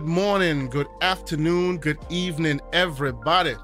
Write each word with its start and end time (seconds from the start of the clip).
Good 0.00 0.08
morning, 0.08 0.70
good 0.70 0.88
afternoon, 1.02 1.76
good 1.76 1.98
evening, 2.08 2.58
everybody. 2.72 3.54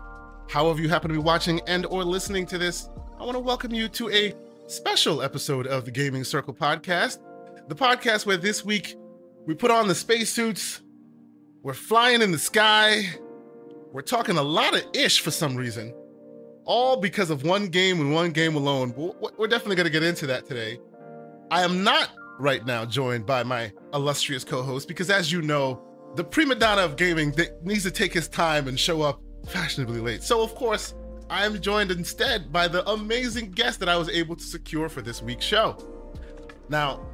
However 0.51 0.83
you 0.83 0.89
happen 0.91 1.09
to 1.09 1.15
be 1.15 1.19
watching 1.19 1.63
and 1.67 1.87
or 1.87 2.05
listening 2.05 2.45
to 2.49 2.59
this, 2.59 2.91
I 3.19 3.25
want 3.25 3.37
to 3.37 3.41
welcome 3.41 3.73
you 3.73 3.89
to 3.89 4.11
a 4.11 4.35
special 4.67 5.23
episode 5.23 5.67
of 5.67 5.87
the 5.87 5.91
Gaming 5.91 6.25
Circle 6.25 6.53
podcast. 6.53 7.21
The 7.69 7.75
podcast 7.75 8.27
where 8.27 8.37
this 8.37 8.67
week 8.67 8.97
we 9.47 9.55
put 9.55 9.71
on 9.71 9.89
the 9.89 9.95
spacesuits, 9.95 10.83
we're 11.63 11.73
flying 11.73 12.21
in 12.21 12.33
the 12.33 12.39
sky, 12.39 13.09
we're 13.91 14.03
talking 14.03 14.37
a 14.37 14.43
lot 14.43 14.77
of 14.77 14.83
ish 14.93 15.21
for 15.21 15.31
some 15.31 15.57
reason, 15.57 15.95
all 16.67 16.99
because 16.99 17.31
of 17.31 17.45
one 17.45 17.69
game 17.69 17.99
and 17.99 18.13
one 18.13 18.31
game 18.31 18.57
alone. 18.57 18.93
We're 19.39 19.49
definitely 19.49 19.77
going 19.77 19.87
to 19.87 19.91
get 19.91 20.03
into 20.03 20.27
that 20.27 20.45
today. 20.45 20.79
I 21.51 21.63
am 21.63 21.83
not 21.83 22.11
right 22.39 22.67
now 22.67 22.85
joined 22.85 23.25
by 23.25 23.43
my 23.43 23.73
illustrious 23.95 24.45
co-host 24.45 24.87
because 24.87 25.09
as 25.09 25.33
you 25.33 25.41
know, 25.41 25.83
the 26.17 26.25
prima 26.25 26.55
donna 26.55 26.83
of 26.83 26.97
gaming 26.97 27.31
that 27.33 27.65
needs 27.65 27.83
to 27.83 27.91
take 27.91 28.13
his 28.13 28.27
time 28.27 28.69
and 28.69 28.81
show 28.81 29.03
up 29.03 29.21
fashionably 29.49 30.01
late. 30.01 30.23
So, 30.23 30.43
of 30.43 30.55
course, 30.55 30.95
I 31.29 31.45
am 31.45 31.61
joined 31.61 31.91
instead 31.91 32.51
by 32.51 32.69
the 32.69 32.89
amazing 32.89 33.51
guest 33.51 33.81
that 33.81 33.89
I 33.89 33.97
was 33.97 34.09
able 34.09 34.35
to 34.35 34.43
secure 34.43 34.89
for 34.89 35.03
this 35.03 35.23
week's 35.23 35.45
show. 35.45 35.77
Now, 36.71 37.07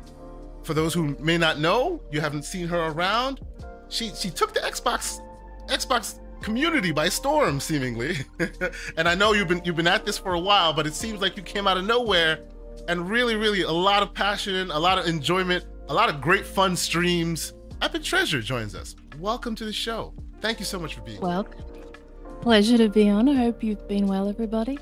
for 0.62 0.72
those 0.72 0.94
who 0.94 1.16
may 1.18 1.36
not 1.36 1.58
know, 1.58 2.00
you 2.12 2.20
haven't 2.20 2.44
seen 2.44 2.68
her 2.68 2.86
around. 2.86 3.40
She 3.88 4.10
she 4.10 4.30
took 4.30 4.54
the 4.54 4.60
Xbox 4.60 5.18
Xbox 5.68 6.20
community 6.40 6.92
by 6.92 7.08
storm, 7.08 7.58
seemingly. 7.58 8.18
and 8.96 9.08
I 9.08 9.16
know 9.16 9.32
you've 9.32 9.48
been 9.48 9.62
you've 9.64 9.76
been 9.76 9.88
at 9.88 10.06
this 10.06 10.16
for 10.16 10.34
a 10.34 10.40
while, 10.40 10.72
but 10.72 10.86
it 10.86 10.94
seems 10.94 11.20
like 11.20 11.36
you 11.36 11.42
came 11.42 11.66
out 11.66 11.76
of 11.76 11.84
nowhere 11.84 12.44
and 12.86 13.10
really, 13.10 13.34
really 13.34 13.62
a 13.62 13.70
lot 13.70 14.02
of 14.02 14.14
passion, 14.14 14.70
a 14.70 14.78
lot 14.78 14.98
of 14.98 15.06
enjoyment, 15.06 15.64
a 15.88 15.94
lot 15.94 16.08
of 16.08 16.20
great 16.20 16.46
fun 16.46 16.76
streams 16.76 17.54
Epic 17.82 18.04
Treasure 18.04 18.40
joins 18.40 18.76
us. 18.76 18.94
Welcome 19.18 19.56
to 19.56 19.64
the 19.64 19.72
show. 19.72 20.14
Thank 20.40 20.60
you 20.60 20.64
so 20.64 20.78
much 20.78 20.94
for 20.94 21.00
being 21.00 21.20
well, 21.20 21.42
here. 21.42 21.64
Pleasure 22.40 22.78
to 22.78 22.88
be 22.88 23.08
on. 23.08 23.28
I 23.28 23.34
hope 23.34 23.60
you've 23.60 23.88
been 23.88 24.06
well, 24.06 24.28
everybody. 24.28 24.78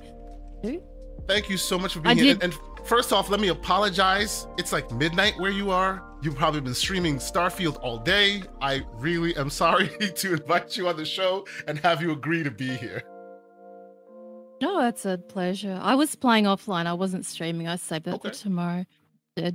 Thank 1.27 1.49
you 1.49 1.57
so 1.57 1.79
much 1.79 1.95
for 1.95 2.01
being 2.01 2.19
I 2.19 2.23
here. 2.23 2.35
And, 2.35 2.43
and 2.43 2.55
first 2.85 3.11
off, 3.15 3.31
let 3.31 3.41
me 3.41 3.49
apologize. 3.49 4.47
It's 4.59 4.71
like 4.71 4.93
midnight 4.93 5.33
where 5.39 5.51
you 5.51 5.71
are. 5.71 6.05
You've 6.21 6.37
probably 6.37 6.61
been 6.61 6.75
streaming 6.75 7.17
Starfield 7.17 7.79
all 7.81 7.97
day. 7.97 8.43
I 8.61 8.83
really 8.97 9.35
am 9.35 9.49
sorry 9.49 9.89
to 10.17 10.35
invite 10.35 10.77
you 10.77 10.87
on 10.87 10.99
the 10.99 11.07
show 11.07 11.47
and 11.67 11.79
have 11.79 12.03
you 12.03 12.13
agree 12.13 12.43
to 12.43 12.51
be 12.51 12.69
here. 12.69 13.03
No, 14.61 14.87
it's 14.87 15.07
a 15.07 15.17
pleasure. 15.17 15.81
I 15.83 15.95
was 15.95 16.15
playing 16.17 16.45
offline. 16.45 16.85
I 16.85 16.93
wasn't 16.93 17.25
streaming. 17.25 17.67
I 17.67 17.77
saved 17.77 18.05
that 18.05 18.17
okay. 18.17 18.29
for 18.29 18.35
tomorrow. 18.35 18.85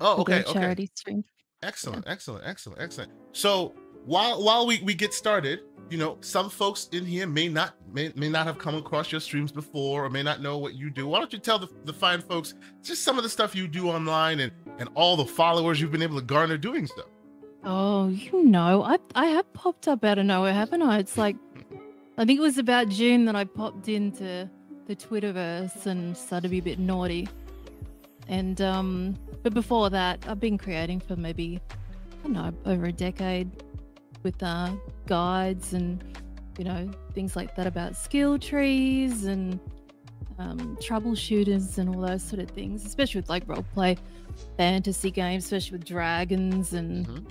oh, 0.01 0.21
okay. 0.21 0.41
Charity 0.51 0.85
okay. 0.85 0.91
stream. 0.95 1.23
Excellent, 1.65 2.05
excellent, 2.07 2.43
excellent, 2.45 2.81
excellent. 2.81 3.11
So 3.31 3.73
while 4.05 4.43
while 4.43 4.67
we, 4.67 4.81
we 4.83 4.93
get 4.93 5.13
started, 5.13 5.61
you 5.89 5.97
know, 5.97 6.17
some 6.21 6.49
folks 6.49 6.89
in 6.91 7.05
here 7.05 7.27
may 7.27 7.47
not 7.47 7.73
may, 7.91 8.11
may 8.15 8.29
not 8.29 8.45
have 8.45 8.57
come 8.57 8.75
across 8.75 9.11
your 9.11 9.21
streams 9.21 9.51
before 9.51 10.05
or 10.05 10.09
may 10.09 10.23
not 10.23 10.41
know 10.41 10.57
what 10.57 10.75
you 10.75 10.89
do. 10.89 11.07
Why 11.07 11.19
don't 11.19 11.33
you 11.33 11.39
tell 11.39 11.59
the, 11.59 11.67
the 11.83 11.93
fine 11.93 12.21
folks 12.21 12.53
just 12.83 13.03
some 13.03 13.17
of 13.17 13.23
the 13.23 13.29
stuff 13.29 13.55
you 13.55 13.67
do 13.67 13.89
online 13.89 14.39
and 14.39 14.51
and 14.77 14.89
all 14.93 15.15
the 15.15 15.25
followers 15.25 15.81
you've 15.81 15.91
been 15.91 16.03
able 16.03 16.19
to 16.19 16.25
garner 16.25 16.57
doing 16.57 16.85
stuff? 16.85 17.07
Oh, 17.63 18.09
you 18.09 18.43
know, 18.43 18.83
I 18.83 18.97
I 19.15 19.25
have 19.27 19.51
popped 19.53 19.87
up 19.87 20.03
out 20.03 20.19
of 20.19 20.25
nowhere, 20.25 20.53
haven't 20.53 20.83
I? 20.83 20.99
It's 20.99 21.17
like 21.17 21.35
I 22.17 22.25
think 22.25 22.39
it 22.39 22.43
was 22.43 22.57
about 22.57 22.89
June 22.89 23.25
that 23.25 23.35
I 23.35 23.43
popped 23.43 23.89
into 23.89 24.49
the 24.85 24.95
Twitterverse 24.95 25.87
and 25.87 26.15
started 26.15 26.43
to 26.43 26.49
be 26.49 26.59
a 26.59 26.61
bit 26.61 26.79
naughty. 26.79 27.27
And 28.27 28.59
um, 28.61 29.15
but 29.43 29.53
before 29.53 29.89
that, 29.91 30.25
I've 30.27 30.39
been 30.39 30.57
creating 30.57 30.99
for 30.99 31.15
maybe 31.15 31.59
I 31.69 32.23
don't 32.23 32.33
know 32.33 32.53
over 32.65 32.85
a 32.85 32.91
decade 32.91 33.63
with 34.23 34.41
uh, 34.41 34.71
guides 35.05 35.73
and 35.73 36.03
you 36.57 36.65
know 36.65 36.89
things 37.13 37.35
like 37.35 37.55
that 37.55 37.67
about 37.67 37.95
skill 37.95 38.39
trees 38.39 39.25
and 39.25 39.59
um, 40.39 40.77
troubleshooters 40.81 41.77
and 41.77 41.95
all 41.95 42.01
those 42.01 42.23
sort 42.23 42.41
of 42.41 42.49
things, 42.49 42.85
especially 42.85 43.21
with 43.21 43.29
like 43.29 43.43
role 43.47 43.65
play 43.73 43.97
fantasy 44.57 45.11
games, 45.11 45.45
especially 45.45 45.77
with 45.77 45.87
dragons 45.87 46.73
and 46.73 47.07
mm-hmm. 47.07 47.25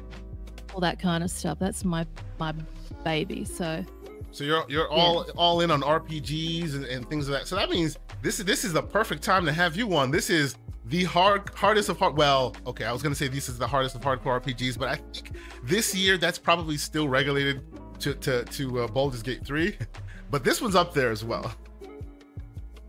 all 0.73 0.81
that 0.81 0.99
kind 0.99 1.25
of 1.25 1.31
stuff. 1.31 1.59
That's 1.59 1.85
my 1.85 2.07
my 2.39 2.55
baby. 3.05 3.45
So 3.45 3.85
so 4.31 4.45
you're 4.45 4.65
you're 4.69 4.91
all 4.91 5.25
yeah. 5.27 5.33
all 5.37 5.61
in 5.61 5.71
on 5.71 5.83
RPGs 5.83 6.75
and, 6.75 6.85
and 6.85 7.09
things 7.09 7.29
like 7.29 7.41
that. 7.41 7.49
So 7.49 7.57
that 7.57 7.71
means 7.71 7.99
this 8.23 8.39
is 8.39 8.45
this 8.45 8.65
is 8.65 8.73
the 8.73 8.83
perfect 8.83 9.23
time 9.23 9.45
to 9.47 9.53
have 9.53 9.77
you 9.77 9.95
on. 9.97 10.11
This 10.11 10.31
is 10.31 10.57
the 10.87 11.05
hard 11.05 11.49
hardest 11.55 11.89
of 11.89 11.99
hard 11.99 12.17
well 12.17 12.55
okay 12.67 12.85
i 12.85 12.93
was 12.93 13.03
gonna 13.03 13.15
say 13.15 13.27
this 13.27 13.49
is 13.49 13.59
the 13.59 13.67
hardest 13.67 13.95
of 13.95 14.03
hardcore 14.03 14.41
rpgs 14.41 14.79
but 14.79 14.89
i 14.89 14.97
think 14.97 15.33
this 15.63 15.95
year 15.95 16.19
that's 16.19 16.39
probably 16.39 16.77
still 16.77 17.09
regulated 17.09 17.63
to 17.99 18.15
to 18.15 18.45
to 18.45 18.81
uh, 18.81 18.87
Baldur's 18.89 19.23
Gate 19.23 19.45
3 19.45 19.77
but 20.31 20.45
this 20.45 20.61
one's 20.61 20.75
up 20.75 20.95
there 20.95 21.11
as 21.11 21.25
well. 21.25 21.55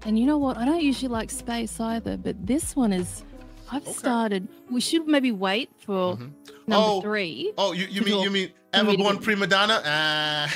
And 0.06 0.20
you 0.20 0.26
know 0.26 0.38
what? 0.38 0.58
I 0.58 0.66
don't 0.66 0.82
usually 0.82 1.10
like 1.10 1.32
space 1.32 1.80
either 1.80 2.18
but 2.18 2.46
this 2.46 2.76
one 2.76 2.94
is 2.94 3.24
i've 3.72 3.82
okay. 3.82 3.94
started 3.94 4.48
we 4.70 4.80
should 4.80 5.08
maybe 5.08 5.32
wait 5.32 5.72
for 5.80 6.14
mm-hmm. 6.14 6.28
number 6.68 6.90
oh, 6.90 7.02
three 7.02 7.52
oh 7.58 7.72
you, 7.72 7.88
you 7.88 8.02
mean 8.04 8.22
you 8.22 8.30
mean 8.30 8.52
Everborn 8.74 9.20
prima 9.20 9.48
donna 9.48 9.82
uh, 9.84 10.48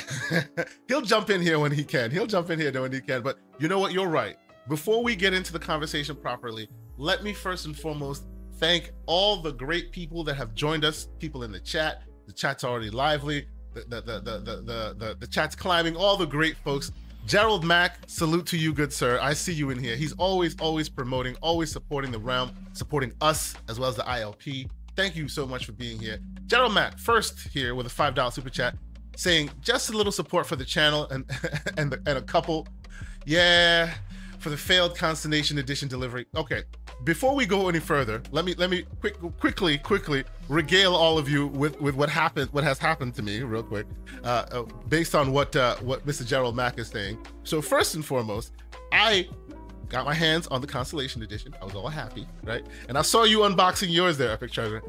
he'll 0.88 1.00
jump 1.00 1.30
in 1.30 1.40
here 1.40 1.58
when 1.58 1.72
he 1.72 1.82
can. 1.82 2.10
He'll 2.10 2.26
jump 2.26 2.50
in 2.50 2.60
here 2.60 2.70
when 2.80 2.92
he 2.92 3.00
can 3.00 3.22
but 3.22 3.38
you 3.58 3.66
know 3.66 3.78
what? 3.78 3.92
You're 3.92 4.08
right. 4.08 4.36
Before 4.68 5.02
we 5.02 5.16
get 5.16 5.32
into 5.32 5.52
the 5.52 5.58
conversation 5.58 6.14
properly 6.14 6.68
let 7.00 7.24
me 7.24 7.32
first 7.32 7.64
and 7.64 7.76
foremost 7.76 8.24
thank 8.58 8.92
all 9.06 9.40
the 9.40 9.52
great 9.52 9.90
people 9.90 10.22
that 10.24 10.34
have 10.34 10.54
joined 10.54 10.84
us, 10.84 11.08
people 11.18 11.44
in 11.44 11.50
the 11.50 11.58
chat. 11.58 12.02
The 12.26 12.32
chat's 12.32 12.62
already 12.62 12.90
lively. 12.90 13.48
The 13.72 13.80
the 13.88 14.00
the 14.02 14.20
the 14.20 14.38
the, 14.62 14.94
the, 14.98 15.16
the 15.18 15.26
chat's 15.26 15.56
climbing, 15.56 15.96
all 15.96 16.18
the 16.18 16.26
great 16.26 16.56
folks. 16.58 16.92
Gerald 17.26 17.64
Mack, 17.64 17.98
salute 18.06 18.46
to 18.46 18.58
you, 18.58 18.72
good 18.74 18.92
sir. 18.92 19.18
I 19.20 19.32
see 19.32 19.52
you 19.52 19.70
in 19.70 19.78
here. 19.78 19.96
He's 19.96 20.12
always, 20.12 20.58
always 20.60 20.88
promoting, 20.88 21.36
always 21.40 21.70
supporting 21.72 22.10
the 22.10 22.18
realm, 22.18 22.52
supporting 22.72 23.12
us 23.20 23.54
as 23.68 23.78
well 23.78 23.88
as 23.88 23.96
the 23.96 24.02
ILP. 24.02 24.68
Thank 24.96 25.16
you 25.16 25.28
so 25.28 25.46
much 25.46 25.66
for 25.66 25.72
being 25.72 25.98
here. 25.98 26.18
Gerald 26.46 26.74
Mack, 26.74 26.98
first 26.98 27.48
here 27.48 27.74
with 27.74 27.86
a 27.86 27.90
$5 27.90 28.32
super 28.32 28.50
chat, 28.50 28.74
saying 29.16 29.50
just 29.60 29.90
a 29.90 29.96
little 29.96 30.12
support 30.12 30.46
for 30.46 30.56
the 30.56 30.64
channel 30.64 31.08
and 31.10 31.24
and, 31.78 31.92
the, 31.92 32.02
and 32.06 32.18
a 32.18 32.22
couple. 32.22 32.66
Yeah, 33.26 33.92
for 34.40 34.48
the 34.48 34.56
failed 34.56 34.96
consternation 34.96 35.58
Edition 35.58 35.86
delivery. 35.86 36.26
Okay, 36.34 36.62
before 37.04 37.34
we 37.34 37.46
go 37.46 37.68
any 37.68 37.80
further, 37.80 38.22
let 38.30 38.44
me 38.44 38.54
let 38.54 38.70
me 38.70 38.84
quick 39.00 39.16
quickly 39.38 39.78
quickly 39.78 40.24
regale 40.48 40.94
all 40.94 41.18
of 41.18 41.28
you 41.28 41.46
with 41.46 41.80
with 41.80 41.94
what 41.94 42.10
happened, 42.10 42.50
what 42.52 42.64
has 42.64 42.78
happened 42.78 43.14
to 43.14 43.22
me, 43.22 43.40
real 43.40 43.62
quick, 43.62 43.86
uh, 44.24 44.44
uh, 44.52 44.62
based 44.88 45.14
on 45.14 45.32
what 45.32 45.54
uh, 45.56 45.76
what 45.76 46.06
Mr. 46.06 46.26
Gerald 46.26 46.56
Mack 46.56 46.78
is 46.78 46.88
saying. 46.88 47.18
So 47.44 47.62
first 47.62 47.94
and 47.94 48.04
foremost, 48.04 48.52
I 48.92 49.28
got 49.88 50.04
my 50.04 50.14
hands 50.14 50.46
on 50.48 50.60
the 50.60 50.66
Constellation 50.66 51.22
Edition. 51.22 51.54
I 51.60 51.64
was 51.64 51.74
all 51.74 51.88
happy, 51.88 52.26
right? 52.44 52.64
And 52.88 52.98
I 52.98 53.02
saw 53.02 53.24
you 53.24 53.40
unboxing 53.40 53.90
yours 53.90 54.18
there, 54.18 54.30
Epic 54.30 54.52
Treasure. 54.52 54.82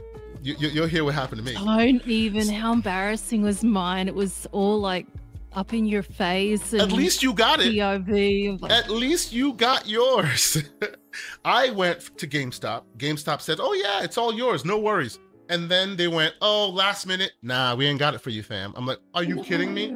You, 0.43 0.55
you, 0.57 0.81
will 0.81 0.87
hear 0.87 1.03
what 1.03 1.13
happened 1.13 1.45
to 1.45 1.51
me. 1.51 1.55
I 1.55 1.91
don't 1.91 2.07
even. 2.07 2.49
How 2.49 2.73
embarrassing 2.73 3.43
was 3.43 3.63
mine? 3.63 4.07
It 4.07 4.15
was 4.15 4.47
all 4.51 4.79
like 4.79 5.05
up 5.53 5.73
in 5.73 5.85
your 5.85 6.03
face. 6.03 6.73
At 6.73 6.91
least 6.91 7.23
you 7.23 7.33
got 7.33 7.59
it. 7.59 7.73
POV. 7.73 8.69
At 8.69 8.89
least 8.89 9.33
you 9.33 9.53
got 9.53 9.87
yours. 9.87 10.63
I 11.45 11.71
went 11.71 12.17
to 12.17 12.27
GameStop. 12.27 12.83
GameStop 12.97 13.41
said, 13.41 13.59
"Oh 13.59 13.73
yeah, 13.73 14.03
it's 14.03 14.17
all 14.17 14.33
yours. 14.33 14.65
No 14.65 14.79
worries." 14.79 15.19
And 15.49 15.69
then 15.69 15.97
they 15.97 16.07
went, 16.07 16.35
"Oh, 16.41 16.69
last 16.69 17.05
minute, 17.05 17.33
nah, 17.41 17.75
we 17.75 17.85
ain't 17.85 17.99
got 17.99 18.13
it 18.13 18.21
for 18.21 18.29
you, 18.29 18.43
fam." 18.43 18.73
I'm 18.75 18.85
like, 18.85 18.99
"Are 19.13 19.23
you 19.23 19.43
kidding 19.43 19.73
me?" 19.73 19.89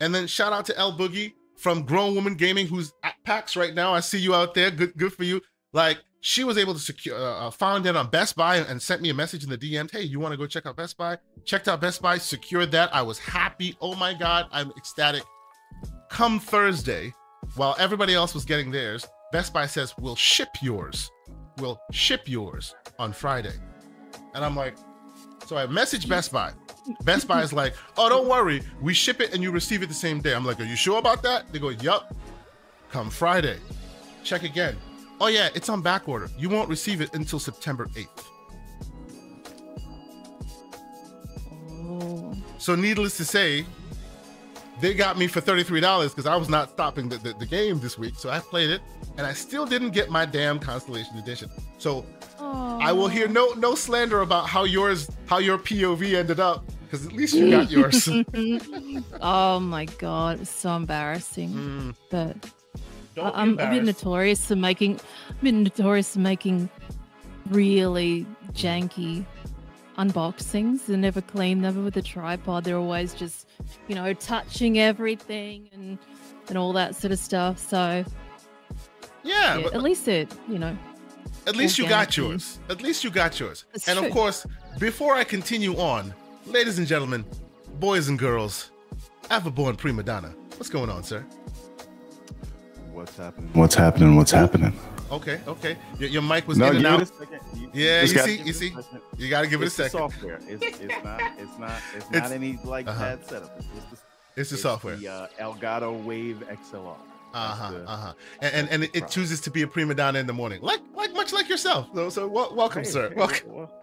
And 0.00 0.14
then 0.14 0.26
shout 0.26 0.52
out 0.52 0.64
to 0.66 0.78
El 0.78 0.96
Boogie 0.96 1.32
from 1.56 1.84
Grown 1.84 2.14
Woman 2.14 2.34
Gaming, 2.34 2.66
who's 2.66 2.92
at 3.02 3.14
PAX 3.24 3.56
right 3.56 3.74
now. 3.74 3.92
I 3.94 4.00
see 4.00 4.18
you 4.18 4.34
out 4.34 4.54
there. 4.54 4.70
Good, 4.70 4.96
good 4.96 5.12
for 5.12 5.24
you. 5.24 5.40
Like 5.72 5.98
she 6.26 6.42
was 6.42 6.58
able 6.58 6.74
to 6.74 6.80
secure 6.80 7.16
uh, 7.16 7.46
uh, 7.46 7.50
found 7.52 7.86
it 7.86 7.94
on 7.94 8.10
Best 8.10 8.34
Buy 8.34 8.56
and, 8.56 8.82
sent 8.82 9.00
me 9.00 9.10
a 9.10 9.14
message 9.14 9.44
in 9.44 9.48
the 9.48 9.56
DM. 9.56 9.88
Hey, 9.88 10.02
you 10.02 10.18
want 10.18 10.32
to 10.32 10.36
go 10.36 10.44
check 10.44 10.66
out 10.66 10.74
Best 10.74 10.98
Buy? 10.98 11.16
Checked 11.44 11.68
out 11.68 11.80
Best 11.80 12.02
Buy, 12.02 12.18
secured 12.18 12.72
that. 12.72 12.92
I 12.92 13.00
was 13.00 13.16
happy. 13.20 13.76
Oh 13.80 13.94
my 13.94 14.12
god, 14.12 14.48
I'm 14.50 14.72
ecstatic. 14.76 15.22
Come 16.10 16.40
Thursday, 16.40 17.14
while 17.54 17.76
everybody 17.78 18.12
else 18.12 18.34
was 18.34 18.44
getting 18.44 18.72
theirs, 18.72 19.06
Best 19.30 19.52
Buy 19.52 19.66
says 19.66 19.94
we'll 20.00 20.16
ship 20.16 20.48
yours. 20.60 21.08
We'll 21.58 21.80
ship 21.92 22.22
yours 22.26 22.74
on 22.98 23.12
Friday, 23.12 23.54
and 24.34 24.44
I'm 24.44 24.56
like, 24.56 24.74
so 25.46 25.56
I 25.56 25.66
message 25.68 26.08
Best 26.08 26.32
Buy. 26.32 26.50
Best 27.04 27.28
Buy 27.28 27.42
is 27.42 27.52
like, 27.52 27.74
oh, 27.96 28.08
don't 28.08 28.26
worry, 28.26 28.62
we 28.82 28.94
ship 28.94 29.20
it 29.20 29.32
and 29.32 29.44
you 29.44 29.52
receive 29.52 29.84
it 29.84 29.86
the 29.86 29.94
same 29.94 30.20
day. 30.20 30.34
I'm 30.34 30.44
like, 30.44 30.58
are 30.58 30.64
you 30.64 30.76
sure 30.76 30.98
about 30.98 31.22
that? 31.22 31.52
They 31.52 31.60
go, 31.60 31.68
yup. 31.68 32.16
Come 32.90 33.10
Friday, 33.10 33.58
check 34.24 34.42
again 34.42 34.76
Oh 35.20 35.28
yeah, 35.28 35.48
it's 35.54 35.68
on 35.68 35.82
back 35.82 36.08
order. 36.08 36.28
You 36.38 36.48
won't 36.48 36.68
receive 36.68 37.00
it 37.00 37.14
until 37.14 37.38
September 37.38 37.86
8th. 37.94 38.24
Oh. 41.70 42.36
So 42.58 42.74
needless 42.74 43.16
to 43.16 43.24
say, 43.24 43.64
they 44.80 44.92
got 44.92 45.16
me 45.16 45.26
for 45.26 45.40
$33 45.40 46.10
because 46.10 46.26
I 46.26 46.36
was 46.36 46.48
not 46.48 46.70
stopping 46.70 47.08
the, 47.08 47.16
the, 47.18 47.32
the, 47.34 47.46
game 47.46 47.80
this 47.80 47.96
week. 47.96 48.14
So 48.16 48.28
I 48.28 48.40
played 48.40 48.68
it 48.70 48.82
and 49.16 49.26
I 49.26 49.32
still 49.32 49.64
didn't 49.64 49.90
get 49.90 50.10
my 50.10 50.26
damn 50.26 50.58
Constellation 50.58 51.16
Edition. 51.16 51.50
So 51.78 52.04
I 52.38 52.92
will 52.92 53.08
hear 53.08 53.26
no 53.26 53.52
no 53.54 53.74
slander 53.74 54.20
about 54.20 54.48
how 54.48 54.64
yours 54.64 55.08
how 55.26 55.38
your 55.38 55.58
POV 55.58 56.14
ended 56.14 56.40
up 56.40 56.64
Because 56.84 57.06
at 57.06 57.12
least 57.12 57.34
you 57.34 57.50
got 57.50 57.70
yours. 57.70 58.08
oh 59.20 59.60
my 59.60 59.86
god, 59.98 60.40
it's 60.40 60.50
so 60.50 60.76
embarrassing. 60.76 61.50
Mm, 61.50 61.94
But 62.10 62.36
don't 63.16 63.26
I- 63.26 63.30
be 63.30 63.36
I'm 63.38 63.58
a 63.58 63.70
bit 63.70 63.84
notorious 63.84 64.46
for 64.46 64.56
making, 64.56 65.00
a 65.30 65.34
bit 65.42 65.54
notorious 65.54 66.12
for 66.12 66.20
making 66.20 66.70
really 67.48 68.26
janky 68.52 69.24
unboxings. 69.98 70.86
They're 70.86 70.96
never 70.96 71.20
clean, 71.20 71.60
never 71.60 71.80
with 71.80 71.96
a 71.96 72.02
tripod. 72.02 72.64
They're 72.64 72.76
always 72.76 73.14
just, 73.14 73.48
you 73.88 73.94
know, 73.94 74.12
touching 74.12 74.78
everything 74.78 75.68
and 75.72 75.98
and 76.48 76.56
all 76.56 76.72
that 76.74 76.94
sort 76.94 77.12
of 77.12 77.18
stuff. 77.18 77.58
So 77.58 78.04
Yeah, 79.24 79.56
yeah, 79.56 79.62
but 79.64 79.74
at 79.74 79.82
least 79.82 80.06
it, 80.06 80.32
you 80.48 80.58
know, 80.58 80.76
at 81.46 81.56
least 81.56 81.78
you 81.78 81.88
got 81.88 82.16
yours. 82.16 82.60
At 82.68 82.82
least 82.82 83.02
you 83.02 83.10
got 83.10 83.40
yours. 83.40 83.64
That's 83.72 83.88
and 83.88 83.98
of 83.98 84.10
course, 84.12 84.46
before 84.78 85.14
I 85.14 85.24
continue 85.24 85.76
on, 85.76 86.14
ladies 86.46 86.78
and 86.78 86.86
gentlemen, 86.86 87.24
boys 87.80 88.08
and 88.08 88.18
girls, 88.18 88.70
Everborn 89.30 89.76
Prima 89.76 90.02
Donna, 90.02 90.34
what's 90.56 90.70
going 90.70 90.90
on, 90.90 91.02
sir? 91.02 91.24
What's 92.96 93.14
happening? 93.18 93.50
What's 93.52 93.74
happening? 93.74 94.16
What's 94.16 94.30
happening? 94.30 94.72
Okay, 95.12 95.38
okay. 95.46 95.76
Your, 95.98 96.08
your 96.08 96.22
mic 96.22 96.48
was 96.48 96.56
No, 96.56 96.70
in 96.70 96.76
and 96.76 96.82
give 96.82 96.92
out. 96.92 97.02
it 97.02 97.10
a 97.10 97.14
second. 97.18 97.40
You- 97.54 97.70
Yeah, 97.74 98.00
just 98.06 98.14
you 98.14 98.20
see- 98.22 98.42
you 98.42 98.52
see? 98.54 98.74
You 99.18 99.28
got 99.28 99.42
to 99.42 99.48
give 99.48 99.60
it 99.60 99.64
a 99.64 99.66
It's 99.66 99.74
second. 99.74 99.90
software. 99.90 100.40
It's, 100.48 100.62
it's 100.80 101.04
not. 101.04 101.20
It's 101.38 101.58
not. 101.58 101.70
It's 101.94 102.06
It's- 102.06 102.22
not 102.22 102.32
any 102.32 102.58
like 102.64 102.88
uh-huh. 102.88 103.16
bad 103.16 103.26
setup. 103.26 103.54
It's 103.58 103.66
just 103.90 103.90
the, 103.90 104.40
It's 104.40 104.50
the 104.50 104.56
software. 104.56 104.96
The 104.96 105.08
uh, 105.08 105.26
Elgato 105.38 106.02
Wave 106.04 106.42
XLR. 106.50 106.96
Uh 107.34 107.38
huh. 107.54 107.74
Uh 107.86 107.96
huh. 107.96 108.12
And 108.40 108.54
and, 108.54 108.68
and 108.70 108.84
it, 108.84 108.96
it 108.96 109.08
chooses 109.10 109.42
to 109.42 109.50
be 109.50 109.60
a 109.60 109.68
prima 109.68 109.94
donna 109.94 110.18
in 110.18 110.26
the 110.26 110.32
morning, 110.32 110.62
like 110.62 110.80
like 110.94 111.12
much 111.12 111.34
like 111.34 111.50
yourself. 111.50 111.88
So 111.94 112.08
so 112.08 112.26
wel- 112.26 112.54
welcome, 112.56 112.82
Hey, 112.84 112.88
sir. 112.90 113.08
hey, 113.10 113.14
Welcome. 113.16 113.52
what- 113.52 113.82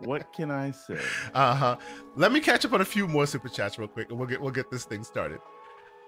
What 0.00 0.32
can 0.32 0.50
I 0.50 0.70
say? 0.70 0.98
Uh 1.34 1.54
huh. 1.54 1.76
Let 2.14 2.30
me 2.30 2.38
catch 2.40 2.64
up 2.64 2.72
on 2.72 2.80
a 2.82 2.84
few 2.84 3.08
more 3.08 3.26
super 3.26 3.48
chats 3.48 3.78
real 3.78 3.88
quick, 3.88 4.10
and 4.10 4.18
we'll 4.18 4.28
get 4.28 4.40
we'll 4.40 4.52
get 4.52 4.70
this 4.70 4.84
thing 4.84 5.02
started. 5.02 5.40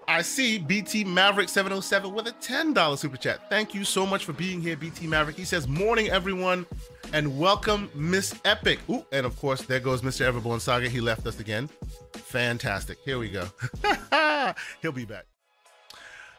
I 0.08 0.22
see 0.22 0.58
BT 0.58 1.04
Maverick 1.04 1.48
707 1.48 2.14
with 2.14 2.28
a 2.28 2.32
$10 2.32 2.98
super 2.98 3.16
chat. 3.16 3.50
Thank 3.50 3.74
you 3.74 3.82
so 3.82 4.06
much 4.06 4.24
for 4.24 4.32
being 4.32 4.60
here, 4.60 4.76
BT 4.76 5.08
Maverick. 5.08 5.36
He 5.36 5.44
says, 5.44 5.66
Morning, 5.66 6.08
everyone, 6.10 6.64
and 7.12 7.36
welcome, 7.36 7.90
Miss 7.92 8.38
Epic. 8.44 8.78
Ooh, 8.88 9.04
and 9.10 9.26
of 9.26 9.36
course, 9.38 9.62
there 9.62 9.80
goes 9.80 10.02
Mr. 10.02 10.30
Everborn 10.32 10.60
Saga. 10.60 10.88
He 10.88 11.00
left 11.00 11.26
us 11.26 11.40
again. 11.40 11.68
Fantastic. 12.12 12.98
Here 13.04 13.18
we 13.18 13.30
go. 13.30 13.48
He'll 14.80 14.92
be 14.92 15.04
back. 15.04 15.26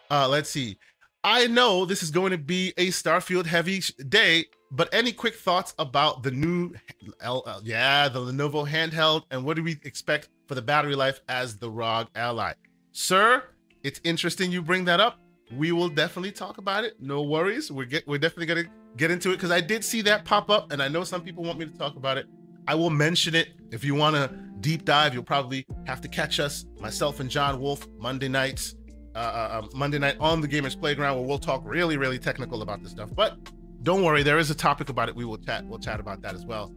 Uh, 0.09 0.29
let's 0.29 0.49
see. 0.49 0.77
I 1.25 1.47
know 1.47 1.83
this 1.83 2.03
is 2.03 2.11
going 2.11 2.31
to 2.31 2.37
be 2.37 2.73
a 2.77 2.87
Starfield 2.87 3.47
heavy 3.47 3.81
day, 4.07 4.45
but 4.71 4.87
any 4.93 5.11
quick 5.11 5.35
thoughts 5.35 5.73
about 5.77 6.23
the 6.23 6.31
new, 6.31 6.71
L- 7.19 7.43
uh, 7.45 7.59
yeah, 7.65 8.07
the 8.07 8.19
Lenovo 8.19 8.65
handheld, 8.65 9.23
and 9.29 9.43
what 9.43 9.57
do 9.57 9.63
we 9.63 9.77
expect 9.83 10.29
for 10.47 10.55
the 10.55 10.61
battery 10.61 10.95
life 10.95 11.19
as 11.27 11.57
the 11.57 11.69
ROG 11.69 12.07
Ally? 12.15 12.53
Sir, 12.93 13.43
it's 13.87 14.01
interesting 14.03 14.51
you 14.51 14.61
bring 14.61 14.83
that 14.83 14.99
up. 14.99 15.17
We 15.55 15.71
will 15.71 15.87
definitely 15.87 16.33
talk 16.33 16.57
about 16.57 16.83
it. 16.83 17.01
No 17.01 17.21
worries. 17.21 17.71
We're 17.71 17.85
get 17.85 18.05
we're 18.05 18.17
definitely 18.17 18.47
gonna 18.47 18.65
get 18.97 19.11
into 19.11 19.31
it 19.31 19.35
because 19.35 19.49
I 19.49 19.61
did 19.61 19.81
see 19.81 20.01
that 20.01 20.25
pop 20.25 20.49
up, 20.49 20.73
and 20.73 20.83
I 20.83 20.89
know 20.89 21.05
some 21.05 21.21
people 21.21 21.45
want 21.45 21.57
me 21.57 21.65
to 21.65 21.77
talk 21.77 21.95
about 21.95 22.17
it. 22.17 22.25
I 22.67 22.75
will 22.75 22.89
mention 22.89 23.33
it. 23.33 23.51
If 23.71 23.85
you 23.85 23.95
want 23.95 24.17
to 24.17 24.27
deep 24.59 24.83
dive, 24.83 25.13
you'll 25.13 25.23
probably 25.23 25.65
have 25.85 26.01
to 26.01 26.09
catch 26.09 26.41
us, 26.41 26.65
myself 26.81 27.21
and 27.21 27.29
John 27.29 27.61
Wolf, 27.61 27.87
Monday 27.97 28.27
nights, 28.27 28.75
uh, 29.15 29.19
uh, 29.19 29.61
uh, 29.63 29.67
Monday 29.73 29.99
night 29.99 30.17
on 30.19 30.41
the 30.41 30.49
Gamers 30.49 30.77
Playground, 30.77 31.15
where 31.17 31.25
we'll 31.25 31.39
talk 31.39 31.61
really, 31.63 31.95
really 31.95 32.19
technical 32.19 32.61
about 32.63 32.83
this 32.83 32.91
stuff. 32.91 33.09
But 33.15 33.37
don't 33.83 34.03
worry, 34.03 34.21
there 34.21 34.37
is 34.37 34.49
a 34.49 34.55
topic 34.55 34.89
about 34.89 35.07
it. 35.07 35.15
We 35.15 35.23
will 35.23 35.37
chat. 35.37 35.65
We'll 35.65 35.79
chat 35.79 36.01
about 36.01 36.21
that 36.23 36.35
as 36.35 36.45
well. 36.45 36.75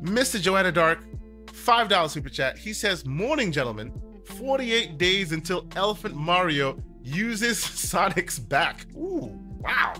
Mr. 0.00 0.40
Joanna 0.40 0.72
Dark, 0.72 1.04
five 1.52 1.90
dollars 1.90 2.12
super 2.12 2.30
chat. 2.30 2.56
He 2.56 2.72
says, 2.72 3.04
"Morning, 3.04 3.52
gentlemen. 3.52 3.92
Forty-eight 4.24 4.98
days 4.98 5.32
until 5.32 5.66
Elephant 5.76 6.14
Mario 6.14 6.78
uses 7.02 7.58
Sonic's 7.62 8.38
back. 8.38 8.86
Ooh, 8.96 9.38
wow. 9.60 9.94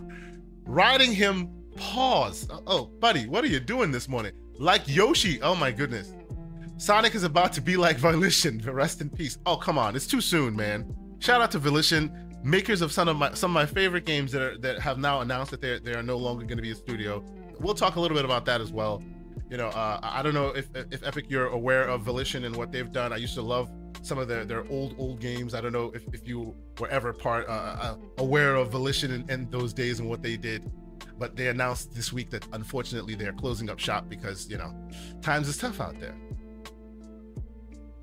Riding 0.65 1.13
him. 1.13 1.51
Pause. 1.77 2.49
Oh, 2.67 2.87
buddy, 2.87 3.27
what 3.27 3.43
are 3.43 3.49
you 3.49 3.59
doing 3.61 3.91
this 3.91 4.09
morning? 4.09 4.33
Like 4.59 4.83
Yoshi. 4.87 5.43
Oh 5.43 5.55
my 5.55 5.73
goodness. 5.73 6.15
Sonic 6.77 7.15
is 7.15 7.25
about 7.25 7.53
to 7.55 7.61
be 7.61 7.77
like 7.77 7.97
Volition. 7.99 8.59
Rest 8.65 9.01
in 9.01 9.11
peace. 9.11 9.39
Oh, 9.47 9.57
come 9.57 9.79
on. 9.79 9.95
It's 9.97 10.07
too 10.07 10.21
soon, 10.21 10.55
man. 10.57 10.95
Shout 11.19 11.41
out 11.41 11.51
to 11.53 11.59
Volition, 11.59 12.13
makers 12.43 12.83
of 12.83 12.93
some 12.93 13.09
of 13.09 13.17
my 13.17 13.33
some 13.35 13.51
of 13.51 13.55
my 13.55 13.67
favorite 13.67 14.05
games 14.05 14.33
that 14.33 14.43
are 14.43 14.59
that 14.59 14.79
have 14.81 14.99
now 14.99 15.21
announced 15.21 15.51
that 15.51 15.61
they 15.61 15.79
they 15.79 15.95
are 15.95 16.03
no 16.03 16.17
longer 16.17 16.45
going 16.45 16.59
to 16.59 16.63
be 16.63 16.71
a 16.71 16.75
studio. 16.75 17.25
We'll 17.61 17.75
talk 17.75 17.97
a 17.97 18.01
little 18.01 18.17
bit 18.17 18.25
about 18.25 18.45
that 18.47 18.61
as 18.61 18.73
well. 18.73 19.03
You 19.51 19.57
know, 19.57 19.69
uh, 19.69 20.01
I 20.03 20.23
don't 20.23 20.35
know 20.35 20.49
if 20.49 20.69
if 20.75 21.05
Epic 21.07 21.27
you're 21.29 21.49
aware 21.49 21.85
of 21.89 22.03
Volition 22.03 22.45
and 22.45 22.55
what 22.55 22.73
they've 22.73 22.91
done. 22.91 23.13
I 23.13 23.17
used 23.17 23.35
to 23.35 23.43
love 23.43 23.71
some 24.05 24.19
of 24.19 24.29
their 24.29 24.45
their 24.45 24.65
old 24.71 24.95
old 24.99 25.21
games. 25.21 25.55
I 25.55 25.61
don't 25.61 25.73
know 25.73 25.91
if, 25.95 26.03
if 26.13 26.27
you 26.29 26.55
were 26.79 26.89
ever 26.89 27.13
part 27.13 27.49
uh, 27.49 27.53
uh, 27.53 27.97
aware 28.19 28.55
of 28.57 28.71
Volition 28.71 29.11
and, 29.13 29.31
in 29.31 29.51
those 29.51 29.73
days 29.73 29.99
and 30.01 30.09
what 30.09 30.23
they 30.23 30.37
did. 30.37 30.71
But 31.19 31.37
they 31.37 31.49
announced 31.49 31.95
this 31.95 32.13
week 32.13 32.31
that 32.31 32.47
unfortunately 32.53 33.15
they're 33.15 33.33
closing 33.33 33.71
up 33.71 33.79
shop 33.79 34.09
because 34.09 34.49
you 34.51 34.59
know 34.59 34.75
times 35.23 35.49
is 35.49 35.57
tough 35.57 35.81
out 35.81 35.99
there. 36.01 36.15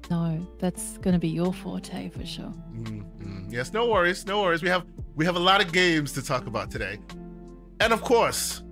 no, 0.09 0.45
that's 0.59 0.97
going 0.97 1.13
to 1.13 1.19
be 1.19 1.29
your 1.29 1.53
forte 1.53 2.09
for 2.09 2.25
sure. 2.25 2.53
Mhm. 2.73 3.51
Yes, 3.51 3.71
no 3.73 3.87
worries, 3.87 4.25
no 4.25 4.41
worries. 4.41 4.61
We 4.61 4.69
have 4.69 4.85
we 5.15 5.25
have 5.25 5.35
a 5.35 5.39
lot 5.51 5.63
of 5.63 5.71
games 5.71 6.11
to 6.13 6.21
talk 6.21 6.47
about 6.47 6.71
today, 6.71 6.99
and 7.79 7.93
of 7.93 8.01
course, 8.01 8.63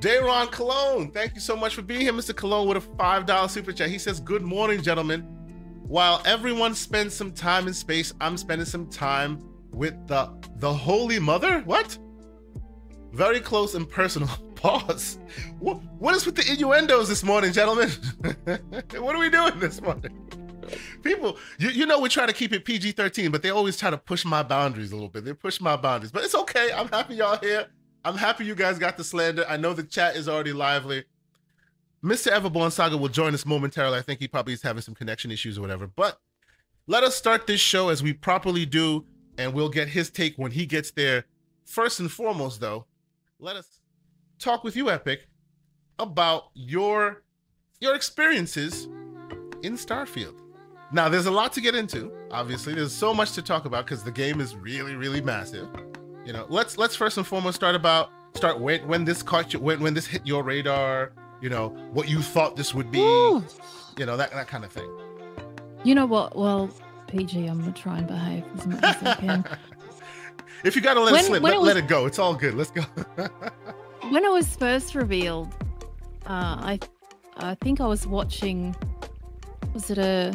Dayron 0.00 0.50
Cologne. 0.50 1.10
Thank 1.12 1.34
you 1.34 1.40
so 1.40 1.56
much 1.56 1.74
for 1.74 1.82
being 1.82 2.00
here, 2.00 2.12
Mr. 2.12 2.34
Cologne, 2.34 2.68
with 2.68 2.76
a 2.76 2.80
five 2.96 3.26
dollar 3.26 3.48
super 3.48 3.72
chat. 3.72 3.88
He 3.90 3.98
says, 3.98 4.20
"Good 4.20 4.42
morning, 4.42 4.82
gentlemen. 4.82 5.26
While 5.86 6.22
everyone 6.24 6.74
spends 6.74 7.14
some 7.14 7.30
time 7.30 7.68
in 7.68 7.74
space, 7.74 8.14
I'm 8.18 8.38
spending 8.38 8.64
some 8.64 8.88
time 8.88 9.38
with 9.70 9.94
the 10.06 10.30
the 10.56 10.72
Holy 10.72 11.18
Mother. 11.18 11.60
What? 11.60 11.98
Very 13.12 13.38
close 13.38 13.74
and 13.74 13.88
personal. 13.88 14.28
Pause. 14.54 15.18
What, 15.58 15.82
what 15.98 16.14
is 16.14 16.24
with 16.24 16.36
the 16.36 16.50
innuendos 16.50 17.06
this 17.06 17.22
morning, 17.22 17.52
gentlemen? 17.52 17.90
what 18.96 19.14
are 19.14 19.18
we 19.18 19.28
doing 19.28 19.58
this 19.58 19.82
morning? 19.82 20.10
People, 21.02 21.36
you, 21.58 21.68
you 21.68 21.84
know, 21.84 22.00
we 22.00 22.08
try 22.08 22.24
to 22.24 22.32
keep 22.32 22.54
it 22.54 22.64
PG 22.64 22.92
13, 22.92 23.30
but 23.30 23.42
they 23.42 23.50
always 23.50 23.76
try 23.76 23.90
to 23.90 23.98
push 23.98 24.24
my 24.24 24.42
boundaries 24.42 24.90
a 24.90 24.94
little 24.94 25.10
bit. 25.10 25.26
They 25.26 25.34
push 25.34 25.60
my 25.60 25.76
boundaries, 25.76 26.12
but 26.12 26.24
it's 26.24 26.34
okay. 26.34 26.72
I'm 26.72 26.88
happy 26.88 27.16
y'all 27.16 27.36
here. 27.36 27.66
I'm 28.06 28.16
happy 28.16 28.46
you 28.46 28.54
guys 28.54 28.78
got 28.78 28.96
the 28.96 29.04
slander. 29.04 29.44
I 29.46 29.58
know 29.58 29.74
the 29.74 29.82
chat 29.82 30.16
is 30.16 30.30
already 30.30 30.54
lively. 30.54 31.04
Mr. 32.04 32.30
Everborn 32.30 32.70
Saga 32.70 32.98
will 32.98 33.08
join 33.08 33.32
us 33.32 33.46
momentarily. 33.46 33.98
I 33.98 34.02
think 34.02 34.20
he 34.20 34.28
probably 34.28 34.52
is 34.52 34.60
having 34.60 34.82
some 34.82 34.94
connection 34.94 35.30
issues 35.30 35.56
or 35.56 35.62
whatever. 35.62 35.86
But 35.86 36.20
let 36.86 37.02
us 37.02 37.16
start 37.16 37.46
this 37.46 37.60
show 37.60 37.88
as 37.88 38.02
we 38.02 38.12
properly 38.12 38.66
do, 38.66 39.06
and 39.38 39.54
we'll 39.54 39.70
get 39.70 39.88
his 39.88 40.10
take 40.10 40.36
when 40.36 40.52
he 40.52 40.66
gets 40.66 40.90
there. 40.90 41.24
First 41.64 42.00
and 42.00 42.12
foremost, 42.12 42.60
though, 42.60 42.84
let 43.38 43.56
us 43.56 43.80
talk 44.38 44.64
with 44.64 44.76
you, 44.76 44.90
Epic, 44.90 45.28
about 45.98 46.50
your 46.52 47.22
your 47.80 47.94
experiences 47.94 48.84
in 49.62 49.78
Starfield. 49.78 50.34
Now, 50.92 51.08
there's 51.08 51.26
a 51.26 51.30
lot 51.30 51.54
to 51.54 51.62
get 51.62 51.74
into. 51.74 52.12
Obviously, 52.30 52.74
there's 52.74 52.92
so 52.92 53.14
much 53.14 53.32
to 53.32 53.40
talk 53.40 53.64
about 53.64 53.86
because 53.86 54.04
the 54.04 54.12
game 54.12 54.42
is 54.42 54.54
really, 54.54 54.94
really 54.94 55.22
massive. 55.22 55.68
You 56.26 56.34
know, 56.34 56.44
let's 56.50 56.76
let's 56.76 56.94
first 56.94 57.16
and 57.16 57.26
foremost 57.26 57.56
start 57.56 57.74
about 57.74 58.10
start 58.34 58.60
when 58.60 58.86
when 58.86 59.06
this 59.06 59.22
caught 59.22 59.54
you 59.54 59.58
when 59.58 59.80
when 59.80 59.94
this 59.94 60.06
hit 60.06 60.26
your 60.26 60.42
radar. 60.42 61.12
You 61.44 61.50
know 61.50 61.68
what 61.92 62.08
you 62.08 62.22
thought 62.22 62.56
this 62.56 62.72
would 62.72 62.90
be. 62.90 63.00
Ooh. 63.00 63.44
You 63.98 64.06
know 64.06 64.16
that 64.16 64.30
that 64.30 64.48
kind 64.48 64.64
of 64.64 64.72
thing. 64.72 64.88
You 65.84 65.94
know 65.94 66.06
what? 66.06 66.34
Well, 66.34 66.70
PG, 67.06 67.44
I'm 67.44 67.60
going 67.60 67.70
to 67.70 67.82
try 67.82 67.98
and 67.98 68.06
behave 68.06 68.44
as 68.56 68.66
much 68.66 68.82
as 68.82 69.02
I 69.02 69.14
can. 69.16 69.44
if 70.64 70.74
you 70.74 70.80
gotta 70.80 71.00
let 71.00 71.14
it 71.14 71.26
slip, 71.26 71.42
let, 71.42 71.52
it 71.52 71.60
let 71.60 71.76
it 71.76 71.86
go. 71.86 72.06
It's 72.06 72.18
all 72.18 72.34
good. 72.34 72.54
Let's 72.54 72.70
go. 72.70 72.80
when 74.08 74.24
it 74.24 74.32
was 74.32 74.56
first 74.56 74.94
revealed, 74.94 75.54
uh, 76.24 76.56
I 76.72 76.80
I 77.36 77.56
think 77.56 77.78
I 77.78 77.86
was 77.88 78.06
watching. 78.06 78.74
Was 79.74 79.90
it 79.90 79.98
a 79.98 80.32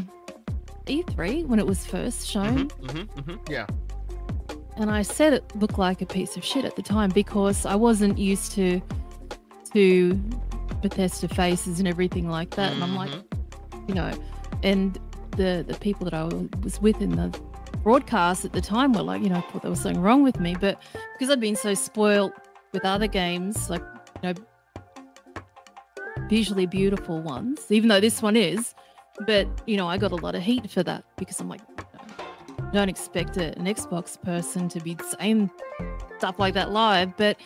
E3 0.85 1.47
when 1.47 1.57
it 1.57 1.65
was 1.65 1.87
first 1.87 2.27
shown? 2.27 2.69
Mhm, 2.69 3.07
mhm, 3.07 3.23
mhm. 3.23 3.49
Yeah. 3.49 3.65
And 4.75 4.91
I 4.91 5.01
said 5.01 5.33
it 5.33 5.55
looked 5.55 5.79
like 5.79 6.03
a 6.03 6.05
piece 6.05 6.37
of 6.37 6.45
shit 6.45 6.65
at 6.65 6.75
the 6.75 6.83
time 6.83 7.09
because 7.09 7.65
I 7.65 7.73
wasn't 7.73 8.19
used 8.19 8.51
to 8.51 8.79
to 9.73 10.21
Bethesda 10.81 11.27
faces 11.27 11.79
and 11.79 11.87
everything 11.87 12.29
like 12.29 12.51
that. 12.51 12.73
And 12.73 12.83
I'm 12.83 12.95
like, 12.95 13.11
Mhm. 13.11 13.89
you 13.89 13.95
know, 13.95 14.11
and 14.63 14.97
the 15.37 15.63
the 15.67 15.75
people 15.79 16.05
that 16.05 16.13
I 16.13 16.23
was 16.63 16.81
with 16.81 17.01
in 17.01 17.11
the 17.11 17.29
broadcast 17.83 18.43
at 18.45 18.53
the 18.53 18.61
time 18.61 18.93
were 18.93 19.03
like, 19.03 19.21
you 19.21 19.29
know, 19.29 19.37
I 19.37 19.41
thought 19.41 19.61
there 19.61 19.71
was 19.71 19.79
something 19.81 20.01
wrong 20.01 20.23
with 20.23 20.39
me. 20.39 20.55
But 20.59 20.81
because 21.13 21.29
I'd 21.31 21.39
been 21.39 21.55
so 21.55 21.73
spoiled 21.73 22.31
with 22.73 22.83
other 22.85 23.07
games, 23.07 23.69
like 23.69 23.81
you 24.23 24.33
know, 24.33 24.33
visually 26.29 26.65
beautiful 26.65 27.21
ones, 27.21 27.65
even 27.69 27.89
though 27.89 27.99
this 27.99 28.21
one 28.21 28.35
is, 28.35 28.73
but 29.25 29.47
you 29.65 29.77
know, 29.77 29.87
I 29.87 29.97
got 29.97 30.11
a 30.11 30.15
lot 30.15 30.35
of 30.35 30.41
heat 30.41 30.69
for 30.69 30.83
that 30.83 31.03
because 31.17 31.39
I'm 31.39 31.49
like, 31.49 31.61
don't 32.73 32.89
expect 32.89 33.37
a, 33.37 33.57
an 33.57 33.65
Xbox 33.65 34.21
person 34.21 34.69
to 34.69 34.79
be 34.79 34.95
saying 35.19 35.49
stuff 36.17 36.37
like 36.39 36.53
that 36.53 36.71
live. 36.71 37.15
But 37.17 37.37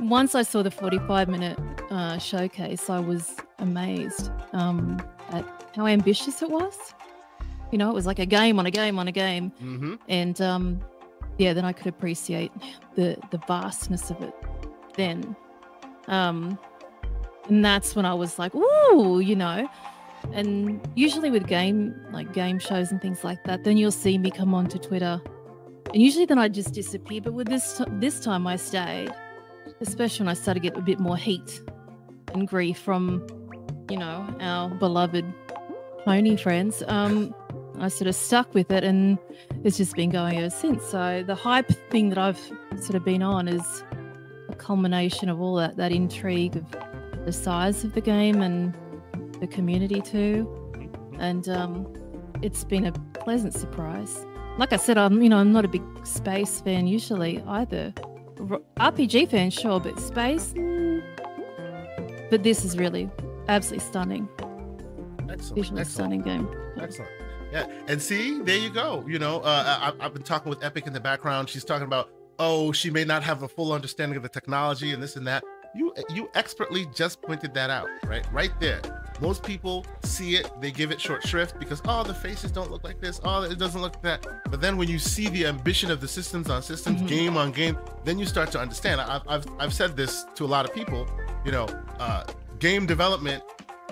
once 0.00 0.34
I 0.34 0.42
saw 0.42 0.62
the 0.62 0.70
45 0.70 1.28
minute 1.28 1.58
uh, 1.90 2.18
showcase, 2.18 2.88
I 2.90 3.00
was 3.00 3.36
amazed. 3.58 4.30
Um, 4.52 5.00
at 5.30 5.44
how 5.74 5.86
ambitious 5.86 6.42
it 6.42 6.50
was. 6.50 6.94
You 7.72 7.78
know, 7.78 7.90
it 7.90 7.94
was 7.94 8.06
like 8.06 8.18
a 8.20 8.26
game 8.26 8.58
on 8.58 8.66
a 8.66 8.70
game 8.70 8.98
on 8.98 9.08
a 9.08 9.12
game, 9.12 9.50
Mm-hmm. 9.62 9.94
and 10.08 10.40
um, 10.40 10.80
yeah, 11.38 11.52
then 11.52 11.64
I 11.64 11.72
could 11.72 11.88
appreciate 11.88 12.52
the 12.94 13.16
the 13.32 13.38
vastness 13.48 14.08
of 14.10 14.22
it. 14.22 14.32
Then, 14.96 15.34
um, 16.06 16.58
and 17.48 17.64
that's 17.64 17.96
when 17.96 18.06
I 18.06 18.14
was 18.14 18.38
like, 18.38 18.54
ooh, 18.54 19.18
you 19.20 19.34
know. 19.36 19.68
And 20.32 20.80
usually 20.94 21.30
with 21.30 21.46
game 21.46 21.94
like 22.12 22.32
game 22.32 22.58
shows 22.58 22.90
and 22.92 23.02
things 23.02 23.24
like 23.24 23.42
that, 23.44 23.64
then 23.64 23.76
you'll 23.76 23.90
see 23.92 24.16
me 24.16 24.30
come 24.30 24.54
onto 24.54 24.78
Twitter, 24.78 25.20
and 25.92 26.00
usually 26.02 26.24
then 26.24 26.38
I 26.38 26.48
just 26.48 26.72
disappear. 26.72 27.20
But 27.20 27.32
with 27.34 27.48
this 27.48 27.78
t- 27.78 27.84
this 27.98 28.20
time 28.20 28.46
I 28.46 28.56
stayed, 28.56 29.12
especially 29.80 30.24
when 30.24 30.30
I 30.30 30.34
started 30.34 30.62
to 30.62 30.70
get 30.70 30.78
a 30.78 30.82
bit 30.82 30.98
more 30.98 31.16
heat 31.16 31.60
and 32.34 32.46
grief 32.48 32.78
from, 32.78 33.26
you 33.90 33.96
know, 33.96 34.26
our 34.40 34.68
beloved 34.70 35.24
pony 36.04 36.36
friends. 36.36 36.82
Um, 36.86 37.34
I 37.78 37.88
sort 37.88 38.08
of 38.08 38.14
stuck 38.14 38.54
with 38.54 38.70
it, 38.70 38.84
and 38.84 39.18
it's 39.64 39.76
just 39.76 39.94
been 39.94 40.10
going 40.10 40.38
ever 40.38 40.50
since. 40.50 40.84
So 40.84 41.22
the 41.26 41.34
hype 41.34 41.68
thing 41.90 42.08
that 42.10 42.18
I've 42.18 42.38
sort 42.80 42.94
of 42.94 43.04
been 43.04 43.22
on 43.22 43.48
is 43.48 43.84
a 44.48 44.54
culmination 44.54 45.28
of 45.28 45.40
all 45.40 45.56
that 45.56 45.76
that 45.76 45.92
intrigue 45.92 46.56
of 46.56 46.64
the 47.24 47.32
size 47.32 47.84
of 47.84 47.92
the 47.92 48.00
game 48.00 48.40
and 48.40 48.74
the 49.40 49.46
community 49.46 50.00
too, 50.00 50.48
and 51.18 51.48
um, 51.48 51.92
it's 52.40 52.64
been 52.64 52.86
a 52.86 52.92
pleasant 52.92 53.52
surprise. 53.52 54.24
Like 54.58 54.72
I 54.72 54.76
said, 54.76 54.96
I'm 54.96 55.22
you 55.22 55.28
know 55.28 55.38
I'm 55.38 55.52
not 55.52 55.64
a 55.64 55.68
big 55.68 55.82
space 56.06 56.60
fan 56.60 56.86
usually 56.86 57.42
either. 57.42 57.92
RPG 58.36 59.30
fan, 59.30 59.50
sure, 59.50 59.80
but 59.80 59.98
space. 59.98 60.52
mm. 60.54 61.02
But 62.30 62.42
this 62.42 62.64
is 62.64 62.76
really 62.76 63.08
absolutely 63.48 63.86
stunning, 63.86 64.28
Excellent. 65.30 65.54
visually 65.54 65.80
Excellent. 65.80 65.86
stunning 65.88 66.22
game. 66.22 66.48
Excellent. 66.80 67.10
Yeah, 67.52 67.66
and 67.86 68.02
see, 68.02 68.40
there 68.42 68.58
you 68.58 68.70
go. 68.70 69.04
You 69.06 69.18
know, 69.20 69.40
uh, 69.40 69.92
I, 70.00 70.04
I've 70.04 70.12
been 70.12 70.22
talking 70.24 70.50
with 70.50 70.64
Epic 70.64 70.86
in 70.86 70.92
the 70.92 71.00
background. 71.00 71.48
She's 71.48 71.64
talking 71.64 71.86
about, 71.86 72.10
oh, 72.40 72.72
she 72.72 72.90
may 72.90 73.04
not 73.04 73.22
have 73.22 73.44
a 73.44 73.48
full 73.48 73.72
understanding 73.72 74.16
of 74.16 74.22
the 74.24 74.28
technology 74.28 74.92
and 74.92 75.00
this 75.02 75.14
and 75.16 75.26
that. 75.28 75.44
You, 75.74 75.94
you 76.10 76.28
expertly 76.34 76.86
just 76.94 77.22
pointed 77.22 77.54
that 77.54 77.70
out, 77.70 77.88
right? 78.06 78.26
Right 78.32 78.50
there. 78.60 78.80
Most 79.20 79.42
people 79.42 79.84
see 80.02 80.36
it, 80.36 80.50
they 80.60 80.70
give 80.70 80.90
it 80.90 81.00
short 81.00 81.26
shrift 81.26 81.58
because, 81.58 81.80
oh, 81.86 82.02
the 82.02 82.12
faces 82.14 82.50
don't 82.50 82.70
look 82.70 82.84
like 82.84 83.00
this. 83.00 83.20
Oh, 83.24 83.42
it 83.42 83.58
doesn't 83.58 83.80
look 83.80 83.94
like 83.94 84.02
that. 84.22 84.50
But 84.50 84.60
then 84.60 84.76
when 84.76 84.88
you 84.88 84.98
see 84.98 85.28
the 85.28 85.46
ambition 85.46 85.90
of 85.90 86.00
the 86.00 86.08
systems 86.08 86.50
on 86.50 86.62
systems, 86.62 87.00
Mhm. 87.02 87.08
game 87.08 87.36
on 87.36 87.50
game, 87.52 87.78
then 88.04 88.18
you 88.18 88.26
start 88.26 88.50
to 88.52 88.58
understand. 88.60 89.00
I've, 89.00 89.22
I've, 89.26 89.46
I've 89.58 89.74
said 89.74 89.96
this 89.96 90.24
to 90.34 90.44
a 90.44 90.46
lot 90.46 90.64
of 90.66 90.74
people. 90.74 91.06
You 91.44 91.52
know, 91.52 91.66
uh, 91.98 92.24
game 92.58 92.84
development, 92.86 93.42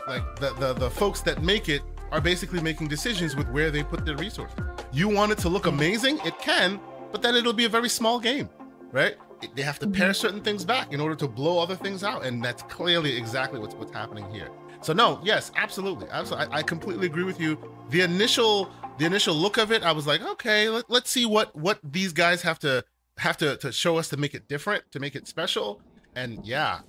like 0.06 0.22
the, 0.40 0.52
the 0.54 0.72
the 0.74 0.90
folks 0.90 1.20
that 1.22 1.42
make 1.42 1.68
it 1.68 1.82
are 2.12 2.20
basically 2.20 2.60
making 2.60 2.88
decisions 2.88 3.34
with 3.34 3.48
where 3.50 3.70
they 3.70 3.82
put 3.82 4.04
their 4.04 4.16
resources. 4.16 4.56
You 4.92 5.08
want 5.08 5.32
it 5.32 5.38
to 5.38 5.48
look 5.48 5.66
amazing, 5.66 6.18
it 6.24 6.38
can, 6.38 6.78
but 7.12 7.22
then 7.22 7.34
it'll 7.34 7.52
be 7.52 7.64
a 7.64 7.68
very 7.68 7.88
small 7.88 8.20
game, 8.20 8.48
right? 8.92 9.16
They 9.54 9.62
have 9.62 9.78
to 9.80 9.86
pare 9.86 10.14
certain 10.14 10.40
things 10.42 10.64
back 10.64 10.92
in 10.92 11.00
order 11.00 11.14
to 11.16 11.26
blow 11.28 11.58
other 11.58 11.74
things 11.76 12.04
out, 12.04 12.24
and 12.24 12.42
that's 12.44 12.62
clearly 12.64 13.16
exactly 13.16 13.58
what's 13.58 13.74
what's 13.74 13.92
happening 13.92 14.30
here. 14.30 14.48
So 14.84 14.92
no, 14.92 15.18
yes, 15.24 15.50
absolutely, 15.56 16.08
absolutely, 16.10 16.54
I, 16.54 16.58
I 16.58 16.62
completely 16.62 17.06
agree 17.06 17.24
with 17.24 17.40
you. 17.40 17.58
The 17.88 18.02
initial 18.02 18.70
the 18.98 19.06
initial 19.06 19.34
look 19.34 19.56
of 19.56 19.72
it, 19.72 19.82
I 19.82 19.92
was 19.92 20.06
like, 20.06 20.20
okay, 20.20 20.68
let, 20.68 20.90
let's 20.90 21.10
see 21.10 21.24
what 21.24 21.56
what 21.56 21.78
these 21.82 22.12
guys 22.12 22.42
have 22.42 22.58
to 22.58 22.84
have 23.16 23.38
to 23.38 23.56
to 23.56 23.72
show 23.72 23.96
us 23.96 24.10
to 24.10 24.18
make 24.18 24.34
it 24.34 24.46
different, 24.46 24.84
to 24.92 25.00
make 25.00 25.16
it 25.16 25.26
special, 25.26 25.80
and 26.14 26.44
yeah, 26.44 26.80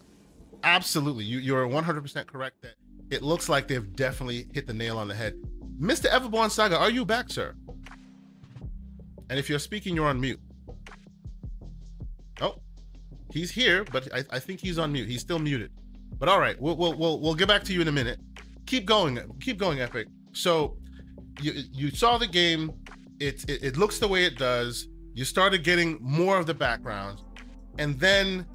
absolutely, 0.65 1.23
you 1.23 1.39
you're 1.39 1.65
100% 1.65 2.27
correct 2.27 2.61
that 2.63 2.73
it 3.11 3.21
looks 3.21 3.47
like 3.47 3.69
they've 3.69 3.95
definitely 3.95 4.47
hit 4.53 4.67
the 4.67 4.73
nail 4.73 4.97
on 4.97 5.07
the 5.07 5.15
head. 5.15 5.35
Mr. 5.79 6.07
Everborn 6.07 6.51
Saga, 6.51 6.77
are 6.77 6.89
you 6.89 7.05
back, 7.05 7.29
sir? 7.29 7.55
And 9.29 9.39
if 9.39 9.49
you're 9.49 9.57
speaking, 9.57 9.95
you're 9.95 10.07
on 10.07 10.19
mute. 10.19 10.41
Oh, 12.41 12.55
he's 13.31 13.51
here, 13.51 13.85
but 13.85 14.13
I, 14.13 14.25
I 14.31 14.39
think 14.39 14.59
he's 14.59 14.77
on 14.77 14.91
mute. 14.91 15.07
He's 15.07 15.21
still 15.21 15.39
muted. 15.39 15.71
But 16.17 16.29
all 16.29 16.39
right, 16.39 16.59
we'll, 16.61 16.77
we'll 16.77 16.97
we'll 16.97 17.19
we'll 17.19 17.35
get 17.35 17.47
back 17.47 17.63
to 17.65 17.73
you 17.73 17.81
in 17.81 17.87
a 17.87 17.91
minute. 17.91 18.19
Keep 18.65 18.85
going, 18.85 19.19
keep 19.41 19.57
going, 19.57 19.81
Epic. 19.81 20.07
So 20.33 20.77
you 21.41 21.53
you 21.71 21.91
saw 21.91 22.17
the 22.17 22.27
game. 22.27 22.71
It, 23.19 23.49
it 23.49 23.63
it 23.63 23.77
looks 23.77 23.99
the 23.99 24.07
way 24.07 24.25
it 24.25 24.37
does. 24.37 24.87
You 25.13 25.25
started 25.25 25.63
getting 25.63 25.97
more 26.01 26.37
of 26.37 26.45
the 26.45 26.53
background, 26.53 27.21
and 27.77 27.99
then 27.99 28.45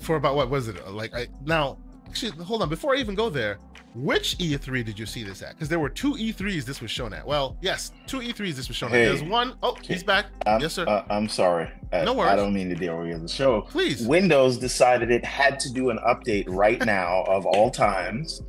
for 0.00 0.16
about 0.16 0.36
what 0.36 0.50
was 0.50 0.68
it 0.68 0.88
like? 0.88 1.14
I 1.14 1.28
now 1.44 1.78
actually 2.06 2.32
hold 2.44 2.62
on 2.62 2.68
before 2.68 2.94
I 2.94 2.98
even 2.98 3.14
go 3.14 3.28
there. 3.30 3.58
Which 3.94 4.36
E3 4.38 4.84
did 4.84 4.98
you 4.98 5.06
see 5.06 5.22
this 5.22 5.40
at? 5.42 5.50
Because 5.50 5.68
there 5.68 5.78
were 5.78 5.88
two 5.88 6.14
E3s 6.14 6.64
this 6.64 6.80
was 6.80 6.90
shown 6.90 7.12
at. 7.12 7.24
Well, 7.24 7.56
yes, 7.60 7.92
two 8.08 8.18
E3s 8.18 8.54
this 8.56 8.66
was 8.68 8.76
shown 8.76 8.90
Hey. 8.90 9.04
at. 9.04 9.08
There's 9.08 9.22
one 9.22 9.54
oh 9.62 9.76
he's 9.82 10.02
back. 10.02 10.26
I'm, 10.46 10.60
yes, 10.60 10.72
sir. 10.72 10.84
Uh, 10.86 11.04
I'm 11.10 11.28
sorry. 11.28 11.70
I, 11.92 12.02
No 12.04 12.12
worries. 12.14 12.32
I 12.32 12.36
don't 12.36 12.52
mean 12.52 12.68
to 12.70 12.74
derail 12.74 13.18
the 13.20 13.28
show. 13.28 13.62
Please. 13.62 14.04
Windows 14.06 14.58
decided 14.58 15.10
it 15.12 15.24
had 15.24 15.60
to 15.60 15.72
do 15.72 15.90
an 15.90 15.98
update 16.06 16.44
right 16.48 16.84
now 16.84 17.22
of 17.28 17.46
all 17.46 17.70
times. 17.70 18.42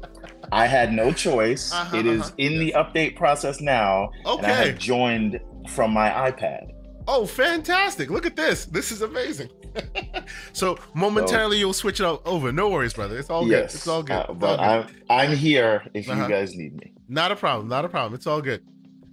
I 0.51 0.65
had 0.65 0.91
no 0.91 1.11
choice. 1.13 1.71
Uh-huh, 1.71 1.95
It 1.97 2.07
is 2.07 2.21
uh-huh. 2.21 2.31
in 2.37 2.59
the 2.59 2.73
update 2.75 3.15
process 3.15 3.61
now, 3.61 4.09
and 4.25 4.27
I 4.45 4.51
Okay. 4.51 4.69
have 4.69 4.79
joined 4.79 5.39
from 5.69 5.91
my 5.91 6.09
iPad. 6.09 6.71
Oh, 7.07 7.27
fantastic! 7.27 8.09
Look 8.09 8.25
at 8.25 8.35
this. 8.35 8.65
This 8.65 8.91
is 8.91 9.03
amazing. 9.03 9.49
so 10.53 10.77
momentarily 10.93 11.57
you'll 11.59 11.73
switch 11.73 11.99
it 11.99 12.03
o- 12.05 12.21
over. 12.25 12.51
No 12.51 12.69
worries, 12.69 12.93
brother. 12.93 13.17
It's 13.17 13.29
all 13.29 13.45
good. 13.45 13.63
It's 13.65 13.87
all 13.87 14.03
good. 14.03 14.13
uh, 14.13 14.19
It's 14.21 14.29
all 14.29 14.35
but 14.35 14.57
good. 14.57 14.59
I'm 14.63 15.29
I'm 15.31 15.35
here 15.37 15.83
if 15.93 16.09
Uh-huh. 16.09 16.23
you 16.23 16.29
guys 16.29 16.55
need 16.55 16.75
me. 16.75 16.93
Not 17.07 17.31
a 17.31 17.35
problem. 17.35 17.67
Not 17.67 17.85
a 17.85 17.89
problem. 17.89 18.13
It's 18.15 18.27
all 18.27 18.41
good. 18.41 18.63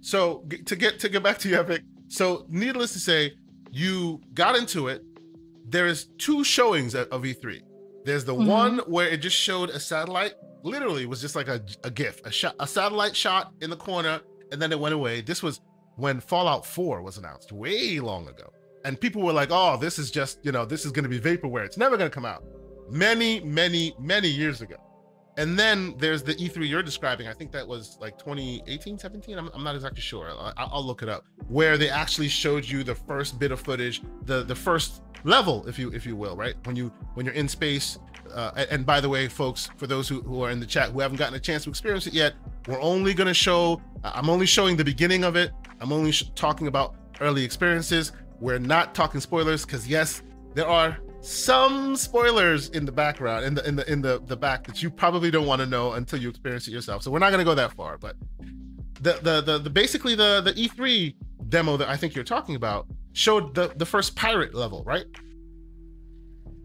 So 0.01 0.43
g- 0.47 0.57
to 0.63 0.75
get 0.75 0.99
to 0.99 1.09
get 1.09 1.23
back 1.23 1.37
to 1.39 1.49
you, 1.49 1.59
Epic. 1.59 1.81
So 2.07 2.45
needless 2.49 2.93
to 2.93 2.99
say, 2.99 3.33
you 3.71 4.21
got 4.33 4.55
into 4.55 4.87
it. 4.87 5.03
There 5.65 5.87
is 5.87 6.05
two 6.17 6.43
showings 6.43 6.93
of 6.95 7.07
of 7.09 7.21
E3. 7.23 7.61
There's 8.05 8.25
the 8.25 8.35
Mhm. 8.35 8.47
one 8.47 8.77
where 8.87 9.07
it 9.07 9.17
just 9.21 9.37
showed 9.37 9.69
a 9.69 9.79
satellite. 9.79 10.33
Literally, 10.63 11.03
it 11.03 11.09
was 11.09 11.21
just 11.21 11.35
like 11.35 11.47
a, 11.49 11.61
a 11.83 11.91
GIF, 11.91 12.21
a 12.25 12.31
shot, 12.31 12.55
a 12.59 12.67
satellite 12.67 13.15
shot 13.15 13.53
in 13.61 13.69
the 13.69 13.75
corner, 13.75 14.21
and 14.51 14.61
then 14.61 14.71
it 14.71 14.79
went 14.79 14.93
away. 14.93 15.21
This 15.21 15.41
was 15.43 15.59
when 15.95 16.19
Fallout 16.21 16.65
4 16.65 17.01
was 17.01 17.17
announced 17.17 17.51
way 17.51 17.99
long 17.99 18.27
ago, 18.29 18.52
and 18.85 18.99
people 18.99 19.21
were 19.21 19.33
like, 19.33 19.49
"Oh, 19.51 19.77
this 19.77 19.99
is 19.99 20.11
just 20.11 20.39
you 20.43 20.51
know, 20.51 20.65
this 20.65 20.85
is 20.85 20.91
going 20.91 21.03
to 21.03 21.09
be 21.09 21.19
vaporware. 21.19 21.65
It's 21.65 21.77
never 21.77 21.97
going 21.97 22.09
to 22.09 22.13
come 22.13 22.25
out." 22.25 22.43
Many, 22.89 23.39
many, 23.39 23.95
many 23.97 24.27
years 24.27 24.61
ago. 24.61 24.75
And 25.37 25.57
then 25.57 25.95
there's 25.97 26.21
the 26.21 26.35
E3 26.35 26.69
you're 26.69 26.83
describing. 26.83 27.27
I 27.27 27.33
think 27.33 27.51
that 27.53 27.67
was 27.67 27.97
like 27.99 28.19
2018, 28.19 28.99
17. 28.99 29.37
I'm, 29.37 29.49
I'm 29.53 29.63
not 29.63 29.73
exactly 29.73 30.01
sure. 30.01 30.29
I, 30.29 30.53
I'll 30.57 30.85
look 30.85 31.01
it 31.01 31.09
up. 31.09 31.25
Where 31.47 31.77
they 31.77 31.89
actually 31.89 32.27
showed 32.27 32.65
you 32.65 32.83
the 32.83 32.93
first 32.93 33.39
bit 33.39 33.51
of 33.51 33.59
footage, 33.59 34.03
the 34.25 34.43
the 34.43 34.55
first 34.55 35.01
level, 35.23 35.65
if 35.67 35.79
you 35.79 35.89
if 35.91 36.05
you 36.05 36.15
will, 36.15 36.35
right? 36.35 36.55
When 36.65 36.75
you 36.75 36.91
when 37.15 37.25
you're 37.25 37.35
in 37.35 37.47
space. 37.47 37.97
Uh, 38.33 38.65
and, 38.71 38.83
by 38.83 38.99
the 38.99 39.07
way, 39.07 39.27
folks, 39.27 39.69
for 39.77 39.85
those 39.85 40.07
who, 40.07 40.21
who 40.21 40.41
are 40.41 40.49
in 40.49 40.59
the 40.59 40.65
chat 40.65 40.89
who 40.89 40.99
haven't 40.99 41.17
gotten 41.17 41.35
a 41.35 41.39
chance 41.39 41.65
to 41.65 41.69
experience 41.69 42.07
it 42.07 42.13
yet, 42.13 42.33
we're 42.67 42.81
only 42.81 43.13
going 43.13 43.27
to 43.27 43.33
show. 43.33 43.79
I'm 44.03 44.27
only 44.27 44.47
showing 44.47 44.75
the 44.75 44.83
beginning 44.83 45.23
of 45.23 45.35
it. 45.35 45.51
I'm 45.79 45.91
only 45.91 46.11
talking 46.33 46.65
about 46.65 46.95
early 47.21 47.43
experiences. 47.43 48.11
We're 48.43 48.59
not 48.59 48.93
talking 48.93 49.21
spoilers 49.21 49.65
because 49.65 49.87
yes, 49.87 50.21
there 50.53 50.67
are 50.67 50.97
some 51.21 51.95
spoilers 51.95 52.67
in 52.71 52.83
the 52.83 52.91
background 52.91 53.45
in 53.45 53.53
the 53.55 53.65
in 53.65 53.77
the 53.77 53.89
in 53.89 54.01
the 54.01 54.21
the 54.25 54.35
back 54.35 54.67
that 54.67 54.83
you 54.83 54.89
probably 54.89 55.31
don't 55.31 55.45
want 55.47 55.61
to 55.61 55.65
know 55.65 55.93
until 55.93 56.19
you 56.19 56.27
experience 56.27 56.67
it 56.67 56.71
yourself 56.71 57.01
so 57.01 57.09
we're 57.09 57.17
not 57.19 57.29
going 57.29 57.39
to 57.39 57.45
go 57.45 57.55
that 57.55 57.71
far 57.71 57.97
but 57.97 58.17
the, 58.99 59.13
the 59.21 59.39
the 59.39 59.57
the 59.59 59.69
basically 59.69 60.15
the 60.15 60.41
the 60.41 60.51
e3 60.51 61.15
demo 61.47 61.77
that 61.77 61.87
i 61.87 61.95
think 61.95 62.13
you're 62.13 62.25
talking 62.25 62.55
about 62.57 62.85
showed 63.13 63.55
the 63.55 63.71
the 63.77 63.85
first 63.85 64.17
pirate 64.17 64.53
level 64.53 64.83
right 64.85 65.05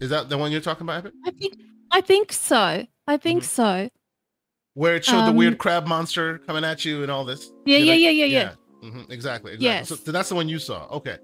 is 0.00 0.10
that 0.10 0.28
the 0.28 0.36
one 0.36 0.50
you're 0.50 0.60
talking 0.60 0.82
about 0.84 0.98
Epic? 1.06 1.12
I 1.24 1.30
think 1.30 1.54
I 1.92 2.00
think 2.00 2.32
so. 2.32 2.84
I 3.06 3.16
think 3.16 3.44
Mhm. 3.44 3.46
so. 3.46 3.88
where 4.74 4.96
it 4.96 5.04
showed 5.04 5.20
the 5.22 5.30
Um, 5.30 5.36
weird 5.36 5.58
crab 5.58 5.86
monster 5.86 6.38
coming 6.38 6.64
at 6.64 6.84
you 6.84 7.02
and 7.04 7.12
all 7.12 7.24
this 7.24 7.52
Yeah, 7.64 7.78
yeah, 7.78 7.92
like- 7.92 8.00
yeah, 8.00 8.10
yeah, 8.10 8.24
yeah. 8.24 8.52
Mhm, 8.82 9.10
exactly, 9.10 9.52
exactly. 9.52 9.58
Yes. 9.60 9.88
So, 9.88 9.94
so 9.94 10.10
that's 10.10 10.28
the 10.28 10.34
one 10.34 10.48
you 10.48 10.58
saw. 10.58 10.86
Okay. 10.98 11.18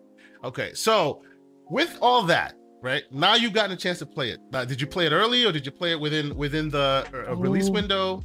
Okay. 0.45 0.73
So 0.75 1.23
with 1.71 1.97
all 2.03 2.23
that, 2.25 2.55
right? 2.83 3.03
Now 3.11 3.35
you've 3.35 3.53
gotten 3.55 3.73
a 3.73 3.77
chance 3.77 3.99
to 4.01 4.07
play 4.07 4.31
it. 4.31 4.41
Now, 4.53 4.65
did 4.65 4.81
you 4.81 4.87
play 4.87 5.07
it 5.07 5.13
early 5.13 5.45
or 5.47 5.53
did 5.53 5.65
you 5.67 5.73
play 5.73 5.91
it 5.93 6.01
within 6.01 6.37
within 6.37 6.69
the 6.71 7.07
uh, 7.29 7.35
release 7.37 7.69
Oh. 7.69 7.73
window? 7.73 8.23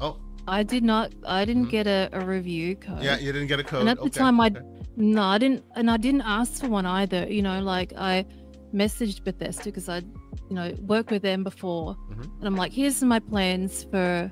Oh, 0.00 0.18
I 0.48 0.62
did 0.62 0.82
not. 0.82 1.12
I 1.26 1.44
didn't 1.44 1.66
Mhm. 1.66 1.70
get 1.70 1.86
a, 1.86 2.08
a 2.12 2.24
review 2.24 2.76
code. 2.76 3.02
yeah, 3.02 3.16
you 3.18 3.32
didn't 3.32 3.48
get 3.48 3.60
a 3.60 3.64
code. 3.64 3.80
And 3.82 3.88
at 3.90 4.00
the 4.02 4.10
time, 4.10 4.40
I 4.40 4.48
okay. 4.48 4.60
no, 4.96 5.22
I 5.22 5.38
didn't, 5.38 5.64
and 5.76 5.90
I 5.90 5.96
didn't 5.96 6.22
ask 6.22 6.60
for 6.60 6.68
one 6.68 6.84
either. 6.86 7.26
You 7.30 7.42
know, 7.42 7.60
like 7.60 7.92
I 7.96 8.26
messaged 8.74 9.22
Bethesda 9.24 9.64
because 9.66 9.88
I, 9.88 9.98
you 9.98 10.54
know, 10.58 10.74
worked 10.82 11.10
with 11.12 11.22
them 11.22 11.44
before, 11.44 11.94
Mhm. 12.10 12.24
and 12.38 12.44
I'm 12.48 12.56
like, 12.56 12.72
here's 12.72 13.02
my 13.02 13.20
plans 13.20 13.84
for 13.90 14.30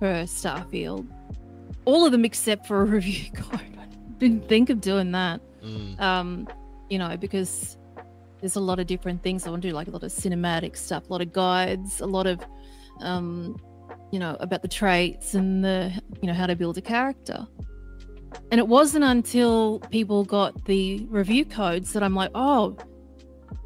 for 0.00 0.24
Starfield. 0.26 1.06
All 1.84 2.04
of 2.04 2.10
them 2.12 2.24
except 2.24 2.66
for 2.66 2.82
a 2.82 2.84
review 2.96 3.30
code. 3.32 3.60
I 3.78 3.86
didn't 4.18 4.48
think 4.48 4.68
of 4.70 4.80
doing 4.80 5.12
that. 5.12 5.40
Mm, 5.68 6.00
um, 6.00 6.48
you 6.88 6.98
know, 6.98 7.16
because 7.16 7.76
there's 8.40 8.56
a 8.56 8.60
lot 8.60 8.78
of 8.78 8.86
different 8.86 9.22
things 9.22 9.46
I 9.46 9.50
want 9.50 9.62
to 9.62 9.68
do, 9.68 9.74
like 9.74 9.88
a 9.88 9.90
lot 9.90 10.02
of 10.02 10.10
cinematic 10.10 10.76
stuff, 10.76 11.08
a 11.08 11.12
lot 11.12 11.20
of 11.20 11.32
guides, 11.32 12.00
a 12.00 12.06
lot 12.06 12.26
of, 12.26 12.40
um, 13.00 13.56
you 14.12 14.18
know, 14.18 14.36
about 14.40 14.62
the 14.62 14.68
traits 14.68 15.34
and 15.34 15.64
the, 15.64 15.92
you 16.22 16.28
know, 16.28 16.34
how 16.34 16.46
to 16.46 16.56
build 16.56 16.78
a 16.78 16.80
character. 16.80 17.46
And 18.50 18.58
it 18.58 18.68
wasn't 18.68 19.04
until 19.04 19.80
people 19.90 20.24
got 20.24 20.64
the 20.66 21.06
review 21.08 21.44
codes 21.44 21.92
that 21.92 22.02
I'm 22.02 22.14
like, 22.14 22.30
oh, 22.34 22.76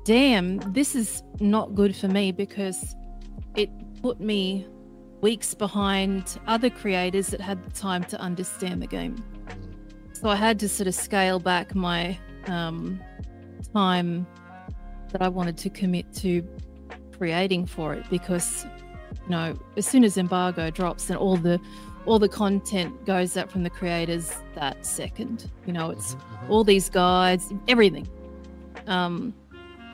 damn, 0.04 0.58
this 0.72 0.94
is 0.94 1.22
not 1.40 1.74
good 1.74 1.94
for 1.94 2.08
me 2.08 2.32
because 2.32 2.94
it 3.56 3.70
put 4.02 4.20
me 4.20 4.66
weeks 5.20 5.54
behind 5.54 6.38
other 6.46 6.70
creators 6.70 7.28
that 7.28 7.40
had 7.40 7.64
the 7.64 7.70
time 7.70 8.04
to 8.04 8.20
understand 8.20 8.82
the 8.82 8.86
game. 8.86 9.22
So 10.22 10.28
I 10.28 10.36
had 10.36 10.60
to 10.60 10.68
sort 10.68 10.86
of 10.86 10.94
scale 10.94 11.40
back 11.40 11.74
my 11.74 12.16
um, 12.46 13.00
time 13.74 14.24
that 15.10 15.20
I 15.20 15.26
wanted 15.26 15.58
to 15.58 15.68
commit 15.68 16.14
to 16.18 16.48
creating 17.18 17.66
for 17.66 17.92
it 17.92 18.08
because 18.08 18.64
you 19.24 19.30
know 19.30 19.58
as 19.76 19.84
soon 19.84 20.04
as 20.04 20.16
embargo 20.16 20.70
drops 20.70 21.10
and 21.10 21.18
all 21.18 21.36
the 21.36 21.60
all 22.06 22.20
the 22.20 22.28
content 22.28 23.04
goes 23.04 23.36
up 23.36 23.50
from 23.50 23.64
the 23.64 23.70
creators 23.70 24.32
that 24.54 24.86
second 24.86 25.50
you 25.66 25.72
know 25.72 25.90
it's 25.90 26.14
Mhm, 26.14 26.20
mhm. 26.20 26.50
all 26.50 26.64
these 26.64 26.88
guides 26.88 27.52
everything 27.68 28.08
um 28.86 29.34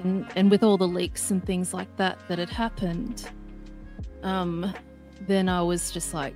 and, 0.05 0.27
and 0.37 0.51
with 0.51 0.63
all 0.63 0.77
the 0.79 0.89
leaks 0.89 1.31
and 1.31 1.45
things 1.45 1.75
like 1.75 1.95
that 1.97 2.19
that 2.29 2.39
had 2.39 2.49
happened 2.51 3.29
um 4.23 4.73
then 5.27 5.49
i 5.49 5.61
was 5.61 5.91
just 5.91 6.15
like 6.15 6.35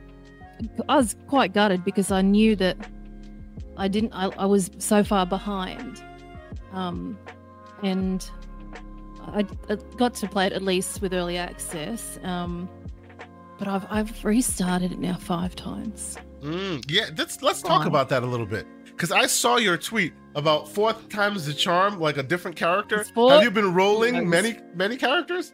i 0.88 0.96
was 0.96 1.14
quite 1.28 1.54
gutted 1.54 1.84
because 1.84 2.10
i 2.10 2.20
knew 2.20 2.54
that 2.56 2.76
i 3.76 3.88
didn't 3.88 4.12
i, 4.12 4.26
I 4.38 4.46
was 4.46 4.70
so 4.78 5.02
far 5.04 5.26
behind 5.26 6.02
um 6.72 7.18
and 7.82 8.28
I, 9.26 9.46
I 9.68 9.76
got 9.96 10.14
to 10.14 10.28
play 10.28 10.46
it 10.46 10.52
at 10.52 10.62
least 10.62 11.00
with 11.00 11.12
early 11.14 11.38
access 11.38 12.18
um 12.24 12.68
but 13.58 13.68
i've 13.68 13.86
i've 13.90 14.24
restarted 14.24 14.92
it 14.92 14.98
now 14.98 15.14
five 15.16 15.54
times 15.56 16.16
Mm, 16.42 16.84
yeah, 16.90 17.08
let's 17.16 17.40
let's 17.40 17.62
talk 17.62 17.82
Fine. 17.82 17.86
about 17.86 18.08
that 18.08 18.24
a 18.24 18.26
little 18.26 18.46
bit 18.46 18.66
because 18.84 19.12
I 19.12 19.26
saw 19.26 19.58
your 19.58 19.76
tweet 19.76 20.12
about 20.34 20.68
fourth 20.68 21.08
times 21.08 21.46
the 21.46 21.54
charm, 21.54 22.00
like 22.00 22.16
a 22.16 22.22
different 22.24 22.56
character. 22.56 23.04
Four- 23.04 23.30
Have 23.30 23.44
you 23.44 23.50
been 23.52 23.72
rolling 23.72 24.14
Times. 24.14 24.28
many 24.28 24.58
many 24.74 24.96
characters? 24.96 25.52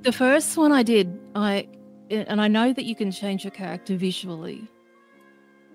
The 0.00 0.10
first 0.10 0.56
one 0.56 0.72
I 0.72 0.82
did, 0.82 1.20
I 1.34 1.68
and 2.08 2.40
I 2.40 2.48
know 2.48 2.72
that 2.72 2.86
you 2.86 2.94
can 2.94 3.10
change 3.10 3.44
your 3.44 3.50
character 3.50 3.94
visually, 3.94 4.66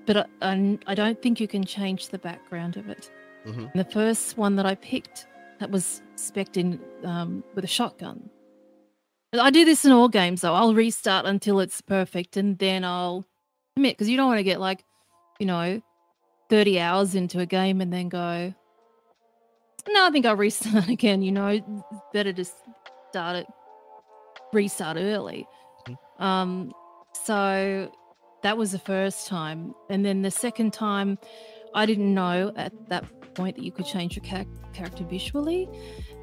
but 0.05 0.29
I, 0.41 0.77
I, 0.87 0.95
don't 0.95 1.21
think 1.21 1.39
you 1.39 1.47
can 1.47 1.63
change 1.63 2.09
the 2.09 2.17
background 2.17 2.77
of 2.77 2.89
it. 2.89 3.11
Mhm. 3.45 3.71
The 3.73 3.85
first 3.85 4.37
one 4.37 4.55
that 4.55 4.65
I 4.65 4.75
picked 4.75 5.27
that 5.59 5.71
was 5.71 6.01
spec'd 6.15 6.57
in 6.57 6.79
um, 7.03 7.43
with 7.55 7.63
a 7.63 7.67
shotgun. 7.67 8.29
I 9.33 9.51
do 9.51 9.63
this 9.63 9.85
in 9.85 9.91
all 9.91 10.09
games 10.09 10.41
though. 10.41 10.55
I'll 10.55 10.73
restart 10.73 11.25
until 11.25 11.59
it's 11.59 11.81
perfect, 11.81 12.37
and 12.37 12.57
then 12.57 12.83
I'll 12.83 13.25
commit 13.75 13.95
because 13.95 14.09
you 14.09 14.17
don't 14.17 14.27
want 14.27 14.39
to 14.39 14.43
get 14.43 14.59
like, 14.59 14.83
you 15.39 15.45
know, 15.45 15.81
thirty 16.49 16.79
hours 16.79 17.15
into 17.15 17.39
a 17.39 17.45
game 17.45 17.81
and 17.81 17.93
then 17.93 18.09
go. 18.09 18.53
No, 19.87 20.05
I 20.05 20.09
think 20.09 20.25
I'll 20.25 20.35
restart 20.35 20.87
again. 20.89 21.21
You 21.21 21.31
know, 21.31 21.83
better 22.13 22.33
to 22.33 22.45
start 23.11 23.35
it 23.37 23.47
restart 24.53 24.97
early. 24.97 25.47
Um, 26.19 26.73
so 27.13 27.91
that 28.41 28.57
was 28.57 28.71
the 28.71 28.79
first 28.79 29.27
time, 29.27 29.73
and 29.89 30.05
then 30.05 30.21
the 30.21 30.31
second 30.31 30.73
time, 30.73 31.17
I 31.73 31.85
didn't 31.85 32.13
know 32.13 32.51
at 32.55 32.73
that 32.89 33.05
point 33.35 33.55
that 33.57 33.63
you 33.63 33.71
could 33.71 33.85
change 33.85 34.15
your 34.15 34.25
char- 34.25 34.45
character 34.73 35.03
visually, 35.03 35.69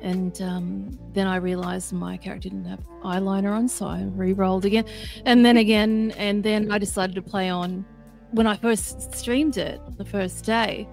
and 0.03 0.41
um, 0.43 0.99
then 1.13 1.27
I 1.27 1.37
realized 1.37 1.93
my 1.93 2.17
character 2.17 2.49
didn't 2.49 2.65
have 2.67 2.81
eyeliner 3.05 3.53
on, 3.53 3.69
so 3.69 3.87
I 3.87 4.05
re-rolled 4.05 4.65
again, 4.65 4.85
and 5.25 5.45
then 5.45 5.57
again, 5.57 6.13
and 6.17 6.43
then 6.43 6.71
I 6.71 6.79
decided 6.79 7.15
to 7.17 7.23
play 7.23 7.49
on. 7.49 7.85
When 8.33 8.47
I 8.47 8.57
first 8.57 9.15
streamed 9.15 9.57
it 9.57 9.81
the 9.97 10.05
first 10.05 10.45
day, 10.45 10.89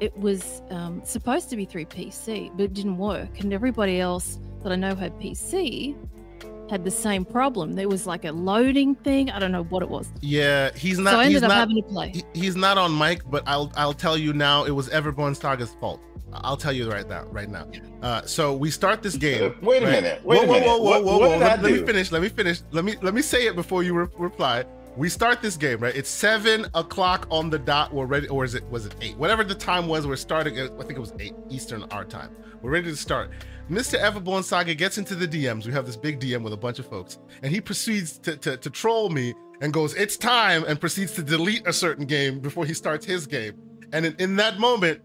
it 0.00 0.16
was 0.16 0.62
um, 0.70 1.02
supposed 1.04 1.50
to 1.50 1.56
be 1.56 1.64
through 1.64 1.86
PC, 1.86 2.50
but 2.56 2.64
it 2.64 2.74
didn't 2.74 2.98
work, 2.98 3.40
and 3.40 3.52
everybody 3.52 4.00
else 4.00 4.38
that 4.62 4.72
I 4.72 4.76
know 4.76 4.94
had 4.94 5.12
PC 5.20 5.96
had 6.70 6.84
the 6.84 6.90
same 6.90 7.24
problem. 7.24 7.72
There 7.74 7.88
was 7.88 8.06
like 8.06 8.24
a 8.24 8.32
loading 8.32 8.94
thing. 8.96 9.30
I 9.30 9.38
don't 9.38 9.52
know 9.52 9.64
what 9.64 9.82
it 9.82 9.88
was. 9.88 10.10
Yeah, 10.20 10.70
he's 10.74 10.98
not. 10.98 11.10
so 11.12 11.16
not. 11.16 11.20
I 11.24 11.28
he's 11.28 11.36
ended 11.36 11.44
up 11.44 11.48
not. 11.50 11.58
having 11.58 11.76
to 11.76 11.82
play. 11.82 12.12
he- 12.12 12.40
he's 12.40 12.56
not 12.56 12.78
on 12.78 12.96
mic, 12.96 13.22
but 13.30 13.42
I'll 13.46 13.72
I'll 13.76 13.92
tell 13.92 14.16
you 14.16 14.32
now. 14.32 14.64
It 14.64 14.70
was 14.72 14.88
Everborn 14.88 15.36
Saga's 15.36 15.74
fault. 15.80 16.00
I'll 16.32 16.56
tell 16.56 16.72
you 16.72 16.90
right 16.90 17.08
now. 17.08 17.24
Right 17.26 17.48
now. 17.48 17.66
Uh, 18.02 18.22
so 18.22 18.54
we 18.54 18.68
start 18.70 19.02
this 19.02 19.16
game. 19.16 19.54
Wait 19.62 19.82
a 19.82 19.86
right? 19.86 19.92
minute. 19.92 20.24
Wait 20.24 20.38
whoa, 20.38 20.44
a 20.44 20.46
whoa, 20.46 20.52
minute. 20.54 20.66
whoa, 20.66 20.78
whoa, 20.78 20.84
What- 20.90 21.04
whoa, 21.04 21.18
what 21.18 21.20
whoa. 21.30 21.38
did 21.38 21.40
Let, 21.40 21.62
let 21.62 21.72
me 21.72 21.86
finish. 21.86 22.10
Let 22.12 22.22
me 22.22 22.28
finish. 22.28 22.62
Let 22.72 22.84
me 22.84 22.96
let 23.02 23.14
me 23.14 23.22
say 23.22 23.46
it 23.46 23.54
before 23.54 23.82
you 23.82 23.94
re- 23.94 24.08
reply. 24.18 24.64
We 24.96 25.08
start 25.08 25.42
this 25.42 25.56
game, 25.56 25.80
right? 25.80 25.94
It's 25.94 26.08
seven 26.08 26.66
o'clock 26.74 27.26
on 27.30 27.50
the 27.50 27.58
dot. 27.58 27.92
We're 27.92 28.06
ready, 28.06 28.28
or 28.28 28.44
is 28.44 28.54
it 28.54 28.64
was 28.70 28.86
it 28.86 28.94
eight? 29.00 29.16
Whatever 29.16 29.42
the 29.44 29.54
time 29.54 29.86
was, 29.88 30.06
we're 30.06 30.14
starting. 30.16 30.58
I 30.58 30.66
think 30.68 30.92
it 30.92 31.00
was 31.00 31.12
eight 31.18 31.34
Eastern 31.50 31.82
our 31.90 32.04
time. 32.04 32.30
We're 32.62 32.70
ready 32.70 32.90
to 32.90 32.96
start. 32.96 33.30
Mr. 33.70 33.98
Everborn 33.98 34.42
Saga 34.44 34.74
gets 34.74 34.98
into 34.98 35.14
the 35.14 35.26
DMs. 35.26 35.66
We 35.66 35.72
have 35.72 35.86
this 35.86 35.96
big 35.96 36.20
DM 36.20 36.42
with 36.42 36.52
a 36.52 36.56
bunch 36.56 36.78
of 36.78 36.86
folks, 36.86 37.18
and 37.42 37.50
he 37.52 37.60
proceeds 37.60 38.18
to, 38.18 38.36
to, 38.36 38.56
to 38.58 38.70
troll 38.70 39.08
me 39.08 39.34
and 39.62 39.72
goes, 39.72 39.94
"It's 39.94 40.16
time," 40.16 40.64
and 40.64 40.78
proceeds 40.78 41.12
to 41.14 41.22
delete 41.22 41.66
a 41.66 41.72
certain 41.72 42.04
game 42.04 42.40
before 42.40 42.66
he 42.66 42.74
starts 42.74 43.06
his 43.06 43.26
game. 43.26 43.54
And 43.92 44.04
in, 44.06 44.16
in 44.18 44.36
that 44.36 44.58
moment, 44.58 45.00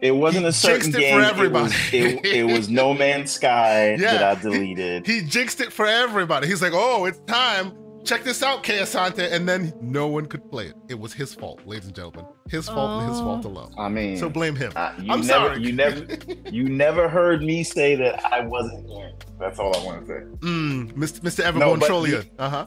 It 0.00 0.10
wasn't 0.12 0.44
He 0.44 0.48
a 0.48 0.52
certain 0.52 0.90
it 0.94 0.98
game. 0.98 1.34
for 1.34 1.44
It 1.44 1.52
was, 1.52 1.72
it, 1.92 2.24
it 2.26 2.44
was 2.52 2.68
No 2.68 2.94
Man's 2.94 3.30
Sky 3.30 3.90
Yeah. 3.94 4.14
that 4.14 4.38
I 4.38 4.40
deleted. 4.40 5.06
he 5.06 5.22
jinxed 5.22 5.60
it 5.60 5.72
for 5.72 5.86
everybody. 5.86 6.46
He's 6.48 6.62
like, 6.62 6.72
"Oh, 6.74 7.04
it's 7.04 7.20
time." 7.26 7.72
Check 8.04 8.22
this 8.22 8.42
out, 8.42 8.62
Keasante, 8.62 9.32
and 9.32 9.48
then 9.48 9.72
no 9.80 10.08
one 10.08 10.26
could 10.26 10.50
play 10.50 10.66
it. 10.66 10.74
It 10.90 10.98
was 10.98 11.14
his 11.14 11.34
fault, 11.34 11.60
ladies 11.66 11.86
and 11.86 11.94
gentlemen. 11.96 12.26
His 12.50 12.68
fault 12.68 13.00
and 13.02 13.10
his 13.10 13.18
fault 13.20 13.44
alone. 13.46 13.72
I 13.78 13.88
mean, 13.88 14.18
So 14.18 14.28
blame 14.28 14.54
him. 14.54 14.72
uh, 14.76 14.92
you 15.00 15.10
I'm 15.10 15.20
never, 15.26 15.46
sorry. 15.54 15.62
you 15.62 15.72
never, 15.72 16.06
you 16.50 16.64
never 16.68 17.08
heard 17.08 17.42
me 17.42 17.64
say 17.64 17.94
that 17.94 18.22
I 18.30 18.40
wasn't 18.40 18.86
here. 18.90 19.12
That's 19.40 19.58
all 19.58 19.74
I 19.74 19.82
want 19.84 20.00
to 20.02 20.06
say. 20.06 20.20
Mm, 20.46 20.92
Mr. 20.92 21.20
Mr. 21.20 21.54
No, 21.58 21.74
Everborn 21.76 21.80
Trollia. 21.80 22.28
Uh 22.38 22.48
huh. 22.50 22.66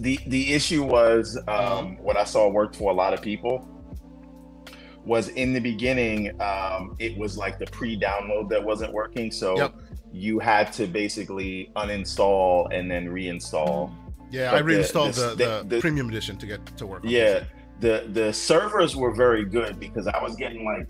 the 0.00 0.18
the 0.26 0.52
issue 0.52 0.82
was 0.82 1.38
um, 1.46 1.96
what 1.98 2.16
I 2.16 2.24
saw 2.24 2.48
worked 2.48 2.74
for 2.74 2.90
a 2.90 2.94
lot 2.94 3.14
of 3.14 3.22
people 3.22 3.66
was 5.04 5.28
in 5.28 5.52
the 5.52 5.60
beginning 5.60 6.38
um, 6.42 6.94
it 6.98 7.16
was 7.16 7.38
like 7.38 7.58
the 7.58 7.66
pre-download 7.66 8.50
that 8.50 8.62
wasn't 8.62 8.92
working 8.92 9.30
so 9.32 9.56
Yep. 9.56 9.74
you 10.12 10.38
had 10.38 10.70
to 10.74 10.86
basically 10.86 11.72
uninstall 11.74 12.68
and 12.70 12.90
then 12.90 13.08
reinstall 13.08 13.90
Yeah, 14.30 14.52
I 14.52 14.58
reinstalled 14.60 15.14
the- 15.14 15.30
the, 15.30 15.36
the, 15.36 15.64
the- 15.76 15.80
premium 15.80 16.08
edition 16.08 16.36
to 16.38 16.46
get 16.46 16.64
to 16.78 16.86
work. 16.86 17.04
on 17.04 17.10
yeah 17.10 17.44
the 17.80 18.06
the 18.12 18.32
servers 18.32 18.94
were 18.94 19.12
very 19.14 19.44
good 19.44 19.80
because 19.80 20.06
I 20.06 20.22
was 20.22 20.36
getting 20.36 20.64
like 20.64 20.86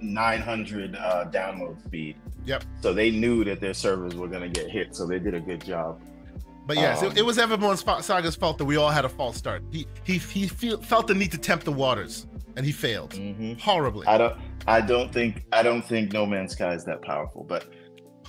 900 0.00 0.96
uh, 0.96 1.24
download 1.30 1.82
speed 1.84 2.16
Yep. 2.46 2.64
so 2.80 2.92
they 2.92 3.10
knew 3.10 3.42
that 3.44 3.60
their 3.60 3.74
servers 3.74 4.14
were 4.14 4.28
going 4.28 4.42
to 4.42 4.48
get 4.60 4.70
hit 4.70 4.94
so 4.94 5.06
they 5.06 5.18
did 5.18 5.34
a 5.34 5.40
good 5.40 5.64
job 5.64 6.00
But 6.66 6.76
yes, 6.76 7.02
Um, 7.02 7.12
it, 7.12 7.18
it 7.18 7.24
was 7.24 7.36
Everborn 7.38 7.76
Spa- 7.76 8.00
Saga's 8.00 8.36
fault 8.36 8.58
that 8.58 8.64
we 8.64 8.76
all 8.76 8.88
had 8.90 9.04
a 9.04 9.08
false 9.08 9.36
start. 9.36 9.62
He 9.70 9.86
he 10.04 10.16
he 10.18 10.48
feel, 10.48 10.80
felt 10.80 11.06
the 11.06 11.14
need 11.14 11.30
to 11.32 11.38
tempt 11.38 11.64
the 11.66 11.72
waters, 11.72 12.26
and 12.56 12.64
he 12.64 12.72
failed 12.72 13.12
hmm 13.14 13.52
horribly. 13.60 14.06
I 14.06 14.16
don't 14.18 14.36
I 14.66 14.80
don't 14.80 15.12
think 15.12 15.44
I 15.52 15.62
don't 15.62 15.84
think 15.84 16.12
No 16.12 16.24
Man's 16.26 16.52
Sky 16.52 16.72
is 16.74 16.84
that 16.86 17.00
powerful 17.02 17.44
but 17.44 17.62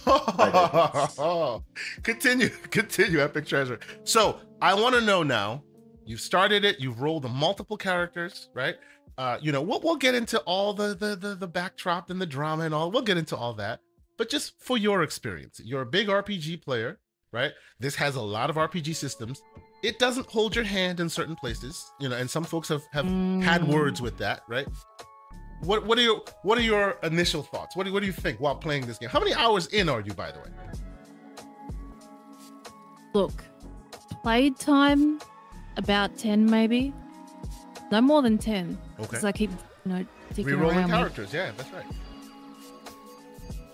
continue, 2.03 2.49
continue, 2.69 3.21
epic 3.21 3.45
treasure. 3.45 3.79
So 4.03 4.39
I 4.61 4.73
want 4.73 4.95
to 4.95 5.01
know 5.01 5.23
now. 5.23 5.63
You've 6.05 6.21
started 6.21 6.63
it. 6.65 6.79
You've 6.79 7.01
rolled 7.01 7.23
the 7.23 7.29
multiple 7.29 7.77
characters, 7.77 8.49
right? 8.53 8.75
Uh, 9.17 9.37
you 9.41 9.51
know, 9.51 9.61
we'll 9.61 9.79
we'll 9.81 9.95
get 9.95 10.13
into 10.13 10.39
all 10.41 10.73
the 10.73 10.93
the 10.93 11.15
the, 11.15 11.35
the 11.35 11.47
backdrop 11.47 12.09
and 12.09 12.21
the 12.21 12.25
drama 12.25 12.63
and 12.65 12.73
all. 12.75 12.91
We'll 12.91 13.01
get 13.01 13.17
into 13.17 13.35
all 13.35 13.53
that. 13.55 13.79
But 14.17 14.29
just 14.29 14.53
for 14.61 14.77
your 14.77 15.03
experience, 15.03 15.59
you're 15.63 15.81
a 15.81 15.85
big 15.85 16.07
RPG 16.07 16.61
player, 16.63 16.99
right? 17.33 17.51
This 17.79 17.95
has 17.95 18.15
a 18.15 18.21
lot 18.21 18.49
of 18.49 18.55
RPG 18.57 18.95
systems. 18.95 19.41
It 19.83 19.99
doesn't 19.99 20.27
hold 20.27 20.55
your 20.55 20.63
hand 20.65 20.99
in 20.99 21.09
certain 21.09 21.35
places, 21.35 21.91
you 21.99 22.07
know, 22.09 22.15
and 22.15 22.29
some 22.29 22.43
folks 22.43 22.69
have 22.69 22.83
have 22.91 23.05
had 23.43 23.61
Mm. 23.61 23.67
words 23.73 24.01
with 24.01 24.17
that, 24.17 24.41
right? 24.47 24.67
What 25.61 25.85
what 25.85 25.97
are 25.97 26.01
your 26.01 26.21
what 26.43 26.57
are 26.57 26.61
your 26.61 26.97
initial 27.03 27.41
thoughts? 27.41 27.75
What 27.75 27.85
do, 27.85 27.93
what 27.93 28.01
do 28.01 28.05
you 28.05 28.11
think 28.13 28.39
while 28.39 28.55
playing 28.55 28.85
this 28.85 28.97
game? 28.97 29.09
How 29.09 29.19
many 29.19 29.33
hours 29.33 29.67
in 29.67 29.89
are 29.89 30.01
you, 30.01 30.13
by 30.13 30.31
the 30.31 30.39
way? 30.39 30.49
Look, 33.13 33.43
played 34.21 34.57
time 34.59 35.19
about 35.77 36.17
10 36.17 36.45
maybe. 36.49 36.93
No 37.91 38.01
more 38.01 38.21
than 38.21 38.37
10. 38.37 38.77
Okay. 38.99 39.01
Because 39.07 39.23
I 39.23 39.31
keep, 39.31 39.51
you 39.85 39.91
know, 39.91 40.05
Rerolling 40.33 40.59
around. 40.75 40.81
with- 40.83 40.91
characters, 40.91 41.33
yeah, 41.33 41.51
that's 41.55 41.71
right. 41.71 41.85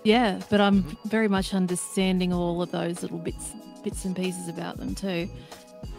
Yeah, 0.04 0.40
but 0.50 0.60
I'm 0.60 0.82
Mhm. 0.84 0.96
very 1.10 1.28
much 1.28 1.54
understanding 1.54 2.32
all 2.32 2.60
of 2.62 2.70
those 2.72 3.02
little 3.02 3.18
bits 3.18 3.52
bits 3.82 4.04
and 4.04 4.14
pieces 4.14 4.46
about 4.48 4.76
them 4.76 4.94
too. 4.94 5.28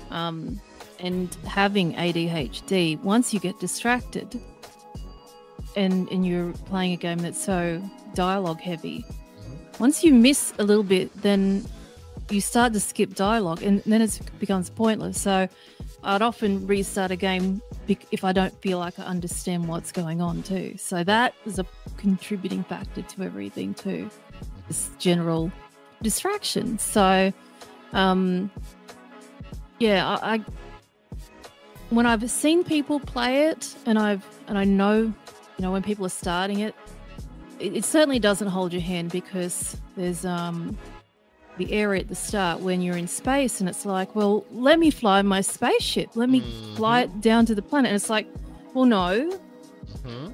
Um, 0.10 0.62
and 1.02 1.34
having 1.46 1.94
ADHD, 1.98 2.96
once 3.04 3.34
you 3.34 3.42
get 3.42 3.60
distracted 3.60 4.40
and 5.76 6.10
and 6.10 6.26
you're 6.26 6.54
playing 6.66 6.94
a 6.94 6.98
game 6.98 7.20
that's 7.20 7.44
so 7.44 7.82
dialogue 8.14 8.62
heavy, 8.62 9.06
once 9.80 10.04
you 10.04 10.14
miss 10.14 10.54
a 10.60 10.64
little 10.64 10.84
bit, 10.84 11.12
then 11.22 11.66
you 12.30 12.42
start 12.42 12.74
to 12.74 12.80
skip 12.80 13.16
dialogue 13.16 13.62
and 13.62 13.82
then 13.86 14.02
it 14.02 14.20
becomes 14.40 14.70
pointless. 14.70 15.22
So 15.22 15.48
I'd 16.04 16.22
often 16.22 16.66
restart 16.68 17.12
a 17.12 17.16
game 17.16 17.62
if 18.12 18.24
I 18.24 18.32
don't 18.32 18.54
feel 18.62 18.80
like 18.80 18.98
I 19.00 19.04
understand 19.04 19.68
what's 19.68 19.92
going 19.92 20.22
on 20.22 20.44
too. 20.44 20.76
So 20.78 21.04
that 21.04 21.34
is 21.46 21.60
a 21.60 21.66
contributing 21.98 22.64
factor 22.64 23.02
to 23.02 23.24
everything 23.24 23.74
too. 23.74 24.10
This 24.68 24.90
general 25.00 25.52
distraction. 26.02 26.80
So, 26.80 27.34
um, 27.94 28.52
yeah, 29.80 30.18
I, 30.22 30.36
I 30.36 30.42
when 31.90 32.06
I've 32.06 32.30
seen 32.30 32.64
people 32.64 33.00
play 33.00 33.48
it 33.48 33.76
and 33.86 34.00
I've 34.00 34.26
and 34.48 34.58
I 34.58 34.64
know, 34.64 35.14
know, 35.64 35.72
when 35.72 35.82
people 35.84 36.06
are 36.06 36.10
starting 36.10 36.60
it, 36.60 36.76
it, 37.60 37.76
it 37.78 37.86
certainly 37.86 38.20
doesn't 38.20 38.48
hold 38.50 38.72
your 38.74 38.82
hand 38.82 39.12
because 39.12 39.78
there's 39.98 40.26
um 40.26 40.78
the 41.58 41.72
area 41.72 42.02
at 42.02 42.08
the 42.08 42.16
start 42.16 42.60
when 42.62 42.82
you're 42.82 42.98
in 42.98 43.08
space 43.08 43.60
and 43.60 43.70
it's 43.70 43.86
like, 43.86 44.16
well, 44.16 44.44
let 44.52 44.80
me 44.80 44.90
fly 44.90 45.22
my 45.22 45.40
spaceship. 45.42 46.10
Let 46.16 46.30
me 46.30 46.40
fly 46.76 47.02
it 47.02 47.22
down 47.22 47.46
to 47.46 47.54
the 47.56 47.62
planet. 47.62 47.90
And 47.90 47.96
it's 47.96 48.10
like, 48.10 48.28
well, 48.74 48.86
no, 48.86 49.40
Mhm. 50.04 50.34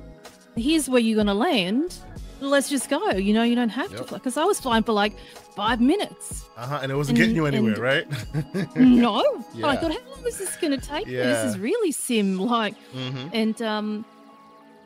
here's 0.55 0.87
where 0.89 1.01
you're 1.01 1.15
going 1.15 1.27
to 1.27 1.33
land. 1.33 1.97
Let's 2.39 2.69
just 2.69 2.89
go. 2.89 3.11
You 3.11 3.33
know, 3.33 3.43
you 3.43 3.53
don't 3.53 3.67
have 3.81 3.91
to 3.97 4.03
fly. 4.05 4.17
Because 4.17 4.37
I 4.37 4.45
was 4.45 4.61
flying 4.61 4.83
for 4.83 4.93
like 4.93 5.13
five 5.57 5.81
minutes. 5.81 6.45
Uh-huh. 6.55 6.79
And 6.81 6.89
it 6.89 6.95
wasn't 6.95 7.17
getting 7.17 7.35
you 7.35 7.45
anywhere, 7.47 7.73
and- 7.73 7.81
right? 7.81 8.07
no. 8.77 9.43
Yeah. 9.53 9.67
I 9.67 9.75
thought, 9.75 9.91
how 9.91 10.11
long 10.15 10.25
is 10.25 10.37
this 10.37 10.55
going 10.55 10.71
to 10.79 10.85
take? 10.87 11.05
me? 11.05 11.15
This 11.15 11.43
is 11.49 11.59
really 11.59 11.91
sim 11.91 12.39
like. 12.39 12.75
Mm-hmm. 12.95 13.27
And 13.33 13.61
um, 13.61 14.05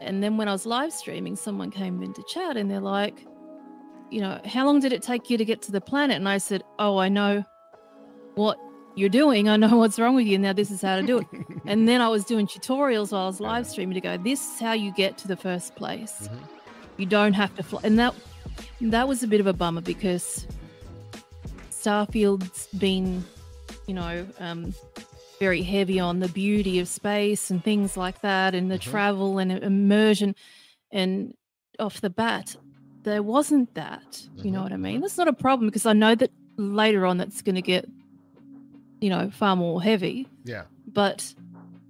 and 0.04 0.24
then 0.24 0.38
when 0.38 0.48
I 0.48 0.52
was 0.52 0.66
live 0.66 0.94
streaming, 0.94 1.36
someone 1.36 1.72
came 1.72 2.04
into 2.04 2.24
chat 2.28 2.58
and 2.58 2.70
they're 2.70 2.80
like, 2.80 3.26
you 4.12 4.22
know, 4.22 4.40
how 4.46 4.66
long 4.66 4.80
did 4.80 4.94
it 4.94 5.02
take 5.02 5.30
you 5.30 5.38
to 5.38 5.46
get 5.46 5.62
to 5.64 5.72
the 5.72 5.82
planet? 5.82 6.18
And 6.18 6.30
I 6.30 6.38
said, 6.38 6.64
oh, 6.78 6.98
I 6.98 7.10
know 7.10 7.44
what 8.36 8.60
you're 8.96 9.10
doing. 9.10 9.50
I 9.50 9.58
know 9.58 9.78
what's 9.78 9.98
wrong 9.98 10.16
with 10.16 10.28
you. 10.28 10.38
Now 10.38 10.54
this 10.54 10.72
is 10.72 10.82
how 10.82 10.98
to 10.98 11.04
do 11.04 11.20
it. 11.20 11.28
and 11.66 11.88
then 11.88 12.02
I 12.02 12.10
was 12.10 12.26
doing 12.26 12.48
tutorials 12.48 13.12
while 13.12 13.24
I 13.24 13.28
was 13.28 13.40
live 13.40 13.66
streaming 13.66 13.96
to 13.96 14.02
go, 14.02 14.18
this 14.18 14.54
is 14.54 14.60
how 14.60 14.74
you 14.74 14.94
get 14.94 15.18
to 15.20 15.28
the 15.28 15.38
first 15.38 15.76
place. 15.76 16.28
Mhm. 16.32 16.40
You 16.98 17.06
don't 17.08 17.34
have 17.34 17.56
to 17.56 17.64
fly. 17.64 17.82
And 17.84 17.98
that 17.98 18.14
that 18.82 19.08
was 19.08 19.24
a 19.24 19.28
bit 19.28 19.40
of 19.40 19.48
a 19.48 19.54
bummer 19.54 19.82
because 19.82 20.46
Starfield's 21.72 22.68
been, 22.78 23.24
you 23.88 23.96
know, 23.96 24.28
um, 24.40 24.74
very 25.44 25.62
heavy 25.62 26.00
on 26.00 26.20
the 26.20 26.30
beauty 26.30 26.80
of 26.80 26.88
space 26.88 27.52
and 27.52 27.62
things 27.64 27.98
like 27.98 28.22
that, 28.22 28.56
and 28.56 28.72
the 28.72 28.80
Mhm. 28.80 28.92
travel 28.92 29.40
and 29.40 29.52
immersion. 29.52 30.34
And 30.90 31.34
off 31.80 32.00
the 32.00 32.10
bat, 32.10 32.56
there 33.04 33.22
wasn't 33.22 33.74
that. 33.74 34.10
You 34.38 34.52
know 34.52 34.60
Mhm, 34.60 34.64
what 34.64 34.72
I 34.72 34.78
mean? 34.78 35.02
That's 35.02 35.18
not 35.18 35.28
a 35.28 35.34
problem 35.34 35.68
because 35.70 35.86
I 35.86 35.92
know 36.04 36.16
that 36.16 36.32
later 36.58 37.06
on 37.06 37.18
that's 37.18 37.42
going 37.42 37.56
to 37.56 37.62
get, 37.74 37.84
you 39.02 39.10
know, 39.10 39.30
far 39.32 39.56
more 39.58 39.82
heavy. 39.84 40.28
Yeah. 40.46 40.64
But 40.88 41.34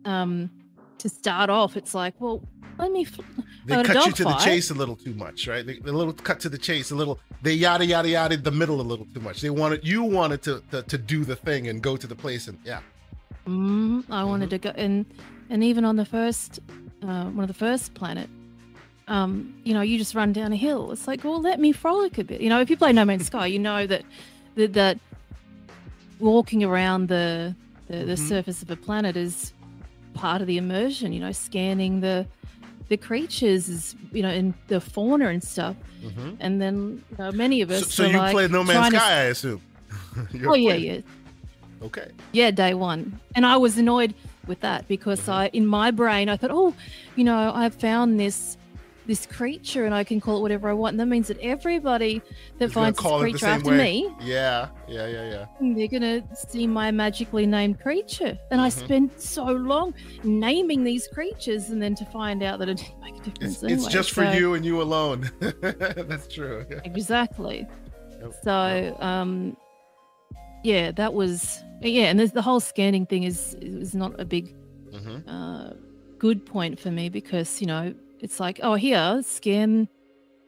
um, 0.05 0.49
to 0.97 1.07
start 1.09 1.49
off, 1.51 1.77
it's 1.77 1.93
like, 1.93 2.15
well, 2.19 2.41
let 2.79 2.91
me. 2.91 3.03
Fl- 3.05 3.21
They 3.67 3.81
cut 3.83 4.05
you 4.07 4.11
to 4.13 4.23
the 4.23 4.33
chase 4.47 4.71
a 4.71 4.73
little 4.73 4.95
too 5.05 5.13
much, 5.13 5.47
right? 5.47 5.63
They, 5.65 5.77
a 5.77 5.93
little 6.01 6.11
cut 6.29 6.39
to 6.41 6.49
the 6.49 6.57
chase, 6.57 6.89
a 6.91 6.95
little. 6.95 7.19
They 7.43 7.53
yada 7.53 7.85
yada 7.85 8.09
yada 8.09 8.35
the 8.35 8.51
middle 8.51 8.81
a 8.81 8.87
little 8.91 9.05
too 9.13 9.19
much. 9.21 9.37
They 9.41 9.49
wanted 9.51 9.79
you 9.87 10.03
wanted 10.03 10.41
to 10.47 10.53
to, 10.71 10.81
to 10.81 10.97
do 10.97 11.23
the 11.23 11.35
thing 11.47 11.67
and 11.69 11.81
go 11.89 11.95
to 12.03 12.07
the 12.07 12.15
place 12.15 12.47
and 12.49 12.57
yeah. 12.65 12.81
Mm, 13.47 14.05
I 14.09 14.23
wanted 14.23 14.49
to 14.51 14.57
go, 14.57 14.69
and 14.75 15.05
and 15.49 15.63
even 15.63 15.83
on 15.85 15.95
the 15.97 16.05
first, 16.05 16.59
uh, 17.01 17.25
one 17.25 17.39
of 17.43 17.47
the 17.47 17.53
first 17.53 17.93
planet, 17.93 18.29
um, 19.07 19.53
you 19.63 19.73
know, 19.73 19.81
you 19.81 19.97
just 19.97 20.15
run 20.15 20.31
down 20.33 20.53
a 20.53 20.55
hill. 20.55 20.91
It's 20.91 21.07
like, 21.07 21.23
well, 21.23 21.41
let 21.41 21.59
me 21.59 21.71
frolic 21.73 22.17
a 22.17 22.23
bit. 22.23 22.39
You 22.41 22.49
know, 22.49 22.61
if 22.61 22.69
you 22.69 22.77
play 22.77 22.93
No 22.93 23.03
Man's 23.05 23.27
Sky, 23.27 23.47
you 23.47 23.59
know 23.59 23.85
that 23.87 24.03
that, 24.55 24.73
that 24.73 24.97
walking 26.19 26.63
around 26.63 27.07
the 27.09 27.55
the, 27.87 27.97
the 28.05 28.13
Mhm. 28.13 28.27
surface 28.29 28.61
of 28.61 28.71
a 28.71 28.75
planet 28.77 29.17
is 29.17 29.51
part 30.13 30.41
of 30.41 30.47
the 30.47 30.57
immersion. 30.57 31.11
You 31.11 31.19
know, 31.19 31.31
scanning 31.31 31.99
the 32.01 32.25
the 32.89 32.97
creatures 32.97 33.67
is 33.69 33.95
you 34.13 34.21
know 34.21 34.29
in 34.31 34.53
the 34.67 34.79
fauna 34.79 35.27
and 35.27 35.43
stuff. 35.43 35.75
Mhm. 36.03 36.37
And 36.39 36.61
then 36.61 37.03
you 37.11 37.17
know, 37.17 37.31
many 37.31 37.61
of 37.61 37.71
us. 37.71 37.93
so 37.93 38.05
are 38.05 38.07
you 38.07 38.17
like 38.17 38.31
played 38.31 38.51
No 38.51 38.63
Man's 38.63 38.77
trying 38.77 38.91
to- 38.91 38.97
Sky, 38.99 39.11
I 39.11 39.23
assume. 39.25 39.61
Oh 40.45 40.53
yeah, 40.53 40.75
yeah. 40.75 40.99
Okay. 41.83 42.07
Yeah, 42.31 42.51
day 42.51 42.73
one. 42.73 43.19
And 43.35 43.45
I 43.45 43.57
was 43.57 43.77
annoyed 43.77 44.13
with 44.47 44.59
that 44.61 44.87
because 44.87 45.19
Mm-hmm. 45.21 45.31
I 45.31 45.47
in 45.53 45.65
my 45.67 45.91
brain 45.91 46.29
I 46.29 46.37
thought, 46.37 46.51
oh, 46.51 46.73
you 47.15 47.23
know, 47.23 47.51
I've 47.53 47.75
found 47.75 48.19
this 48.19 48.57
this 49.05 49.25
creature 49.25 49.85
and 49.85 49.93
I 49.93 50.05
can 50.05 50.21
call 50.21 50.37
it 50.37 50.41
whatever 50.41 50.69
I 50.69 50.73
want. 50.73 50.93
And 50.93 50.99
that 51.01 51.07
means 51.07 51.27
that 51.27 51.37
everybody 51.41 52.21
that 52.59 52.71
finds 52.71 52.97
this 52.97 53.03
call 53.03 53.19
it 53.19 53.23
the 53.25 53.31
creature 53.31 53.47
after 53.47 53.71
way. 53.71 53.77
me, 53.77 54.09
Yeah. 54.21 54.69
Yeah. 54.87 55.07
Yeah. 55.07 55.29
Yeah. 55.59 55.73
they're 55.75 55.87
gonna 55.89 56.23
see 56.47 56.65
my 56.67 56.89
magically 56.89 57.45
named 57.45 57.81
creature. 57.81 58.37
And 58.49 58.61
I 58.61 58.69
Mhm. 58.69 58.85
spent 58.85 59.21
so 59.21 59.43
long 59.43 59.93
naming 60.23 60.85
these 60.85 61.05
creatures 61.09 61.69
and 61.69 61.81
then 61.81 61.95
to 61.95 62.05
find 62.05 62.41
out 62.43 62.59
that 62.59 62.69
it 62.69 62.77
didn't 62.77 63.01
make 63.01 63.15
a 63.15 63.23
difference. 63.29 63.53
It's, 63.55 63.63
anyway. 63.63 63.77
it's 63.83 63.87
just 63.93 64.11
for 64.11 64.23
you 64.23 64.53
and 64.53 64.63
you 64.63 64.81
alone. 64.81 65.29
That's 65.39 66.27
true. 66.33 66.65
Exactly. 66.85 67.67
Yep, 68.21 68.33
So, 68.41 68.95
um, 69.01 69.57
yeah, 70.63 70.91
that 70.91 71.13
was 71.13 71.63
yeah, 71.81 72.05
and 72.05 72.17
there's 72.19 72.31
the 72.31 72.41
whole 72.41 72.59
scanning 72.59 73.05
thing 73.05 73.23
is 73.23 73.55
is 73.61 73.93
not 73.93 74.19
a 74.19 74.25
big 74.25 74.53
hmm 74.91 75.17
uh, 75.27 75.73
good 76.19 76.45
point 76.45 76.79
for 76.79 76.91
me 76.91 77.09
because 77.09 77.59
you 77.61 77.67
know 77.67 77.93
it's 78.19 78.39
like 78.39 78.59
oh 78.63 78.75
here 78.75 79.21
scan 79.23 79.87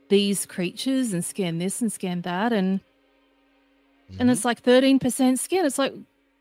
these 0.10 0.45
creatures 0.45 1.13
and 1.13 1.25
scan 1.25 1.58
this 1.58 1.82
and 1.82 1.91
scan 1.91 2.21
that 2.21 2.54
and 2.54 2.80
Mm-hmm. 4.12 4.21
and 4.21 4.30
it's 4.32 4.45
like 4.45 4.62
13% 4.62 5.39
scan 5.39 5.65
it's 5.65 5.80
like 5.80 5.91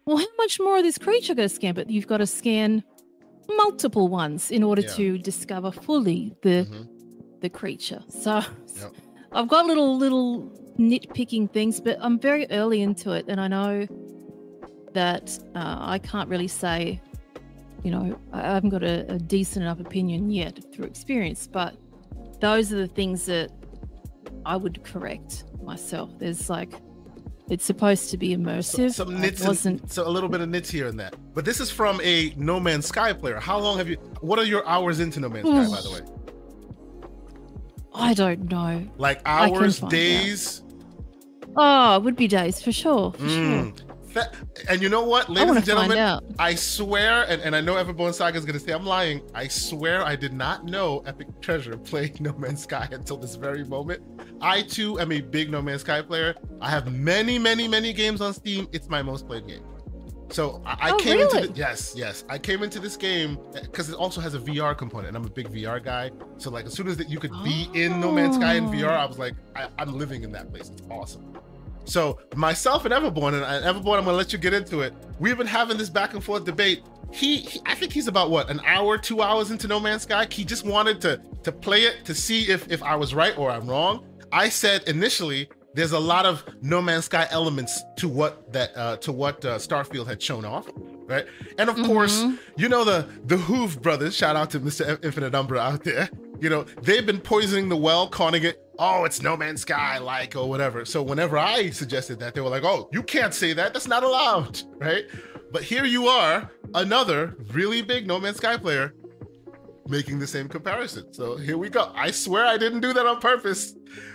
well 0.04 0.18
how 0.18 0.26
much 0.37 0.60
more 0.60 0.76
of 0.76 0.82
this 0.84 0.98
creature 0.98 1.34
going 1.34 1.48
to 1.48 1.54
scan 1.54 1.74
but 1.74 1.88
you've 1.88 2.06
got 2.06 2.18
to 2.18 2.26
scan 2.26 2.84
multiple 3.56 4.08
ones 4.08 4.50
in 4.50 4.62
order 4.62 4.82
Yeah. 4.82 4.94
to 4.96 5.18
discover 5.18 5.72
fully 5.72 6.37
the 6.42 6.66
Mhm. 6.70 6.87
the 7.40 7.48
creature 7.48 8.02
so 8.10 8.42
Yep. 8.78 8.92
i've 9.32 9.48
got 9.48 9.64
little 9.66 9.96
little 9.96 10.52
nitpicking 10.78 11.50
things 11.52 11.80
but 11.80 11.96
i'm 12.00 12.18
very 12.18 12.46
early 12.50 12.82
into 12.82 13.12
it 13.12 13.24
and 13.28 13.40
i 13.40 13.46
know 13.46 13.87
that 14.92 15.38
uh, 15.54 15.76
i 15.80 15.98
can't 15.98 16.28
really 16.28 16.48
say 16.48 17.00
you 17.82 17.90
know 17.90 18.18
i 18.32 18.40
haven't 18.40 18.70
got 18.70 18.82
a, 18.82 19.10
a 19.12 19.18
decent 19.18 19.62
enough 19.64 19.80
opinion 19.80 20.30
yet 20.30 20.58
through 20.72 20.84
experience 20.84 21.46
but 21.46 21.76
those 22.40 22.72
are 22.72 22.76
the 22.76 22.88
things 22.88 23.26
that 23.26 23.50
i 24.46 24.56
would 24.56 24.82
correct 24.84 25.44
myself 25.62 26.10
there's 26.18 26.50
like 26.50 26.74
it's 27.50 27.64
supposed 27.64 28.10
to 28.10 28.16
be 28.16 28.32
So, 28.34 28.38
immersive 28.40 28.92
some 28.94 29.20
nits, 29.20 29.44
wasn't 29.46 29.92
so 29.92 30.08
a 30.08 30.10
little 30.10 30.30
bit 30.30 30.40
of 30.40 30.48
nits 30.48 30.70
here 30.70 30.87
and 30.88 30.98
that. 30.98 31.14
But 31.34 31.44
this 31.44 31.60
is 31.60 31.70
from 31.70 32.00
a 32.02 32.32
No 32.38 32.58
Man's 32.58 32.87
Sky 32.87 33.12
player. 33.12 33.38
How 33.38 33.58
long 33.58 33.76
have 33.76 33.87
you? 33.87 33.96
What 34.22 34.38
are 34.38 34.46
your 34.46 34.66
hours 34.66 34.98
into 34.98 35.20
No 35.20 35.28
Man's 35.28 35.46
Sky, 35.46 35.76
by 35.76 35.82
the 35.82 35.90
way? 35.90 36.00
i 37.94 38.14
don't 38.14 38.50
know 38.50 38.82
Like 38.96 39.20
hours, 39.26 39.78
days. 39.80 40.62
out. 40.63 40.63
Oh 41.57 41.97
it 41.97 42.03
would 42.03 42.17
be 42.17 42.29
dice 42.29 42.61
for 42.62 42.73
sure 42.73 43.12
for 43.12 43.19
sure 43.29 43.29
Mm. 43.29 43.81
Fa- 44.14 44.31
And 44.69 44.81
you 44.81 44.88
know 44.88 45.03
what, 45.05 45.29
ladies 45.29 45.57
and 45.57 45.64
gentlemen, 45.64 46.21
I 46.38 46.55
swear, 46.55 47.25
and, 47.29 47.43
and 47.43 47.57
I 47.57 47.61
know 47.61 47.75
Everborn 47.75 48.14
Saga 48.14 48.38
is 48.38 48.45
going 48.45 48.57
to 48.57 48.64
say 48.64 48.71
I'm 48.73 48.87
lying. 48.87 49.21
I 49.35 49.49
swear 49.49 50.05
I 50.05 50.14
did 50.14 50.33
not 50.33 50.64
know 50.64 51.03
Epic 51.05 51.27
Treasure 51.40 51.77
played 51.77 52.21
No 52.27 52.33
Man's 52.35 52.62
Sky 52.62 52.87
until 52.93 53.17
this 53.17 53.35
very 53.35 53.64
moment. 53.64 54.03
I 54.40 54.62
too 54.62 55.01
am 55.01 55.11
a 55.11 55.21
big 55.21 55.51
No 55.51 55.61
Man's 55.61 55.81
Sky 55.81 56.01
player. 56.01 56.37
I 56.61 56.71
have 56.71 56.93
many, 56.93 57.40
many, 57.40 57.67
many 57.67 57.93
games 57.93 58.21
on 58.21 58.33
Steam. 58.35 58.69
It's 58.71 58.88
my 58.88 59.03
most 59.03 59.27
played 59.27 59.49
game. 59.49 59.64
So 60.31 60.62
I, 60.64 60.77
I 60.81 60.90
Oh, 60.93 60.97
came 60.99 61.19
into 61.19 61.49
the, 61.49 61.53
yes, 61.53 61.93
yes. 61.97 62.25
I 62.29 62.38
came 62.38 62.62
into 62.62 62.79
this 62.79 62.97
game 62.97 63.37
because 63.62 63.88
it 63.90 63.97
also 63.97 64.21
has 64.21 64.35
a 64.35 64.38
VR 64.38 64.79
component, 64.79 65.09
and 65.09 65.17
I'm 65.17 65.25
a 65.25 65.31
big 65.31 65.49
VR 65.51 65.83
guy. 65.85 66.12
So 66.38 66.51
like 66.51 66.67
as 66.67 66.73
soon 66.73 66.87
as 66.87 66.97
that 66.99 67.09
you 67.11 67.19
could 67.19 67.33
be 67.43 67.69
in 67.75 67.99
No 68.01 68.12
Man's 68.12 68.37
Sky 68.37 68.55
in 68.55 68.67
VR, 68.67 68.90
Oh. 68.90 68.95
I 68.95 69.07
was 69.07 69.19
like, 69.19 69.35
I, 69.57 69.67
I'm 69.77 69.99
living 69.99 70.23
in 70.23 70.31
that 70.33 70.51
place. 70.53 70.71
It's 70.71 70.83
awesome. 70.88 71.33
So 71.85 72.18
myself 72.35 72.85
and 72.85 72.94
Everborn, 72.94 73.35
and, 73.35 73.44
Everborn, 73.64 73.99
I'm 73.99 74.05
gonna 74.05 74.12
let 74.16 74.33
you 74.33 74.38
get 74.38 74.55
into 74.55 74.81
it. 74.81 74.94
We've 75.18 75.37
been 75.37 75.47
having 75.47 75.77
this 75.77 75.90
back 75.90 76.14
and 76.14 76.23
forth 76.25 76.44
debate. 76.44 76.83
He, 77.12 77.38
he, 77.38 77.61
I 77.66 77.75
think 77.75 77.92
he's 77.92 78.09
about 78.09 78.31
what 78.31 78.51
an 78.51 78.61
hour, 78.66 78.99
two 78.99 79.23
hours 79.23 79.51
into 79.51 79.68
No 79.68 79.79
Man's 79.79 80.03
Sky. 80.03 80.27
He 80.31 80.44
just 80.44 80.64
wanted 80.64 81.01
to 81.03 81.20
to 81.44 81.53
play 81.53 81.83
it 81.83 82.05
to 82.07 82.14
see 82.14 82.51
if 82.51 82.70
if 82.70 82.83
I 82.83 82.97
was 82.97 83.14
right 83.14 83.37
or 83.38 83.51
I'm 83.51 83.68
wrong. 83.68 84.05
I 84.33 84.49
said 84.49 84.83
initially 84.88 85.49
there's 85.75 85.92
a 85.92 85.99
lot 85.99 86.25
of 86.27 86.42
No 86.62 86.81
Man's 86.81 87.05
Sky 87.05 87.27
elements 87.31 87.83
to 87.99 88.09
what 88.09 88.53
that 88.53 88.70
uh, 88.77 88.97
to 88.99 89.12
what 89.12 89.44
uh, 89.44 89.59
Starfield 89.59 90.07
had 90.07 90.20
shown 90.23 90.44
off, 90.44 90.68
right? 91.07 91.27
And 91.59 91.68
of 91.68 91.77
course, 91.77 92.23
Mhm. 92.25 92.38
you 92.57 92.68
know 92.68 92.83
the 92.85 93.07
the 93.27 93.37
Hoove 93.37 93.81
brothers. 93.83 94.16
Shout 94.16 94.35
out 94.37 94.51
to 94.51 94.61
Mr. 94.61 94.99
Infinite 95.05 95.35
Umbra 95.35 95.59
out 95.61 95.85
there. 95.85 96.09
You 96.40 96.49
know 96.49 96.62
they've 96.83 97.05
been 97.07 97.20
poisoning 97.20 97.68
the 97.68 97.77
well, 97.77 98.09
calling 98.09 98.42
it 98.42 98.61
oh 98.78 99.04
it's 99.04 99.22
No 99.22 99.37
Man's 99.37 99.62
Sky 99.62 99.98
like 99.98 100.37
or 100.37 100.48
whatever. 100.48 100.84
So 100.84 101.02
whenever 101.02 101.38
I 101.38 101.70
suggested 101.70 102.18
that, 102.20 102.34
they 102.34 102.40
were 102.40 102.48
like, 102.48 102.64
oh 102.64 102.88
you 102.92 103.02
can't 103.02 103.34
say 103.34 103.52
that. 103.52 103.72
That's 103.72 103.88
not 103.88 104.02
allowed, 104.02 104.62
right? 104.76 105.04
But 105.52 105.62
here 105.62 105.84
you 105.84 106.08
are, 106.08 106.50
another 106.74 107.37
really 107.52 107.82
big 107.82 108.06
No 108.06 108.18
Man's 108.18 108.38
Sky 108.38 108.56
player 108.56 108.94
making 109.87 110.18
the 110.18 110.26
same 110.26 110.48
comparison. 110.48 111.12
So 111.12 111.37
here 111.37 111.58
we 111.58 111.68
go. 111.68 111.92
I 111.94 112.10
swear 112.10 112.46
I 112.46 112.56
didn't 112.56 112.80
do 112.80 112.92
that 112.92 113.06
on 113.06 113.20
purpose. 113.20 113.74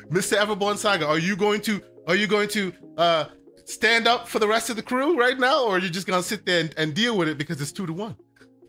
Mr. 0.09 0.37
Everborn 0.37 0.77
Saga, 0.77 1.07
are 1.07 1.19
you 1.19 1.35
going 1.35 1.61
to 1.61 1.81
are 2.07 2.15
you 2.15 2.27
going 2.27 2.49
to 2.49 2.73
uh 2.97 3.25
stand 3.65 4.07
up 4.07 4.27
for 4.27 4.39
the 4.39 4.47
rest 4.47 4.69
of 4.69 4.75
the 4.75 4.81
crew 4.83 5.17
right 5.17 5.37
now, 5.37 5.63
or 5.63 5.75
are 5.75 5.79
you 5.79 5.89
just 5.89 6.07
gonna 6.07 6.23
sit 6.23 6.45
there 6.45 6.61
and, 6.61 6.73
and 6.77 6.93
deal 6.93 7.17
with 7.17 7.27
it 7.27 7.37
because 7.37 7.61
it's 7.61 7.71
two 7.71 7.85
to 7.85 7.93
one? 7.93 8.15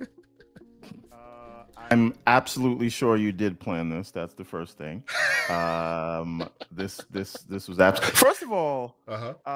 I'm 1.92 2.14
absolutely 2.26 2.88
sure 2.88 3.18
you 3.18 3.32
did 3.32 3.60
plan 3.60 3.90
this. 3.90 4.10
That's 4.10 4.32
the 4.32 4.44
first 4.44 4.78
thing. 4.78 5.04
Um, 5.50 6.48
this 6.70 7.00
this 7.10 7.32
this 7.48 7.68
was 7.68 7.80
absolutely. 7.80 8.16
First 8.16 8.42
of 8.42 8.52
all, 8.52 8.96
Uh 9.08 9.34
huh. 9.44 9.50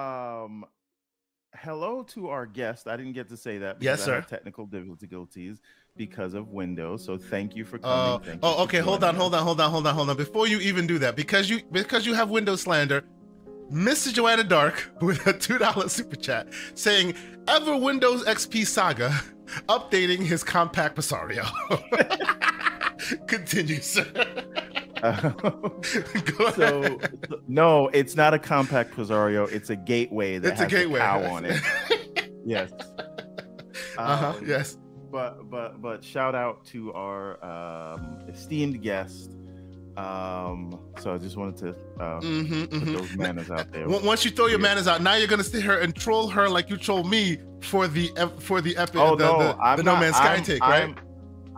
um, 0.45 0.65
hello 1.55 2.03
to 2.03 2.29
our 2.29 2.47
guest. 2.47 2.87
I 2.89 2.97
didn't 2.97 3.13
get 3.13 3.29
to 3.29 3.37
say 3.37 3.59
that. 3.59 3.81
Yes, 3.83 4.05
sir. 4.05 4.21
technical 4.23 4.67
difficulties 4.67 5.61
because 5.97 6.35
of 6.35 6.49
Windows. 6.49 7.05
So 7.05 7.17
thank 7.17 7.55
you 7.57 7.65
for 7.65 7.79
Oh, 7.83 8.19
coming. 8.19 8.27
Thank 8.29 8.41
oh, 8.43 8.55
for 8.57 8.61
okay. 8.63 8.79
Hold 8.81 9.05
on, 9.05 9.15
hold 9.15 9.35
on, 9.35 9.43
hold 9.43 9.61
on, 9.61 9.71
hold 9.71 9.87
on, 9.87 9.95
hold 9.95 10.11
on. 10.11 10.17
Before 10.17 10.47
you 10.47 10.59
even 10.61 10.87
do 10.87 10.99
that, 10.99 11.17
because 11.17 11.49
you 11.49 11.61
because 11.73 12.05
you 12.07 12.15
have 12.15 12.31
Windows 12.31 12.63
slander, 12.63 13.03
Mr. 13.73 14.13
Joanna 14.13 14.45
Dark 14.45 14.91
with 15.01 15.27
a 15.27 15.33
two 15.33 15.59
dollar 15.59 15.89
super 15.89 16.17
chat 16.17 16.49
saying, 16.75 17.15
"Ever 17.49 17.77
Windows 17.77 18.25
XP 18.25 18.67
saga, 18.67 19.11
updating 19.69 20.21
his 20.21 20.43
Compaq 20.45 20.95
Presario." 20.95 21.45
Continue, 23.29 23.81
sir. 23.81 24.05
So 26.55 26.99
no, 27.49 27.89
it's 27.89 28.15
not 28.17 28.35
a 28.35 28.39
Compaq 28.39 28.91
Presario. 28.91 29.51
It's 29.51 29.71
a 29.71 29.77
gateway 29.77 30.39
that 30.39 30.53
It's 30.53 30.61
a 30.61 30.65
has 30.65 30.73
gateway 30.73 31.01
a 31.01 31.03
cow 31.03 31.23
on 31.25 31.45
it. 31.45 31.61
Yes. 32.45 32.73
uh 33.99 34.17
huh. 34.17 34.35
Um, 34.39 34.47
Yes. 34.47 34.79
but 35.11 35.51
but 35.51 35.83
but 35.83 36.05
shout 36.05 36.35
out 36.37 36.65
to 36.67 36.93
our 36.93 37.43
um, 37.45 38.19
esteemed 38.29 38.81
guest. 38.83 39.33
Um, 39.97 40.79
so 41.01 41.15
I 41.15 41.19
just 41.19 41.37
wanted 41.39 41.57
to 41.57 41.69
uh, 42.01 42.21
Mm-hmm, 42.21 42.65
put 42.65 42.71
mm-hmm. 42.71 42.93
those 42.95 43.17
manners 43.17 43.51
out 43.51 43.73
there. 43.73 43.89
Once 43.89 44.25
you 44.27 44.31
throw 44.31 44.47
your 44.47 44.59
manners 44.59 44.87
out, 44.87 45.03
now 45.03 45.15
you're 45.15 45.27
gonna 45.27 45.43
sit 45.43 45.63
here 45.63 45.79
and 45.81 45.95
troll 45.97 46.29
her 46.29 46.49
like 46.49 46.69
you 46.71 46.77
troll 46.77 47.03
me 47.03 47.39
for 47.63 47.89
the 47.89 48.11
for 48.39 48.61
the 48.61 48.77
epic 48.77 48.97
Oh 48.97 49.17
the, 49.17 49.25
no, 49.25 49.39
the, 49.39 49.77
the 49.77 49.83
No 49.83 49.97
Man's 49.97 50.17
Sky 50.17 50.35
I'm, 50.35 50.43
take, 50.45 50.63
I'm, 50.63 50.95
right? 50.95 50.99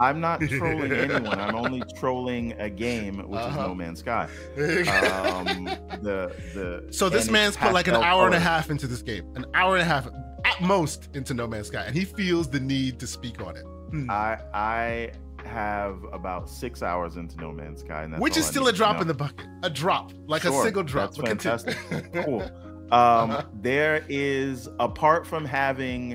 I'm 0.00 0.20
not 0.20 0.40
trolling 0.40 0.92
anyone. 0.92 1.40
I'm 1.40 1.54
only 1.64 1.82
trolling 1.98 2.52
a 2.58 2.70
game, 2.70 3.18
which 3.28 3.40
Uh-huh. 3.40 3.48
is 3.60 3.66
No 3.68 3.74
Man's 3.74 3.98
Sky. 4.00 4.28
Um, 4.56 5.64
the 6.02 6.32
the 6.54 6.86
so 6.92 7.08
this 7.08 7.30
man's 7.30 7.56
put 7.56 7.72
like 7.72 7.88
an 7.88 7.94
hour 7.96 8.26
and 8.26 8.34
a 8.34 8.40
half 8.40 8.70
into 8.70 8.86
this 8.86 9.02
game, 9.02 9.24
an 9.34 9.44
hour 9.54 9.74
and 9.74 9.82
a 9.82 9.84
half 9.84 10.08
at 10.44 10.60
most 10.60 11.08
into 11.14 11.34
No 11.34 11.46
Man's 11.46 11.68
Sky, 11.68 11.84
and 11.84 11.94
he 11.96 12.04
feels 12.04 12.48
the 12.48 12.60
need 12.60 12.98
to 13.00 13.06
speak 13.06 13.40
on 13.44 13.56
it, 13.56 13.64
Hmm. 13.90 14.10
I 14.10 14.38
I 14.54 15.10
have 15.44 15.96
about 16.12 16.48
six 16.48 16.82
hours 16.82 17.16
into 17.16 17.36
No 17.40 17.52
Man's 17.52 17.80
Sky, 17.80 18.06
which 18.18 18.36
is 18.36 18.46
still 18.46 18.68
a 18.68 18.72
drop 18.72 19.00
in 19.00 19.08
the 19.08 19.14
bucket, 19.14 19.46
a 19.62 19.70
drop, 19.70 20.12
like 20.26 20.44
a 20.44 20.52
single 20.62 20.82
drop. 20.82 21.14
That's 21.14 21.28
fantastic. 21.28 21.76
cool. 22.24 22.42
Um, 22.42 23.30
Uh-huh. 23.30 23.42
there 23.60 24.04
is 24.08 24.68
apart 24.80 25.26
from 25.26 25.44
having, 25.44 26.14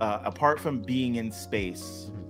uh, 0.00 0.20
apart 0.24 0.60
from 0.60 0.80
being 0.82 1.16
in 1.16 1.30
space, 1.32 2.10
Mm-hmm. 2.10 2.25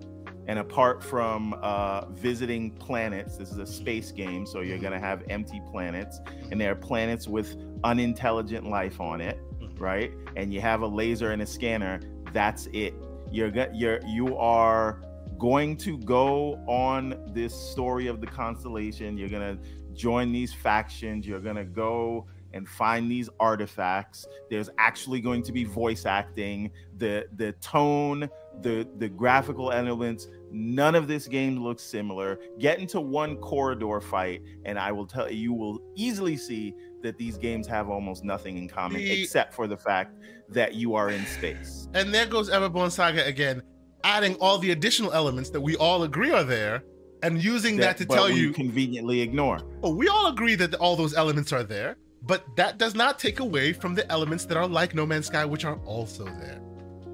And 0.48 0.58
apart 0.58 1.02
from 1.02 1.54
uh, 1.62 2.06
visiting 2.06 2.70
planets. 2.70 3.36
This 3.36 3.50
is 3.50 3.58
a 3.58 3.66
space 3.66 4.12
game, 4.12 4.46
so 4.46 4.58
Mm-hmm. 4.58 4.68
you're 4.68 4.78
gonna 4.78 5.00
have 5.00 5.22
empty 5.28 5.60
planets, 5.70 6.20
and 6.50 6.60
there 6.60 6.72
are 6.72 6.76
planets 6.76 7.26
with 7.28 7.56
unintelligent 7.84 8.68
life 8.68 9.00
on 9.00 9.20
it, 9.20 9.38
Mhm. 9.60 9.80
right? 9.80 10.12
And 10.36 10.52
you 10.52 10.60
have 10.60 10.82
a 10.82 10.86
laser 10.86 11.30
and 11.32 11.42
a 11.42 11.46
scanner. 11.46 12.00
That's 12.32 12.66
it. 12.72 12.94
You're 13.30 13.52
you're 13.72 14.00
you 14.06 14.36
are 14.36 15.02
going 15.38 15.76
to 15.76 15.98
go 15.98 16.54
on 16.66 17.14
this 17.34 17.54
story 17.54 18.06
of 18.06 18.20
the 18.20 18.26
constellation. 18.26 19.18
You're 19.18 19.28
gonna 19.28 19.58
join 19.94 20.32
these 20.32 20.52
factions. 20.52 21.26
You're 21.26 21.40
gonna 21.40 21.64
go 21.64 22.26
and 22.52 22.66
find 22.66 23.10
these 23.10 23.28
artifacts. 23.40 24.26
There's 24.48 24.70
actually 24.78 25.20
going 25.20 25.42
to 25.42 25.52
be 25.52 25.64
voice 25.64 26.06
acting. 26.06 26.70
The 26.96 27.26
the 27.36 27.52
tone, 27.54 28.28
the 28.62 28.88
the 28.98 29.08
graphical 29.08 29.70
elements. 29.72 30.28
None 30.52 30.94
of 30.94 31.08
this 31.08 31.26
game 31.26 31.62
looks 31.62 31.82
similar. 31.82 32.38
Get 32.58 32.78
into 32.78 33.00
one 33.00 33.36
corridor 33.36 34.00
fight, 34.00 34.42
and 34.64 34.78
I 34.78 34.92
will 34.92 35.06
tell 35.06 35.30
you, 35.30 35.36
you 35.38 35.52
will 35.52 35.80
easily 35.96 36.36
see 36.36 36.74
that 37.02 37.18
these 37.18 37.36
games 37.36 37.66
have 37.66 37.88
almost 37.90 38.24
nothing 38.24 38.56
in 38.56 38.68
common, 38.68 38.98
The- 38.98 39.22
except 39.22 39.52
for 39.54 39.66
the 39.66 39.76
fact 39.76 40.16
that 40.50 40.74
you 40.74 40.94
are 40.94 41.10
in 41.10 41.24
space. 41.26 41.88
And 41.94 42.12
there 42.14 42.26
goes 42.26 42.48
Everborn 42.48 42.90
Saga 42.90 43.24
again, 43.26 43.62
adding 44.04 44.34
all 44.36 44.58
the 44.58 44.70
additional 44.70 45.12
elements 45.12 45.50
that 45.50 45.60
we 45.60 45.76
all 45.76 46.04
agree 46.04 46.30
are 46.30 46.44
there, 46.44 46.84
and 47.22 47.42
using 47.42 47.76
that, 47.78 47.96
to 47.98 48.06
but 48.06 48.14
tell 48.14 48.30
you, 48.30 48.52
conveniently 48.52 49.20
ignore. 49.20 49.60
oh, 49.82 49.94
we 49.94 50.08
all 50.08 50.28
agree 50.28 50.54
that 50.54 50.74
all 50.76 50.96
those 50.96 51.14
elements 51.14 51.52
are 51.52 51.64
there, 51.64 51.96
but 52.22 52.44
that 52.56 52.78
does 52.78 52.94
not 52.94 53.18
take 53.18 53.40
away 53.40 53.72
from 53.72 53.94
the 53.94 54.10
elements 54.10 54.44
that 54.46 54.56
are 54.56 54.66
like 54.68 54.94
No 54.94 55.04
Man's 55.04 55.26
Sky, 55.26 55.44
which 55.44 55.64
are 55.64 55.78
also 55.84 56.24
there. 56.24 56.60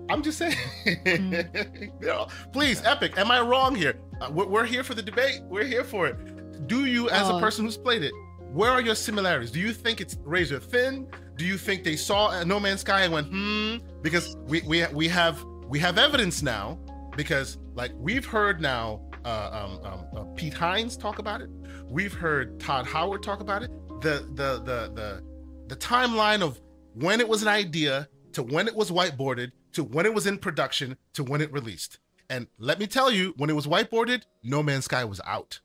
I'm 0.08 0.22
just 0.22 0.38
saying. 0.38 0.56
Know, 2.00 2.26
please, 2.52 2.82
Epic, 2.84 3.16
am 3.16 3.30
I 3.30 3.40
wrong 3.40 3.74
here? 3.74 3.94
Uh, 4.20 4.30
we're, 4.32 4.46
we're 4.46 4.64
here 4.64 4.82
for 4.84 4.94
the 4.94 5.02
debate. 5.02 5.40
We're 5.44 5.64
here 5.64 5.84
for 5.84 6.06
it. 6.08 6.66
Do 6.66 6.84
you, 6.84 7.08
as 7.10 7.28
a 7.28 7.34
Oh. 7.34 7.40
person 7.40 7.64
who's 7.64 7.76
played 7.76 8.02
it, 8.02 8.12
where 8.52 8.70
are 8.70 8.80
your 8.80 8.94
similarities? 8.94 9.50
Do 9.50 9.60
you 9.60 9.72
think 9.72 10.00
it's 10.00 10.16
razor 10.24 10.58
thin? 10.60 11.06
Do 11.36 11.44
you 11.46 11.56
think 11.56 11.84
they 11.84 11.96
saw 11.96 12.28
uh, 12.28 12.44
No 12.44 12.60
Man's 12.60 12.80
Sky 12.80 13.02
and 13.02 13.12
went, 13.12 13.28
hmm? 13.28 13.76
Because 14.02 14.36
we 14.46 14.60
we 14.62 14.84
we 14.88 15.08
have 15.08 15.42
we 15.68 15.78
have 15.78 15.96
evidence 15.98 16.42
now. 16.42 16.78
Because 17.16 17.58
like 17.74 17.92
we've 17.96 18.26
heard 18.26 18.60
now, 18.60 19.00
uh, 19.24 19.50
um, 19.80 19.86
um, 19.86 20.04
uh, 20.16 20.24
Pete 20.36 20.52
Hines 20.54 20.96
talk 20.96 21.18
about 21.18 21.40
it. 21.40 21.48
We've 21.86 22.12
heard 22.12 22.60
Todd 22.60 22.86
Howard 22.86 23.22
talk 23.22 23.40
about 23.40 23.62
it. 23.62 23.70
The 24.02 24.26
the 24.34 24.58
the 24.64 24.92
the 24.94 25.22
the 25.68 25.76
timeline 25.76 26.42
of 26.42 26.60
when 26.94 27.20
it 27.20 27.28
was 27.28 27.40
an 27.42 27.48
idea 27.48 28.08
to 28.32 28.42
when 28.42 28.66
it 28.68 28.74
was 28.76 28.90
whiteboarded 28.90 29.50
to 29.72 29.84
when 29.84 30.06
it 30.06 30.14
was 30.14 30.26
in 30.26 30.38
production 30.38 30.96
to 31.14 31.24
when 31.24 31.40
it 31.40 31.52
released. 31.52 31.98
And 32.30 32.46
let 32.58 32.78
me 32.78 32.86
tell 32.86 33.10
you, 33.10 33.34
when 33.36 33.50
it 33.50 33.54
was 33.54 33.66
whiteboarded, 33.66 34.22
No 34.42 34.62
Man's 34.62 34.84
Sky 34.86 35.04
was 35.04 35.20
out. 35.26 35.60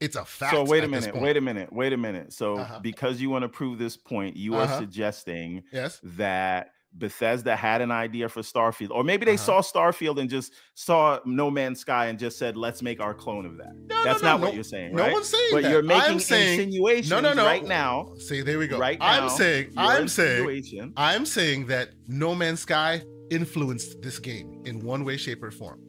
It's 0.00 0.16
a 0.16 0.24
fact. 0.24 0.52
So 0.54 0.64
wait 0.64 0.82
a 0.82 0.88
minute, 0.88 1.14
wait 1.14 1.36
a 1.36 1.40
minute, 1.42 1.70
wait 1.72 1.92
a 1.92 1.96
minute. 1.96 2.32
So 2.32 2.56
Uh-huh. 2.58 2.78
because 2.80 3.20
you 3.20 3.28
want 3.28 3.42
to 3.42 3.48
prove 3.50 3.78
this 3.78 3.96
point, 3.98 4.34
you 4.36 4.54
Uh-huh. 4.54 4.72
are 4.74 4.78
suggesting 4.78 5.62
Yes. 5.72 6.00
that 6.02 6.70
Bethesda 6.92 7.54
had 7.54 7.82
an 7.82 7.90
idea 7.92 8.28
for 8.28 8.40
Starfield, 8.40 8.90
or 8.90 9.04
maybe 9.04 9.24
they 9.26 9.34
Uh-huh. 9.34 9.60
saw 9.60 9.60
Starfield 9.60 10.18
and 10.18 10.28
just 10.30 10.54
saw 10.74 11.20
No 11.26 11.48
Man's 11.50 11.80
Sky 11.80 12.06
and 12.06 12.18
just 12.18 12.36
said, 12.38 12.56
"Let's 12.56 12.82
make 12.82 12.98
our 12.98 13.12
clone 13.14 13.44
of 13.46 13.58
that." 13.58 13.72
No, 13.76 14.02
That's 14.02 14.22
no, 14.22 14.28
no, 14.28 14.32
not 14.38 14.40
what 14.40 14.54
you're 14.54 14.64
saying, 14.64 14.96
No 14.96 15.02
right? 15.04 15.12
one's 15.12 15.28
saying 15.28 15.48
but 15.52 15.62
that. 15.64 15.70
you're 15.70 15.82
making 15.82 16.02
I'm 16.14 16.18
saying 16.18 16.60
insinuations 16.60 17.10
no, 17.10 17.20
no. 17.20 17.44
right 17.44 17.64
now. 17.64 18.14
See, 18.18 18.40
there 18.40 18.58
we 18.58 18.66
go. 18.66 18.78
Right 18.78 18.98
now, 18.98 19.06
I'm 19.24 19.28
saying, 19.28 19.74
I'm 19.76 20.08
saying, 20.08 20.92
I'm 20.96 21.26
saying 21.26 21.66
that 21.66 21.90
No 22.08 22.34
Man's 22.34 22.60
Sky 22.60 23.02
influenced 23.30 24.02
this 24.02 24.18
game 24.18 24.62
in 24.64 24.80
one 24.80 25.04
way, 25.04 25.16
shape, 25.16 25.42
or 25.42 25.50
form. 25.50 25.80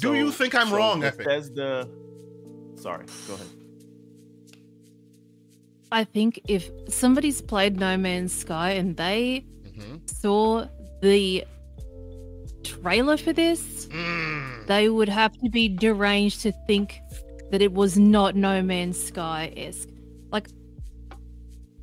Do 0.00 0.14
you 0.14 0.30
think 0.30 0.54
I'm 0.54 0.72
wrong, 0.72 1.02
Epic? 1.04 1.18
Bethesda. 1.26 1.88
Sorry, 2.76 3.06
go 3.26 3.34
ahead. 3.34 3.46
I 5.92 6.04
think 6.04 6.40
if 6.46 6.70
somebody's 6.88 7.40
played 7.42 7.78
No 7.78 7.96
Man's 7.96 8.32
Sky 8.32 8.70
and 8.72 8.96
they 8.96 9.44
Mhm. 9.66 10.08
saw 10.08 10.66
the 11.02 11.44
trailer 12.62 13.16
for 13.16 13.32
this, 13.32 13.86
Mm. 13.86 14.66
they 14.68 14.88
would 14.88 15.08
have 15.08 15.36
to 15.38 15.48
be 15.50 15.68
deranged 15.68 16.42
to 16.42 16.52
think 16.68 17.00
that 17.50 17.60
it 17.60 17.72
was 17.72 17.98
not 17.98 18.36
No 18.36 18.62
Man's 18.62 19.02
Sky 19.02 19.52
esque. 19.56 19.88
Like, 20.30 20.48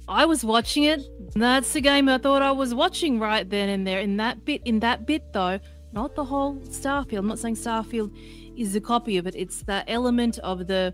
I 0.07 0.25
was 0.25 0.43
watching 0.43 0.83
it. 0.83 1.01
That's 1.35 1.73
the 1.73 1.81
game 1.81 2.07
I 2.07 2.17
thought 2.17 2.41
I 2.41 2.51
was 2.51 2.73
watching 2.73 3.19
right 3.19 3.49
then 3.49 3.69
and 3.69 3.85
there. 3.85 3.99
In 3.99 4.17
that 4.17 4.45
bit, 4.45 4.61
in 4.65 4.79
that 4.79 5.05
bit 5.05 5.33
though, 5.33 5.59
not 5.91 6.15
the 6.15 6.23
whole 6.23 6.55
Starfield. 6.57 7.17
I'm 7.19 7.27
not 7.27 7.39
saying 7.39 7.55
Starfield 7.55 8.15
is 8.57 8.75
a 8.75 8.81
copy 8.81 9.17
of 9.17 9.27
it. 9.27 9.35
It's 9.35 9.63
that 9.63 9.85
element 9.87 10.39
of 10.39 10.67
the 10.67 10.93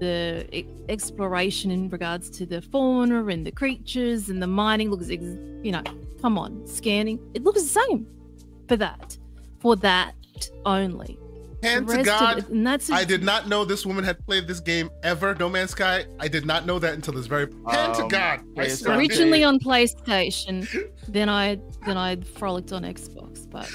the 0.00 0.64
exploration 0.88 1.70
in 1.72 1.88
regards 1.88 2.30
to 2.30 2.46
the 2.46 2.62
fauna 2.62 3.26
and 3.26 3.44
the 3.44 3.50
creatures 3.50 4.30
and 4.30 4.40
the 4.40 4.46
mining 4.46 4.90
looks, 4.90 5.08
you 5.08 5.72
know, 5.72 5.82
come 6.20 6.38
on, 6.38 6.66
scanning. 6.66 7.18
It 7.34 7.42
looks 7.42 7.62
the 7.62 7.80
same 7.80 8.06
for 8.68 8.76
that, 8.76 9.18
for 9.58 9.74
that 9.76 10.14
only. 10.64 11.18
The 11.60 11.68
Hand 11.68 11.88
to 11.88 11.96
rest 11.96 12.00
of 12.00 12.06
God, 12.06 12.38
it- 12.38 12.48
and 12.48 12.68
I 12.92 13.04
did 13.04 13.22
not 13.24 13.48
know 13.48 13.64
this 13.64 13.84
woman 13.84 14.04
had 14.04 14.24
played 14.26 14.46
this 14.46 14.60
game 14.60 14.90
ever, 15.02 15.34
No 15.34 15.48
Man's 15.48 15.70
Sky. 15.72 16.04
I 16.20 16.28
did 16.28 16.46
not 16.46 16.66
know 16.66 16.78
that 16.78 16.94
until 16.94 17.14
this 17.14 17.26
very 17.26 17.50
hand 17.66 17.94
to 17.94 18.02
Um, 18.04 18.08
God. 18.08 18.40
I 18.56 18.60
okay, 18.60 18.68
so 18.70 18.84
swear. 18.84 18.98
originally 18.98 19.42
on 19.44 19.58
PlayStation, 19.58 20.68
then 21.08 21.28
I 21.28 21.58
then 21.86 21.96
I 21.96 22.16
frolicked 22.16 22.72
on 22.72 22.82
Xbox, 22.84 23.48
but 23.50 23.68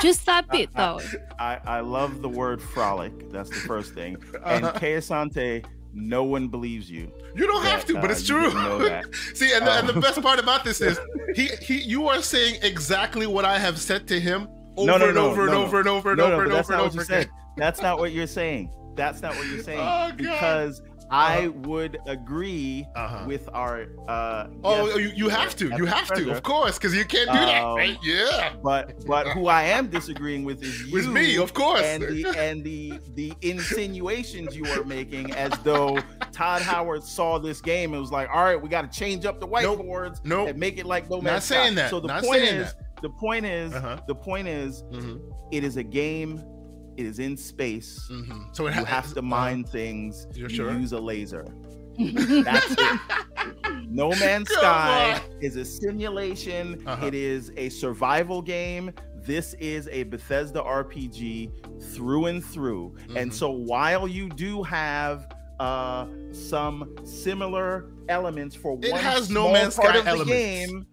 just 0.00 0.26
that 0.26 0.48
bit 0.52 0.70
though. 0.76 1.00
I, 1.40 1.58
I 1.66 1.80
love 1.80 2.22
the 2.22 2.28
word 2.28 2.62
frolic. 2.62 3.30
That's 3.32 3.50
the 3.50 3.56
first 3.56 3.94
thing. 3.94 4.16
And 4.44 4.64
Uh-huh. 4.64 4.78
Keisante, 4.78 5.64
no 5.92 6.22
one 6.24 6.46
believes 6.48 6.90
you. 6.90 7.10
You 7.34 7.46
don't 7.46 7.64
have 7.64 7.84
that, 7.86 7.94
to, 7.94 8.00
but 8.00 8.10
uh, 8.10 8.12
it's 8.12 8.28
you 8.28 8.36
true. 8.36 8.52
know 8.54 8.78
that. 8.88 9.06
See, 9.34 9.52
and 9.52 9.66
the, 9.66 9.72
and 9.72 9.88
the 9.88 9.94
Um, 9.94 10.00
best 10.00 10.20
part 10.22 10.38
about 10.38 10.62
this 10.64 10.80
is 10.80 10.98
he 11.34 11.48
he 11.60 11.80
you 11.80 12.06
are 12.06 12.22
saying 12.22 12.60
exactly 12.62 13.26
what 13.26 13.44
I 13.44 13.58
have 13.58 13.78
said 13.80 14.06
to 14.08 14.20
him 14.20 14.48
over 14.76 14.86
No, 14.90 14.96
no, 14.98 15.06
and 15.06 15.14
no, 15.14 15.30
over 15.30 15.46
and 15.46 15.54
over 15.54 15.78
and 15.80 15.88
over 15.88 16.10
and 16.10 16.18
no, 16.18 16.32
over 16.32 16.42
and 16.44 16.52
that's 16.52 16.70
over 16.70 16.82
and 16.82 16.92
over 16.92 17.02
again. 17.02 17.28
That's 17.56 17.80
not 17.80 17.98
what 17.98 18.12
you're 18.12 18.26
saying. 18.26 18.70
That's 18.96 19.20
not 19.22 19.34
what 19.36 19.46
you're 19.48 19.62
saying. 19.62 19.80
Oh, 19.80 20.10
because 20.16 20.82
I 21.10 21.48
would 21.48 21.98
agree 22.06 22.84
Uh-huh. 22.96 23.24
with 23.28 23.48
our. 23.52 23.86
Uh, 24.08 24.48
Oh, 24.64 24.96
you, 24.98 25.10
you 25.14 25.28
have 25.28 25.54
to. 25.56 25.68
You 25.76 25.84
have 25.86 26.08
to, 26.14 26.30
of 26.32 26.42
course, 26.42 26.78
because 26.78 26.94
you 26.96 27.04
can't 27.04 27.30
do 27.30 27.38
that, 27.38 27.62
Um, 27.62 27.76
right? 27.76 27.96
Yeah. 28.02 28.54
But 28.62 29.06
but 29.06 29.28
who 29.28 29.46
I 29.46 29.62
am 29.64 29.86
disagreeing 29.88 30.44
with 30.44 30.62
is 30.64 30.82
you. 30.86 30.92
With 30.94 31.06
me, 31.08 31.36
of 31.38 31.54
course. 31.54 31.82
and 31.82 32.02
the 32.02 32.26
and 32.38 32.64
the 32.64 32.98
the 33.14 33.32
insinuations 33.42 34.56
you 34.56 34.66
are 34.66 34.82
making 34.84 35.32
as 35.34 35.52
though 35.62 35.98
Todd 36.32 36.62
Howard 36.62 37.04
saw 37.04 37.38
this 37.38 37.60
game 37.60 37.92
and 37.92 38.00
was 38.00 38.10
like, 38.10 38.28
all 38.30 38.44
right, 38.44 38.60
we 38.60 38.68
got 38.68 38.90
to 38.90 38.98
change 38.98 39.24
up 39.26 39.38
the 39.40 39.46
whiteboards 39.46 40.20
Nope. 40.24 40.48
and 40.48 40.58
make 40.58 40.78
it 40.78 40.86
like 40.86 41.08
no 41.10 41.20
Not 41.20 41.42
saying 41.42 41.74
that. 41.76 41.90
So 41.90 42.00
the 42.00 42.08
Not 42.08 42.24
point 42.24 42.40
saying 42.42 42.60
is, 42.62 42.74
the 43.02 43.10
point 43.10 43.44
is, 43.46 43.72
Uh-huh. 43.74 43.98
the 44.06 44.14
point 44.14 44.48
is, 44.48 44.82
hmm 44.92 45.16
it 45.52 45.62
is 45.62 45.76
a 45.76 45.82
game. 45.84 46.42
It 46.96 47.06
is 47.06 47.18
in 47.18 47.36
space. 47.36 48.06
hmm 48.08 48.42
So 48.52 48.66
it 48.66 48.74
You 48.74 48.84
have 48.84 49.12
to 49.14 49.20
uh, 49.20 49.22
mine 49.22 49.64
things. 49.64 50.26
you're 50.34 50.48
you 50.50 50.56
sure? 50.56 50.72
use 50.72 50.92
a 50.92 50.98
laser. 51.00 51.44
That's 51.98 52.72
it. 52.78 53.00
No 53.88 54.10
Man's 54.10 54.48
Come 54.48 54.58
Sky 54.60 55.14
on. 55.14 55.20
is 55.40 55.56
a 55.56 55.64
simulation. 55.64 56.82
Uh-huh. 56.86 57.06
It 57.06 57.14
is 57.14 57.52
a 57.56 57.68
survival 57.68 58.42
game. 58.42 58.92
This 59.24 59.54
is 59.54 59.88
a 59.92 60.02
Bethesda 60.04 60.60
RPG 60.62 61.50
through 61.94 62.26
and 62.26 62.44
through. 62.44 62.96
And 63.14 63.30
Mhm. 63.30 63.34
so 63.34 63.50
while 63.50 64.06
you 64.08 64.28
do 64.28 64.62
have 64.62 65.26
uh 65.58 66.06
some 66.32 66.94
similar 67.04 67.86
elements 68.10 68.54
for 68.54 68.78
It 68.82 68.92
one 68.92 69.00
has 69.00 69.30
No 69.30 69.50
Man's 69.52 69.74
part 69.76 69.90
Sky 69.90 69.98
of 70.00 70.04
the 70.04 70.10
elements. 70.10 70.32
game, 70.32 70.86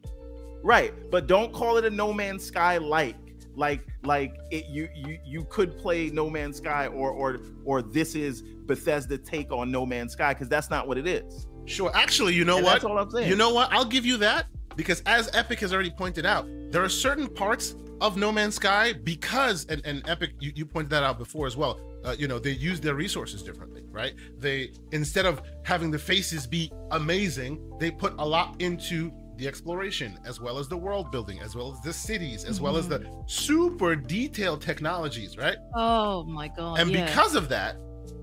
right? 0.63 0.93
But 1.12 1.28
don't 1.28 1.54
call 1.54 1.78
it 1.78 1.86
a 1.86 1.89
No 1.89 2.12
Man's 2.13 2.43
Sky 2.43 2.78
like 2.78 3.15
like 3.56 3.86
like 4.04 4.36
it 4.49 4.65
you 4.65 4.89
you 4.95 5.19
you 5.23 5.43
could 5.45 5.78
play 5.78 6.10
No 6.10 6.30
Man's 6.30 6.58
Sky 6.58 6.88
or 6.88 7.12
or 7.12 7.39
or 7.65 7.82
this 7.82 8.15
is 8.15 8.41
Bethesda 8.41 9.17
take 9.17 9.52
on 9.52 9.69
No 9.71 9.86
Man's 9.86 10.13
Sky 10.13 10.34
because 10.34 10.49
that's 10.49 10.69
not 10.69 10.88
what 10.88 10.97
it 10.97 11.08
is. 11.08 11.45
Sure. 11.65 11.91
Actually, 11.93 12.34
you 12.34 12.45
know 12.45 12.58
And 12.58 12.65
what? 12.65 12.73
That's 12.73 12.86
all 12.86 12.97
I'm 12.97 13.12
saying. 13.12 13.30
You 13.30 13.36
know 13.36 13.54
what? 13.54 13.71
I'll 13.71 13.86
give 13.86 14.06
you 14.06 14.17
that 14.17 14.47
because 14.76 15.02
as 15.06 15.30
Epic 15.34 15.60
has 15.60 15.73
already 15.73 15.91
pointed 15.91 16.26
out, 16.26 16.47
there 16.71 16.84
are 16.84 16.89
certain 16.89 17.28
parts 17.28 17.76
of 18.02 18.17
No 18.17 18.32
Man's 18.32 18.56
Sky 18.56 18.93
because 18.93 19.65
and, 19.67 19.82
and 19.86 20.08
Epic, 20.10 20.32
you, 20.39 20.52
you 20.56 20.65
pointed 20.65 20.89
that 20.89 21.04
out 21.04 21.17
before 21.17 21.45
as 21.47 21.56
well. 21.56 21.80
Uh, 22.04 22.15
you 22.17 22.28
know, 22.28 22.38
they 22.38 22.52
use 22.52 22.82
their 22.82 22.95
resources 22.95 23.41
differently, 23.43 23.84
right? 23.89 24.13
They 24.38 24.73
instead 24.91 25.26
of 25.26 25.41
having 25.63 25.89
the 25.89 25.99
faces 25.99 26.45
be 26.47 26.71
amazing, 26.91 27.62
they 27.80 27.91
put 27.91 28.13
a 28.17 28.26
lot 28.26 28.56
into 28.60 29.12
the 29.38 29.48
exploration 29.48 30.19
as 30.26 30.39
well 30.39 30.58
as 30.58 30.67
the 30.67 30.78
world 30.78 31.12
building, 31.12 31.39
as 31.39 31.56
well 31.56 31.72
as 31.72 31.82
the 31.82 31.93
cities, 31.93 32.46
as 32.46 32.62
well 32.62 32.78
as 32.78 32.88
the 32.88 33.00
mm-hmm. 33.00 33.22
super 33.26 33.96
detailed 33.96 34.62
technologies, 34.62 35.38
right? 35.38 35.58
oh 35.76 36.24
my 36.24 36.48
god. 36.48 36.80
And 36.80 36.91
yeah. 36.91 37.06
because 37.06 37.36
of 37.36 37.50
that, 37.50 37.78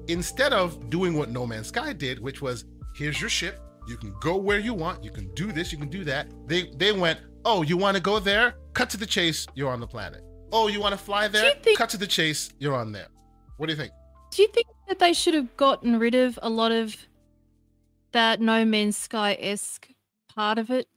instead 0.08 0.52
of 0.52 0.90
doing 0.90 1.14
what 1.14 1.30
No 1.30 1.46
Man's 1.46 1.68
Sky 1.68 1.92
did, 1.92 2.20
which 2.20 2.42
was 2.42 2.64
here's 2.94 3.20
your 3.20 3.30
ship, 3.30 3.60
you 3.88 3.96
can 3.96 4.14
go 4.20 4.36
where 4.36 4.58
you 4.58 4.74
want, 4.74 5.02
you 5.02 5.10
can 5.10 5.32
do 5.34 5.52
this, 5.52 5.72
you 5.72 5.78
can 5.78 5.88
do 5.88 6.04
that. 6.04 6.28
They 6.46 6.70
they 6.76 6.92
went, 6.92 7.20
oh, 7.44 7.62
you 7.62 7.76
want 7.76 7.96
to 7.96 8.02
go 8.02 8.18
there? 8.18 8.54
Cut 8.74 8.90
to 8.90 8.96
the 8.96 9.06
chase, 9.06 9.46
you're 9.54 9.70
on 9.70 9.80
the 9.80 9.86
planet. 9.86 10.22
Oh, 10.52 10.68
you 10.68 10.80
want 10.80 10.92
to 10.92 10.98
fly 10.98 11.28
there? 11.28 11.54
think- 11.62 11.78
Cut 11.78 11.90
to 11.90 11.96
the 11.96 12.06
chase, 12.06 12.50
you're 12.58 12.74
on 12.74 12.92
there. 12.92 13.08
What 13.56 13.66
do 13.66 13.72
you 13.72 13.78
think? 13.78 13.92
Do 14.32 14.42
you 14.42 14.48
think 14.48 14.66
that 14.88 14.98
they 14.98 15.12
should 15.12 15.34
have 15.34 15.56
gotten 15.56 15.98
rid 15.98 16.14
of 16.14 16.38
a 16.42 16.48
lot 16.48 16.72
of 16.72 16.96
that 18.12 18.40
No 18.40 18.64
Man's 18.64 18.96
Sky 18.96 19.36
esque 19.40 19.88
part 20.34 20.58
of 20.58 20.70
it? 20.70 20.88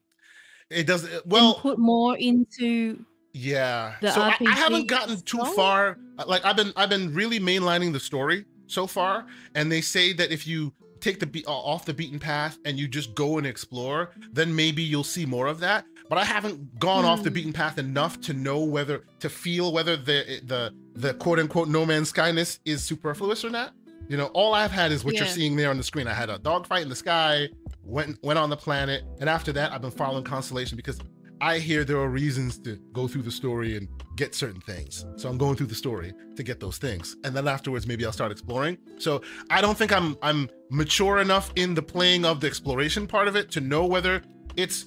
It 0.73 0.88
does 0.88 1.03
and 1.03 1.21
well. 1.25 1.55
put 1.55 1.77
more 1.79 2.17
into 2.17 3.05
Yeah. 3.33 3.95
so 4.01 4.21
I, 4.21 4.36
I 4.45 4.51
haven't 4.51 4.88
gotten 4.88 5.19
too 5.21 5.43
far. 5.55 5.97
uh, 6.17 6.25
Like 6.27 6.43
I've 6.45 6.55
been 6.55 6.71
I've 6.75 6.89
been 6.89 7.13
really 7.13 7.39
mainlining 7.39 7.93
the 7.93 7.99
story 7.99 8.45
so 8.67 8.88
far, 8.88 9.25
and 9.55 9.71
they 9.71 9.81
say 9.81 10.13
that 10.13 10.31
if 10.31 10.47
you 10.47 10.73
take 10.99 11.19
the 11.19 11.25
be- 11.27 11.45
uh, 11.45 11.51
off 11.51 11.83
the 11.86 11.93
beaten 11.93 12.17
path 12.19 12.57
and 12.65 12.79
you 12.79 12.88
just 12.88 13.13
go 13.13 13.38
and 13.38 13.45
explore, 13.45 14.12
then 14.31 14.55
maybe 14.55 14.81
you'll 14.81 15.03
see 15.03 15.25
more 15.25 15.47
of 15.47 15.59
that. 15.59 15.86
But 16.09 16.17
I 16.17 16.23
haven't 16.25 16.79
gone 16.79 17.05
off 17.05 17.23
the 17.23 17.29
Hmm. 17.29 17.33
beaten 17.36 17.53
path 17.53 17.77
enough 17.77 18.19
to 18.21 18.33
know 18.33 18.59
whether 18.63 19.03
to 19.19 19.29
feel 19.29 19.71
whether 19.73 19.95
the 19.97 20.41
the 20.45 20.73
the 20.95 21.13
quote 21.15 21.39
unquote 21.39 21.67
no 21.67 21.86
man's 21.86 22.12
skyness 22.12 22.59
is 22.65 22.83
superfluous 22.83 23.43
or 23.43 23.49
not. 23.49 23.73
You 24.09 24.17
know, 24.17 24.25
all 24.27 24.53
I've 24.53 24.71
had 24.71 24.91
is 24.91 25.03
what 25.05 25.15
you're 25.15 25.25
seeing 25.27 25.55
there 25.55 25.69
on 25.69 25.77
the 25.77 25.83
screen. 25.83 26.07
I 26.07 26.13
had 26.13 26.29
a 26.29 26.38
dogfight 26.38 26.83
in 26.83 26.89
the 26.89 26.95
sky, 26.95 27.49
went 27.84 28.22
went 28.24 28.39
on 28.39 28.50
the 28.50 28.58
planet, 28.58 29.04
and 29.19 29.30
after 29.30 29.52
that, 29.54 29.72
I've 29.72 29.82
been 29.82 29.91
following 29.91 30.24
Constellation 30.24 30.76
because 30.76 31.00
I 31.41 31.60
hear 31.60 31.84
there 31.84 31.98
are 31.98 32.08
reasons 32.08 32.58
to 32.60 32.78
go 32.93 33.06
through 33.06 33.24
the 33.24 33.32
story 33.32 33.76
and 33.76 33.89
get 34.15 34.34
certain 34.34 34.62
things. 34.62 35.06
So 35.17 35.28
I'm 35.30 35.38
going 35.38 35.58
through 35.58 35.67
the 35.67 35.76
story 35.76 36.13
to 36.38 36.43
get 36.43 36.62
those 36.62 36.78
things. 36.78 37.17
And 37.26 37.36
then 37.36 37.50
afterwards 37.50 37.86
maybe 37.86 38.06
I'll 38.06 38.13
start 38.13 38.32
exploring. 38.32 38.78
So 38.98 39.22
I 39.50 39.60
don't 39.60 39.78
think 39.78 39.91
I'm 39.91 40.17
I'm 40.22 40.50
mature 40.69 41.19
enough 41.19 41.52
in 41.58 41.74
the 41.74 41.82
playing 41.82 42.24
of 42.24 42.39
the 42.39 42.48
exploration 42.48 43.08
part 43.08 43.28
of 43.28 43.36
it 43.36 43.52
to 43.52 43.60
know 43.60 43.86
whether 43.86 44.22
it's 44.56 44.86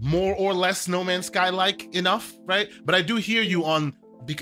more 0.00 0.34
or 0.36 0.54
less 0.54 0.88
No 0.88 1.04
Man's 1.04 1.26
Sky 1.26 1.50
like 1.50 1.94
enough, 1.94 2.32
right? 2.46 2.70
But 2.86 2.94
I 2.94 3.02
do 3.02 3.16
hear 3.16 3.42
you 3.42 3.64
on 3.64 3.94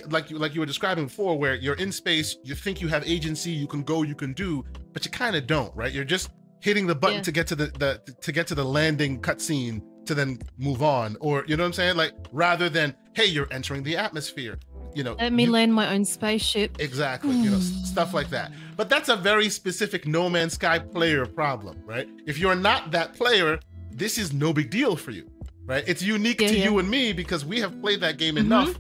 like 0.09 0.31
you 0.31 0.39
like 0.39 0.55
you 0.55 0.61
were 0.61 0.67
describing 0.67 1.07
before 1.07 1.37
where 1.37 1.55
you're 1.55 1.75
in 1.77 1.91
space, 1.91 2.37
you 2.45 2.55
think 2.55 2.81
you 2.81 2.89
have 2.89 3.07
agency, 3.09 3.51
you 3.51 3.67
can 3.67 3.83
go, 3.83 4.03
you 4.03 4.15
can 4.15 4.35
do, 4.35 4.65
but 4.93 5.05
you 5.05 5.11
kind 5.11 5.35
of 5.35 5.47
don't, 5.47 5.75
right? 5.75 5.93
You're 5.93 6.05
just 6.05 6.31
hitting 6.61 6.87
the 6.87 6.95
button 6.95 7.17
Yeah. 7.19 7.23
to 7.23 7.33
get 7.33 7.47
to 7.49 7.55
the, 7.57 7.67
the 7.67 8.13
to 8.23 8.33
get 8.33 8.47
to 8.49 8.55
the 8.55 8.65
landing 8.65 9.21
cutscene 9.21 9.83
to 10.07 10.15
then 10.15 10.39
move 10.57 10.83
on 10.83 11.17
or 11.21 11.45
you 11.47 11.57
know 11.57 11.63
what 11.63 11.69
i'm 11.69 11.73
saying 11.75 11.97
like 11.97 12.13
rather 12.33 12.69
than 12.69 12.95
hey 13.15 13.27
you're 13.27 13.47
entering 13.53 13.83
the 13.83 13.97
atmosphere 13.97 14.59
you 14.95 15.05
know 15.05 15.15
let 15.19 15.33
me 15.33 15.45
you- 15.45 15.51
land 15.51 15.73
my 15.75 15.93
own 15.95 16.05
spaceship. 16.05 16.81
exactly 16.81 17.37
you 17.37 17.51
know 17.51 17.59
stuff 17.85 18.15
like 18.15 18.31
that 18.31 18.51
but 18.77 18.89
that's 18.89 19.09
a 19.11 19.17
very 19.17 19.49
specific 19.51 20.07
no 20.07 20.29
man's 20.31 20.55
sky 20.55 20.79
player 20.79 21.27
problem 21.27 21.79
right 21.85 22.09
if 22.27 22.39
you're 22.39 22.55
not 22.55 22.91
that 22.91 23.13
player 23.15 23.59
this 23.93 24.17
is 24.19 24.33
no 24.33 24.53
big 24.53 24.71
deal 24.71 24.97
for 24.97 25.11
you 25.11 25.31
right 25.67 25.85
it's 25.87 26.03
unique 26.03 26.41
Yeah, 26.41 26.49
to 26.49 26.57
yeah. 26.57 26.65
you 26.65 26.79
and 26.79 26.89
me 26.91 27.13
because 27.13 27.45
we 27.45 27.61
have 27.61 27.79
played 27.83 28.01
that 28.01 28.17
game 28.17 28.37
Mhm. 28.37 28.41
enough 28.41 28.75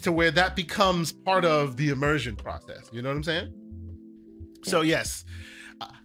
to 0.00 0.10
where 0.10 0.30
that 0.30 0.56
becomes 0.56 1.12
part 1.12 1.44
of 1.44 1.76
the 1.76 1.90
immersion 1.90 2.34
process 2.34 2.88
you 2.92 3.02
know 3.02 3.10
what 3.10 3.16
i'm 3.16 3.22
saying 3.22 3.52
so 4.64 4.80
yes 4.80 5.24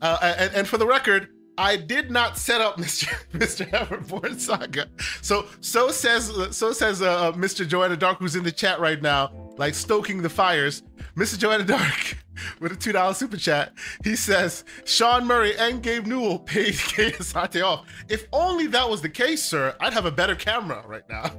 uh, 0.02 0.18
and, 0.22 0.54
and 0.54 0.68
for 0.68 0.78
the 0.78 0.88
record 0.88 1.30
I 1.58 1.76
did 1.76 2.12
not 2.12 2.38
set 2.38 2.62
up 2.62 2.78
Mr. 2.78 3.08
Mr. 3.32 3.70
Everborn 3.72 4.40
Saga. 4.40 4.88
So 5.22 5.48
so 5.62 5.90
says 5.90 6.32
so 6.56 6.72
says 6.72 7.02
uh, 7.02 7.32
Mr. 7.34 7.68
Joanna 7.68 7.98
Dark, 7.98 8.20
who's 8.20 8.36
in 8.36 8.44
the 8.44 8.52
chat 8.52 8.80
right 8.80 9.02
now, 9.02 9.32
like 9.58 9.74
stoking 9.74 10.22
the 10.22 10.30
fires. 10.30 10.84
Mr. 11.16 11.36
Joanna 11.36 11.63
Dark 11.63 12.18
with 12.60 12.72
a 12.72 12.76
two 12.76 12.92
dollar 12.92 13.13
super 13.16 13.38
chat. 13.38 13.74
He 14.04 14.16
says 14.16 14.66
Sean 14.86 15.26
Murray 15.26 15.58
and 15.58 15.82
Gabe 15.82 16.06
Newell 16.06 16.38
paid 16.38 16.76
Kay 16.78 17.12
Asante 17.12 17.63
off. 17.63 17.88
If 18.08 18.28
only 18.32 18.68
that 18.68 18.88
was 18.88 19.02
the 19.02 19.10
case, 19.10 19.42
sir, 19.42 19.76
I'd 19.80 19.94
have 19.94 20.06
a 20.06 20.12
better 20.12 20.36
camera 20.36 20.84
right 20.88 21.08
now. 21.10 21.32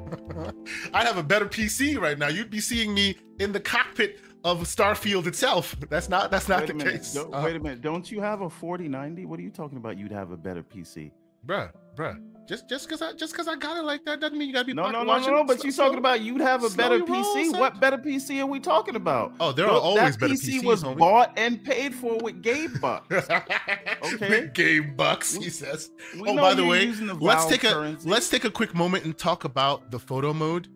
I'd 0.92 1.06
have 1.06 1.16
a 1.16 1.22
better 1.22 1.46
PC 1.46 1.98
right 2.00 2.18
now. 2.18 2.28
You'd 2.28 2.50
be 2.50 2.60
seeing 2.60 2.92
me 2.92 3.16
in 3.38 3.52
the 3.52 3.60
cockpit 3.60 4.18
of 4.44 4.60
Starfield 4.62 5.26
itself. 5.26 5.74
That's 5.90 6.08
not 6.08 6.30
that's 6.30 6.48
not 6.48 6.60
wait 6.60 6.68
the 6.68 6.74
minute. 6.74 6.92
case. 6.94 7.14
Don't- 7.14 7.34
Uh, 7.34 7.42
Wait 7.44 7.56
a 7.56 7.60
minute. 7.60 7.80
Don't 7.82 8.10
you 8.10 8.20
have 8.20 8.40
a 8.42 8.48
4090? 8.50 9.26
What 9.26 9.38
are 9.38 9.42
you 9.42 9.50
talking 9.50 9.78
about? 9.78 9.98
You'd 9.98 10.12
have 10.12 10.30
a 10.30 10.36
better 10.36 10.62
PC. 10.62 11.10
bruh, 11.46 11.70
bruh. 11.96 12.20
Just 12.48 12.66
just 12.66 12.88
cause 12.88 13.02
I 13.02 13.12
just 13.12 13.34
cause 13.36 13.46
I 13.46 13.56
got 13.56 13.76
it 13.76 13.82
like 13.84 14.06
that 14.06 14.20
doesn't 14.20 14.38
mean 14.38 14.48
you 14.48 14.54
gotta 14.54 14.64
be 14.64 14.72
No, 14.72 14.84
no, 14.90 15.04
pocket 15.04 15.26
no, 15.26 15.32
no, 15.32 15.36
no. 15.40 15.44
But 15.44 15.58
so- 15.60 15.64
you 15.66 15.70
so- 15.70 15.82
talking 15.84 15.98
about 15.98 16.20
you'd 16.22 16.40
have 16.40 16.64
a 16.64 16.70
better 16.70 16.96
your 16.98 17.06
roll, 17.06 17.22
PC. 17.36 17.58
What 17.58 17.78
better 17.80 17.98
PC 17.98 18.40
are 18.40 18.46
we 18.46 18.58
talking 18.60 18.96
about? 18.96 19.32
Oh, 19.40 19.52
there 19.52 19.66
are 19.66 19.72
Bro, 19.72 19.80
always 19.80 20.16
that 20.16 20.20
better 20.20 20.34
PC 20.34 20.60
PCs, 20.60 20.64
was 20.64 20.82
homie. 20.84 20.96
bought 20.98 21.32
and 21.36 21.62
paid 21.62 21.94
for 21.94 22.16
with 22.18 22.40
Gabe 22.42 22.70
bucks. 22.80 23.28
Okay. 23.28 24.28
With 24.30 24.54
Game 24.54 24.94
bucks, 24.96 25.34
he 25.34 25.50
says. 25.50 25.90
We 26.14 26.28
oh, 26.30 26.34
know 26.34 26.42
by 26.42 26.54
the 26.54 26.64
way, 26.64 26.86
the 26.86 27.12
let's 27.14 27.42
Valve 27.42 27.50
take 27.50 27.64
a 27.64 27.72
currency. 27.72 28.08
let's 28.08 28.30
take 28.30 28.44
a 28.44 28.50
quick 28.50 28.74
moment 28.74 29.04
and 29.04 29.16
talk 29.18 29.44
about 29.44 29.90
the 29.90 29.98
photo 29.98 30.32
mode. 30.32 30.68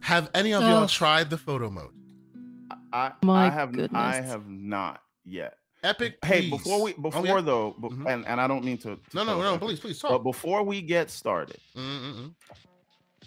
Have 0.00 0.30
any 0.34 0.52
of 0.52 0.62
y'all 0.62 0.82
Ugh. 0.82 0.88
tried 0.90 1.30
the 1.30 1.38
photo 1.38 1.70
mode? 1.70 1.90
I, 2.92 3.12
My 3.22 3.46
I 3.46 3.50
have 3.50 3.74
I 3.94 4.16
have 4.16 4.48
not 4.48 5.00
yet. 5.24 5.54
Epic. 5.84 6.18
Hey, 6.24 6.42
please. 6.42 6.50
before 6.50 6.82
we 6.82 6.94
Oh, 6.94 7.02
before 7.02 7.26
yeah? 7.26 7.40
though, 7.40 7.70
be- 7.80 7.88
Mhm. 7.88 8.06
and, 8.12 8.26
and 8.26 8.40
I 8.40 8.46
don't 8.46 8.64
mean 8.64 8.78
to, 8.78 8.96
to 8.96 9.00
No, 9.14 9.24
no, 9.24 9.40
no, 9.42 9.54
off, 9.54 9.60
please, 9.60 9.80
please 9.80 10.00
But 10.00 10.18
before 10.18 10.62
we 10.62 10.80
get 10.80 11.10
started, 11.10 11.58
Mm-mm-mm. 11.76 12.32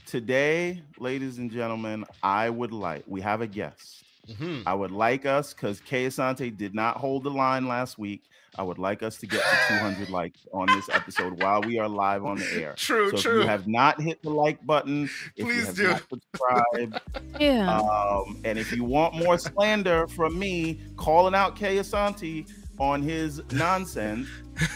today, 0.06 0.82
ladies 1.00 1.38
and 1.38 1.52
gentlemen, 1.52 2.06
I 2.24 2.50
would 2.50 2.72
like 2.72 3.04
we 3.08 3.22
have 3.22 3.42
a 3.42 3.48
guest. 3.48 4.04
Mhm. 4.30 4.64
I 4.66 4.74
would 4.74 4.92
like 4.92 5.26
us 5.26 5.54
because 5.54 5.82
Kay 5.82 6.08
Asante 6.08 6.56
did 6.56 6.74
not 6.74 6.98
hold 6.98 7.24
the 7.24 7.30
line 7.30 7.68
last 7.68 7.98
week. 8.00 8.24
I 8.58 8.64
would 8.64 8.78
like 8.80 9.04
us 9.04 9.18
to 9.18 9.28
get 9.28 9.42
to 9.42 9.68
200 9.76 10.10
likes 10.10 10.48
on 10.54 10.68
this 10.68 10.88
episode 10.90 11.42
while 11.44 11.62
we 11.62 11.78
are 11.80 11.90
live 11.90 12.24
on 12.26 12.38
the 12.38 12.54
air. 12.54 12.74
True, 12.78 13.10
So 13.12 13.16
if 13.18 13.22
true. 13.22 13.42
you 13.42 13.48
have 13.48 13.68
not 13.68 14.00
hit 14.02 14.22
the 14.22 14.30
like 14.30 14.66
button, 14.66 15.10
if 15.36 15.46
Please 15.46 15.58
you 15.58 15.66
have 15.66 15.76
do. 15.76 15.88
not 15.90 16.02
subscribed, 16.10 17.02
Yeah. 17.40 17.78
um, 17.80 18.42
and 18.46 18.58
if 18.58 18.72
you 18.72 18.84
want 18.84 19.16
more 19.16 19.38
slander 19.38 20.08
from 20.08 20.38
me 20.40 20.80
calling 20.96 21.36
out 21.36 21.56
Kay 21.56 21.78
Asante 21.78 22.50
on 22.80 23.02
his 23.02 23.42
nonsense, 23.52 24.28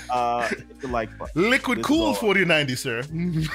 uh, 0.09 0.47
hit 0.47 0.79
the 0.81 0.87
like 0.87 1.17
button. 1.17 1.49
Liquid 1.49 1.79
This 1.79 1.85
Cool 1.85 2.13
4090, 2.13 2.75
sir. 2.75 3.03
Mhm. 3.03 3.47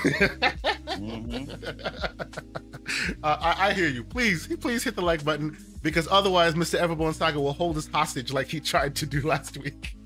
uh, 3.23 3.37
I, 3.41 3.69
I 3.69 3.73
hear 3.73 3.89
you. 3.89 4.05
Please, 4.05 4.47
please 4.61 4.83
hit 4.85 4.97
the 4.97 5.03
like 5.03 5.25
button 5.25 5.57
because 5.83 6.09
otherwise, 6.11 6.55
Mr. 6.55 6.79
Everborn 6.81 7.15
Saga 7.15 7.41
will 7.41 7.53
hold 7.53 7.77
us 7.77 7.89
hostage 7.93 8.33
like 8.33 8.49
he 8.49 8.61
tried 8.61 8.95
to 8.97 9.07
do 9.07 9.21
last 9.27 9.57
week. 9.59 9.97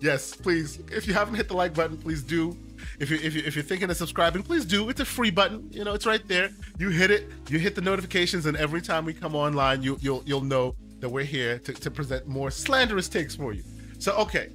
Yes, 0.00 0.34
please. 0.34 0.78
If 0.90 1.06
you 1.06 1.14
haven't 1.14 1.34
hit 1.34 1.48
the 1.48 1.56
like 1.56 1.74
button, 1.74 1.96
please 1.96 2.22
do. 2.22 2.56
If 2.98 3.10
you 3.10 3.18
if 3.22 3.34
you 3.34 3.42
if 3.44 3.54
you're 3.54 3.64
thinking 3.64 3.90
of 3.90 3.96
subscribing, 3.96 4.42
please 4.42 4.64
do. 4.64 4.88
It's 4.88 5.00
a 5.00 5.04
free 5.04 5.30
button. 5.30 5.68
You 5.72 5.84
know, 5.84 5.94
it's 5.94 6.06
right 6.06 6.26
there. 6.28 6.50
You 6.78 6.90
hit 6.90 7.10
it. 7.10 7.30
You 7.48 7.58
hit 7.58 7.74
the 7.74 7.80
notifications, 7.80 8.46
and 8.46 8.56
every 8.56 8.80
time 8.80 9.04
we 9.04 9.14
come 9.14 9.34
online, 9.34 9.82
you 9.82 9.98
you'll 10.00 10.22
you'll 10.26 10.42
know 10.42 10.74
that 11.00 11.08
we're 11.08 11.24
here 11.24 11.58
to, 11.60 11.72
to 11.72 11.90
present 11.90 12.26
more 12.26 12.50
slanderous 12.50 13.08
takes 13.08 13.36
for 13.36 13.52
you. 13.52 13.62
So 13.98 14.16
okay, 14.16 14.52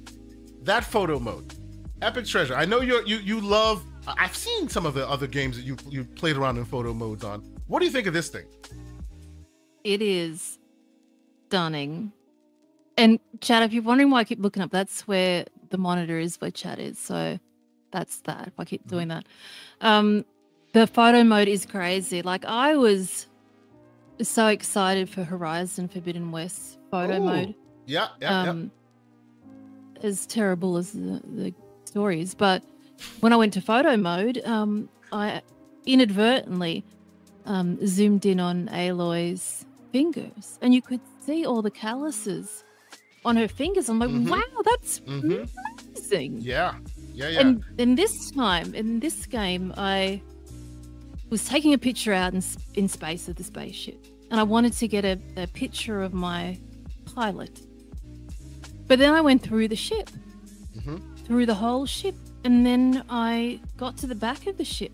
that 0.62 0.84
photo 0.84 1.18
mode, 1.18 1.54
epic 2.00 2.26
treasure. 2.26 2.54
I 2.54 2.64
know 2.64 2.80
you're 2.80 3.06
you 3.06 3.16
you 3.16 3.40
love. 3.40 3.84
I've 4.06 4.36
seen 4.36 4.68
some 4.68 4.86
of 4.86 4.94
the 4.94 5.08
other 5.08 5.26
games 5.26 5.56
that 5.56 5.64
you 5.64 5.76
you 5.88 6.04
played 6.04 6.36
around 6.36 6.58
in 6.58 6.64
photo 6.64 6.92
modes 6.92 7.24
on. 7.24 7.40
What 7.66 7.80
do 7.80 7.86
you 7.86 7.92
think 7.92 8.06
of 8.06 8.14
this 8.14 8.28
thing? 8.28 8.46
It 9.84 10.02
is 10.02 10.58
stunning. 11.48 12.12
And 12.96 13.18
chat, 13.40 13.62
if 13.62 13.72
you're 13.72 13.82
wondering 13.82 14.10
why 14.10 14.20
I 14.20 14.24
keep 14.24 14.40
looking 14.40 14.62
up, 14.62 14.70
that's 14.70 15.08
where 15.08 15.46
the 15.70 15.78
monitor 15.78 16.18
is 16.18 16.40
where 16.40 16.50
chat 16.50 16.78
is. 16.78 16.98
So 16.98 17.38
that's 17.90 18.20
that. 18.22 18.48
If 18.48 18.54
I 18.58 18.64
keep 18.64 18.86
doing 18.86 19.08
that. 19.08 19.26
Um 19.80 20.24
the 20.72 20.86
photo 20.86 21.22
mode 21.22 21.48
is 21.48 21.66
crazy. 21.66 22.22
Like 22.22 22.44
I 22.44 22.76
was 22.76 23.26
so 24.20 24.46
excited 24.48 25.08
for 25.08 25.24
Horizon 25.24 25.88
Forbidden 25.88 26.32
West 26.32 26.78
photo 26.90 27.16
Ooh. 27.16 27.24
mode. 27.24 27.54
Yeah, 27.86 28.08
yeah, 28.20 28.42
um, 28.42 28.70
as 30.02 30.26
terrible 30.26 30.76
as 30.76 30.92
the, 30.92 31.20
the 31.34 31.54
stories. 31.84 32.34
But 32.34 32.62
when 33.20 33.32
I 33.32 33.36
went 33.36 33.52
to 33.54 33.60
photo 33.60 33.96
mode, 33.96 34.40
um, 34.44 34.88
I 35.10 35.42
inadvertently 35.84 36.84
um, 37.44 37.84
zoomed 37.86 38.24
in 38.24 38.38
on 38.38 38.68
Aloy's 38.68 39.66
fingers, 39.90 40.58
and 40.62 40.72
you 40.72 40.80
could 40.80 41.00
see 41.20 41.44
all 41.44 41.60
the 41.60 41.70
calluses 41.70 42.64
on 43.24 43.36
her 43.36 43.48
fingers. 43.48 43.88
I'm 43.88 43.98
like, 43.98 44.10
Mhm. 44.10 44.28
wow, 44.28 44.62
that's 44.64 45.00
yeah. 45.06 45.20
hmm 45.20 45.44
amazing. 45.94 46.38
Yeah, 46.40 46.74
yeah, 47.14 47.28
yeah. 47.28 47.40
And 47.40 47.64
in 47.78 47.94
this 47.94 48.30
time, 48.30 48.74
in 48.74 49.00
this 49.00 49.26
game, 49.26 49.72
I 49.76 50.20
was 51.30 51.44
taking 51.46 51.72
a 51.72 51.78
picture 51.78 52.12
out 52.12 52.34
in, 52.34 52.42
in 52.74 52.88
space 52.88 53.28
of 53.28 53.36
the 53.36 53.44
spaceship, 53.44 54.04
and 54.30 54.38
I 54.40 54.42
wanted 54.42 54.72
to 54.74 54.88
get 54.88 55.04
a, 55.04 55.18
a 55.36 55.46
picture 55.46 56.02
of 56.02 56.12
my 56.12 56.58
pilot. 57.14 57.60
But 58.88 58.98
then 58.98 59.14
I 59.14 59.20
went 59.20 59.42
through 59.42 59.68
the 59.68 59.76
ship, 59.76 60.10
Mhm. 60.78 61.00
through 61.26 61.46
the 61.46 61.54
whole 61.54 61.86
ship, 61.86 62.14
and 62.44 62.66
then 62.66 63.04
I 63.08 63.60
got 63.76 63.96
to 63.98 64.06
the 64.06 64.14
back 64.16 64.46
of 64.46 64.56
the 64.58 64.64
ship, 64.64 64.92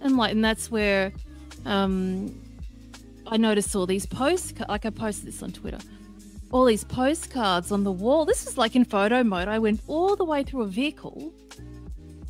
and 0.00 0.16
like, 0.16 0.32
and 0.32 0.44
that's 0.44 0.70
where 0.70 1.12
um, 1.66 2.34
I 3.26 3.36
noticed 3.36 3.76
all 3.76 3.86
these 3.86 4.06
posts. 4.06 4.52
Like 4.68 4.84
I 4.86 4.90
posted 4.90 5.26
this 5.28 5.42
on 5.42 5.52
Twitter 5.52 5.78
all 6.52 6.66
these 6.66 6.84
postcards 6.84 7.72
on 7.72 7.82
the 7.82 7.90
wall. 7.90 8.24
This 8.24 8.44
was 8.44 8.58
like 8.58 8.76
in 8.76 8.84
photo 8.84 9.24
mode. 9.24 9.48
I 9.48 9.58
went 9.58 9.80
all 9.88 10.14
the 10.14 10.24
way 10.24 10.44
through 10.44 10.62
a 10.62 10.66
vehicle 10.66 11.32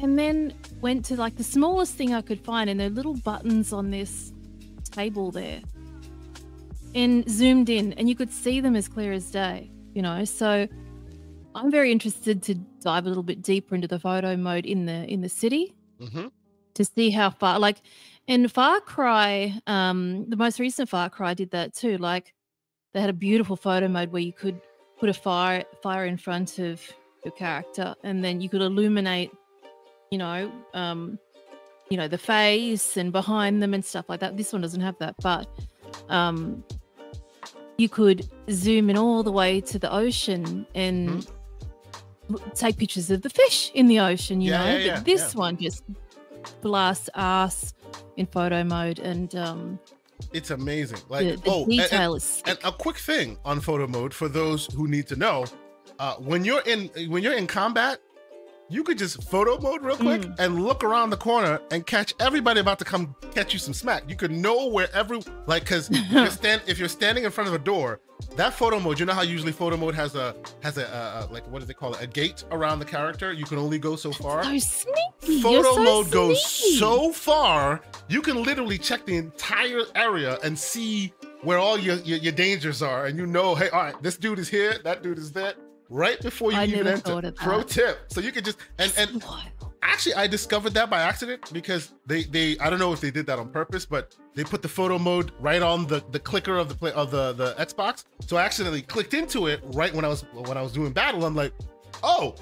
and 0.00 0.18
then 0.18 0.54
went 0.80 1.04
to 1.06 1.16
like 1.16 1.36
the 1.36 1.44
smallest 1.44 1.94
thing 1.94 2.14
I 2.14 2.22
could 2.22 2.40
find, 2.40 2.70
and 2.70 2.80
there 2.80 2.86
are 2.86 2.90
little 2.90 3.14
buttons 3.14 3.72
on 3.72 3.90
this 3.90 4.32
table 4.90 5.30
there. 5.30 5.60
And 6.94 7.28
zoomed 7.28 7.68
in, 7.68 7.92
and 7.94 8.08
you 8.08 8.14
could 8.14 8.30
see 8.30 8.60
them 8.60 8.76
as 8.76 8.86
clear 8.86 9.12
as 9.12 9.30
day, 9.30 9.70
you 9.94 10.02
know. 10.02 10.24
So 10.24 10.68
I'm 11.54 11.70
very 11.70 11.90
interested 11.90 12.42
to 12.44 12.54
dive 12.80 13.06
a 13.06 13.08
little 13.08 13.22
bit 13.22 13.42
deeper 13.42 13.74
into 13.74 13.88
the 13.88 13.98
photo 13.98 14.36
mode 14.36 14.66
in 14.66 14.86
the 14.86 15.04
in 15.10 15.20
the 15.20 15.28
city 15.28 15.74
hmm 16.00 16.28
to 16.74 16.84
see 16.86 17.10
how 17.10 17.28
far 17.28 17.58
like 17.58 17.82
in 18.26 18.48
Far 18.48 18.80
Cry, 18.80 19.60
um, 19.66 20.24
the 20.30 20.36
most 20.36 20.58
recent 20.58 20.88
Far 20.88 21.10
Cry 21.10 21.34
did 21.34 21.50
that 21.50 21.74
too. 21.74 21.98
Like 21.98 22.32
they 22.92 23.00
had 23.00 23.10
a 23.10 23.14
beautiful 23.14 23.56
photo 23.56 23.88
mode 23.88 24.12
where 24.12 24.22
you 24.22 24.32
could 24.32 24.60
put 24.98 25.08
a 25.08 25.14
fire 25.14 25.64
fire 25.82 26.04
in 26.06 26.16
front 26.16 26.58
of 26.58 26.80
your 27.24 27.32
character 27.32 27.94
and 28.04 28.24
then 28.24 28.40
you 28.40 28.48
could 28.48 28.60
illuminate, 28.62 29.30
you 30.10 30.18
know, 30.18 30.50
um, 30.74 31.18
you 31.90 31.96
know, 31.96 32.08
the 32.08 32.18
face 32.18 32.96
and 32.96 33.12
behind 33.12 33.62
them 33.62 33.74
and 33.74 33.84
stuff 33.84 34.06
like 34.08 34.20
that. 34.20 34.36
This 34.36 34.52
one 34.52 34.62
doesn't 34.62 34.80
have 34.80 34.96
that, 34.98 35.14
but 35.22 35.46
um 36.08 36.62
you 37.78 37.88
could 37.88 38.28
zoom 38.50 38.90
in 38.90 38.96
all 38.96 39.22
the 39.22 39.32
way 39.32 39.60
to 39.60 39.78
the 39.78 39.92
ocean 39.92 40.66
and 40.74 41.26
l- 42.30 42.38
take 42.54 42.76
pictures 42.76 43.10
of 43.10 43.22
the 43.22 43.30
fish 43.30 43.70
in 43.74 43.88
the 43.88 43.98
ocean, 43.98 44.40
you 44.40 44.50
Yeah, 44.50 44.58
know. 44.64 44.70
yeah, 44.78 44.84
yeah, 44.84 45.00
this 45.04 45.34
one 45.34 45.56
just 45.56 45.82
blasts 46.60 47.08
ass 47.14 47.72
in 48.16 48.26
photo 48.26 48.62
mode 48.64 48.98
and 48.98 49.34
um 49.34 49.78
It's 50.32 50.50
amazing. 50.50 50.98
Like 51.08 51.26
the, 51.26 51.36
the 51.36 51.50
oh, 51.50 51.64
and- 51.64 51.80
and- 51.92 52.22
sick. 52.22 52.48
And 52.48 52.58
a 52.64 52.72
quick 52.72 52.98
thing 52.98 53.38
on 53.44 53.60
photo 53.60 53.86
mode 53.86 54.12
for 54.14 54.28
those 54.28 54.66
who 54.74 54.86
need 54.88 55.06
to 55.08 55.16
know, 55.16 55.44
uh, 55.98 56.14
when 56.16 56.44
you're 56.44 56.62
in 56.62 56.88
when 57.08 57.22
you're 57.22 57.34
in 57.34 57.46
combat, 57.46 57.98
you 58.68 58.82
could 58.84 58.96
just 58.96 59.22
photo 59.30 59.58
mode 59.60 59.82
real 59.82 59.96
quick 59.96 60.22
Mm. 60.22 60.34
and 60.38 60.64
look 60.64 60.82
around 60.82 61.10
the 61.10 61.16
corner 61.16 61.60
and 61.70 61.86
catch 61.86 62.14
everybody 62.20 62.60
about 62.60 62.78
to 62.78 62.84
come 62.84 63.14
catch 63.34 63.52
you 63.52 63.58
some 63.58 63.74
smack. 63.74 64.04
You 64.08 64.16
could 64.16 64.30
know 64.30 64.68
where 64.68 64.88
every 64.94 65.20
like 65.46 65.64
because 65.64 65.86
stand 66.32 66.62
if 66.66 66.78
you're 66.78 66.88
standing 66.88 67.24
in 67.24 67.30
front 67.30 67.48
of 67.48 67.54
a 67.54 67.58
door, 67.58 68.00
that 68.36 68.54
photo 68.54 68.80
mode. 68.80 68.98
You 68.98 69.04
know 69.04 69.12
how 69.12 69.22
usually 69.22 69.52
photo 69.52 69.76
mode 69.76 69.94
has 69.94 70.14
a 70.14 70.34
has 70.62 70.78
a 70.78 70.88
uh, 70.88 71.26
like 71.30 71.46
what 71.50 71.58
do 71.58 71.66
they 71.66 71.74
call 71.74 71.92
it? 71.94 72.00
A 72.02 72.06
gate 72.06 72.44
around 72.50 72.78
the 72.78 72.86
character. 72.86 73.32
You 73.32 73.44
can 73.44 73.58
only 73.58 73.78
go 73.78 73.94
so 73.96 74.10
far. 74.12 74.42
so 74.44 74.58
sneaky. 74.58 75.42
Photo 75.42 75.74
so 75.74 75.82
mode 75.84 76.10
goes 76.10 76.42
so 76.78 77.12
far, 77.12 77.82
you 78.08 78.22
can 78.22 78.42
literally 78.42 78.78
check 78.78 79.06
the 79.06 79.16
entire 79.16 79.82
area 79.94 80.38
and 80.42 80.58
see 80.58 81.12
where 81.42 81.58
all 81.58 81.78
your, 81.78 81.96
your, 81.96 82.18
your 82.18 82.32
dangers 82.32 82.82
are. 82.82 83.06
And 83.06 83.18
you 83.18 83.26
know, 83.26 83.54
hey, 83.54 83.68
all 83.70 83.82
right, 83.82 84.02
this 84.02 84.16
dude 84.16 84.38
is 84.38 84.48
here, 84.48 84.78
that 84.84 85.02
dude 85.02 85.18
is 85.18 85.32
there, 85.32 85.54
right 85.88 86.20
before 86.20 86.52
you 86.52 86.58
I 86.58 86.64
even 86.66 86.86
enter. 86.86 87.32
Pro 87.32 87.62
tip. 87.62 87.98
So 88.08 88.20
you 88.20 88.32
could 88.32 88.44
just 88.44 88.58
and 88.78 88.92
and 88.96 89.24
actually 89.82 90.14
I 90.14 90.26
discovered 90.26 90.74
that 90.74 90.88
by 90.88 91.02
accident 91.02 91.52
because 91.52 91.92
they 92.06 92.22
they 92.24 92.58
I 92.58 92.70
don't 92.70 92.78
know 92.78 92.92
if 92.92 93.00
they 93.00 93.10
did 93.10 93.26
that 93.26 93.38
on 93.38 93.50
purpose, 93.50 93.84
but 93.84 94.16
they 94.34 94.44
put 94.44 94.62
the 94.62 94.68
photo 94.68 94.98
mode 94.98 95.32
right 95.38 95.62
on 95.62 95.86
the 95.86 96.02
the 96.10 96.18
clicker 96.18 96.56
of 96.56 96.68
the 96.68 96.74
play 96.74 96.92
of 96.92 97.10
the 97.10 97.32
the 97.32 97.54
Xbox. 97.54 98.04
So 98.20 98.36
I 98.36 98.42
accidentally 98.42 98.82
clicked 98.82 99.14
into 99.14 99.46
it 99.46 99.60
right 99.64 99.92
when 99.92 100.04
I 100.04 100.08
was 100.08 100.22
when 100.32 100.56
I 100.56 100.62
was 100.62 100.72
doing 100.72 100.92
battle. 100.92 101.24
I'm 101.24 101.36
like, 101.36 101.52
oh, 102.02 102.34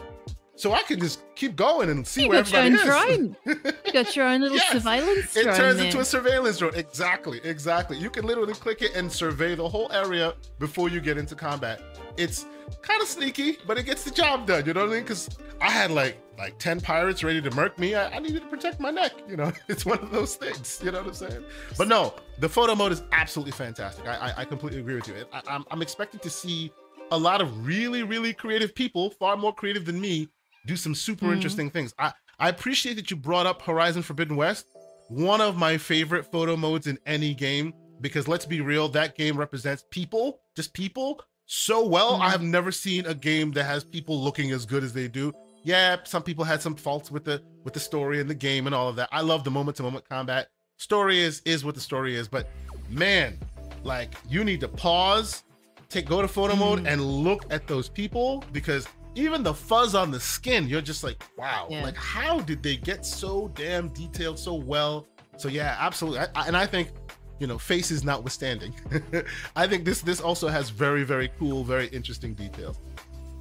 so 0.61 0.73
I 0.73 0.83
can 0.83 1.01
just 1.01 1.23
keep 1.35 1.57
going 1.57 1.89
and 1.91 2.07
see 2.07 2.23
You 2.23 2.29
where 2.29 2.43
got 2.43 2.53
your 2.53 2.61
own 2.63 2.75
everybody 2.75 3.13
is. 3.13 3.37
drone. 3.45 3.73
You 3.87 3.93
got 3.93 4.15
your 4.17 4.27
own 4.27 4.41
little 4.43 4.57
Yes, 4.57 4.73
surveillance 4.73 5.37
It 5.37 5.45
turns 5.45 5.77
there. 5.79 5.87
into 5.87 6.01
a 6.01 6.05
surveillance 6.05 6.59
drone. 6.59 6.75
Exactly, 6.75 7.41
exactly. 7.45 7.97
You 7.97 8.11
can 8.11 8.27
literally 8.27 8.53
click 8.55 8.83
it 8.83 8.95
and 8.95 9.11
survey 9.11 9.55
the 9.55 9.69
whole 9.69 9.91
area 9.93 10.35
before 10.59 10.89
you 10.91 11.01
get 11.01 11.17
into 11.19 11.35
combat. 11.35 11.81
It's 12.17 12.45
kind 12.83 13.01
of 13.01 13.09
sneaky, 13.09 13.59
but 13.67 13.79
it 13.79 13.85
gets 13.85 14.05
the 14.05 14.11
job 14.11 14.47
done. 14.47 14.67
You 14.67 14.75
know 14.75 14.83
what 14.83 14.91
I 14.91 14.95
mean? 14.95 15.03
Because 15.03 15.31
I 15.61 15.71
had 15.71 15.91
like 15.91 16.21
like 16.39 16.59
ten 16.59 16.81
pirates 16.81 17.23
ready 17.25 17.41
to 17.43 17.51
murk 17.53 17.79
me. 17.79 17.95
I, 17.95 18.17
I 18.17 18.19
needed 18.19 18.43
to 18.43 18.49
protect 18.49 18.81
my 18.81 18.91
neck. 18.91 19.13
You 19.29 19.37
know, 19.37 19.53
it's 19.69 19.85
one 19.87 19.99
of 19.99 20.11
those 20.11 20.37
things. 20.37 20.81
You 20.85 20.91
know 20.93 20.99
what 20.99 21.09
I'm 21.09 21.15
saying? 21.15 21.45
But 21.79 21.89
no, 21.89 22.15
the 22.39 22.49
photo 22.49 22.75
mode 22.75 22.93
is 22.93 23.03
absolutely 23.13 23.53
fantastic. 23.53 24.07
I 24.07 24.15
I, 24.29 24.35
I 24.43 24.45
completely 24.45 24.81
agree 24.81 24.95
with 24.97 25.09
you. 25.09 25.15
I, 25.33 25.41
I'm 25.49 25.65
I'm 25.71 25.81
expecting 25.83 26.21
to 26.21 26.31
see 26.31 26.71
a 27.13 27.19
lot 27.19 27.41
of 27.41 27.67
really 27.67 28.03
really 28.05 28.33
creative 28.33 28.75
people, 28.75 29.11
far 29.11 29.37
more 29.37 29.53
creative 29.55 29.85
than 29.85 30.01
me, 30.01 30.29
do 30.67 30.77
some 30.77 30.95
super 30.95 31.27
Mhm. 31.27 31.35
interesting 31.35 31.71
things. 31.71 31.95
I 31.99 32.13
I 32.39 32.49
appreciate 32.49 32.95
that 32.95 33.11
you 33.11 33.17
brought 33.19 33.47
up 33.47 33.61
Horizon 33.63 34.03
Forbidden 34.03 34.35
West 34.37 34.67
one 35.09 35.41
of 35.41 35.57
my 35.57 35.77
favorite 35.77 36.25
photo 36.31 36.57
modes 36.57 36.87
in 36.87 36.97
any 37.05 37.35
game 37.35 37.75
because 38.01 38.29
let's 38.29 38.47
be 38.47 38.61
real 38.61 38.89
that 38.89 39.17
game 39.17 39.37
represents 39.37 39.85
people 39.91 40.41
just 40.55 40.73
people 40.73 41.21
so 41.47 41.85
well 41.85 42.23
i 42.23 42.29
Mhm. 42.29 42.31
have 42.31 42.43
never 42.43 42.71
seen 42.71 43.05
a 43.07 43.15
game 43.15 43.51
that 43.53 43.65
has 43.65 43.83
people 43.83 44.23
looking 44.23 44.53
as 44.53 44.65
good 44.65 44.85
as 44.85 44.93
they 44.93 45.09
do 45.09 45.33
yeah 45.65 45.97
some 46.05 46.23
people 46.23 46.45
had 46.45 46.63
some 46.63 46.77
faults 46.77 47.11
with 47.11 47.25
the 47.25 47.43
with 47.65 47.75
the 47.75 47.81
story 47.81 48.21
and 48.21 48.31
the 48.31 48.35
game 48.37 48.67
and 48.67 48.75
all 48.75 48.89
of 48.89 48.95
that 48.95 49.09
i 49.11 49.21
love 49.21 49.43
the 49.43 49.51
moment 49.51 49.77
to 49.79 49.83
moment 49.83 50.09
combat 50.09 50.47
story 50.77 51.19
is 51.21 51.43
is 51.45 51.65
what 51.65 51.75
the 51.75 51.81
story 51.81 52.15
is 52.15 52.29
but 52.29 52.49
man 52.89 53.37
like 53.83 54.15
you 54.29 54.45
need 54.45 54.61
to 54.61 54.69
pause 54.69 55.43
take 55.89 56.07
go 56.07 56.23
to 56.23 56.29
photo 56.29 56.55
mode 56.55 56.85
Mhm. 56.85 56.87
and 56.93 57.05
look 57.05 57.45
at 57.53 57.67
those 57.67 57.89
people 57.89 58.45
because 58.53 58.87
even 59.15 59.43
the 59.43 59.55
fuzz 59.55 59.95
on 59.95 60.11
the 60.11 60.21
skin 60.21 60.69
you're 60.69 60.81
just 60.81 61.03
like 61.03 61.23
wow. 61.37 61.67
Yeah. 61.71 61.83
like 61.83 61.97
how 61.97 62.41
did 62.41 62.63
they 62.63 62.77
get 62.77 63.05
so 63.05 63.49
damn 63.55 63.89
detailed 63.89 64.39
so 64.39 64.55
well? 64.55 65.07
So 65.37 65.49
yeah 65.49 65.77
absolutely. 65.79 66.21
I, 66.21 66.29
I- 66.35 66.47
and 66.47 66.57
i 66.57 66.67
think 66.67 66.91
you 67.39 67.47
know 67.47 67.57
faces 67.59 68.05
notwithstanding 68.05 68.75
i 69.57 69.67
think 69.67 69.85
this 69.85 70.03
this 70.03 70.21
also 70.21 70.49
has 70.49 70.69
very 70.71 71.03
very 71.05 71.31
cool 71.39 71.65
very 71.65 71.87
interesting 71.89 72.35
details. 72.35 72.79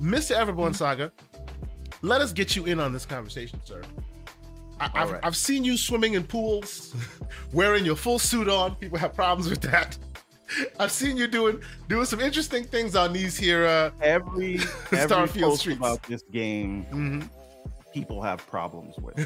Mr 0.02 0.36
everborn 0.38 0.72
mm-hmm. 0.72 0.74
saga 0.74 1.12
let 2.02 2.22
us 2.22 2.32
get 2.32 2.56
you 2.56 2.66
in 2.66 2.80
on 2.80 2.94
this 2.94 3.06
conversation 3.06 3.60
sir. 3.66 3.82
I, 4.80 4.86
I've, 4.94 5.08
Alright. 5.08 5.26
I've 5.26 5.36
seen 5.36 5.66
you 5.66 5.76
swimming 5.78 6.14
in 6.14 6.24
pools 6.24 6.96
wearing 7.54 7.84
your 7.84 7.98
full 7.98 8.18
suit 8.18 8.48
on. 8.48 8.76
People 8.76 8.98
have 8.98 9.14
problems 9.14 9.50
with 9.50 9.60
that 9.62 9.98
i've 10.80 10.92
seen 10.92 11.18
you 11.18 11.28
doing 11.28 11.62
doing 11.88 12.06
some 12.06 12.20
interesting 12.20 12.64
things 12.64 12.96
on 12.96 13.14
these 13.14 13.38
here 13.38 13.66
uh 13.66 13.92
Every 14.02 14.60
every 14.92 15.42
post 15.42 15.62
streets. 15.62 15.78
about 15.78 16.04
this 16.04 16.24
game, 16.32 16.86
mhm. 16.92 17.30
people 17.94 18.22
have 18.22 18.46
problems 18.48 18.96
with, 18.98 19.18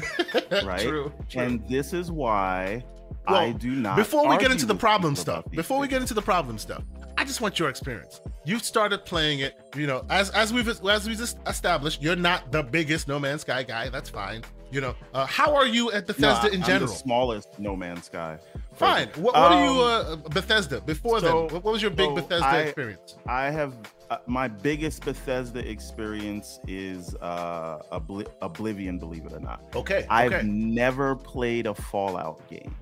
right? 0.64 0.80
true, 0.80 1.12
true. 1.28 1.42
and 1.42 1.68
this 1.68 1.92
is 1.92 2.10
why 2.10 2.84
Well, 3.28 3.36
I 3.36 3.52
do 3.52 3.74
not. 3.74 3.96
before 3.96 4.28
we 4.28 4.36
get 4.38 4.50
into 4.50 4.66
the 4.66 4.74
problem 4.74 5.16
stuff 5.16 5.44
before 5.50 5.78
we 5.78 5.88
get 5.88 6.00
into 6.00 6.14
the 6.14 6.22
problem 6.22 6.58
stuff 6.58 6.82
I 7.16 7.24
just 7.24 7.40
want 7.40 7.58
your 7.58 7.68
experience. 7.68 8.20
You've 8.44 8.64
started 8.64 9.04
playing 9.04 9.40
it, 9.40 9.54
you 9.76 9.86
know, 9.86 10.04
as 10.10 10.30
as 10.30 10.52
we've 10.52 10.68
as 10.68 11.06
we've 11.08 11.20
established, 11.46 12.02
you're 12.02 12.16
not 12.16 12.50
the 12.50 12.62
biggest 12.62 13.08
No 13.08 13.18
Man's 13.18 13.42
Sky 13.42 13.62
guy. 13.62 13.88
That's 13.88 14.10
fine. 14.10 14.42
You 14.74 14.80
know, 14.80 14.96
uh, 15.12 15.24
how 15.26 15.54
are 15.54 15.66
you 15.68 15.92
at 15.92 16.04
Bethesda 16.08 16.48
No, 16.48 16.52
in 16.52 16.60
I'm 16.62 16.66
general? 16.66 16.90
the 16.90 16.96
smallest 16.98 17.60
No 17.60 17.76
Man's 17.76 18.06
Sky. 18.06 18.40
Fine. 18.74 19.06
What, 19.14 19.34
what 19.34 19.36
are 19.36 19.64
you, 19.64 19.80
Um, 19.82 20.22
uh, 20.26 20.28
Bethesda? 20.30 20.80
Before 20.80 21.20
so- 21.20 21.46
then, 21.48 21.62
what, 21.62 21.72
was 21.72 21.80
your 21.80 21.92
big 21.92 22.06
so 22.08 22.14
Bethesda 22.16 22.44
I- 22.44 22.58
experience? 22.62 23.14
I 23.24 23.50
have 23.52 23.72
uh, 24.10 24.16
my 24.26 24.48
biggest 24.48 25.04
Bethesda 25.04 25.60
experience 25.70 26.58
is 26.66 27.14
uh, 27.20 27.82
Obli- 27.92 28.26
Oblivion. 28.42 28.98
Believe 28.98 29.26
it 29.26 29.32
or 29.32 29.38
not, 29.38 29.62
Okay. 29.76 30.06
I've 30.10 30.32
okay. 30.32 30.44
never 30.44 31.14
played 31.14 31.68
a 31.68 31.74
Fallout 31.74 32.42
game. 32.50 32.74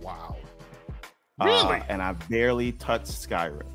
Wow. 0.00 0.36
Uh, 1.40 1.46
Really? 1.46 1.82
and 1.88 2.00
I 2.00 2.12
barely 2.30 2.70
touched 2.70 3.06
Skyrim. 3.08 3.66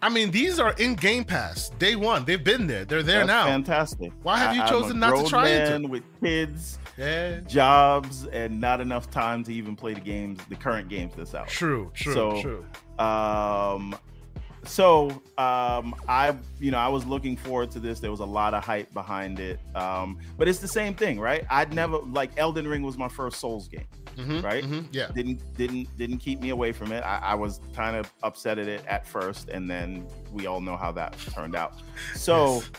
I 0.00 0.08
mean, 0.08 0.30
these 0.30 0.60
are 0.60 0.72
in 0.74 0.94
Game 0.94 1.24
Pass 1.24 1.70
day 1.78 1.96
one. 1.96 2.24
They've 2.24 2.42
been 2.42 2.66
there. 2.68 2.84
They're 2.84 3.02
there 3.02 3.26
That's 3.26 3.28
now. 3.28 3.46
Fantastic. 3.46 4.12
Why 4.22 4.38
have 4.38 4.54
you 4.54 4.62
I- 4.62 4.68
chosen 4.68 5.00
not 5.00 5.16
to 5.24 5.28
try 5.28 5.48
it? 5.48 5.68
man 5.68 5.88
with 5.88 6.04
kids, 6.22 6.78
Yeah. 6.96 7.40
jobs, 7.40 8.26
and 8.26 8.60
not 8.60 8.80
enough 8.80 9.10
time 9.10 9.42
to 9.44 9.52
even 9.52 9.74
play 9.74 9.94
the 9.94 10.00
games, 10.00 10.38
the 10.48 10.54
current 10.54 10.88
games 10.88 11.14
that's 11.16 11.34
out. 11.34 11.48
True. 11.48 11.90
True. 11.94 12.14
So- 12.14 12.42
true. 12.42 12.64
Um, 13.04 13.96
so 14.68 15.10
um, 15.38 15.94
I, 16.08 16.36
you 16.60 16.70
know, 16.70 16.78
I 16.78 16.88
was 16.88 17.04
looking 17.06 17.36
forward 17.36 17.70
to 17.72 17.80
this. 17.80 18.00
There 18.00 18.10
was 18.10 18.20
a 18.20 18.24
lot 18.24 18.54
of 18.54 18.64
hype 18.64 18.92
behind 18.92 19.40
it. 19.40 19.58
Um, 19.74 20.18
but 20.36 20.46
it's 20.48 20.58
the 20.58 20.68
same 20.68 20.94
thing, 20.94 21.18
right? 21.18 21.44
I'd 21.50 21.72
never 21.74 21.98
like 21.98 22.30
Elden 22.36 22.68
Ring 22.68 22.82
was 22.82 22.96
my 22.98 23.08
first 23.08 23.40
Souls 23.40 23.66
game. 23.68 23.86
Mhm, 24.16 24.42
right? 24.42 24.64
mhm, 24.64 24.86
Yeah. 24.92 25.08
Didn't 25.14 25.40
didn't 25.56 25.96
didn't 25.96 26.18
keep 26.18 26.40
me 26.40 26.50
away 26.50 26.72
from 26.72 26.92
it. 26.92 27.00
I, 27.02 27.18
I 27.18 27.34
was 27.34 27.60
kind 27.74 27.96
of 27.96 28.12
upset 28.22 28.58
at 28.58 28.66
it 28.68 28.84
at 28.86 29.06
first, 29.06 29.48
and 29.48 29.70
then 29.70 30.06
we 30.32 30.46
all 30.46 30.60
know 30.60 30.76
how 30.76 30.92
that 30.92 31.16
turned 31.34 31.56
out. 31.56 31.74
So. 32.14 32.56
Yes. 32.56 32.70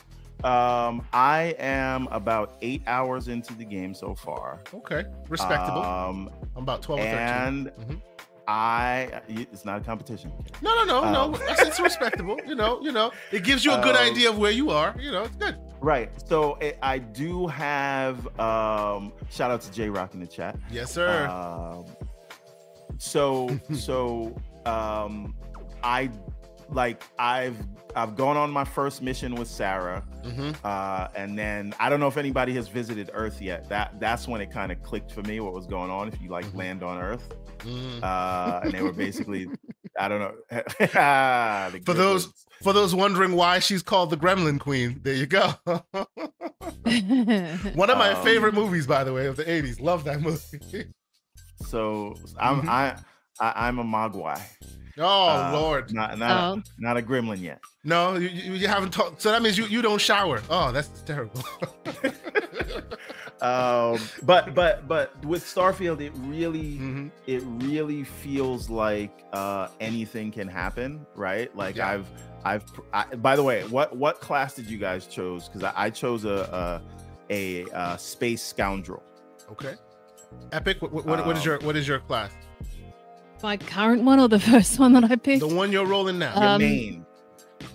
Um, 0.42 1.06
I 1.12 1.54
am 1.60 2.08
about 2.12 2.56
eight 2.62 2.82
hours 2.88 3.28
into 3.28 3.54
the 3.56 3.66
game 3.66 3.94
so 3.94 4.16
far. 4.16 4.62
Okay. 4.74 5.04
Respectable. 5.28 5.82
Um, 5.84 6.30
I'm 6.56 6.64
about 6.64 6.82
12 6.82 7.02
or 7.02 7.04
13. 7.04 7.18
and 7.20 7.68
Mhm. 7.68 8.02
I, 8.50 9.22
it's 9.28 9.64
not 9.64 9.80
a 9.80 9.84
competition. 9.84 10.32
No, 10.64 10.74
no, 10.74 10.84
no, 10.84 11.04
Um, 11.04 11.32
no. 11.34 11.40
It's 11.50 11.80
respectable. 11.80 12.40
You 12.48 12.56
know, 12.56 12.82
you 12.82 12.92
know. 12.92 13.12
It 13.32 13.44
gives 13.44 13.64
you 13.64 13.72
a 13.74 13.82
good 13.82 13.96
Um, 13.96 14.10
idea 14.12 14.30
of 14.32 14.40
where 14.40 14.52
you 14.52 14.72
are. 14.72 14.96
You 15.00 15.12
know, 15.12 15.24
it's 15.24 15.36
good. 15.36 15.56
Right. 15.80 16.10
So 16.28 16.56
it, 16.56 16.80
I 16.82 16.98
do 16.98 17.46
have 17.48 18.26
um 18.40 19.14
shout 19.30 19.52
out 19.52 19.62
to 19.62 19.72
J 19.72 19.90
Rock 19.90 20.14
in 20.16 20.20
the 20.20 20.28
chat. 20.28 20.58
Yes, 20.72 20.92
sir. 20.92 21.28
Um, 21.28 21.86
so 22.98 23.50
so 23.74 24.36
um 24.66 25.36
I 25.84 26.10
like 26.70 27.04
I've 27.20 27.56
I've 27.96 28.16
gone 28.16 28.38
on 28.38 28.52
my 28.52 28.64
first 28.66 29.02
mission 29.02 29.36
with 29.36 29.48
Sarah. 29.48 30.04
hmm 30.24 30.52
Uh, 30.64 31.08
and 31.16 31.38
then 31.38 31.74
I 31.80 31.90
don't 31.90 32.00
know 32.00 32.08
if 32.08 32.18
anybody 32.18 32.54
has 32.54 32.68
visited 32.68 33.10
Earth 33.14 33.42
yet. 33.42 33.68
That 33.70 34.00
that's 34.00 34.28
when 34.28 34.42
it 34.42 34.52
kind 34.52 34.72
of 34.72 34.82
clicked 34.84 35.12
for 35.12 35.22
me 35.24 35.40
what 35.40 35.54
was 35.54 35.66
going 35.68 35.90
on. 35.92 36.08
If 36.08 36.22
you 36.22 36.30
like 36.30 36.46
Mhm. 36.46 36.56
land 36.56 36.84
on 36.84 36.98
Earth, 37.00 37.34
hmm 37.64 38.00
uh, 38.04 38.62
and 38.64 38.74
they 38.74 38.82
were 38.82 38.94
basically, 38.94 39.48
I 40.00 40.08
don't 40.08 40.20
know. 40.20 40.34
The 40.52 41.82
For 41.86 41.94
those- 41.94 42.28
Gremlins. 42.28 42.46
For 42.62 42.74
those 42.74 42.94
wondering 42.94 43.38
why 43.38 43.60
she's 43.60 43.82
called 43.82 44.10
the 44.10 44.18
Gremlin 44.18 44.60
Queen, 44.60 45.00
there 45.02 45.14
you 45.14 45.26
go. 45.28 45.54
One 47.74 47.90
of 47.90 47.98
my 47.98 48.12
Um, 48.12 48.24
favorite 48.26 48.54
movies, 48.54 48.86
by 48.86 49.06
the 49.06 49.14
way, 49.14 49.28
of 49.28 49.38
the 49.38 49.46
'80s. 49.46 49.80
Love 49.80 50.04
that 50.04 50.20
movie. 50.22 50.88
so 51.68 52.16
I'm 52.38 52.64
Mhm. 52.64 52.68
I, 52.70 52.96
I 53.40 53.68
I'm 53.68 53.80
a 53.80 53.84
Mogwai. 53.86 54.42
Oh 54.98 55.28
Uh, 55.30 55.52
Lord, 55.54 55.94
not 55.94 56.18
not 56.18 56.58
oh, 56.58 56.62
not 56.78 56.98
a 56.98 57.02
gremlin 57.02 57.40
yet. 57.42 57.60
no, 57.84 58.16
you, 58.16 58.30
you, 58.30 58.54
you 58.54 58.68
haven't 58.68 58.92
talked. 58.92 59.22
So 59.22 59.32
that 59.32 59.42
means 59.42 59.58
you 59.58 59.66
you 59.66 59.82
don't 59.82 60.02
shower. 60.02 60.42
Oh, 60.50 60.72
that's 60.72 60.90
terrible. 61.06 61.44
um, 63.42 63.98
but 64.24 64.54
but 64.54 64.88
but 64.88 65.24
with 65.26 65.44
Starfield, 65.44 66.02
it 66.02 66.12
really 66.16 66.78
Mhm. 66.78 67.12
it 67.28 67.42
really 67.46 68.04
feels 68.04 68.70
like 68.70 69.24
uh, 69.34 69.68
anything 69.80 70.32
can 70.32 70.48
happen, 70.48 71.06
right? 71.16 71.56
Like 71.56 71.76
Yeah. 71.78 71.90
I've 71.90 72.08
I've 72.44 72.64
I, 72.94 73.06
by 73.16 73.36
the 73.36 73.44
way, 73.44 73.64
what 73.66 73.96
what 73.96 74.20
class 74.20 74.56
did 74.56 74.70
you 74.70 74.78
guys 74.78 75.06
chose? 75.08 75.48
Because 75.48 75.64
I, 75.64 75.74
I 75.86 75.90
chose 75.90 76.26
a 76.26 76.82
a, 77.30 77.64
a 77.66 77.72
uh, 77.76 77.98
space 77.98 78.44
scoundrel. 78.44 79.04
Okay. 79.52 79.76
Epic. 80.52 80.82
What, 80.82 80.92
what, 80.94 81.06
what 81.06 81.36
is 81.38 81.42
Um, 81.44 81.48
your 81.48 81.60
what 81.60 81.76
is 81.76 81.88
your 81.88 82.00
class? 82.00 82.32
My 83.44 83.58
current 83.58 84.04
one 84.04 84.20
or 84.20 84.28
the 84.28 84.40
first 84.52 84.80
one 84.80 84.94
that 84.94 85.04
I 85.06 85.16
picked? 85.16 85.42
The 85.42 85.48
one 85.48 85.72
you're 85.72 85.86
rolling 85.86 86.20
now. 86.20 86.34
Your 86.36 86.44
Um, 86.50 86.62
main. 86.62 87.06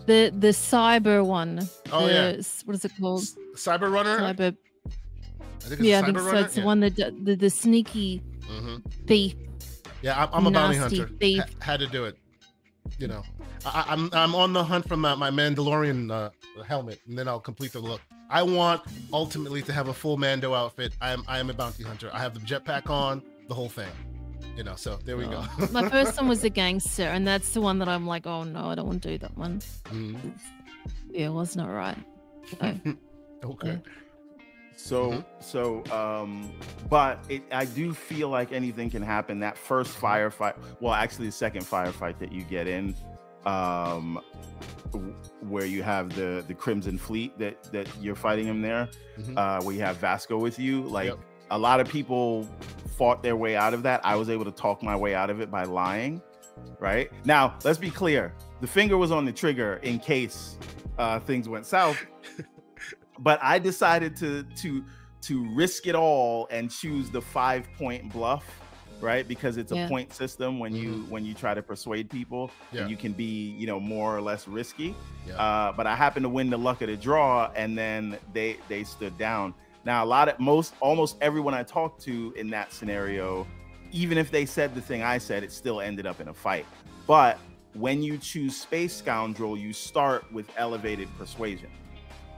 the 0.06 0.32
the 0.38 0.48
cyber 0.48 1.24
one. 1.24 1.68
Oh, 1.92 2.06
the, 2.06 2.12
yeah. 2.12 2.42
What 2.64 2.74
is 2.76 2.84
it 2.84 2.92
called? 3.00 3.20
S- 3.22 3.36
Cyber 3.56 3.90
Runner. 3.92 4.18
Cyber. 4.18 4.56
I 4.86 5.66
think 5.68 5.80
it's 5.80 5.80
Yeah, 5.80 6.00
I 6.00 6.04
think 6.04 6.18
so. 6.18 6.24
Runner. 6.26 6.40
It's 6.40 6.54
the 6.56 6.62
one 6.62 6.80
that 6.80 6.96
the 6.96 7.36
the 7.36 7.50
sneaky 7.50 8.18
hmm 8.46 8.76
thief. 9.06 9.34
Yeah, 10.02 10.22
I'm, 10.22 10.28
I'm 10.34 10.46
a 10.46 10.50
bounty 10.50 10.76
hunter. 10.76 11.08
thief. 11.18 11.40
Ha- 11.40 11.46
had 11.60 11.80
to 11.80 11.86
do 11.86 12.04
it. 12.04 12.18
You 12.98 13.08
know, 13.08 13.22
I, 13.64 13.84
I'm 13.88 14.10
I'm 14.12 14.34
on 14.34 14.52
the 14.52 14.62
hunt 14.62 14.86
for 14.86 14.96
my, 14.98 15.14
my 15.14 15.30
Mandalorian 15.30 16.10
uh, 16.10 16.30
helmet, 16.66 17.00
and 17.08 17.18
then 17.18 17.26
I'll 17.28 17.40
complete 17.40 17.72
the 17.72 17.80
look. 17.80 18.02
I 18.28 18.42
want 18.42 18.82
ultimately 19.12 19.62
to 19.62 19.72
have 19.72 19.88
a 19.88 19.94
full 19.94 20.16
Mando 20.18 20.52
outfit. 20.52 20.92
I 21.00 21.12
am 21.12 21.24
I 21.26 21.38
am 21.38 21.48
a 21.48 21.54
bounty 21.54 21.82
hunter. 21.82 22.10
I 22.12 22.18
have 22.18 22.34
the 22.34 22.40
jetpack 22.40 22.90
on, 22.90 23.22
the 23.48 23.54
whole 23.54 23.70
thing. 23.70 23.88
You 24.56 24.62
know, 24.62 24.76
so 24.76 24.98
there 25.04 25.16
we 25.16 25.24
go. 25.24 25.44
My 25.72 25.88
first 25.88 26.16
one 26.16 26.28
was 26.28 26.40
the 26.42 26.50
gangster, 26.50 27.02
and 27.04 27.26
that's 27.26 27.50
the 27.50 27.60
one 27.60 27.78
that 27.80 27.88
I'm 27.88 28.06
like, 28.06 28.26
oh 28.26 28.44
no, 28.44 28.66
I 28.66 28.74
don't 28.76 28.86
want 28.86 29.02
to 29.02 29.08
do 29.10 29.18
that 29.18 29.36
one. 29.36 29.60
Mhm. 29.86 30.32
Yeah, 31.10 31.26
it 31.26 31.32
was 31.32 31.56
not 31.56 31.68
right. 31.68 31.98
So, 32.60 32.74
Okay. 33.44 33.80
So 34.76 35.10
Mhm. 35.12 35.24
so 35.40 35.84
um 35.92 36.50
but 36.88 37.18
it 37.28 37.42
I 37.52 37.64
do 37.64 37.94
feel 37.94 38.28
like 38.28 38.52
anything 38.52 38.90
can 38.90 39.02
happen. 39.02 39.40
That 39.40 39.56
first 39.58 39.98
firefight, 40.00 40.54
well 40.80 40.94
actually 40.94 41.26
the 41.26 41.32
second 41.32 41.62
firefight 41.64 42.18
that 42.18 42.32
you 42.32 42.42
get 42.42 42.66
in 42.66 42.94
um 43.46 44.20
where 45.42 45.64
you 45.66 45.82
have 45.82 46.14
the 46.14 46.44
the 46.48 46.54
Crimson 46.54 46.96
Fleet 46.98 47.36
that 47.38 47.62
that 47.72 47.88
you're 48.00 48.14
fighting 48.16 48.46
him 48.46 48.62
there, 48.62 48.88
Mhm. 49.18 49.36
uh 49.36 49.62
where 49.62 49.74
you 49.74 49.82
have 49.82 49.96
Vasco 49.98 50.38
with 50.38 50.58
you, 50.58 50.82
like 50.82 51.06
Yep. 51.08 51.18
A 51.50 51.58
lot 51.58 51.80
of 51.80 51.88
people 51.88 52.48
fought 52.96 53.22
their 53.22 53.36
way 53.36 53.56
out 53.56 53.74
of 53.74 53.82
that. 53.84 54.00
I 54.04 54.16
was 54.16 54.30
able 54.30 54.44
to 54.44 54.52
talk 54.52 54.82
my 54.82 54.96
way 54.96 55.14
out 55.14 55.30
of 55.30 55.40
it 55.40 55.50
by 55.50 55.64
lying, 55.64 56.22
right? 56.78 57.10
Now, 57.24 57.54
let's 57.64 57.78
be 57.78 57.90
clear. 57.90 58.32
The 58.60 58.66
finger 58.66 58.96
was 58.96 59.10
on 59.10 59.24
the 59.24 59.32
trigger 59.32 59.76
in 59.82 59.98
case 59.98 60.56
uh 60.96 61.18
things 61.18 61.48
went 61.48 61.66
south 61.66 61.98
but 63.18 63.40
I 63.42 63.58
decided 63.58 64.16
to 64.18 64.44
to 64.62 64.84
to 65.22 65.54
risk 65.54 65.86
it 65.86 65.94
all 65.94 66.46
and 66.50 66.70
choose 66.70 67.10
the 67.10 67.20
five 67.20 67.66
point 67.78 68.12
bluff, 68.12 68.44
right? 69.00 69.26
Because 69.26 69.56
it's 69.56 69.72
a 69.72 69.76
Yeah. 69.76 69.88
point 69.88 70.12
system 70.12 70.58
when 70.58 70.74
you 70.74 71.06
when 71.08 71.24
you 71.24 71.34
try 71.34 71.54
to 71.54 71.62
persuade 71.62 72.10
people, 72.10 72.50
Yeah. 72.72 72.82
and 72.82 72.90
you 72.90 72.96
can 72.96 73.12
be 73.12 73.50
you 73.58 73.66
know 73.66 73.80
more 73.80 74.16
or 74.16 74.20
less 74.20 74.46
risky. 74.46 74.94
Yeah. 75.26 75.34
Uh, 75.34 75.72
but 75.72 75.86
I 75.86 75.96
happened 75.96 76.24
to 76.24 76.28
win 76.28 76.50
the 76.50 76.58
luck 76.58 76.82
of 76.82 76.88
the 76.88 76.96
draw, 76.96 77.50
and 77.56 77.76
then 77.76 78.18
they 78.32 78.58
they 78.68 78.84
stood 78.84 79.16
down. 79.18 79.54
Now 79.84 80.04
a 80.04 80.06
lot 80.06 80.28
of 80.28 80.38
most 80.40 80.74
almost 80.80 81.16
everyone 81.20 81.54
I 81.54 81.62
talked 81.62 82.02
to 82.04 82.32
in 82.36 82.50
that 82.50 82.72
scenario, 82.72 83.46
even 83.92 84.18
if 84.18 84.30
they 84.30 84.46
said 84.46 84.74
the 84.74 84.80
thing 84.80 85.02
I 85.02 85.18
said, 85.18 85.42
it 85.44 85.52
still 85.52 85.80
ended 85.80 86.06
up 86.06 86.20
in 86.20 86.28
a 86.28 86.34
fight. 86.34 86.66
But 87.06 87.38
when 87.74 88.02
you 88.02 88.18
choose 88.18 88.56
space 88.56 88.94
scoundrel, 88.96 89.56
you 89.56 89.72
start 89.72 90.30
with 90.32 90.46
elevated 90.56 91.08
persuasion. 91.18 91.70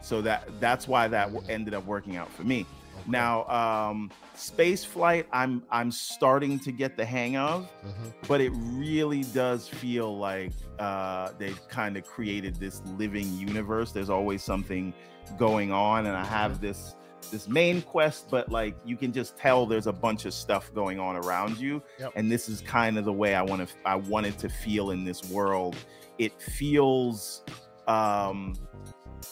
So 0.03 0.23
that 0.23 0.49
that's 0.61 0.89
why 0.89 1.09
that 1.09 1.31
ended 1.49 1.75
up 1.75 1.85
working 1.85 2.17
out 2.17 2.33
for 2.33 2.43
me. 2.43 2.61
Okay. 2.99 3.11
Now, 3.11 3.45
um, 3.49 4.11
space 4.35 4.85
flight, 4.85 5.27
I'm 5.33 5.63
I'm 5.71 5.91
starting 5.91 6.59
to 6.61 6.73
get 6.73 6.97
the 6.97 7.05
hang 7.05 7.37
of, 7.37 7.69
Mhm. 7.85 8.13
but 8.27 8.41
it 8.41 8.51
really 8.55 9.23
does 9.23 9.69
feel 9.69 10.17
like 10.19 10.53
uh, 10.79 11.33
they've 11.39 11.61
kind 11.69 11.97
of 11.97 12.05
created 12.05 12.57
this 12.57 12.83
living 12.97 13.33
universe. 13.39 13.93
There's 13.93 14.11
always 14.11 14.43
something 14.43 14.93
going 15.39 15.73
on, 15.73 16.07
and 16.07 16.17
I 16.17 16.25
have 16.25 16.61
this 16.61 16.97
this 17.31 17.49
main 17.49 17.83
quest, 17.83 18.29
but 18.31 18.51
like 18.51 18.77
you 18.85 18.97
can 18.97 19.13
just 19.13 19.37
tell 19.37 19.67
there's 19.67 19.87
a 19.87 19.93
bunch 19.93 20.25
of 20.25 20.35
stuff 20.35 20.73
going 20.75 20.99
on 21.01 21.17
around 21.17 21.59
you, 21.59 21.83
Yep. 21.99 22.13
and 22.17 22.31
this 22.31 22.49
is 22.49 22.61
kind 22.61 22.97
of 22.99 23.05
the 23.05 23.13
way 23.13 23.35
I 23.35 23.43
want 23.43 23.69
to 23.69 23.75
I 23.85 23.97
wanted 23.97 24.39
to 24.39 24.49
feel 24.49 24.91
in 24.91 25.05
this 25.05 25.25
world. 25.31 25.77
It 26.19 26.41
feels 26.41 27.43
um 27.89 28.55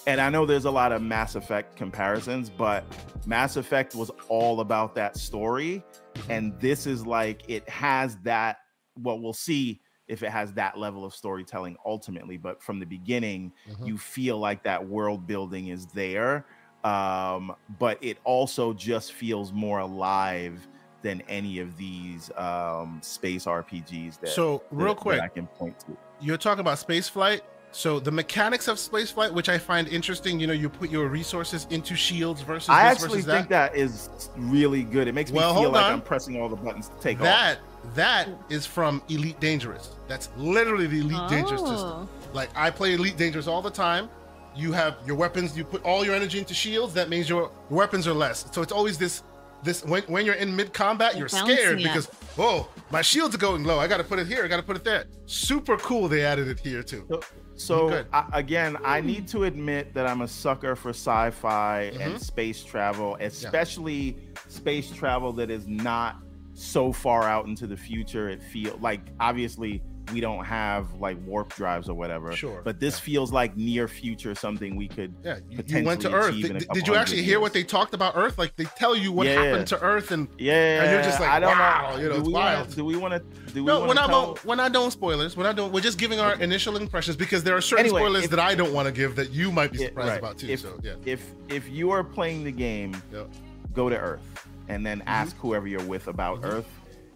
and 0.07 0.21
I 0.21 0.29
know 0.29 0.45
there's 0.45 0.65
a 0.65 0.71
lot 0.71 0.93
of 0.93 1.03
Mass 1.03 1.35
Effect 1.35 1.77
comparisons, 1.77 2.51
but 2.51 2.85
Mass 3.27 3.57
Effect 3.57 3.95
was 3.95 4.11
all 4.29 4.61
about 4.61 4.95
that 4.97 5.17
story. 5.17 5.83
And 6.29 6.59
this 6.61 6.87
is 6.87 7.07
like 7.07 7.43
it 7.49 7.67
has 7.69 8.17
that. 8.25 8.59
Well, 9.01 9.19
we'll 9.21 9.33
see 9.33 9.81
if 10.07 10.23
it 10.23 10.31
has 10.31 10.53
that 10.55 10.79
level 10.79 11.05
of 11.05 11.15
storytelling 11.15 11.77
ultimately. 11.87 12.37
But 12.37 12.63
from 12.63 12.79
the 12.81 12.85
beginning, 12.87 13.53
Mhm. 13.71 13.87
you 13.87 13.99
feel 13.99 14.39
like 14.39 14.63
that 14.65 14.87
world 14.87 15.27
building 15.27 15.69
is 15.69 15.87
there. 15.87 16.45
Um, 16.85 17.55
but 17.79 17.99
it 18.03 18.19
also 18.25 18.73
just 18.75 19.13
feels 19.15 19.53
more 19.53 19.79
alive 19.79 20.69
than 21.03 21.23
any 21.29 21.59
of 21.59 21.77
these 21.77 22.31
um, 22.37 23.01
space 23.03 23.47
RPGs 23.47 24.21
that, 24.21 24.29
So 24.29 24.63
real 24.71 24.95
that 24.95 25.01
quick, 25.01 25.21
I 25.21 25.29
can 25.29 25.47
point 25.47 25.81
to. 25.81 25.97
you're 26.21 26.39
talking 26.39 26.61
about 26.61 26.79
space 26.79 27.09
flight. 27.09 27.43
So 27.73 27.99
the 27.99 28.13
mechanics 28.13 28.69
of 28.69 28.79
space 28.79 29.11
flight, 29.11 29.35
which 29.35 29.49
I 29.49 29.59
find 29.59 29.89
interesting, 29.89 30.39
you 30.39 30.47
know, 30.47 30.53
you 30.53 30.69
put 30.69 30.91
your 30.91 31.09
resources 31.09 31.67
into 31.71 31.97
shields 31.97 32.41
versus 32.41 32.69
I 32.69 32.83
actually 32.83 33.23
versus 33.23 33.27
think 33.27 33.49
that 33.49 33.75
is 33.75 34.31
really 34.37 34.85
good. 34.85 35.09
It 35.09 35.13
makes 35.13 35.33
me 35.33 35.41
feel 35.41 35.71
like 35.71 35.85
on. 35.85 35.93
I'm 35.95 36.01
pressing 36.01 36.41
all 36.41 36.49
the 36.49 36.55
buttons 36.57 36.89
to 36.89 36.95
take 37.01 37.19
off. 37.19 37.25
that 37.25 37.59
that 37.95 38.29
is 38.49 38.65
from 38.65 39.03
Elite 39.09 39.39
Dangerous. 39.41 39.91
That's 40.09 40.31
literally 40.37 40.87
the 40.87 41.01
Elite 41.01 41.29
Dangerous 41.29 41.61
system. 41.61 41.79
Oh. 41.79 42.09
Like 42.33 42.51
I 42.55 42.71
play 42.71 42.95
Elite 42.95 43.17
Dangerous 43.17 43.47
all 43.47 43.61
the 43.61 43.71
time. 43.71 44.09
You 44.57 44.73
have 44.73 44.97
your 45.07 45.17
weapons. 45.17 45.57
You 45.57 45.65
put 45.65 45.83
all 45.85 46.05
your 46.05 46.15
energy 46.15 46.39
into 46.39 46.55
shields. 46.55 46.95
That 46.95 47.09
means 47.09 47.29
your 47.29 47.51
weapons 47.71 48.07
are 48.07 48.13
less. 48.15 48.47
So 48.53 48.63
it's 48.63 48.73
always 48.73 48.99
this 48.99 49.23
this 49.63 49.85
when 49.85 50.03
when 50.05 50.27
you're 50.27 50.35
in 50.35 50.55
mid 50.55 50.73
combat, 50.73 51.17
you're 51.17 51.29
scared 51.29 51.81
it. 51.81 51.85
because 51.85 52.07
whoa, 52.37 52.69
my 52.91 53.03
shields 53.03 53.35
are 53.35 53.39
going 53.39 53.65
low. 53.65 53.79
I 53.79 53.87
got 53.89 53.97
to 53.97 54.05
put 54.05 54.19
it 54.19 54.27
here. 54.27 54.45
I 54.45 54.49
got 54.49 54.59
to 54.59 54.63
put 54.63 54.77
it 54.77 54.85
there. 54.85 55.05
Super 55.27 55.77
cool. 55.79 56.07
They 56.09 56.25
added 56.25 56.49
it 56.49 56.61
here 56.61 56.83
too. 56.83 57.07
So, 57.09 57.21
so 57.57 58.05
I, 58.13 58.27
again, 58.33 58.77
I 58.85 59.01
need 59.01 59.27
to 59.29 59.45
admit 59.45 59.95
that 59.95 60.07
I'm 60.07 60.21
a 60.23 60.29
sucker 60.29 60.77
for 60.77 60.91
sci-fi 60.91 61.93
Mhm. 61.95 62.01
and 62.01 62.21
space 62.23 62.63
travel, 62.65 63.17
especially 63.21 64.17
space 64.49 64.91
travel 64.91 65.33
that 65.35 65.51
is 65.51 65.67
not 65.67 66.17
so 66.53 66.93
far 66.93 67.23
out 67.25 67.47
into 67.47 67.67
the 67.67 67.77
future. 67.77 68.29
It 68.29 68.43
feels 68.43 68.81
like 68.81 69.01
obviously 69.19 69.83
we 70.13 70.21
don't 70.21 70.45
have 70.45 70.93
like 71.01 71.17
warp 71.25 71.55
drives 71.55 71.89
or 71.89 71.95
whatever. 71.95 72.33
Sure, 72.37 72.61
But 72.63 72.79
this 72.79 72.97
yeah. 72.99 73.05
feels 73.05 73.33
like 73.33 73.57
near 73.57 73.89
future 73.89 74.35
something 74.35 74.77
we 74.77 74.87
could. 74.89 75.15
Yeah, 75.25 75.39
you, 75.49 75.63
you 75.67 75.85
went 75.85 76.01
to 76.03 76.13
Earth. 76.13 76.35
Did, 76.35 76.67
did 76.73 76.87
you 76.87 76.95
actually 76.95 77.23
hear 77.23 77.41
what 77.41 77.53
they 77.53 77.65
talked 77.65 77.95
about 77.95 78.15
Earth? 78.17 78.37
Like 78.39 78.55
they 78.57 78.65
tell 78.65 78.95
you 78.95 79.13
what 79.13 79.27
Yeah. 79.27 79.43
happened 79.43 79.67
to 79.69 79.81
Earth, 79.81 80.11
and 80.11 80.29
Yeah, 80.39 80.83
And 80.83 80.93
you're 80.93 81.03
just 81.03 81.21
like, 81.21 81.31
I 81.31 81.41
don't 81.41 81.51
wow, 81.57 81.93
know. 81.93 81.97
you 82.03 82.09
know, 82.09 82.15
do 82.15 82.19
it's 82.21 82.27
we 82.29 82.33
wanna- 82.35 82.45
wild. 82.57 82.75
do 82.77 82.85
we 82.85 82.97
want 82.97 83.15
to? 83.15 83.53
Do 83.53 83.63
we 83.65 83.67
no, 83.69 83.87
to 83.87 83.95
not. 83.95 84.07
tell? 84.09 84.39
We're 84.45 84.57
not 84.57 84.73
doing 84.73 84.91
spoilers. 84.91 85.37
We're 85.37 85.45
not 85.45 85.57
doing. 85.57 85.73
We're 85.73 85.81
just 85.81 85.99
giving 85.99 86.21
our 86.21 86.35
initial 86.35 86.77
impressions 86.77 87.17
because 87.17 87.43
there 87.45 87.57
are 87.57 87.61
certain 87.63 87.87
Anyway, 87.87 88.01
spoilers 88.03 88.25
if- 88.25 88.31
that 88.31 88.41
I 88.41 88.55
don't 88.55 88.73
want 88.75 88.87
to 88.87 88.93
give 88.93 89.17
that 89.17 89.31
you 89.31 89.51
might 89.53 89.73
be 89.73 89.79
surprised 89.79 90.09
right. 90.11 90.19
about 90.19 90.39
too. 90.39 90.49
If- 90.49 90.61
so 90.61 90.79
yeah, 90.83 90.95
if 91.07 91.25
if 91.49 91.69
you 91.71 91.91
are 91.91 92.05
playing 92.05 92.45
the 92.45 92.53
game, 92.53 92.95
Yep. 93.13 93.29
go 93.73 93.89
to 93.89 93.97
Earth 93.97 94.47
and 94.69 94.85
then 94.85 94.99
Mm-hmm. 95.01 95.09
ask 95.09 95.37
whoever 95.39 95.67
you're 95.67 95.83
with 95.85 96.09
about 96.09 96.41
Earth, 96.43 96.69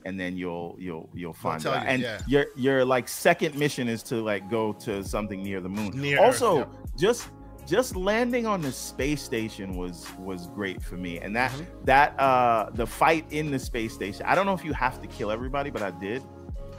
and 0.08 0.18
then 0.18 0.36
you'll 0.36 0.74
you'll 0.78 1.08
you'll 1.14 1.32
find 1.46 1.60
tell 1.62 1.74
out. 1.74 1.82
you, 1.82 1.88
and 1.88 2.02
yeah. 2.02 2.18
your 2.26 2.46
your 2.56 2.84
like 2.94 3.06
second 3.08 3.54
mission 3.56 3.88
is 3.88 4.02
to 4.04 4.16
like 4.30 4.48
go 4.50 4.72
to 4.86 5.04
something 5.04 5.42
near 5.42 5.60
the 5.60 5.68
moon. 5.68 5.90
Near 5.94 6.18
Earth, 6.18 6.42
also, 6.42 6.70
just 6.96 7.28
just 7.66 7.94
landing 7.94 8.46
on 8.46 8.62
the 8.62 8.72
space 8.72 9.22
station 9.22 9.76
was 9.76 10.06
was 10.18 10.48
great 10.48 10.80
for 10.82 10.96
me, 10.96 11.18
and 11.18 11.36
that 11.36 11.50
Mhm. 11.52 11.66
that 11.84 12.18
uh 12.18 12.70
the 12.72 12.86
fight 12.86 13.26
in 13.30 13.50
the 13.50 13.58
space 13.58 13.92
station. 13.92 14.22
I 14.26 14.34
don't 14.34 14.46
know 14.46 14.54
if 14.54 14.64
you 14.64 14.72
have 14.72 15.00
to 15.02 15.06
kill 15.06 15.30
everybody, 15.30 15.70
but 15.70 15.82
I 15.82 15.90
did, 15.92 16.22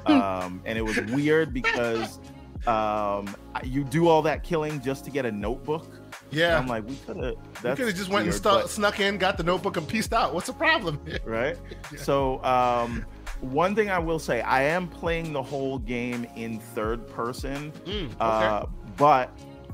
Hmm. 0.08 0.12
um, 0.14 0.62
and 0.66 0.78
it 0.78 0.82
was 0.84 0.98
weird 1.18 1.54
because. 1.54 2.20
Um, 2.68 3.34
you 3.64 3.86
do 3.86 4.10
all 4.10 4.22
that 4.24 4.44
killing 4.44 4.82
just 4.82 5.06
to 5.06 5.12
get 5.12 5.26
a 5.26 5.32
notebook. 5.32 5.88
yeah. 6.30 6.58
I'm 6.60 6.68
like, 6.68 6.86
we 6.86 6.96
could 7.06 7.16
have. 7.16 7.26
you 7.26 7.38
That's 7.64 7.78
could 7.80 7.88
have 7.88 7.96
just 7.96 8.10
went 8.10 8.24
and 8.24 8.34
weird, 8.34 8.36
stu- 8.36 8.50
but- 8.50 8.70
snuck 8.70 9.00
in, 9.00 9.18
got 9.18 9.38
the 9.38 9.44
notebook, 9.44 9.78
and 9.78 9.88
pieced 9.88 10.12
out. 10.12 10.34
What's 10.34 10.48
the 10.48 10.54
problem? 10.54 11.00
here? 11.06 11.20
right? 11.24 11.56
Yeah. 11.94 12.00
So, 12.02 12.44
um, 12.44 13.06
one 13.42 13.76
thing 13.76 13.90
I 13.90 14.00
will 14.00 14.20
say, 14.20 14.42
I 14.42 14.64
am 14.64 14.88
playing 14.88 15.34
the 15.34 15.42
whole 15.44 15.80
game 15.80 16.26
in 16.36 16.60
third 16.60 17.08
person, 17.08 17.72
Mm, 17.86 18.06
okay. 18.08 18.16
uh, 18.20 18.66
but 18.98 19.30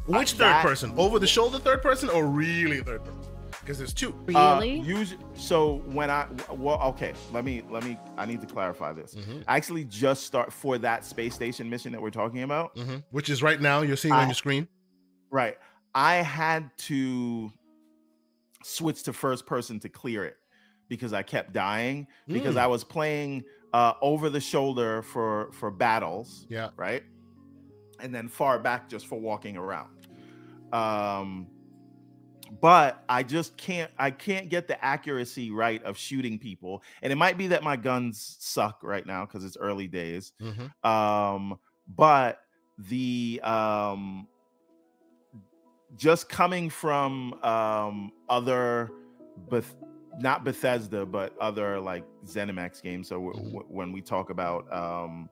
Which 0.05 0.33
third 0.33 0.39
that- 0.47 0.63
person? 0.65 0.93
Over 0.97 1.19
the 1.19 1.27
shoulder 1.27 1.57
third 1.59 1.81
person, 1.81 2.09
or 2.09 2.25
really 2.27 2.81
third 2.81 3.03
person? 3.03 3.21
Because 3.61 3.79
there's 3.79 3.93
two. 3.95 4.13
uh, 4.35 4.59
Really? 4.61 5.07
so 5.33 5.77
when 5.85 6.11
I 6.11 6.27
well, 6.51 6.79
okay, 6.89 7.13
let 7.33 7.43
me 7.43 7.63
let 7.71 7.83
me. 7.83 7.97
I 8.15 8.27
need 8.27 8.39
to 8.41 8.45
clarify 8.47 8.93
this. 8.93 9.15
Mhm, 9.15 9.43
I 9.47 9.57
actually 9.57 9.85
just 9.85 10.23
start 10.27 10.53
for 10.53 10.77
that 10.77 11.03
space 11.03 11.33
station 11.33 11.67
mission 11.67 11.91
that 11.93 11.99
we're 12.01 12.11
talking 12.11 12.43
about. 12.43 12.75
mhm. 12.75 13.03
Which 13.09 13.27
is 13.27 13.41
right 13.41 13.59
now 13.59 13.81
you're 13.81 13.97
seeing 13.97 14.13
on 14.13 14.27
your 14.27 14.35
screen. 14.35 14.67
Right. 15.31 15.57
I 15.95 16.17
had 16.17 16.69
to 16.89 17.51
switch 18.63 19.01
to 19.03 19.13
first 19.13 19.45
person 19.47 19.79
to 19.79 19.89
clear 19.89 20.23
it 20.25 20.37
because 20.89 21.13
I 21.13 21.23
kept 21.23 21.53
dying 21.53 22.07
because 22.27 22.55
Mm. 22.55 22.59
I 22.59 22.67
was 22.67 22.83
playing 22.83 23.43
uh, 23.73 23.93
over 24.01 24.29
the 24.29 24.39
shoulder 24.39 25.01
for 25.01 25.51
for 25.51 25.69
battles. 25.71 26.45
Yeah. 26.49 26.69
Right. 26.77 27.03
And 27.99 28.13
then 28.13 28.27
far 28.27 28.59
back 28.59 28.89
just 28.89 29.07
for 29.07 29.19
walking 29.19 29.57
around. 29.57 29.89
Um 30.73 31.47
but 32.61 33.03
I 33.09 33.23
just 33.23 33.57
can't 33.57 33.91
I 33.97 34.11
can't 34.11 34.49
get 34.49 34.67
the 34.67 34.83
accuracy 34.83 35.49
right 35.51 35.83
of 35.83 35.97
shooting 35.97 36.37
people. 36.37 36.83
And 37.01 37.11
it 37.11 37.15
might 37.15 37.37
be 37.37 37.47
that 37.47 37.63
my 37.63 37.75
guns 37.75 38.37
suck 38.39 38.79
right 38.83 39.05
now 39.05 39.25
because 39.25 39.43
it's 39.43 39.57
early 39.57 39.87
days 39.87 40.31
Mhm. 40.41 40.71
um 40.87 41.59
but 41.87 42.41
the 42.77 43.39
um 43.43 44.27
just 45.95 46.29
coming 46.29 46.69
from 46.69 47.33
um 47.43 48.11
other 48.29 48.91
Beth- 49.49 49.75
not 50.19 50.43
Bethesda 50.43 51.05
but 51.05 51.37
other 51.39 51.79
like 51.79 52.03
ZeniMax 52.25 52.81
games 52.81 53.07
so 53.09 53.15
w- 53.15 53.33
Mhm. 53.33 53.43
w- 53.53 53.65
when 53.69 53.91
we 53.91 54.01
talk 54.01 54.29
about 54.29 54.71
um 54.73 55.29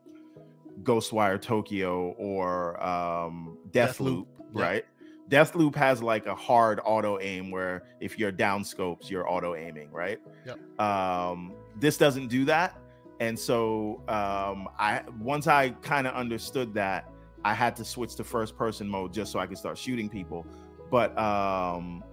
Ghostwire 0.84 1.39
Tokyo 1.41 2.11
or 2.17 2.81
um 2.84 3.57
Deathloop, 3.71 4.25
Deathloop, 4.25 4.25
yeah. 4.55 4.61
right 4.61 4.86
Deathloop 5.29 5.75
has 5.75 6.03
like 6.03 6.25
a 6.25 6.36
hard 6.36 6.79
auto 6.84 7.19
aim 7.19 7.49
where 7.51 7.84
if 8.01 8.19
you're 8.19 8.31
down 8.31 8.63
scopes 8.63 9.09
you're 9.09 9.29
auto 9.29 9.55
aiming 9.55 9.91
right 9.91 10.19
Yep. 10.45 10.79
um 10.79 11.53
this 11.79 11.97
doesn't 11.97 12.27
do 12.27 12.43
that 12.45 12.77
and 13.19 13.38
so 13.38 14.01
um 14.09 14.67
i 14.77 15.01
once 15.19 15.47
i 15.47 15.69
kind 15.81 16.07
of 16.07 16.13
understood 16.15 16.73
that 16.73 17.09
i 17.45 17.53
had 17.53 17.75
to 17.77 17.86
switch 17.86 18.15
to 18.15 18.23
first 18.23 18.57
person 18.57 18.88
mode 18.88 19.13
just 19.13 19.31
so 19.31 19.39
i 19.39 19.47
could 19.47 19.57
start 19.57 19.77
shooting 19.77 20.09
people 20.09 20.45
but 20.91 21.17
um 21.17 22.03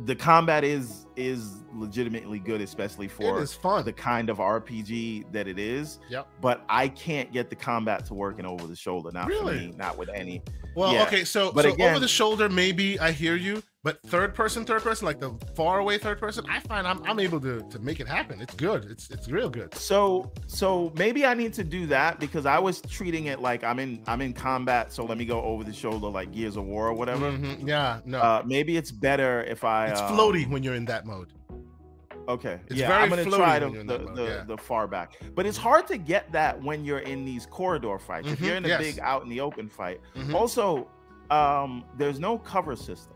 the 0.00 0.14
combat 0.16 0.64
is 0.64 1.06
is 1.16 1.62
legitimately 1.72 2.38
good 2.40 2.60
especially 2.60 3.06
for 3.08 3.38
the 3.84 3.92
kind 3.92 4.28
of 4.28 4.38
rpg 4.38 5.30
that 5.32 5.46
it 5.46 5.58
is 5.58 6.00
Yep. 6.08 6.26
but 6.40 6.64
i 6.68 6.88
can't 6.88 7.32
get 7.32 7.48
the 7.50 7.56
combat 7.56 8.04
to 8.06 8.14
working 8.14 8.44
over 8.44 8.66
the 8.66 8.74
shoulder 8.76 9.10
not 9.12 9.28
Really? 9.28 9.68
me 9.68 9.74
not 9.76 9.96
with 9.96 10.08
any 10.08 10.42
Well, 10.74 10.92
Yeah. 10.92 11.04
okay, 11.04 11.24
so 11.24 11.52
But 11.52 11.64
so 11.64 11.70
over 11.84 12.00
the 12.00 12.08
shoulder, 12.08 12.48
maybe 12.48 12.98
I 12.98 13.12
hear 13.12 13.36
you, 13.36 13.62
but 13.84 14.00
third 14.06 14.34
person, 14.34 14.64
third 14.64 14.82
person, 14.82 15.04
like 15.06 15.20
the 15.20 15.32
far 15.54 15.78
away 15.78 15.98
third 15.98 16.18
person, 16.18 16.44
I 16.50 16.58
find 16.60 16.88
I'm, 16.88 17.02
I'm 17.04 17.20
able 17.20 17.38
to 17.42 17.60
to 17.70 17.78
make 17.78 18.00
it 18.00 18.08
happen. 18.08 18.40
It's 18.40 18.54
good. 18.54 18.86
It's 18.86 19.10
it's 19.10 19.28
real 19.28 19.50
good. 19.50 19.74
So 19.74 20.32
so 20.46 20.90
maybe 20.96 21.24
I 21.26 21.34
need 21.34 21.52
to 21.54 21.64
do 21.64 21.86
that 21.88 22.18
because 22.18 22.46
I 22.46 22.58
was 22.58 22.80
treating 22.80 23.26
it 23.26 23.40
like 23.40 23.62
I'm 23.62 23.78
in 23.78 24.02
I'm 24.06 24.20
in 24.22 24.32
combat, 24.32 24.92
so 24.92 25.04
let 25.04 25.18
me 25.18 25.26
go 25.26 25.40
over 25.42 25.62
the 25.62 25.72
shoulder 25.72 26.08
like 26.08 26.32
Gears 26.32 26.56
of 26.56 26.64
War 26.64 26.88
or 26.88 26.94
whatever. 26.94 27.30
Mhm, 27.30 27.68
Yeah, 27.68 28.00
no, 28.06 28.18
Uh, 28.20 28.42
maybe 28.46 28.76
it's 28.76 28.90
better 28.90 29.42
if 29.44 29.62
I. 29.64 29.88
it's 29.88 30.00
um, 30.00 30.12
floaty 30.16 30.48
when 30.48 30.62
you're 30.62 30.74
in 30.74 30.86
that 30.86 31.04
mode. 31.06 31.32
Okay. 32.26 32.58
It's 32.68 32.76
yeah, 32.76 32.88
very 32.88 33.02
I'm 33.02 33.10
gonna 33.10 33.24
try 33.26 33.58
the 33.58 33.68
the, 33.68 33.98
the, 34.14 34.24
yeah. 34.24 34.44
the 34.46 34.56
far 34.56 34.88
back, 34.88 35.12
but 35.34 35.44
it's 35.44 35.58
hard 35.58 35.86
to 35.88 35.98
get 35.98 36.32
that 36.32 36.58
when 36.62 36.82
you're 36.86 37.00
in 37.00 37.26
these 37.26 37.44
corridor 37.44 37.98
fights. 37.98 38.28
If 38.28 38.38
Mhm, 38.38 38.46
you're 38.46 38.56
in 38.56 38.64
a 38.64 38.68
yes. 38.68 38.80
big 38.80 38.98
out 39.00 39.22
in 39.24 39.28
the 39.28 39.40
open 39.42 39.68
fight, 39.68 40.00
Mhm. 40.16 40.32
also 40.34 40.88
um, 41.30 41.84
there's 41.98 42.20
no 42.20 42.38
cover 42.38 42.76
system. 42.76 43.13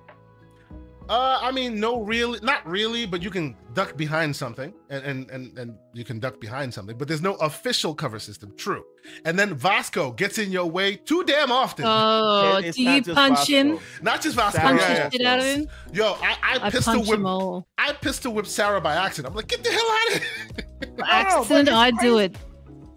Uh, 1.08 1.38
I 1.40 1.50
mean, 1.52 1.80
no, 1.80 2.02
really, 2.02 2.38
not 2.42 2.66
really, 2.68 3.06
but 3.06 3.22
you 3.22 3.30
can 3.30 3.56
duck 3.72 3.96
behind 3.96 4.36
something, 4.36 4.74
and 4.90 5.04
and 5.04 5.30
and, 5.30 5.58
and 5.58 5.74
you 5.94 6.04
can 6.04 6.18
duck 6.20 6.38
behind 6.40 6.74
something, 6.74 6.98
but 6.98 7.08
there's 7.08 7.22
no 7.22 7.34
official 7.36 7.94
cover 7.94 8.18
system. 8.18 8.52
True, 8.56 8.84
and 9.24 9.38
then 9.38 9.54
Vasco 9.54 10.12
gets 10.12 10.36
in 10.38 10.52
your 10.52 10.66
way 10.66 10.96
too 10.96 11.24
damn 11.24 11.50
often. 11.50 11.84
Oh, 11.88 12.58
It- 12.58 12.66
it's 12.66 12.76
do 12.76 12.84
not 12.84 12.94
you 12.94 13.00
just 13.00 13.16
punch 13.16 13.46
him? 13.48 13.70
Vasco. 13.78 14.02
not 14.02 14.20
just 14.20 14.36
Vasco. 14.36 14.60
Punch 14.60 14.80
yeah, 14.82 15.08
the 15.08 15.18
yeah. 15.18 15.32
out 15.32 15.38
of 15.38 15.44
him? 15.46 15.66
Yo, 15.92 16.04
I, 16.20 16.36
I, 16.42 16.58
I 16.66 16.70
pistol 16.70 16.94
punch 17.02 17.08
whip. 17.08 17.64
I 17.78 17.92
pistol 17.94 18.32
whip 18.34 18.46
Sarah 18.46 18.80
by 18.80 18.94
accident. 18.94 19.30
I'm 19.32 19.36
like, 19.36 19.48
get 19.48 19.64
the 19.64 19.70
hell 19.70 19.90
out 19.90 20.16
of 20.16 20.22
here. 20.22 20.92
but 20.96 21.06
Accident, 21.08 21.68
I 21.70 21.90
do 21.92 22.18
it. 22.18 22.36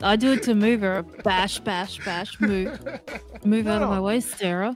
I 0.04 0.16
do 0.16 0.34
it 0.34 0.44
to 0.44 0.56
move 0.56 0.82
her. 0.82 1.04
Bash, 1.24 1.60
bash, 1.60 2.04
bash, 2.04 2.40
move. 2.42 2.78
Move 3.46 3.68
out 3.68 3.82
of 3.82 3.90
my 3.90 4.00
way, 4.00 4.20
Sarah. 4.20 4.76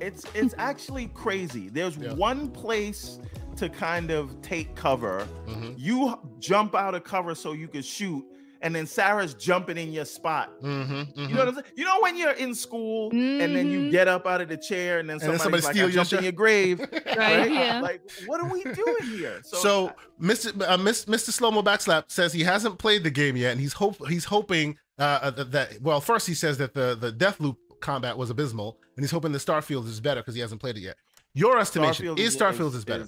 It's 0.00 0.24
it's 0.34 0.54
actually 0.58 1.08
crazy. 1.08 1.68
There's 1.68 1.96
Yeah. 1.96 2.14
one 2.14 2.50
place 2.50 3.18
to 3.56 3.68
kind 3.68 4.10
of 4.10 4.40
take 4.42 4.74
cover. 4.74 5.26
Mhm, 5.46 5.74
You 5.76 6.18
jump 6.38 6.74
out 6.74 6.94
of 6.94 7.04
cover 7.04 7.34
so 7.34 7.52
you 7.52 7.68
can 7.68 7.82
shoot, 7.82 8.24
and 8.62 8.74
then 8.74 8.86
Sarah's 8.86 9.34
jumping 9.34 9.76
in 9.76 9.92
your 9.92 10.06
spot. 10.06 10.50
mhm, 10.62 11.08
You 11.16 11.28
know 11.34 11.38
what 11.40 11.48
I'm 11.48 11.54
saying? 11.54 11.66
You 11.76 11.84
know 11.84 11.98
when 12.00 12.16
you're 12.16 12.30
in 12.32 12.54
school 12.54 13.10
and 13.10 13.54
then 13.54 13.70
you 13.70 13.80
Mhm. 13.80 13.90
get 13.90 14.08
up 14.08 14.26
out 14.26 14.40
of 14.40 14.48
the 14.48 14.56
chair 14.56 14.98
and 15.00 15.10
then 15.10 15.18
then 15.18 15.38
somebody's 15.38 15.42
somebody 15.42 15.62
like, 15.64 15.72
steal 15.74 15.84
I 15.84 15.88
your 15.88 15.94
jumped 16.04 16.12
in 16.14 16.22
your 16.22 16.32
grave. 16.32 16.78
mhm. 16.80 17.16
Right, 17.16 17.50
yeah. 17.52 17.80
Like, 17.82 18.00
what 18.26 18.40
are 18.40 18.48
we 18.48 18.62
doing 18.62 19.02
here? 19.18 19.42
So, 19.44 19.92
Mr. 20.20 20.66
Uh, 20.66 20.78
Miss- 20.78 21.04
Mr. 21.06 21.30
Slowmo 21.30 21.62
Backslap 21.62 22.04
says 22.08 22.32
he 22.32 22.44
hasn't 22.44 22.78
played 22.78 23.04
the 23.04 23.10
game 23.10 23.36
yet, 23.36 23.52
and 23.52 23.60
he's 23.60 23.74
hope 23.74 23.96
he's 24.08 24.24
hoping 24.24 24.78
uh, 24.98 25.18
uh, 25.22 25.30
that, 25.30 25.52
that. 25.52 25.82
Well, 25.82 26.00
first 26.00 26.26
he 26.26 26.34
says 26.34 26.56
that 26.58 26.72
the 26.74 26.96
the 26.98 27.10
Deathloop 27.12 27.56
combat 27.80 28.16
was 28.16 28.30
abysmal, 28.30 28.78
and 28.96 29.04
he's 29.04 29.10
hoping 29.10 29.32
the 29.32 29.38
Starfield 29.38 29.86
is 29.86 30.00
better 30.00 30.20
because 30.20 30.34
he 30.34 30.40
hasn't 30.40 30.60
played 30.60 30.76
it 30.76 30.80
yet. 30.80 30.96
Your 31.34 31.58
estimation 31.58 32.18
is 32.18 32.36
Starfield 32.36 32.74
is, 32.74 32.84
better. 32.84 33.06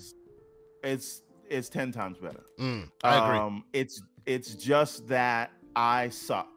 It's 0.85 1.23
it's 1.49 1.69
ten 1.69 1.93
times 1.93 2.19
better. 2.19 2.45
Mm, 2.59 2.91
I 3.05 3.25
agree. 3.25 3.39
Um, 3.39 3.65
it's 3.73 4.03
it's 4.27 4.55
just 4.55 5.09
that 5.09 5.51
I 5.75 6.09
suck 6.09 6.49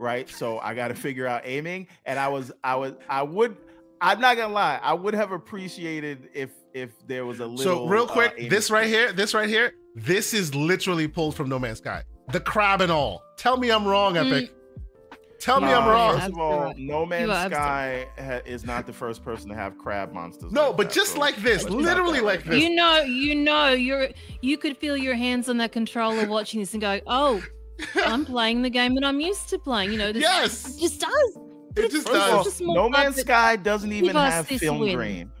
right? 0.00 0.28
So 0.28 0.58
I 0.58 0.74
got 0.74 0.88
to 0.88 0.94
figure 0.94 1.26
out 1.26 1.42
aiming, 1.44 1.86
and 2.06 2.18
I 2.18 2.28
was, 2.28 2.50
I 2.64 2.74
was, 2.74 2.94
I 3.08 3.22
would. 3.22 3.56
I'm 4.00 4.18
not 4.18 4.36
gonna 4.36 4.52
lie. 4.52 4.80
I 4.82 4.94
would 4.94 5.14
have 5.14 5.30
appreciated 5.30 6.30
if 6.32 6.50
if 6.72 6.90
there 7.06 7.26
was 7.26 7.40
a 7.40 7.46
little. 7.46 7.84
So 7.84 7.86
real 7.86 8.04
uh, 8.04 8.06
quick, 8.06 8.34
aiming 8.38 8.50
this 8.50 8.70
right 8.70 8.86
here, 8.86 9.12
this 9.12 9.34
right 9.34 9.48
here, 9.48 9.74
this 9.94 10.32
is 10.32 10.54
literally 10.54 11.06
pulled 11.06 11.36
from 11.36 11.48
No 11.48 11.58
Man's 11.58 11.78
Sky. 11.78 12.02
The 12.32 12.40
crab 12.40 12.80
and 12.80 12.90
all. 12.90 13.22
Tell 13.36 13.56
me 13.56 13.70
I'm 13.70 13.86
wrong, 13.86 14.14
Mm. 14.14 14.50
Epic. 15.40 15.44
Tell 15.46 15.60
me 15.60 15.68
I'm 15.68 15.88
wrong. 15.88 16.16
First 16.18 16.28
of 16.32 16.38
all, 16.38 16.74
No 16.76 17.06
Man's 17.06 17.30
Sky 17.52 18.06
ha- 18.18 18.40
is 18.44 18.64
not 18.64 18.86
the 18.86 18.92
first 18.92 19.24
person 19.24 19.48
to 19.48 19.54
have 19.54 19.76
crab 19.78 20.12
monsters. 20.12 20.52
No, 20.52 20.68
like 20.68 20.76
but 20.76 20.86
that, 20.88 20.94
just 20.94 21.12
so 21.14 21.18
like 21.20 21.36
this, 21.36 21.62
let's 21.64 21.74
literally 21.74 22.20
like 22.20 22.44
this. 22.44 22.62
You 22.62 22.74
know, 22.74 23.00
you 23.02 23.34
know, 23.34 23.68
you're 23.72 24.08
you 24.42 24.58
could 24.58 24.76
feel 24.76 24.96
your 24.96 25.14
hands 25.14 25.48
on 25.48 25.56
that 25.58 25.72
controller 25.72 26.26
watching 26.28 26.60
this 26.60 26.72
and 26.74 26.80
go, 26.80 27.00
"Oh, 27.06 27.42
I'm 27.96 28.24
playing 28.24 28.62
the 28.62 28.70
game 28.70 28.94
that 28.96 29.04
I'm 29.04 29.20
used 29.20 29.48
to 29.50 29.58
playing." 29.58 29.92
You 29.92 29.98
know, 29.98 30.12
this 30.12 30.22
Yes. 30.22 30.76
it 30.76 30.80
just 30.80 31.00
does. 31.00 31.38
It 31.76 31.90
just 31.90 32.06
First 32.08 32.08
of 32.08 32.14
all, 32.34 32.42
does. 32.42 32.44
just 32.46 32.60
no 32.60 32.88
Man's 32.88 33.16
Sky 33.16 33.56
doesn't 33.56 33.92
even 33.92 34.14
have 34.16 34.46
film 34.46 34.80
win. 34.80 34.96
grain. 34.96 35.32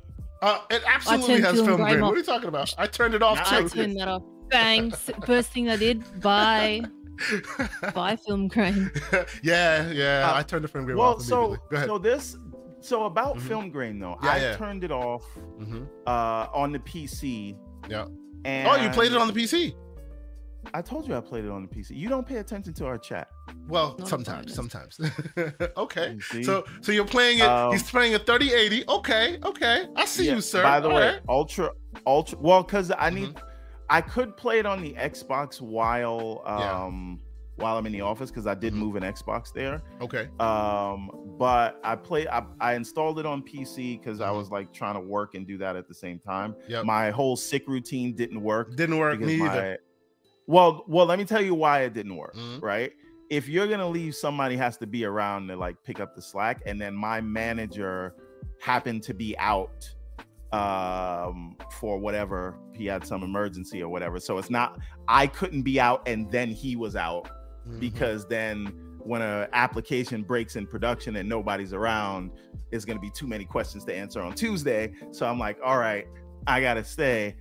Uh, 0.42 0.60
it 0.70 0.82
absolutely 0.86 1.42
has 1.42 1.54
film 1.56 1.66
film 1.66 1.76
grain 1.82 1.92
grain. 1.94 2.02
off. 2.02 2.08
What 2.08 2.14
are 2.14 2.18
you 2.18 2.24
talking 2.24 2.48
about? 2.48 2.74
I 2.78 2.86
turned 2.86 3.14
it 3.14 3.22
off 3.22 3.36
Nah, 3.36 3.58
I 3.58 3.62
too. 3.62 3.68
turned 3.68 3.98
that 4.00 4.08
off. 4.08 4.22
Bang! 4.48 4.90
First 5.26 5.50
thing 5.50 5.68
I 5.68 5.76
did, 5.76 6.02
buy 6.22 6.80
buy 7.94 8.16
film 8.16 8.48
grain. 8.48 8.90
yeah, 9.42 9.90
yeah. 9.90 10.30
Uh, 10.32 10.38
I 10.38 10.42
turned 10.42 10.64
the 10.64 10.68
film 10.68 10.84
grain 10.84 10.96
Well, 10.98 11.14
off 11.14 11.22
so. 11.22 11.56
Go 11.70 11.76
ahead. 11.76 11.86
so 11.88 11.98
this 11.98 12.36
so 12.80 13.04
about 13.04 13.36
Mhm. 13.36 13.40
film 13.42 13.70
grain 13.70 13.98
though, 13.98 14.16
Yeah, 14.22 14.30
I 14.30 14.36
yeah. 14.38 14.56
turned 14.56 14.84
it 14.84 14.90
off 14.92 15.24
Mhm. 15.60 15.86
uh 16.06 16.46
on 16.54 16.72
the 16.72 16.78
PC. 16.78 17.56
Yeah. 17.88 18.06
And 18.44 18.68
Oh, 18.68 18.76
you 18.76 18.88
played 18.90 19.12
it 19.12 19.18
on 19.18 19.26
the 19.26 19.34
PC? 19.34 19.74
I 20.74 20.82
told 20.82 21.08
you 21.08 21.14
I 21.16 21.20
played 21.20 21.44
it 21.44 21.50
on 21.50 21.62
the 21.62 21.68
PC. 21.68 21.96
You 21.96 22.08
don't 22.08 22.26
pay 22.26 22.36
attention 22.36 22.74
to 22.74 22.86
our 22.86 22.98
chat. 22.98 23.28
Well, 23.68 23.96
Not 23.98 24.08
sometimes, 24.08 24.54
sometimes. 24.54 24.98
okay. 25.76 26.18
So 26.42 26.64
so 26.80 26.92
you're 26.92 27.04
playing 27.06 27.38
it. 27.38 27.46
Um, 27.48 27.72
he's 27.72 27.88
playing 27.90 28.14
a 28.14 28.18
3080. 28.18 28.84
Okay, 28.88 29.38
okay. 29.44 29.86
I 29.96 30.04
see 30.04 30.26
Yeah, 30.26 30.34
you, 30.34 30.40
sir. 30.40 30.62
By 30.62 30.80
the 30.80 30.88
All 30.88 30.96
way, 30.96 31.02
right. 31.08 31.16
Mm-hmm. 31.16 31.30
ultra 31.30 31.70
ultra 32.06 32.38
well, 32.40 32.62
because 32.62 32.90
I 32.98 33.10
need 33.10 33.34
I 33.90 34.00
could 34.00 34.36
play 34.36 34.58
it 34.60 34.66
on 34.66 34.80
the 34.80 34.94
Xbox 34.94 35.60
while 35.60 36.42
Yeah. 36.46 36.84
um 36.84 37.20
while 37.56 37.76
I'm 37.76 37.84
in 37.84 37.92
the 37.92 38.00
office 38.00 38.30
because 38.30 38.46
I 38.46 38.54
did 38.54 38.72
Mhm. 38.72 38.76
move 38.78 38.96
an 38.96 39.02
Xbox 39.02 39.52
there. 39.52 39.82
Okay. 40.00 40.28
Um, 40.38 41.10
but 41.38 41.78
I 41.84 41.94
played 41.94 42.26
I, 42.28 42.42
I 42.58 42.72
installed 42.74 43.18
it 43.18 43.26
on 43.26 43.42
PC 43.42 43.98
because 43.98 44.22
I 44.22 44.28
Mhm. 44.30 44.36
was 44.38 44.50
like 44.50 44.72
trying 44.72 44.94
to 44.94 45.00
work 45.00 45.34
and 45.34 45.46
do 45.46 45.58
that 45.58 45.76
at 45.76 45.86
the 45.86 45.92
same 45.92 46.18
time. 46.18 46.56
Yep. 46.68 46.86
My 46.86 47.10
whole 47.10 47.36
sick 47.36 47.68
routine 47.68 48.14
didn't 48.16 48.40
work. 48.42 48.76
Didn't 48.76 48.96
work. 48.98 49.20
Me 49.20 49.42
either. 49.42 49.78
well, 50.46 50.84
well, 50.88 51.04
let 51.06 51.18
me 51.18 51.24
tell 51.26 51.42
you 51.42 51.54
why 51.54 51.80
it 51.82 51.92
didn't 51.92 52.16
work. 52.16 52.34
Mhm. 52.34 52.62
Right? 52.62 52.92
If 53.28 53.46
you're 53.48 53.68
gonna 53.68 53.88
leave, 53.88 54.14
somebody 54.14 54.56
has 54.56 54.76
to 54.78 54.86
be 54.86 55.04
around 55.04 55.48
to 55.48 55.56
like 55.56 55.82
pick 55.84 56.00
up 56.00 56.16
the 56.16 56.22
slack. 56.22 56.62
And 56.64 56.80
then 56.80 56.94
my 56.94 57.20
manager 57.20 58.14
happened 58.60 59.02
to 59.04 59.12
be 59.14 59.36
out 59.38 59.94
um 60.52 61.56
for 61.78 61.98
whatever 61.98 62.58
he 62.74 62.86
had 62.86 63.06
some 63.06 63.22
emergency 63.22 63.82
or 63.82 63.88
whatever 63.88 64.18
so 64.18 64.36
it's 64.38 64.50
not 64.50 64.78
i 65.08 65.26
couldn't 65.26 65.62
be 65.62 65.78
out 65.80 66.02
and 66.08 66.30
then 66.30 66.48
he 66.50 66.74
was 66.76 66.96
out 66.96 67.28
Mhm. 67.68 67.78
because 67.78 68.26
then 68.26 68.66
when 68.98 69.22
a 69.22 69.48
application 69.52 70.22
breaks 70.22 70.56
in 70.56 70.66
production 70.66 71.16
and 71.16 71.28
nobody's 71.28 71.72
around 71.72 72.32
it's 72.72 72.84
going 72.84 72.96
to 72.96 73.00
be 73.00 73.10
too 73.10 73.26
many 73.26 73.44
questions 73.44 73.84
to 73.84 73.94
answer 73.94 74.20
on 74.20 74.32
tuesday 74.34 74.92
so 75.12 75.26
i'm 75.26 75.38
like 75.38 75.58
all 75.64 75.78
right 75.78 76.06
i 76.46 76.60
gotta 76.60 76.82
stay 76.82 77.36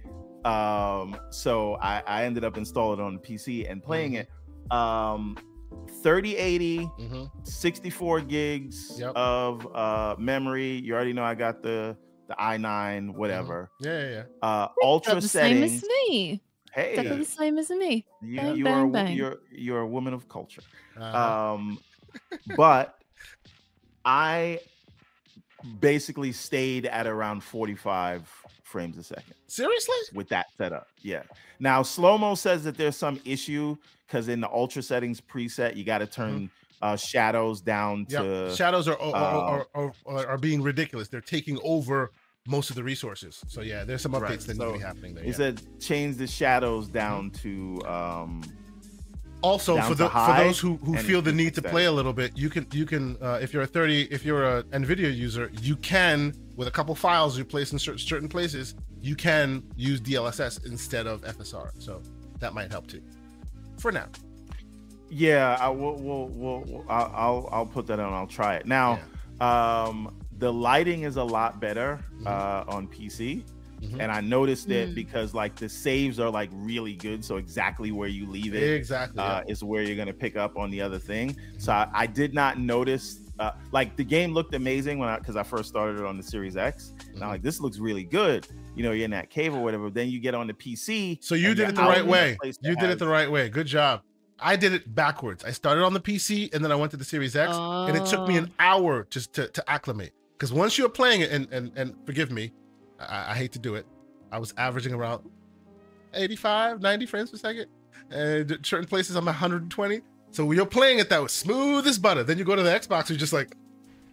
um 0.45 1.18
so 1.32 1.76
i 1.82 2.01
i 2.05 2.24
ended 2.26 2.43
up 2.43 2.57
installing 2.57 2.99
it 2.99 3.03
on 3.03 3.14
the 3.16 3.20
pc 3.20 3.70
and 3.70 3.82
playing 3.84 4.12
Mhm. 4.14 4.20
it 4.20 4.72
um 4.72 5.38
3080 6.03 6.80
Mhm. 6.99 7.30
64 7.47 8.22
gigs 8.22 8.95
Yep. 8.99 9.16
of 9.16 9.68
uh 9.76 10.16
memory 10.20 10.74
you 10.84 10.93
already 10.93 11.14
know 11.14 11.24
i 11.24 11.34
got 11.36 11.62
the 11.64 11.97
the 12.30 12.36
i9 12.36 13.14
whatever 13.16 13.70
Yeah, 13.82 14.00
yeah, 14.00 14.10
yeah. 14.10 14.24
uh 14.42 14.68
ultra 14.84 15.16
the 15.16 15.28
same 15.28 15.64
as 15.64 15.84
me. 15.84 16.42
hey 16.74 16.92
Exactly 16.94 17.18
the 17.18 17.26
same 17.26 17.58
as 17.58 17.70
me. 17.72 18.06
you, 18.22 18.38
Bang, 18.40 18.56
you 18.58 18.64
bang, 18.64 18.74
are 18.74 18.86
a 18.86 18.90
bang. 18.90 19.18
you're 19.18 19.38
you're 19.52 19.82
a 19.82 19.88
woman 19.88 20.14
of 20.14 20.30
culture 20.30 20.62
Uh-huh. 20.98 21.54
um 21.56 21.80
but 22.56 22.96
i 24.06 24.60
basically 25.82 26.32
stayed 26.32 26.86
at 26.86 27.06
around 27.08 27.44
45 27.44 28.30
frames 28.64 28.98
a 28.98 29.04
second 29.04 29.34
Seriously? 29.48 29.96
with 30.14 30.30
that 30.30 30.46
setup 30.58 30.88
yeah 31.02 31.24
now 31.60 31.82
slow 31.84 32.18
mo 32.18 32.36
says 32.36 32.64
that 32.64 32.78
there's 32.78 32.96
some 32.96 33.20
issue 33.26 33.76
because 34.08 34.28
in 34.30 34.40
the 34.40 34.50
ultra 34.50 34.82
settings 34.82 35.20
preset 35.20 35.76
you 35.76 35.84
got 35.84 35.98
to 35.98 36.08
turn 36.08 36.50
uh 36.82 36.96
shadows 36.96 37.62
down 37.62 38.06
Yeah. 38.10 38.22
to 38.22 38.56
Shadows 38.56 38.88
are 38.88 39.00
are, 39.00 39.16
uh, 39.16 39.64
are, 39.76 39.94
are 40.06 40.28
are 40.28 40.38
being 40.38 40.62
ridiculous. 40.62 41.08
They're 41.08 41.22
taking 41.22 41.60
over 41.64 42.12
most 42.48 42.70
of 42.70 42.76
the 42.76 42.84
resources. 42.84 43.42
So 43.48 43.62
yeah, 43.62 43.84
there's 43.84 44.02
some 44.02 44.14
updates 44.14 44.22
Right, 44.22 44.40
that 44.42 44.58
need 44.58 44.66
to 44.66 44.74
be 44.74 44.80
happening 44.80 45.14
there. 45.14 45.24
he 45.24 45.30
yeah. 45.32 45.36
said 45.36 45.62
change 45.80 46.18
the 46.18 46.26
shadows 46.28 46.88
down 46.88 47.32
to 47.44 47.82
um 47.86 48.42
also 49.42 49.76
down 49.78 49.88
for 49.90 49.96
the 49.96 50.10
for 50.10 50.34
those 50.38 50.60
who 50.60 50.76
who 50.78 50.98
feel 50.98 51.22
the 51.22 51.32
need 51.32 51.54
to 51.56 51.62
play 51.62 51.86
a 51.86 51.92
little 51.92 52.12
bit 52.12 52.38
you 52.38 52.50
can 52.50 52.68
you 52.74 52.86
can 52.86 53.16
uh, 53.22 53.40
if 53.42 53.54
you're 53.54 53.64
a 53.64 53.68
30 53.68 54.02
if 54.12 54.26
you're 54.26 54.44
a 54.58 54.64
nvidia 54.64 55.16
user 55.16 55.50
you 55.62 55.78
can 55.78 56.34
with 56.58 56.68
a 56.68 56.72
couple 56.72 56.94
files 56.94 57.38
you 57.38 57.46
place 57.46 57.72
in 57.72 57.80
cer- 57.80 57.98
certain 57.98 58.28
places 58.28 58.76
you 59.02 59.16
can 59.16 59.64
use 59.78 60.02
dlss 60.02 60.66
instead 60.66 61.08
of 61.08 61.22
fsr 61.22 61.72
so 61.82 62.02
that 62.40 62.54
might 62.54 62.70
help 62.70 62.86
too 62.88 63.02
for 63.78 63.94
now 63.94 64.08
Yeah, 65.10 65.57
I 65.60 65.70
will. 65.70 65.95
Will 65.95 66.28
will 66.30 66.86
I'll, 66.89 67.12
I'll 67.16 67.49
I'll 67.51 67.66
put 67.66 67.88
that 67.88 67.99
on. 67.99 68.14
I'll 68.14 68.28
try 68.28 68.55
it 68.55 68.66
now. 68.66 68.99
Um, 69.41 70.16
the 70.38 70.51
lighting 70.51 71.03
is 71.03 71.18
a 71.18 71.24
lot 71.24 71.60
better 71.60 71.99
Mhm. 72.22 72.28
uh, 72.28 72.64
on 72.72 72.88
PC, 72.88 73.43
Mhm. 73.82 73.99
and 74.01 74.12
I 74.12 74.22
noticed 74.22 74.70
it 74.70 74.89
Mm. 74.89 74.95
because 74.95 75.34
like 75.34 75.55
the 75.55 75.68
saves 75.70 76.20
are 76.20 76.30
like 76.30 76.49
really 76.53 76.93
good. 76.95 77.24
So 77.26 77.38
exactly 77.38 77.91
where 77.91 78.07
you 78.10 78.26
leave 78.30 78.53
it 78.53 78.74
exactly 78.76 79.22
uh, 79.22 79.41
is 79.47 79.64
where 79.64 79.82
you're 79.82 79.95
gonna 79.97 80.14
pick 80.14 80.36
up 80.38 80.57
on 80.57 80.70
the 80.72 80.82
other 80.82 80.99
thing. 80.99 81.36
So 81.57 81.72
I, 81.74 81.88
I 81.93 82.05
did 82.07 82.34
not 82.34 82.60
notice. 82.60 83.20
Uh, 83.39 83.51
like 83.72 83.95
the 83.95 84.03
game 84.03 84.34
looked 84.34 84.53
amazing 84.53 84.99
when 84.99 85.07
I 85.07 85.18
because 85.18 85.38
I 85.38 85.43
first 85.43 85.70
started 85.70 85.97
it 85.99 86.05
on 86.05 86.18
the 86.18 86.24
Series 86.24 86.57
X. 86.57 86.91
And 87.14 87.24
I'm 87.24 87.30
Mhm. 87.30 87.32
like, 87.32 87.41
this 87.41 87.62
looks 87.62 87.80
really 87.80 88.03
good. 88.03 88.45
You 88.76 88.84
know, 88.84 88.91
you're 88.91 89.05
in 89.05 89.12
that 89.12 89.30
cave 89.30 89.53
or 89.55 89.64
whatever. 89.64 89.89
Then 89.89 90.10
you 90.10 90.20
get 90.20 90.36
on 90.36 90.47
the 90.47 90.53
PC. 90.53 91.18
so 91.22 91.36
you 91.36 91.55
did 91.55 91.70
it 91.70 91.76
the 91.76 91.82
right 91.82 92.05
way 92.05 92.38
you 92.62 92.76
did 92.76 92.89
it 92.89 92.99
the 92.99 93.07
right 93.07 93.32
way 93.32 93.47
good 93.49 93.68
job 93.68 94.01
i 94.42 94.56
did 94.56 94.74
it 94.74 94.94
backwards. 94.96 95.44
I 95.44 95.52
started 95.52 95.84
on 95.84 95.94
the 95.94 96.00
pc 96.00 96.54
and 96.54 96.64
then 96.64 96.72
i 96.72 96.76
went 96.76 96.92
to 96.92 96.98
the 96.98 97.04
series 97.06 97.36
x 97.36 97.56
and 97.56 97.96
it 97.98 98.06
took 98.06 98.28
me 98.28 98.38
an 98.38 98.48
Oh. 98.60 98.64
hour 98.64 99.08
just 99.10 99.34
to, 99.34 99.48
to 99.50 99.70
acclimate. 99.70 100.14
Because 100.34 100.54
once 100.54 100.78
you're 100.78 100.90
playing 100.90 101.22
it 101.22 101.32
and 101.32 101.48
and, 101.52 101.72
and 101.76 101.96
forgive 102.06 102.32
me 102.32 102.52
I, 103.00 103.32
I 103.32 103.36
hate 103.36 103.52
to 103.54 103.60
do 103.60 103.76
it 103.76 103.86
i 104.32 104.38
was 104.40 104.54
averaging 104.58 104.94
around 104.94 105.30
85 106.14 106.82
90 106.82 107.06
frames 107.06 107.32
per 107.32 107.38
second 107.38 107.68
and 108.12 108.58
certain 108.64 108.88
places 108.88 109.16
i'm 109.16 109.26
120 109.26 110.02
so 110.32 110.46
when 110.46 110.58
you're 110.58 110.66
playing 110.66 111.00
it 111.00 111.10
that 111.10 111.22
was 111.22 111.32
smooth 111.32 111.86
as 111.88 111.98
butter 112.00 112.24
then 112.24 112.38
you 112.38 112.44
go 112.44 112.56
to 112.56 112.64
the 112.64 112.70
xbox 112.72 113.10
you're 113.10 113.18
just 113.18 113.34
like 113.34 113.56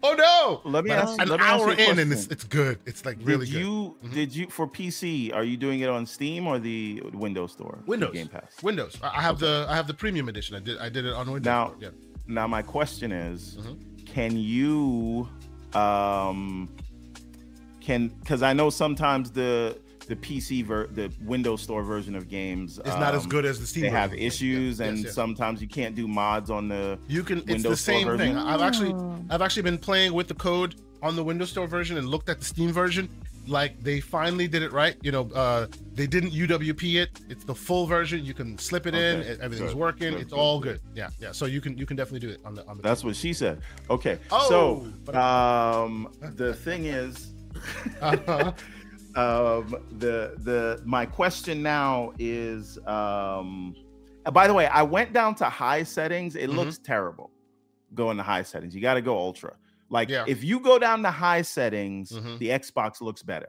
oh 0.03 0.15
no 0.15 0.61
Let 0.71 0.85
me 0.85 0.91
But 0.91 0.99
ask- 0.99 1.21
an 1.21 1.29
let 1.29 1.41
me 1.41 1.47
ask 1.47 1.61
hour 1.61 1.73
you 1.73 1.87
a 1.87 1.91
in 1.91 1.99
and 1.99 2.13
it's, 2.13 2.27
it's 2.29 2.45
good 2.45 2.79
it's 2.87 3.05
like 3.05 3.19
really 3.23 3.47
did 3.47 3.53
good 3.55 3.61
you 3.61 3.97
Mhm. 4.05 4.13
did 4.15 4.35
you 4.37 4.47
for 4.49 4.67
PC? 4.69 5.33
Are 5.35 5.43
you 5.45 5.57
doing 5.57 5.81
it 5.81 5.89
on 5.89 6.07
Steam 6.07 6.47
or 6.47 6.59
the 6.59 7.01
Windows 7.13 7.53
Store? 7.53 7.79
Windows. 7.87 8.13
Game 8.13 8.29
Pass. 8.29 8.63
windows 8.63 8.97
i 9.03 9.09
I 9.19 9.21
have 9.23 9.39
the 9.39 9.67
i 9.69 9.75
have 9.75 9.87
the 9.87 9.95
premium 9.95 10.29
edition 10.29 10.55
i 10.57 10.61
did 10.61 10.79
i 10.79 10.89
did 10.89 11.05
it 11.07 11.13
on 11.15 11.27
windows 11.31 11.45
Now- 11.47 11.75
yeah 11.81 11.91
Now 12.29 12.47
my 12.49 12.63
question 12.63 13.13
is, 13.13 13.57
Mhm. 13.59 13.77
can 14.15 14.37
you 14.37 15.29
um 15.75 16.69
can 17.81 18.09
because 18.09 18.43
I 18.43 18.53
know 18.53 18.69
sometimes 18.71 19.31
the 19.31 19.79
the 20.07 20.17
PC 20.17 20.65
ver 20.65 20.87
the 20.87 21.11
Windows 21.23 21.63
Store 21.63 21.83
version 21.83 22.15
of 22.15 22.29
games 22.29 22.79
it's 22.79 22.89
not 22.89 23.15
as 23.15 23.25
um, 23.25 23.29
good 23.29 23.45
as 23.45 23.59
the 23.61 23.67
steam 23.67 23.83
They 23.83 23.91
have 23.91 24.11
version. 24.11 24.23
Yeah, 24.23 24.29
issues, 24.29 24.79
yes, 24.79 24.89
and 24.89 24.99
yes. 25.05 25.15
sometimes 25.15 25.61
you 25.61 25.69
can't 25.69 25.95
do 25.95 26.07
mods 26.07 26.51
on 26.51 26.69
the. 26.69 26.99
You 27.09 27.23
can. 27.25 27.39
It's 27.49 27.63
the 27.63 27.77
Store 27.77 27.77
same 27.77 28.17
thing. 28.19 28.37
I've 28.37 28.61
actually, 28.63 28.93
Oh. 28.93 29.19
I've 29.31 29.43
actually 29.43 29.63
been 29.63 29.79
playing 29.79 30.13
with 30.13 30.29
the 30.29 30.35
code 30.35 30.77
on 31.03 31.17
the 31.17 31.25
Windows 31.25 31.51
Store 31.51 31.67
version 31.67 31.99
and 31.99 32.09
looked 32.09 32.29
at 32.29 32.39
the 32.39 32.45
Steam 32.45 32.73
version. 32.73 33.09
Like 33.49 33.81
they 33.83 34.01
finally 34.01 34.49
did 34.49 34.63
it 34.63 34.73
right. 34.73 34.97
You 35.03 35.13
know, 35.13 35.31
uh, 35.35 35.67
they 35.95 36.07
didn't 36.09 36.31
UWP 36.33 36.97
it. 37.03 37.11
It's 37.29 37.45
the 37.45 37.55
full 37.55 37.87
version. 37.87 38.25
You 38.25 38.35
can 38.35 38.59
slip 38.59 38.87
it 38.89 38.95
in. 38.95 39.21
Okay, 39.21 39.29
it- 39.31 39.41
Everything's 39.41 39.71
good, 39.71 39.79
working. 39.79 40.11
good, 40.13 40.21
it's 40.23 40.31
good, 40.33 40.39
all 40.39 40.59
good. 40.61 40.81
good. 40.85 40.97
Yeah, 40.97 41.11
yeah. 41.21 41.31
So 41.33 41.47
you 41.47 41.61
can 41.61 41.77
you 41.79 41.87
can 41.87 41.97
definitely 41.97 42.27
do 42.27 42.33
it 42.35 42.41
on 42.45 42.55
the 42.57 42.67
on 42.67 42.77
the. 42.77 42.83
That's 42.83 43.05
what 43.05 43.15
she 43.17 43.33
said. 43.33 43.61
Okay, 43.91 44.19
Oh, 44.33 44.49
so 44.49 44.93
but- 45.05 45.15
um, 45.17 46.09
the 46.21 46.55
thing 46.55 46.87
is. 46.87 47.33
Uh-huh. 48.01 48.53
um 49.17 49.75
the 49.99 50.35
the 50.39 50.81
my 50.85 51.07
question 51.07 51.63
now 51.63 52.13
is 52.19 52.79
um 52.87 53.75
by 54.33 54.47
the 54.47 54.55
way 54.55 54.67
i 54.67 54.83
went 54.83 55.13
down 55.13 55.35
to 55.35 55.45
high 55.47 55.83
settings 55.83 56.37
it 56.37 56.51
Mhm. 56.51 56.55
looks 56.57 56.79
terrible 56.79 57.31
going 57.95 58.17
to 58.17 58.23
high 58.23 58.43
settings 58.43 58.75
you 58.75 58.81
got 58.83 58.95
to 58.95 59.03
go 59.03 59.17
ultra 59.17 59.55
like 59.89 60.09
Yeah. 60.09 60.25
if 60.27 60.45
you 60.45 60.61
go 60.61 60.79
down 60.79 61.03
to 61.03 61.11
high 61.11 61.43
settings 61.43 62.13
Mhm. 62.13 62.39
the 62.39 62.49
xbox 62.51 63.01
looks 63.01 63.23
better 63.23 63.49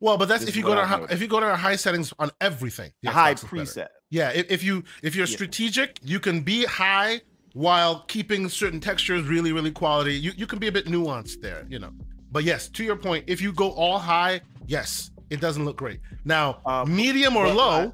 Well, 0.00 0.18
but 0.18 0.26
that's 0.28 0.40
This 0.40 0.50
if 0.50 0.56
you 0.56 0.64
go 0.64 0.74
to 0.74 0.80
I've 0.80 0.88
hi- 0.88 0.96
noticed. 0.96 1.12
if 1.14 1.20
you 1.22 1.28
go 1.28 1.38
to 1.38 1.54
high 1.54 1.76
settings 1.76 2.12
on 2.18 2.28
everything. 2.40 2.90
the 3.04 3.10
high 3.12 3.34
preset 3.34 3.86
Yeah, 4.10 4.30
if, 4.30 4.50
if 4.50 4.60
you 4.64 4.82
if 5.00 5.14
you're 5.14 5.28
Yeah. 5.28 5.36
strategic, 5.38 6.00
you 6.02 6.18
can 6.18 6.40
be 6.40 6.64
high 6.64 7.20
while 7.54 8.00
keeping 8.08 8.48
certain 8.48 8.80
textures 8.80 9.22
really, 9.34 9.52
really 9.52 9.70
quality. 9.70 10.14
You 10.14 10.32
you 10.36 10.46
can 10.48 10.58
be 10.58 10.66
a 10.66 10.72
bit 10.72 10.86
nuanced 10.86 11.40
there, 11.40 11.62
you 11.72 11.78
know. 11.78 11.92
But 12.32 12.42
yes, 12.42 12.68
to 12.76 12.82
your 12.82 12.96
point, 12.96 13.22
if 13.28 13.40
you 13.40 13.52
go 13.52 13.68
all 13.82 14.00
high, 14.00 14.40
yes, 14.66 15.10
it 15.30 15.40
doesn't 15.40 15.64
look 15.64 15.76
great. 15.76 16.00
Now, 16.24 16.60
Um, 16.66 16.94
medium 16.94 17.36
or 17.36 17.48
low 17.48 17.92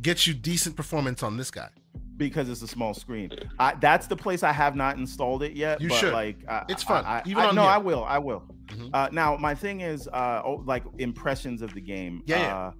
gets 0.00 0.26
you 0.26 0.34
decent 0.34 0.76
performance 0.76 1.22
on 1.22 1.36
this 1.36 1.50
guy. 1.50 1.68
because 2.16 2.48
it's 2.48 2.62
a 2.62 2.68
small 2.68 2.94
screen. 2.94 3.28
I, 3.58 3.74
that's 3.74 4.06
the 4.06 4.14
place 4.16 4.44
I 4.44 4.52
have 4.52 4.76
not 4.76 4.96
installed 4.98 5.42
it 5.42 5.52
yet. 5.54 5.80
You 5.80 5.88
but 5.88 5.96
should. 5.98 6.12
Like, 6.12 6.36
I, 6.48 6.64
It's 6.68 6.84
fun, 6.84 7.04
I, 7.04 7.22
even 7.26 7.42
I, 7.42 7.46
on 7.48 7.54
no, 7.56 7.62
here. 7.62 7.70
I 7.72 7.78
will. 7.78 8.04
I 8.04 8.18
will. 8.18 8.44
Mhm. 8.68 8.90
Uh, 8.94 9.08
now, 9.10 9.36
my 9.36 9.52
thing 9.54 9.80
is, 9.80 10.06
uh, 10.08 10.40
oh, 10.44 10.62
like 10.64 10.84
impressions 10.98 11.60
of 11.60 11.74
the 11.74 11.80
game. 11.80 12.22
Yeah, 12.26 12.38
yeah. 12.38 12.56
Uh, 12.56 12.72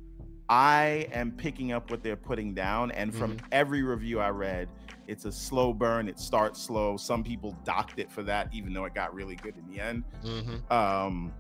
I 0.49 1.09
am 1.13 1.33
picking 1.33 1.73
up 1.73 1.91
what 1.91 2.03
they're 2.05 2.15
putting 2.17 2.55
down, 2.55 2.93
and 2.93 3.13
from 3.13 3.33
Mm-hmm. 3.37 3.47
every 3.51 3.83
review 3.83 4.21
I 4.21 4.29
read, 4.31 4.69
it's 5.09 5.25
a 5.25 5.33
slow 5.33 5.73
burn. 5.73 6.07
It 6.09 6.21
starts 6.21 6.63
slow. 6.63 6.97
Some 6.97 7.25
people 7.25 7.57
docked 7.65 7.99
it 7.99 8.13
for 8.13 8.23
that, 8.23 8.55
even 8.55 8.73
though 8.73 8.85
it 8.85 8.95
got 8.95 9.13
really 9.15 9.35
good 9.37 9.57
in 9.57 9.67
the 9.69 9.81
end. 9.81 10.05
Mhm. 10.23 10.71
Um, 10.71 11.33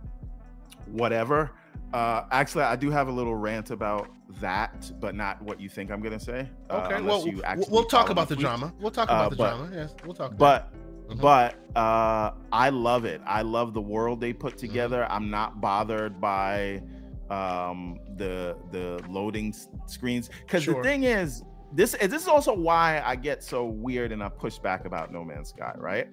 whatever. 0.86 1.52
Uh, 1.94 2.26
actually, 2.32 2.64
I 2.64 2.74
do 2.74 2.90
have 2.90 3.06
a 3.06 3.12
little 3.12 3.36
rant 3.36 3.70
about 3.70 4.08
that, 4.40 4.90
but 5.00 5.14
not 5.14 5.40
what 5.42 5.60
you 5.60 5.68
think 5.68 5.92
I'm 5.92 6.02
gonna 6.02 6.18
say. 6.18 6.48
uh, 6.68 6.82
Okay, 6.86 6.96
unless 6.96 7.24
well, 7.24 7.66
we'll- 7.70 7.84
talk 7.84 8.10
about 8.10 8.28
the 8.28 8.34
drama. 8.34 8.72
We'll 8.80 8.90
talk 8.90 9.08
Uh, 9.08 9.14
about 9.14 9.30
the 9.30 9.36
but- 9.36 9.56
drama. 9.56 9.70
Yes, 9.72 9.94
we'll 10.04 10.14
talk. 10.14 10.32
About 10.32 10.72
But 11.08 11.16
Mhm. 11.16 11.20
but 11.20 11.78
uh 11.78 12.32
I 12.52 12.70
love 12.70 13.04
it. 13.04 13.20
I 13.24 13.42
love 13.42 13.74
the 13.74 13.80
world 13.80 14.20
they 14.20 14.32
put 14.32 14.54
Mm-hmm. 14.56 14.66
together. 14.66 15.06
I'm 15.08 15.30
not 15.30 15.60
bothered 15.60 16.20
by 16.20 16.82
um 17.30 18.00
the 18.16 18.56
the 18.72 19.00
loading 19.08 19.54
screens 19.86 20.30
cuz 20.48 20.64
Sure. 20.64 20.74
the 20.74 20.82
thing 20.82 21.04
is 21.04 21.42
this 21.72 21.92
this 21.92 22.22
is 22.22 22.28
also 22.28 22.54
why 22.56 23.02
I 23.06 23.14
get 23.16 23.42
so 23.44 23.66
weird 23.66 24.10
and 24.12 24.22
I 24.22 24.28
push 24.30 24.58
back 24.58 24.84
about 24.84 25.12
No 25.12 25.24
Man's 25.24 25.50
Sky, 25.50 25.74
right? 25.78 26.08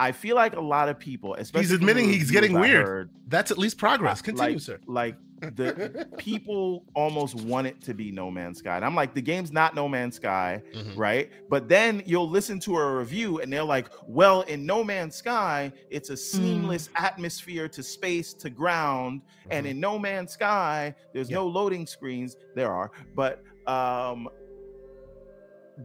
I 0.00 0.12
feel 0.12 0.34
like 0.34 0.56
a 0.56 0.60
lot 0.60 0.88
of 0.88 0.98
people, 0.98 1.34
especially 1.34 1.66
he's 1.66 1.72
admitting 1.72 2.08
he's 2.08 2.30
getting 2.30 2.54
weird. 2.58 2.86
heard, 2.86 3.10
that's 3.28 3.50
at 3.50 3.58
least 3.58 3.76
progress. 3.78 4.22
Continue, 4.22 4.54
like, 4.54 4.60
sir. 4.62 4.78
Like 4.86 5.14
the 5.40 6.08
people 6.18 6.84
almost 6.94 7.34
want 7.34 7.66
it 7.66 7.80
to 7.82 7.94
be 7.94 8.10
No 8.10 8.30
Man's 8.30 8.58
Sky. 8.58 8.76
And 8.76 8.84
I'm 8.84 8.94
like, 8.94 9.14
the 9.14 9.22
game's 9.22 9.52
not 9.52 9.74
No 9.74 9.88
Man's 9.88 10.16
Sky, 10.16 10.62
Mhm. 10.74 10.96
right? 10.96 11.30
But 11.48 11.68
then 11.68 12.02
you'll 12.06 12.28
listen 12.28 12.58
to 12.60 12.76
a 12.76 12.96
review 12.98 13.40
and 13.40 13.52
they're 13.52 13.62
like, 13.62 13.88
well, 14.06 14.40
in 14.42 14.64
No 14.66 14.82
Man's 14.82 15.16
Sky, 15.16 15.72
it's 15.90 16.08
a 16.10 16.16
seamless 16.16 16.88
atmosphere 16.96 17.68
to 17.68 17.82
space 17.82 18.32
to 18.34 18.48
ground. 18.50 19.20
And 19.50 19.66
Mhm. 19.66 19.70
in 19.70 19.80
No 19.80 19.98
Man's 19.98 20.32
Sky, 20.32 20.94
there's 21.14 21.28
Yeah. 21.30 21.36
no 21.36 21.46
loading 21.46 21.86
screens. 21.86 22.36
There 22.54 22.72
are, 22.72 22.90
but 23.14 23.42
um 23.66 24.28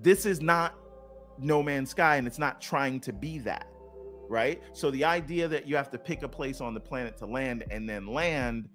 this 0.01 0.26
is 0.26 0.41
not 0.41 0.76
No 1.39 1.61
Man's 1.63 1.89
Sky, 1.91 2.16
and 2.18 2.28
it's 2.28 2.39
not 2.39 2.61
trying 2.61 2.99
to 3.01 3.13
be 3.13 3.39
that. 3.39 3.68
Right. 4.28 4.61
So 4.73 4.91
the 4.91 5.03
idea 5.03 5.47
that 5.47 5.67
you 5.67 5.76
have 5.76 5.89
to 5.91 5.97
pick 5.97 6.23
a 6.23 6.28
place 6.28 6.61
on 6.61 6.73
the 6.73 6.80
planet 6.80 7.17
to 7.17 7.26
land 7.26 7.63
and 7.69 7.88
then 7.88 8.07
land, 8.07 8.69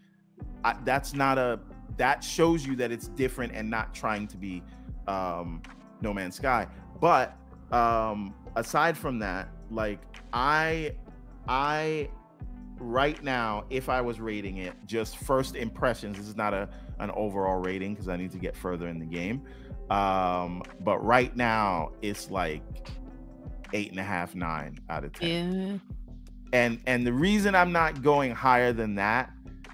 I, 0.64 0.76
that's 0.84 1.14
not 1.14 1.38
a 1.38 1.60
that 1.96 2.24
shows 2.24 2.66
you 2.66 2.76
that 2.76 2.90
it's 2.90 3.08
different 3.08 3.52
and 3.54 3.68
not 3.68 3.94
trying 3.94 4.26
to 4.26 4.36
be 4.36 4.62
um 5.06 5.62
no 6.00 6.14
man's 6.14 6.36
sky 6.36 6.66
but 7.00 7.36
um 7.72 8.34
aside 8.56 8.96
from 8.96 9.18
that 9.18 9.48
like 9.70 10.00
i 10.32 10.94
i 11.48 12.08
right 12.78 13.22
now 13.22 13.64
if 13.70 13.88
i 13.88 14.00
was 14.00 14.20
rating 14.20 14.58
it 14.58 14.72
just 14.86 15.18
first 15.18 15.56
impressions 15.56 16.16
this 16.16 16.26
is 16.26 16.36
not 16.36 16.54
a 16.54 16.68
an 17.00 17.10
overall 17.10 17.60
rating 17.60 17.92
because 17.92 18.08
i 18.08 18.16
need 18.16 18.30
to 18.30 18.38
get 18.38 18.56
further 18.56 18.88
in 18.88 18.98
the 18.98 19.06
game 19.06 19.42
um 19.90 20.62
but 20.80 20.98
right 21.04 21.36
now 21.36 21.90
it's 22.02 22.30
like 22.30 22.62
eight 23.72 23.90
and 23.90 24.00
a 24.00 24.02
half 24.04 24.34
nine 24.34 24.78
out 24.88 25.04
of 25.04 25.12
ten 25.12 25.80
Yeah. 25.82 26.58
and 26.58 26.80
and 26.86 27.06
the 27.06 27.12
reason 27.12 27.54
i'm 27.54 27.72
not 27.72 28.02
going 28.02 28.32
higher 28.32 28.72
than 28.72 28.94
that 28.96 29.30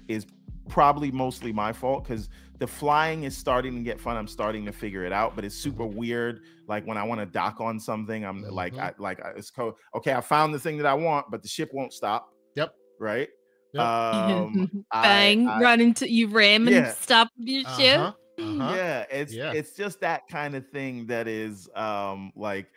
is 0.07 0.25
probably 0.69 1.11
mostly 1.11 1.51
my 1.53 1.71
fault 1.73 2.03
because 2.03 2.29
the 2.59 2.67
flying 2.67 3.23
is 3.23 3.37
starting 3.37 3.75
to 3.75 3.81
get 3.81 3.99
fun 3.99 4.17
i'm 4.17 4.27
starting 4.27 4.65
to 4.65 4.71
figure 4.71 5.05
it 5.05 5.11
out 5.13 5.35
but 5.35 5.45
it's 5.45 5.55
super 5.55 5.85
weird 5.85 6.41
like 6.67 6.85
when 6.85 6.97
i 6.97 7.03
want 7.03 7.19
to 7.19 7.25
dock 7.25 7.61
on 7.61 7.79
something 7.79 8.25
i'm 8.25 8.41
like 8.43 8.73
Mhm. 8.73 8.79
i 8.81 8.93
like 8.97 9.23
I- 9.25 9.31
it's 9.37 9.49
co- 9.51 9.77
okay 9.95 10.13
i 10.13 10.21
found 10.21 10.53
the 10.53 10.59
thing 10.59 10.77
that 10.77 10.85
i 10.85 10.93
want 10.93 11.27
but 11.31 11.41
the 11.41 11.47
ship 11.47 11.69
won't 11.73 11.93
stop 11.93 12.29
Yep. 12.55 12.73
right 12.99 13.29
Yep. 13.73 13.83
um 13.85 14.85
Bang! 14.91 15.47
I- 15.47 15.61
right 15.61 15.79
into 15.79 16.09
you 16.11 16.27
ram 16.27 16.67
and 16.67 16.75
Yeah. 16.75 16.91
stop 16.93 17.29
your 17.37 17.63
ship. 17.77 17.99
Uh-huh, 17.99 18.13
uh-huh. 18.43 18.73
yeah 18.75 19.05
it's 19.11 19.33
Yeah. 19.33 19.51
it's 19.53 19.73
just 19.73 19.99
that 20.01 20.27
kind 20.29 20.55
of 20.55 20.67
thing 20.69 21.05
that 21.07 21.27
is 21.27 21.69
um 21.75 22.31
like 22.35 22.67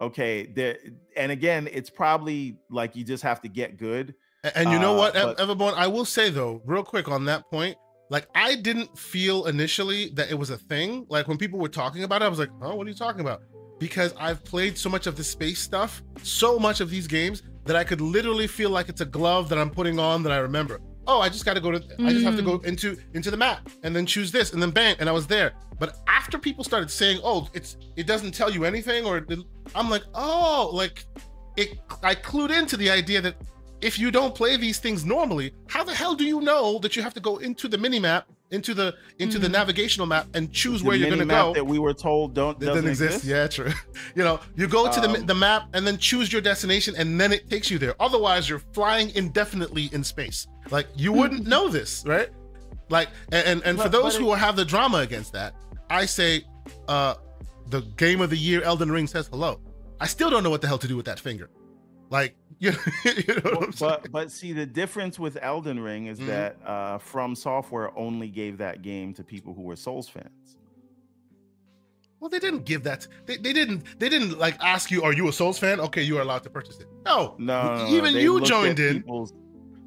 okay 0.00 0.46
there 0.46 0.76
and 1.16 1.32
again 1.32 1.68
it's 1.72 1.88
probably 1.90 2.58
like 2.70 2.94
you 2.96 3.04
just 3.04 3.22
have 3.22 3.40
to 3.40 3.48
get 3.48 3.76
good 3.78 4.14
And 4.54 4.70
you 4.70 4.78
know 4.78 4.94
Uh, 4.94 4.98
what, 4.98 5.14
but- 5.14 5.38
Everborn? 5.38 5.74
I 5.74 5.86
will 5.88 6.04
say 6.04 6.30
though, 6.30 6.60
real 6.64 6.84
quick 6.84 7.08
on 7.08 7.24
that 7.24 7.42
point, 7.50 7.76
like 8.10 8.28
I 8.34 8.54
didn't 8.54 8.96
feel 8.96 9.46
initially 9.46 10.10
that 10.10 10.30
it 10.30 10.38
was 10.38 10.50
a 10.50 10.56
thing. 10.56 11.06
Like 11.08 11.26
when 11.26 11.36
people 11.38 11.58
were 11.58 11.68
talking 11.68 12.04
about 12.04 12.22
it, 12.22 12.26
I 12.26 12.28
was 12.28 12.38
like, 12.38 12.50
"Oh, 12.62 12.74
what 12.76 12.86
are 12.86 12.90
you 12.90 12.94
talking 12.96 13.20
about?" 13.22 13.40
Because 13.80 14.14
I've 14.18 14.44
played 14.44 14.78
so 14.78 14.88
much 14.88 15.06
of 15.08 15.16
the 15.16 15.24
space 15.24 15.58
stuff, 15.60 16.02
so 16.22 16.58
much 16.58 16.80
of 16.80 16.88
these 16.90 17.06
games 17.08 17.42
that 17.64 17.74
I 17.74 17.82
could 17.82 18.00
literally 18.00 18.46
feel 18.46 18.70
like 18.70 18.88
it's 18.88 19.00
a 19.00 19.04
glove 19.18 19.48
that 19.48 19.58
I'm 19.58 19.70
putting 19.70 19.98
on 19.98 20.22
that 20.22 20.30
I 20.32 20.36
remember. 20.38 20.80
Oh, 21.06 21.20
I 21.20 21.28
just 21.28 21.44
got 21.44 21.54
to 21.54 21.60
go 21.60 21.70
to. 21.70 21.78
I 22.04 22.12
just 22.12 22.24
have 22.24 22.36
to 22.36 22.42
go 22.42 22.58
mm. 22.58 22.66
into 22.66 22.96
into 23.14 23.30
the 23.30 23.36
map 23.36 23.68
and 23.82 23.94
then 23.94 24.06
choose 24.06 24.32
this 24.32 24.52
and 24.52 24.60
then 24.62 24.70
bang, 24.70 24.96
and 24.98 25.08
I 25.08 25.12
was 25.12 25.26
there. 25.26 25.52
But 25.78 25.98
after 26.08 26.38
people 26.38 26.64
started 26.64 26.90
saying, 26.90 27.20
"Oh, 27.22 27.48
it's 27.54 27.76
it 27.96 28.06
doesn't 28.06 28.32
tell 28.32 28.50
you 28.50 28.64
anything," 28.64 29.04
or 29.04 29.18
it- 29.18 29.38
I'm 29.74 29.90
like, 29.90 30.02
"Oh, 30.14 30.70
like." 30.72 31.04
It, 31.58 31.78
I 32.02 32.14
clued 32.14 32.50
into 32.50 32.76
the 32.76 32.90
idea 32.90 33.22
that 33.22 33.34
if 33.80 33.98
you 33.98 34.10
don't 34.10 34.34
play 34.34 34.58
these 34.58 34.78
things 34.78 35.06
normally, 35.06 35.54
how 35.68 35.84
the 35.84 35.94
hell 35.94 36.14
do 36.14 36.24
you 36.24 36.42
know 36.42 36.78
that 36.80 36.96
you 36.96 37.02
have 37.02 37.14
to 37.14 37.20
go 37.20 37.38
into 37.38 37.66
the 37.66 37.78
mini 37.78 37.98
map, 37.98 38.26
into 38.50 38.74
the 38.74 38.94
into 39.18 39.38
the 39.38 39.48
Mhm. 39.48 39.52
navigational 39.52 40.06
map, 40.06 40.26
and 40.34 40.52
choose 40.52 40.80
The 40.82 40.86
where 40.88 40.96
you're 40.96 41.08
going 41.08 41.20
to 41.20 41.26
go? 41.26 41.52
that 41.54 41.66
we 41.66 41.78
were 41.78 41.92
told 41.94 42.34
don't 42.34 42.58
That 42.60 42.66
doesn't, 42.66 42.84
doesn't 42.86 43.06
exist. 43.06 43.24
Yeah, 43.24 43.46
true. 43.48 43.72
you 44.14 44.22
know, 44.22 44.38
you 44.56 44.68
go 44.68 44.90
to 44.90 45.00
the 45.00 45.08
Um, 45.10 45.26
the 45.26 45.34
map 45.34 45.68
and 45.74 45.86
then 45.86 45.98
choose 45.98 46.32
your 46.32 46.42
destination, 46.42 46.94
and 46.96 47.20
then 47.20 47.32
it 47.32 47.50
takes 47.50 47.70
you 47.70 47.78
there. 47.78 47.94
Otherwise, 48.00 48.48
you're 48.48 48.62
flying 48.72 49.10
indefinitely 49.14 49.90
in 49.92 50.04
space. 50.04 50.46
Like 50.70 50.86
you 50.96 51.12
wouldn't 51.12 51.46
know 51.46 51.68
this, 51.68 52.04
right? 52.06 52.28
Like, 52.88 53.08
and 53.32 53.46
and, 53.46 53.62
and 53.64 53.76
for 53.78 53.84
But- 53.84 53.92
but 53.92 54.02
those 54.02 54.14
it- 54.14 54.20
who 54.20 54.32
have 54.34 54.54
the 54.56 54.64
drama 54.64 54.98
against 54.98 55.32
that, 55.32 55.54
I 55.90 56.06
say, 56.06 56.44
uh, 56.88 57.14
the 57.68 57.80
game 57.96 58.20
of 58.20 58.30
the 58.30 58.36
year, 58.36 58.62
Elden 58.62 58.92
Ring 58.92 59.06
says 59.08 59.26
hello. 59.28 59.60
I 60.00 60.06
still 60.06 60.30
don't 60.30 60.44
know 60.44 60.50
what 60.50 60.60
the 60.60 60.68
hell 60.68 60.78
to 60.78 60.86
do 60.86 60.96
with 60.96 61.06
that 61.06 61.18
finger. 61.18 61.50
Like, 62.10 62.34
you 62.58 62.70
know, 62.72 62.78
you 63.04 63.34
know 63.34 63.50
what 63.50 63.62
I'm 63.64 63.72
saying? 63.72 63.92
but 64.02 64.12
but 64.12 64.30
see 64.30 64.52
the 64.52 64.64
difference 64.66 65.18
with 65.18 65.36
Elden 65.42 65.80
Ring 65.80 66.06
is 66.06 66.18
Mhm. 66.20 66.26
that 66.26 66.56
uh 66.64 66.98
From 66.98 67.34
Software 67.34 67.96
only 67.98 68.28
gave 68.28 68.58
that 68.58 68.82
game 68.82 69.12
to 69.14 69.24
people 69.24 69.52
who 69.54 69.62
were 69.62 69.76
Souls 69.76 70.08
fans. 70.08 70.56
Well, 72.18 72.30
they 72.30 72.38
didn't 72.38 72.64
give 72.64 72.82
that. 72.84 73.06
They, 73.26 73.36
they 73.36 73.52
didn't. 73.52 73.98
They 74.00 74.08
didn't 74.08 74.38
like 74.38 74.56
ask 74.62 74.90
you, 74.90 75.02
"Are 75.02 75.12
you 75.12 75.28
a 75.28 75.32
Souls 75.32 75.58
fan?" 75.58 75.80
Okay, 75.80 76.02
you 76.02 76.16
are 76.18 76.22
allowed 76.22 76.44
to 76.44 76.50
purchase 76.50 76.80
it. 76.80 76.86
No, 77.04 77.34
No, 77.38 77.74
no, 77.76 77.84
no, 77.84 77.88
even 77.94 78.14
they 78.14 78.22
you 78.22 78.40
joined 78.40 78.78
in. 78.80 79.04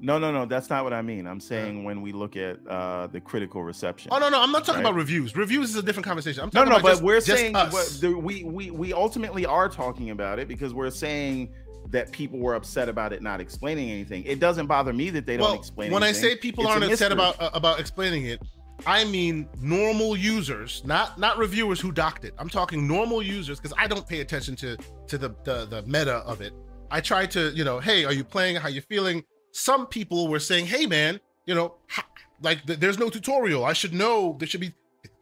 No, 0.01 0.17
no, 0.17 0.32
no, 0.32 0.45
that's 0.45 0.70
not 0.70 0.86
what 0.86 0.93
I 0.93 1.01
mean. 1.01 1.28
I'm 1.28 1.41
saying 1.41 1.84
when 1.84 2.01
we 2.01 2.11
look 2.13 2.38
at 2.38 2.59
uh 2.67 3.07
the 3.07 3.20
critical 3.20 3.63
reception. 3.63 4.09
Oh 4.13 4.20
no, 4.20 4.30
no, 4.30 4.41
I'm 4.41 4.51
not 4.51 4.63
talking 4.63 4.84
Right. 4.84 4.89
about 4.91 4.95
reviews. 4.97 5.36
Reviews 5.36 5.72
is 5.72 5.76
a 5.76 5.82
different 5.82 6.05
conversation. 6.05 6.43
I'm 6.43 6.51
No, 6.53 6.61
talking 6.65 6.70
no, 6.70 6.76
about 6.78 6.84
but 6.84 6.91
just- 6.91 7.03
we're 7.03 7.20
saying 7.20 7.53
what- 7.53 7.97
the, 7.99 8.11
we 8.15 8.43
we 8.43 8.70
we 8.72 8.93
ultimately 8.93 9.45
are 9.47 9.67
talking 9.67 10.11
about 10.11 10.38
it 10.39 10.47
because 10.47 10.74
we're 10.74 10.91
saying 10.91 11.49
that 11.91 12.11
people 12.11 12.39
were 12.39 12.55
upset 12.55 12.89
about 12.89 13.13
it 13.13 13.21
not 13.21 13.41
explaining 13.41 13.89
anything. 13.89 14.23
It 14.23 14.39
doesn't 14.39 14.67
bother 14.67 14.93
me 14.93 15.09
that 15.11 15.25
they 15.25 15.37
well, 15.37 15.49
don't 15.49 15.57
explain. 15.57 15.91
when 15.91 16.03
I 16.03 16.11
say 16.11 16.35
people 16.35 16.63
It's 16.63 16.71
aren't 16.73 16.83
upset 16.85 17.11
about 17.11 17.41
uh, 17.41 17.49
about 17.53 17.79
explaining 17.79 18.25
it, 18.25 18.41
I 18.85 19.05
mean 19.05 19.47
normal 19.59 20.15
users, 20.15 20.83
not 20.85 21.19
not 21.19 21.37
reviewers 21.37 21.79
who 21.79 21.91
docked 21.91 22.25
it. 22.25 22.33
I'm 22.37 22.49
talking 22.49 22.87
normal 22.87 23.21
users 23.21 23.59
because 23.59 23.75
I 23.77 23.87
don't 23.87 24.07
pay 24.07 24.21
attention 24.21 24.55
to 24.57 24.77
to 25.07 25.17
the, 25.17 25.29
the 25.43 25.65
the 25.65 25.83
meta 25.83 26.17
of 26.17 26.41
it. 26.41 26.53
I 26.91 27.01
try 27.01 27.25
to, 27.27 27.51
you 27.51 27.63
know, 27.63 27.79
hey, 27.79 28.05
are 28.05 28.13
you 28.13 28.23
playing? 28.23 28.55
How 28.55 28.67
you 28.67 28.81
feeling? 28.81 29.23
Some 29.51 29.87
people 29.87 30.27
were 30.27 30.39
saying, 30.39 30.65
hey, 30.65 30.85
man, 30.85 31.19
you 31.45 31.53
know, 31.55 31.75
like 32.41 32.65
th- 32.65 32.79
there's 32.79 32.97
no 32.99 33.09
tutorial. 33.09 33.65
I 33.65 33.73
should 33.73 33.93
know. 33.93 34.37
They 34.39 34.45
should 34.45 34.61
be 34.61 34.73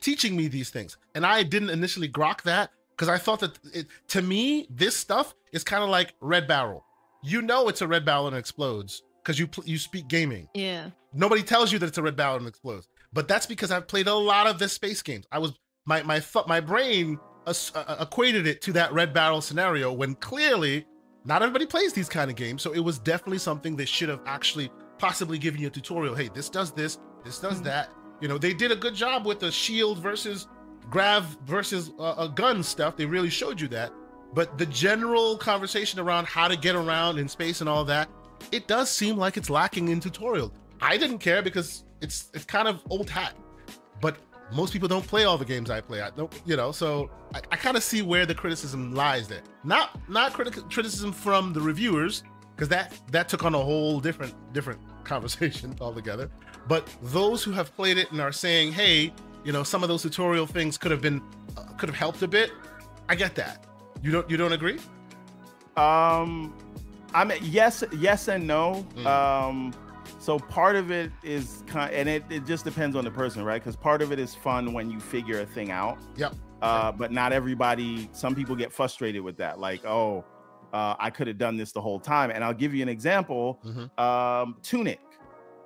teaching 0.02 0.36
me 0.36 0.48
these 0.48 0.70
things, 0.70 0.98
and 1.16 1.26
I 1.26 1.44
didn't 1.44 1.70
initially 1.70 2.10
grok 2.10 2.42
that 2.44 2.72
because 2.98 3.08
I 3.10 3.18
thought 3.18 3.40
that 3.42 3.58
it, 3.74 3.88
to 4.10 4.22
me 4.22 4.68
this 4.70 4.96
stuff 4.98 5.34
is 5.54 5.64
kind 5.64 5.84
of 5.84 5.90
like 5.90 6.14
Red 6.20 6.48
Barrel. 6.48 6.84
You 7.24 7.42
know, 7.42 7.68
it's 7.70 7.82
a 7.82 7.88
Red 7.88 8.04
Barrel 8.06 8.28
and 8.28 8.36
it 8.36 8.40
explodes 8.40 9.04
because 9.24 9.38
you 9.40 9.48
pl- 9.48 9.64
you 9.66 9.78
speak 9.78 10.08
gaming. 10.08 10.50
Yeah. 10.54 10.90
Nobody 11.14 11.44
tells 11.44 11.72
you 11.72 11.80
that 11.80 11.88
it's 11.88 11.98
a 11.98 12.04
red 12.04 12.16
barrel 12.16 12.38
and 12.38 12.48
explodes. 12.48 12.88
But 13.14 13.28
that's 13.28 13.46
because 13.46 13.72
I've 13.72 13.88
played 13.88 14.08
a 14.08 14.14
lot 14.14 14.46
of 14.48 14.60
the 14.60 14.70
space 14.70 15.02
games. 15.02 15.26
I 15.32 15.40
was 15.40 15.54
my 15.86 16.04
my 16.04 16.20
th- 16.20 16.46
my 16.48 16.60
brain 16.60 17.18
as- 17.48 17.72
uh, 17.76 17.98
equated 18.02 18.46
it 18.46 18.62
to 18.64 18.74
that 18.74 18.92
red 18.94 19.14
barrel 19.14 19.42
scenario 19.42 19.92
when 19.92 20.16
clearly 20.16 20.86
not 21.26 21.42
everybody 21.42 21.66
plays 21.66 21.94
these 21.94 22.10
kind 22.10 22.30
of 22.30 22.36
games. 22.38 22.62
So 22.62 22.72
it 22.74 22.80
was 22.80 23.00
definitely 23.00 23.40
something 23.40 23.76
they 23.76 23.86
should 23.86 24.10
have 24.10 24.22
actually 24.26 24.70
possibly 25.00 25.38
given 25.38 25.60
you 25.62 25.68
a 25.68 25.70
tutorial. 25.72 26.14
Hey, 26.16 26.30
this 26.34 26.50
does 26.50 26.72
this, 26.72 27.00
this 27.26 27.40
does 27.40 27.60
Mhm. 27.62 27.66
that. 27.66 27.90
You 28.22 28.28
know, 28.28 28.38
they 28.38 28.54
did 28.54 28.72
a 28.72 28.76
good 28.76 28.94
job 28.96 29.26
with 29.26 29.40
the 29.40 29.52
shield 29.52 30.00
versus 30.00 30.48
grav 30.90 31.26
versus 31.46 31.92
uh, 32.00 32.16
a 32.18 32.30
gun 32.30 32.64
stuff. 32.64 32.96
They 32.98 33.06
really 33.06 33.30
showed 33.30 33.60
you 33.62 33.68
that. 33.70 33.92
but 34.34 34.58
the 34.58 34.66
general 34.68 35.38
conversation 35.38 36.00
around 36.00 36.28
how 36.28 36.48
to 36.48 36.58
get 36.58 36.76
around 36.76 37.18
in 37.18 37.28
space 37.28 37.62
and 37.62 37.70
all 37.70 37.86
that, 37.86 38.10
it 38.52 38.68
does 38.68 38.90
seem 38.90 39.18
like 39.18 39.38
it's 39.38 39.50
lacking 39.50 39.88
in 39.90 40.00
tutorial. 40.00 40.52
I 40.82 40.98
didn't 40.98 41.20
care 41.20 41.42
because 41.42 41.86
it's 42.02 42.30
it's 42.34 42.46
kind 42.46 42.68
of 42.68 42.82
old 42.90 43.10
hat, 43.10 43.34
but 44.02 44.18
most 44.52 44.72
people 44.74 44.88
don't 44.88 45.06
play 45.06 45.24
all 45.26 45.38
the 45.38 45.46
games 45.46 45.70
I 45.70 45.82
play. 45.82 46.02
I 46.02 46.10
don't, 46.12 46.32
you 46.46 46.56
know, 46.56 46.72
so 46.72 47.10
I, 47.34 47.40
I 47.52 47.56
kind 47.58 47.76
of 47.78 47.84
see 47.84 48.02
where 48.02 48.26
the 48.26 48.36
criticism 48.36 48.94
lies 48.94 49.28
there. 49.28 49.42
Not 49.64 50.00
not 50.10 50.34
criti- 50.34 50.72
criticism 50.72 51.12
from 51.12 51.54
the 51.54 51.62
reviewers 51.62 52.24
because 52.56 52.70
that 52.70 52.94
that 53.12 53.28
took 53.30 53.44
on 53.44 53.56
a 53.56 53.60
whole 53.60 54.00
different 54.00 54.34
different 54.54 54.80
conversation 55.04 55.76
altogether. 55.82 56.30
But 56.68 56.88
those 57.02 57.44
who 57.44 57.52
have 57.54 57.76
played 57.76 57.98
it 57.98 58.12
and 58.12 58.20
are 58.22 58.32
saying, 58.34 58.74
hey, 58.74 59.14
you 59.48 59.54
know, 59.54 59.64
some 59.64 59.82
of 59.82 59.88
those 59.88 60.02
tutorial 60.02 60.46
things 60.46 60.78
could 60.78 60.92
have 60.92 61.00
been 61.00 61.22
uh, 61.56 61.62
could 61.78 61.88
have 61.88 61.98
helped 61.98 62.22
a 62.22 62.28
bit. 62.28 62.52
I 63.08 63.16
get 63.16 63.34
that. 63.36 63.64
You 64.04 64.12
don't 64.12 64.30
you 64.30 64.36
don't 64.36 64.52
agree? 64.52 64.78
Um, 65.78 66.54
I 67.14 67.24
mean, 67.24 67.40
yes, 67.42 67.82
yes 67.98 68.28
and 68.28 68.46
no. 68.46 68.86
Mm. 68.98 69.06
Um, 69.06 69.74
so 70.20 70.38
part 70.38 70.76
of 70.76 70.92
it 70.92 71.12
is 71.24 71.64
kind, 71.66 71.94
and 71.94 72.10
it, 72.10 72.26
it 72.30 72.46
just 72.46 72.66
depends 72.66 72.94
on 72.98 73.06
the 73.06 73.12
person, 73.12 73.42
right? 73.46 73.64
Because 73.64 73.78
part 73.78 74.02
of 74.02 74.12
it 74.12 74.20
is 74.20 74.36
fun 74.36 74.74
when 74.74 74.92
you 74.92 75.00
figure 75.00 75.40
a 75.40 75.46
thing 75.46 75.72
out. 75.72 75.98
Yep. 76.18 76.36
Uh, 76.62 76.92
but 76.92 77.14
not 77.14 77.32
everybody. 77.32 78.10
Some 78.12 78.36
people 78.36 78.54
get 78.56 78.74
frustrated 78.74 79.22
with 79.22 79.38
that, 79.38 79.60
like, 79.60 79.86
oh, 79.86 80.26
uh, 80.74 80.96
I 81.00 81.10
could 81.10 81.28
have 81.28 81.38
done 81.38 81.56
this 81.56 81.72
the 81.72 81.80
whole 81.80 82.02
time. 82.02 82.32
And 82.32 82.44
I'll 82.44 82.54
give 82.54 82.74
you 82.76 82.82
an 82.82 82.90
example. 82.90 83.62
Mhm. 83.64 83.98
Um, 83.98 84.58
Tunic, 84.62 85.00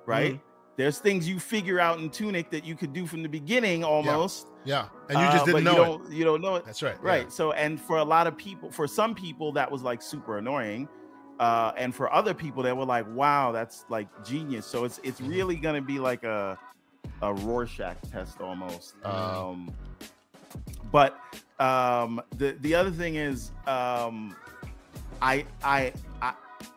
right? 0.06 0.34
Mm-hmm. 0.34 0.51
There's 0.76 0.98
things 0.98 1.28
you 1.28 1.38
figure 1.38 1.78
out 1.78 1.98
in 1.98 2.08
Tunic 2.08 2.50
that 2.50 2.64
you 2.64 2.74
could 2.74 2.92
do 2.92 3.06
from 3.06 3.22
the 3.22 3.28
beginning 3.28 3.84
almost. 3.84 4.48
Yeah, 4.64 4.86
and 5.10 5.18
you 5.20 5.26
just 5.26 5.42
uh, 5.42 5.44
didn't 5.46 5.52
but 5.52 5.62
know 5.64 5.76
you 5.76 5.82
it. 5.82 5.86
don't, 5.98 6.12
You 6.12 6.24
don't 6.24 6.40
know 6.40 6.54
it. 6.56 6.64
That's 6.64 6.82
right. 6.82 6.96
yeah. 7.02 7.08
Right. 7.08 7.32
So, 7.32 7.52
and 7.52 7.80
for 7.80 7.98
a 7.98 8.04
lot 8.04 8.26
of 8.26 8.36
people, 8.36 8.70
for 8.70 8.86
some 8.88 9.14
people, 9.14 9.52
that 9.52 9.70
was 9.70 9.82
like 9.82 10.00
super 10.00 10.38
annoying. 10.38 10.88
Uh, 11.40 11.72
and 11.76 11.94
for 11.94 12.12
other 12.12 12.32
people, 12.34 12.62
that 12.62 12.76
were 12.76 12.84
like, 12.84 13.04
wow, 13.14 13.52
that's 13.52 13.84
like 13.88 14.06
genius. 14.24 14.64
So 14.66 14.84
it's 14.84 14.98
it's 15.02 15.20
Mhm. 15.20 15.28
really 15.30 15.56
gonna 15.56 15.82
be 15.82 15.98
like 15.98 16.22
a 16.24 16.58
a 17.20 17.34
Rorschach 17.34 17.96
test 18.10 18.40
almost. 18.40 18.94
Mhm. 19.02 19.12
Um, 19.12 19.74
but 20.90 21.18
um, 21.58 22.20
the 22.36 22.56
the 22.60 22.74
other 22.74 22.90
thing 22.90 23.16
is, 23.16 23.50
um, 23.66 24.36
I, 25.20 25.44
I 25.62 25.92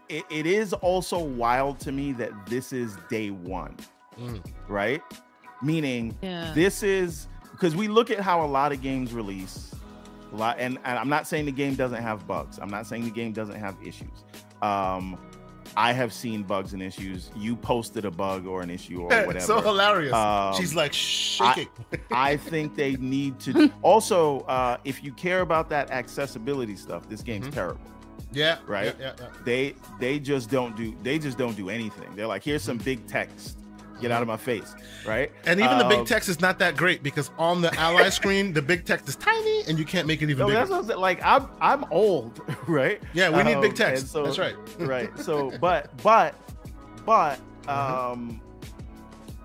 it, 0.09 0.23
it 0.29 0.45
is 0.45 0.73
also 0.73 1.19
wild 1.19 1.79
to 1.81 1.91
me 1.91 2.11
that 2.13 2.31
this 2.47 2.71
is 2.73 2.97
day 3.09 3.29
one, 3.31 3.75
Mm. 4.19 4.41
right? 4.67 5.01
Meaning 5.61 6.17
Yeah. 6.21 6.51
this 6.53 6.83
is 6.83 7.27
because 7.51 7.75
we 7.75 7.87
look 7.87 8.11
at 8.11 8.19
how 8.19 8.43
a 8.43 8.47
lot 8.47 8.71
of 8.71 8.81
games 8.81 9.13
release 9.13 9.71
a 10.33 10.35
lot 10.35 10.57
and, 10.59 10.77
and 10.83 10.99
i'm 10.99 11.07
not 11.07 11.25
saying 11.27 11.45
the 11.45 11.51
game 11.51 11.75
doesn't 11.75 12.01
have 12.01 12.27
bugs 12.27 12.59
i'm 12.61 12.69
not 12.69 12.85
saying 12.85 13.05
the 13.05 13.09
game 13.11 13.31
doesn't 13.31 13.55
have 13.55 13.75
issues 13.85 14.25
um 14.61 15.17
i 15.77 15.93
have 15.93 16.11
seen 16.11 16.43
bugs 16.43 16.73
and 16.73 16.81
issues 16.83 17.29
you 17.37 17.55
posted 17.55 18.03
a 18.03 18.11
bug 18.11 18.45
or 18.45 18.61
an 18.61 18.69
issue 18.69 19.01
or 19.01 19.07
whatever 19.25 19.39
so 19.39 19.61
hilarious. 19.61 20.13
Um, 20.13 20.53
She's 20.55 20.75
like 20.75 20.91
shaking. 20.93 21.69
i 22.11 22.35
think 22.35 22.75
they 22.75 22.95
need 22.97 23.39
to 23.41 23.71
also 23.81 24.39
uh 24.41 24.77
if 24.83 25.03
you 25.03 25.13
care 25.13 25.41
about 25.41 25.69
that 25.69 25.91
accessibility 25.91 26.75
stuff 26.75 27.07
this 27.07 27.21
game's 27.21 27.47
Mhm. 27.47 27.53
terrible 27.53 27.81
yeah. 28.31 28.57
right? 28.67 28.95
Yeah, 28.99 29.13
yeah, 29.19 29.27
they 29.43 29.75
they 29.99 30.19
just 30.19 30.49
don't 30.49 30.75
do 30.75 30.95
they 31.03 31.17
just 31.19 31.37
don't 31.37 31.55
do 31.55 31.69
anything 31.69 32.15
they're 32.15 32.27
like 32.27 32.43
here's 32.43 32.63
some 32.63 32.77
big 32.77 33.05
text 33.07 33.57
get 34.01 34.11
out 34.11 34.21
of 34.21 34.27
my 34.27 34.35
face 34.37 34.75
right. 35.07 35.31
And 35.45 35.59
even 35.61 35.77
the 35.77 35.85
big 35.85 35.99
Um, 35.99 36.05
text 36.05 36.27
is 36.27 36.41
not 36.41 36.59
that 36.59 36.75
great 36.75 37.01
because 37.01 37.31
on 37.37 37.61
the 37.61 37.73
ally 37.79 38.09
screen, 38.19 38.51
the 38.51 38.61
big 38.61 38.83
text 38.85 39.07
is 39.07 39.15
tiny 39.15 39.63
and 39.67 39.79
you 39.79 39.85
can't 39.85 40.05
make 40.05 40.21
it 40.21 40.29
even 40.29 40.39
No, 40.39 40.47
bigger. 40.47 40.59
that's 40.59 40.69
what 40.69 40.79
I'm 40.79 40.85
saying. 40.87 40.99
Like 40.99 41.21
I'm 41.23 41.47
I'm 41.61 41.85
old, 41.91 42.41
right? 42.67 43.01
yeah, 43.13 43.29
we 43.29 43.41
need 43.43 43.55
Um, 43.55 43.61
big 43.61 43.75
text. 43.75 44.07
so- 44.11 44.23
that's 44.25 44.37
right. 44.37 44.55
right. 44.79 45.09
So, 45.19 45.51
but 45.61 45.95
but 46.03 46.35
but 47.05 47.39
Uh-huh. 47.67 48.11
um, 48.11 48.41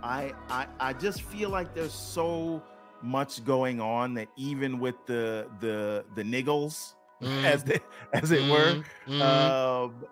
I 0.02 0.32
I 0.50 0.66
I 0.80 0.92
just 0.94 1.22
feel 1.22 1.50
like 1.50 1.72
there's 1.74 1.92
so 1.92 2.60
much 3.02 3.44
going 3.44 3.80
on 3.80 4.14
that 4.14 4.28
even 4.36 4.80
with 4.80 4.96
the 5.06 5.46
the 5.60 6.04
the 6.16 6.22
niggles 6.24 6.94
Mm, 7.22 7.28
as 7.42 7.64
they, 7.64 7.80
as 8.12 8.30
it 8.30 8.46
were, 8.46 8.80
mm, 9.06 9.06
mm. 9.06 9.54
um, 9.86 10.04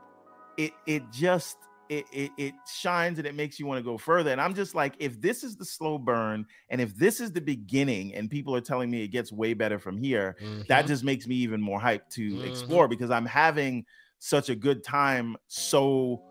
it 0.56 0.74
it 0.86 1.10
just 1.10 1.56
it, 1.88 2.06
it 2.12 2.32
it 2.38 2.54
shines 2.66 3.18
and 3.18 3.26
it 3.26 3.34
makes 3.34 3.58
you 3.58 3.66
want 3.66 3.78
to 3.78 3.84
go 3.84 3.98
further. 3.98 4.30
And 4.30 4.40
I'm 4.40 4.54
just 4.54 4.74
like, 4.74 4.94
if 4.98 5.20
this 5.20 5.42
is 5.44 5.56
the 5.56 5.64
slow 5.64 5.98
burn, 5.98 6.46
and 6.68 6.80
if 6.80 6.94
this 6.96 7.20
is 7.20 7.32
the 7.32 7.40
beginning, 7.40 8.14
and 8.14 8.30
people 8.30 8.54
are 8.54 8.60
telling 8.60 8.90
me 8.90 9.02
it 9.02 9.08
gets 9.08 9.32
way 9.32 9.54
better 9.54 9.78
from 9.78 9.98
here, 9.98 10.36
that 10.68 10.82
Mhm. 10.82 10.88
just 10.88 11.04
makes 11.04 11.26
me 11.26 11.36
even 11.36 11.60
more 11.60 11.80
hyped 11.80 12.10
to 12.12 12.40
Mhm. 12.40 12.44
explore 12.44 12.88
because 12.88 13.10
I'm 13.10 13.26
having 13.26 13.86
such 14.18 14.50
a 14.50 14.56
good 14.56 14.82
time 14.84 15.36
so 15.46 16.22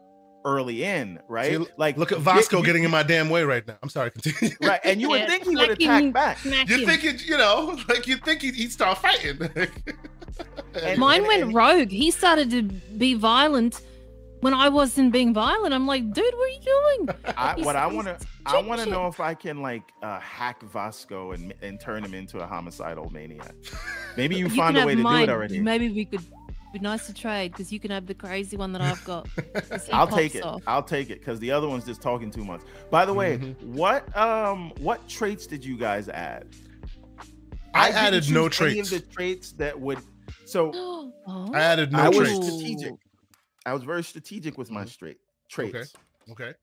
early 0.45 0.83
in, 0.83 1.19
right? 1.27 1.51
See, 1.57 1.65
like 1.77 1.97
look 1.97 2.11
at 2.11 2.19
Vasco 2.19 2.59
you- 2.59 2.65
getting 2.65 2.83
in 2.83 2.91
my 2.91 3.03
damn 3.03 3.29
way 3.29 3.43
right 3.43 3.65
now. 3.67 3.77
I'm 3.83 3.89
sorry, 3.89 4.11
continue. 4.11 4.55
right, 4.61 4.79
and 4.83 5.01
you 5.01 5.09
would 5.09 5.21
Yeah, 5.21 5.27
think 5.27 5.43
he 5.47 5.55
would 5.55 5.69
attack 5.71 6.13
back. 6.13 6.43
You 6.45 6.85
think 6.85 7.03
it, 7.03 7.25
you 7.27 7.37
know, 7.37 7.77
like 7.89 8.07
you 8.07 8.17
think 8.17 8.41
he'd, 8.41 8.55
he'd 8.55 8.71
start 8.71 8.97
fighting. 8.99 9.39
And- 10.83 10.99
Mine 10.99 11.19
and- 11.21 11.27
went 11.27 11.41
and- 11.43 11.53
rogue. 11.53 11.89
He 11.89 12.11
started 12.11 12.51
to 12.51 12.61
be 12.63 13.15
violent 13.15 13.81
when 14.41 14.53
I 14.53 14.69
wasn't 14.69 15.11
being 15.11 15.33
violent. 15.33 15.73
I'm 15.73 15.87
like, 15.87 16.13
dude, 16.13 16.23
what 16.35 16.49
are 16.49 16.53
you 16.53 16.59
doing? 17.05 17.17
I, 17.35 17.55
what 17.61 17.75
I 17.75 17.87
want 17.87 18.07
to, 18.07 18.17
I 18.45 18.61
want 18.61 18.81
to 18.81 18.87
know 18.89 19.07
if 19.07 19.19
I 19.19 19.33
can 19.33 19.63
like 19.63 19.81
uh, 20.03 20.19
hack 20.19 20.61
Vasco 20.61 21.31
and 21.31 21.53
and 21.63 21.79
turn 21.79 22.03
him 22.05 22.13
into 22.13 22.37
a 22.39 22.45
homicidal 22.45 23.09
maniac. 23.09 23.55
Maybe 24.15 24.35
you, 24.35 24.47
You 24.47 24.55
find 24.55 24.77
a 24.77 24.85
way 24.85 24.93
to 24.93 25.01
mine. 25.01 25.25
do 25.25 25.31
it 25.31 25.35
already. 25.35 25.59
Maybe 25.59 25.89
we 25.89 26.05
could 26.05 26.21
be 26.79 26.83
nice 26.83 27.05
to 27.07 27.13
trade 27.13 27.51
because 27.51 27.71
you 27.71 27.79
can 27.79 27.91
have 27.91 28.05
the 28.05 28.13
crazy 28.13 28.57
one 28.57 28.71
that 28.73 28.81
I've 28.81 29.03
got. 29.03 29.27
I'll 29.91 30.07
take 30.07 30.35
it. 30.35 30.43
off. 30.43 30.61
I'll 30.67 30.83
take 30.83 31.09
it 31.09 31.19
because 31.19 31.39
the 31.39 31.51
other 31.51 31.67
one's 31.67 31.85
just 31.85 32.01
talking 32.01 32.31
too 32.31 32.43
much. 32.45 32.61
By 32.89 33.05
the 33.05 33.13
way, 33.13 33.37
Mhm. 33.37 33.61
what 33.63 34.15
um 34.17 34.71
what 34.79 35.07
traits 35.07 35.47
did 35.47 35.63
you 35.63 35.77
guys 35.77 36.09
add? 36.09 36.47
I 37.73 37.87
didn't 37.87 37.97
added 38.03 38.31
no 38.31 38.49
choose 38.49 38.61
any 38.61 38.75
traits. 38.81 38.91
of 38.91 39.01
the 39.01 39.07
traits 39.13 39.51
that 39.53 39.79
would. 39.79 39.99
So 40.45 40.71
Oh. 41.29 41.51
I 41.53 41.59
added 41.59 41.91
no 41.91 41.99
I 41.99 42.07
was 42.09 42.17
traits. 42.19 42.45
strategic. 42.47 42.93
I 43.65 43.73
was 43.73 43.83
very 43.83 44.03
strategic 44.03 44.57
with 44.57 44.71
my 44.71 44.83
Mhm. 44.85 44.89
straight 44.89 45.17
traits. 45.49 45.93
Okay. 46.31 46.53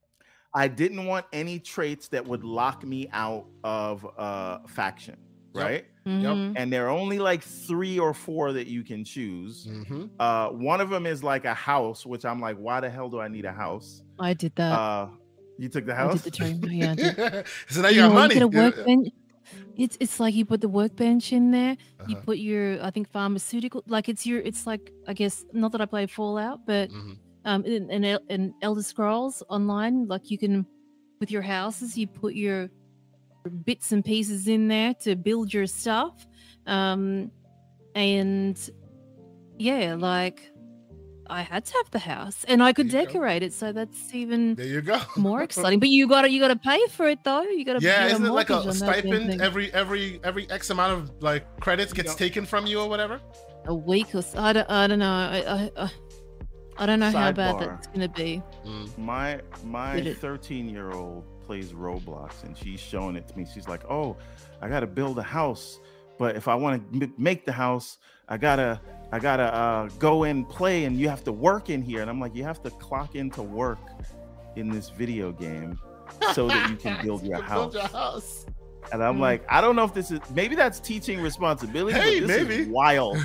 I 0.54 0.68
didn't 0.68 1.04
want 1.06 1.26
any 1.32 1.58
traits 1.58 2.08
that 2.08 2.24
would 2.24 2.44
lock 2.44 2.84
me 2.84 3.08
out 3.12 3.46
of 3.64 4.06
uh 4.16 4.60
faction, 4.68 5.16
Yep. 5.54 5.86
Mhm. 6.06 6.52
And 6.56 6.72
there 6.72 6.86
are 6.86 6.90
only 6.90 7.18
like 7.18 7.42
three 7.42 7.98
or 7.98 8.12
four 8.12 8.52
that 8.52 8.66
you 8.66 8.82
can 8.84 9.04
choose. 9.04 9.66
Mm-hmm. 9.66 10.06
Uh, 10.20 10.48
one 10.50 10.80
of 10.80 10.90
them 10.90 11.06
is 11.06 11.22
like 11.24 11.44
a 11.44 11.54
house, 11.54 12.04
which 12.04 12.24
I'm 12.24 12.40
like, 12.40 12.56
why 12.56 12.80
the 12.80 12.90
hell 12.90 13.08
do 13.08 13.20
I 13.20 13.28
need 13.28 13.44
a 13.46 13.52
house? 13.52 14.02
I 14.18 14.34
did 14.34 14.54
that. 14.56 14.72
Uh, 14.72 15.08
you 15.58 15.68
took 15.68 15.86
the 15.86 15.94
house. 15.94 16.20
I 16.20 16.24
did 16.24 16.24
the 16.24 16.30
dream. 16.30 16.64
Yeah, 16.72 16.94
did. 16.94 17.46
so 17.68 17.80
now 17.82 17.88
you 17.88 17.96
You 17.96 18.00
got 18.02 18.08
know, 18.08 18.14
money. 18.14 18.34
You 18.34 18.40
get 18.50 18.58
a 18.58 18.62
workbench. 18.76 19.08
It's 19.76 19.96
it's 20.00 20.20
like 20.20 20.34
you 20.34 20.44
put 20.44 20.60
the 20.60 20.68
workbench 20.68 21.32
in 21.32 21.50
there. 21.50 21.76
You 22.08 22.16
Uh-huh. 22.16 22.24
put 22.26 22.38
your 22.38 22.82
I 22.82 22.90
think 22.90 23.10
pharmaceutical 23.10 23.82
like 23.86 24.08
it's 24.08 24.24
your 24.26 24.40
it's 24.40 24.66
like 24.66 24.90
I 25.06 25.12
guess 25.14 25.44
not 25.52 25.72
that 25.72 25.80
I 25.80 25.86
play 25.86 26.06
Fallout, 26.06 26.60
but 26.66 26.90
Mhm. 26.90 27.16
um 27.44 27.64
in, 27.64 27.90
in, 27.90 28.18
in 28.28 28.54
Elder 28.62 28.82
Scrolls 28.82 29.42
online, 29.48 30.06
like 30.06 30.30
you 30.30 30.38
can 30.38 30.66
with 31.20 31.30
your 31.30 31.42
houses 31.42 31.96
you 31.98 32.06
put 32.06 32.34
your 32.34 32.70
bits 33.50 33.92
and 33.92 34.04
pieces 34.04 34.48
in 34.48 34.68
there 34.68 34.94
to 35.02 35.16
build 35.16 35.52
your 35.52 35.66
stuff. 35.66 36.26
Um 36.66 37.30
and 37.94 38.58
yeah, 39.58 39.94
like 39.98 40.50
I 41.26 41.40
had 41.40 41.64
to 41.64 41.72
have 41.74 41.90
the 41.90 41.98
house 41.98 42.44
and 42.48 42.62
I 42.62 42.72
could 42.74 42.90
There 42.90 43.00
you 43.00 43.06
go. 43.06 43.12
decorate 43.12 43.42
it, 43.42 43.52
so 43.54 43.72
that's 43.72 44.14
even 44.14 44.56
There 44.56 44.66
you 44.66 44.82
go. 44.82 45.00
more 45.16 45.42
exciting. 45.48 45.78
But 45.80 45.88
you 45.88 46.06
got 46.06 46.22
to 46.22 46.30
you 46.30 46.38
got 46.40 46.48
to 46.48 46.56
pay 46.56 46.86
for 46.88 47.08
it 47.08 47.24
though. 47.24 47.42
You 47.42 47.64
got 47.64 47.74
to 47.74 47.80
pay 47.80 47.86
for 47.86 47.92
it. 47.92 47.96
Yeah, 47.98 48.06
isn't 48.08 48.26
it 48.26 48.30
like 48.30 48.50
a, 48.50 48.54
mortgage 48.54 48.82
on 48.82 48.86
that 48.86 49.02
damn 49.04 49.12
stipend 49.14 49.40
every 49.40 49.72
every 49.72 50.20
every 50.22 50.50
X 50.50 50.68
amount 50.70 50.92
of 50.92 51.22
like 51.22 51.60
credits 51.60 51.92
gets 51.94 52.08
Yep. 52.10 52.16
taken 52.18 52.44
from 52.46 52.66
you 52.66 52.80
or 52.80 52.88
whatever? 52.88 53.20
a 53.66 53.74
week 53.74 54.14
or 54.14 54.20
so. 54.20 54.38
I 54.38 54.52
don't 54.52 54.68
I 54.70 54.86
don't 54.86 54.98
know. 54.98 55.10
I 55.10 55.38
I, 55.46 55.70
I, 55.84 55.90
I 56.76 56.86
don't 56.86 57.00
know 57.00 57.10
how 57.10 57.32
bad 57.32 57.58
that's 57.58 57.86
gonna 57.86 58.08
be. 58.08 58.42
My 58.98 59.40
my 59.64 60.02
13 60.20 60.68
year 60.68 60.90
old 60.90 61.24
plays 61.46 61.72
Roblox 61.72 62.42
and 62.44 62.56
she's 62.56 62.80
showing 62.80 63.16
it 63.16 63.28
to 63.28 63.36
me. 63.36 63.46
She's 63.52 63.68
like, 63.68 63.84
"Oh, 63.90 64.16
I 64.62 64.68
got 64.68 64.80
to 64.80 64.86
build 64.86 65.18
a 65.18 65.22
house, 65.22 65.78
but 66.18 66.36
if 66.36 66.48
I 66.48 66.54
want 66.54 66.92
to 66.92 67.02
m- 67.06 67.14
make 67.18 67.44
the 67.46 67.52
house, 67.52 67.98
I 68.28 68.36
gotta 68.38 68.80
I 69.12 69.18
gotta 69.18 69.54
uh, 69.54 69.88
go 69.98 70.24
and 70.24 70.48
play, 70.48 70.84
and 70.84 70.98
you 70.98 71.08
have 71.08 71.24
to 71.24 71.32
work 71.32 71.70
in 71.70 71.82
here." 71.82 72.00
And 72.00 72.10
I'm 72.10 72.20
like, 72.20 72.34
"You 72.34 72.44
have 72.44 72.62
to 72.62 72.70
clock 72.70 73.14
into 73.14 73.42
work 73.42 73.78
in 74.56 74.70
this 74.70 74.88
video 74.90 75.32
game 75.32 75.78
so 76.32 76.46
that 76.48 76.70
you 76.70 76.76
can 76.76 77.04
build 77.04 77.22
your 77.26 77.42
house." 77.42 77.72
Build 77.72 77.74
your 77.74 77.92
house. 77.92 78.46
And 78.92 79.02
I'm 79.02 79.16
Mm. 79.16 79.20
like, 79.20 79.44
I 79.48 79.62
don't 79.62 79.76
know 79.76 79.84
if 79.84 79.94
this 79.94 80.10
is 80.10 80.20
maybe 80.34 80.54
that's 80.54 80.78
teaching 80.78 81.22
responsibility. 81.22 81.98
Hey, 81.98 82.20
this 82.20 82.28
maybe. 82.28 82.54
is 82.64 82.68
wild. 82.68 83.16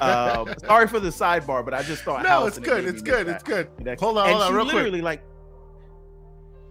um, 0.00 0.54
sorry 0.64 0.86
for 0.86 1.00
the 1.00 1.08
sidebar, 1.08 1.64
but 1.64 1.74
I 1.74 1.82
just 1.82 2.04
thought 2.04 2.22
no, 2.22 2.46
it's 2.46 2.56
and 2.56 2.64
it 2.64 2.68
good. 2.68 2.84
It's 2.84 3.02
good. 3.02 3.26
It's 3.28 3.42
good. 3.42 3.68
that- 3.80 3.98
Hold 3.98 4.16
on, 4.18 4.28
hold 4.30 4.42
on, 4.42 4.54
real 4.54 4.64
quick. 4.64 4.74
literally 4.76 5.00
like 5.02 5.22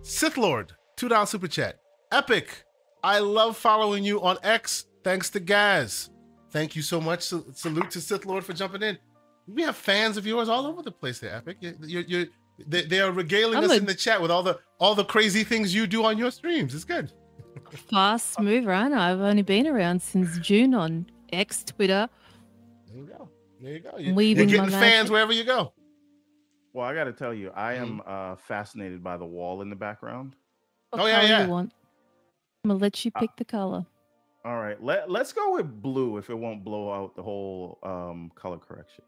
Sith 0.02 0.38
Lord, 0.38 0.72
two 0.98 1.08
dollar 1.08 1.26
super 1.26 1.48
chat. 1.48 1.80
Epic. 2.12 2.64
I 3.04 3.20
love 3.20 3.56
following 3.56 4.04
you 4.04 4.22
on 4.22 4.38
X. 4.44 4.88
Thanks 5.04 5.30
to 5.30 5.40
Gaz. 5.40 6.10
thank 6.52 6.76
you 6.76 6.82
so 6.82 7.00
much. 7.00 7.22
Sa- 7.22 7.42
salute 7.54 7.92
to 7.92 8.02
Sith 8.02 8.26
Lord 8.26 8.44
for 8.44 8.54
jumping 8.54 8.82
in. 8.82 8.98
We 9.48 9.62
have 9.62 9.78
fans 9.78 10.18
of 10.18 10.26
yours 10.28 10.50
all 10.50 10.66
over 10.66 10.82
the 10.82 10.92
place 10.92 11.20
there, 11.20 11.34
Epic. 11.36 11.58
You, 11.62 11.76
you, 11.82 12.00
you, 12.08 12.28
they, 12.68 12.82
they 12.84 13.00
are 13.00 13.12
regaling 13.12 13.58
I'm 13.58 13.64
us 13.64 13.72
a- 13.72 13.78
in 13.78 13.86
the 13.86 13.94
chat 13.96 14.22
with 14.22 14.32
all 14.32 14.44
the 14.44 14.60
all 14.80 14.96
the 14.96 15.06
crazy 15.06 15.44
things 15.46 15.74
you 15.74 15.88
do 15.88 16.04
on 16.04 16.18
your 16.18 16.32
streams. 16.32 16.76
It's 16.76 16.84
good. 16.84 17.12
Fast 17.90 18.40
mover, 18.40 18.72
I 18.74 18.88
know. 18.88 19.00
I've 19.00 19.22
only 19.22 19.42
been 19.44 19.68
around 19.68 20.02
since 20.02 20.38
June 20.40 20.74
on 20.74 21.06
X, 21.32 21.64
Twitter. 21.64 22.10
There 22.88 22.98
you 22.98 23.06
go. 23.08 23.30
There 23.62 23.74
you 23.74 23.80
go. 23.80 23.98
You, 23.98 24.14
Weaving 24.14 24.50
you're 24.50 24.60
my 24.60 24.66
getting 24.66 24.80
fans 24.80 24.96
magic. 25.04 25.12
wherever 25.12 25.34
you 25.34 25.44
go. 25.44 25.74
Well, 26.74 26.86
I 26.86 26.94
got 26.94 27.06
to 27.06 27.14
tell 27.14 27.34
you, 27.34 27.52
I 27.56 27.74
am 27.76 28.00
Mm-hmm. 28.00 28.34
uh, 28.34 28.36
fascinated 28.36 29.04
by 29.04 29.18
the 29.18 29.26
wall 29.26 29.62
in 29.62 29.70
the 29.70 29.76
background. 29.76 30.36
What 30.92 31.02
Oh, 31.02 31.06
yeah, 31.08 31.14
colour 31.22 31.28
yeah. 31.28 31.44
You 31.46 31.50
want? 31.52 31.74
I'm 32.64 32.70
gonna 32.70 32.80
let 32.80 33.04
you 33.06 33.12
Uh, 33.12 33.20
pick 33.22 33.36
the 33.38 33.46
color. 33.46 33.86
All 34.46 34.56
right, 34.58 34.82
let 34.82 35.10
let's 35.10 35.34
go 35.34 35.54
with 35.56 35.82
blue 35.82 36.18
if 36.18 36.30
it 36.30 36.36
won't 36.36 36.64
blow 36.64 36.92
out 36.92 37.16
the 37.16 37.24
whole 37.24 37.80
um, 37.84 38.32
color 38.36 38.58
correction. 38.58 39.04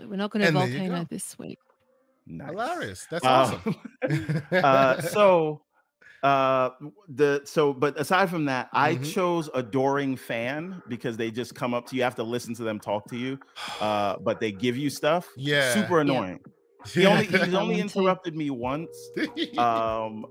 We're 0.00 0.16
not 0.16 0.30
gonna 0.30 0.46
and 0.46 0.54
volcano 0.54 1.00
go. 1.02 1.06
this 1.10 1.38
week. 1.38 1.58
Nice. 2.26 2.50
Hilarious. 2.50 3.06
That's 3.10 3.24
Uh, 3.24 3.28
awesome. 3.28 3.82
uh, 4.64 5.00
so 5.00 5.62
uh 6.22 6.70
the 7.08 7.42
so 7.44 7.74
but 7.74 7.98
aside 8.00 8.30
from 8.30 8.46
that 8.46 8.70
i 8.72 8.94
Mhm. 8.94 9.12
chose 9.12 9.50
adoring 9.54 10.16
fan 10.16 10.80
because 10.88 11.16
they 11.16 11.30
just 11.30 11.54
come 11.54 11.74
up 11.74 11.86
to 11.86 11.94
you 11.94 11.98
you 11.98 12.04
have 12.04 12.14
to 12.14 12.22
listen 12.22 12.54
to 12.54 12.62
them 12.62 12.80
talk 12.80 13.06
to 13.06 13.16
you 13.18 13.38
uh 13.80 14.16
but 14.20 14.40
they 14.40 14.50
give 14.50 14.76
you 14.78 14.88
stuff 14.88 15.28
Yeah. 15.36 15.72
super 15.74 16.00
annoying 16.00 16.40
he 16.94 17.06
only 17.06 17.26
he's 17.26 17.34
only 17.34 17.48
That 17.50 17.60
one 17.64 17.74
too. 17.74 17.80
interrupted 17.80 18.36
me 18.36 18.50
once 18.50 18.96
um 19.58 20.26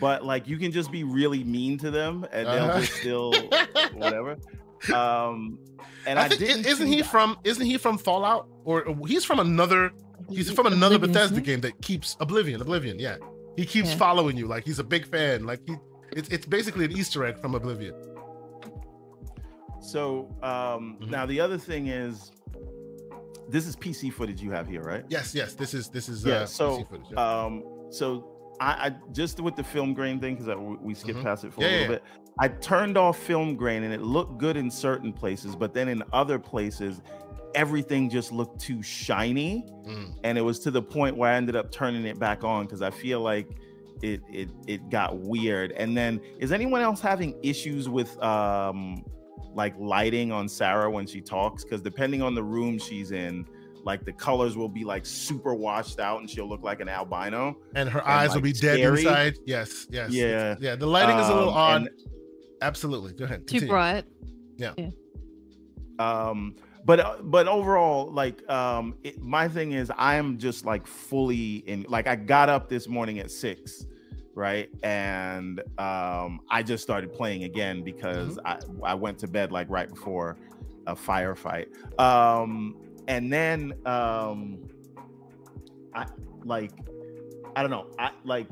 but 0.00 0.24
like 0.24 0.46
you 0.48 0.56
can 0.58 0.72
just 0.72 0.90
be 0.90 1.04
really 1.04 1.44
mean 1.44 1.78
to 1.78 1.90
them 1.90 2.26
and 2.32 2.46
they'll 2.46 2.64
Uh-huh. 2.70 2.80
just 2.80 2.92
still 2.94 3.32
whatever 3.94 4.36
um 4.94 5.58
and 6.06 6.18
i, 6.18 6.24
I 6.24 6.28
think 6.28 6.40
didn't 6.40 6.66
isn't 6.66 6.86
he 6.86 7.02
that. 7.02 7.06
from 7.10 7.38
isn't 7.44 7.64
he 7.64 7.78
from 7.78 7.98
Fallout 7.98 8.48
or 8.64 8.82
or 8.84 9.06
he's 9.06 9.24
from 9.24 9.38
another 9.40 9.92
he's 10.28 10.50
from 10.50 10.66
another 10.66 10.96
Oblivion, 10.96 11.12
Bethesda 11.14 11.40
game 11.40 11.60
that 11.60 11.80
keeps 11.82 12.16
Oblivion 12.20 12.60
Oblivion 12.60 12.98
yeah 12.98 13.16
he 13.56 13.64
keeps 13.64 13.90
Yeah. 13.90 13.96
following 13.96 14.36
you 14.36 14.46
like 14.46 14.64
he's 14.64 14.78
a 14.78 14.84
big 14.84 15.06
fan 15.06 15.46
like 15.46 15.60
he 15.66 15.76
it's 16.12 16.28
it's 16.28 16.46
basically 16.46 16.84
an 16.84 16.92
Easter 16.92 17.24
egg 17.24 17.38
from 17.38 17.54
Oblivion 17.54 17.94
so 19.80 20.28
um 20.42 20.96
Mhm. 21.00 21.10
now 21.10 21.26
the 21.26 21.40
other 21.40 21.58
thing 21.58 21.86
is 21.88 22.32
this 23.48 23.66
is 23.66 23.76
pc 23.76 24.12
footage 24.12 24.40
you 24.42 24.50
have 24.50 24.66
here 24.66 24.82
right 24.82 25.04
yes 25.08 25.34
yes 25.34 25.54
this 25.54 25.74
is 25.74 25.88
this 25.88 26.08
is 26.08 26.24
Yeah, 26.24 26.34
uh, 26.42 26.46
so, 26.46 26.78
PC 26.78 26.88
footage, 26.88 27.06
yeah. 27.12 27.42
um 27.44 27.62
so 27.90 28.32
I, 28.60 28.86
I 28.86 28.94
just 29.12 29.38
with 29.40 29.54
the 29.56 29.62
film 29.64 29.92
grain 29.94 30.18
thing 30.18 30.34
because 30.34 30.48
we, 30.56 30.76
we 30.80 30.94
skipped 30.94 31.18
Mhm. 31.20 31.24
past 31.24 31.44
it 31.44 31.52
for 31.52 31.60
Yeah, 31.62 31.66
a 31.66 31.70
little 31.70 31.82
yeah, 31.82 31.88
bit 31.88 32.02
i 32.40 32.48
turned 32.48 32.96
off 32.98 33.18
film 33.18 33.54
grain 33.56 33.82
and 33.84 33.92
it 33.94 34.02
looked 34.02 34.38
good 34.38 34.56
in 34.56 34.70
certain 34.70 35.12
places 35.12 35.54
but 35.54 35.72
then 35.74 35.88
in 35.88 36.02
other 36.12 36.38
places 36.38 37.02
everything 37.54 38.10
just 38.10 38.32
looked 38.32 38.60
too 38.60 38.82
shiny 38.82 39.64
Mm. 39.86 40.14
and 40.24 40.36
it 40.36 40.40
was 40.42 40.58
to 40.60 40.70
the 40.72 40.82
point 40.82 41.16
where 41.16 41.30
i 41.30 41.36
ended 41.36 41.54
up 41.54 41.70
turning 41.70 42.04
it 42.06 42.18
back 42.18 42.42
on 42.44 42.64
because 42.66 42.82
i 42.82 42.90
feel 42.90 43.20
like 43.20 43.46
it 44.02 44.20
it 44.30 44.48
it 44.66 44.90
got 44.90 45.16
weird 45.18 45.70
and 45.72 45.96
then 45.96 46.20
is 46.38 46.50
anyone 46.52 46.80
else 46.82 47.00
having 47.00 47.34
issues 47.42 47.88
with 47.88 48.20
um 48.22 49.02
like 49.56 49.74
lighting 49.78 50.30
on 50.30 50.48
sarah 50.48 50.88
when 50.90 51.06
she 51.06 51.20
talks 51.20 51.64
because 51.64 51.80
depending 51.80 52.22
on 52.22 52.34
the 52.34 52.42
room 52.42 52.78
she's 52.78 53.10
in 53.10 53.44
like 53.84 54.04
the 54.04 54.12
colors 54.12 54.56
will 54.56 54.68
be 54.68 54.84
like 54.84 55.06
super 55.06 55.54
washed 55.54 55.98
out 56.00 56.20
and 56.20 56.28
she'll 56.28 56.48
look 56.48 56.62
like 56.64 56.80
an 56.80 56.88
albino. 56.88 57.56
And 57.76 57.88
her 57.88 58.00
and, 58.00 58.08
eyes 58.08 58.28
will 58.30 58.36
like, 58.36 58.42
be 58.42 58.52
dead 58.52 58.78
scary. 58.78 58.98
inside. 59.02 59.38
Yes 59.46 59.86
yes. 59.90 60.10
Yeah. 60.10 60.56
yeah 60.58 60.74
the 60.74 60.86
lighting 60.86 61.16
is 61.18 61.28
a 61.28 61.34
little 61.34 61.50
Um, 61.50 61.84
odd. 61.84 61.88
Absolutely. 62.62 63.12
Go 63.12 63.24
ahead. 63.26 63.46
Too 63.46 63.60
continue. 63.60 63.68
bright. 63.72 64.04
um 65.98 66.54
but 66.84 67.00
uh, 67.00 67.16
but 67.22 67.48
overall 67.48 68.10
like 68.12 68.48
um 68.50 68.94
it, 69.04 69.20
my 69.22 69.48
thing 69.48 69.72
is 69.72 69.90
i'm 69.96 70.38
just 70.38 70.64
like 70.64 70.86
fully 70.86 71.56
in 71.68 71.84
like 71.88 72.06
i 72.06 72.14
got 72.16 72.48
up 72.48 72.68
this 72.68 72.88
morning 72.88 73.18
at 73.18 73.30
six 73.30 73.86
right 74.36 74.68
and 74.82 75.60
um 75.78 76.40
i 76.50 76.62
just 76.62 76.82
started 76.84 77.10
playing 77.12 77.44
again 77.44 77.82
because 77.82 78.38
i 78.44 78.58
i 78.84 78.94
went 78.94 79.18
to 79.18 79.26
bed 79.26 79.50
like 79.50 79.66
right 79.70 79.88
before 79.88 80.36
a 80.86 80.94
firefight 80.94 81.66
um 81.98 82.76
and 83.08 83.32
then 83.32 83.72
um 83.86 84.58
i 85.94 86.04
like 86.44 86.70
i 87.56 87.62
don't 87.62 87.70
know 87.70 87.86
i 87.98 88.10
like 88.24 88.46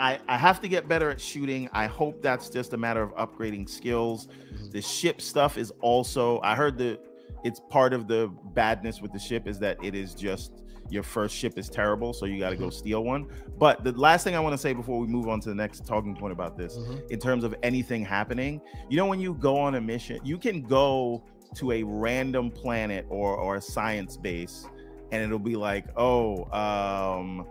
I, 0.00 0.18
I 0.26 0.36
have 0.36 0.60
to 0.62 0.68
get 0.68 0.88
better 0.88 1.08
at 1.08 1.20
shooting. 1.20 1.68
I 1.72 1.86
hope 1.86 2.20
that's 2.20 2.48
just 2.50 2.72
a 2.72 2.76
matter 2.76 3.00
of 3.00 3.14
upgrading 3.14 3.68
skills. 3.68 4.26
Mhm. 4.52 4.72
The 4.72 4.82
ship 4.82 5.20
stuff 5.20 5.56
is 5.56 5.72
also 5.80 6.40
I 6.40 6.56
heard 6.56 6.76
the 6.76 6.98
it's 7.44 7.60
part 7.70 7.92
of 7.92 8.08
the 8.08 8.28
badness 8.54 9.00
with 9.00 9.12
the 9.12 9.20
ship 9.20 9.46
is 9.46 9.60
that 9.60 9.78
it 9.84 9.94
is 9.94 10.12
just 10.12 10.63
your 10.90 11.02
first 11.02 11.34
ship 11.34 11.58
is 11.58 11.68
terrible, 11.68 12.12
so 12.12 12.26
you 12.26 12.38
got 12.38 12.50
to 12.50 12.56
go 12.56 12.70
steal 12.70 13.04
one. 13.04 13.26
But 13.58 13.84
the 13.84 13.92
last 13.92 14.24
thing 14.24 14.34
I 14.36 14.40
want 14.40 14.52
to 14.54 14.58
say 14.58 14.72
before 14.72 14.98
we 14.98 15.06
move 15.06 15.28
on 15.28 15.40
to 15.40 15.48
the 15.48 15.54
next 15.54 15.86
talking 15.86 16.14
point 16.14 16.32
about 16.32 16.56
this, 16.56 16.76
Mhm. 16.76 17.10
in 17.10 17.18
terms 17.18 17.42
of 17.44 17.54
anything 17.62 18.04
happening, 18.04 18.60
you 18.88 18.96
know, 18.96 19.06
when 19.06 19.20
you 19.20 19.34
go 19.34 19.56
on 19.58 19.74
a 19.76 19.80
mission, 19.80 20.20
you 20.24 20.38
can 20.38 20.62
go 20.62 21.22
to 21.54 21.72
a 21.72 21.82
random 21.84 22.50
planet 22.50 23.06
or 23.08 23.36
or 23.36 23.56
a 23.56 23.60
science 23.60 24.16
base, 24.16 24.66
and 25.12 25.22
it'll 25.22 25.38
be 25.38 25.56
like, 25.56 25.86
oh, 25.96 26.44
um, 26.52 27.46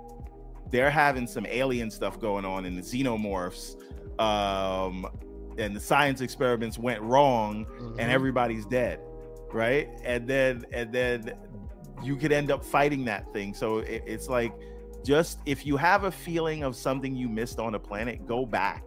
they're 0.70 0.90
having 0.92 1.28
some 1.28 1.46
alien 1.48 1.90
stuff 1.90 2.20
going 2.20 2.46
on 2.46 2.66
in 2.66 2.76
the 2.76 2.82
xenomorphs, 2.82 3.76
um, 4.20 5.06
and 5.58 5.76
the 5.76 5.80
science 5.80 6.22
experiments 6.22 6.78
went 6.80 7.02
wrong, 7.02 7.66
Mhm. 7.66 7.92
and 8.00 8.12
everybody's 8.12 8.66
dead 8.66 9.00
right 9.52 9.88
and 10.04 10.28
then 10.28 10.66
and 10.74 10.92
then 10.92 11.32
you 12.02 12.16
could 12.16 12.32
end 12.32 12.52
up 12.52 12.64
fighting 12.64 13.06
that 13.06 13.32
thing. 13.34 13.54
So 13.54 13.80
it, 13.80 14.04
it's 14.06 14.30
like 14.30 14.54
just 15.04 15.40
if 15.46 15.66
you 15.66 15.78
have 15.78 16.06
a 16.06 16.12
feeling 16.12 16.64
of 16.64 16.76
something 16.76 17.16
you 17.16 17.28
missed 17.28 17.60
on 17.60 17.76
a 17.76 17.80
planet 17.80 18.26
go 18.26 18.46
back 18.46 18.84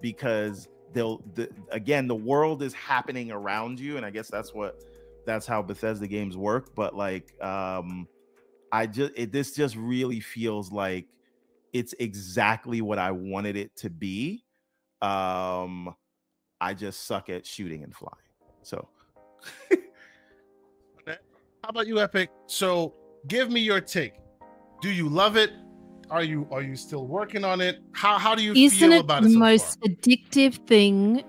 because 0.00 0.68
they'll 0.92 1.22
the, 1.34 1.48
again 1.70 2.06
the 2.06 2.14
world 2.14 2.62
is 2.62 2.74
happening 2.74 3.30
around 3.30 3.78
you 3.78 3.96
and 3.96 4.04
i 4.04 4.10
guess 4.10 4.28
that's 4.28 4.52
what 4.52 4.76
that's 5.24 5.46
how 5.46 5.62
bethesda 5.62 6.06
games 6.06 6.36
work 6.36 6.74
but 6.74 6.94
like 6.96 7.40
um 7.42 8.06
i 8.72 8.86
just 8.86 9.12
it, 9.16 9.30
this 9.30 9.52
just 9.52 9.76
really 9.76 10.20
feels 10.20 10.72
like 10.72 11.06
it's 11.72 11.94
exactly 12.00 12.82
what 12.82 12.98
i 12.98 13.10
wanted 13.10 13.56
it 13.56 13.74
to 13.76 13.88
be. 13.88 14.44
Um 15.00 15.94
i 16.60 16.74
just 16.74 17.06
suck 17.06 17.30
at 17.30 17.46
shooting 17.46 17.82
and 17.82 17.94
flying. 17.94 18.16
So 18.62 18.88
How 21.62 21.68
about 21.68 21.86
you, 21.86 22.00
Epic? 22.00 22.30
So, 22.46 22.94
give 23.28 23.50
me 23.50 23.60
your 23.60 23.80
take. 23.80 24.14
Do 24.80 24.90
you 24.90 25.08
love 25.08 25.36
it? 25.36 25.52
Are 26.10 26.24
you 26.24 26.46
are 26.50 26.60
you 26.60 26.74
still 26.76 27.06
working 27.06 27.44
on 27.44 27.60
it? 27.60 27.78
How 27.92 28.18
how 28.18 28.34
do 28.34 28.42
you 28.42 28.52
Isn't 28.52 28.78
feel 28.78 28.92
it 28.92 29.00
about 29.00 29.22
the 29.22 29.28
it 29.28 29.32
so 29.32 29.38
most 29.38 29.78
far? 29.80 29.88
addictive 29.88 30.66
thing 30.66 31.22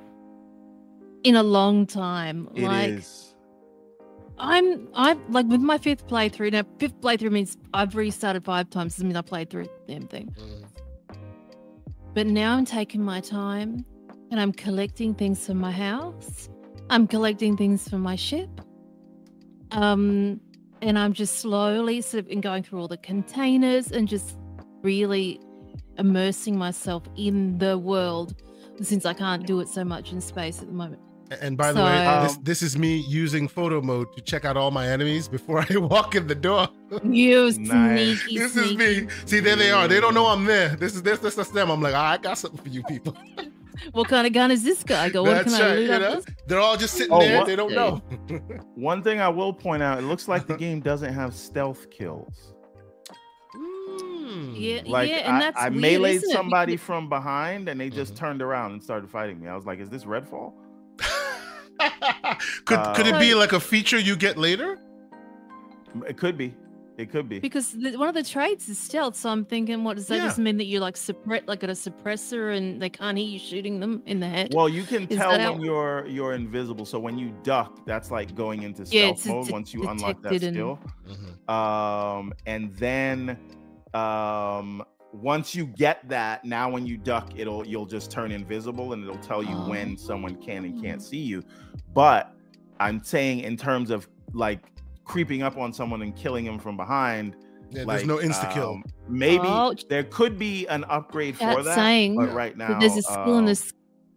in 1.23 1.35
a 1.35 1.43
long 1.43 1.85
time? 1.85 2.49
It 2.55 2.63
is. 2.63 3.35
like 4.37 4.49
I'm 4.49 4.89
I'm 4.95 5.31
like 5.31 5.45
with 5.45 5.61
my 5.61 5.77
fifth 5.77 6.07
playthrough 6.07 6.51
now. 6.51 6.63
Fifth 6.79 6.99
playthrough 6.99 7.31
means 7.31 7.55
I've 7.73 7.95
restarted 7.95 8.43
five 8.43 8.69
times. 8.71 8.95
Doesn't 8.95 9.07
mean 9.07 9.15
I 9.15 9.21
played 9.21 9.51
through 9.51 9.65
the 9.65 9.93
damn 9.93 10.07
thing. 10.07 10.35
But 12.15 12.27
now 12.27 12.57
I'm 12.57 12.65
taking 12.65 13.03
my 13.03 13.21
time 13.21 13.85
and 14.31 14.41
I'm 14.41 14.51
collecting 14.51 15.13
things 15.13 15.45
for 15.45 15.53
my 15.53 15.71
house. 15.71 16.49
I'm 16.89 17.07
collecting 17.07 17.55
things 17.55 17.87
for 17.87 17.99
my 17.99 18.15
ship. 18.15 18.49
Um, 19.71 20.39
and 20.81 20.99
I'm 20.99 21.13
just 21.13 21.39
slowly 21.39 22.01
sort 22.01 22.25
of 22.25 22.29
in 22.29 22.41
going 22.41 22.63
through 22.63 22.79
all 22.81 22.87
the 22.87 22.97
containers 22.97 23.91
and 23.91 24.07
just 24.07 24.37
really 24.81 25.39
immersing 25.97 26.57
myself 26.57 27.03
in 27.15 27.57
the 27.57 27.77
world 27.77 28.35
since 28.81 29.05
I 29.05 29.13
can't 29.13 29.45
do 29.45 29.59
it 29.59 29.69
so 29.69 29.83
much 29.85 30.11
in 30.11 30.19
space 30.21 30.59
at 30.61 30.67
the 30.67 30.73
moment. 30.73 31.01
And 31.41 31.57
by 31.57 31.71
the 31.71 31.81
way, 31.83 32.03
So- 32.05 32.23
this, 32.23 32.37
this 32.43 32.61
is 32.61 32.77
me 32.77 32.97
using 33.07 33.47
photo 33.47 33.81
mode 33.81 34.13
to 34.15 34.21
check 34.21 34.45
out 34.45 34.57
all 34.57 34.71
my 34.71 34.87
enemies 34.87 35.27
before 35.27 35.59
I 35.69 35.77
walk 35.77 36.15
in 36.15 36.27
the 36.27 36.35
door. 36.35 36.67
You 37.03 37.45
Nice. 37.59 38.19
sneaky, 38.21 38.37
this 38.39 38.55
is 38.55 38.69
sneaky. 38.71 39.01
me. 39.05 39.07
See, 39.25 39.39
there 39.39 39.55
they 39.55 39.71
are. 39.71 39.87
They 39.87 39.99
don't 40.01 40.13
know 40.13 40.27
I'm 40.27 40.45
there. 40.45 40.75
This 40.75 40.93
is 40.95 41.01
this 41.01 41.19
this 41.19 41.33
that's 41.35 41.49
them. 41.49 41.71
I'm 41.71 41.81
like, 41.81 41.95
"Ah, 41.95 42.11
I 42.11 42.17
got 42.17 42.37
something 42.37 42.61
for 42.61 42.69
you 42.69 42.83
people. 42.83 43.15
What 43.91 44.07
kind 44.07 44.25
of 44.27 44.33
gun 44.33 44.51
is 44.51 44.63
this 44.63 44.83
guy? 44.83 45.09
Go, 45.09 45.23
what 45.23 45.31
That's 45.35 45.53
can 45.55 45.61
I 45.61 45.69
right. 45.69 45.75
loot 45.79 45.91
You 45.91 45.99
know? 45.99 46.21
They're 46.47 46.59
all 46.59 46.77
just 46.77 46.93
sitting 46.95 47.13
Oh, 47.13 47.19
there. 47.19 47.37
what? 47.39 47.47
They 47.47 47.55
don't 47.55 47.71
Yeah. 47.71 47.75
know. 47.75 48.01
one 48.75 49.01
thing 49.03 49.19
I 49.21 49.29
will 49.29 49.53
point 49.53 49.81
out, 49.83 49.97
it 49.99 50.03
looks 50.03 50.27
like 50.27 50.47
the 50.47 50.55
game 50.65 50.79
doesn't 50.79 51.13
have 51.13 51.33
stealth 51.35 51.89
kills. 51.89 52.53
Mm. 53.55 54.53
Yeah, 54.55 54.81
Like 54.85 55.09
yeah, 55.09 55.17
and 55.17 55.37
I, 55.37 55.39
that's 55.39 55.57
I 55.59 55.69
weird, 55.69 56.01
meleeed 56.01 56.15
isn't 56.15 56.29
it? 56.29 56.33
somebody 56.33 56.77
from 56.77 57.07
behind 57.09 57.69
and 57.69 57.79
they 57.79 57.89
just 57.89 58.13
Mhm. 58.13 58.17
turned 58.17 58.41
around 58.41 58.71
and 58.73 58.83
started 58.83 59.09
fighting 59.09 59.39
me. 59.39 59.47
I 59.47 59.55
was 59.55 59.65
like, 59.65 59.79
is 59.79 59.89
this 59.89 60.05
Redfall? 60.05 60.53
could 62.65 62.79
could 62.95 63.07
it 63.07 63.19
be 63.19 63.33
Um, 63.33 63.39
like 63.39 63.53
a 63.53 63.59
feature 63.59 63.99
you 63.99 64.15
get 64.15 64.37
later? 64.37 64.79
It 66.07 66.17
could 66.17 66.37
be. 66.37 66.53
It 66.97 67.09
could 67.09 67.27
be. 67.27 67.39
Because 67.39 67.71
the, 67.71 67.97
one 67.97 68.07
of 68.07 68.13
the 68.13 68.23
traits 68.23 68.69
is 68.69 68.77
stealth, 68.77 69.15
so 69.15 69.29
I'm 69.31 69.45
thinking, 69.45 69.83
what 69.83 69.95
does 69.97 70.07
that 70.07 70.17
Yeah. 70.17 70.25
just 70.27 70.37
mean 70.37 70.57
that 70.57 70.65
you 70.65 70.79
like 70.79 70.95
suppress, 70.95 71.41
like 71.47 71.59
got 71.61 71.71
a 71.71 71.73
suppressor, 71.73 72.55
and 72.55 72.79
they 72.81 72.89
can't 72.89 73.17
hear 73.17 73.25
you 73.27 73.39
shooting 73.39 73.79
them 73.79 74.03
in 74.05 74.19
the 74.19 74.27
head? 74.27 74.53
Well, 74.53 74.69
you 74.69 74.83
can 74.83 75.07
Is 75.07 75.17
tell 75.17 75.31
when 75.31 75.41
out- 75.41 75.59
you're 75.61 76.05
you're 76.07 76.33
invisible. 76.33 76.85
So 76.85 76.99
when 76.99 77.17
you 77.17 77.33
duck, 77.43 77.83
that's 77.87 78.11
like 78.11 78.35
going 78.35 78.61
into 78.61 78.83
Yeah, 78.83 79.13
stealth 79.15 79.17
it's 79.17 79.25
mode 79.25 79.45
det- 79.47 79.51
once 79.53 79.73
you 79.73 79.81
unlock 79.89 80.21
that 80.21 80.33
detected 80.33 80.43
and- 80.49 80.55
skill. 80.55 80.79
Mhm. 81.47 81.51
Um, 81.51 82.33
and 82.45 82.71
then 82.75 83.37
um 83.93 84.83
once 85.11 85.53
you 85.53 85.67
get 85.67 86.07
that, 86.09 86.43
now 86.43 86.69
when 86.71 86.85
you 86.87 86.97
duck, 86.97 87.31
it'll 87.35 87.65
you'll 87.67 87.85
just 87.85 88.09
turn 88.11 88.31
invisible 88.31 88.93
and 88.93 89.03
it'll 89.03 89.17
tell 89.17 89.43
you 89.43 89.55
when 89.69 89.95
someone 89.97 90.35
can 90.35 90.65
and 90.65 90.81
can't 90.81 91.01
Oh. 91.01 91.03
see 91.03 91.17
you. 91.19 91.43
But 91.93 92.33
I'm 92.79 93.03
saying 93.03 93.39
in 93.41 93.55
terms 93.57 93.89
of 93.91 94.07
like 94.33 94.59
creeping 95.05 95.41
up 95.43 95.57
on 95.57 95.73
someone 95.73 96.01
and 96.01 96.15
killing 96.15 96.45
them 96.45 96.59
from 96.59 96.77
behind, 96.77 97.35
Yeah, 97.71 97.83
like 97.85 97.97
there's 97.97 98.07
no 98.07 98.17
insta 98.17 98.51
kill. 98.53 98.71
um, 98.71 98.83
maybe 99.07 99.47
Oh, 99.47 99.75
there 99.89 100.03
could 100.05 100.39
be 100.39 100.65
an 100.67 100.83
upgrade 100.89 101.35
for 101.37 101.63
that. 101.63 101.75
saying 101.75 102.15
but 102.15 102.33
right 102.33 102.55
now 102.57 102.69
that 102.69 102.79
there's 102.79 102.97
a 102.97 103.01
skill 103.01 103.37
in 103.37 103.45
um, 103.45 103.45
the 103.45 103.71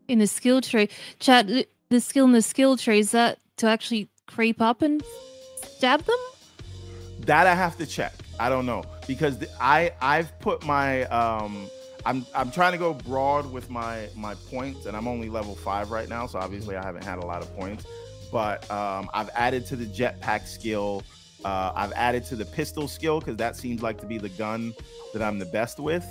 in 0.08 0.18
the 0.20 0.26
skill 0.26 0.60
tree. 0.60 0.88
Chat 1.18 1.46
the- 1.48 1.66
the 1.90 2.00
skill 2.00 2.24
in 2.24 2.32
the 2.32 2.42
skill 2.42 2.76
tree 2.76 2.98
is 2.98 3.12
that 3.12 3.38
to 3.58 3.66
actually 3.68 4.08
creep 4.26 4.60
up 4.60 4.82
and 4.82 5.02
stab 5.62 6.02
them? 6.04 6.16
That 7.20 7.46
I 7.46 7.54
have 7.54 7.76
to 7.78 7.86
check. 7.86 8.12
I 8.38 8.48
don't 8.48 8.66
know 8.66 8.84
because 9.06 9.38
the, 9.38 9.48
I 9.60 9.92
I've 10.00 10.38
put 10.40 10.64
my 10.64 11.04
um 11.04 11.68
I'm 12.04 12.26
I'm 12.34 12.50
trying 12.50 12.72
to 12.72 12.78
go 12.78 12.92
broad 12.94 13.50
with 13.50 13.70
my 13.70 14.08
my 14.14 14.34
points 14.50 14.86
and 14.86 14.96
I'm 14.96 15.08
only 15.08 15.28
level 15.28 15.54
five 15.56 15.90
right 15.90 16.08
now, 16.08 16.26
so 16.26 16.38
obviously 16.38 16.76
I 16.76 16.84
haven't 16.84 17.04
had 17.04 17.18
a 17.18 17.24
lot 17.26 17.40
of 17.42 17.54
points. 17.56 17.86
But 18.30 18.68
um, 18.70 19.10
I've 19.14 19.30
added 19.34 19.66
to 19.66 19.76
the 19.76 19.86
jetpack 19.86 20.46
skill. 20.46 21.02
Uh, 21.44 21.72
I've 21.74 21.92
added 21.92 22.24
to 22.26 22.36
the 22.36 22.44
pistol 22.44 22.88
skill 22.88 23.20
because 23.20 23.36
that 23.36 23.56
seems 23.56 23.82
like 23.82 24.00
to 24.00 24.06
be 24.06 24.18
the 24.18 24.30
gun 24.30 24.74
that 25.12 25.22
I'm 25.22 25.38
the 25.38 25.46
best 25.46 25.78
with. 25.78 26.06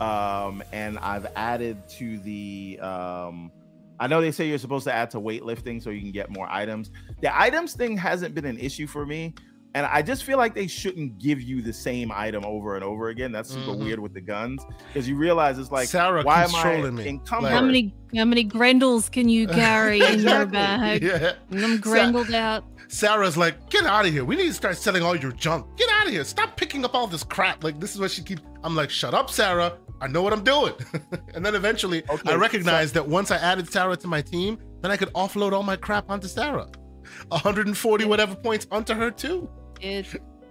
Um, 0.00 0.62
and 0.72 0.98
I've 0.98 1.26
added 1.36 1.88
to 1.90 2.18
the 2.18 2.78
um, 2.80 3.52
I 4.00 4.06
know 4.08 4.20
they 4.20 4.32
say 4.32 4.48
you're 4.48 4.58
supposed 4.58 4.84
to 4.84 4.92
add 4.92 5.10
to 5.12 5.20
weightlifting 5.20 5.82
so 5.82 5.90
you 5.90 6.00
can 6.00 6.10
get 6.10 6.30
more 6.30 6.48
items. 6.50 6.90
The 7.20 7.36
items 7.38 7.74
thing 7.74 7.96
hasn't 7.96 8.34
been 8.34 8.44
an 8.44 8.58
issue 8.58 8.86
for 8.86 9.06
me. 9.06 9.34
And 9.76 9.86
I 9.86 10.02
just 10.02 10.22
feel 10.22 10.38
like 10.38 10.54
they 10.54 10.68
shouldn't 10.68 11.18
give 11.18 11.40
you 11.40 11.60
the 11.60 11.72
same 11.72 12.12
item 12.14 12.44
over 12.44 12.76
and 12.76 12.84
over 12.84 13.08
again. 13.08 13.32
That's 13.32 13.50
super 13.50 13.72
Mhm. 13.72 13.78
weird 13.80 13.98
with 13.98 14.14
the 14.14 14.20
guns 14.20 14.64
because 14.86 15.08
you 15.08 15.16
realize 15.16 15.58
it's 15.58 15.72
like, 15.72 15.88
Sarah 15.88 16.22
why 16.22 16.44
am 16.44 16.54
I 16.54 16.62
trolling 16.62 16.94
me. 16.94 17.08
encumbered? 17.08 17.50
How 17.50 17.60
many 17.60 17.92
how 18.16 18.24
many 18.24 18.44
grendels 18.44 19.08
can 19.08 19.28
you 19.28 19.48
carry 19.62 20.00
in 20.00 20.20
your 20.20 20.46
bag? 20.46 21.02
Yeah. 21.02 21.32
I'm 21.50 21.78
grendelled 21.80 22.32
out. 22.32 22.62
Sarah's 22.86 23.36
like, 23.36 23.68
get 23.70 23.84
out 23.84 24.06
of 24.06 24.12
here. 24.12 24.24
We 24.24 24.36
need 24.36 24.46
to 24.46 24.52
start 24.54 24.76
selling 24.76 25.02
all 25.02 25.16
your 25.16 25.32
junk. 25.32 25.66
Get 25.76 25.88
out 25.90 26.06
of 26.06 26.12
here. 26.12 26.22
Stop 26.22 26.56
picking 26.56 26.84
up 26.84 26.94
all 26.94 27.08
this 27.08 27.24
crap. 27.24 27.64
Like, 27.64 27.80
this 27.80 27.92
is 27.94 28.00
what 28.00 28.12
she 28.12 28.22
keeps. 28.22 28.42
I'm 28.62 28.76
like, 28.76 28.90
shut 28.90 29.14
up, 29.14 29.28
Sarah. 29.30 29.78
I 30.00 30.06
know 30.06 30.22
what 30.22 30.32
I'm 30.32 30.44
doing. 30.44 30.74
and 31.34 31.44
then 31.44 31.56
eventually, 31.56 32.04
Okay, 32.08 32.30
I 32.30 32.36
recognized 32.36 32.94
that 32.94 33.08
once 33.08 33.32
I 33.32 33.38
added 33.38 33.72
Sarah 33.72 33.96
to 33.96 34.06
my 34.06 34.22
team, 34.22 34.58
then 34.82 34.92
I 34.92 34.96
could 34.96 35.12
offload 35.14 35.52
all 35.52 35.62
my 35.64 35.74
crap 35.76 36.08
onto 36.10 36.28
Sarah. 36.28 36.68
140 37.30 38.04
whatever 38.04 38.34
points 38.36 38.66
onto 38.70 38.94
her, 38.94 39.10
too. 39.10 39.48
Yeah, 39.84 40.02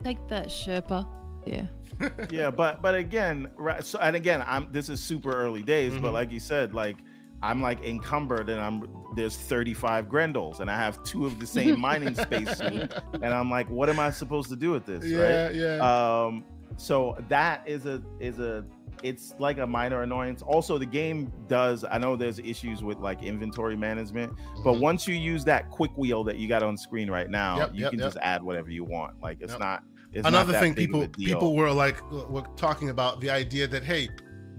take 0.04 0.28
that 0.28 0.48
Sherpa. 0.48 1.08
Yeah. 1.46 1.66
yeah, 2.30 2.50
but 2.52 2.82
but 2.82 2.96
again, 2.96 3.50
right? 3.56 3.84
So 3.84 4.00
and 4.00 4.16
again, 4.16 4.44
I'm 4.46 4.68
this 4.72 4.90
is 4.90 5.02
super 5.02 5.32
early 5.32 5.64
days, 5.64 5.94
but 5.94 6.10
Mhm. 6.10 6.14
like 6.14 6.32
you 6.32 6.40
said, 6.40 6.74
like 6.74 6.98
I'm 7.42 7.62
like 7.62 7.84
encumbered 7.84 8.50
and 8.50 8.60
I'm 8.62 8.88
there's 9.16 9.36
35 9.36 10.08
Grendels 10.10 10.60
and 10.60 10.70
I 10.72 10.78
have 10.78 11.04
two 11.04 11.26
of 11.26 11.40
the 11.40 11.48
same 11.48 11.80
mining 11.90 12.16
space 12.16 12.58
suit, 12.58 12.94
and 13.14 13.26
I'm 13.26 13.50
like, 13.50 13.70
what 13.70 13.90
am 13.90 14.00
I 14.00 14.12
supposed 14.12 14.50
to 14.50 14.56
do 14.56 14.72
with 14.72 14.86
this? 14.86 15.06
yeah, 15.06 15.18
right? 15.46 15.56
yeah. 15.56 16.26
um 16.26 16.46
so 16.78 17.16
that 17.30 17.68
is 17.68 17.86
a 17.86 18.02
is 18.20 18.40
a 18.40 18.66
it's 19.02 19.34
like 19.40 19.57
a 19.57 19.65
minor 19.68 20.03
annoyance 20.03 20.41
also 20.41 20.78
the 20.78 20.86
game 20.86 21.32
does 21.48 21.84
i 21.90 21.98
know 21.98 22.15
there's 22.15 22.40
issues 22.40 22.84
with 22.84 22.98
like 22.99 23.22
inventory 23.24 23.76
management 23.76 24.32
but 24.64 24.74
Mhm. 24.74 24.80
once 24.82 25.07
you 25.07 25.15
use 25.15 25.44
that 25.45 25.70
quick 25.70 25.91
wheel 25.98 26.24
that 26.24 26.38
you 26.38 26.48
got 26.48 26.61
on 26.64 26.78
screen 26.78 27.10
right 27.10 27.30
now 27.30 27.57
Yep, 27.57 27.72
you 27.74 27.82
yep, 27.82 27.90
can 27.91 27.99
yep. 27.99 28.07
just 28.07 28.18
add 28.22 28.44
whatever 28.44 28.70
you 28.70 28.84
want 28.84 29.14
like 29.22 29.38
it's 29.41 29.57
not 29.57 29.84
it's 30.11 30.24
not 30.24 30.30
Another 30.34 30.52
that 30.53 30.60
thing, 30.61 30.76
people 30.76 31.07
people 31.07 31.56
were 31.56 31.72
like, 31.72 31.99
were 32.11 32.44
talking 32.56 32.90
about 32.91 33.20
the 33.20 33.32
idea 33.32 33.65
that, 33.68 33.84
hey, 33.84 34.10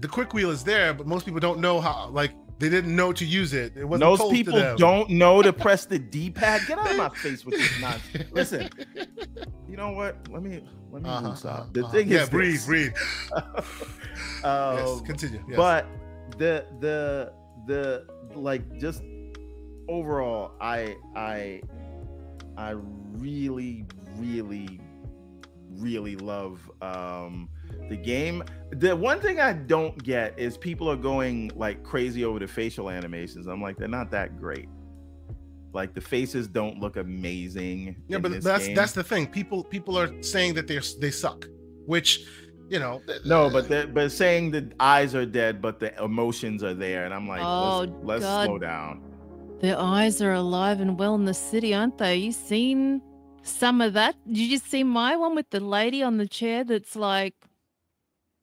the 0.01 0.07
quick 0.09 0.33
wheel 0.33 0.49
is 0.51 0.65
there, 0.65 0.93
but 0.93 1.07
most 1.07 1.23
people 1.25 1.39
don't 1.39 1.59
know 1.61 1.79
how, 1.79 2.09
like, 2.09 2.33
they 2.59 2.69
didn't 2.69 2.95
know 2.95 3.11
to 3.13 3.25
use 3.25 3.53
it. 3.53 3.73
It 3.75 3.83
wasn't 3.85 4.09
those 4.09 4.19
told 4.19 4.31
to 4.31 4.37
people 4.37 4.53
them. 4.53 4.77
don't 4.77 5.09
know 5.09 5.41
to 5.41 5.51
press 5.51 5.85
the 5.85 5.99
d-pad 5.99 6.61
get 6.67 6.77
out 6.79 6.89
of 6.91 6.97
my 6.97 7.09
face 7.23 7.43
with 7.45 7.55
this 7.55 7.81
nonsense 7.81 8.31
listen 8.31 8.69
you 9.69 9.75
know 9.75 9.91
what 9.91 10.15
let 10.31 10.41
me 10.41 10.63
let 10.91 11.01
me 11.03 11.09
Uh-huh, 11.09 11.27
loose 11.29 11.43
uh-huh, 11.45 11.61
up 11.63 11.73
the 11.73 11.83
uh-huh. 11.83 11.91
thing 11.91 12.07
yeah, 12.09 12.23
is 12.23 12.29
breathe, 12.29 12.53
this. 12.53 12.65
breathe. 12.65 12.93
yes, 14.43 14.43
Um, 14.43 15.03
continue. 15.05 15.43
Yes. 15.47 15.57
but 15.57 15.85
the 16.37 16.65
the 16.79 17.33
the 17.67 18.05
like 18.35 18.63
just 18.79 19.01
overall 19.89 20.51
i 20.61 20.95
i 21.15 21.61
i 22.57 22.71
really 23.17 23.85
really 24.17 24.79
really 25.71 26.15
love 26.15 26.69
um 26.81 27.49
the 27.89 27.95
game 27.95 28.43
the 28.71 28.95
one 28.95 29.19
thing 29.19 29.39
i 29.39 29.53
don't 29.53 30.01
get 30.03 30.37
is 30.39 30.57
people 30.57 30.89
are 30.89 30.95
going 30.95 31.51
like 31.55 31.83
crazy 31.83 32.25
over 32.25 32.39
the 32.39 32.47
facial 32.47 32.89
animations 32.89 33.47
i'm 33.47 33.61
like 33.61 33.77
they're 33.77 33.87
not 33.87 34.09
that 34.09 34.39
great 34.39 34.67
like 35.75 35.93
the 35.93 36.01
faces 36.01 36.47
don't 36.47 36.79
look 36.79 36.95
amazing 36.95 37.97
yeah, 38.07 38.17
but 38.17 38.41
that's 38.41 38.67
game. 38.67 38.75
that's 38.75 38.93
the 38.93 39.03
thing. 39.03 39.27
People 39.27 39.61
people 39.61 39.99
are 39.99 40.09
saying 40.23 40.53
that 40.53 40.67
they're 40.67 40.81
they 40.99 41.11
suck, 41.11 41.45
which, 41.85 42.25
you 42.69 42.79
know. 42.79 43.01
no 43.25 43.49
but 43.49 43.67
they're 43.67 43.85
but 43.85 44.09
saying 44.09 44.51
the 44.51 44.71
eyes 44.79 45.13
are 45.13 45.25
dead 45.25 45.61
but 45.61 45.81
the 45.81 45.93
emotions 46.01 46.63
are 46.63 46.73
there 46.73 47.03
and 47.03 47.13
i'm 47.13 47.27
like 47.27 47.41
Oh, 47.43 47.79
let's, 48.03 48.23
let's 48.23 48.45
slow 48.45 48.57
down 48.57 49.03
Their 49.59 49.77
eyes 49.77 50.21
are 50.21 50.33
alive 50.33 50.79
and 50.79 50.97
well 50.97 51.15
in 51.15 51.25
the 51.25 51.33
city, 51.33 51.73
aren't 51.73 51.97
they? 51.97 52.15
You 52.17 52.31
seen 52.31 53.01
some 53.43 53.81
of 53.81 53.93
that? 53.93 54.15
Did 54.27 54.37
you 54.37 54.49
just 54.49 54.71
see 54.71 54.83
my 54.83 55.17
one 55.17 55.35
with 55.35 55.49
the 55.49 55.59
lady 55.59 56.01
on 56.01 56.17
the 56.17 56.27
chair 56.27 56.63
that's 56.63 56.95
like 56.95 57.35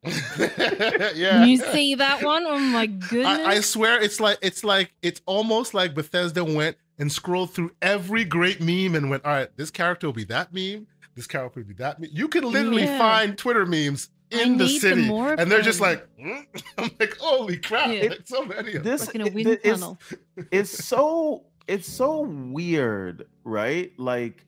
yeah. 1.15 1.45
you 1.45 1.59
see 1.59 1.95
that 1.97 2.23
one? 2.23 2.45
Oh 2.47 2.59
my 2.59 2.87
goodness. 2.87 3.27
I, 3.27 3.45
I 3.45 3.61
swear 3.61 4.01
it's 4.03 4.19
like 4.21 4.39
it's 4.43 4.65
like 4.65 4.93
it's 5.03 5.21
almost 5.27 5.75
like 5.75 5.95
Bethesda 5.95 6.45
went 6.45 6.77
and 6.99 7.11
scrolled 7.11 7.53
through 7.53 7.71
every 7.81 8.25
great 8.25 8.61
meme 8.61 8.95
and 8.95 9.11
went, 9.11 9.25
all 9.25 9.33
right, 9.33 9.49
this 9.57 9.71
character 9.71 10.07
will 10.09 10.13
be 10.15 10.25
that 10.25 10.53
meme, 10.53 10.87
this 11.15 11.27
character 11.27 11.61
will 11.61 11.69
be 11.69 11.75
that 11.75 12.01
meme. 12.01 12.11
You 12.13 12.29
can 12.29 12.45
literally 12.51 12.83
Yeah. 12.85 12.99
find 12.99 13.37
Twitter 13.39 13.65
memes 13.67 14.11
I 14.33 14.43
in 14.43 14.57
the 14.57 14.69
city, 14.69 15.07
more 15.07 15.35
of 15.35 15.39
and 15.39 15.51
they're 15.53 15.61
just 15.63 15.81
like, 15.81 16.07
"Hmm?" 16.19 16.41
I'm 16.79 16.91
like, 16.99 17.17
holy 17.19 17.59
crap, 17.59 17.89
Yeah. 17.91 18.09
like 18.11 18.21
so 18.25 18.45
many 18.45 18.75
of 18.75 18.83
them. 18.83 18.93
this 18.93 19.07
like 19.07 19.15
in 19.15 19.21
a 19.21 19.27
it- 19.27 19.35
wind 19.35 19.59
it's, 19.63 19.85
it's 20.51 20.85
so 20.85 21.45
it's 21.69 21.87
so 21.89 22.23
weird 22.23 23.27
right 23.45 23.93
like 23.99 24.45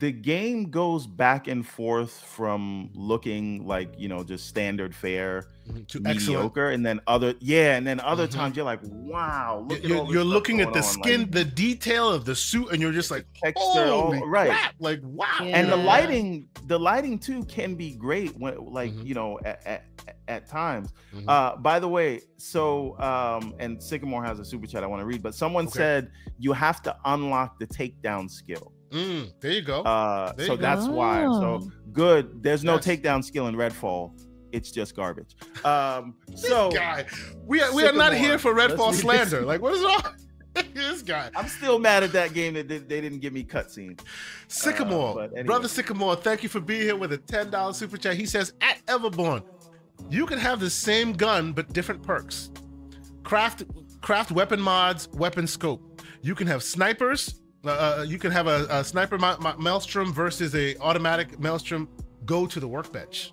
the 0.00 0.10
game 0.10 0.70
goes 0.70 1.06
back 1.06 1.46
and 1.46 1.64
forth 1.66 2.12
from 2.24 2.90
looking 2.94 3.66
like 3.66 3.92
you 3.98 4.08
know 4.08 4.24
just 4.24 4.46
standard 4.48 4.94
fare 4.94 5.44
Mhm, 5.68 5.86
to 5.88 5.98
excellent. 6.06 6.16
mediocre 6.16 6.70
and 6.70 6.84
then 6.84 7.00
other 7.06 7.34
yeah 7.40 7.76
and 7.76 7.86
then 7.86 8.00
other 8.00 8.26
Mhm. 8.26 8.30
times 8.32 8.56
you're 8.56 8.64
like 8.64 8.80
wow 8.82 9.64
look 9.68 9.78
at 9.78 9.84
all 9.84 9.88
You're, 9.90 10.04
this 10.06 10.14
you're 10.14 10.24
looking 10.24 10.60
at 10.62 10.72
the 10.72 10.78
on, 10.78 10.82
skin, 10.84 11.20
like, 11.22 11.30
the 11.32 11.44
detail 11.44 12.10
of 12.10 12.24
the 12.24 12.34
suit, 12.34 12.72
and 12.72 12.80
you're 12.82 12.92
just 12.92 13.10
like, 13.10 13.26
texture 13.44 13.62
all- 13.92 14.06
holy 14.12 14.22
right 14.26 14.48
crap, 14.50 14.74
like 14.80 15.00
wow. 15.04 15.26
and 15.42 15.70
the 15.70 15.76
lighting 15.76 16.48
the 16.66 16.78
lighting 16.78 17.18
too 17.18 17.44
can 17.44 17.74
be 17.74 17.94
great 17.94 18.30
when 18.38 18.56
like 18.72 18.92
Mhm. 18.92 19.06
you 19.06 19.14
know 19.14 19.38
at, 19.44 19.64
at, 19.66 19.84
at 20.28 20.46
times 20.48 20.92
Mhm. 21.14 21.24
uh 21.28 21.56
by 21.56 21.78
the 21.78 21.88
way 21.88 22.20
so 22.38 22.98
um 23.00 23.54
and 23.58 23.82
sycamore 23.82 24.24
has 24.24 24.38
a 24.38 24.44
super 24.44 24.66
chat 24.66 24.82
i 24.82 24.86
want 24.86 25.00
to 25.00 25.06
read 25.06 25.22
but 25.22 25.34
someone 25.34 25.66
Okay. 25.66 25.78
said 25.78 26.10
you 26.38 26.52
have 26.52 26.80
to 26.82 26.96
unlock 27.04 27.58
the 27.58 27.66
takedown 27.66 28.28
skill 28.30 28.72
Mm, 28.90 29.32
there 29.40 29.52
you 29.52 29.62
go. 29.62 29.82
uh 29.82 30.32
There 30.32 30.46
so 30.46 30.52
you 30.52 30.58
go. 30.58 30.62
that's 30.62 30.86
why 30.88 31.22
so 31.24 31.60
Oh. 31.62 31.70
good 31.92 32.42
there's 32.42 32.64
no 32.64 32.74
Yes. 32.74 32.86
takedown 32.86 33.22
skill 33.24 33.46
in 33.46 33.54
redfall 33.54 34.12
it's 34.52 34.70
just 34.72 34.96
garbage 34.96 35.36
um 35.64 36.14
this 36.28 36.42
so 36.48 36.70
guy, 36.72 37.06
we 37.46 37.60
are, 37.62 37.72
we 37.72 37.84
are 37.84 37.92
not 37.92 38.12
here 38.14 38.36
for 38.38 38.52
Let's 38.54 38.72
Redfall 38.74 38.92
slander. 39.04 39.42
Like, 39.42 39.60
what 39.62 39.74
is 39.74 39.82
wrong? 39.82 40.02
this 40.74 41.02
guy. 41.02 41.30
i'm 41.36 41.46
still 41.46 41.78
mad 41.78 42.02
at 42.02 42.10
that 42.12 42.34
game 42.34 42.54
that 42.54 42.66
they, 42.66 42.78
they 42.78 43.00
didn't 43.00 43.20
give 43.20 43.32
me 43.32 43.44
cutscenes 43.44 44.00
Sycamore, 44.48 45.14
but 45.14 45.30
anyway. 45.30 45.42
brother 45.44 45.68
Sycamore, 45.68 46.16
thank 46.16 46.42
you 46.42 46.48
for 46.48 46.58
being 46.60 46.82
here 46.82 46.96
with 46.96 47.12
a 47.12 47.18
ten 47.18 47.50
dollars 47.50 47.76
super 47.76 47.96
chat. 47.96 48.16
He 48.16 48.26
says 48.26 48.52
at 48.60 48.84
Everborn, 48.86 49.44
you 50.10 50.26
can 50.26 50.38
have 50.40 50.58
the 50.58 50.68
same 50.70 51.12
gun 51.12 51.52
but 51.52 51.72
different 51.72 52.02
perks. 52.02 52.50
Craft 53.22 53.62
craft 54.00 54.32
weapon 54.32 54.60
mods, 54.60 55.08
weapon 55.12 55.46
scope. 55.46 56.02
You 56.22 56.34
can 56.34 56.48
have 56.48 56.64
snipers. 56.64 57.40
Uh, 57.64 57.68
uh, 57.98 58.04
you 58.08 58.18
can 58.18 58.30
have 58.30 58.46
a, 58.46 58.66
a 58.70 58.82
sniper 58.84 59.18
ma- 59.18 59.36
ma- 59.40 59.56
maelstrom 59.56 60.12
versus 60.12 60.54
a 60.54 60.76
automatic 60.78 61.38
maelstrom. 61.38 61.88
Go 62.24 62.46
to 62.46 62.58
the 62.60 62.68
workbench. 62.68 63.32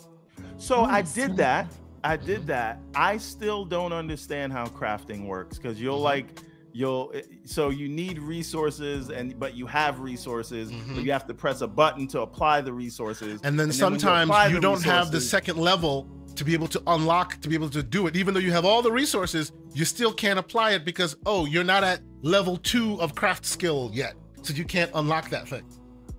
So 0.58 0.84
I 0.84 1.02
did 1.02 1.38
that. 1.38 1.72
I 2.04 2.18
did 2.18 2.46
that. 2.48 2.80
I 2.96 3.18
still 3.18 3.64
don't 3.66 3.94
understand 3.94 4.52
how 4.52 4.66
crafting 4.66 5.26
works 5.26 5.58
because 5.58 5.80
you'll 5.80 6.00
Mhm. 6.00 6.04
like 6.04 6.40
you'll 6.74 7.12
eh, 7.16 7.22
so 7.46 7.70
you 7.70 7.88
need 7.88 8.20
resources 8.20 9.10
and 9.10 9.38
but 9.40 9.56
you 9.56 9.66
have 9.66 10.00
resources 10.00 10.72
Mhm. 10.72 10.96
but 10.96 11.04
you 11.04 11.12
have 11.12 11.26
to 11.28 11.34
press 11.34 11.62
a 11.62 11.68
button 11.68 12.06
to 12.08 12.22
apply 12.22 12.62
the 12.62 12.72
resources 12.72 13.40
And 13.44 13.58
then 13.60 13.68
when 13.68 13.68
you 13.68 13.74
sometimes 13.74 14.30
apply 14.30 14.48
you, 14.48 14.56
the 14.56 14.62
don't 14.62 14.84
have 14.84 15.12
the 15.12 15.22
second 15.22 15.58
level 15.58 16.08
to 16.36 16.46
be 16.46 16.54
able 16.54 16.68
to 16.68 16.82
unlock 16.88 17.42
to 17.42 17.50
be 17.50 17.56
able 17.56 17.70
to 17.70 17.82
do 17.82 18.06
it. 18.08 18.16
Even 18.16 18.34
though 18.34 18.40
you 18.40 18.52
have 18.52 18.64
all 18.66 18.82
the 18.84 18.92
resources, 18.92 19.52
you 19.74 19.86
still 19.86 20.14
can't 20.14 20.38
apply 20.38 20.72
it 20.72 20.86
because 20.86 21.16
oh, 21.26 21.46
you're 21.46 21.64
not 21.64 21.84
at 21.84 22.02
level 22.28 22.58
two 22.58 23.00
of 23.02 23.16
craft 23.16 23.46
skill 23.46 23.90
yet, 23.94 24.14
so 24.42 24.54
you 24.54 24.66
can't 24.66 24.92
unlock 24.96 25.30
that 25.30 25.48
thing. 25.48 25.64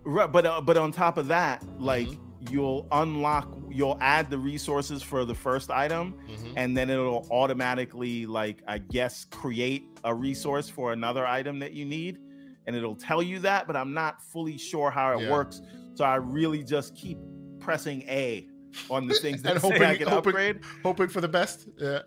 Right, 0.05 0.31
but 0.31 0.47
uh, 0.47 0.61
but 0.61 0.77
on 0.77 0.91
top 0.93 1.19
of 1.19 1.29
that, 1.29 1.63
like 1.79 2.09
Mm-hmm. 2.09 2.55
you'll 2.55 2.87
unlock, 2.93 3.49
you'll 3.69 3.99
add 4.01 4.31
the 4.31 4.39
resources 4.39 5.03
for 5.03 5.25
the 5.25 5.35
first 5.35 5.71
item, 5.71 6.15
Mm-hmm. 6.29 6.53
and 6.57 6.77
then 6.77 6.89
it'll 6.89 7.27
automatically, 7.31 8.27
like 8.27 8.63
I 8.67 8.79
guess, 8.79 9.25
create 9.27 9.85
a 10.05 10.15
resource 10.15 10.69
for 10.69 10.93
another 10.93 11.27
item 11.27 11.59
that 11.59 11.73
you 11.73 11.85
need, 11.85 12.19
and 12.67 12.75
it'll 12.77 12.95
tell 12.95 13.23
you 13.23 13.39
that. 13.41 13.67
But 13.67 13.77
I'm 13.77 13.93
not 13.93 14.23
fully 14.23 14.57
sure 14.57 14.91
how 14.91 15.19
it 15.19 15.23
Yeah. 15.25 15.31
works, 15.33 15.61
so 15.95 16.05
I 16.05 16.15
really 16.17 16.63
just 16.63 16.95
keep 16.95 17.19
pressing 17.59 18.03
A 18.03 18.47
on 18.89 19.09
the 19.09 19.15
things 19.23 19.43
that 19.43 19.53
And 19.53 19.61
say 19.61 19.69
I 19.69 19.73
hoping- 19.73 19.99
can 19.99 20.09
hoping- 20.09 20.31
upgrade. 20.31 20.61
Hoping 20.85 21.09
for 21.09 21.21
the 21.21 21.29
best. 21.29 21.69
Yeah. 21.77 22.01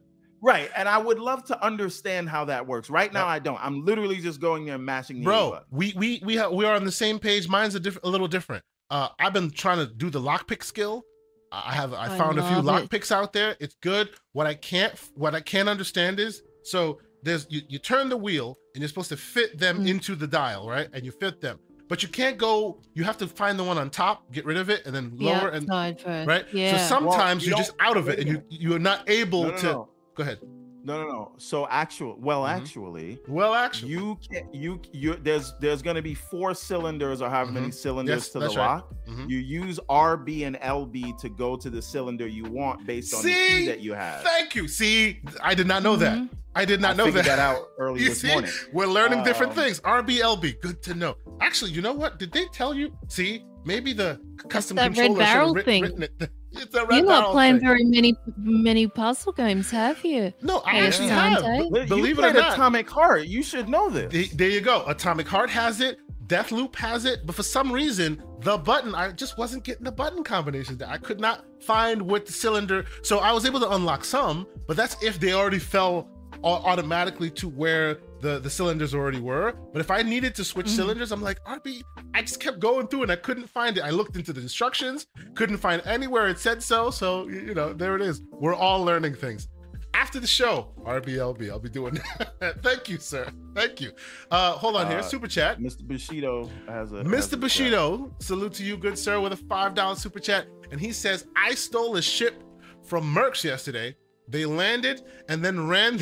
Right, 0.44 0.70
and 0.76 0.90
I 0.90 0.98
would 0.98 1.20
love 1.20 1.44
to 1.46 1.64
understand 1.64 2.28
how 2.30 2.46
that 2.46 2.66
works. 2.66 2.90
Right 2.90 3.14
now, 3.14 3.26
Yeah. 3.26 3.32
I 3.34 3.40
don't. 3.40 3.64
I'm 3.64 3.86
literally 3.86 4.18
just 4.18 4.40
going 4.42 4.66
there 4.66 4.76
and 4.76 4.86
mashing 4.86 5.20
the 5.20 5.24
Bro, 5.24 5.52
button. 5.52 5.66
we 5.72 5.94
we 5.96 6.22
we 6.26 6.36
have 6.38 6.52
we 6.52 6.66
are 6.66 6.76
on 6.76 6.84
the 6.84 6.92
same 6.92 7.20
page. 7.20 7.48
Mine's 7.48 7.76
a 7.76 7.80
different, 7.80 8.06
a 8.06 8.10
little 8.10 8.28
different. 8.28 8.64
Uh, 8.90 9.10
I've 9.20 9.34
been 9.34 9.52
trying 9.52 9.78
to 9.78 9.94
do 9.94 10.10
the 10.10 10.20
lockpick 10.20 10.64
skill. 10.64 11.04
I 11.52 11.74
have 11.74 11.94
I 11.94 12.14
I 12.14 12.18
found 12.18 12.40
a 12.40 12.48
few 12.48 12.58
lockpicks 12.58 13.12
out 13.12 13.34
there. 13.34 13.56
It's 13.60 13.76
good. 13.82 14.10
What 14.34 14.48
I 14.48 14.54
can't 14.56 14.94
what 15.16 15.36
I 15.36 15.42
can't 15.42 15.70
understand 15.70 16.20
is 16.20 16.42
so 16.64 17.00
there's 17.24 17.46
you, 17.50 17.62
you 17.68 17.78
turn 17.78 18.10
the 18.10 18.18
wheel 18.18 18.58
and 18.74 18.82
you're 18.82 18.88
supposed 18.90 19.10
to 19.10 19.18
fit 19.18 19.60
them 19.60 19.84
Mm. 19.84 19.90
into 19.90 20.16
the 20.16 20.26
dial, 20.28 20.68
right? 20.68 20.88
And 20.94 21.06
you 21.06 21.12
fit 21.12 21.40
them. 21.42 21.60
But 21.88 22.02
you 22.04 22.08
can't 22.10 22.38
go, 22.38 22.82
you 22.94 23.04
have 23.04 23.18
to 23.18 23.28
find 23.28 23.60
the 23.60 23.66
one 23.66 23.78
on 23.78 23.90
top, 23.90 24.32
get 24.32 24.46
rid 24.46 24.56
of 24.56 24.70
it, 24.70 24.86
and 24.86 24.96
then 24.96 25.12
The 25.18 25.26
lower 25.26 25.50
and 25.50 25.68
first. 25.68 26.28
right. 26.28 26.46
Yeah. 26.54 26.78
So 26.78 26.96
sometimes 26.96 27.44
you 27.44 27.50
you're 27.50 27.58
just 27.58 27.74
out 27.82 27.98
of 27.98 28.08
it 28.08 28.20
and 28.20 28.30
you 28.30 28.42
you're 28.50 28.80
not 28.80 29.10
able 29.10 29.44
No, 29.44 29.50
no, 29.52 29.58
to 29.58 29.66
no. 29.66 29.90
Go 30.16 30.24
ahead. 30.24 30.40
No, 30.84 31.00
no, 31.04 31.08
no. 31.10 31.32
So 31.38 31.68
actual, 31.70 32.18
well, 32.20 32.42
Mhm. 32.42 32.50
actually, 32.58 33.20
Well 33.28 33.54
actually. 33.54 33.92
you 33.92 34.18
can 34.32 34.52
you 34.52 34.82
you 34.92 35.16
there's 35.22 35.54
there's 35.60 35.84
going 35.84 35.96
to 35.96 36.02
be 36.02 36.16
four 36.16 36.56
cylinders 36.56 37.22
or 37.22 37.30
however 37.30 37.52
many 37.52 37.70
cylinders 37.70 38.16
Yes, 38.24 38.30
to 38.30 38.40
the 38.40 38.46
that's 38.46 38.56
right. 38.56 38.66
lock. 38.78 38.92
Mhm. 39.08 39.30
You 39.30 39.38
use 39.38 39.80
RB 39.90 40.46
and 40.46 40.56
LB 40.60 41.14
to 41.20 41.30
go 41.30 41.56
to 41.56 41.70
the 41.70 41.82
cylinder 41.82 42.26
you 42.28 42.46
want 42.46 42.88
based 42.88 43.14
on 43.14 43.22
the 43.22 43.30
See? 43.32 43.48
key 43.60 43.66
that 43.68 43.82
you 43.82 43.94
have. 43.94 44.24
Thank 44.24 44.56
you. 44.56 44.68
See, 44.68 45.22
I 45.40 45.54
did 45.54 45.68
not 45.68 45.84
know 45.84 45.96
that. 45.98 46.18
Mhm. 46.18 46.30
I 46.56 46.66
did 46.66 46.82
not 46.82 46.92
I 46.92 46.98
know 46.98 47.06
figured 47.06 47.26
that. 47.26 47.36
that 47.36 47.40
out 47.40 47.68
early 47.78 48.02
You 48.02 48.10
this 48.10 48.22
see, 48.22 48.28
morning. 48.32 48.50
we're 48.74 48.88
learning 48.88 49.24
different 49.24 49.52
Um, 49.52 49.58
things. 49.64 49.80
RBLB, 49.82 50.54
good 50.62 50.82
to 50.82 50.96
know. 50.96 51.16
Actually, 51.42 51.72
you 51.72 51.84
know 51.84 51.94
what? 51.94 52.18
Did 52.18 52.32
they 52.32 52.46
tell 52.48 52.74
you? 52.74 52.92
See, 53.08 53.46
maybe 53.66 53.94
the 53.94 54.20
custom 54.50 54.78
that 54.78 54.88
red 54.88 54.96
controller 54.96 55.20
should 55.20 55.26
have 55.28 55.34
barrel 55.36 55.54
writ- 55.54 55.66
thing. 55.66 55.84
written 55.84 56.04
it. 56.04 56.30
It's 56.54 56.76
a 56.76 56.86
You're 56.92 57.06
not 57.06 57.32
playing 57.32 57.56
thing. 57.60 57.66
very 57.68 57.84
many 57.86 58.16
many 58.38 58.88
puzzle 58.88 59.32
games, 59.32 59.72
have 59.72 60.04
you? 60.04 60.34
No, 60.42 60.60
I 60.66 60.78
Yeah, 60.78 60.84
actually 60.86 61.08
have. 61.10 61.42
Dante. 61.42 61.70
Be- 61.70 61.80
You 61.82 61.86
Believe 61.88 62.20
it 62.20 62.26
or 62.26 62.32
played 62.32 62.36
not, 62.36 62.54
Atomic 62.54 62.90
Heart. 62.90 63.28
You 63.28 63.42
should 63.44 63.70
know 63.70 63.90
this. 63.90 64.12
the- 64.12 64.36
there 64.36 64.50
you 64.50 64.62
go. 64.62 64.84
Atomic 64.88 65.28
Heart 65.28 65.50
has 65.52 65.80
it. 65.82 65.98
Deathloop 66.28 66.76
has 66.78 67.04
it, 67.06 67.26
but 67.26 67.36
for 67.36 67.44
some 67.44 67.72
reason, 67.72 68.22
the 68.42 68.58
button 68.58 68.96
I 68.96 69.12
just 69.12 69.38
wasn't 69.38 69.64
getting 69.64 69.84
the 69.84 69.92
button 69.92 70.24
combinations. 70.24 70.78
That 70.78 70.90
I 70.90 70.98
could 70.98 71.20
not 71.20 71.44
find 71.62 72.02
with 72.02 72.26
the 72.26 72.32
cylinder. 72.34 72.86
So 73.04 73.20
I 73.20 73.32
was 73.34 73.46
able 73.46 73.60
to 73.62 73.70
unlock 73.72 74.06
some, 74.06 74.48
but 74.68 74.78
that's 74.78 75.02
if 75.04 75.20
they 75.20 75.34
already 75.34 75.60
fell 75.60 76.08
automatically 76.44 77.30
to 77.32 77.48
where 77.50 78.00
the 78.22 78.40
the 78.40 78.50
cylinders 78.50 78.94
already 78.94 79.20
were. 79.20 79.54
But 79.74 79.80
if 79.82 79.92
I 79.92 80.02
needed 80.02 80.36
to 80.36 80.44
switch 80.44 80.68
Mhm. 80.68 80.76
cylinders, 80.76 81.12
I'm 81.12 81.22
like 81.22 81.40
RB. 81.46 81.84
I 82.14 82.22
just 82.22 82.40
kept 82.40 82.60
going 82.60 82.88
through 82.88 83.04
and 83.04 83.12
I 83.12 83.16
couldn't 83.16 83.48
find 83.48 83.78
it. 83.78 83.82
I 83.82 83.90
looked 83.90 84.16
into 84.16 84.32
the 84.34 84.42
instructions, 84.42 85.08
couldn't 85.36 85.58
find 85.58 85.82
anywhere 85.86 86.28
it 86.28 86.40
said 86.40 86.62
so. 86.64 86.90
So 86.92 87.28
you 87.28 87.54
know, 87.54 87.74
there 87.74 87.96
it 87.96 88.02
is. 88.02 88.22
We're 88.32 88.54
all 88.56 88.84
learning 88.84 89.16
things. 89.16 89.48
After 89.94 90.22
the 90.22 90.28
show, 90.28 90.74
RBLB, 90.86 91.50
I'll 91.50 91.60
be 91.60 91.68
doing 91.70 91.96
that. 92.40 92.62
Thank 92.64 92.88
you, 92.88 92.98
sir. 92.98 93.28
Thank 93.54 93.82
you. 93.82 93.92
Uh, 94.32 94.54
hold 94.54 94.78
on 94.78 94.88
here. 94.88 95.00
Uh, 95.00 95.02
Super 95.02 95.28
chat. 95.28 95.60
Mr. 95.60 95.84
Bushido 95.86 96.50
has 96.68 96.94
a 96.94 96.98
has 97.00 97.08
Mr. 97.08 97.34
a- 97.34 97.38
Bushido, 97.38 98.16
salute 98.20 98.54
to 98.54 98.64
you, 98.64 98.78
good 98.78 98.98
sir, 98.98 99.20
with 99.20 99.34
a 99.34 99.36
$5 99.36 99.98
super 99.98 100.20
chat. 100.20 100.48
And 100.72 100.80
he 100.80 100.94
says, 100.94 101.28
I 101.36 101.54
stole 101.56 101.98
a 101.98 102.02
ship 102.02 102.42
from 102.86 103.04
Mercs 103.14 103.44
yesterday. 103.44 103.96
They 104.30 104.46
landed 104.46 105.02
and 105.28 105.44
then 105.44 105.68
ran, 105.68 106.00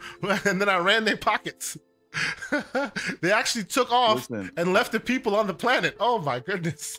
and 0.44 0.60
then 0.60 0.68
I 0.68 0.78
ran 0.78 1.04
their 1.04 1.16
pockets. 1.16 1.76
they 3.22 3.32
actually 3.32 3.64
took 3.64 3.90
off 3.90 4.28
Listen, 4.30 4.50
and 4.58 4.72
left 4.74 4.92
the 4.92 5.00
people 5.00 5.34
on 5.34 5.46
the 5.46 5.54
planet. 5.54 5.96
Oh 5.98 6.18
my 6.18 6.40
goodness. 6.40 6.98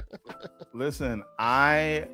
listen. 0.72 1.22
I 1.38 2.06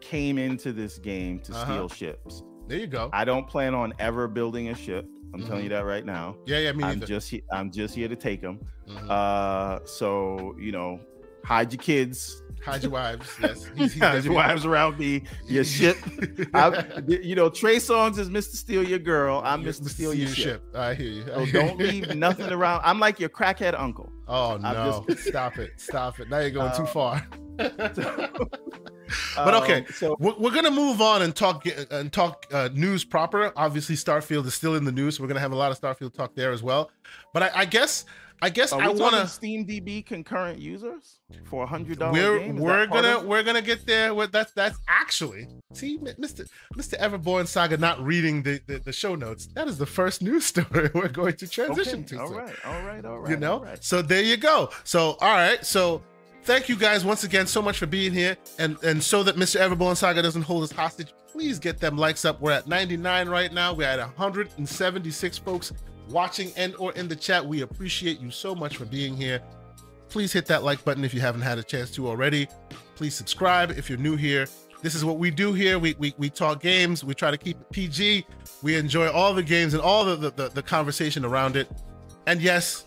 came 0.00 0.38
into 0.38 0.72
this 0.72 0.98
game 0.98 1.40
to 1.40 1.52
Uh-huh. 1.52 1.64
steal 1.64 1.88
ships. 1.88 2.42
there 2.66 2.78
you 2.78 2.86
go. 2.86 3.10
I 3.12 3.24
don't 3.26 3.46
plan 3.46 3.74
on 3.74 3.92
ever 3.98 4.26
building 4.28 4.68
a 4.70 4.74
ship. 4.74 5.06
I'm 5.34 5.42
telling 5.44 5.60
Mhm. 5.60 5.64
you 5.64 5.68
that 5.70 5.84
right 5.84 6.04
now. 6.06 6.36
Yeah, 6.46 6.58
yeah, 6.58 6.72
me 6.72 6.84
I'm 6.84 6.94
neither. 7.00 7.06
just 7.06 7.34
I'm 7.52 7.70
just 7.70 7.94
here 7.94 8.08
to 8.08 8.16
take 8.16 8.40
them. 8.40 8.60
Mhm. 8.88 9.10
Uh, 9.10 9.84
so 9.84 10.54
you 10.58 10.72
know, 10.72 11.00
hide 11.44 11.72
your 11.72 11.82
kids, 11.82 12.40
Hide 12.64 12.82
your 12.82 12.92
wives. 12.92 13.28
Yes. 13.42 13.66
He's, 13.76 13.92
he's 13.92 14.02
hide 14.02 14.24
your 14.24 14.32
wives 14.32 14.64
around 14.64 14.98
me, 14.98 15.24
your 15.46 15.64
shit. 15.64 15.98
I, 16.54 17.02
you 17.06 17.34
know, 17.34 17.50
Trey 17.50 17.76
Songz 17.76 18.18
is 18.18 18.30
Mr. 18.30 18.54
Steal 18.54 18.82
Your 18.82 18.98
Girl. 18.98 19.42
I'm 19.44 19.62
Mr. 19.62 19.86
Steal 19.86 20.14
Your 20.14 20.28
shit. 20.28 20.62
I 20.74 20.94
hear 20.94 21.10
you. 21.10 21.24
I 21.24 21.44
So 21.44 21.52
don't 21.52 21.78
leave 21.90 22.14
nothing 22.14 22.50
around. 22.50 22.80
I'm 22.82 22.98
like 22.98 23.20
your 23.20 23.28
crackhead 23.28 23.78
uncle. 23.78 24.10
Oh 24.26 24.56
no! 24.56 25.04
just- 25.06 25.28
Stop 25.28 25.58
it! 25.58 25.72
Stop 25.76 26.20
it! 26.20 26.30
Now 26.30 26.38
you're 26.38 26.50
going 26.52 26.74
too 26.74 26.84
Uh, 26.84 26.86
far. 26.86 27.26
but 29.36 29.54
okay, 29.62 29.84
so 29.94 30.16
We're, 30.18 30.34
we're 30.38 30.50
gonna 30.54 30.70
move 30.70 31.00
on 31.02 31.20
and 31.22 31.36
talk 31.36 31.66
and 31.90 32.10
talk 32.10 32.46
uh, 32.52 32.70
news 32.72 33.04
proper. 33.04 33.52
Obviously, 33.56 33.94
Starfield 33.96 34.46
is 34.46 34.54
still 34.54 34.74
in 34.76 34.84
the 34.84 34.92
news, 34.92 35.16
so 35.16 35.22
we're 35.22 35.28
gonna 35.28 35.40
have 35.40 35.52
a 35.52 35.56
lot 35.56 35.70
of 35.70 35.78
Starfield 35.78 36.14
talk 36.14 36.34
there 36.34 36.52
as 36.52 36.62
well. 36.62 36.90
But 37.34 37.42
I, 37.44 37.50
I 37.54 37.64
guess, 37.66 38.06
I 38.42 38.50
guess 38.50 38.72
I 38.72 38.88
wanna. 38.88 39.26
Steam 39.26 39.66
DB 39.66 40.04
concurrent 40.04 40.58
users 40.58 41.18
for 41.44 41.64
a 41.64 41.66
hundred 41.66 41.98
dollars. 41.98 42.22
We're 42.22 42.38
game? 42.40 42.56
We're 42.56 42.86
gonna 42.86 43.16
of- 43.18 43.24
we're 43.24 43.42
gonna 43.42 43.62
get 43.62 43.86
there. 43.86 44.12
With 44.14 44.32
that's 44.32 44.52
that's 44.52 44.78
actually 44.88 45.48
see, 45.72 45.98
Mr. 45.98 46.46
Mr. 46.76 46.98
Everborn 46.98 47.46
Saga 47.46 47.76
not 47.76 48.04
reading 48.04 48.42
the, 48.42 48.60
the 48.66 48.78
the 48.80 48.92
show 48.92 49.14
notes. 49.14 49.48
That 49.54 49.68
is 49.68 49.78
the 49.78 49.86
first 49.86 50.20
news 50.22 50.44
story 50.54 50.90
we're 50.94 51.08
going 51.08 51.36
to 51.36 51.48
transition 51.48 52.00
Okay, 52.00 52.16
to. 52.16 52.20
All 52.20 52.30
right, 52.32 52.54
all 52.66 52.82
right, 52.82 53.04
all 53.04 53.18
right. 53.20 53.30
you 53.30 53.36
know 53.36 53.60
right. 53.62 53.82
so 53.82 54.02
there 54.02 54.22
you 54.22 54.36
go 54.36 54.70
so 54.84 55.16
all 55.20 55.32
right 55.34 55.64
so 55.64 56.02
thank 56.42 56.68
you 56.68 56.76
guys 56.76 57.04
once 57.04 57.24
again 57.24 57.46
so 57.46 57.62
much 57.62 57.78
for 57.78 57.86
being 57.86 58.12
here 58.12 58.36
and 58.58 58.76
and 58.82 59.02
so 59.02 59.22
that 59.22 59.36
mr 59.36 59.58
everborn 59.60 59.96
saga 59.96 60.20
doesn't 60.22 60.42
hold 60.42 60.62
us 60.62 60.70
hostage 60.70 61.14
please 61.32 61.58
get 61.58 61.78
them 61.78 61.96
likes 61.96 62.24
up 62.24 62.40
we're 62.40 62.52
at 62.52 62.66
99 62.66 63.28
right 63.28 63.52
now 63.52 63.72
we're 63.72 63.88
at 63.88 63.98
176 63.98 65.38
folks 65.38 65.72
watching 66.08 66.52
and 66.56 66.74
or 66.76 66.92
in 66.92 67.08
the 67.08 67.16
chat. 67.16 67.44
We 67.44 67.62
appreciate 67.62 68.20
you 68.20 68.30
so 68.30 68.54
much 68.54 68.76
for 68.76 68.84
being 68.84 69.16
here. 69.16 69.40
Please 70.08 70.32
hit 70.32 70.46
that 70.46 70.62
like 70.62 70.84
button 70.84 71.04
if 71.04 71.12
you 71.12 71.20
haven't 71.20 71.42
had 71.42 71.58
a 71.58 71.62
chance 71.62 71.90
to 71.92 72.06
already. 72.08 72.48
Please 72.94 73.14
subscribe 73.14 73.72
if 73.72 73.88
you're 73.88 73.98
new 73.98 74.16
here. 74.16 74.46
This 74.82 74.94
is 74.94 75.04
what 75.04 75.18
we 75.18 75.30
do 75.30 75.52
here. 75.52 75.78
We 75.78 75.94
we, 75.98 76.14
we 76.18 76.30
talk 76.30 76.60
games. 76.60 77.02
We 77.04 77.14
try 77.14 77.30
to 77.30 77.38
keep 77.38 77.60
it 77.60 77.70
pg 77.70 78.26
we 78.62 78.76
enjoy 78.76 79.10
all 79.10 79.34
the 79.34 79.42
games 79.42 79.74
and 79.74 79.82
all 79.82 80.04
the, 80.04 80.30
the, 80.30 80.48
the, 80.48 80.62
conversation 80.62 81.24
around 81.24 81.56
it. 81.56 81.68
And 82.26 82.40
yes 82.40 82.84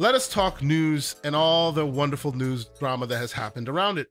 let 0.00 0.14
us 0.14 0.28
talk 0.28 0.62
news 0.62 1.16
and 1.24 1.36
all 1.36 1.72
the 1.72 1.84
wonderful 1.84 2.32
news 2.32 2.64
drama 2.78 3.06
that 3.06 3.18
has 3.18 3.32
happened 3.32 3.68
around 3.68 3.98
it. 3.98 4.06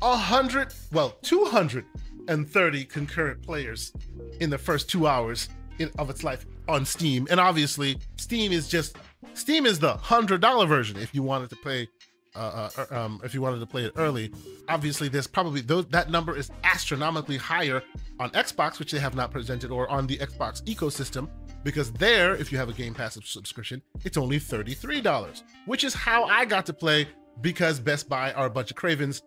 A 0.00 0.16
hundred, 0.16 0.72
well, 0.92 1.18
230 1.22 2.84
concurrent 2.84 3.42
players 3.42 3.92
in 4.38 4.48
the 4.48 4.58
first 4.58 4.88
two 4.88 5.08
hours 5.08 5.48
in, 5.78 5.90
of 5.98 6.10
its 6.10 6.24
life 6.24 6.46
on 6.68 6.84
Steam. 6.84 7.26
And 7.30 7.40
obviously, 7.40 7.98
Steam 8.16 8.52
is 8.52 8.68
just 8.68 8.96
Steam 9.34 9.66
is 9.66 9.78
the 9.78 9.94
hundred 9.96 10.40
dollar 10.40 10.66
version 10.66 10.96
if 10.98 11.14
you 11.14 11.22
wanted 11.22 11.50
to 11.50 11.56
play. 11.56 11.88
Uh, 12.36 12.68
uh, 12.76 12.94
um, 12.94 13.20
if 13.24 13.34
you 13.34 13.40
wanted 13.40 13.58
to 13.58 13.66
play 13.66 13.82
it 13.84 13.92
early, 13.96 14.32
obviously 14.68 15.08
there's 15.08 15.26
probably 15.26 15.60
those, 15.60 15.86
that 15.86 16.08
number 16.08 16.36
is 16.36 16.52
astronomically 16.62 17.36
higher 17.36 17.82
on 18.20 18.30
Xbox, 18.30 18.78
which 18.78 18.92
they 18.92 18.98
have 19.00 19.16
not 19.16 19.32
presented, 19.32 19.72
or 19.72 19.90
on 19.90 20.06
the 20.06 20.16
Xbox 20.18 20.62
ecosystem, 20.62 21.28
because 21.64 21.90
there, 21.94 22.36
if 22.36 22.52
you 22.52 22.58
have 22.58 22.68
a 22.68 22.72
Game 22.72 22.94
Pass 22.94 23.18
subscription, 23.24 23.82
it's 24.04 24.16
only 24.16 24.38
$33, 24.38 25.42
which 25.66 25.82
is 25.82 25.94
how 25.94 26.26
I 26.26 26.44
got 26.44 26.64
to 26.66 26.72
play 26.72 27.08
because 27.40 27.80
Best 27.80 28.08
Buy 28.08 28.32
are 28.32 28.46
a 28.46 28.50
bunch 28.50 28.70
of 28.70 28.76
cravens. 28.76 29.22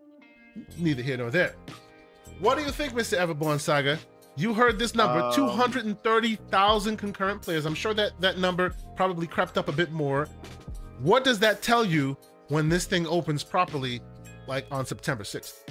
Neither 0.77 1.01
here 1.01 1.17
nor 1.17 1.31
there. 1.31 1.55
What 2.39 2.57
do 2.57 2.63
you 2.63 2.71
think, 2.71 2.93
Mr. 2.93 3.17
Everborn 3.17 3.59
Saga? 3.59 3.99
You 4.37 4.53
heard 4.53 4.79
this 4.79 4.95
number 4.95 5.19
Um, 5.19 5.33
230,000 5.33 6.97
concurrent 6.97 7.41
players. 7.41 7.65
I'm 7.65 7.75
sure 7.75 7.93
that 7.93 8.19
that 8.21 8.37
number 8.37 8.73
probably 8.95 9.27
crept 9.27 9.57
up 9.57 9.67
a 9.67 9.71
bit 9.73 9.91
more. 9.91 10.27
What 10.99 11.23
does 11.23 11.39
that 11.39 11.61
tell 11.61 11.83
you 11.83 12.17
when 12.47 12.69
this 12.69 12.85
thing 12.85 13.05
opens 13.07 13.43
properly, 13.43 14.01
like 14.47 14.65
on 14.71 14.85
September 14.85 15.23
6th? 15.23 15.63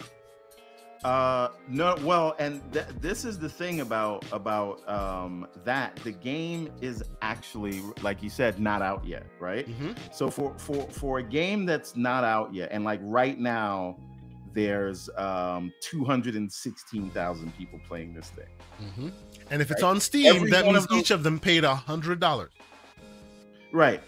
Uh, 1.02 1.48
no, 1.66 1.96
well, 2.02 2.34
and 2.38 2.60
th- 2.74 2.84
this 3.00 3.24
is 3.24 3.38
the 3.38 3.48
thing 3.48 3.80
about 3.80 4.22
about 4.32 4.86
um 4.86 5.46
that 5.64 5.96
the 6.04 6.12
game 6.12 6.70
is 6.82 7.02
actually, 7.22 7.80
like 8.02 8.22
you 8.22 8.28
said, 8.28 8.60
not 8.60 8.82
out 8.82 9.02
yet, 9.06 9.24
right? 9.40 9.66
Mhm. 9.66 9.96
So 10.12 10.28
for 10.28 10.52
for 10.58 10.82
for 10.90 11.18
a 11.18 11.22
game 11.22 11.64
that's 11.64 11.96
not 11.96 12.22
out 12.22 12.52
yet, 12.52 12.68
and 12.70 12.84
like 12.84 13.00
right 13.02 13.38
now, 13.40 13.96
there's 14.54 15.08
um 15.16 15.72
216,000 15.82 17.56
people 17.56 17.80
playing 17.86 18.14
this 18.14 18.30
thing. 18.30 18.46
Mhm. 18.82 19.12
And 19.50 19.62
if 19.62 19.70
it's 19.70 19.82
Right. 19.82 19.88
on 19.90 20.00
Steam, 20.00 20.26
Every 20.34 20.50
that 20.50 20.64
means 20.64 20.78
of 20.78 20.88
those- 20.88 21.00
each 21.00 21.10
of 21.10 21.22
them 21.22 21.38
paid 21.38 21.64
a 21.64 21.74
hundred 21.74 22.20
dollars. 22.20 22.50
Right. 23.72 24.02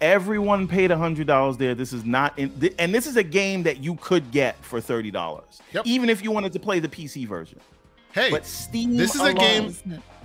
Everyone 0.00 0.68
paid 0.68 0.90
a 0.90 0.96
hundred 0.96 1.26
dollars 1.26 1.56
there. 1.56 1.74
This 1.74 1.92
is 1.92 2.04
not 2.04 2.38
in, 2.38 2.50
th- 2.60 2.74
and 2.78 2.94
this 2.94 3.06
is 3.06 3.16
a 3.16 3.22
game 3.24 3.64
that 3.64 3.78
you 3.82 3.96
could 3.96 4.30
get 4.30 4.62
for 4.64 4.80
thirty 4.80 5.10
dollars, 5.10 5.60
Yep. 5.72 5.86
even 5.86 6.08
if 6.08 6.22
you 6.22 6.30
wanted 6.30 6.52
to 6.52 6.60
play 6.60 6.78
the 6.78 6.88
PC 6.88 7.24
version. 7.26 7.58
Hey, 8.12 8.30
But 8.30 8.46
Steam, 8.46 8.96
this 8.96 9.14
is 9.14 9.20
a 9.20 9.34
game- 9.34 9.74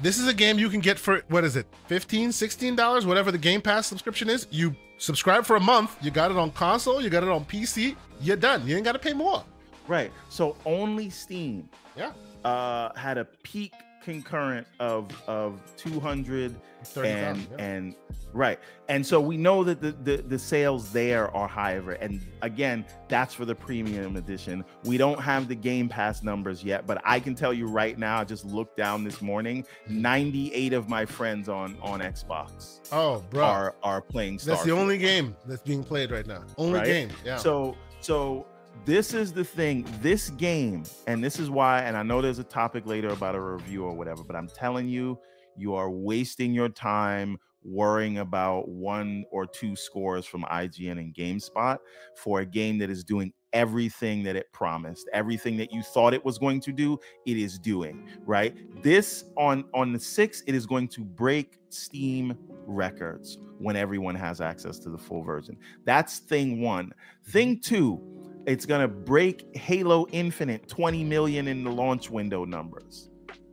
this 0.01 0.17
is 0.19 0.27
a 0.27 0.33
game 0.33 0.57
you 0.59 0.69
can 0.69 0.79
get 0.79 0.97
for 0.99 1.21
what 1.27 1.43
is 1.43 1.55
it 1.55 1.65
15 1.87 2.31
16 2.31 2.75
dollars 2.75 3.05
whatever 3.05 3.31
the 3.31 3.37
game 3.37 3.61
pass 3.61 3.85
subscription 3.87 4.29
is 4.29 4.47
you 4.51 4.75
subscribe 4.97 5.45
for 5.45 5.55
a 5.55 5.59
month 5.59 5.95
you 6.01 6.09
got 6.09 6.31
it 6.31 6.37
on 6.37 6.49
console 6.51 7.01
you 7.01 7.09
got 7.09 7.23
it 7.23 7.29
on 7.29 7.43
pc 7.45 7.95
you're 8.21 8.37
done 8.37 8.65
you 8.65 8.75
ain't 8.75 8.85
got 8.85 8.93
to 8.93 8.99
pay 8.99 9.13
more 9.13 9.43
right? 9.87 10.11
So 10.29 10.55
only 10.65 11.09
Steam, 11.09 11.69
Yeah. 11.97 12.11
uh, 12.43 12.89
had 12.97 13.17
a 13.17 13.25
peak 13.43 13.73
concurrent 14.03 14.67
of 14.81 15.07
of 15.27 15.61
two 15.77 15.97
hundred 15.97 16.53
30,000, 16.83 17.05
and 17.15 17.47
yeah. 17.57 17.65
and 17.65 17.95
right 18.33 18.59
and 18.89 19.05
so 19.05 19.21
we 19.21 19.37
know 19.37 19.63
that 19.63 19.79
the, 19.79 19.91
the 20.03 20.17
the 20.23 20.37
sales 20.37 20.91
there 20.91 21.33
are 21.33 21.47
higher 21.47 21.91
and 21.91 22.19
again 22.41 22.83
that's 23.07 23.33
for 23.33 23.45
the 23.45 23.55
premium 23.55 24.17
edition 24.17 24.65
we 24.83 24.97
don't 24.97 25.21
have 25.21 25.47
the 25.47 25.55
game 25.55 25.87
pass 25.87 26.21
numbers 26.21 26.65
yet 26.65 26.85
but 26.85 27.01
i 27.05 27.17
can 27.17 27.33
tell 27.33 27.53
you 27.53 27.65
right 27.65 27.97
now 27.97 28.19
i 28.19 28.25
just 28.25 28.43
looked 28.43 28.75
down 28.75 29.05
this 29.05 29.21
morning 29.21 29.65
98 29.87 30.73
of 30.73 30.89
my 30.89 31.05
friends 31.05 31.47
on 31.47 31.77
on 31.81 32.01
xbox 32.01 32.81
oh 32.91 33.23
bro 33.29 33.45
are 33.45 33.75
are 33.83 34.01
playing 34.01 34.37
that's 34.43 34.65
the 34.65 34.71
only 34.71 34.97
game 34.97 35.33
that's 35.45 35.61
being 35.61 35.81
played 35.83 36.11
right 36.11 36.27
now 36.27 36.43
only 36.57 36.79
Right? 36.79 36.85
game 36.87 37.09
yeah 37.23 37.37
So 37.37 37.77
so 38.01 38.45
this 38.85 39.13
is 39.13 39.31
the 39.31 39.43
thing. 39.43 39.87
This 40.01 40.29
game, 40.31 40.83
and 41.07 41.23
this 41.23 41.39
is 41.39 41.49
why, 41.49 41.81
and 41.81 41.95
I 41.95 42.03
know 42.03 42.21
there's 42.21 42.39
a 42.39 42.43
topic 42.43 42.85
later 42.85 43.09
about 43.09 43.35
a 43.35 43.41
review 43.41 43.83
or 43.85 43.93
whatever, 43.93 44.23
but 44.23 44.35
I'm 44.35 44.47
telling 44.49 44.87
you, 44.87 45.19
you 45.55 45.75
are 45.75 45.89
wasting 45.89 46.53
your 46.53 46.69
time 46.69 47.37
worrying 47.63 48.17
about 48.17 48.67
one 48.67 49.23
or 49.31 49.45
two 49.45 49.75
scores 49.75 50.25
from 50.25 50.43
IGN 50.43 50.99
and 50.99 51.13
GameSpot 51.13 51.77
for 52.15 52.41
a 52.41 52.45
game 52.45 52.77
that 52.79 52.89
is 52.89 53.03
doing 53.03 53.31
everything 53.53 54.23
that 54.23 54.35
it 54.35 54.51
promised, 54.51 55.07
everything 55.13 55.55
that 55.57 55.71
you 55.71 55.81
thought 55.81 56.13
it 56.13 56.25
was 56.25 56.37
going 56.37 56.59
to 56.59 56.71
do, 56.71 56.99
it 57.25 57.37
is 57.37 57.59
doing, 57.59 58.07
right? 58.25 58.55
This 58.81 59.25
on 59.37 59.63
on 59.73 59.93
the 59.93 59.99
6th, 59.99 60.43
it 60.47 60.55
is 60.55 60.65
going 60.65 60.87
to 60.89 61.05
break 61.05 61.59
Steam 61.69 62.37
records 62.65 63.37
when 63.59 63.75
everyone 63.75 64.15
has 64.15 64.41
access 64.41 64.79
to 64.79 64.89
the 64.89 64.97
full 64.97 65.23
version. 65.23 65.55
That's 65.85 66.19
thing 66.19 66.61
1. 66.61 66.91
Thing 67.27 67.59
2, 67.59 68.12
it's 68.45 68.65
going 68.65 68.81
to 68.81 68.87
break 68.87 69.55
Halo 69.55 70.05
Infinite 70.11 70.67
20 70.67 71.03
million 71.03 71.47
in 71.47 71.63
the 71.63 71.71
launch 71.71 72.09
window 72.09 72.45
numbers. 72.45 73.09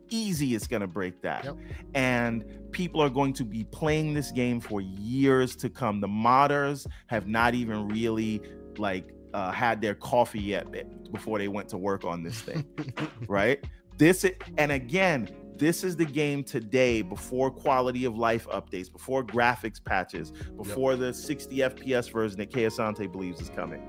Easy, 0.09 0.55
it's 0.55 0.67
going 0.67 0.81
to 0.81 0.87
break 0.87 1.21
that. 1.21 1.45
Yep. 1.45 1.57
And 1.93 2.43
people 2.71 3.01
are 3.01 3.09
going 3.09 3.31
to 3.33 3.45
be 3.45 3.63
playing 3.65 4.13
this 4.13 4.31
game 4.31 4.59
for 4.59 4.81
years 4.81 5.55
to 5.57 5.69
come. 5.69 6.01
The 6.01 6.07
modders 6.07 6.85
have 7.07 7.27
not 7.27 7.53
even 7.53 7.87
really 7.87 8.41
like 8.77 9.13
uh, 9.33 9.51
had 9.51 9.81
their 9.81 9.95
coffee 9.95 10.41
yet 10.41 10.69
be- 10.71 10.83
before 11.11 11.37
they 11.37 11.47
went 11.47 11.69
to 11.69 11.77
work 11.77 12.03
on 12.03 12.23
this 12.23 12.41
thing, 12.41 12.65
right? 13.29 13.63
This 13.97 14.25
i- 14.25 14.35
and 14.57 14.73
again, 14.73 15.29
this 15.55 15.83
is 15.85 15.95
the 15.95 16.05
game 16.05 16.43
today 16.43 17.01
before 17.01 17.49
quality 17.51 18.03
of 18.03 18.17
life 18.17 18.47
updates, 18.49 18.91
before 18.91 19.23
graphics 19.23 19.81
patches, 19.83 20.31
before 20.57 20.95
the 20.97 21.13
60 21.13 21.55
FPS 21.57 22.11
version 22.11 22.37
that 22.39 22.51
K. 22.51 22.63
Asante 22.65 23.09
believes 23.09 23.39
is 23.39 23.49
coming. 23.49 23.81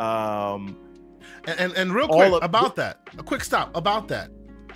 Um, 0.00 0.76
and, 1.46 1.58
and 1.60 1.72
and 1.74 1.92
real 1.94 2.08
quick 2.08 2.32
of- 2.32 2.42
about 2.42 2.76
that 2.76 3.08
a 3.18 3.22
quick 3.22 3.42
stop 3.44 3.74
about 3.76 4.08
that. 4.08 4.30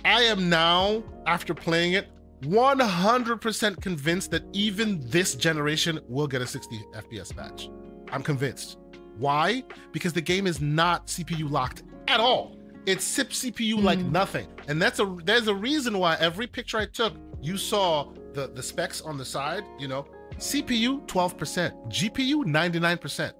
I 0.05 0.21
am 0.23 0.49
now 0.49 1.03
after 1.27 1.53
playing 1.53 1.93
it 1.93 2.07
100% 2.43 3.81
convinced 3.81 4.31
that 4.31 4.43
even 4.53 4.99
this 5.09 5.35
generation 5.35 5.99
will 6.07 6.27
get 6.27 6.41
a 6.41 6.47
60 6.47 6.79
fps 6.95 7.35
patch. 7.35 7.69
I'm 8.11 8.23
convinced. 8.23 8.77
Why? 9.17 9.63
Because 9.91 10.13
the 10.13 10.21
game 10.21 10.47
is 10.47 10.59
not 10.61 11.07
cpu 11.07 11.49
locked 11.49 11.83
at 12.07 12.19
all. 12.19 12.57
It's 12.87 13.03
sip 13.03 13.29
cpu 13.29 13.81
like 13.83 13.99
Hmm. 13.99 14.11
nothing. 14.11 14.47
And 14.67 14.81
that's 14.81 14.99
a 14.99 15.17
there's 15.23 15.47
a 15.47 15.53
reason 15.55 15.97
why 15.99 16.15
every 16.19 16.47
picture 16.47 16.77
i 16.79 16.85
took 16.85 17.13
you 17.41 17.57
saw 17.57 18.11
the 18.33 18.47
the 18.47 18.63
specs 18.63 19.01
on 19.01 19.17
the 19.17 19.25
side 19.25 19.63
you 19.79 19.87
know 19.87 20.05
cpu 20.37 21.05
12% 21.07 21.71
gpu 21.89 22.43
99% 22.45 23.33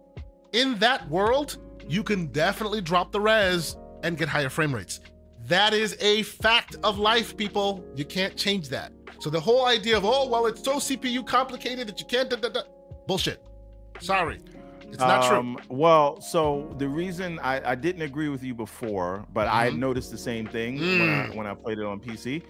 in 0.53 0.77
that 0.79 1.07
world 1.09 1.57
you 1.87 2.03
can 2.03 2.27
definitely 2.27 2.81
drop 2.81 3.11
the 3.11 3.19
res 3.21 3.75
and 4.03 4.17
get 4.17 4.27
higher 4.27 4.49
frame 4.49 4.73
rates. 4.73 4.99
That 5.47 5.73
is 5.73 5.97
a 6.01 6.23
fact 6.23 6.75
of 6.83 6.97
life, 6.99 7.35
people. 7.35 7.83
You 7.95 8.05
can't 8.05 8.35
change 8.37 8.69
that. 8.69 8.91
So 9.19 9.29
the 9.29 9.39
whole 9.39 9.65
idea 9.65 9.97
of 9.97 10.05
oh 10.05 10.27
well, 10.27 10.45
it's 10.47 10.63
so 10.63 10.75
CPU 10.77 11.25
complicated 11.25 11.87
that 11.87 11.99
you 11.99 12.05
can't 12.05 12.29
da, 12.29 12.37
da, 12.37 12.49
da, 12.49 12.61
bullshit. 13.07 13.43
Sorry, 13.99 14.39
it's 14.87 14.97
not 14.99 15.27
true. 15.27 15.37
um, 15.37 15.57
Well, 15.69 16.19
so 16.21 16.73
the 16.77 16.87
reason 16.87 17.39
I, 17.39 17.71
I 17.71 17.75
didn't 17.75 18.01
agree 18.01 18.29
with 18.29 18.43
you 18.43 18.53
before, 18.55 19.25
but 19.33 19.47
I 19.47 19.69
Mhm. 19.69 19.77
noticed 19.77 20.11
the 20.11 20.17
same 20.17 20.47
thing 20.47 20.79
when 20.79 21.01
I 21.09 21.27
Mm. 21.27 21.35
when 21.35 21.47
I 21.47 21.53
played 21.53 21.77
it 21.79 21.85
on 21.85 21.99
PC. 21.99 22.43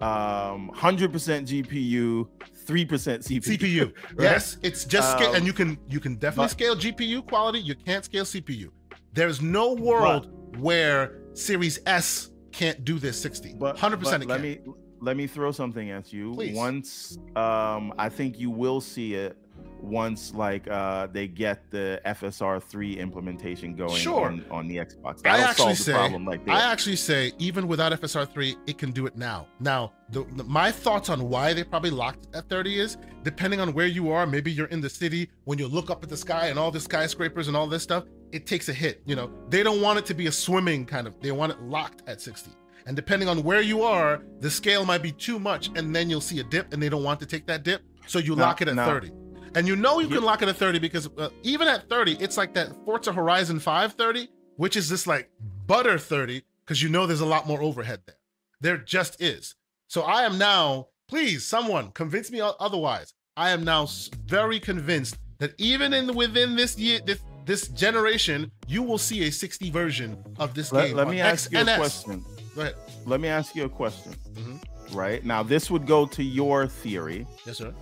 Um, 0.00 0.70
100% 0.74 1.46
GPU, 1.48 2.28
3% 2.66 3.24
CPU. 3.24 3.42
CPU. 3.42 3.84
right? 4.14 4.22
Yes, 4.30 4.56
it's 4.62 4.84
just 4.84 5.10
scale, 5.12 5.30
Um, 5.30 5.36
and 5.36 5.46
you 5.46 5.52
can 5.52 5.76
you 5.88 5.98
can 6.00 6.14
definitely 6.16 6.44
but- 6.44 6.50
scale 6.50 6.76
GPU 6.76 7.22
quality. 7.26 7.58
You 7.60 7.74
can't 7.74 8.04
scale 8.04 8.24
CPU. 8.24 8.70
There's 9.12 9.40
no 9.40 9.74
world 9.74 10.28
where 10.58 11.18
Series 11.34 11.80
S 11.86 12.30
can't 12.52 12.84
do 12.84 12.98
this 12.98 13.20
60. 13.20 13.54
But 13.58 13.76
100% 13.76 14.00
but 14.02 14.26
let 14.26 14.40
me 14.40 14.58
let 15.00 15.16
me 15.16 15.26
throw 15.26 15.52
something 15.52 15.90
at 15.90 16.12
you. 16.12 16.34
Please. 16.34 16.56
Once 16.56 17.18
um 17.36 17.92
I 17.98 18.08
think 18.08 18.38
you 18.38 18.50
will 18.50 18.80
see 18.80 19.14
it 19.14 19.36
once 19.80 20.34
like 20.34 20.68
uh 20.68 21.06
they 21.12 21.28
get 21.28 21.70
the 21.70 22.00
FSR 22.04 22.60
3 22.62 22.98
implementation 22.98 23.76
going 23.76 23.94
Sure. 23.94 24.26
on, 24.26 24.44
on 24.50 24.66
the 24.66 24.76
Xbox. 24.76 25.18
I 25.24 25.36
That'll 25.36 25.44
actually 25.46 25.74
solve 25.76 26.12
the 26.12 26.38
say- 26.46 26.52
I 26.52 26.72
actually 26.72 26.96
say 26.96 27.32
even 27.38 27.68
without 27.68 27.92
FSR3, 27.92 28.56
it 28.66 28.76
can 28.78 28.90
do 28.90 29.06
it 29.06 29.16
now. 29.16 29.46
Now, 29.60 29.92
the, 30.10 30.24
the- 30.36 30.44
my 30.44 30.72
thoughts 30.72 31.08
on 31.10 31.28
why 31.28 31.52
they 31.52 31.62
probably 31.64 31.90
locked 31.90 32.26
at 32.34 32.48
30 32.48 32.80
is 32.80 32.96
depending 33.22 33.60
on 33.60 33.72
where 33.72 33.86
you 33.86 34.10
are. 34.10 34.26
Maybe 34.26 34.50
you're 34.50 34.66
in 34.66 34.80
the 34.80 34.90
city 34.90 35.30
when 35.44 35.58
you 35.58 35.68
look 35.68 35.90
up 35.90 36.02
at 36.02 36.08
the 36.08 36.16
sky 36.16 36.48
and 36.48 36.58
all 36.58 36.70
the 36.72 36.80
skyscrapers 36.80 37.46
and 37.48 37.56
all 37.56 37.66
this 37.68 37.82
stuff. 37.84 38.04
It 38.32 38.46
takes 38.46 38.68
a 38.68 38.72
hit. 38.72 39.02
You 39.06 39.16
know, 39.16 39.30
they 39.48 39.62
don't 39.62 39.80
want 39.80 39.98
it 39.98 40.06
to 40.06 40.14
be 40.14 40.26
a 40.26 40.32
swimming 40.32 40.84
kind 40.86 41.06
of. 41.06 41.18
They 41.20 41.32
want 41.32 41.52
it 41.52 41.60
locked 41.62 42.02
at 42.06 42.20
60. 42.20 42.50
And 42.86 42.96
depending 42.96 43.28
on 43.28 43.42
where 43.42 43.60
you 43.60 43.82
are, 43.82 44.22
the 44.40 44.50
scale 44.50 44.84
might 44.84 45.02
be 45.02 45.12
too 45.12 45.38
much, 45.38 45.68
and 45.76 45.94
then 45.94 46.08
you'll 46.08 46.20
see 46.22 46.40
a 46.40 46.44
dip, 46.44 46.72
and 46.72 46.82
they 46.82 46.88
don't 46.88 47.04
want 47.04 47.20
to 47.20 47.26
take 47.26 47.46
that 47.46 47.62
dip, 47.62 47.82
so 48.06 48.18
you 48.18 48.34
Now- 48.34 48.44
lock 48.44 48.62
it 48.62 48.68
at 48.68 48.74
now- 48.76 48.86
30. 48.86 49.12
And 49.54 49.66
you 49.66 49.76
know 49.76 49.98
you 49.98 50.08
You- 50.08 50.14
can 50.16 50.24
lock 50.24 50.42
it 50.42 50.48
at 50.48 50.56
30 50.56 50.78
because 50.78 51.08
uh, 51.18 51.30
even 51.42 51.68
at 51.68 51.88
30, 51.88 52.12
it's 52.20 52.36
like 52.36 52.54
that 52.54 52.70
Forza 52.84 53.12
Horizon 53.12 53.60
5 53.60 53.94
30, 53.94 54.28
which 54.56 54.76
is 54.76 54.88
just 54.88 55.06
like 55.06 55.30
butter 55.66 55.98
30 55.98 56.42
because 56.64 56.82
you 56.82 56.88
know 56.88 57.06
there's 57.06 57.20
a 57.22 57.26
lot 57.26 57.46
more 57.46 57.62
overhead 57.62 58.00
there. 58.06 58.16
There 58.60 58.76
just 58.76 59.20
is. 59.22 59.54
So 59.86 60.02
I 60.02 60.24
am 60.24 60.36
now, 60.38 60.88
please, 61.08 61.46
someone 61.46 61.92
convince 61.92 62.30
me 62.30 62.40
otherwise. 62.42 63.14
I 63.36 63.50
am 63.50 63.64
now 63.64 63.86
very 64.26 64.60
convinced 64.60 65.16
that 65.38 65.54
even 65.58 65.92
in 65.94 66.14
within 66.14 66.54
this 66.56 66.78
year, 66.78 67.00
this 67.04 67.20
this 67.48 67.68
generation, 67.68 68.50
you 68.66 68.82
will 68.82 68.98
see 68.98 69.26
a 69.26 69.32
60 69.32 69.70
version 69.70 70.22
of 70.38 70.52
this 70.54 70.70
Let, 70.70 70.88
game. 70.88 70.96
let 70.96 71.08
me 71.08 71.20
ask 71.20 71.50
you 71.50 71.58
a 71.60 71.64
question. 71.64 72.22
Go 72.54 72.60
ahead. 72.60 72.74
Let 73.06 73.20
me 73.20 73.28
ask 73.28 73.54
you 73.56 73.64
a 73.64 73.68
question. 73.68 74.12
Mhm. 74.34 74.62
Right 74.94 75.24
now, 75.24 75.42
this 75.42 75.70
would 75.70 75.86
go 75.86 76.04
to 76.06 76.22
your 76.22 76.66
theory, 76.66 77.26
Yes, 77.46 77.56
sir. 77.58 77.74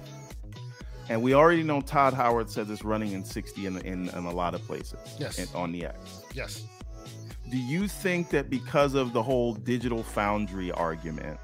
and 1.08 1.20
we 1.20 1.34
already 1.34 1.64
know 1.64 1.80
Todd 1.80 2.14
Howard 2.14 2.48
says 2.48 2.70
it's 2.70 2.84
running 2.84 3.10
in 3.12 3.24
60 3.24 3.66
in, 3.66 3.78
in, 3.78 4.08
in 4.10 4.24
a 4.24 4.30
lot 4.30 4.54
of 4.54 4.62
places. 4.62 4.98
Yes. 5.18 5.38
in- 5.40 5.48
on 5.54 5.72
the 5.72 5.86
X. 5.86 6.22
Yes. 6.32 6.62
do 7.50 7.56
you 7.58 7.86
think 7.88 8.30
that 8.30 8.50
because 8.50 8.94
of 8.94 9.12
the 9.12 9.22
whole 9.22 9.54
digital 9.54 10.02
foundry 10.02 10.70
argument 10.72 11.38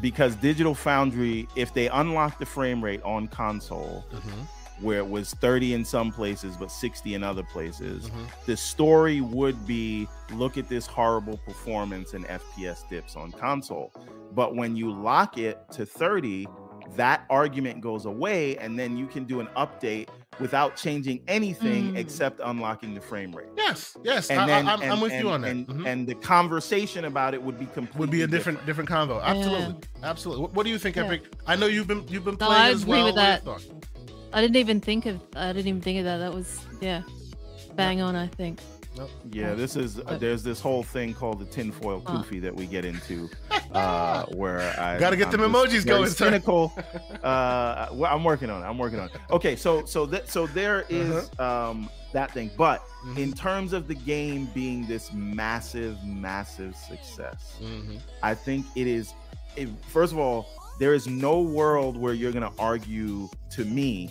because 0.00 0.34
digital 0.36 0.74
foundry 0.74 1.46
if 1.54 1.72
they 1.72 1.88
unlock 1.88 2.38
the 2.40 2.46
frame 2.46 2.82
rate 2.82 3.00
on 3.04 3.28
console 3.28 4.04
Mhm. 4.12 4.46
Where 4.80 4.98
it 4.98 5.08
was 5.08 5.34
30 5.34 5.74
in 5.74 5.84
some 5.84 6.10
places 6.12 6.56
but 6.56 6.70
60 6.70 7.14
in 7.14 7.22
other 7.22 7.42
places 7.42 8.04
Mhm. 8.10 8.26
the 8.46 8.56
story 8.56 9.20
would 9.20 9.66
be 9.66 10.06
look 10.32 10.56
at 10.58 10.68
this 10.68 10.86
horrible 10.86 11.38
performance 11.38 12.14
and 12.14 12.24
fps 12.26 12.88
dips 12.88 13.16
on 13.16 13.32
console 13.32 13.92
but 14.32 14.54
when 14.54 14.76
you 14.76 14.90
lock 14.92 15.38
it 15.38 15.58
to 15.72 15.84
30 15.86 16.46
that 16.96 17.24
argument 17.28 17.82
goes 17.82 18.06
away, 18.06 18.56
and 18.56 18.78
then 18.78 18.96
you 18.96 19.06
can 19.06 19.24
do 19.24 19.40
an 19.40 19.48
update 19.58 20.08
without 20.40 20.74
changing 20.74 21.20
anything 21.28 21.92
Mm. 21.92 21.96
except 21.98 22.40
unlocking 22.42 22.94
the 22.94 23.00
frame 23.00 23.30
rate. 23.32 23.48
Yes, 23.58 23.94
yes, 24.02 24.30
And 24.30 24.40
I, 24.40 24.46
then, 24.46 24.66
I, 24.66 24.72
am 24.72 24.80
and, 24.82 24.92
I'm 24.92 25.00
with 25.02 25.12
and, 25.12 25.22
you 25.22 25.30
on 25.30 25.42
that. 25.42 25.50
And, 25.50 25.66
Mhm. 25.68 25.86
and 25.86 26.06
the 26.06 26.14
conversation 26.14 27.04
about 27.04 27.34
it 27.34 27.42
would 27.42 27.58
be 27.58 27.66
completely 27.66 28.00
would 28.00 28.10
be 28.10 28.22
a 28.22 28.26
different 28.26 28.64
different 28.64 28.88
convo. 28.88 29.22
Absolutely, 29.22 29.76
absolutely. 30.02 30.42
What, 30.42 30.54
what 30.54 30.64
do 30.64 30.70
you 30.70 30.78
think, 30.78 30.96
Yeah. 30.96 31.04
Epic? 31.04 31.24
I 31.46 31.56
know 31.56 31.66
you've 31.66 31.88
been 31.88 32.04
you've 32.08 32.24
been 32.24 32.38
No, 32.40 32.46
playing 32.46 32.62
I 32.62 32.70
as 32.70 32.82
agree 32.82 32.92
well. 32.94 33.04
with 33.04 33.16
What 33.16 33.20
that. 33.22 33.44
thoughts? 33.44 33.66
I 34.32 34.40
didn't 34.40 34.56
even 34.56 34.80
think 34.80 35.06
of. 35.06 35.20
I 35.36 35.52
didn't 35.52 35.68
even 35.68 35.80
think 35.80 35.98
of 36.00 36.04
that. 36.04 36.18
That 36.18 36.34
was 36.34 36.60
yeah, 36.80 37.02
bang 37.74 38.00
on. 38.00 38.14
I 38.16 38.26
think. 38.26 38.60
Yeah, 39.30 39.54
this 39.54 39.76
is 39.76 40.00
uh, 40.00 40.18
there's 40.18 40.42
this 40.42 40.60
whole 40.60 40.82
thing 40.82 41.14
called 41.14 41.38
the 41.38 41.44
tinfoil 41.44 42.02
Uh. 42.06 42.22
that 42.40 42.54
we 42.54 42.66
get 42.66 42.84
into, 42.84 43.30
uh, 43.72 44.24
where 44.26 44.58
I 44.80 44.98
Gotta 44.98 45.16
get 45.16 45.26
I'm 45.32 45.40
them 45.40 45.52
emojis 45.52 45.86
going, 45.86 46.08
sir. 46.10 46.24
Cynical. 46.26 46.72
uh, 47.22 47.88
well, 47.92 48.12
I'm 48.12 48.24
working 48.24 48.50
on 48.50 48.62
it. 48.62 48.66
I'm 48.66 48.76
working 48.78 48.98
on 48.98 49.06
it. 49.06 49.12
Okay, 49.30 49.54
so 49.54 49.84
so 49.84 50.04
that 50.06 50.28
so 50.28 50.48
there 50.48 50.84
is 50.88 51.30
Uh-huh. 51.38 51.70
um 51.70 51.90
that 52.12 52.32
thing, 52.32 52.50
but 52.56 52.82
Mhm. 53.06 53.18
in 53.18 53.32
terms 53.34 53.72
of 53.72 53.86
the 53.86 53.94
game 53.94 54.48
being 54.54 54.86
this 54.86 55.12
massive, 55.12 56.02
massive 56.04 56.74
success, 56.74 57.54
Mhm. 57.62 58.00
I 58.22 58.34
think 58.34 58.66
it 58.74 58.86
is. 58.88 59.12
It, 59.56 59.68
first 59.88 60.12
of 60.12 60.18
all, 60.18 60.46
there 60.78 60.94
is 60.94 61.06
no 61.06 61.40
world 61.40 61.96
where 61.96 62.14
you're 62.14 62.32
gonna 62.32 62.52
argue 62.58 63.28
to 63.52 63.64
me, 63.64 64.10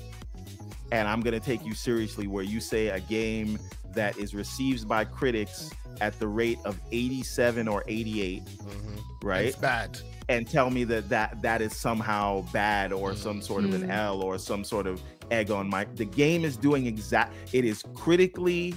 and 0.91 1.07
I'm 1.07 1.21
gonna 1.21 1.39
take 1.39 1.65
you 1.65 1.73
seriously. 1.73 2.27
Where 2.27 2.43
you 2.43 2.59
say 2.59 2.87
a 2.89 2.99
game 2.99 3.59
that 3.93 4.17
is 4.17 4.35
received 4.35 4.87
by 4.87 5.05
critics 5.05 5.71
at 6.01 6.17
the 6.19 6.27
rate 6.27 6.59
of 6.65 6.79
87 6.91 7.67
or 7.67 7.83
88, 7.87 8.43
Mhm. 8.45 9.01
right? 9.23 9.45
It's 9.45 9.57
bad. 9.57 9.99
and 10.29 10.45
tell 10.45 10.69
me 10.69 10.83
that 10.83 11.07
that 11.07 11.41
that 11.41 11.61
is 11.61 11.73
somehow 11.73 12.41
bad 12.51 12.91
or 12.91 13.15
some 13.15 13.41
sort 13.41 13.63
of 13.63 13.73
an 13.73 13.83
Mm. 13.83 13.91
L 13.91 14.21
or 14.21 14.37
some 14.37 14.61
sort 14.65 14.85
of 14.85 15.01
egg 15.31 15.51
on 15.51 15.69
my. 15.69 15.85
The 15.95 16.03
game 16.03 16.43
is 16.43 16.57
doing 16.57 16.85
exact. 16.85 17.33
It 17.53 17.63
is 17.63 17.81
critically 17.93 18.75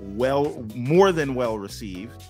well, 0.00 0.64
more 0.74 1.12
than 1.12 1.34
well 1.34 1.58
received, 1.58 2.22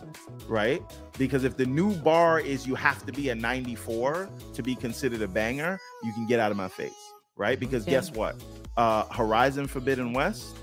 right? 0.48 0.82
Because 1.18 1.44
if 1.44 1.56
the 1.56 1.66
new 1.66 1.94
bar 1.97 2.40
is 2.40 2.66
you 2.66 2.74
have 2.74 3.05
to 3.06 3.12
be 3.12 3.28
a 3.30 3.34
94 3.34 4.28
to 4.55 4.62
be 4.62 4.74
considered 4.74 5.22
a 5.22 5.28
banger, 5.28 5.78
you 6.02 6.12
can 6.12 6.26
get 6.26 6.40
out 6.40 6.51
of 6.51 6.56
my 6.56 6.68
face, 6.68 6.92
right? 7.36 7.59
Because 7.59 7.86
Yeah. 7.86 7.92
guess 7.92 8.10
what? 8.12 8.36
Uh, 8.76 9.05
Horizon 9.06 9.66
Forbidden 9.66 10.12
West 10.12 10.56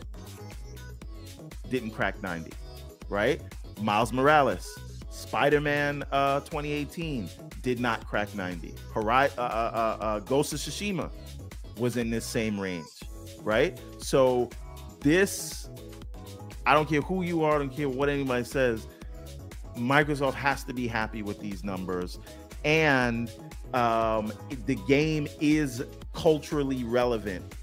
didn't 1.69 1.91
crack 1.91 2.21
90, 2.21 2.51
right? 3.09 3.41
Miles 3.81 4.11
Morales, 4.13 4.67
Spider 5.11 5.61
Man 5.61 6.03
uh, 6.11 6.39
2018 6.41 7.29
did 7.61 7.79
not 7.79 8.05
crack 8.07 8.33
90. 8.35 8.73
Hori- 8.93 9.09
uh, 9.09 9.29
uh, 9.37 9.41
uh, 9.41 10.03
uh, 10.03 10.19
Ghost 10.19 10.53
of 10.53 10.59
Tsushima 10.59 11.09
was 11.77 11.97
in 11.97 12.09
this 12.09 12.25
same 12.25 12.59
range, 12.59 12.85
right? 13.41 13.79
So, 13.99 14.49
this, 15.01 15.66
I 16.67 16.73
don't 16.73 16.87
care 16.89 17.01
who 17.01 17.23
you 17.23 17.43
are, 17.43 17.55
I 17.55 17.57
don't 17.59 17.69
care 17.75 17.87
what 17.89 18.09
anybody 18.09 18.43
says, 18.43 18.87
Microsoft 19.77 20.33
has 20.33 20.63
to 20.65 20.73
be 20.73 20.87
happy 20.87 21.21
with 21.21 21.39
these 21.39 21.63
numbers. 21.63 22.19
And 22.65 23.31
um, 23.73 24.33
the 24.65 24.75
game 24.87 25.27
is 25.39 25.83
culturally 26.13 26.83
relevant 26.83 27.53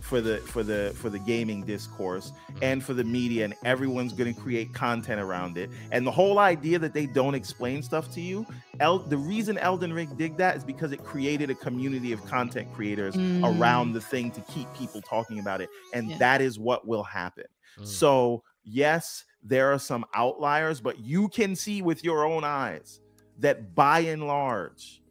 for 0.00 0.20
the 0.20 0.36
for 0.38 0.62
the 0.62 0.92
for 0.96 1.08
the 1.08 1.18
gaming 1.18 1.62
discourse 1.64 2.30
and 2.60 2.84
for 2.84 2.92
the 2.92 3.02
media 3.02 3.42
and 3.46 3.54
everyone's 3.64 4.12
going 4.12 4.32
to 4.34 4.38
create 4.38 4.72
content 4.74 5.18
around 5.18 5.56
it 5.56 5.70
and 5.92 6.06
the 6.06 6.10
whole 6.10 6.38
idea 6.38 6.78
that 6.78 6.92
they 6.92 7.06
don't 7.06 7.34
explain 7.34 7.82
stuff 7.82 8.12
to 8.12 8.20
you 8.20 8.46
El- 8.80 8.98
the 8.98 9.16
reason 9.16 9.56
elden 9.58 9.94
ring 9.94 10.14
did 10.16 10.36
that 10.36 10.58
is 10.58 10.62
because 10.62 10.92
it 10.92 11.02
created 11.02 11.48
a 11.48 11.54
community 11.54 12.12
of 12.12 12.22
content 12.26 12.70
creators 12.74 13.14
Mm. 13.16 13.58
around 13.58 13.94
the 13.94 14.00
thing 14.00 14.30
to 14.32 14.42
keep 14.42 14.72
people 14.74 15.00
talking 15.00 15.38
about 15.38 15.62
it 15.62 15.70
and 15.94 16.10
Yeah. 16.10 16.18
that 16.18 16.42
is 16.42 16.58
what 16.58 16.86
will 16.86 17.02
happen 17.02 17.44
Mm. 17.80 17.86
so 17.86 18.44
yes 18.64 19.24
there 19.42 19.72
are 19.72 19.78
some 19.78 20.04
outliers 20.14 20.80
but 20.80 20.98
you 20.98 21.28
can 21.28 21.54
see 21.54 21.82
with 21.82 22.02
your 22.02 22.24
own 22.24 22.44
eyes 22.44 23.00
that 23.38 23.74
by 23.74 24.00
and 24.00 24.26
large 24.26 25.02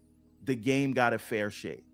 the 0.46 0.56
game 0.56 0.92
got 0.94 1.14
a 1.14 1.20
fair 1.20 1.50
shake 1.50 1.86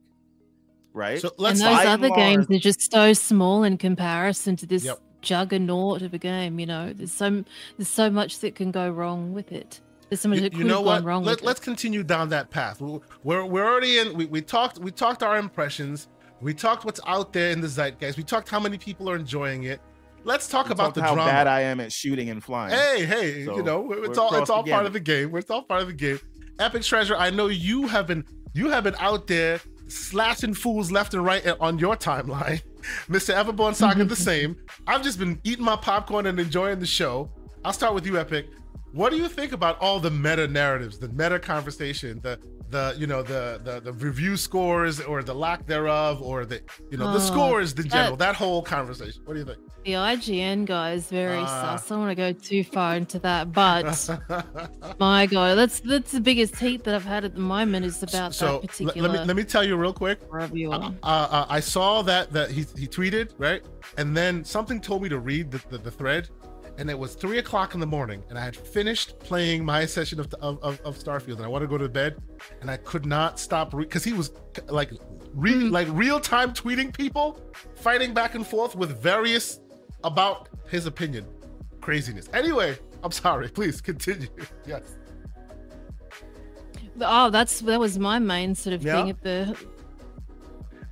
right 0.94 1.20
So 1.22 1.30
And 1.30 1.40
let's 1.40 1.60
those 1.62 1.70
by 1.70 1.84
and 1.84 2.04
other 2.04 2.10
games 2.16 2.48
are 2.50 2.60
just 2.60 2.92
so 2.92 3.14
small 3.14 3.64
in 3.64 3.78
comparison 3.78 4.56
to 4.58 4.66
this 4.66 4.86
Yep. 4.86 5.00
juggernaut 5.22 6.02
of 6.02 6.14
a 6.14 6.18
game. 6.18 6.60
You 6.60 6.66
know, 6.66 6.94
there's 6.94 7.12
so 7.12 7.44
there's 7.78 7.88
so 7.90 8.10
much 8.10 8.40
that 8.40 8.56
can 8.56 8.72
go 8.72 8.90
wrong 8.90 9.34
with 9.34 9.52
it. 9.52 9.82
There's 10.10 10.22
so 10.22 10.30
much 10.30 10.38
you, 10.38 10.42
that 10.44 10.54
you 10.54 10.60
could 10.60 10.68
know 10.68 10.78
have 10.78 10.86
what? 10.86 10.96
gone 11.00 11.06
wrong 11.06 11.24
Let, 11.24 11.38
with 11.38 11.44
let's 11.44 11.60
it. 11.60 11.64
continue 11.64 12.04
down 12.04 12.30
that 12.30 12.50
path. 12.50 12.82
We're 12.82 13.00
we're, 13.24 13.46
we're 13.46 13.66
already 13.68 14.00
in. 14.00 14.18
We, 14.18 14.26
we 14.26 14.42
talked 14.42 14.80
we 14.80 14.92
talked 14.92 15.22
our 15.22 15.38
impressions. 15.38 16.08
We 16.42 16.54
talked 16.54 16.86
what's 16.86 17.02
out 17.06 17.34
there 17.34 17.52
in 17.52 17.60
the 17.62 17.68
zeitgeist. 17.68 18.18
We 18.18 18.24
talked 18.24 18.50
how 18.50 18.60
many 18.60 18.78
people 18.78 19.10
are 19.10 19.16
enjoying 19.18 19.64
it. 19.64 19.82
Let's 20.24 20.48
talk 20.48 20.68
We 20.68 20.74
about 20.74 20.94
the 20.96 21.02
how 21.02 21.14
drama. 21.16 21.30
bad 21.32 21.48
I 21.48 21.62
am 21.62 21.80
at 21.80 21.92
shooting 21.92 22.30
and 22.30 22.44
flying. 22.44 22.72
Hey, 22.74 23.06
hey, 23.06 23.46
So, 23.46 23.56
you 23.56 23.64
know, 23.64 23.92
it's 23.92 24.18
all 24.18 24.34
it's 24.36 24.50
all 24.50 24.64
part 24.64 24.86
of 24.86 24.94
the 24.94 25.00
game. 25.00 25.36
It's 25.36 25.50
all 25.50 25.64
part 25.64 25.82
of 25.82 25.88
the 25.88 25.94
game. 25.94 26.20
Epic 26.60 26.84
Treasure, 26.84 27.16
I 27.16 27.30
know 27.30 27.48
you 27.48 27.88
have 27.88 28.08
been 28.08 28.26
you 28.54 28.70
have 28.70 28.84
been 28.84 28.96
out 29.00 29.28
there 29.28 29.60
slashing 29.88 30.54
fools 30.54 30.92
left 30.92 31.14
and 31.14 31.24
right 31.26 31.46
on 31.60 31.80
your 31.80 31.96
timeline. 31.96 32.62
Mr. 33.10 33.34
Everborn 33.34 33.74
Saga 33.76 34.04
the 34.06 34.16
same. 34.32 34.56
I've 34.88 35.04
just 35.04 35.20
been 35.20 35.40
eating 35.44 35.66
my 35.66 35.76
popcorn 35.76 36.26
and 36.26 36.40
enjoying 36.40 36.80
the 36.80 36.86
show. 36.86 37.32
I'll 37.66 37.74
start 37.74 37.94
with 37.94 38.06
you, 38.06 38.18
Epic. 38.20 38.48
What 38.94 39.12
do 39.12 39.18
you 39.18 39.28
think 39.28 39.52
about 39.52 39.80
all 39.82 40.00
the 40.00 40.10
meta 40.12 40.48
narratives, 40.48 40.98
the 40.98 41.10
meta 41.10 41.40
conversation, 41.40 42.20
the 42.22 42.40
the 42.70 42.96
you 42.98 43.08
know 43.08 43.22
the 43.24 43.60
the, 43.64 43.80
the 43.80 43.94
review 43.94 44.38
scores 44.38 45.00
or 45.00 45.24
the 45.24 45.34
lack 45.34 45.66
thereof, 45.66 46.22
or 46.22 46.46
the 46.46 46.62
you 46.92 46.98
know 46.98 47.12
the 47.12 47.18
Oh, 47.18 47.32
scores 47.32 47.74
in 47.74 47.90
general, 47.90 48.16
that- 48.18 48.26
that 48.34 48.36
whole 48.36 48.62
conversation? 48.62 49.22
What 49.26 49.34
do 49.34 49.40
you 49.40 49.46
think? 49.46 49.58
The 49.86 49.94
IGN 49.94 50.66
guy 50.66 50.92
is 50.94 51.08
very 51.08 51.38
Ah. 51.38 51.76
sus. 51.78 51.86
I 51.90 51.96
don't 51.96 52.00
want 52.06 52.12
to 52.12 52.16
go 52.16 52.32
too 52.34 52.64
far 52.64 52.96
into 52.96 53.18
that, 53.20 53.52
but 53.54 54.10
my 55.00 55.26
god, 55.26 55.58
that's 55.58 55.80
that's 55.82 56.12
the 56.12 56.22
biggest 56.22 56.56
heat 56.58 56.84
that 56.84 56.94
I've 56.96 57.06
had 57.06 57.24
at 57.26 57.34
the 57.34 57.40
moment 57.40 57.86
is 57.86 58.04
about 58.04 58.34
so 58.36 58.46
that 58.46 58.52
let- 58.54 58.62
particular 58.70 59.10
let 59.10 59.22
me 59.22 59.28
let 59.28 59.36
me 59.36 59.44
tell 59.44 59.64
you 59.64 59.76
real 59.78 59.94
quick. 59.94 60.20
reviewer. 60.30 60.74
uh, 60.76 60.94
uh, 61.04 61.46
I 61.50 61.60
saw 61.60 62.02
that 62.04 62.32
that 62.34 62.52
he, 62.52 62.66
he 62.78 62.88
tweeted 62.88 63.32
right, 63.38 63.64
and 63.98 64.16
then 64.16 64.44
something 64.44 64.80
told 64.82 65.02
me 65.04 65.10
to 65.10 65.20
read 65.20 65.50
the, 65.52 65.62
the, 65.70 65.78
the 65.78 65.92
thread, 65.92 66.30
and 66.80 66.90
it 66.90 66.98
was 66.98 67.14
three 67.14 67.38
o'clock 67.40 67.74
in 67.74 67.80
the 67.82 67.86
morning, 67.86 68.24
and 68.30 68.40
I 68.40 68.42
had 68.42 68.56
finished 68.56 69.20
playing 69.20 69.64
my 69.66 69.86
session 69.86 70.20
of 70.20 70.34
of, 70.36 70.58
of, 70.64 70.80
of 70.82 70.98
Starfield, 70.98 71.36
and 71.36 71.44
I 71.44 71.48
wanted 71.48 71.66
to 71.66 71.70
go 71.70 71.78
to 71.78 71.90
bed, 71.90 72.16
and 72.62 72.72
I 72.72 72.78
could 72.78 73.06
not 73.06 73.38
stop 73.40 73.76
because 73.78 74.04
he 74.04 74.14
was 74.14 74.32
like 74.68 74.92
re- 75.34 75.54
Mhm. 75.54 75.72
like 75.72 75.88
real 75.92 76.20
time 76.22 76.54
tweeting 76.54 76.94
people, 76.98 77.40
fighting 77.76 78.14
back 78.14 78.34
and 78.36 78.48
forth 78.48 78.76
with 78.76 79.00
various 79.02 79.60
about 80.06 80.48
his 80.70 80.86
opinion, 80.86 81.26
craziness. 81.82 82.30
Anyway, 82.34 82.78
I'm 83.04 83.12
sorry. 83.12 83.50
Please 83.50 83.82
continue. 83.82 84.30
Yes. 84.66 84.96
oh, 87.02 87.30
that's 87.30 87.60
that 87.62 87.80
was 87.80 88.00
my 88.00 88.20
main 88.20 88.56
sort 88.56 88.74
of 88.74 88.84
Yeah? 88.84 88.96
thing 88.96 89.10
at 89.10 89.22
the. 89.22 89.58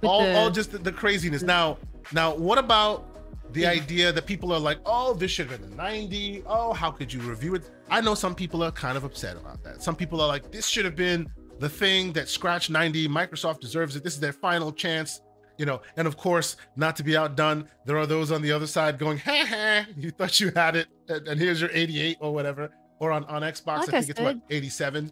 all, 0.03 0.21
the- 0.23 0.35
all 0.37 0.49
just 0.49 0.71
the, 0.73 0.79
the 0.79 0.91
craziness. 0.91 1.43
Now, 1.43 1.77
now, 2.13 2.35
what 2.35 2.57
about 2.57 3.16
the 3.53 3.65
idea 3.65 4.11
that 4.11 4.25
people 4.25 4.51
are 4.53 4.59
like, 4.59 4.79
"Oh, 4.85 5.13
this 5.13 5.31
should 5.31 5.49
have 5.49 5.61
been 5.61 5.71
a 5.73 5.75
90. 5.75 6.43
Oh, 6.45 6.73
how 6.73 6.91
could 6.91 7.11
you 7.11 7.21
review 7.21 7.55
it?" 7.55 7.69
I 7.89 8.01
know 8.01 8.13
some 8.15 8.35
people 8.35 8.63
are 8.63 8.71
kind 8.71 8.97
of 8.97 9.03
upset 9.03 9.37
about 9.37 9.63
that. 9.63 9.81
Some 9.81 9.95
people 9.95 10.21
are 10.21 10.27
like, 10.27 10.51
"This 10.51 10.67
should 10.67 10.85
have 10.85 10.95
been 10.95 11.27
the 11.59 11.69
thing 11.69 12.13
that 12.13 12.29
scratched 12.29 12.69
90. 12.69 13.07
Microsoft 13.07 13.59
deserves 13.61 13.95
it. 13.95 14.03
This 14.03 14.13
is 14.13 14.19
their 14.19 14.33
final 14.33 14.71
chance." 14.71 15.21
You 15.57 15.65
know, 15.65 15.81
and 15.95 16.07
of 16.07 16.17
course, 16.17 16.55
not 16.75 16.95
to 16.97 17.03
be 17.03 17.17
outdone, 17.17 17.67
there 17.85 17.97
are 17.97 18.05
those 18.05 18.31
on 18.31 18.43
the 18.43 18.51
other 18.51 18.67
side 18.67 18.99
going, 18.99 19.17
"Ha 19.19 19.45
ha! 19.47 19.85
You 19.97 20.11
thought 20.11 20.39
you 20.39 20.51
had 20.55 20.75
it, 20.75 20.87
and, 21.09 21.27
and 21.27 21.39
here's 21.39 21.59
your 21.61 21.71
88 21.73 22.17
or 22.19 22.33
whatever." 22.33 22.69
Or 22.99 23.11
on 23.11 23.23
on 23.25 23.41
Xbox, 23.43 23.77
Like 23.79 23.93
I 23.93 23.97
I 23.97 24.01
think 24.01 24.09
it's 24.09 24.19
what 24.19 24.37
87. 24.49 25.11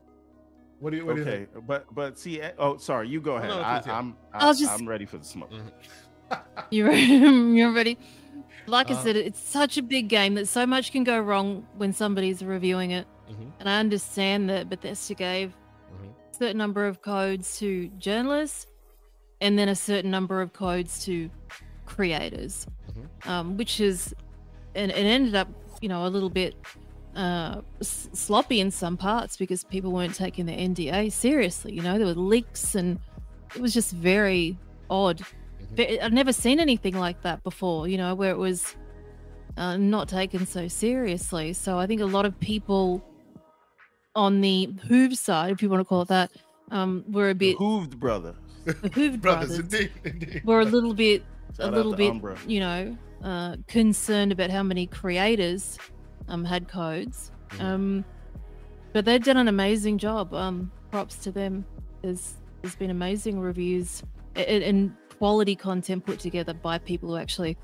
What 0.80 0.90
do 0.92 0.98
you? 0.98 1.06
What 1.06 1.16
do 1.16 1.22
you 1.22 1.26
think? 1.26 1.50
okay, 1.56 1.66
but 1.66 1.86
but 1.96 2.20
see, 2.20 2.42
eh, 2.42 2.52
oh, 2.60 2.78
sorry, 2.78 3.08
you 3.10 3.22
go 3.22 3.38
ahead. 3.38 3.50
no, 3.50 3.62
I, 3.64 3.80
please, 3.80 3.88
yeah. 3.88 3.98
I'm 3.98 4.16
I'll 4.34 4.54
just- 4.54 4.72
I'm 4.72 4.88
ready 4.88 5.06
for 5.06 5.18
the 5.18 5.26
smoke. 5.26 5.50
You're 6.72 6.92
you're 7.58 7.72
ready. 7.72 7.98
Like 8.68 8.90
Uh, 8.90 8.96
I 8.96 9.04
said, 9.04 9.16
it's 9.16 9.40
such 9.40 9.78
a 9.78 9.82
big 9.84 10.08
game 10.10 10.34
that 10.36 10.48
so 10.48 10.66
much 10.66 10.92
can 10.92 11.04
go 11.04 11.20
wrong 11.20 11.66
when 11.78 11.94
somebody's 11.94 12.44
reviewing 12.44 12.92
it. 12.92 13.08
Mhm. 13.30 13.52
And 13.60 13.70
I 13.70 13.80
understand 13.80 14.50
that 14.50 14.70
Bethesda 14.70 15.14
gave 15.14 15.54
Mhm. 15.94 16.10
a 16.32 16.36
certain 16.36 16.58
number 16.58 16.88
of 16.88 17.02
codes 17.02 17.58
to 17.60 17.90
journalists 18.00 18.68
and 19.42 19.58
then 19.60 19.70
a 19.70 19.76
certain 19.76 20.10
number 20.12 20.42
of 20.42 20.54
codes 20.54 21.04
to 21.06 21.30
creators, 21.86 22.66
Mhm. 22.90 23.30
um, 23.30 23.58
which 23.58 23.80
is, 23.80 24.14
and 24.74 24.92
it 24.92 24.96
ended 24.96 25.36
up, 25.36 25.48
you 25.82 25.90
know, 25.90 26.06
a 26.06 26.10
little 26.10 26.30
bit 26.30 26.56
uh, 27.18 27.62
s- 27.80 28.10
sloppy 28.12 28.60
in 28.60 28.70
some 28.70 28.98
parts 28.98 29.38
because 29.38 29.64
people 29.64 29.90
weren't 29.94 30.14
taking 30.16 30.46
the 30.48 30.52
NDA 30.52 31.08
seriously. 31.10 31.72
You 31.74 31.82
know, 31.82 31.98
there 31.98 32.06
were 32.08 32.14
leaks 32.14 32.76
and 32.76 33.00
it 33.56 33.62
was 33.62 33.74
just 33.74 33.94
very 33.94 34.58
odd. 34.90 35.22
I've 36.02 36.14
never 36.14 36.32
seen 36.34 36.60
anything 36.60 36.96
like 36.96 37.22
that 37.24 37.44
before, 37.44 37.88
you 37.88 37.98
know, 37.98 38.16
where 38.16 38.32
it 38.32 38.38
was 38.38 38.76
uh, 39.58 39.78
not 39.78 40.08
taken 40.10 40.46
so 40.46 40.68
seriously. 40.68 41.54
So 41.54 41.78
I 41.80 41.88
think 41.88 42.02
a 42.02 42.06
lot 42.06 42.26
of 42.26 42.40
people 42.40 43.04
on 44.16 44.42
the 44.42 44.68
Hoove 44.88 45.16
side, 45.18 45.52
if 45.52 45.62
you 45.62 45.70
want 45.70 45.82
to 45.82 45.86
call 45.86 46.02
it 46.04 46.08
that, 46.10 46.32
um, 46.72 47.04
were 47.10 47.30
a 47.30 47.36
bit 47.36 47.58
Hooved 47.58 47.98
brother. 48.00 48.36
the 48.64 48.74
Hooved 48.74 49.22
Brothers, 49.22 49.60
brothers, 49.60 49.60
indeed, 49.60 49.92
indeed. 50.04 50.42
were 50.46 50.62
a 50.62 50.66
little 50.66 50.94
bit 50.94 51.24
Shout 51.58 51.68
a 51.68 51.76
little 51.76 51.94
bit, 51.94 52.12
Umbra. 52.12 52.38
you 52.48 52.60
know, 52.60 52.98
uh, 53.24 53.56
concerned 53.68 54.32
about 54.32 54.50
how 54.50 54.64
many 54.64 54.88
creators 54.88 55.78
um, 56.28 56.44
had 56.44 56.68
codes. 56.68 57.32
Mhm. 57.52 57.62
Um, 57.64 58.06
but 58.94 59.06
they've 59.06 59.24
done 59.24 59.38
an 59.38 59.48
amazing 59.48 59.98
job. 59.98 60.34
Um, 60.34 60.72
props 60.92 61.18
to 61.18 61.32
them. 61.32 61.66
There's 62.02 62.36
there's 62.62 62.76
been 62.76 62.90
amazing 62.90 63.40
reviews 63.40 64.02
and, 64.36 64.64
and 64.64 64.96
quality 65.18 65.56
content 65.56 66.06
put 66.06 66.20
together 66.20 66.54
by 66.54 66.78
people 66.78 67.10
who 67.10 67.18
actually, 67.18 67.58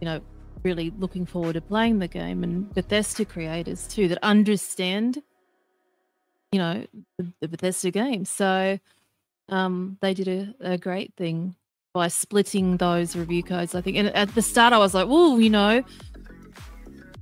you 0.00 0.04
know, 0.04 0.20
really 0.64 0.92
looking 0.98 1.24
forward 1.24 1.54
to 1.54 1.60
playing 1.60 1.98
the 1.98 2.08
game 2.08 2.42
and 2.42 2.72
Bethesda 2.74 3.24
creators 3.24 3.86
too 3.86 4.08
that 4.08 4.18
understand, 4.22 5.22
you 6.52 6.58
know, 6.58 6.84
the, 7.18 7.32
the 7.40 7.48
Bethesda 7.48 7.90
game. 7.90 8.24
So 8.24 8.78
um, 9.48 9.98
they 10.00 10.14
did 10.14 10.28
a, 10.28 10.72
a 10.72 10.78
great 10.78 11.14
thing 11.16 11.54
by 11.94 12.08
splitting 12.08 12.76
those 12.76 13.16
review 13.16 13.42
codes. 13.42 13.74
I 13.74 13.80
think, 13.80 13.96
and 13.96 14.08
at 14.14 14.34
the 14.34 14.42
start, 14.42 14.72
I 14.72 14.78
was 14.78 14.94
like, 14.94 15.06
"Oh, 15.08 15.38
you 15.38 15.50
know," 15.50 15.82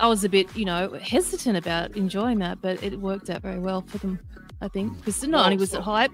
I 0.01 0.09
was 0.09 0.25
a 0.25 0.29
bit, 0.29 0.55
you 0.57 0.65
know, 0.65 0.93
hesitant 1.01 1.57
about 1.57 1.97
enjoying 1.97 2.41
that, 2.41 2.61
but 2.61 2.83
it 2.83 3.01
worked 3.01 3.31
out 3.31 3.43
very 3.43 3.59
well 3.59 3.83
for 3.83 3.99
them. 3.99 4.19
I 4.61 4.69
think 4.69 4.97
because 4.99 5.23
not 5.27 5.45
only 5.45 5.57
was 5.57 5.73
it 5.73 5.81
hype, 5.81 6.13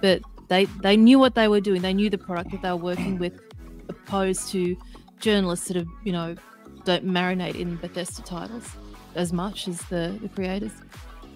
but 0.00 0.20
they 0.48 0.64
they 0.82 0.96
knew 0.96 1.18
what 1.18 1.34
they 1.34 1.48
were 1.48 1.60
doing. 1.60 1.82
They 1.82 1.94
knew 1.94 2.10
the 2.10 2.18
product 2.18 2.50
that 2.52 2.62
they 2.62 2.70
were 2.70 2.76
working 2.76 3.18
with, 3.18 3.40
opposed 3.88 4.48
to 4.50 4.76
journalists 5.20 5.68
that 5.68 5.76
have, 5.76 5.88
you 6.04 6.12
know, 6.12 6.34
don't 6.84 7.04
marinate 7.04 7.56
in 7.56 7.76
Bethesda 7.76 8.22
titles 8.22 8.68
as 9.14 9.32
much 9.32 9.66
as 9.68 9.80
the 9.88 10.18
the 10.22 10.28
creators. 10.28 10.72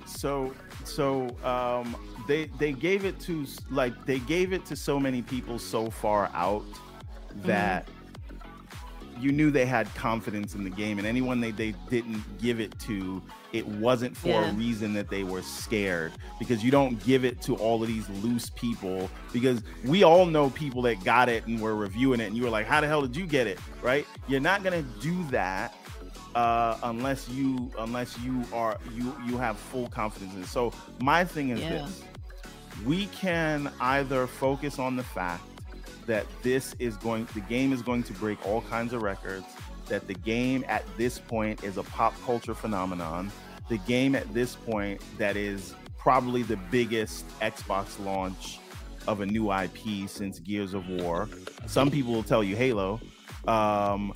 so 0.06 0.52
so 0.84 1.28
um 1.44 1.94
they 2.26 2.46
they 2.58 2.72
gave 2.72 3.04
it 3.04 3.18
to 3.20 3.46
like 3.70 3.94
they 4.06 4.18
gave 4.20 4.52
it 4.52 4.64
to 4.66 4.74
so 4.76 4.98
many 4.98 5.22
people 5.22 5.58
so 5.58 5.88
far 5.90 6.30
out 6.34 6.64
that 7.36 7.86
you 9.18 9.30
knew 9.32 9.50
they 9.50 9.66
had 9.66 9.92
confidence 9.94 10.54
in 10.54 10.64
the 10.64 10.70
game 10.70 10.98
and 10.98 11.06
anyone 11.06 11.40
they, 11.40 11.50
they 11.50 11.72
didn't 11.90 12.22
give 12.38 12.58
it 12.58 12.76
to 12.80 13.22
it 13.52 13.66
wasn't 13.66 14.16
for 14.16 14.44
a 14.44 14.52
reason 14.52 14.92
that 14.94 15.08
they 15.08 15.24
were 15.24 15.42
scared 15.42 16.12
because 16.38 16.62
you 16.62 16.70
don't 16.70 17.02
give 17.04 17.24
it 17.24 17.40
to 17.42 17.56
all 17.56 17.82
of 17.82 17.88
these 17.88 18.08
loose 18.22 18.50
people 18.50 19.10
because 19.32 19.62
we 19.84 20.02
all 20.04 20.26
know 20.26 20.50
people 20.50 20.82
that 20.82 21.02
got 21.04 21.28
it 21.28 21.46
and 21.46 21.60
were 21.60 21.74
reviewing 21.74 22.20
it 22.20 22.26
and 22.26 22.36
you 22.36 22.42
were 22.44 22.50
like 22.50 22.66
how 22.66 22.80
the 22.80 22.86
hell 22.86 23.02
did 23.02 23.16
you 23.16 23.26
get 23.26 23.46
it 23.46 23.58
right 23.82 24.06
you're 24.28 24.40
not 24.40 24.62
gonna 24.62 24.82
do 25.00 25.22
that 25.30 25.74
uh, 26.34 26.78
unless 26.84 27.28
you 27.28 27.70
unless 27.78 28.18
you 28.20 28.44
are 28.52 28.78
you 28.94 29.14
you 29.26 29.36
have 29.36 29.58
full 29.58 29.88
confidence 29.88 30.34
in 30.34 30.42
it. 30.42 30.46
So 30.46 30.72
my 31.00 31.24
thing 31.24 31.50
is 31.50 31.60
Yeah. 31.60 31.70
this: 31.70 32.02
we 32.84 33.06
can 33.06 33.70
either 33.80 34.26
focus 34.26 34.78
on 34.78 34.96
the 34.96 35.02
fact 35.02 35.42
that 36.06 36.26
this 36.42 36.74
is 36.78 36.96
going, 36.96 37.26
the 37.34 37.40
game 37.40 37.72
is 37.72 37.82
going 37.82 38.02
to 38.04 38.12
break 38.14 38.44
all 38.46 38.62
kinds 38.62 38.92
of 38.92 39.02
records. 39.02 39.44
That 39.90 40.06
the 40.06 40.14
game 40.14 40.64
at 40.68 40.84
this 40.96 41.18
point 41.18 41.62
is 41.62 41.76
a 41.76 41.82
pop 41.82 42.14
culture 42.24 42.54
phenomenon. 42.54 43.30
The 43.68 43.78
game 43.78 44.14
at 44.14 44.32
this 44.32 44.56
point 44.56 45.02
that 45.18 45.36
is 45.36 45.74
probably 45.98 46.42
the 46.42 46.56
biggest 46.56 47.26
Xbox 47.40 48.02
launch 48.02 48.58
of 49.06 49.20
a 49.20 49.26
new 49.26 49.52
IP 49.52 50.08
since 50.08 50.38
Gears 50.38 50.72
of 50.72 50.88
War. 50.88 51.28
Some 51.66 51.90
people 51.90 52.12
will 52.12 52.22
tell 52.22 52.42
you 52.42 52.56
Halo. 52.56 53.00
Um, 53.46 54.12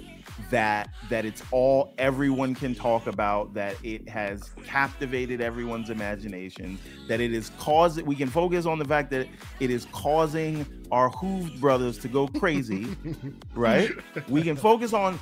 that 0.50 0.90
that 1.08 1.24
it's 1.24 1.42
all 1.50 1.94
everyone 1.98 2.54
can 2.54 2.74
talk 2.74 3.06
about 3.06 3.54
that 3.54 3.76
it 3.82 4.08
has 4.08 4.50
captivated 4.64 5.40
everyone's 5.40 5.90
imagination 5.90 6.78
that 7.08 7.20
it 7.20 7.32
is 7.32 7.50
causing 7.58 8.04
we 8.04 8.16
can 8.16 8.28
focus 8.28 8.66
on 8.66 8.78
the 8.78 8.84
fact 8.84 9.10
that 9.10 9.28
it 9.60 9.70
is 9.70 9.86
causing 9.92 10.66
our 10.90 11.10
Hooved 11.10 11.60
brothers 11.60 11.98
to 11.98 12.08
go 12.08 12.26
crazy 12.26 12.88
right 13.54 13.90
we 14.28 14.42
can 14.42 14.56
focus 14.56 14.92
on 14.92 15.18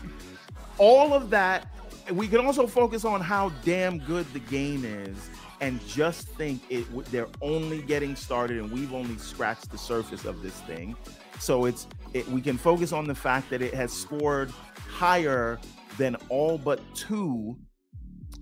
all 0.83 1.15
of 1.15 1.31
that 1.31 1.69
we 2.13 2.27
can 2.27 2.45
also 2.45 2.67
focus 2.67 3.05
on 3.05 3.21
how 3.21 3.51
damn 3.65 4.01
good 4.01 4.27
the 4.33 4.41
game 4.41 4.85
is 4.85 5.31
and 5.61 5.81
just 5.87 6.27
think 6.31 6.61
it 6.69 6.85
they're 7.13 7.29
only 7.41 7.81
getting 7.83 8.17
started 8.17 8.59
and 8.59 8.69
we've 8.73 8.93
only 8.93 9.17
scratched 9.17 9.71
the 9.71 9.79
surface 9.79 10.25
of 10.25 10.43
this 10.43 10.55
thing. 10.63 10.97
So 11.39 11.67
it's 11.67 11.87
it, 12.13 12.27
we 12.27 12.41
can 12.41 12.59
focus 12.59 12.93
on 12.93 13.07
the 13.07 13.15
fact 13.15 13.49
that 13.51 13.63
it 13.63 13.73
has 13.75 13.93
scored 13.93 14.51
higher 14.89 15.61
than 15.99 16.17
all 16.29 16.59
but 16.59 16.81
two 16.97 17.57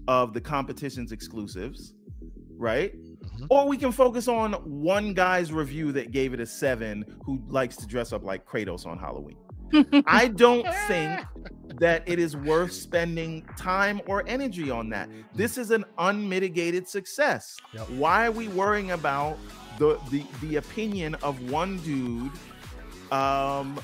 of 0.09 0.33
the 0.33 0.41
competition's 0.41 1.13
exclusives 1.13 1.93
right? 2.57 2.95
Mhm. 2.95 3.47
or 3.51 3.69
we 3.69 3.77
can 3.77 3.93
focus 3.93 4.29
on 4.29 4.53
one 4.55 5.13
guy's 5.15 5.53
review 5.53 5.93
that 5.93 6.11
gave 6.11 6.33
it 6.35 6.41
a 6.41 6.47
seven 6.47 7.05
who 7.25 7.43
likes 7.49 7.77
to 7.77 7.87
dress 7.87 8.13
up 8.13 8.23
like 8.23 8.47
kratos 8.47 8.87
on 8.87 8.99
halloween 8.99 9.37
I 10.07 10.29
don't 10.29 10.67
think 10.87 11.21
that 11.79 12.03
it 12.07 12.19
is 12.19 12.37
worth 12.37 12.73
spending 12.73 13.47
time 13.57 14.01
or 14.07 14.23
energy 14.27 14.71
on 14.71 14.91
that. 14.91 15.09
This 15.35 15.57
is 15.57 15.71
an 15.71 15.85
unmitigated 15.99 16.87
success. 16.89 17.57
Yep. 17.73 17.91
Why 17.91 18.27
are 18.27 18.33
we 18.33 18.49
worrying 18.49 18.91
about 18.91 19.39
the 19.79 19.99
the 20.11 20.25
the 20.43 20.57
opinion 20.57 21.15
of 21.17 21.51
one 21.51 21.79
dude 21.79 22.33
um 23.13 23.81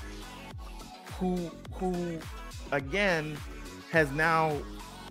who 1.19 1.51
who 1.75 2.19
again 2.73 3.37
has 3.91 4.13
now 4.13 4.57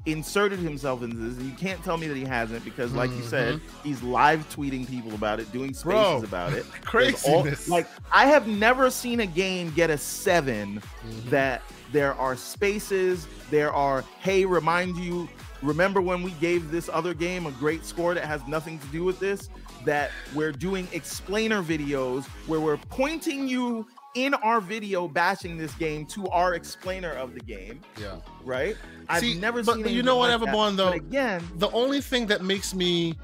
inserted 0.05 0.59
himself 0.59 1.01
into 1.01 1.15
this 1.15 1.37
and 1.37 1.45
you 1.49 1.55
can't 1.55 1.83
tell 1.83 1.97
me 1.97 2.07
that 2.07 2.15
he 2.17 2.23
hasn't 2.23 2.63
because 2.63 2.93
like 2.93 3.09
you 3.11 3.23
said 3.23 3.59
he's 3.83 4.03
live 4.03 4.47
tweeting 4.55 4.87
people 4.87 5.13
about 5.15 5.39
it 5.39 5.51
doing 5.51 5.73
spaces 5.73 5.83
Bro, 5.83 6.23
about 6.23 6.53
it 6.53 6.65
there's 6.93 7.23
all- 7.25 7.47
like 7.67 7.87
I 8.11 8.27
have 8.27 8.47
never 8.47 8.91
seen 8.91 9.21
a 9.21 9.25
game 9.25 9.71
get 9.71 9.89
a 9.89 9.97
seven 9.97 10.81
Mhm. 11.07 11.29
that 11.31 11.61
there 11.91 12.13
are 12.15 12.35
spaces, 12.35 13.27
there 13.51 13.71
are, 13.71 14.03
hey, 14.19 14.43
remind 14.43 14.97
you, 14.97 15.29
remember 15.61 16.01
when 16.01 16.23
we 16.23 16.31
gave 16.31 16.69
this 16.71 16.89
other 16.91 17.13
game 17.13 17.45
a 17.45 17.51
great 17.51 17.85
score 17.85 18.13
that 18.15 18.25
has 18.25 18.45
nothing 18.47 18.79
to 18.79 18.87
do 18.87 19.03
with 19.03 19.19
this? 19.19 19.49
That 19.85 20.09
we're 20.33 20.51
doing 20.51 20.87
explainer 20.91 21.61
videos 21.61 22.25
where 22.47 22.59
we're 22.59 22.77
pointing 22.89 23.47
you 23.47 23.87
in 24.15 24.33
our 24.35 24.59
video 24.59 25.07
bashing 25.07 25.57
this 25.57 25.73
game 25.75 26.05
to 26.07 26.27
our 26.29 26.55
explainer 26.55 27.11
of 27.11 27.33
the 27.33 27.39
game, 27.41 27.81
yeah. 27.99 28.15
right? 28.43 28.75
I've 29.07 29.21
See, 29.21 29.35
never 29.35 29.61
but- 29.63 29.75
seen 29.75 29.83
but 29.83 29.91
you 29.91 30.03
know 30.03 30.15
what, 30.15 30.29
like. 30.29 30.49
Everborn, 30.49 30.75
though? 30.75 30.91
But 30.91 30.95
again, 30.95 31.43
the 31.55 31.69
only 31.71 32.01
thing 32.01 32.25
that 32.27 32.43
makes 32.43 32.73
me 32.73 33.15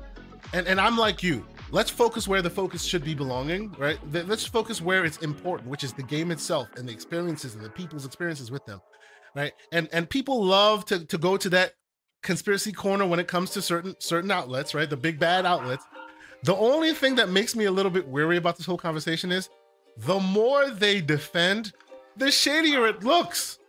and, 0.54 0.68
and 0.68 0.80
i'm 0.80 0.98
like 0.98 1.24
you 1.24 1.46
let's 1.72 1.90
focus 1.90 2.28
where 2.28 2.42
the 2.42 2.50
focus 2.50 2.84
should 2.84 3.04
be 3.04 3.14
belonging 3.14 3.74
right 3.78 4.00
let's 4.12 4.46
focus 4.46 4.82
where 4.82 5.06
it's 5.06 5.18
important 5.18 5.70
which 5.70 5.84
is 5.84 5.94
the 5.94 6.04
game 6.04 6.32
itself 6.32 6.68
and 6.78 6.88
the 6.88 6.92
experiences 6.92 7.56
and 7.56 7.64
the 7.64 7.70
people's 7.70 8.06
experiences 8.06 8.52
with 8.52 8.66
them 8.66 8.82
right 9.36 9.54
and 9.72 9.88
and 9.94 10.10
people 10.10 10.44
love 10.44 10.86
to 10.86 11.06
to 11.06 11.18
go 11.18 11.38
to 11.38 11.50
that 11.50 11.74
conspiracy 12.24 12.72
corner 12.72 13.06
when 13.06 13.20
it 13.20 13.28
comes 13.28 13.50
to 13.52 13.62
certain 13.62 13.96
certain 14.00 14.32
outlets 14.32 14.74
right 14.74 14.90
the 14.90 14.98
big 14.98 15.20
bad 15.20 15.46
outlets 15.46 15.86
the 16.44 16.56
only 16.56 16.94
thing 16.94 17.16
that 17.16 17.30
makes 17.30 17.56
me 17.56 17.66
a 17.66 17.72
little 17.72 17.92
bit 17.92 18.08
weary 18.08 18.38
about 18.38 18.58
this 18.58 18.66
whole 18.66 18.78
conversation 18.78 19.32
is 19.32 19.50
the 19.98 20.20
more 20.20 20.70
they 20.70 21.02
defend 21.02 21.74
the 22.18 22.32
shadier 22.32 22.88
it 22.88 23.04
looks 23.04 23.60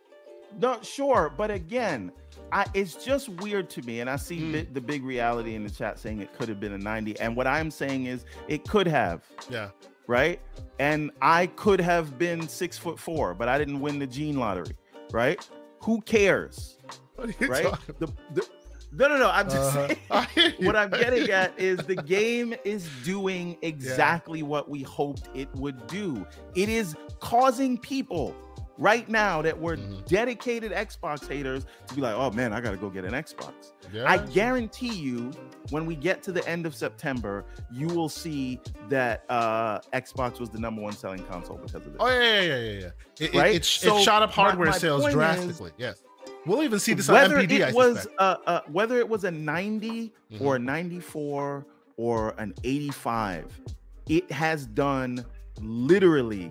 No, 0.60 0.78
sure, 0.82 1.32
but 1.36 1.50
again, 1.50 2.12
I 2.52 2.66
it's 2.74 3.02
just 3.02 3.28
weird 3.28 3.70
to 3.70 3.82
me, 3.82 4.00
and 4.00 4.10
I 4.10 4.16
see 4.16 4.38
Mm. 4.38 4.52
bi- 4.52 4.66
the 4.72 4.80
big 4.80 5.02
reality 5.04 5.54
in 5.54 5.64
the 5.64 5.70
chat 5.70 5.98
saying 5.98 6.20
it 6.20 6.32
could 6.36 6.48
have 6.48 6.60
been 6.60 6.72
a 6.72 6.78
90, 6.78 7.18
and 7.20 7.34
what 7.36 7.46
I'm 7.46 7.70
saying 7.70 8.06
is 8.06 8.24
it 8.48 8.66
could 8.68 8.86
have, 8.86 9.24
yeah 9.48 9.70
right? 10.08 10.40
And 10.78 11.10
I 11.22 11.46
could 11.46 11.80
have 11.80 12.18
been 12.18 12.46
six 12.48 12.76
foot 12.76 12.98
four, 12.98 13.34
but 13.34 13.48
I 13.48 13.56
didn't 13.56 13.80
win 13.80 13.98
the 13.98 14.06
gene 14.06 14.36
lottery, 14.36 14.76
right? 15.12 15.40
Who 15.82 16.00
cares, 16.02 16.76
what 17.14 17.28
are 17.28 17.34
you 17.40 17.48
right? 17.48 17.74
The, 17.98 18.08
the, 18.34 18.46
no, 18.92 19.08
no, 19.08 19.16
no. 19.18 19.30
I'm 19.30 19.46
just 19.48 19.56
Uh-huh. 19.76 19.86
saying. 19.88 19.98
I 20.10 20.24
hear 20.26 20.52
you. 20.58 20.66
What 20.66 20.76
I'm 20.76 20.90
getting 20.90 21.30
at 21.30 21.58
is 21.58 21.78
the 21.80 21.96
game 21.96 22.54
is 22.64 22.88
doing 23.04 23.56
exactly 23.62 24.42
what 24.42 24.68
we 24.68 24.82
hoped 24.82 25.28
it 25.34 25.48
would 25.54 25.86
do. 25.86 26.26
It 26.54 26.68
is 26.68 26.94
causing 27.20 27.78
people 27.78 28.34
right 28.78 29.06
now 29.08 29.42
that 29.42 29.58
were 29.60 29.76
Mhm. 29.76 30.04
dedicated 30.06 30.72
Xbox 30.72 31.28
haters 31.28 31.66
to 31.86 31.94
be 31.94 32.00
like, 32.00 32.14
oh 32.14 32.30
man, 32.30 32.52
I 32.52 32.60
gotta 32.60 32.78
go 32.78 32.88
get 32.90 33.04
an 33.04 33.12
Xbox. 33.12 33.72
yeah. 33.92 34.10
I 34.10 34.16
guarantee 34.18 34.92
you, 34.94 35.30
when 35.70 35.84
we 35.86 35.94
get 35.94 36.22
to 36.24 36.32
the 36.32 36.46
end 36.48 36.64
of 36.66 36.74
September, 36.74 37.44
you 37.70 37.86
will 37.88 38.08
see 38.08 38.58
that 38.88 39.24
uh, 39.28 39.78
Xbox 39.92 40.40
was 40.40 40.48
the 40.50 40.58
number 40.58 40.80
one 40.80 40.94
selling 40.94 41.22
console 41.24 41.56
because 41.58 41.74
of 41.74 41.84
this. 41.84 41.96
Oh 42.00 42.08
yeah, 42.08 42.40
yeah, 42.40 42.40
yeah, 42.40 42.56
yeah. 42.56 42.80
yeah. 42.80 43.26
It, 43.26 43.34
Right? 43.34 43.50
it, 43.54 43.56
it, 43.56 43.64
So 43.66 43.98
it 43.98 44.02
shot 44.02 44.22
up 44.22 44.30
hardware 44.32 44.70
my 44.70 44.76
sales 44.78 45.02
point 45.02 45.10
is- 45.10 45.14
drastically. 45.16 45.70
yes, 45.76 46.02
we'll 46.46 46.62
even 46.62 46.78
see 46.78 46.94
this 46.94 47.08
on 47.08 47.14
whether 47.14 47.36
NPD. 47.42 47.64
I 47.64 47.68
it 47.68 47.74
was 47.74 47.96
suspect. 47.96 48.16
uh, 48.20 48.36
uh, 48.46 48.60
whether 48.70 48.98
it 48.98 49.08
was 49.08 49.24
a 49.24 49.30
90 49.30 50.12
Mm-hmm. 50.32 50.46
or 50.46 50.56
a 50.56 50.58
94 50.58 51.66
or 51.98 52.34
an 52.38 52.54
85 52.64 53.60
it 54.08 54.32
has 54.32 54.64
done 54.66 55.22
literally 55.60 56.50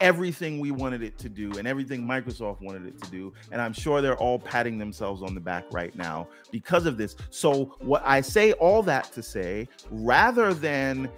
everything 0.00 0.60
we 0.60 0.70
wanted 0.70 1.02
it 1.02 1.18
to 1.18 1.28
do 1.28 1.50
and 1.58 1.66
everything 1.66 2.02
microsoft 2.06 2.60
wanted 2.62 2.86
it 2.86 3.00
to 3.02 3.10
do 3.10 3.32
and 3.50 3.60
i'm 3.60 3.72
sure 3.72 4.00
they're 4.00 4.16
all 4.18 4.38
patting 4.38 4.78
themselves 4.78 5.22
on 5.22 5.34
the 5.34 5.40
back 5.40 5.64
right 5.72 5.96
now 5.96 6.28
because 6.52 6.86
of 6.86 6.96
this 6.96 7.16
so 7.30 7.64
what 7.80 8.00
i 8.06 8.20
say 8.20 8.52
all 8.54 8.80
that 8.82 9.10
to 9.12 9.22
say 9.24 9.68
rather 9.90 10.54
than 10.54 11.08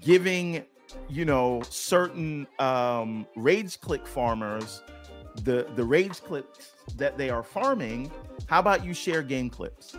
giving 0.00 0.64
you 1.08 1.24
know 1.24 1.60
certain 1.68 2.46
um 2.60 3.26
rage 3.36 3.78
click 3.80 4.06
farmers 4.06 4.82
the 5.42 5.66
the 5.76 5.84
rage 5.84 6.22
clicks 6.22 6.73
that 6.96 7.16
they 7.18 7.30
are 7.30 7.42
farming 7.42 8.10
how 8.46 8.58
about 8.60 8.84
you 8.84 8.92
share 8.94 9.22
game 9.22 9.48
clips 9.50 9.96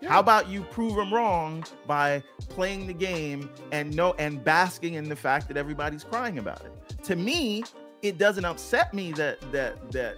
Yeah. 0.00 0.10
how 0.10 0.20
about 0.20 0.48
you 0.48 0.62
prove 0.62 0.94
them 0.96 1.12
wrong 1.12 1.64
by 1.86 2.22
playing 2.48 2.86
the 2.86 2.92
game 2.92 3.50
and 3.72 3.94
no 3.94 4.12
and 4.14 4.42
basking 4.44 4.94
in 4.94 5.08
the 5.08 5.16
fact 5.16 5.48
that 5.48 5.56
everybody's 5.56 6.04
crying 6.04 6.38
about 6.38 6.62
it 6.64 7.02
to 7.04 7.16
me 7.16 7.64
it 8.02 8.18
doesn't 8.18 8.44
upset 8.44 8.92
me 8.92 9.12
that 9.12 9.40
that 9.52 9.90
that 9.92 10.16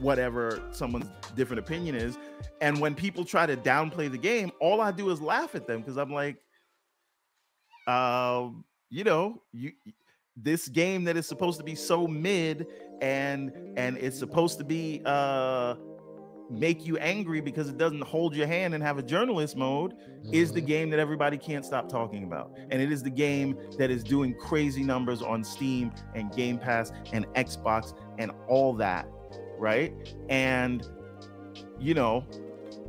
whatever 0.00 0.62
someone's 0.72 1.06
different 1.34 1.60
opinion 1.60 1.94
is 1.94 2.18
and 2.60 2.80
when 2.80 2.94
people 2.94 3.24
try 3.24 3.46
to 3.46 3.56
downplay 3.56 4.10
the 4.10 4.18
game 4.18 4.50
all 4.60 4.80
i 4.80 4.90
do 4.90 5.10
is 5.10 5.20
laugh 5.20 5.54
at 5.54 5.66
them 5.66 5.80
because 5.80 5.96
i'm 5.98 6.12
like 6.12 6.36
um 7.86 8.64
you 8.90 9.04
know 9.04 9.40
you 9.52 9.72
this 10.36 10.68
game 10.68 11.04
that 11.04 11.16
is 11.16 11.26
supposed 11.26 11.56
to 11.58 11.64
be 11.64 11.74
so 11.74 12.06
mid 12.06 12.66
and 13.00 13.52
and 13.76 13.98
it's 13.98 14.18
supposed 14.18 14.58
to 14.58 14.64
be 14.64 15.02
uh 15.04 15.74
make 16.48 16.86
you 16.86 16.96
angry 16.98 17.40
because 17.40 17.68
it 17.68 17.76
doesn't 17.76 18.02
hold 18.02 18.34
your 18.36 18.46
hand 18.46 18.72
and 18.72 18.82
have 18.82 18.98
a 18.98 19.02
journalist 19.02 19.56
mode 19.56 19.94
is 20.32 20.52
the 20.52 20.62
Mhm. 20.62 20.66
game 20.66 20.90
that 20.90 21.00
everybody 21.00 21.36
can't 21.36 21.64
stop 21.64 21.88
talking 21.88 22.22
about. 22.22 22.56
And 22.70 22.80
it 22.80 22.92
is 22.92 23.02
the 23.02 23.10
game 23.10 23.58
that 23.78 23.90
is 23.90 24.04
doing 24.04 24.32
crazy 24.34 24.84
numbers 24.84 25.22
on 25.22 25.42
steam 25.42 25.90
and 26.14 26.32
game 26.32 26.56
pass 26.58 26.92
and 27.12 27.26
xbox 27.34 27.94
and 28.18 28.30
all 28.46 28.72
that 28.74 29.08
right? 29.58 29.92
And 30.28 30.86
you 31.80 31.94
know 31.94 32.24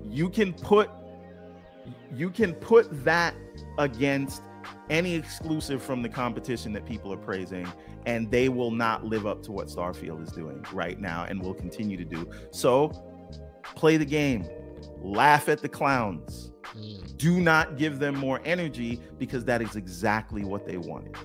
you 0.09 0.29
can 0.29 0.53
put 0.53 0.89
you 2.15 2.29
can 2.29 2.53
put 2.53 3.03
that 3.05 3.33
against 3.77 4.43
any 4.89 5.15
exclusive 5.15 5.81
from 5.81 6.01
the 6.01 6.09
competition 6.09 6.73
that 6.73 6.85
people 6.85 7.11
are 7.11 7.17
praising 7.17 7.67
and 8.07 8.31
they 8.31 8.49
will 8.49 8.71
not 8.71 9.05
live 9.05 9.27
up 9.27 9.43
to 9.43 9.51
what 9.51 9.67
starfield 9.67 10.23
is 10.23 10.31
doing 10.31 10.65
right 10.73 10.99
now 10.99 11.25
and 11.29 11.39
will 11.39 11.53
continue 11.53 11.95
to 11.97 12.05
do 12.05 12.27
so 12.51 12.89
play 13.75 13.97
the 13.97 14.05
game 14.05 14.47
laugh 15.01 15.47
at 15.49 15.61
the 15.61 15.69
clowns 15.69 16.51
Mm. 16.75 17.15
do 17.15 17.39
not 17.39 17.77
give 17.77 17.97
them 17.97 18.13
more 18.17 18.41
energy 18.43 18.99
because 19.17 19.45
that 19.45 19.61
is 19.61 19.77
exactly 19.77 20.43
what 20.43 20.65
they 20.65 20.77
wanted 20.77 21.15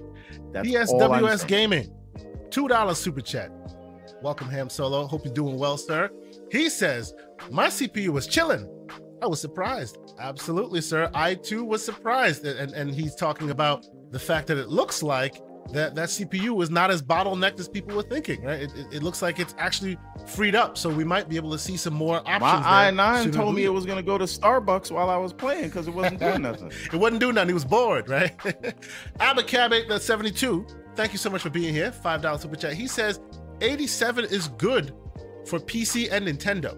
that's 0.53 0.69
all 0.91 1.13
I'm 1.13 1.23
PSWS 1.23 1.39
saying. 1.39 1.49
Gaming, 1.49 1.95
two 2.51 2.69
dollars 2.69 2.99
super 2.99 3.21
chat. 3.21 3.51
Welcome, 4.23 4.49
Ham 4.51 4.69
Solo. 4.71 5.07
Hope 5.07 5.25
you're 5.25 5.35
doing 5.35 5.59
well, 5.59 5.77
sir. 5.77 6.11
He 6.51 6.69
says 6.69 7.13
my 7.51 7.67
CPU 7.67 8.11
was 8.11 8.27
chilling. 8.27 8.69
I 9.21 9.27
was 9.27 9.41
surprised. 9.41 9.99
Absolutely, 10.21 10.81
sir. 10.81 11.11
I 11.15 11.35
too 11.35 11.65
was 11.65 11.85
surprised, 11.85 12.45
and 12.47 12.73
and 12.73 12.95
he's 12.95 13.15
talking 13.15 13.51
about 13.51 13.87
the 14.11 14.19
fact 14.19 14.47
that 14.49 14.59
it 14.59 14.69
looks 14.69 15.03
like 15.03 15.41
that 15.71 15.95
that 15.95 16.09
CPU 16.09 16.51
was 16.51 16.71
not 16.71 16.91
as 16.91 17.03
bottlenecked 17.03 17.59
as 17.61 17.69
people 17.69 17.97
were 17.97 18.03
thinking. 18.03 18.43
Right? 18.43 18.63
It, 18.63 18.73
it, 18.77 18.87
it 18.95 19.03
looks 19.03 19.23
like 19.23 19.39
it's 19.39 19.55
actually 19.59 19.97
freed 20.27 20.55
up, 20.55 20.77
so 20.77 20.91
we 20.91 21.05
might 21.05 21.29
be 21.29 21.37
able 21.37 21.51
to 21.53 21.59
see 21.59 21.77
some 21.77 21.95
more 21.95 22.19
options. 22.19 22.41
my 22.65 22.91
i9 22.93 23.33
told 23.33 23.55
me 23.55 23.65
it 23.65 23.73
was 23.73 23.87
going 23.87 23.97
to 23.97 24.03
go 24.03 24.19
to 24.19 24.25
starbucks 24.25 24.91
while 24.91 25.11
i 25.11 25.17
was 25.17 25.33
playing 25.33 25.65
because 25.65 25.89
it 25.89 25.95
wasn't 25.95 26.19
doing 26.21 26.43
nothing 26.43 26.71
It 26.93 26.97
wasn't 26.97 27.21
doing 27.21 27.35
nothing. 27.35 27.49
He 27.49 27.55
was 27.55 27.65
bored, 27.65 28.09
right? 28.09 28.37
Abacab 29.19 29.89
the 29.89 29.99
72. 29.99 30.67
Thank 30.95 31.13
you 31.13 31.19
so 31.19 31.31
much 31.31 31.43
for 31.43 31.51
being 31.51 31.73
here. 31.73 31.91
Five 31.91 32.23
dollars 32.23 32.43
super 32.43 32.57
chat. 32.57 32.75
He 32.75 32.87
says 32.87 33.21
87 33.61 34.27
is 34.27 34.49
good 34.49 34.95
for 35.47 35.59
PC 35.59 36.11
and 36.13 36.27
Nintendo. 36.27 36.77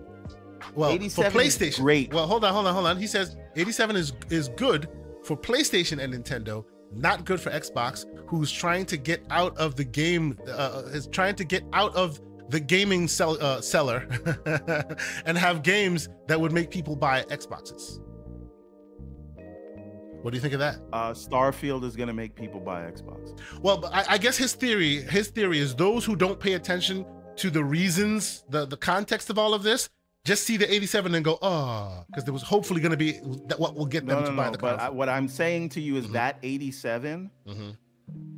Well, 0.75 0.91
87 0.91 1.31
for 1.33 1.39
PlayStation. 1.39 1.81
great. 1.81 2.13
Well, 2.15 2.27
hold 2.27 2.45
on, 2.45 2.53
hold 2.53 2.67
on, 2.67 2.75
hold 2.75 2.87
on. 2.87 2.97
He 2.97 3.07
says 3.07 3.37
87 3.57 3.97
is 3.97 4.13
is 4.31 4.49
good 4.51 4.89
for 5.25 5.37
PlayStation 5.37 6.03
and 6.03 6.13
Nintendo, 6.15 6.65
not 6.97 7.25
good 7.25 7.41
for 7.41 7.51
Xbox, 7.51 8.07
who's 8.27 8.51
trying 8.51 8.87
to 8.87 8.97
get 8.97 9.25
out 9.31 9.57
of 9.57 9.77
the 9.77 9.85
game, 9.85 10.39
uh, 10.49 10.83
is 10.87 11.07
trying 11.09 11.35
to 11.37 11.45
get 11.45 11.65
out 11.73 11.95
of 11.95 12.21
the 12.49 12.61
gaming 12.61 13.09
sell, 13.09 13.37
uh, 13.43 13.61
seller 13.61 14.07
and 15.27 15.39
have 15.39 15.63
games 15.63 16.09
that 16.29 16.41
would 16.41 16.53
make 16.53 16.71
people 16.71 16.95
buy 16.95 17.23
Xboxes. 17.25 18.01
What 20.25 20.31
do 20.31 20.39
you 20.39 20.41
think 20.41 20.55
of 20.55 20.61
that? 20.61 20.79
uh 20.91 21.11
starfield 21.13 21.85
is 21.85 21.97
going 21.97 22.07
to 22.07 22.15
make 22.15 22.35
people 22.35 22.59
buy 22.59 22.91
xbox 22.91 23.39
Well, 23.61 23.85
I, 23.93 24.07
I 24.15 24.19
guess 24.19 24.39
his 24.39 24.55
theory, 24.55 25.03
his 25.03 25.29
theory 25.29 25.59
is 25.59 25.75
those 25.75 26.03
who 26.03 26.17
don't 26.17 26.41
pay 26.41 26.55
attention 26.55 27.05
to 27.37 27.51
the 27.51 27.63
reasons, 27.63 28.43
the 28.49 28.65
the 28.65 28.79
context 28.79 29.29
of 29.29 29.39
all 29.39 29.53
of 29.53 29.63
this, 29.63 29.91
just 30.25 30.45
see 30.45 30.57
the 30.57 30.73
87 30.73 31.15
and 31.15 31.25
go, 31.25 31.39
oh, 31.43 32.05
because 32.09 32.25
there 32.25 32.33
was 32.33 32.43
hopefully 32.43 32.81
going 32.81 32.93
to 32.93 32.97
be 32.97 33.21
that 33.47 33.61
what 33.61 33.75
will 33.75 33.85
get 33.87 34.07
them 34.07 34.17
no 34.21 34.25
no 34.25 34.31
to 34.31 34.37
buy 34.37 34.47
no 34.47 34.53
the 34.53 34.59
but 34.59 34.81
I, 34.81 34.89
what 34.89 35.09
i'm 35.09 35.29
saying 35.29 35.69
to 35.71 35.81
you 35.81 35.97
is 35.97 36.07
Mhm. 36.07 36.13
that 36.13 36.39
87 36.43 37.31
Mhm. 37.47 37.77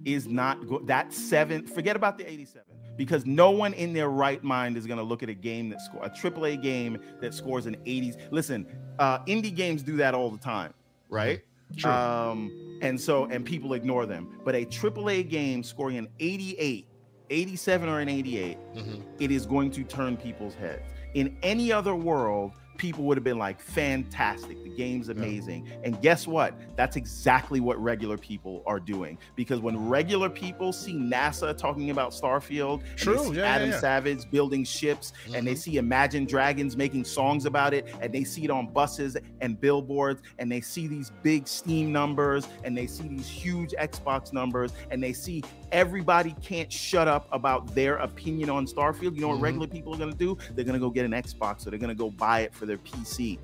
is 0.05 0.27
not 0.27 0.67
go- 0.69 0.81
that 0.87 1.13
seven 1.13 1.65
forget 1.67 1.95
about 1.97 2.19
the 2.19 2.29
87 2.29 2.65
because 2.97 3.25
no 3.27 3.51
one 3.51 3.73
in 3.75 3.93
their 3.93 4.09
right 4.09 4.43
mind 4.43 4.77
is 4.77 4.87
going 4.87 4.97
to 4.99 5.05
look 5.05 5.23
at 5.23 5.29
a 5.29 5.35
game 5.35 5.69
that 5.71 5.81
score 5.81 6.05
a 6.05 6.11
AAA 6.11 6.57
game 6.61 6.99
that 7.21 7.33
scores 7.35 7.67
an 7.67 7.77
80s 7.87 8.17
listen 8.33 8.67
uh 8.99 9.21
indie 9.21 9.55
games 9.55 9.83
do 9.83 9.97
that 9.97 10.13
all 10.15 10.31
the 10.31 10.39
time 10.39 10.75
right 11.09 11.41
True. 11.77 11.91
um 11.91 12.79
and 12.83 13.01
so 13.01 13.27
and 13.27 13.45
people 13.45 13.75
ignore 13.75 14.07
them 14.07 14.41
but 14.45 14.55
a 14.57 14.65
AAA 14.67 15.29
game 15.29 15.63
scoring 15.63 15.99
an 15.99 16.09
88 16.19 16.89
87 17.31 17.89
or 17.89 18.01
an 18.01 18.09
88 18.09 18.57
Mhm. 18.75 19.03
it 19.21 19.31
is 19.31 19.47
going 19.47 19.71
to 19.73 19.83
turn 19.85 20.17
people's 20.17 20.55
heads. 20.55 20.83
In 21.17 21.35
any 21.43 21.73
other 21.73 21.95
world, 21.95 22.53
people 22.77 23.05
would 23.05 23.17
have 23.17 23.25
been 23.25 23.39
like, 23.39 23.59
fantastic, 23.59 24.63
the 24.63 24.69
game's 24.69 25.09
amazing. 25.09 25.67
And 25.83 25.99
guess 26.03 26.27
what? 26.27 26.53
That's 26.77 26.97
exactly 26.97 27.59
what 27.59 27.83
regular 27.83 28.19
people 28.19 28.63
are 28.67 28.79
doing. 28.79 29.17
Because 29.35 29.61
when 29.61 29.89
regular 29.89 30.29
people 30.29 30.75
see 30.75 30.93
NASA 30.93 31.57
talking 31.57 31.89
about 31.89 32.11
Starfield, 32.11 32.83
and 32.83 33.17
they 33.17 33.17
see 33.17 33.37
yeah, 33.37 33.45
yeah, 33.45 33.55
Adam 33.55 33.71
yeah. 33.71 33.81
Savage 33.81 34.31
building 34.31 34.63
ships, 34.63 35.15
and 35.33 35.47
they 35.47 35.55
Mhm. 35.55 35.59
see 35.59 35.77
Imagine 35.79 36.27
Dragons 36.27 36.77
making 36.77 37.05
songs 37.05 37.47
about 37.47 37.73
it, 37.73 37.89
and 38.03 38.13
they 38.13 38.25
see 38.25 38.45
it 38.45 38.51
on 38.51 38.67
buses 38.67 39.17
and 39.41 39.59
billboards, 39.59 40.21
and 40.39 40.53
they 40.53 40.61
see 40.61 40.87
these 40.87 41.11
big 41.23 41.49
Steam 41.49 41.93
numbers, 41.93 42.47
and 42.63 42.77
they 42.77 42.87
see 42.87 43.09
these 43.09 43.27
huge 43.27 43.73
Xbox 43.81 44.35
numbers, 44.35 44.73
and 44.91 45.03
they 45.03 45.15
see 45.15 45.43
everybody 45.73 46.35
can't 46.43 46.73
shut 46.73 47.09
up 47.09 47.29
about 47.33 47.75
their 47.75 47.97
opinion 47.97 48.51
on 48.51 48.67
Starfield. 48.67 49.15
You 49.15 49.21
know 49.23 49.29
what 49.29 49.39
Mhm. 49.39 49.43
regular 49.43 49.67
people 49.67 49.95
are 49.95 49.99
going 49.99 50.13
to 50.13 50.17
do? 50.19 50.37
They're 50.55 50.65
going 50.65 50.75
to 50.79 50.81
go 50.81 50.91
get 50.91 51.05
an 51.05 51.13
Xbox 51.13 51.67
or 51.67 51.71
they're 51.71 51.79
going 51.79 51.89
to 51.89 51.95
go 51.95 52.11
buy 52.11 52.41
it 52.41 52.55
for 52.55 52.67
their 52.67 52.79
PC. 52.79 53.39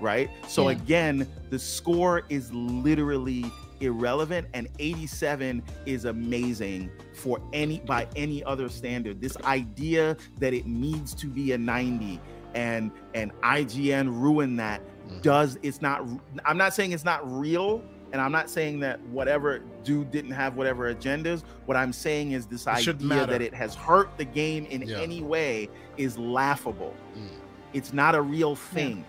Right? 0.00 0.28
So, 0.46 0.68
Yeah. 0.68 0.76
again, 0.76 1.26
the 1.50 1.58
score 1.58 2.22
is 2.28 2.52
literally 2.52 3.44
irrelevant 3.80 4.46
and 4.54 4.68
87 4.78 5.62
is 5.84 6.04
amazing 6.06 6.90
for 7.14 7.38
any 7.52 7.80
by 7.80 8.06
any 8.16 8.42
other 8.44 8.70
standard 8.70 9.20
this 9.20 9.36
idea 9.44 10.16
that 10.38 10.54
it 10.54 10.66
needs 10.66 11.14
to 11.14 11.26
be 11.26 11.52
a 11.52 11.58
90 11.58 12.18
and 12.54 12.90
and 13.14 13.32
ign 13.42 14.06
ruined 14.08 14.58
that 14.58 14.80
Mhm. 15.10 15.20
does 15.20 15.58
it's 15.62 15.82
not 15.82 16.02
i'm 16.46 16.56
not 16.56 16.72
saying 16.72 16.92
it's 16.92 17.04
not 17.04 17.20
real 17.30 17.82
and 18.12 18.20
i'm 18.20 18.32
not 18.32 18.48
saying 18.50 18.80
that 18.80 19.00
whatever 19.08 19.60
dude 19.84 20.10
didn't 20.10 20.30
have 20.30 20.56
whatever 20.56 20.92
agendas 20.94 21.42
what 21.66 21.76
i'm 21.76 21.92
saying 21.92 22.32
is 22.32 22.46
this 22.46 22.66
It 22.66 22.88
idea 22.88 23.26
that 23.26 23.42
it 23.42 23.54
has 23.54 23.74
hurt 23.74 24.16
the 24.18 24.24
game 24.24 24.66
in 24.66 24.82
Yeah. 24.82 24.98
any 25.00 25.22
way 25.22 25.68
is 25.96 26.16
laughable 26.18 26.94
Mm. 27.16 27.28
it's 27.72 27.92
not 27.92 28.14
a 28.14 28.20
real 28.22 28.54
thing 28.54 29.04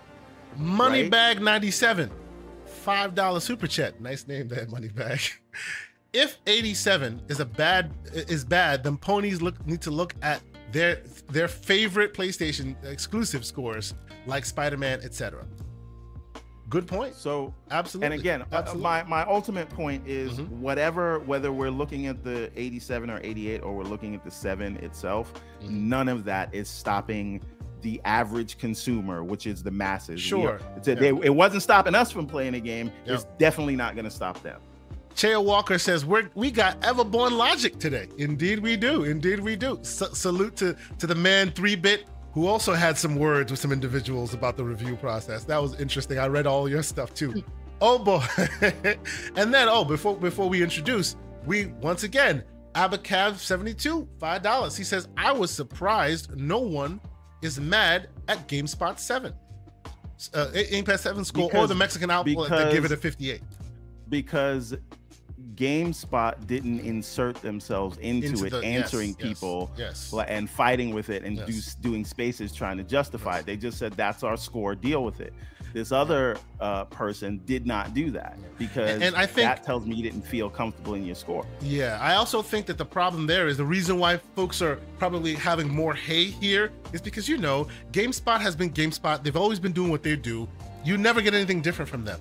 Moneybag 0.58 1.40
97. 1.40 2.10
Five 2.64 3.14
dollar 3.14 3.38
super 3.40 3.66
chat. 3.66 4.00
Nice 4.00 4.26
name 4.26 4.48
there, 4.48 4.66
Moneybag. 4.66 5.32
If 6.14 6.38
87 6.46 7.20
is 7.28 7.38
a 7.38 7.44
bad 7.44 7.92
is 8.14 8.42
bad, 8.44 8.82
then 8.82 8.96
ponies 8.96 9.42
look 9.42 9.64
need 9.66 9.82
to 9.82 9.90
look 9.90 10.14
at 10.22 10.40
their 10.72 11.02
their 11.30 11.48
favorite 11.48 12.14
PlayStation 12.14 12.74
exclusive 12.84 13.44
scores 13.44 13.94
like 14.26 14.46
Spider-Man, 14.46 15.00
etc. 15.02 15.44
Good 16.70 16.86
point. 16.86 17.14
so 17.14 17.54
Absolutely. 17.70 18.06
and 18.12 18.20
again 18.20 18.42
uh, 18.42 18.46
Absolutely. 18.52 18.82
my 18.82 19.02
my 19.04 19.22
ultimate 19.24 19.68
point 19.70 20.06
is 20.06 20.32
Mhm. 20.38 20.48
whatever 20.58 21.20
whether 21.20 21.50
we're 21.52 21.70
looking 21.70 22.06
at 22.06 22.22
the 22.22 22.50
87 22.56 23.08
or 23.10 23.20
88 23.22 23.62
or 23.62 23.74
we're 23.74 23.84
looking 23.84 24.14
at 24.14 24.22
the 24.24 24.30
7 24.30 24.76
itself 24.78 25.32
Mhm. 25.62 25.70
none 25.70 26.08
of 26.08 26.24
that 26.24 26.54
is 26.54 26.68
stopping 26.68 27.40
the 27.80 28.00
average 28.04 28.58
consumer 28.58 29.22
which 29.24 29.46
is 29.46 29.62
the 29.62 29.70
masses 29.70 30.20
Sure. 30.20 30.54
are- 30.54 30.60
it's 30.76 30.88
a- 30.88 30.94
they- 30.94 31.08
it 31.08 31.34
wasn't 31.34 31.62
stopping 31.62 31.94
us 31.94 32.10
from 32.10 32.26
playing 32.26 32.54
a 32.54 32.60
game 32.60 32.90
Yeah. 33.06 33.14
it's 33.14 33.24
definitely 33.38 33.76
not 33.76 33.94
going 33.94 34.04
to 34.04 34.10
stop 34.10 34.42
them 34.42 34.60
Chea 35.14 35.36
Walker 35.36 35.78
says 35.78 36.04
we're 36.04 36.28
we 36.36 36.50
got 36.50 36.80
Everborn 36.82 37.32
logic 37.32 37.80
today. 37.80 38.06
Indeed 38.18 38.60
we 38.60 38.76
do. 38.76 39.02
Indeed 39.02 39.40
we 39.40 39.56
do. 39.56 39.78
S- 39.80 40.02
salute 40.12 40.54
to 40.56 40.76
to 40.98 41.08
the 41.08 41.14
man 41.16 41.50
three 41.50 41.74
bit 41.74 42.04
who 42.38 42.46
also 42.46 42.72
had 42.72 42.96
some 42.96 43.16
words 43.16 43.50
with 43.50 43.58
some 43.58 43.72
individuals 43.72 44.32
about 44.32 44.56
the 44.56 44.62
review 44.62 44.94
process. 44.94 45.42
That 45.42 45.60
was 45.60 45.80
interesting. 45.80 46.20
I 46.20 46.28
read 46.28 46.46
all 46.46 46.68
your 46.68 46.84
stuff 46.84 47.12
too. 47.12 47.42
oh 47.80 47.98
boy. 47.98 48.22
and 49.34 49.52
then 49.52 49.68
oh 49.68 49.84
before 49.84 50.16
before 50.16 50.48
we 50.48 50.62
introduce, 50.62 51.16
we 51.46 51.66
once 51.82 52.04
again 52.04 52.44
Abacab 52.76 53.38
72 53.38 54.08
five 54.20 54.42
dollars. 54.42 54.76
He 54.76 54.84
says 54.84 55.08
I 55.16 55.32
was 55.32 55.50
surprised 55.50 56.36
no 56.36 56.60
one 56.60 57.00
is 57.42 57.58
mad 57.58 58.08
at 58.28 58.46
GameSpot 58.46 59.00
7. 59.00 59.34
Uh, 60.32 60.50
Game 60.50 60.84
Pass 60.84 61.02
7 61.02 61.24
score 61.24 61.50
or 61.56 61.66
the 61.66 61.74
Mexican 61.74 62.08
outlet 62.08 62.50
that 62.50 62.72
give 62.72 62.84
it 62.84 62.92
a 62.92 62.96
58. 62.96 63.40
because 64.08 64.76
GameSpot 65.54 66.46
didn't 66.46 66.80
insert 66.80 67.36
themselves 67.42 67.98
into, 67.98 68.28
Into 68.28 68.44
it, 68.46 68.50
the- 68.50 68.62
answering 68.64 69.08
yes, 69.10 69.16
yes, 69.18 69.28
people 69.28 69.70
Yes. 69.76 70.12
li- 70.12 70.24
and 70.28 70.48
fighting 70.48 70.94
with 70.94 71.10
it 71.10 71.24
and 71.24 71.44
do, 71.46 71.60
doing 71.80 72.04
spaces 72.04 72.52
trying 72.52 72.76
to 72.76 72.84
justify 72.84 73.38
it. 73.38 73.46
They 73.46 73.56
just 73.56 73.78
said 73.78 73.92
that's 73.94 74.22
our 74.22 74.36
score, 74.36 74.74
deal 74.74 75.04
with 75.04 75.20
it. 75.20 75.32
This 75.74 75.92
other 75.92 76.36
uh, 76.60 76.84
person 76.86 77.40
did 77.44 77.66
not 77.66 77.92
do 77.92 78.10
that 78.12 78.38
because 78.56 79.02
And 79.02 79.14
I 79.14 79.26
think- 79.26 79.46
that 79.48 79.64
tells 79.64 79.84
me 79.84 79.96
you 79.96 80.02
didn't 80.02 80.22
feel 80.22 80.48
comfortable 80.48 80.94
in 80.94 81.04
your 81.04 81.14
score. 81.14 81.44
Yeah, 81.60 81.98
I 82.00 82.14
also 82.14 82.40
think 82.40 82.66
that 82.66 82.78
the 82.78 82.84
problem 82.86 83.26
there 83.26 83.48
is 83.48 83.56
the 83.58 83.64
reason 83.66 83.98
why 83.98 84.16
folks 84.34 84.62
are 84.62 84.76
probably 84.98 85.34
having 85.34 85.68
more 85.68 85.92
hay 85.94 86.24
here 86.26 86.70
is 86.92 87.00
because 87.02 87.28
you 87.28 87.36
know 87.36 87.68
GameSpot 87.92 88.40
has 88.40 88.56
been 88.56 88.70
GameSpot. 88.70 89.22
They've 89.22 89.36
always 89.36 89.58
been 89.60 89.72
doing 89.72 89.90
what 89.90 90.02
they 90.02 90.16
do. 90.16 90.48
You 90.84 90.96
never 90.96 91.20
get 91.20 91.34
anything 91.34 91.60
different 91.60 91.90
from 91.90 92.04
them. 92.04 92.18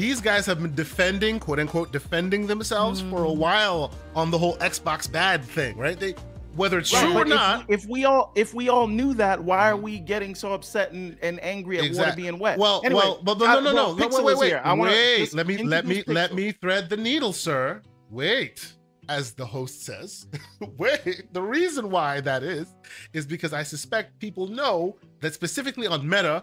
These 0.00 0.22
guys 0.22 0.46
have 0.46 0.62
been 0.62 0.74
defending, 0.74 1.38
quote 1.38 1.58
unquote, 1.60 1.92
defending 1.92 2.46
themselves 2.46 3.02
for 3.02 3.24
a 3.24 3.30
while 3.32 3.92
on 4.16 4.30
the 4.30 4.38
whole 4.38 4.56
Xbox 4.56 5.12
bad 5.12 5.44
thing, 5.44 5.76
right? 5.76 6.00
They 6.00 6.14
whether 6.56 6.78
it's 6.78 6.90
true 6.90 7.10
or 7.10 7.12
but 7.12 7.26
if- 7.26 7.34
not. 7.34 7.66
If, 7.68 7.84
we 7.84 8.06
all 8.06 8.32
if 8.34 8.54
we 8.54 8.70
all 8.70 8.86
knew 8.86 9.12
that, 9.12 9.44
why 9.44 9.70
are 9.70 9.76
we 9.76 9.98
getting 9.98 10.34
so 10.34 10.54
upset 10.54 10.92
and, 10.92 11.18
and 11.20 11.38
angry 11.44 11.76
at 11.76 11.82
water 11.82 11.88
Exact- 11.90 12.16
being 12.16 12.38
wet? 12.38 12.58
Well, 12.58 12.80
Anyway, 12.82 13.02
well, 13.04 13.20
but, 13.22 13.42
I- 13.42 13.44
no, 13.44 13.58
uh, 13.58 13.60
no, 13.60 13.72
no. 13.72 13.74
well, 13.74 13.96
Wait, 13.96 14.08
Pixel 14.10 14.24
wait, 14.24 14.32
is 14.32 14.38
wait, 14.38 14.48
here. 14.48 14.62
I 14.64 14.72
wanna 14.72 14.90
wait. 14.90 15.34
Let 15.34 15.46
me, 15.46 15.58
let 15.58 15.84
me, 15.84 15.98
introduce 15.98 16.14
let 16.14 16.34
me 16.34 16.52
thread 16.52 16.88
the 16.88 16.96
needle, 16.96 17.34
sir. 17.34 17.82
Wait, 18.08 18.72
as 19.10 19.32
the 19.34 19.44
host 19.44 19.84
says. 19.84 20.28
wait. 20.78 21.30
The 21.34 21.42
reason 21.42 21.90
why 21.90 22.22
that 22.22 22.42
is 22.42 22.74
is 23.12 23.26
because 23.26 23.52
I 23.52 23.64
suspect 23.64 24.18
people 24.18 24.46
know 24.46 24.96
that 25.20 25.34
specifically 25.34 25.86
on 25.86 26.08
Meta, 26.08 26.42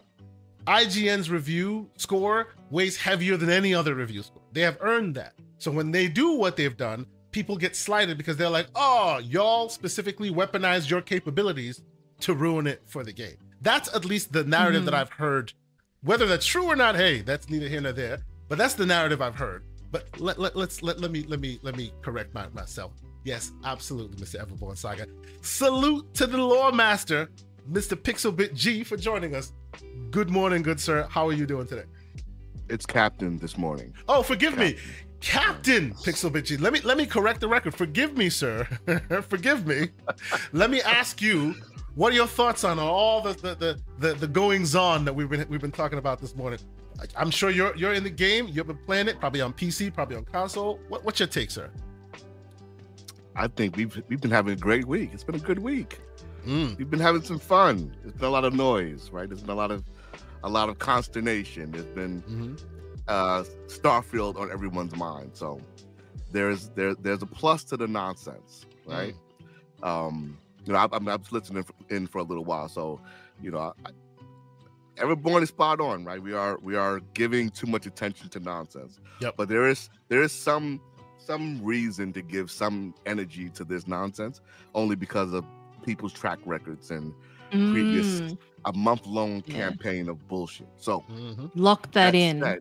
IGN's 0.67 1.29
review 1.29 1.89
score 1.97 2.47
weighs 2.69 2.97
heavier 2.97 3.37
than 3.37 3.49
any 3.49 3.73
other 3.73 3.95
review 3.95 4.21
score. 4.21 4.41
They 4.51 4.61
have 4.61 4.77
earned 4.81 5.15
that. 5.15 5.33
So 5.59 5.71
when 5.71 5.91
they 5.91 6.07
do 6.07 6.33
what 6.33 6.57
they've 6.57 6.75
done, 6.75 7.05
people 7.31 7.55
get 7.57 7.75
slighted 7.75 8.17
because 8.17 8.37
they're 8.37 8.49
like, 8.49 8.67
"Oh, 8.75 9.19
y'all 9.23 9.69
specifically 9.69 10.29
weaponized 10.29 10.89
your 10.89 11.01
capabilities 11.01 11.81
to 12.21 12.33
ruin 12.33 12.67
it 12.67 12.81
for 12.85 13.03
the 13.03 13.13
game." 13.13 13.37
That's 13.61 13.93
at 13.95 14.05
least 14.05 14.33
the 14.33 14.43
narrative 14.43 14.85
that 14.85 14.93
Mhm. 14.93 14.99
I've 14.99 15.09
heard. 15.11 15.53
Whether 16.01 16.25
that's 16.27 16.45
true 16.45 16.65
or 16.65 16.75
not, 16.75 16.95
hey, 16.95 17.21
that's 17.21 17.49
neither 17.49 17.67
here 17.67 17.81
nor 17.81 17.91
there. 17.93 18.19
But 18.49 18.57
that's 18.57 18.75
the 18.75 18.85
narrative 18.85 19.21
I've 19.21 19.35
heard. 19.35 19.63
But 19.91 20.19
let, 20.19 20.37
let, 20.37 20.55
let's 20.55 20.83
let, 20.83 20.99
let 20.99 21.11
me 21.11 21.23
let 21.23 21.39
me 21.39 21.59
let 21.63 21.75
me 21.77 21.91
correct 22.01 22.33
my, 22.33 22.47
myself. 22.49 22.91
Yes, 23.23 23.51
absolutely, 23.63 24.17
Mr. 24.17 24.45
Everborn 24.45 24.77
Saga. 24.77 25.07
Salute 25.41 26.13
to 26.13 26.27
the 26.27 26.37
lore 26.37 26.71
master, 26.71 27.29
Mr. 27.69 27.95
Pixelbit 27.95 28.53
G, 28.53 28.83
for 28.83 28.95
joining 28.97 29.33
us. 29.35 29.53
Good 30.11 30.29
morning, 30.29 30.61
good 30.61 30.79
sir. 30.79 31.07
How 31.09 31.27
are 31.27 31.33
you 31.33 31.45
doing 31.45 31.67
today? 31.67 31.83
It's 32.69 32.85
Captain 32.85 33.37
this 33.37 33.57
morning. 33.57 33.93
Oh, 34.07 34.23
forgive 34.23 34.57
me, 34.57 34.77
Captain 35.21 35.93
Pixelbit 35.93 36.45
G. 36.45 36.57
Let 36.57 36.73
me 36.73 36.81
let 36.81 36.97
me 36.97 37.05
correct 37.05 37.41
the 37.41 37.47
record. 37.47 37.75
Forgive 37.75 38.17
me, 38.17 38.29
sir. 38.29 38.65
forgive 39.29 39.65
me. 39.65 39.89
let 40.53 40.69
me 40.69 40.81
ask 40.81 41.21
you, 41.21 41.55
what 41.95 42.11
are 42.13 42.15
your 42.15 42.27
thoughts 42.27 42.63
on 42.63 42.79
all 42.79 43.21
the 43.21 43.33
the, 43.33 43.55
the 43.55 43.79
the 43.99 44.13
the 44.15 44.27
goings 44.27 44.75
on 44.75 45.05
that 45.05 45.13
we've 45.13 45.29
been 45.29 45.45
we've 45.49 45.61
been 45.61 45.71
talking 45.71 45.99
about 45.99 46.19
this 46.19 46.35
morning? 46.35 46.59
I'm 47.15 47.31
sure 47.31 47.49
you're 47.49 47.75
you're 47.75 47.93
in 47.93 48.03
the 48.03 48.09
game. 48.09 48.47
You've 48.47 48.67
been 48.67 48.79
playing 48.85 49.07
it, 49.07 49.19
probably 49.19 49.41
on 49.41 49.53
PC, 49.53 49.93
probably 49.93 50.17
on 50.17 50.25
console. 50.25 50.79
What, 50.87 51.03
what's 51.03 51.19
your 51.19 51.27
take, 51.27 51.51
sir? 51.51 51.69
I 53.35 53.47
think 53.47 53.75
we've 53.75 54.01
we've 54.07 54.21
been 54.21 54.31
having 54.31 54.53
a 54.53 54.57
great 54.57 54.85
week. 54.85 55.11
It's 55.13 55.23
been 55.23 55.35
a 55.35 55.39
good 55.39 55.59
week. 55.59 55.99
Mm, 56.47 56.77
We've 56.77 56.89
been 56.89 56.99
having 56.99 57.21
some 57.21 57.39
fun. 57.39 57.95
There's 58.01 58.13
been 58.13 58.25
a 58.25 58.29
lot 58.31 58.45
of 58.45 58.53
noise, 58.53 59.09
right? 59.11 59.27
There's 59.27 59.41
been 59.41 59.49
a 59.49 59.55
lot 59.55 59.71
of 59.71 59.83
a 60.43 60.49
lot 60.49 60.69
of 60.69 60.79
consternation. 60.79 61.71
There's 61.71 61.85
been 61.85 62.21
mhm. 62.23 62.61
uh 63.07 63.43
Starfield 63.67 64.39
on 64.39 64.51
everyone's 64.51 64.95
mind. 64.95 65.31
So 65.33 65.59
there's 66.31 66.69
there 66.69 66.95
there's 66.95 67.21
a 67.21 67.25
plus 67.25 67.63
to 67.65 67.77
the 67.77 67.87
nonsense, 67.87 68.65
right? 68.85 69.15
Um, 69.83 70.37
you 70.65 70.73
know, 70.73 70.79
I, 70.79 70.87
I'm, 70.91 71.07
I'm 71.07 71.19
just 71.19 71.31
listening 71.31 71.65
in 71.89 72.07
for 72.07 72.19
a 72.19 72.23
little 72.23 72.45
while, 72.45 72.69
so 72.69 72.99
you 73.41 73.51
know, 73.51 73.73
I, 73.85 73.89
everyone 74.97 75.43
is 75.43 75.49
spot 75.49 75.79
on, 75.79 76.05
right? 76.05 76.21
We 76.21 76.33
are 76.33 76.57
we 76.61 76.75
are 76.75 77.01
giving 77.13 77.49
too 77.49 77.67
much 77.67 77.85
attention 77.85 78.29
to 78.29 78.39
nonsense. 78.39 78.99
Yep. 79.21 79.35
But 79.37 79.49
there 79.49 79.67
is 79.67 79.89
there 80.07 80.21
is 80.21 80.31
some 80.31 80.81
some 81.17 81.61
reason 81.63 82.13
to 82.13 82.21
give 82.21 82.49
some 82.49 82.93
energy 83.05 83.49
to 83.49 83.63
this 83.63 83.87
nonsense, 83.87 84.39
only 84.73 84.95
because 84.95 85.33
of 85.33 85.43
people's 85.87 86.13
track 86.13 86.39
records 86.45 86.91
and 86.91 87.13
previous 87.71 88.21
Mm, 88.21 88.37
a 88.65 88.73
month 88.73 89.07
long 89.07 89.41
Yeah. 89.47 89.53
campaign 89.53 90.09
of 90.09 90.27
bullshit. 90.27 90.67
So 90.77 91.03
Mhm, 91.09 91.49
lock 91.55 91.91
that 91.93 92.13
in. 92.13 92.39
that. 92.41 92.59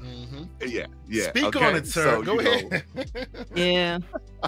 mhm. 0.00 0.48
Yeah, 0.60 0.86
yeah. 1.08 1.30
Speak 1.30 1.56
okay? 1.56 1.64
on 1.66 1.74
it, 1.76 1.86
sir. 1.86 2.16
So, 2.16 2.22
Go 2.22 2.38
you 2.38 2.44
know, 2.44 2.70
ahead. 2.70 2.84
Yeah. 3.54 3.98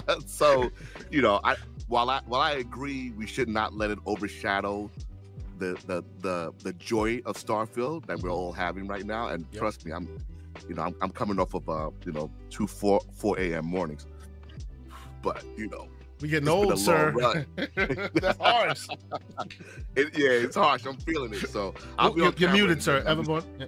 so 0.27 0.71
you 1.09 1.21
know 1.21 1.39
i 1.43 1.55
while 1.87 2.09
i 2.09 2.21
while 2.25 2.41
i 2.41 2.51
agree 2.53 3.11
we 3.17 3.25
should 3.25 3.49
not 3.49 3.73
let 3.73 3.89
it 3.89 3.97
overshadow 4.05 4.89
the 5.57 5.71
the 5.87 6.03
the, 6.19 6.53
the 6.63 6.73
joy 6.73 7.19
of 7.25 7.35
starfield 7.35 8.05
that 8.05 8.19
we're 8.21 8.31
all 8.31 8.51
having 8.53 8.87
right 8.87 9.05
now 9.05 9.27
and 9.29 9.45
Yep. 9.51 9.59
trust 9.59 9.85
me 9.85 9.91
i'm 9.91 10.07
you 10.69 10.75
know 10.75 10.83
I'm, 10.83 10.95
I'm 11.01 11.09
coming 11.11 11.39
off 11.39 11.53
of 11.55 11.67
uh 11.67 11.89
you 12.05 12.11
know 12.11 12.31
two 12.49 12.67
four 12.67 13.01
four 13.19 13.37
a.m 13.39 13.65
mornings 13.65 14.05
but 15.21 15.43
you 15.57 15.67
know 15.67 15.87
we 16.21 16.27
getting 16.27 16.47
It's 16.47 16.55
been 16.55 16.69
a 16.69 16.71
old, 16.71 16.79
sir. 16.79 18.09
That's 18.13 18.37
harsh. 18.37 18.87
it, 19.95 20.17
yeah 20.17 20.29
it's 20.29 20.55
harsh 20.55 20.85
i'm 20.85 20.97
feeling 20.97 21.33
it 21.33 21.49
so 21.49 21.73
I'll 21.97 22.11
oh, 22.11 22.13
be 22.13 22.19
you're, 22.19 22.27
on 22.27 22.35
you're 22.37 22.49
camera 22.49 22.53
muted, 22.67 22.83
sir. 22.83 22.99
minute. 22.99 23.09
I'm 23.09 23.17
just- 23.25 23.29
Everborn. 23.29 23.59
Yeah. 23.59 23.65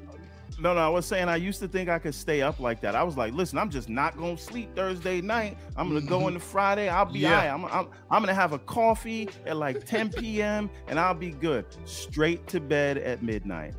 No, 0.61 0.75
no, 0.75 0.79
I 0.79 0.89
was 0.89 1.07
saying 1.07 1.27
I 1.27 1.37
used 1.37 1.59
to 1.61 1.67
think 1.67 1.89
I 1.89 1.97
could 1.97 2.13
stay 2.13 2.43
up 2.43 2.59
like 2.59 2.81
that. 2.81 2.95
I 2.95 3.01
was 3.01 3.17
like, 3.17 3.33
listen, 3.33 3.57
I'm 3.57 3.71
just 3.71 3.89
not 3.89 4.15
gonna 4.15 4.37
sleep 4.37 4.75
Thursday 4.75 5.19
night. 5.19 5.57
I'm 5.75 5.87
gonna 5.87 6.01
go 6.01 6.19
mm-hmm. 6.19 6.27
into 6.29 6.39
Friday. 6.39 6.87
I'll 6.87 7.05
be 7.05 7.19
Yeah. 7.19 7.29
all 7.29 7.35
right. 7.35 7.47
I'm, 7.47 7.65
I'm, 7.65 7.87
I'm 8.11 8.21
gonna 8.21 8.35
have 8.35 8.53
a 8.53 8.59
coffee 8.59 9.27
at 9.47 9.57
like 9.57 9.85
10 9.85 10.11
p.m. 10.11 10.69
and 10.87 10.99
I'll 10.99 11.15
be 11.15 11.31
good. 11.31 11.65
Straight 11.85 12.45
to 12.49 12.59
bed 12.59 12.99
at 12.99 13.23
midnight, 13.23 13.73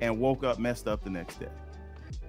and 0.00 0.20
woke 0.20 0.44
up 0.44 0.60
messed 0.60 0.86
up 0.86 1.02
the 1.02 1.10
next 1.10 1.40
day. 1.40 1.48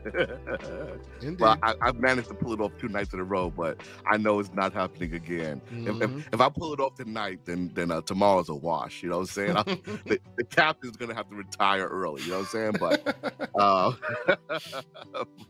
Indeed. 1.21 1.39
well, 1.39 1.57
I, 1.63 1.73
I've 1.81 1.95
managed 1.99 2.27
to 2.29 2.33
pull 2.35 2.53
it 2.53 2.59
off 2.59 2.71
two 2.79 2.87
nights 2.89 3.13
in 3.13 3.19
a 3.19 3.23
row, 3.23 3.49
but 3.49 3.81
I 4.05 4.17
know 4.17 4.39
it's 4.39 4.51
not 4.53 4.73
happening 4.73 5.13
again. 5.13 5.61
If, 5.69 5.95
Mhm. 5.95 6.03
if, 6.19 6.27
if 6.33 6.41
I 6.41 6.49
pull 6.49 6.73
it 6.73 6.79
off 6.79 6.95
tonight, 6.95 7.39
then 7.45 7.71
then 7.73 7.91
uh, 7.91 8.01
tomorrow's 8.01 8.49
a 8.49 8.55
wash. 8.55 9.03
You 9.03 9.09
know 9.09 9.19
what 9.19 9.21
I'm 9.21 9.27
saying? 9.27 9.57
I, 9.57 9.63
the, 10.05 10.19
the 10.37 10.43
captain's 10.45 10.97
gonna 10.97 11.15
have 11.15 11.29
to 11.29 11.35
retire 11.35 11.87
early. 11.87 12.23
You 12.23 12.31
know 12.31 12.39
what 12.39 12.53
I'm 12.55 12.73
saying? 12.73 12.75
But, 12.79 13.49
uh, 13.59 13.93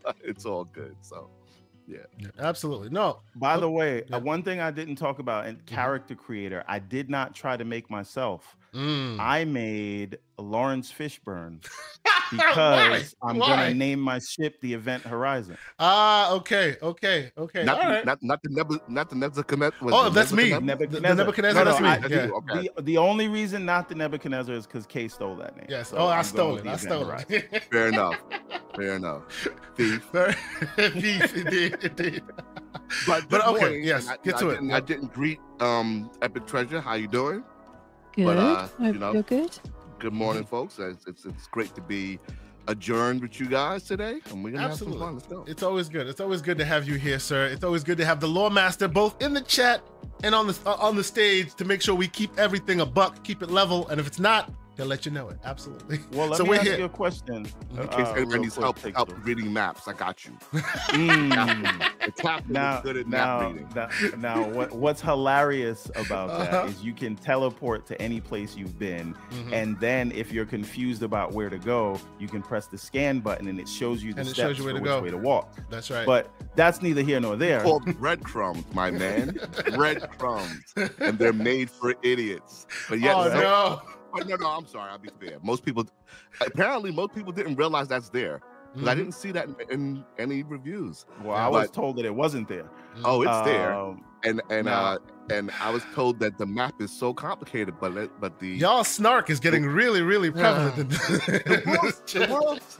but 0.02 0.16
it's 0.22 0.44
all 0.44 0.64
good. 0.64 0.96
So 1.00 1.30
Yeah, 1.86 1.98
absolutely. 2.38 2.90
No. 2.90 3.20
By 3.36 3.58
the 3.58 3.70
way, 3.70 4.04
yeah. 4.08 4.16
uh, 4.16 4.20
one 4.20 4.42
thing 4.42 4.60
I 4.60 4.70
didn't 4.70 4.96
talk 4.96 5.18
about 5.18 5.46
in 5.46 5.56
character 5.66 6.14
creator, 6.14 6.64
I 6.68 6.78
did 6.78 7.10
not 7.10 7.34
try 7.34 7.56
to 7.56 7.64
make 7.64 7.90
myself. 7.90 8.56
Mm. 8.74 9.20
I 9.20 9.44
made 9.44 10.18
Laurence 10.36 10.90
Fishburne 10.92 11.64
Why? 12.02 12.20
because 12.32 13.14
I'm 13.22 13.38
Why? 13.38 13.46
gonna 13.48 13.74
name 13.74 14.00
my 14.00 14.18
ship 14.18 14.60
the 14.60 14.74
Event 14.74 15.04
Horizon. 15.04 15.56
Ah, 15.78 16.32
okay, 16.32 16.76
okay, 16.82 17.30
okay. 17.38 17.62
not, 17.62 17.80
All 17.80 17.88
right. 17.90 18.04
not 18.04 18.18
not 18.22 18.42
the 18.42 18.48
Nebu, 18.50 18.80
not 18.88 19.08
the 19.10 19.14
Nebuchadnezzar. 19.16 19.78
Oh, 19.82 20.08
it 20.08 20.10
that's 20.14 20.32
me. 20.32 20.50
Nebuchadnezzar? 20.50 20.86
The- 20.88 21.00
the 21.00 21.14
Nebuchadnezzar, 21.14 21.64
that's 21.64 21.80
me. 21.80 21.88
I- 21.88 22.06
Yeah. 22.08 22.30
okay. 22.32 22.68
The, 22.76 22.82
the 22.82 22.98
only 22.98 23.28
reason 23.28 23.64
not 23.64 23.88
the 23.88 23.94
Nebuchadnezzar 23.94 24.54
is 24.56 24.66
because 24.66 24.86
Kay 24.86 25.06
stole 25.06 25.36
that 25.36 25.56
name. 25.56 25.66
Yes. 25.68 25.90
So 25.90 25.98
oh, 25.98 26.06
I 26.06 26.18
I'm 26.18 26.24
stole 26.24 26.56
it. 26.56 26.66
I 26.66 26.76
stole 26.76 27.08
it. 27.28 27.64
Fair 27.70 27.88
enough. 27.88 28.18
Fair 28.74 28.94
enough. 28.96 29.22
Thief. 29.76 30.04
Thief, 30.76 31.36
indeed, 31.36 31.76
indeed. 31.80 32.22
But, 33.06 33.28
But 33.28 33.46
okay, 33.46 33.60
morning, 33.60 33.84
yes, 33.84 34.08
I, 34.08 34.16
get 34.24 34.34
I 34.34 34.38
to 34.40 34.48
it. 34.50 34.54
didn't- 34.54 34.72
I 34.72 34.80
didn't 34.80 35.12
greet 35.14 35.38
um 35.60 36.10
Epic 36.22 36.46
Treasure. 36.46 36.80
How 36.80 36.94
you 36.94 37.06
doing? 37.06 37.44
Good. 38.16 38.24
But, 38.26 38.38
uh, 38.38 38.66
Hope 38.66 38.80
you 38.80 38.92
know, 38.94 39.12
you're 39.12 39.22
good. 39.22 39.58
Good 39.98 40.12
morning, 40.12 40.44
folks. 40.44 40.78
It's, 40.78 41.06
it's 41.06 41.24
it's 41.24 41.46
great 41.46 41.74
to 41.74 41.80
be 41.80 42.18
adjourned 42.68 43.20
with 43.22 43.40
you 43.40 43.46
guys 43.46 43.84
today, 43.84 44.20
and 44.30 44.44
we're 44.44 44.52
gonna 44.52 44.64
Absolutely. 44.64 45.00
have 45.00 45.08
some 45.08 45.08
fun. 45.08 45.14
Let's 45.14 45.26
go. 45.26 45.44
It's 45.46 45.62
always 45.62 45.88
good. 45.88 46.06
It's 46.06 46.20
always 46.20 46.42
good 46.42 46.58
to 46.58 46.64
have 46.64 46.88
you 46.88 46.94
here, 46.94 47.18
sir. 47.18 47.46
It's 47.46 47.64
always 47.64 47.84
good 47.84 47.98
to 47.98 48.04
have 48.04 48.20
the 48.20 48.28
lore 48.28 48.50
master 48.50 48.88
both 48.88 49.20
in 49.22 49.34
the 49.34 49.40
chat 49.40 49.82
and 50.22 50.34
on 50.34 50.46
the 50.46 50.58
uh, 50.66 50.74
on 50.74 50.96
the 50.96 51.04
stage 51.04 51.54
to 51.56 51.64
make 51.64 51.82
sure 51.82 51.94
we 51.94 52.08
keep 52.08 52.38
everything 52.38 52.80
a 52.80 52.86
buck, 52.86 53.22
keep 53.24 53.42
it 53.42 53.50
level, 53.50 53.88
and 53.88 54.00
if 54.00 54.06
it's 54.06 54.20
not, 54.20 54.52
he'll 54.76 54.86
let 54.86 55.04
you 55.06 55.12
know 55.12 55.28
it. 55.28 55.38
Absolutely. 55.44 56.00
Well, 56.12 56.28
let 56.28 56.36
So 56.38 56.44
me 56.44 56.50
we're 56.50 56.56
ask 56.56 56.64
here. 56.66 56.78
you 56.78 56.84
a 56.84 56.88
question. 56.88 57.46
In 57.76 57.88
case 57.88 57.88
uh, 58.06 58.12
anybody 58.12 58.24
real 58.24 58.42
needs 58.42 58.54
quick, 58.54 58.64
help, 58.64 58.78
Pixel. 58.78 58.94
help 58.94 59.24
reading 59.26 59.52
maps, 59.52 59.88
I 59.88 59.92
got 59.94 60.24
you. 60.24 60.32
Mm. 60.52 61.90
The 62.04 62.42
now, 62.48 62.80
good 62.82 62.98
at 62.98 63.06
now, 63.08 63.40
map 63.40 63.52
reading. 63.52 64.18
now, 64.18 64.34
now, 64.42 64.48
what, 64.50 64.72
what's 64.72 65.00
hilarious 65.00 65.90
about 65.96 66.28
Uh-huh. 66.30 66.44
that 66.44 66.68
is 66.68 66.84
you 66.84 66.92
can 66.92 67.16
teleport 67.16 67.86
to 67.86 68.00
any 68.00 68.20
place 68.20 68.54
you've 68.56 68.78
been, 68.78 69.14
Mhm. 69.30 69.52
and 69.52 69.80
then 69.80 70.12
if 70.12 70.30
you're 70.30 70.44
confused 70.44 71.02
about 71.02 71.32
where 71.32 71.48
to 71.48 71.56
go, 71.58 71.98
you 72.18 72.28
can 72.28 72.42
press 72.42 72.66
the 72.66 72.76
scan 72.76 73.20
button, 73.20 73.48
and 73.48 73.58
it 73.58 73.66
shows 73.68 74.02
you 74.02 74.12
the 74.12 74.20
And 74.20 74.28
steps 74.28 74.58
you 74.58 74.64
where 74.64 74.74
for 74.74 74.78
to 74.80 74.82
which 74.82 74.90
go. 74.90 75.00
way 75.02 75.10
to 75.10 75.16
walk. 75.16 75.56
That's 75.70 75.90
right. 75.90 76.04
But 76.06 76.30
that's 76.56 76.82
neither 76.82 77.00
here 77.02 77.20
nor 77.20 77.36
there. 77.36 77.62
Called 77.62 77.86
breadcrumbs, 77.98 78.64
my 78.74 78.90
man. 78.90 79.38
breadcrumbs, 79.74 80.74
and 80.98 81.18
they're 81.18 81.32
made 81.32 81.70
for 81.70 81.94
idiots. 82.02 82.66
But 82.90 83.00
yet, 83.00 83.14
oh 83.16 83.28
no. 83.32 83.82
Oh, 84.14 84.18
no, 84.26 84.36
no, 84.36 84.46
I'm 84.48 84.66
sorry. 84.66 84.90
I'll 84.90 84.98
be 84.98 85.10
fair. 85.20 85.38
Most 85.42 85.64
people, 85.64 85.86
apparently, 86.40 86.90
most 86.92 87.14
people 87.14 87.32
didn't 87.32 87.56
realize 87.56 87.88
that's 87.88 88.08
there. 88.10 88.40
'cause 88.76 88.88
I 88.88 88.94
didn't 88.96 89.12
see 89.12 89.30
that 89.30 89.46
in, 89.46 89.56
in 89.70 90.04
any 90.18 90.42
reviews. 90.42 91.06
Well, 91.22 91.36
I 91.36 91.46
was 91.46 91.70
told 91.70 91.94
that 91.96 92.04
it 92.04 92.14
wasn't 92.14 92.48
there. 92.48 92.68
Oh, 93.04 93.22
it's 93.22 93.40
there, 93.46 93.72
Um, 93.72 94.04
and 94.24 94.42
and 94.50 94.66
now- 94.66 94.84
uh, 94.84 94.98
and 95.30 95.52
I 95.62 95.70
was 95.70 95.84
told 95.94 96.18
that 96.18 96.38
the 96.38 96.46
map 96.46 96.74
is 96.80 96.90
so 96.90 97.14
complicated, 97.14 97.74
but 97.80 97.96
it, 97.96 98.10
but 98.20 98.40
the 98.40 98.48
Y'all 98.48 98.82
snark 98.82 99.30
is 99.30 99.38
getting 99.38 99.64
really, 99.64 100.02
really 100.02 100.32
prevalent. 100.32 100.76
in 100.76 100.88
the 100.88 101.42
this 101.46 101.66
worlds, 101.66 102.00
the 102.00 102.04
chat. 102.20 102.30
worlds, 102.30 102.78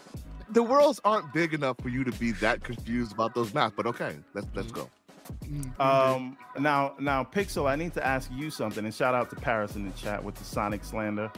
the 0.50 0.62
worlds 0.64 1.00
aren't 1.04 1.32
big 1.32 1.54
enough 1.54 1.76
for 1.80 1.90
you 1.90 2.02
to 2.02 2.10
be 2.18 2.32
that 2.32 2.64
confused 2.64 3.12
about 3.12 3.32
those 3.36 3.54
maps. 3.54 3.74
But 3.76 3.86
okay, 3.86 4.16
let's 4.34 4.48
let's 4.54 4.72
go. 4.72 4.90
Um, 5.78 6.36
now, 6.58 6.94
now, 6.98 7.24
Pixel, 7.24 7.68
I 7.68 7.76
need 7.76 7.94
to 7.94 8.06
ask 8.06 8.30
you 8.32 8.50
something. 8.50 8.84
And 8.84 8.94
shout 8.94 9.14
out 9.14 9.30
to 9.30 9.36
Paris 9.36 9.76
in 9.76 9.84
the 9.84 9.90
chat 9.92 10.22
with 10.22 10.34
the 10.36 10.44
Sonic 10.44 10.84
slander. 10.84 11.30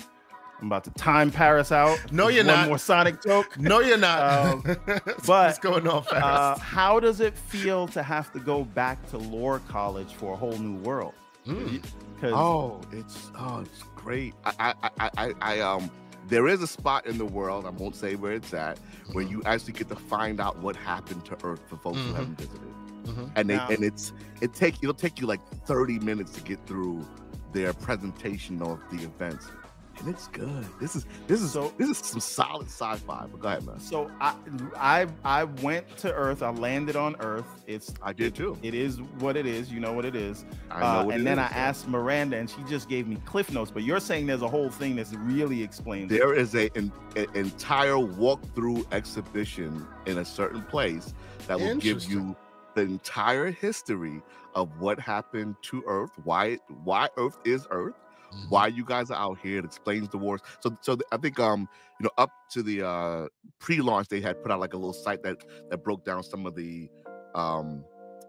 I'm 0.60 0.68
about 0.68 0.84
to 0.84 0.90
time 0.92 1.30
Paris 1.30 1.70
out. 1.70 1.98
No, 2.12 2.28
you're 2.28 2.44
one 2.44 2.54
not. 2.54 2.68
more 2.68 2.78
Sonic 2.78 3.22
joke. 3.22 3.56
No, 3.58 3.80
you're 3.80 3.98
not. 3.98 4.46
Um, 4.46 4.62
What's 5.04 5.26
but, 5.26 5.60
going 5.60 5.86
on, 5.86 6.02
fast? 6.04 6.24
Uh, 6.24 6.58
how 6.58 6.98
does 6.98 7.20
it 7.20 7.36
feel 7.36 7.86
to 7.88 8.02
have 8.02 8.32
to 8.32 8.38
go 8.40 8.64
back 8.64 9.04
to 9.10 9.18
lore 9.18 9.60
college 9.68 10.14
for 10.14 10.32
a 10.32 10.36
whole 10.36 10.56
new 10.56 10.76
world? 10.76 11.12
Mm. 11.46 11.82
Because 12.14 12.32
Oh, 12.34 12.80
it's 12.90 13.30
oh, 13.38 13.60
it's 13.60 13.82
great. 13.94 14.32
I 14.46 14.72
I 14.80 14.90
I 14.98 15.10
I, 15.18 15.32
I 15.42 15.60
um. 15.60 15.90
There 16.28 16.48
is 16.48 16.60
a 16.60 16.66
spot 16.66 17.06
in 17.06 17.18
the 17.18 17.24
world, 17.24 17.66
I 17.66 17.70
won't 17.70 17.94
say 17.94 18.16
where 18.16 18.32
it's 18.32 18.52
at, 18.52 18.80
where 19.12 19.24
Mhm. 19.24 19.30
you 19.30 19.42
actually 19.44 19.74
get 19.74 19.88
to 19.90 19.94
find 19.94 20.40
out 20.40 20.58
what 20.58 20.74
happened 20.74 21.24
to 21.26 21.36
Earth 21.44 21.60
for 21.68 21.76
folks 21.76 21.98
Mhm. 21.98 22.04
who 22.06 22.14
haven't 22.14 22.38
visited. 22.40 22.60
Mhm. 23.06 23.30
And 23.36 23.50
they 23.50 23.56
Now- 23.56 23.68
and 23.68 23.82
it's 23.84 24.12
it 24.40 24.52
take 24.54 24.76
it'll 24.82 24.94
take 24.94 25.20
you 25.20 25.26
like 25.26 25.40
30 25.66 25.98
minutes 26.00 26.32
to 26.32 26.40
get 26.42 26.58
through 26.66 27.04
their 27.52 27.72
presentation 27.72 28.60
of 28.62 28.80
the 28.90 29.02
events. 29.04 29.46
And 29.98 30.08
it's 30.10 30.28
good. 30.28 30.66
This 30.78 30.94
is 30.94 31.06
this 31.26 31.40
is 31.40 31.52
So- 31.52 31.72
this 31.78 31.88
is 31.88 31.96
some 31.96 32.20
solid 32.20 32.66
sci-fi. 32.66 33.26
But 33.32 33.40
go 33.40 33.48
ahead, 33.48 33.64
man. 33.64 33.80
so 33.80 34.10
I, 34.20 34.34
I, 34.76 35.06
I 35.24 35.44
went 35.44 35.88
to 35.98 36.12
Earth. 36.12 36.42
I 36.42 36.50
landed 36.50 36.96
on 36.96 37.16
Earth. 37.20 37.46
It's 37.66 37.94
I 38.02 38.12
did 38.12 38.34
too. 38.34 38.58
it 38.62 38.74
is 38.74 39.00
what 39.20 39.38
it 39.38 39.46
is. 39.46 39.72
You 39.72 39.80
know 39.80 39.94
what 39.94 40.04
it 40.04 40.14
is. 40.14 40.44
I 40.70 40.80
know 40.80 40.86
Uh, 40.86 41.04
what 41.06 41.14
and 41.14 41.22
it 41.22 41.24
then 41.24 41.38
I 41.38 41.46
is, 41.46 41.52
asked 41.54 41.88
Miranda, 41.88 42.36
and 42.36 42.50
she 42.50 42.62
just 42.68 42.90
gave 42.90 43.08
me 43.08 43.16
cliff 43.24 43.50
notes. 43.50 43.70
But 43.70 43.84
you're 43.84 43.98
saying 44.00 44.26
there's 44.26 44.42
a 44.42 44.48
whole 44.48 44.68
thing 44.68 44.96
that's 44.96 45.14
really 45.14 45.62
explained. 45.62 46.10
There 46.10 46.34
is 46.34 46.54
a 46.54 46.68
an, 46.76 46.92
an 47.16 47.26
entire 47.34 47.94
walkthrough 47.94 48.84
exhibition 48.92 49.86
in 50.04 50.18
a 50.18 50.24
certain 50.26 50.60
place 50.64 51.14
that 51.46 51.58
will 51.58 51.76
give 51.76 52.04
you 52.04 52.36
the 52.76 52.82
entire 52.82 53.50
history 53.50 54.22
of 54.54 54.68
what 54.78 55.00
happened 55.00 55.56
to 55.62 55.82
Earth, 55.88 56.10
why 56.22 56.58
why 56.84 57.08
Earth 57.16 57.36
is 57.44 57.66
Earth, 57.70 57.94
Mhm. 58.32 58.50
why 58.50 58.66
you 58.68 58.84
guys 58.84 59.10
are 59.10 59.18
out 59.18 59.38
here. 59.38 59.58
It 59.58 59.64
explains 59.64 60.08
the 60.10 60.18
wars. 60.18 60.40
So 60.60 60.76
so 60.82 60.96
I 61.10 61.16
think 61.16 61.40
um 61.40 61.68
you 61.98 62.04
know 62.04 62.10
up 62.18 62.30
to 62.50 62.62
the 62.62 62.86
uh 62.86 63.26
pre-launch 63.58 64.08
they 64.08 64.20
had 64.20 64.40
put 64.42 64.52
out 64.52 64.60
like 64.60 64.74
a 64.74 64.76
little 64.76 64.92
site 64.92 65.22
that 65.24 65.38
that 65.70 65.82
broke 65.82 66.04
down 66.04 66.22
some 66.22 66.46
of 66.46 66.54
the 66.54 66.88
um 67.34 67.82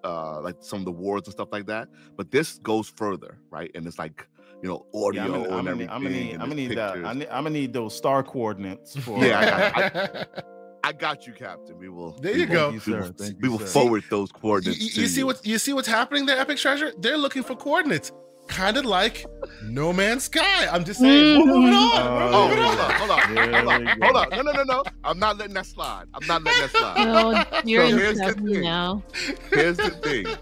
uh 0.04 0.40
like 0.42 0.56
some 0.62 0.80
of 0.80 0.86
the 0.86 0.92
wars 0.92 1.24
and 1.26 1.34
stuff 1.34 1.50
like 1.52 1.66
that. 1.68 1.90
But 2.16 2.32
this 2.32 2.58
goes 2.64 2.88
further, 2.90 3.40
right? 3.52 3.70
And 3.76 3.86
it's 3.86 4.00
like 4.00 4.28
you 4.64 4.70
know 4.70 4.86
audio 4.96 5.12
Yeah, 5.12 5.24
I'm 5.26 5.32
gonna, 5.34 5.44
I'm 5.44 5.66
gonna, 5.66 5.70
everything. 5.72 5.90
I'm 5.92 6.04
gonna 6.04 6.16
need, 6.16 6.34
I'm 6.36 6.40
gonna 6.40 6.56
need 6.56 6.76
that. 6.78 7.06
I 7.06 7.14
need, 7.14 7.28
I'm 7.28 7.44
gonna 7.44 7.50
need 7.52 7.74
those 7.74 7.96
star 7.96 8.24
coordinates 8.24 8.96
for. 8.98 9.24
Yeah, 9.26 9.72
I 9.76 9.82
got 10.98 11.28
you, 11.28 11.34
Captain. 11.34 11.78
We 11.78 11.90
will. 11.90 12.12
There 12.14 12.34
we 12.34 12.42
you 12.42 12.48
will- 12.48 12.54
go. 12.54 12.72
Thank 12.72 12.86
We 12.86 12.92
you, 12.94 12.98
will, 13.00 13.08
sir. 13.08 13.14
Thank 13.18 13.38
we 13.42 13.48
you, 13.48 13.52
will 13.52 13.60
sir. 13.60 13.66
forward 13.68 14.04
those 14.10 14.32
coordinates. 14.32 14.82
you- 14.82 14.90
to 14.92 15.02
you 15.02 15.08
see 15.08 15.24
what 15.24 15.46
you 15.46 15.58
see 15.58 15.74
what's 15.74 15.88
happening 15.88 16.26
there, 16.26 16.40
Epic 16.40 16.58
Treasure? 16.58 16.92
They're 17.00 17.18
looking 17.18 17.44
for 17.44 17.56
coordinates, 17.56 18.12
kind 18.48 18.78
of 18.78 18.86
like 18.86 19.26
No 19.64 19.92
Man's 19.94 20.24
Sky. 20.26 20.68
I'm 20.68 20.86
just 20.86 21.00
saying, 21.02 21.40
we're 21.40 21.46
moving 21.46 21.74
on. 21.74 22.02
Uh, 22.02 22.10
we're 22.10 22.30
Oh, 22.34 22.48
moving 22.48 22.64
hold 22.64 22.80
on. 22.80 22.86
on, 22.86 22.92
hold 22.98 23.12
on, 23.12 23.20
hold 23.20 23.68
on, 23.68 23.86
hold 24.02 24.16
on. 24.18 24.30
No, 24.30 24.42
no, 24.42 24.52
no, 24.52 24.64
no. 24.64 24.84
I'm 25.04 25.20
not 25.20 25.38
letting 25.38 25.54
that 25.56 25.66
slide. 25.66 26.06
I'm 26.14 26.26
not 26.28 26.44
letting 26.44 26.62
that 26.62 26.72
slide. 26.72 26.98
Oh, 27.54 27.62
you're 27.66 27.84
So 27.84 27.90
in 27.94 27.98
here's 27.98 28.18
the 28.20 28.34
thing. 28.34 28.62
now. 28.62 29.04
Here's 29.52 29.78
the 29.78 29.90
thing. 29.90 30.26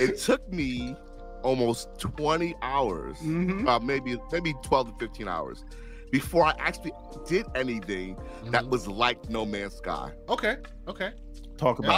It 0.00 0.18
took 0.18 0.50
me 0.50 0.96
almost 1.42 1.88
20 1.98 2.54
hours, 2.62 3.18
Mhm, 3.18 3.68
uh, 3.68 3.78
maybe 3.80 4.16
maybe 4.32 4.54
12 4.62 4.88
to 4.88 4.94
15 4.98 5.28
hours, 5.28 5.64
before 6.12 6.44
I 6.44 6.54
actually 6.58 6.92
did 7.26 7.46
anything 7.56 8.16
that 8.52 8.64
mhm. 8.64 8.70
was 8.70 8.86
like 8.86 9.28
No 9.28 9.44
Man's 9.44 9.74
Sky. 9.74 10.12
okay. 10.28 10.58
Okay. 10.86 11.10
Talk 11.56 11.78
about 11.80 11.90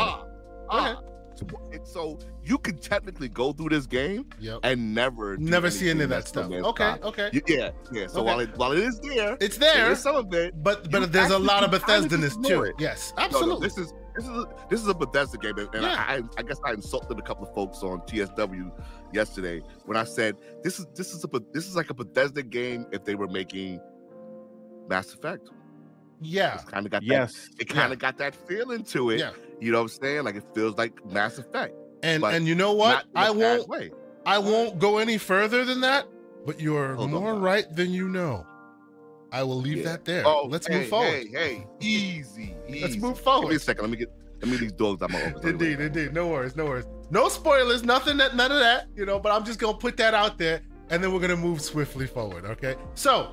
Ah, 0.70 0.76
Okay. 0.78 0.96
ah. 0.96 1.00
So, 1.36 1.46
it- 1.72 1.86
so 1.88 2.18
you 2.44 2.58
could 2.58 2.80
technically 2.80 3.28
go 3.28 3.52
through 3.52 3.70
this 3.70 3.86
game 3.86 4.24
Yep. 4.38 4.60
and 4.62 4.94
never 4.94 5.36
Never 5.36 5.68
see 5.68 5.90
any 5.90 6.04
of 6.04 6.10
that 6.10 6.26
that's 6.26 6.34
No 6.36 6.42
stuff. 6.48 6.64
Okay. 6.70 6.94
Sky. 6.94 7.08
Okay. 7.08 7.30
Y- 7.34 7.42
Yeah, 7.48 7.70
yeah. 7.92 8.06
So 8.06 8.20
Okay. 8.20 8.26
while 8.26 8.38
it 8.40 8.56
while 8.56 8.70
it 8.72 8.78
is 8.78 9.00
there, 9.00 9.36
It's 9.40 9.56
there 9.58 9.74
there, 9.74 9.90
is 9.92 9.98
some 10.00 10.14
of 10.14 10.32
it. 10.32 10.54
but 10.62 10.88
but 10.92 11.10
there's 11.12 11.30
a 11.32 11.38
lot 11.38 11.64
of 11.64 11.70
can 11.72 11.80
kinda 11.80 12.08
just 12.08 12.08
Bethesda-ness 12.10 12.34
ignore 12.36 12.66
too. 12.66 12.70
it. 12.70 12.74
Yes, 12.78 13.12
No, 13.16 13.22
no, 13.22 13.26
absolutely. 13.26 13.66
this 13.68 13.78
is 13.78 13.92
this 14.14 14.24
is 14.26 14.30
a, 14.30 14.44
this 14.70 14.80
is 14.80 14.86
a 14.86 14.94
Bethesda 14.94 15.38
game, 15.38 15.58
and 15.58 15.68
and 15.74 15.82
Yeah. 15.82 16.04
I, 16.06 16.14
I 16.18 16.22
I 16.38 16.42
guess 16.44 16.60
I 16.64 16.72
insulted 16.72 17.18
a 17.18 17.22
couple 17.22 17.48
of 17.48 17.52
folks 17.52 17.82
on 17.82 18.00
TSW 18.06 18.70
yesterday 19.12 19.60
when 19.86 19.96
I 19.96 20.04
said 20.04 20.36
this 20.62 20.78
is 20.78 20.86
this 20.94 21.12
is 21.14 21.24
a 21.24 21.28
this 21.52 21.66
is 21.66 21.74
like 21.74 21.90
a 21.90 21.94
Bethesda 21.94 22.44
game 22.44 22.86
if 22.92 23.04
they 23.04 23.16
were 23.16 23.26
making 23.26 23.80
Mass 24.88 25.12
Effect. 25.14 25.48
yeah. 26.20 26.54
It's 26.54 26.64
kind 26.64 26.86
of 26.86 26.92
got 26.92 27.02
that, 27.02 27.06
yes. 27.06 27.50
it 27.58 27.68
kind 27.68 27.92
of 27.92 27.98
got 27.98 28.18
that 28.18 28.34
feeling 28.34 28.84
to 28.84 29.10
it. 29.10 29.18
Yeah. 29.20 29.30
You 29.60 29.72
know 29.72 29.78
what 29.78 29.92
I'm 29.92 29.98
saying? 30.02 30.24
Like 30.24 30.36
it 30.36 30.44
feels 30.54 30.76
like 30.76 31.04
Mass 31.06 31.38
Effect. 31.38 31.74
And 32.02 32.20
but 32.20 32.34
and 32.34 32.46
you 32.46 32.54
know 32.54 32.72
what? 32.72 33.04
I 33.14 33.30
in 33.30 33.36
a 33.36 33.40
bad 33.40 33.58
won't 33.58 33.68
way. 33.68 33.90
I 34.26 34.38
won't 34.38 34.78
go 34.78 34.98
any 34.98 35.18
further 35.18 35.64
than 35.64 35.80
that, 35.82 36.06
but 36.46 36.60
you're 36.60 36.94
Hold 36.94 37.10
more 37.10 37.34
Bob. 37.34 37.42
right 37.42 37.76
than 37.76 37.92
you 37.92 38.08
know. 38.08 38.46
I 39.32 39.42
will 39.42 39.56
leave 39.60 39.78
Yeah. 39.78 39.84
that 39.84 40.04
there. 40.04 40.22
Oh, 40.26 40.46
Let's 40.48 40.66
hey, 40.66 40.80
move 40.80 40.88
forward. 40.88 41.08
Hey, 41.10 41.26
hey, 41.28 41.66
easy, 41.80 42.54
easy. 42.68 42.80
Let's 42.82 42.96
move 42.96 43.18
forward. 43.20 43.42
Give 43.42 43.50
me 43.50 43.56
a 43.56 43.60
second. 43.60 43.82
Let 43.82 43.90
me 43.90 43.96
get 43.96 44.12
let 44.42 44.50
me 44.50 44.56
these 44.58 44.72
dogs 44.72 45.02
out 45.02 45.10
my 45.10 45.18
office. 45.22 45.32
I'll 45.36 45.40
be 45.40 45.46
right 45.46 45.52
Indeed, 45.54 45.78
back. 45.78 45.86
indeed. 45.86 46.12
No 46.14 46.28
worries, 46.28 46.54
no 46.56 46.66
worries. 46.66 46.84
No 47.10 47.28
spoilers, 47.28 47.82
nothing 47.84 48.16
that 48.18 48.36
none 48.36 48.52
of 48.52 48.58
that, 48.60 48.86
you 48.96 49.06
know, 49.06 49.18
but 49.18 49.32
I'm 49.32 49.44
just 49.44 49.58
gonna 49.58 49.76
put 49.76 49.96
that 49.96 50.14
out 50.14 50.38
there 50.38 50.60
and 50.90 51.02
then 51.02 51.12
we're 51.12 51.20
gonna 51.20 51.36
move 51.36 51.60
swiftly 51.62 52.06
forward. 52.06 52.44
Okay. 52.44 52.76
So 52.94 53.30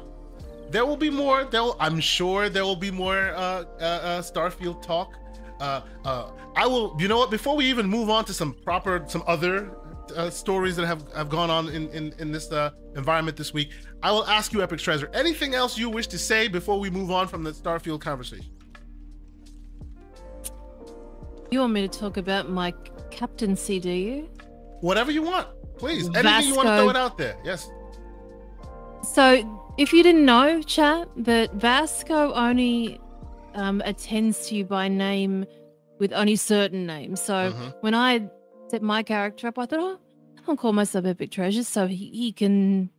there 0.72 0.86
will 0.86 0.98
be 0.98 1.10
more, 1.10 1.44
there 1.44 1.64
will, 1.64 1.78
I'm 1.80 2.00
sure 2.00 2.50
there 2.50 2.64
will 2.64 2.76
be 2.76 2.92
more 2.92 3.20
uh, 3.36 3.64
uh, 3.80 3.84
uh 3.84 4.22
Starfield 4.22 4.82
talk. 4.82 5.18
Uh 5.60 5.82
uh 6.06 6.32
I 6.56 6.66
will 6.66 6.96
you 7.00 7.08
know 7.08 7.18
what, 7.18 7.30
before 7.30 7.56
we 7.56 7.66
even 7.66 7.86
move 7.88 8.10
on 8.10 8.26
to 8.26 8.34
some 8.34 8.54
proper 8.64 9.04
some 9.08 9.24
other 9.28 9.78
uh, 10.16 10.30
stories 10.30 10.76
that 10.76 10.86
have, 10.86 11.06
have 11.14 11.30
gone 11.30 11.50
on 11.50 11.70
in, 11.70 11.90
in, 11.90 12.14
in 12.20 12.32
this 12.32 12.52
uh, 12.52 12.72
environment 12.96 13.38
this 13.38 13.54
week, 13.54 13.72
I 14.04 14.12
will 14.12 14.26
ask 14.26 14.54
you, 14.54 14.62
Epic 14.62 14.80
Treasure, 14.80 15.10
anything 15.14 15.54
else 15.54 15.78
you 15.78 15.90
wish 15.90 16.08
to 16.08 16.18
say 16.18 16.48
before 16.48 16.80
we 16.80 16.90
move 16.90 17.12
on 17.12 17.28
from 17.28 17.44
the 17.44 17.52
Starfield 17.52 18.02
conversation? 18.02 18.52
You 21.52 21.60
want 21.60 21.74
me 21.74 21.88
to 21.88 22.00
talk 22.00 22.18
about 22.18 22.50
my 22.50 22.74
captaincy, 23.10 23.80
do 23.80 23.90
you? 23.90 24.30
Whatever 24.80 25.12
you 25.12 25.22
want, 25.22 25.48
please. 25.78 26.10
Anything 26.16 26.50
you 26.50 26.56
want 26.56 26.68
to 26.68 26.78
throw 26.78 26.90
it 26.90 26.96
out 26.96 27.18
there. 27.18 27.38
Yes. 27.44 27.70
So, 29.04 29.61
if 29.78 29.94
you 29.94 30.04
didn't 30.04 30.26
know, 30.26 30.62
chat, 30.62 31.08
that 31.18 31.54
Vasco 31.54 32.34
only 32.34 33.00
um, 33.54 33.82
attends 33.86 34.48
to 34.48 34.56
you 34.56 34.66
by 34.66 34.88
name 34.88 35.46
with 36.00 36.14
only 36.14 36.36
certain 36.36 36.86
names. 36.86 37.22
So, 37.22 37.52
Mhm. 37.52 37.74
when 37.82 37.94
I 37.96 38.30
set 38.70 38.82
my 38.82 39.04
character 39.04 39.48
up, 39.48 39.60
I 39.60 39.66
thought, 39.66 39.80
oh, 39.80 40.00
I'll 40.48 40.56
call 40.58 40.74
myself 40.74 41.06
Epic 41.06 41.32
Treasure 41.32 41.64
so 41.64 41.86
he, 41.88 42.10
he 42.12 42.32
can, 42.32 42.90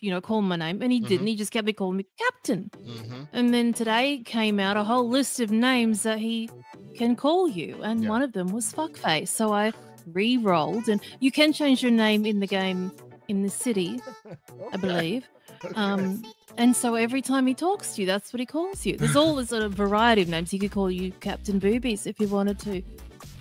you 0.00 0.10
know, 0.10 0.20
call 0.20 0.42
my 0.42 0.56
name. 0.56 0.82
And 0.82 0.92
he 0.92 1.00
didn't. 1.00 1.26
He 1.26 1.36
just 1.36 1.52
kept 1.52 1.66
me 1.66 1.72
calling 1.72 1.98
me 1.98 2.06
Captain. 2.18 2.70
Mhm. 2.74 3.28
And 3.32 3.52
then 3.54 3.72
today 3.72 4.22
came 4.24 4.58
out 4.58 4.76
a 4.76 4.84
whole 4.84 5.08
list 5.08 5.40
of 5.40 5.50
names 5.50 6.02
that 6.04 6.18
he 6.18 6.48
can 6.96 7.16
call 7.16 7.48
you, 7.48 7.82
and 7.82 8.02
Yeah. 8.04 8.08
one 8.08 8.22
of 8.22 8.32
them 8.32 8.48
was 8.52 8.72
Fuckface. 8.72 9.28
So 9.28 9.52
I 9.52 9.72
re-rolled, 10.06 10.88
and 10.88 11.00
you 11.20 11.30
can 11.30 11.52
change 11.52 11.82
your 11.82 11.92
name 11.92 12.24
in 12.26 12.40
the 12.40 12.46
game 12.46 12.92
in 13.28 13.42
the 13.42 13.50
city, 13.50 14.00
I 14.72 14.76
believe. 14.76 15.26
Okay. 15.66 15.74
Um, 15.80 16.24
and 16.56 16.74
so 16.76 16.94
every 16.94 17.20
time 17.22 17.46
he 17.46 17.54
talks 17.54 17.94
to 17.94 18.00
you, 18.02 18.06
that's 18.06 18.32
what 18.32 18.40
he 18.40 18.46
calls 18.46 18.86
you. 18.86 18.96
There's 18.96 19.16
all 19.16 19.34
this 19.34 19.48
sort 19.48 19.62
of 19.64 19.72
variety 19.74 20.22
of 20.22 20.28
names. 20.28 20.50
He 20.50 20.58
could 20.58 20.70
call 20.70 20.90
you 20.90 21.10
Captain 21.20 21.58
Boobies 21.58 22.06
if 22.06 22.20
you 22.20 22.28
wanted 22.28 22.58
to. 22.60 22.82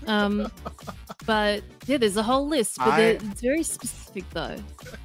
Um, 0.08 0.52
but 1.26 1.64
yeah, 1.88 1.98
there's 1.98 2.18
a 2.18 2.24
whole 2.24 2.48
list, 2.48 2.78
but 2.78 2.88
I- 2.90 3.02
it's 3.02 3.42
very 3.42 3.64
specific 3.64 4.30
though. 4.32 4.58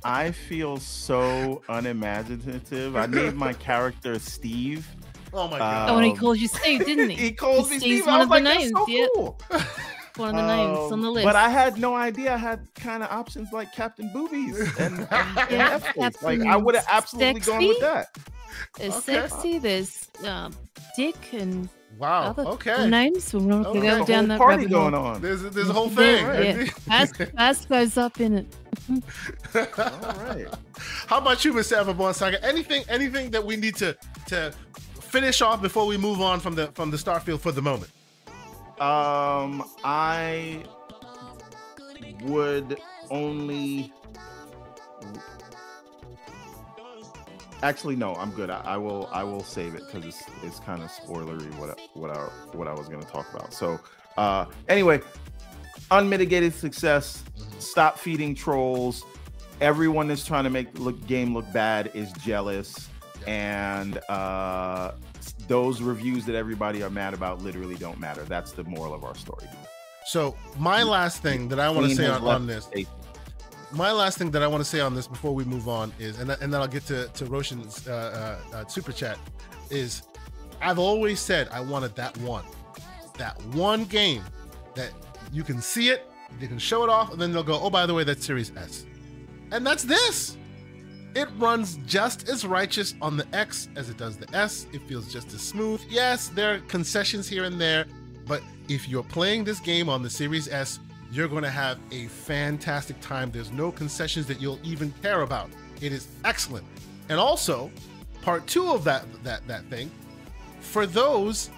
I 0.04 0.32
feel 0.32 0.78
so 0.78 1.62
unimaginative. 1.68 2.96
I 2.96 3.06
named 3.06 3.36
my 3.36 3.52
character 3.52 4.18
Steve. 4.18 4.86
oh 5.32 5.46
my 5.48 5.58
god. 5.58 5.90
Oh, 5.90 5.96
and 5.96 6.04
he 6.06 6.10
Um, 6.12 6.16
called 6.16 6.38
you 6.38 6.48
Steve, 6.48 6.84
didn't 6.84 7.10
he? 7.10 7.16
He 7.26 7.32
calls 7.32 7.70
me 7.70 7.78
Steve's 7.78 8.02
Steve. 8.02 8.06
one 8.06 8.14
I 8.14 8.18
was 8.18 8.24
of 8.24 8.28
the 8.30 8.34
like, 8.34 8.44
that's 8.44 8.88
names, 8.88 9.10
so 9.12 9.36
yeah. 9.52 9.64
Cool. 10.18 10.26
One 10.26 10.34
of 10.34 10.46
the 10.46 10.56
names 10.56 10.92
on 10.92 11.00
the 11.00 11.08
Um, 11.08 11.14
list. 11.14 11.24
But 11.24 11.36
I 11.36 11.48
had 11.48 11.78
no 11.78 11.94
idea 11.94 12.34
I 12.34 12.36
had 12.36 12.60
kind 12.74 13.02
of 13.02 13.10
options 13.10 13.52
like 13.52 13.72
Captain 13.72 14.10
Boobies 14.12 14.58
and, 14.78 14.98
and, 15.10 15.38
and 15.38 15.50
Yeah, 15.50 15.80
F-Face. 15.82 16.22
Like 16.22 16.40
I 16.42 16.56
would 16.56 16.74
have 16.74 16.86
absolutely 16.90 17.40
gone 17.40 17.66
with 17.66 17.80
that. 17.80 18.08
There's 18.76 18.94
Okay. 18.96 19.28
sexy, 19.28 19.58
there's 19.58 20.08
um, 20.26 20.52
Dick, 20.96 21.16
and 21.32 21.68
wow. 21.96 22.22
other 22.30 22.44
Okay. 22.44 22.88
names. 22.88 23.32
We're 23.32 23.40
not 23.40 23.66
Okay. 23.66 23.80
going 23.80 23.90
to 23.92 23.98
go 24.00 24.06
down 24.06 24.18
whole 24.24 24.28
that 24.28 24.38
party 24.38 24.66
going 24.66 24.94
hole. 24.94 25.06
on. 25.06 25.20
There's 25.22 25.42
there's 25.42 25.68
a 25.68 25.72
whole 25.72 25.90
Yeah, 25.90 25.94
thing. 26.42 26.66
yeah. 26.88 27.02
Vas, 27.02 27.12
Vas 27.34 27.64
goes 27.66 27.96
up 27.96 28.20
in 28.20 28.38
it. 28.38 28.46
All 29.54 29.64
right. 30.24 30.46
How 31.06 31.18
about 31.18 31.44
you, 31.44 31.52
Mr. 31.52 31.82
Everborn 31.82 32.14
Saga? 32.14 32.42
Anything 32.44 32.84
anything 32.88 33.30
that 33.30 33.44
we 33.44 33.56
need 33.56 33.76
to 33.76 33.96
to 34.28 34.52
finish 35.00 35.40
off 35.42 35.60
before 35.62 35.86
we 35.86 35.96
move 35.96 36.20
on 36.20 36.40
from 36.40 36.54
the 36.54 36.68
from 36.74 36.90
the 36.90 36.96
Starfield 36.96 37.40
for 37.40 37.52
the 37.52 37.62
moment. 37.62 37.90
Um, 38.80 39.68
I 39.84 40.64
would 42.22 42.78
only. 43.10 43.92
Actually, 47.62 47.96
no. 47.96 48.14
I'm 48.14 48.30
good. 48.30 48.50
I, 48.50 48.60
I 48.60 48.76
will. 48.76 49.09
I 49.12 49.24
will 49.24 49.42
save 49.42 49.74
it 49.74 49.82
because 49.86 50.05
it's 50.05 50.22
it's 50.44 50.60
kind 50.60 50.82
of 50.82 50.90
spoilery 50.90 51.52
what 51.59 51.70
I, 51.70 51.82
what 51.94 52.10
I 52.10 52.20
what 52.52 52.68
I 52.68 52.72
was 52.72 52.88
going 52.88 53.02
to 53.02 53.09
talk 53.09 53.32
about. 53.34 53.52
So, 53.52 53.80
uh, 54.16 54.46
anyway, 54.68 55.00
unmitigated 55.90 56.55
success. 56.55 57.24
Stop 57.59 57.98
feeding 57.98 58.34
trolls. 58.34 59.05
Everyone 59.60 60.06
that's 60.06 60.24
trying 60.24 60.44
to 60.44 60.50
make 60.50 60.72
the 60.72 60.82
look, 60.82 61.06
game 61.09 61.34
look 61.34 61.52
bad 61.52 61.90
is 61.94 62.12
jealous, 62.12 62.88
and 63.26 63.98
uh, 64.09 64.92
those 65.48 65.82
reviews 65.82 66.24
that 66.26 66.34
everybody 66.34 66.82
are 66.82 66.90
mad 66.90 67.14
about 67.14 67.42
literally 67.42 67.74
don't 67.74 67.98
matter. 67.98 68.22
That's 68.24 68.52
the 68.52 68.64
moral 68.64 68.94
of 68.94 69.02
our 69.02 69.14
story. 69.14 69.46
So 70.06 70.36
my 70.58 70.82
last 70.82 71.20
thing 71.20 71.48
that 71.48 71.60
I 71.60 71.68
want 71.68 71.88
to 71.88 71.94
say 71.94 72.06
on, 72.06 72.22
on 72.24 72.46
this, 72.46 72.70
my 73.72 73.92
last 73.92 74.16
thing 74.16 74.30
that 74.30 74.42
I 74.42 74.46
want 74.46 74.62
to 74.62 74.68
say 74.68 74.80
on 74.80 74.94
this 74.94 75.06
before 75.06 75.34
we 75.34 75.44
move 75.44 75.68
on 75.68 75.92
is, 75.98 76.18
and, 76.18 76.28
th- 76.28 76.38
and 76.40 76.52
then 76.52 76.60
I'll 76.60 76.68
get 76.68 76.86
to 76.86 77.08
to 77.08 77.26
Roshan's 77.26 77.86
uh, 77.86 78.38
uh, 78.52 78.56
uh, 78.56 78.66
super 78.66 78.92
chat, 78.92 79.18
is 79.68 80.02
I've 80.62 80.78
always 80.78 81.20
said 81.20 81.48
I 81.52 81.60
wanted 81.60 81.94
that 81.96 82.16
one, 82.18 82.44
that 83.18 83.38
one 83.48 83.84
game 83.84 84.22
that 84.74 84.92
you 85.30 85.42
can 85.42 85.60
see 85.60 85.90
it, 85.90 86.10
you 86.40 86.48
can 86.48 86.58
show 86.58 86.84
it 86.84 86.88
off, 86.88 87.12
and 87.12 87.20
then 87.20 87.30
they'll 87.30 87.42
go, 87.42 87.60
oh 87.60 87.68
by 87.68 87.84
the 87.84 87.92
way, 87.92 88.04
that's 88.04 88.24
Series 88.24 88.50
S, 88.56 88.86
and 89.50 89.66
that's 89.66 89.82
this. 89.82 90.38
It 91.18 91.28
runs 91.36 91.80
just 91.84 92.28
as 92.28 92.46
righteous 92.46 92.94
on 93.02 93.16
the 93.16 93.26
X 93.32 93.68
as 93.74 93.90
it 93.90 93.96
does 93.96 94.16
the 94.16 94.32
S. 94.36 94.68
It 94.72 94.80
feels 94.82 95.12
just 95.12 95.34
as 95.34 95.40
smooth. 95.40 95.82
Yes, 95.90 96.28
there 96.28 96.54
are 96.54 96.58
concessions 96.60 97.26
here 97.26 97.42
and 97.42 97.60
there, 97.60 97.86
but 98.24 98.40
if 98.68 98.88
you're 98.88 99.02
playing 99.02 99.42
this 99.42 99.58
game 99.58 99.88
on 99.88 100.00
the 100.00 100.08
Series 100.08 100.46
S, 100.46 100.78
you're 101.10 101.26
going 101.26 101.42
to 101.42 101.50
have 101.50 101.80
a 101.90 102.06
fantastic 102.06 103.00
time. 103.00 103.32
There's 103.32 103.50
no 103.50 103.72
concessions 103.72 104.26
that 104.26 104.40
you'll 104.40 104.60
even 104.62 104.94
care 105.02 105.22
about. 105.22 105.50
It 105.80 105.92
is 105.92 106.06
excellent. 106.24 106.64
And 107.08 107.18
also, 107.18 107.72
part 108.22 108.46
2 108.46 108.70
of 108.70 108.84
that 108.84 109.04
that 109.24 109.44
that 109.48 109.64
thing, 109.64 109.90
for 110.60 110.86
those 110.86 111.50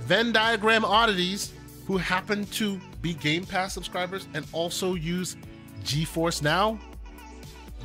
Venn 0.00 0.30
diagram 0.30 0.84
oddities 0.84 1.54
who 1.86 1.96
happen 1.96 2.44
to 2.48 2.78
be 3.00 3.14
Game 3.14 3.46
Pass 3.46 3.72
subscribers 3.72 4.26
and 4.34 4.44
also 4.52 4.92
use 4.92 5.38
GeForce 5.84 6.42
Now, 6.42 6.78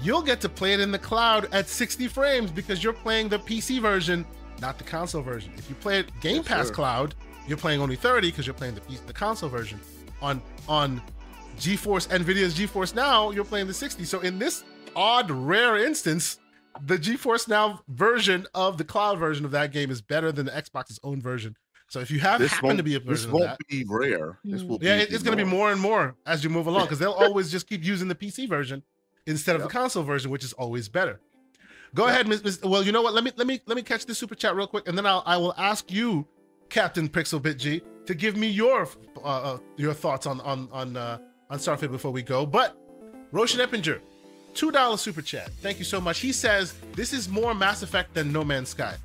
you'll 0.02 0.22
get 0.22 0.40
to 0.42 0.50
play 0.50 0.74
it 0.74 0.80
in 0.80 0.92
the 0.92 1.00
cloud 1.00 1.48
at 1.54 1.68
60 1.68 2.08
frames 2.08 2.52
because 2.52 2.84
you're 2.84 2.94
playing 2.94 3.30
the 3.30 3.40
PC 3.40 3.82
version, 3.82 4.26
not 4.62 4.78
the 4.78 4.84
console 4.84 5.22
version. 5.22 5.52
If 5.58 5.70
you 5.70 5.76
play 5.76 6.00
it 6.00 6.08
Game 6.22 6.38
Yes, 6.38 6.48
Pass 6.48 6.68
sir. 6.68 6.74
cloud, 6.74 7.16
you're 7.48 7.58
playing 7.58 7.82
only 7.82 7.96
30 7.96 8.30
because 8.32 8.46
you're 8.48 8.54
playing 8.54 8.76
the, 8.76 8.82
P- 8.82 8.98
the 9.08 9.14
console 9.14 9.50
version. 9.50 9.80
On 10.22 10.42
on 10.68 11.02
GeForce 11.58 12.08
Nvidia's 12.10 12.54
GeForce 12.58 12.94
Now, 12.96 13.32
you're 13.32 13.46
playing 13.46 13.68
the 13.68 13.74
60. 13.74 14.04
So 14.06 14.20
in 14.22 14.38
this 14.40 14.64
odd 14.96 15.30
rare 15.32 15.78
instance, 15.78 16.40
the 16.86 16.98
GeForce 16.98 17.48
Now 17.48 17.82
version 17.88 18.46
of 18.54 18.78
the 18.78 18.84
cloud 18.84 19.18
version 19.20 19.46
of 19.46 19.52
that 19.52 19.72
game 19.72 19.92
is 19.92 20.02
better 20.02 20.32
than 20.32 20.46
the 20.46 20.52
Xbox's 20.52 21.00
own 21.04 21.22
version. 21.22 21.56
So 21.90 22.00
if 22.00 22.12
you 22.12 22.20
have 22.20 22.40
This 22.40 22.52
happen 22.52 22.78
to 22.78 22.84
be 22.84 22.96
a 22.96 23.00
version 23.00 23.30
of 23.30 23.34
won't 23.34 23.46
that, 23.46 23.58
be 23.68 23.84
rare. 23.88 24.38
This 24.44 24.62
Mm. 24.62 24.68
will 24.68 24.80
yeah, 24.82 24.98
be 24.98 25.04
it's 25.14 25.24
going 25.24 25.36
to 25.38 25.44
be 25.44 25.50
more 25.50 25.72
and 25.72 25.82
more 25.82 26.16
as 26.26 26.44
you 26.44 26.50
move 26.50 26.68
along 26.68 26.84
because 26.86 27.00
they'll 27.00 27.12
always 27.12 27.50
just 27.52 27.68
keep 27.68 27.84
using 27.84 28.08
the 28.08 28.16
PC 28.16 28.48
version 28.48 28.84
instead 29.30 29.56
of 29.56 29.62
Yep. 29.62 29.70
the 29.70 29.74
console 29.74 30.04
version, 30.04 30.32
which 30.32 30.44
is 30.44 30.54
always 30.54 30.88
better. 30.90 31.20
Go 31.96 32.04
Yep. 32.06 32.14
ahead, 32.14 32.28
Miss, 32.28 32.44
Miss. 32.44 32.62
Well, 32.62 32.84
you 32.84 32.92
know 32.92 33.02
what? 33.02 33.14
Let 33.14 33.24
me 33.24 33.32
let 33.36 33.48
me 33.48 33.62
let 33.66 33.76
me 33.76 33.82
catch 33.84 34.06
this 34.06 34.18
super 34.18 34.36
chat 34.36 34.56
real 34.56 34.68
quick, 34.68 34.88
and 34.88 34.98
then 34.98 35.06
I'll 35.06 35.24
I 35.26 35.38
will 35.38 35.54
ask 35.58 35.92
you, 35.92 36.28
Captain 36.70 37.08
Pixelbit 37.10 37.58
G, 37.58 37.82
to 38.06 38.14
give 38.14 38.36
me 38.38 38.48
your 38.48 38.88
uh, 39.18 39.20
uh, 39.28 39.58
your 39.78 39.94
thoughts 39.94 40.26
on 40.28 40.40
on 40.42 40.68
on 40.72 40.96
uh, 40.98 41.18
on 41.50 41.58
Starfield 41.60 41.92
before 41.92 42.12
we 42.12 42.22
go. 42.22 42.46
But 42.46 42.76
Roshan 43.32 43.60
Eppinger, 43.60 44.00
two 44.54 44.72
dollar 44.72 44.98
super 44.98 45.22
chat. 45.24 45.50
Thank 45.62 45.80
you 45.80 45.86
so 45.86 46.00
much. 46.00 46.20
He 46.20 46.32
says 46.32 46.74
this 46.94 47.12
is 47.14 47.28
more 47.30 47.54
Mass 47.56 47.82
Effect 47.82 48.14
than 48.14 48.32
No 48.32 48.44
Man's 48.44 48.70
Sky. 48.70 48.96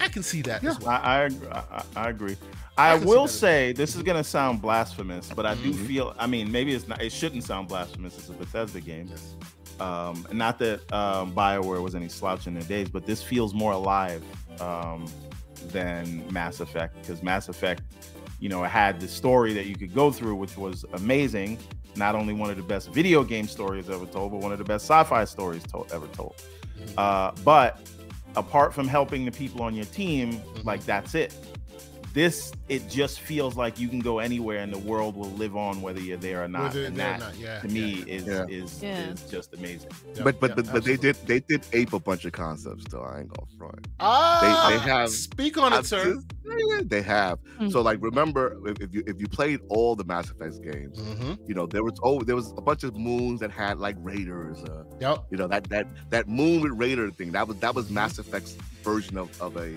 I 0.00 0.06
can 0.08 0.22
see 0.22 0.42
that 0.42 0.62
as 0.62 0.78
well. 0.78 0.90
I, 0.90 1.28
I, 1.50 1.56
I, 1.56 1.84
I 1.96 2.08
agree. 2.10 2.36
I, 2.78 2.98
can 2.98 3.06
will 3.06 3.28
say 3.28 3.72
this 3.72 3.96
is 3.96 4.02
gonna 4.02 4.24
sound 4.24 4.62
blasphemous, 4.62 5.30
but 5.34 5.44
I 5.46 5.54
do 5.56 5.72
Mhm. 5.72 5.86
feel. 5.86 6.14
I 6.18 6.26
mean, 6.26 6.50
maybe 6.52 6.72
it's 6.74 6.86
not. 6.88 7.02
It 7.02 7.12
shouldn't 7.12 7.44
sound 7.44 7.68
blasphemous. 7.68 8.16
It's 8.18 8.28
a 8.28 8.32
Bethesda 8.32 8.80
game. 8.80 9.08
Yes. 9.10 9.34
Um, 9.80 10.26
not 10.32 10.58
that 10.60 10.90
um, 10.92 11.32
Bioware 11.32 11.82
was 11.82 11.94
any 11.94 12.08
slouch 12.08 12.46
in 12.46 12.54
their 12.54 12.62
days, 12.64 12.88
but 12.88 13.06
this 13.06 13.22
feels 13.22 13.54
more 13.54 13.72
alive 13.72 14.22
um, 14.60 15.06
than 15.70 16.24
Mass 16.32 16.60
Effect 16.60 16.94
because 17.00 17.22
Mass 17.22 17.48
Effect, 17.48 17.82
you 18.40 18.48
know, 18.48 18.64
it 18.64 18.68
had 18.68 19.00
the 19.00 19.08
story 19.08 19.52
that 19.54 19.66
you 19.66 19.76
could 19.76 19.94
go 19.94 20.10
through, 20.10 20.34
which 20.36 20.56
was 20.56 20.84
amazing. 20.94 21.58
Not 21.96 22.14
only 22.14 22.32
one 22.32 22.50
of 22.50 22.56
the 22.56 22.62
best 22.62 22.90
video 22.92 23.22
game 23.24 23.46
stories 23.48 23.88
ever 23.90 24.06
told, 24.06 24.32
but 24.32 24.38
one 24.40 24.52
of 24.52 24.58
the 24.58 24.64
best 24.64 24.84
sci-fi 24.86 25.24
stories 25.24 25.62
told, 25.64 25.90
ever 25.92 26.06
told. 26.08 26.34
Mhm. 26.78 26.94
Uh, 26.98 27.32
but 27.44 27.80
apart 28.36 28.72
from 28.74 28.86
helping 28.88 29.24
the 29.24 29.32
people 29.32 29.62
on 29.62 29.74
your 29.74 29.86
team, 29.86 30.32
Mhm. 30.34 30.64
like 30.64 30.84
that's 30.84 31.14
it. 31.14 31.34
This 32.14 32.52
it 32.68 32.88
just 32.88 33.20
feels 33.20 33.56
like 33.56 33.78
you 33.78 33.88
can 33.88 34.00
go 34.00 34.18
anywhere 34.18 34.58
and 34.58 34.72
the 34.72 34.78
world 34.78 35.14
will 35.16 35.30
live 35.32 35.56
on 35.56 35.82
whether 35.82 36.00
you're 36.00 36.16
there 36.16 36.42
or 36.42 36.48
not. 36.48 36.64
Whether 36.74 36.84
and 36.86 36.96
they're 36.96 37.18
that 37.18 37.20
not, 37.20 37.36
yeah, 37.36 37.60
to 37.60 37.68
me 37.68 38.02
yeah, 38.06 38.14
is 38.14 38.26
Yeah. 38.26 38.46
is 38.48 38.82
Yeah. 38.82 39.10
is 39.10 39.22
just 39.30 39.54
amazing. 39.54 39.90
yeah, 40.14 40.22
but 40.24 40.40
but 40.40 40.50
yeah, 40.50 40.54
but, 40.56 40.72
but 40.72 40.84
they 40.84 40.96
did 40.96 41.16
they 41.26 41.40
did 41.40 41.62
ape 41.72 41.92
a 41.92 41.98
bunch 42.00 42.24
of 42.24 42.32
concepts 42.32 42.84
though. 42.90 43.02
I 43.02 43.20
ain't 43.20 43.28
gonna 43.28 43.46
front. 43.58 43.86
Ah, 44.00 44.68
they 44.70 44.78
have- 44.78 45.10
Speak 45.10 45.56
on 45.58 45.72
it, 45.72 45.86
sir. 45.86 46.18
They 46.84 47.02
have. 47.02 47.38
Hmm. 47.58 47.68
So 47.68 47.82
like 47.82 47.98
remember 48.00 48.56
if, 48.66 48.80
if 48.80 48.94
you 48.94 49.02
if 49.06 49.20
you 49.20 49.28
played 49.28 49.60
all 49.68 49.94
the 49.94 50.04
Mass 50.04 50.30
Effect 50.30 50.62
games, 50.62 50.98
Mm-hmm. 50.98 51.34
you 51.46 51.54
know 51.54 51.66
there 51.66 51.84
was 51.84 51.98
oh 52.02 52.20
there 52.22 52.36
was 52.36 52.52
a 52.56 52.60
bunch 52.62 52.82
of 52.84 52.96
moons 52.96 53.40
that 53.40 53.50
had 53.50 53.78
like 53.78 53.96
raiders. 54.00 54.62
Uh, 54.64 54.84
Yep. 55.00 55.26
you 55.30 55.36
know 55.36 55.46
that 55.48 55.64
that 55.68 55.86
that 56.10 56.28
moon 56.28 56.62
with 56.62 56.72
raider 56.72 57.10
thing 57.10 57.32
that 57.32 57.46
was 57.46 57.56
that 57.58 57.74
was 57.74 57.90
Mass 57.90 58.18
Effect's 58.18 58.56
version 58.82 59.18
of, 59.18 59.28
of 59.42 59.56
a 59.56 59.74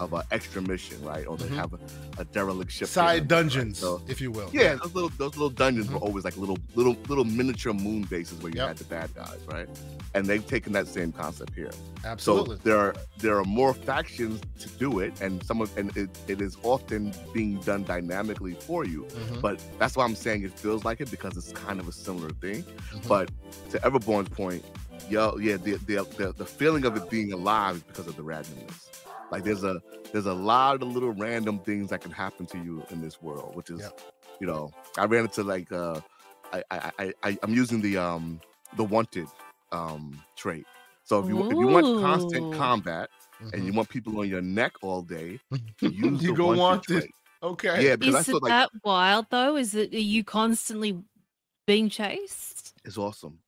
of 0.00 0.12
an 0.12 0.22
extra 0.30 0.60
mission, 0.62 1.02
right? 1.04 1.26
Or 1.26 1.36
they 1.36 1.46
Mhm. 1.48 1.56
have 1.56 1.72
a, 1.74 1.78
a 2.18 2.24
derelict 2.24 2.70
ship. 2.72 2.88
Side 2.88 3.04
there, 3.06 3.14
right? 3.20 3.28
dungeons, 3.28 3.78
So- 3.78 4.02
if 4.08 4.20
you 4.20 4.30
will. 4.30 4.50
Yeah, 4.52 4.74
those 4.76 4.94
little 4.94 5.10
those 5.18 5.34
little 5.36 5.50
dungeons 5.50 5.88
Mhm. 5.88 5.92
were 5.94 5.98
always 6.00 6.24
like 6.24 6.36
little 6.36 6.58
little 6.74 6.96
little 7.08 7.24
miniature 7.24 7.72
moon 7.74 8.02
bases 8.04 8.40
where 8.42 8.52
you 8.52 8.58
Yep. 8.58 8.68
had 8.68 8.76
the 8.78 8.84
bad 8.84 9.14
guys, 9.14 9.38
right? 9.48 9.68
And 10.14 10.26
they've 10.26 10.46
taken 10.46 10.72
that 10.72 10.86
same 10.88 11.12
concept 11.12 11.54
here. 11.54 11.70
absolutely. 12.04 12.56
So 12.56 12.62
there 12.62 12.78
are 12.78 12.94
there 13.18 13.36
are 13.38 13.44
more 13.44 13.74
factions 13.74 14.40
to 14.60 14.68
do 14.78 15.00
it, 15.00 15.20
and 15.20 15.42
some 15.44 15.60
of 15.60 15.76
and 15.76 15.94
it, 15.96 16.10
it 16.28 16.40
is 16.40 16.56
often 16.62 17.12
being 17.32 17.56
done 17.60 17.84
dynamically 17.84 18.54
for 18.54 18.84
you. 18.84 19.04
Mhm, 19.10 19.40
But 19.40 19.60
that's 19.78 19.96
why 19.96 20.04
I'm 20.04 20.14
saying 20.14 20.44
it 20.44 20.58
feels 20.58 20.84
like 20.84 21.00
it 21.00 21.10
because 21.10 21.36
it's 21.36 21.52
kind 21.52 21.80
of 21.80 21.88
a 21.88 21.92
similar 21.92 22.30
thing. 22.30 22.62
mhm. 22.92 23.08
But 23.08 23.30
to 23.70 23.78
Everborn's 23.80 24.28
point, 24.30 24.64
yo, 25.10 25.36
yeah, 25.38 25.56
the, 25.56 25.74
the 25.86 26.06
the 26.16 26.32
the 26.36 26.46
feeling 26.46 26.84
of 26.84 26.96
it 26.96 27.08
being 27.10 27.32
alive 27.32 27.76
is 27.76 27.82
because 27.82 28.06
of 28.06 28.16
the 28.16 28.22
randomness. 28.22 28.87
Like 29.30 29.44
there's 29.44 29.64
a 29.64 29.80
there's 30.12 30.26
a 30.26 30.32
lot 30.34 30.82
of 30.82 30.88
little 30.88 31.12
random 31.12 31.58
things 31.60 31.90
that 31.90 32.00
can 32.00 32.10
happen 32.10 32.46
to 32.46 32.58
you 32.58 32.84
in 32.90 33.00
this 33.00 33.20
world, 33.20 33.54
which 33.54 33.70
is, 33.70 33.80
Yep. 33.80 34.00
you 34.40 34.46
know, 34.46 34.70
I 34.96 35.04
ran 35.04 35.24
into 35.24 35.42
like 35.42 35.70
uh, 35.70 36.00
I 36.52 36.62
I 36.70 36.92
I, 36.98 37.12
I 37.22 37.38
I'm 37.42 37.52
using 37.54 37.80
the 37.80 37.98
um 37.98 38.40
the 38.76 38.84
wanted 38.84 39.28
um 39.72 40.20
trait. 40.36 40.64
So 41.04 41.20
if 41.20 41.28
you 41.28 41.40
if 41.50 41.58
you 41.58 41.68
want 41.68 41.98
constant 41.98 42.46
Ooh. 42.46 42.58
combat 42.58 43.08
and 43.52 43.64
you 43.64 43.72
Mhm. 43.72 43.76
want 43.76 43.88
people 43.88 44.18
on 44.18 44.28
your 44.28 44.42
neck 44.42 44.72
all 44.82 45.02
day, 45.02 45.38
use 45.80 46.22
you 46.22 46.28
the 46.28 46.32
go 46.32 46.46
wanted. 46.46 46.58
wanted. 46.58 46.82
trait. 47.00 47.14
Okay. 47.42 47.86
Yeah, 47.86 47.96
because 47.96 48.14
I 48.14 48.20
Is 48.20 48.26
feel 48.26 48.36
it 48.36 48.42
like 48.42 48.50
that 48.50 48.70
wild 48.82 49.26
though? 49.30 49.56
Is 49.56 49.74
it 49.74 49.94
are 49.94 49.98
you 49.98 50.24
constantly 50.24 50.98
being 51.66 51.88
chased? 51.88 52.74
it's 52.84 52.96
awesome. 52.98 53.38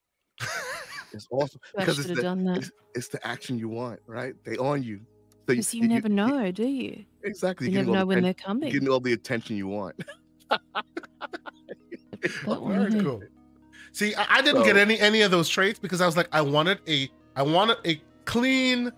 it's 1.12 1.26
awesome 1.30 1.60
because 1.76 1.96
should 1.96 2.00
it's 2.00 2.08
have 2.10 2.16
the, 2.18 2.22
done 2.22 2.44
that. 2.44 2.58
it's, 2.58 2.70
it's 2.94 3.08
the 3.08 3.26
action 3.26 3.58
you 3.58 3.68
want, 3.68 4.00
right? 4.06 4.34
They 4.44 4.56
on 4.58 4.82
you. 4.82 5.00
So 5.48 5.54
Because 5.54 5.74
you, 5.74 5.88
never 5.88 6.08
know, 6.08 6.52
do 6.52 6.66
you? 6.66 7.04
exactly. 7.24 7.66
You 7.66 7.72
you're 7.72 7.82
never 7.82 7.92
know 7.92 8.00
the 8.00 8.06
when 8.06 8.16
they're 8.22 8.28
you're 8.28 8.34
coming. 8.34 8.72
getting 8.72 8.88
all 8.88 9.00
the 9.00 9.12
attention 9.12 9.56
you 9.56 9.66
want. 9.66 9.96
That 10.48 10.60
Very 12.46 12.92
hey. 12.92 13.02
cool. 13.02 13.22
See, 13.92 14.14
I, 14.14 14.26
I 14.38 14.42
didn't 14.42 14.62
get 14.64 14.76
any 14.76 14.98
any 15.00 15.22
of 15.22 15.30
those 15.30 15.48
traits 15.48 15.78
because 15.78 16.00
I 16.00 16.06
was 16.06 16.16
like, 16.16 16.28
I 16.32 16.40
wanted 16.42 16.80
a 16.88 17.08
I 17.34 17.42
wanted 17.42 17.78
a 17.86 18.00
clean, 18.26 18.92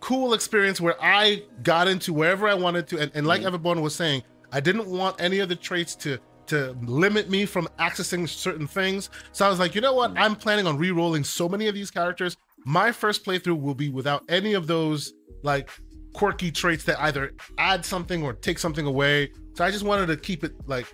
cool 0.00 0.34
experience 0.34 0.80
where 0.80 0.96
I 1.00 1.44
got 1.62 1.88
into 1.88 2.12
wherever 2.12 2.48
I 2.48 2.54
wanted 2.54 2.86
to, 2.88 2.98
and, 2.98 3.10
and 3.14 3.26
like 3.26 3.42
Mhm. 3.42 3.58
Everborn 3.58 3.80
was 3.80 3.94
saying, 3.94 4.22
I 4.52 4.60
didn't 4.60 4.86
want 4.88 5.20
any 5.20 5.38
of 5.38 5.48
the 5.48 5.56
traits 5.56 5.94
to 5.96 6.18
to 6.48 6.76
limit 6.82 7.30
me 7.30 7.44
from 7.46 7.68
accessing 7.78 8.28
certain 8.28 8.66
things. 8.66 9.10
So 9.32 9.46
I 9.46 9.50
was 9.50 9.58
like, 9.58 9.74
you 9.74 9.80
know 9.80 9.94
what? 9.94 10.14
Mhm. 10.14 10.20
I'm 10.20 10.36
planning 10.36 10.66
on 10.66 10.76
re-rolling 10.78 11.24
so 11.24 11.48
many 11.48 11.68
of 11.68 11.74
these 11.74 11.90
characters. 11.90 12.36
My 12.64 12.90
first 12.92 13.24
playthrough 13.24 13.60
will 13.60 13.74
be 13.74 13.88
without 13.88 14.24
any 14.28 14.54
of 14.54 14.66
those 14.66 15.14
like 15.42 15.70
quirky 16.14 16.50
traits 16.50 16.84
that 16.84 17.00
either 17.00 17.32
add 17.58 17.84
something 17.84 18.22
or 18.22 18.32
take 18.32 18.58
something 18.58 18.86
away. 18.86 19.30
So 19.54 19.64
I 19.64 19.70
just 19.70 19.84
wanted 19.84 20.06
to 20.06 20.16
keep 20.16 20.44
it 20.44 20.52
like 20.66 20.86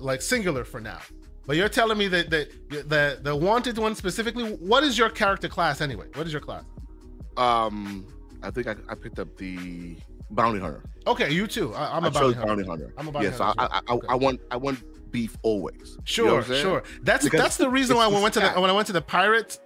like 0.00 0.22
singular 0.22 0.64
for 0.64 0.80
now. 0.80 0.98
But 1.46 1.56
you're 1.56 1.68
telling 1.68 1.98
me 1.98 2.08
that 2.08 2.30
that 2.30 2.48
the 2.88 3.18
the 3.22 3.34
wanted 3.36 3.76
one 3.78 3.94
specifically. 3.94 4.52
What 4.54 4.82
is 4.84 4.96
your 4.96 5.10
character 5.10 5.48
class 5.48 5.80
anyway? 5.80 6.06
What 6.14 6.26
is 6.26 6.32
your 6.32 6.40
class? 6.40 6.64
Um, 7.36 8.06
I 8.42 8.50
think 8.50 8.66
I, 8.66 8.76
I 8.88 8.94
picked 8.94 9.18
up 9.18 9.36
the 9.36 9.96
bounty 10.30 10.60
hunter. 10.60 10.84
Okay, 11.06 11.30
you 11.32 11.46
too. 11.46 11.74
I, 11.74 11.96
I'm 11.96 12.04
I 12.04 12.08
a 12.08 12.10
bounty 12.10 12.34
hunter. 12.34 12.46
bounty 12.46 12.66
hunter. 12.68 12.94
I'm 12.96 13.08
a 13.08 13.12
bounty 13.12 13.26
hunter 13.28 13.44
well. 13.44 13.54
I, 13.58 13.80
I, 13.86 13.92
Okay. 13.94 14.06
I 14.08 14.14
want 14.14 14.40
I 14.50 14.56
want 14.56 14.82
beef 15.10 15.36
always. 15.42 15.76
You 15.76 15.84
know 15.96 16.02
Sure, 16.04 16.26
what 16.26 16.36
I'm 16.36 16.44
saying? 16.44 16.62
sure. 16.62 16.82
That's 17.02 17.24
Because 17.24 17.40
that's 17.40 17.56
the 17.56 17.68
reason 17.70 17.96
why 17.96 18.04
I 18.04 18.08
went 18.08 18.34
to 18.34 18.40
the 18.40 18.50
when 18.52 18.70
I 18.70 18.72
went 18.72 18.86
to 18.88 18.92
the 18.92 19.02
pirate 19.02 19.58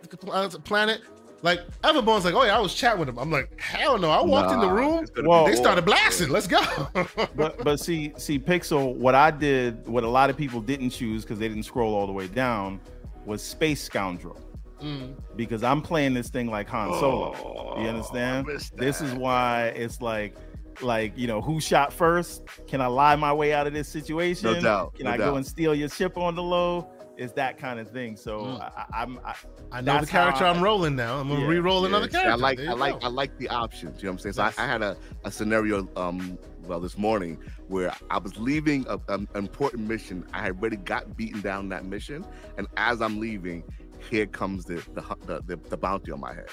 planet. 0.65 1.03
Like 1.43 1.61
Everborn's 1.83 2.25
like, 2.25 2.35
oh 2.35 2.45
yeah, 2.45 2.57
I 2.57 2.61
was 2.61 2.75
chatting 2.75 3.01
with 3.01 3.09
him. 3.09 3.19
I'm 3.19 3.31
like, 3.31 3.61
hell 3.61 3.97
no! 3.97 4.11
I 4.11 4.23
walked 4.23 4.53
in 4.53 4.61
the 4.61 4.69
room. 4.69 5.03
it's 5.03 5.11
gonna 5.11 5.29
Whoa. 5.29 5.45
be 5.45 5.53
They 5.53 5.57
started 5.57 5.85
blasting. 5.85 6.31
Let's 6.31 6.49
go. 6.49 6.61
but 7.37 7.63
but 7.63 7.79
see 7.79 8.13
see 8.17 8.39
Pixel, 8.39 8.95
what 8.97 9.15
I 9.15 9.31
did, 9.31 9.87
what 9.87 10.03
a 10.03 10.09
lot 10.09 10.31
of 10.31 10.37
people 10.37 10.61
didn't 10.61 10.91
choose 10.91 11.23
because 11.23 11.39
they 11.39 11.49
didn't 11.49 11.63
scroll 11.63 11.95
all 11.95 12.07
the 12.07 12.13
way 12.13 12.27
down, 12.27 12.81
was 13.25 13.43
Space 13.43 13.83
Scoundrel. 13.83 14.41
Mm. 14.83 15.15
Because 15.37 15.63
I'm 15.63 15.83
playing 15.83 16.15
this 16.15 16.29
thing 16.29 16.49
like 16.49 16.69
Han 16.69 16.91
Solo. 17.01 17.35
Oh, 17.37 17.81
You 17.83 17.89
understand? 17.89 18.47
This 18.77 19.01
is 19.01 19.13
why 19.15 19.69
it's 19.69 20.01
like 20.01 20.35
like 20.83 21.13
you 21.17 21.27
know 21.27 21.41
who 21.41 21.61
shot 21.61 21.93
first 21.93 22.45
can 22.69 22.81
i 22.81 22.87
lie 22.87 23.17
my 23.17 23.33
way 23.33 23.53
out 23.53 23.67
of 23.67 23.73
this 23.73 23.89
situation 23.89 24.53
No 24.53 24.61
doubt, 24.61 24.95
can 24.95 25.07
no 25.07 25.11
i 25.11 25.17
go 25.17 25.35
and 25.35 25.45
steal 25.45 25.75
your 25.75 25.89
ship 25.89 26.17
on 26.17 26.37
the 26.37 26.43
low 26.43 26.89
it's 27.19 27.33
that 27.33 27.59
kind 27.59 27.81
of 27.81 27.91
thing 27.91 28.17
so 28.17 28.41
Mm. 28.43 28.61
I, 28.61 28.67
I, 28.93 29.03
i'm 29.03 29.21
I, 29.25 29.35
I 29.73 29.81
know 29.81 30.01
the 30.01 30.07
character 30.07 30.45
how 30.45 30.53
I- 30.53 30.55
I'm 30.55 30.63
rolling 30.63 30.95
now. 30.97 31.19
I'm 31.19 31.29
gonna 31.29 31.41
Yeah, 31.41 31.49
re-roll 31.49 31.85
another 31.85 32.07
Yeah, 32.07 32.11
see, 32.11 32.19
character. 32.19 32.31
I 32.33 32.35
like 32.37 32.61
I 32.61 32.73
like 32.73 33.01
go. 33.01 33.07
I 33.07 33.11
like 33.11 33.37
the 33.39 33.49
options. 33.49 34.01
You 34.03 34.07
know 34.07 34.13
what 34.13 34.15
I'm 34.15 34.19
saying? 34.21 34.33
So 34.35 34.45
Yes. 34.45 34.59
I, 34.59 34.65
I 34.65 34.67
had 34.67 34.83
a, 34.83 34.97
a 35.25 35.31
scenario 35.31 35.89
um 35.97 36.39
well 36.63 36.81
this 36.81 36.97
morning 36.97 37.39
where 37.67 37.93
I 38.11 38.19
was 38.19 38.39
leaving 38.39 38.87
a, 38.89 38.99
an 39.09 39.27
important 39.35 39.89
mission. 39.89 40.25
I 40.33 40.43
had 40.43 40.53
already 40.53 40.77
got 40.77 41.17
beaten 41.17 41.41
down 41.41 41.69
that 41.71 41.85
mission, 41.85 42.25
and 42.57 42.67
as 42.77 43.03
I'm 43.03 43.19
leaving, 43.21 43.65
here 44.11 44.27
comes 44.27 44.65
the 44.65 44.77
the 44.95 45.03
the, 45.27 45.43
the, 45.45 45.57
the 45.69 45.77
bounty 45.77 46.13
on 46.13 46.21
my 46.21 46.33
head. 46.35 46.49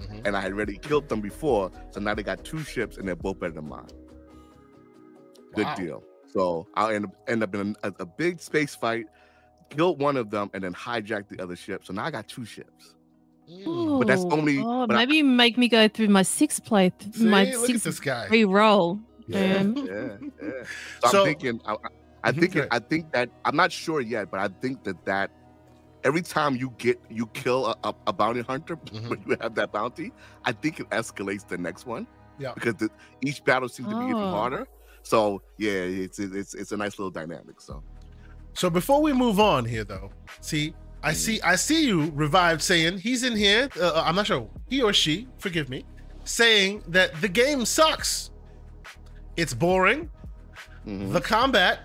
Mhm. 0.00 0.22
And 0.26 0.36
I 0.36 0.40
had 0.40 0.52
already 0.52 0.78
killed 0.78 1.08
them 1.08 1.20
before, 1.20 1.70
so 1.90 2.00
now 2.00 2.14
they 2.14 2.22
got 2.24 2.42
two 2.44 2.60
ships 2.64 2.96
and 2.96 3.06
they're 3.06 3.14
both 3.16 3.38
better 3.38 3.52
than 3.52 3.68
mine. 3.68 3.86
Good 5.54 5.68
deal. 5.76 6.02
So 6.32 6.66
I'll 6.74 6.88
end 6.90 7.04
up, 7.04 7.14
end 7.28 7.42
up 7.44 7.54
in 7.54 7.76
a, 7.84 7.92
a 8.00 8.06
big 8.06 8.40
space 8.40 8.74
fight, 8.74 9.06
killed 9.70 10.00
one 10.00 10.16
of 10.16 10.30
them, 10.30 10.50
and 10.54 10.62
then 10.64 10.72
hijacked 10.74 11.28
the 11.28 11.42
other 11.42 11.56
ship. 11.56 11.84
So 11.84 11.92
now 11.92 12.04
I 12.04 12.10
got 12.10 12.28
two 12.28 12.44
ships. 12.44 12.94
Mm. 13.50 13.98
But 13.98 14.06
that's 14.08 14.22
Oh, 14.24 14.30
only- 14.32 14.62
God, 14.62 14.88
but 14.88 14.96
maybe 14.96 15.16
you 15.16 15.24
make 15.24 15.58
me 15.58 15.68
go 15.68 15.86
through 15.88 16.08
my 16.08 16.22
sixth 16.22 16.64
play, 16.64 16.90
th- 16.98 17.14
See, 17.14 17.26
my 17.26 17.44
look 17.44 17.54
at 17.54 17.60
sixth 17.66 17.84
this 17.84 18.00
guy. 18.00 18.26
re-roll. 18.30 19.00
Yeah, 19.26 19.62
yeah, 19.62 20.16
yeah. 20.42 20.62
So, 21.02 21.08
So- 21.08 21.20
I'm 21.20 21.26
thinking, 21.26 21.60
I, 21.66 21.72
I, 21.72 21.76
I 22.24 22.32
Mhm, 22.32 22.40
think, 22.40 22.52
go 22.54 22.60
it, 22.62 22.68
I 22.70 22.78
think 22.78 23.12
that 23.12 23.28
I'm 23.44 23.56
not 23.56 23.70
sure 23.70 24.00
yet, 24.00 24.30
but 24.30 24.40
I 24.40 24.48
think 24.60 24.82
that 24.84 25.04
that 25.04 25.30
every 26.04 26.22
time 26.22 26.56
you 26.56 26.72
get 26.78 26.98
you 27.10 27.26
kill 27.28 27.66
a, 27.66 27.76
a, 27.84 27.94
a 28.06 28.12
bounty 28.14 28.40
hunter 28.40 28.76
Mhm. 28.86 29.08
when 29.10 29.22
you 29.26 29.36
have 29.42 29.54
that 29.56 29.72
bounty, 29.72 30.12
I 30.44 30.52
think 30.52 30.80
it 30.80 30.88
escalates 30.90 31.46
the 31.46 31.58
next 31.58 31.84
one. 31.86 32.06
Yeah. 32.38 32.52
Because 32.54 32.74
the, 32.76 32.88
each 33.22 33.44
battle 33.44 33.68
seems 33.68 33.88
to 33.90 33.94
be 33.94 34.06
getting 34.06 34.16
Oh. 34.16 34.30
harder. 34.30 34.66
So 35.02 35.42
yeah, 35.58 35.72
it's 35.72 36.18
it's 36.18 36.54
it's 36.54 36.72
a 36.72 36.76
nice 36.78 36.98
little 36.98 37.10
dynamic. 37.10 37.60
So 37.60 37.82
So 38.54 38.70
before 38.70 39.02
we 39.02 39.12
move 39.12 39.40
on 39.40 39.64
here, 39.64 39.84
though, 39.84 40.10
see, 40.40 40.74
I 41.02 41.12
Mm. 41.12 41.16
see, 41.16 41.40
I 41.42 41.56
see 41.56 41.86
you 41.86 42.10
revived 42.14 42.62
saying 42.62 42.98
he's 42.98 43.24
in 43.24 43.36
here. 43.36 43.68
Uh, 43.80 44.02
I'm 44.06 44.14
not 44.14 44.26
sure 44.26 44.48
he 44.70 44.80
or 44.82 44.92
she, 44.92 45.28
forgive 45.38 45.68
me, 45.68 45.84
saying 46.24 46.82
that 46.88 47.20
the 47.20 47.28
game 47.28 47.64
sucks. 47.64 48.30
It's 49.36 49.52
boring. 49.54 50.08
mhm. 50.86 51.12
The 51.12 51.20
combat, 51.20 51.80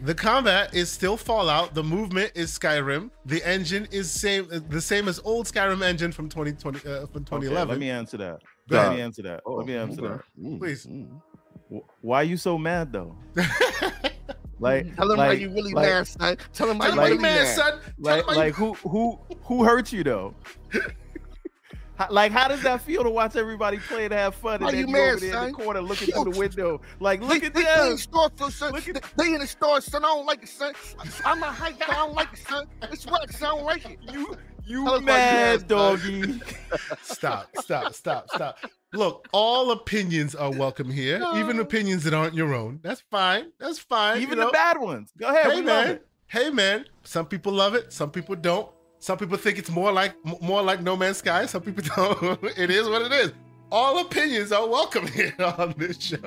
the 0.00 0.14
combat 0.14 0.72
is 0.74 0.90
still 0.90 1.16
Fallout. 1.16 1.74
The 1.74 1.82
movement 1.82 2.32
is 2.34 2.56
Skyrim. 2.56 3.10
The 3.26 3.42
engine 3.46 3.86
is 3.90 4.10
same, 4.10 4.48
the 4.68 4.80
same 4.80 5.08
as 5.08 5.20
old 5.24 5.46
Skyrim 5.46 5.82
engine 5.82 6.12
from 6.12 6.28
2020, 6.28 6.78
uh, 6.78 6.82
from 6.82 7.22
okay, 7.22 7.24
2011. 7.24 7.68
let 7.68 7.78
me 7.78 7.90
answer 7.90 8.16
that 8.18 8.38
Go 8.68 8.76
let 8.76 8.86
ahead. 8.86 8.96
me 8.96 9.02
answer 9.02 9.22
that 9.22 9.40
Oh, 9.44 9.54
let 9.56 9.66
me 9.66 9.74
answer 9.76 10.04
okay. 10.06 10.22
Mm, 10.40 10.58
Please. 10.58 10.86
mm. 10.86 11.20
why 12.00 12.20
are 12.20 12.24
you 12.24 12.36
so 12.36 12.56
mad 12.56 12.92
though 12.92 13.14
like 14.60 14.86
mm-hmm. 14.86 14.94
Tell 14.96 15.10
him 15.10 15.18
like, 15.18 15.26
how 15.26 15.32
you 15.32 15.50
really 15.50 15.72
like- 15.72 15.86
mad, 15.86 16.06
son. 16.06 16.36
Tell 16.52 16.70
him 16.70 16.78
how 16.80 16.90
Tell 16.90 16.94
you 16.94 16.94
him 16.94 16.98
how 16.98 17.04
really 17.04 17.18
mad, 17.22 17.44
mad. 17.44 17.56
son. 17.56 17.72
Tell 17.72 17.80
like 17.98 18.18
him 18.20 18.24
how 18.26 18.32
you- 18.32 18.38
like 18.38 18.54
who 18.54 18.74
who 18.74 19.18
who 19.42 19.64
hurt 19.64 19.92
you 19.92 20.04
though 20.04 20.34
How- 21.96 22.08
Like, 22.10 22.32
how 22.32 22.48
does 22.48 22.60
that 22.64 22.80
feel 22.82 23.04
to 23.04 23.10
watch 23.10 23.36
everybody 23.36 23.78
play 23.78 24.06
and 24.06 24.12
have 24.14 24.34
fun, 24.34 24.54
and 24.60 24.66
then 24.70 24.74
you 24.74 24.86
you, 24.86 24.92
mad, 24.92 25.10
over 25.14 25.20
there 25.20 25.44
in 25.46 25.52
the 25.52 25.52
corner 25.52 25.80
looking 25.80 26.08
through 26.12 26.24
the 26.32 26.36
window? 26.36 26.80
Like, 26.98 27.20
look 27.20 27.40
they, 27.40 27.46
at 27.46 27.54
they, 27.54 27.62
they 27.62 27.72
in 27.72 27.78
the 27.78 27.88
them. 27.90 27.98
store, 27.98 28.30
for 28.36 28.50
son. 28.50 28.72
Look 28.72 28.88
at- 28.88 28.94
they, 29.16 29.24
they 29.28 29.34
in 29.34 29.40
the 29.40 29.46
store, 29.46 29.80
son. 29.80 30.04
I 30.04 30.08
don't 30.08 30.26
like 30.26 30.42
it, 30.42 30.48
son. 30.48 30.72
I'm 31.24 31.38
not 31.38 31.54
hyped. 31.54 31.88
I 31.88 31.94
don't 31.94 32.14
like 32.14 32.32
it, 32.32 32.40
son. 32.48 32.66
It's 32.90 33.06
whack, 33.06 33.30
son. 33.30 33.48
I 33.48 33.54
don't 33.54 33.64
like 33.64 33.88
it. 33.88 33.98
You, 34.12 34.36
you 34.66 34.84
Tell 34.84 34.98
you 34.98 35.06
mad, 35.06 35.60
mad, 35.60 35.68
doggy? 35.68 36.40
stop, 37.02 37.48
stop, 37.60 37.94
stop, 37.94 38.28
stop. 38.28 38.58
Look, 38.94 39.28
all 39.32 39.72
opinions 39.72 40.34
are 40.34 40.52
welcome 40.52 40.90
here, 40.90 41.20
even 41.34 41.58
opinions 41.58 42.04
that 42.04 42.14
aren't 42.14 42.34
your 42.34 42.54
own. 42.54 42.78
That's 42.82 43.02
fine. 43.10 43.50
That's 43.58 43.78
fine. 43.78 44.22
Even 44.22 44.38
you 44.38 44.44
know? 44.44 44.46
the 44.46 44.52
bad 44.52 44.78
ones. 44.80 45.12
Go 45.18 45.28
ahead. 45.28 45.50
hey 45.52 45.60
man, 45.62 46.00
hey 46.28 46.50
man. 46.50 46.84
Some 47.02 47.26
people 47.26 47.52
love 47.52 47.74
it. 47.74 47.92
Some 47.92 48.10
people 48.10 48.36
don't. 48.36 48.68
Some 49.00 49.18
people 49.18 49.36
think 49.36 49.58
it's 49.58 49.70
more 49.70 49.92
like 49.92 50.14
more 50.40 50.62
like 50.62 50.80
No 50.80 50.96
Man's 50.96 51.18
Sky. 51.18 51.46
Some 51.46 51.62
people 51.62 51.82
don't. 51.96 52.42
it 52.56 52.70
is 52.70 52.88
what 52.88 53.02
it 53.02 53.12
is. 53.12 53.32
All 53.72 53.98
opinions 53.98 54.52
are 54.52 54.66
welcome 54.68 55.06
here 55.08 55.34
on 55.58 55.74
this 55.76 56.00
show. 56.00 56.18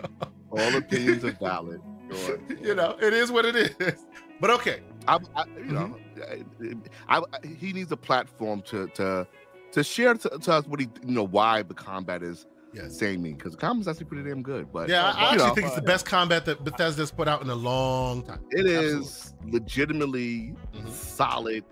All 0.52 0.76
opinions 0.76 1.24
are 1.24 1.32
valid. 1.42 1.82
On. 1.82 2.58
you 2.62 2.76
know, 2.76 2.98
it 3.02 3.14
is 3.14 3.32
what 3.32 3.46
it 3.46 3.56
is. 3.56 4.06
But 4.42 4.50
okay, 4.52 4.82
I, 5.08 5.20
I, 5.36 5.46
you 5.58 5.72
know, 5.72 5.98
mm-hmm. 6.18 6.80
I, 7.08 7.20
I- 7.20 7.48
he 7.60 7.72
needs 7.72 7.92
a 7.92 7.98
platform 7.98 8.62
to 8.64 8.88
to 8.90 9.26
to 9.72 9.84
share 9.84 10.14
to, 10.16 10.30
to 10.30 10.54
us 10.54 10.66
what 10.68 10.80
he, 10.80 10.88
you 11.06 11.14
know, 11.14 11.26
why 11.26 11.62
the 11.64 11.74
combat 11.74 12.24
is 12.24 12.46
yes. 12.74 12.98
samey 12.98 13.34
because 13.34 13.52
the 13.54 13.58
combat's 13.58 13.88
actually 13.88 14.06
pretty 14.06 14.28
damn 14.30 14.42
good. 14.42 14.72
But 14.72 14.90
Yeah, 14.90 15.04
I, 15.04 15.08
I 15.10 15.24
actually 15.32 15.38
know, 15.48 15.54
think 15.56 15.68
it's 15.68 15.76
the 15.76 15.82
best 15.82 16.06
combat 16.06 16.46
that 16.46 16.64
Bethesda's 16.64 17.12
put 17.12 17.28
out 17.28 17.42
in 17.42 17.50
a 17.50 17.56
long 17.56 18.24
time. 18.24 18.42
it 18.52 18.66
is 18.66 19.34
legitimately 19.46 20.54
Mhm. 20.76 20.90
solid. 20.90 21.64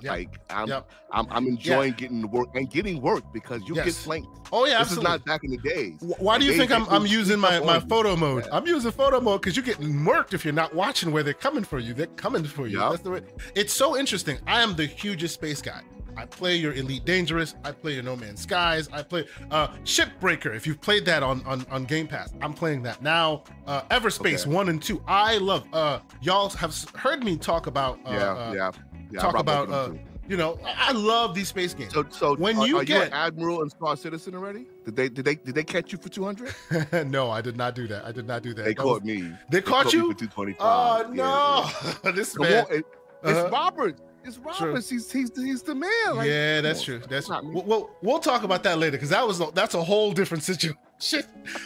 Yep. 0.00 0.04
Like 0.04 0.38
I'm, 0.48 0.66
Yep. 0.68 0.90
I'm, 1.12 1.26
I'm 1.30 1.46
enjoying 1.46 1.92
getting 1.92 2.30
work 2.30 2.48
and 2.54 2.70
getting 2.70 3.02
work 3.02 3.22
because 3.34 3.60
you 3.68 3.74
get 3.74 3.84
Yes. 3.84 4.02
flanked. 4.02 4.48
Oh 4.50 4.64
yeah, 4.64 4.78
This 4.82 4.92
is 4.92 5.02
not 5.02 5.22
back 5.26 5.44
in 5.44 5.50
the 5.50 5.58
days. 5.58 5.98
Why 6.18 6.38
do 6.38 6.46
you 6.46 6.54
think 6.56 6.70
I'm, 6.70 6.88
I'm 6.88 7.04
using 7.06 7.38
my, 7.38 7.60
my 7.60 7.80
photo 7.80 8.16
mode? 8.16 8.44
Yeah. 8.46 8.56
I'm 8.56 8.66
using 8.66 8.90
photo 8.92 9.20
mode 9.20 9.42
because 9.42 9.56
you're 9.56 9.64
getting 9.64 9.92
murked 9.92 10.32
if 10.32 10.42
you're 10.42 10.54
not 10.54 10.74
watching 10.74 11.12
where 11.12 11.22
they're 11.22 11.34
coming 11.34 11.64
for 11.64 11.78
you. 11.78 11.92
They're 11.92 12.06
coming 12.06 12.44
for 12.44 12.66
you. 12.66 12.78
Yup. 12.78 12.92
That's 12.92 13.02
the 13.02 13.10
way. 13.10 13.20
It's 13.54 13.74
so 13.74 13.94
interesting. 13.94 14.38
I 14.46 14.62
am 14.62 14.74
the 14.74 14.86
hugest 14.86 15.34
space 15.34 15.60
guy. 15.60 15.82
I 16.16 16.24
play 16.26 16.56
your 16.56 16.72
Elite 16.74 17.04
Dangerous. 17.04 17.54
I 17.64 17.72
play 17.72 17.94
your 17.94 18.02
No 18.02 18.16
Man's 18.16 18.40
Skies. 18.42 18.88
I 18.92 19.02
play 19.02 19.26
uh, 19.50 19.68
Shipbreaker. 19.84 20.54
If 20.54 20.66
you've 20.66 20.80
played 20.80 21.04
that 21.06 21.22
on, 21.22 21.44
on 21.46 21.66
on 21.70 21.84
Game 21.84 22.06
Pass, 22.06 22.32
I'm 22.40 22.52
playing 22.54 22.82
that 22.84 23.02
now. 23.02 23.44
Uh, 23.66 23.82
Everspace 23.90 24.42
Okay. 24.46 24.50
one 24.54 24.68
and 24.68 24.82
two. 24.82 25.02
I 25.06 25.38
love. 25.38 25.64
Uh, 25.72 26.00
y'all 26.22 26.48
have 26.50 26.74
heard 26.96 27.24
me 27.24 27.36
talk 27.36 27.66
about. 27.66 27.98
Uh, 28.04 28.10
yeah, 28.10 28.32
uh, 28.32 28.52
yeah, 28.54 28.70
yeah. 29.10 29.20
Talk 29.20 29.38
about, 29.38 29.68
them 29.68 29.98
You 30.28 30.36
know, 30.38 30.58
I 30.64 30.92
love 30.92 31.34
these 31.34 31.48
space 31.48 31.74
games. 31.74 31.92
so, 31.92 32.04
so 32.10 32.34
when 32.36 32.56
are, 32.58 32.66
you 32.66 32.78
are 32.78 32.84
get- 32.84 32.96
you 32.96 33.02
an 33.02 33.12
admiral 33.12 33.60
and 33.62 33.70
star 33.70 33.96
citizen 33.96 34.34
already? 34.34 34.66
Did 34.84 34.96
they 34.96 35.08
did 35.08 35.24
they 35.24 35.34
did 35.34 35.54
they 35.54 35.64
catch 35.64 35.92
you 35.92 35.98
for 35.98 36.08
two 36.08 36.24
hundred? 36.24 36.54
no, 37.10 37.30
I 37.30 37.40
did 37.40 37.56
not 37.56 37.74
do 37.74 37.86
that. 37.88 38.04
I 38.04 38.12
did 38.12 38.26
not 38.26 38.42
do 38.42 38.54
that. 38.54 38.64
They 38.64 38.74
That 38.74 38.84
was- 38.84 38.98
caught 39.00 39.04
me. 39.04 39.32
They 39.50 39.60
caught 39.60 39.92
you? 39.92 40.12
for 40.12 40.18
two 40.18 40.28
twenty 40.28 40.54
Oh 40.60 41.02
five. 41.04 41.12
no! 41.14 42.12
this 42.12 42.36
Come 42.36 42.46
man. 42.48 42.64
on, 42.64 42.72
it- 42.72 42.84
Uh-huh. 43.24 43.40
it's 43.44 43.52
Robert. 43.52 44.00
It's 44.24 44.36
True. 44.36 44.68
Robert. 44.68 44.84
He's 44.88 45.10
he's 45.10 45.30
he's 45.36 45.62
the 45.62 45.74
man. 45.74 45.90
Like, 46.16 46.28
yeah, 46.28 46.60
that's 46.60 46.82
true. 46.82 47.00
That's 47.08 47.28
not 47.28 47.44
me. 47.44 47.50
we'll, 47.54 47.64
we'll 47.64 47.90
we'll 48.02 48.18
talk 48.18 48.42
about 48.42 48.62
that 48.62 48.78
later 48.78 48.92
because 48.92 49.10
that 49.10 49.26
was 49.26 49.40
a- 49.40 49.50
that's 49.54 49.74
a 49.74 49.82
whole 49.82 50.12
different 50.12 50.42
situation. 50.50 50.76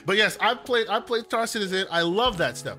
But 0.05 0.17
yes, 0.17 0.37
I 0.41 0.55
played 0.55 0.89
I 0.89 1.01
played 1.01 1.25
Star 1.25 1.47
Citizen. 1.47 1.87
I 1.91 2.03
love 2.03 2.37
that 2.39 2.57
stuff. 2.57 2.79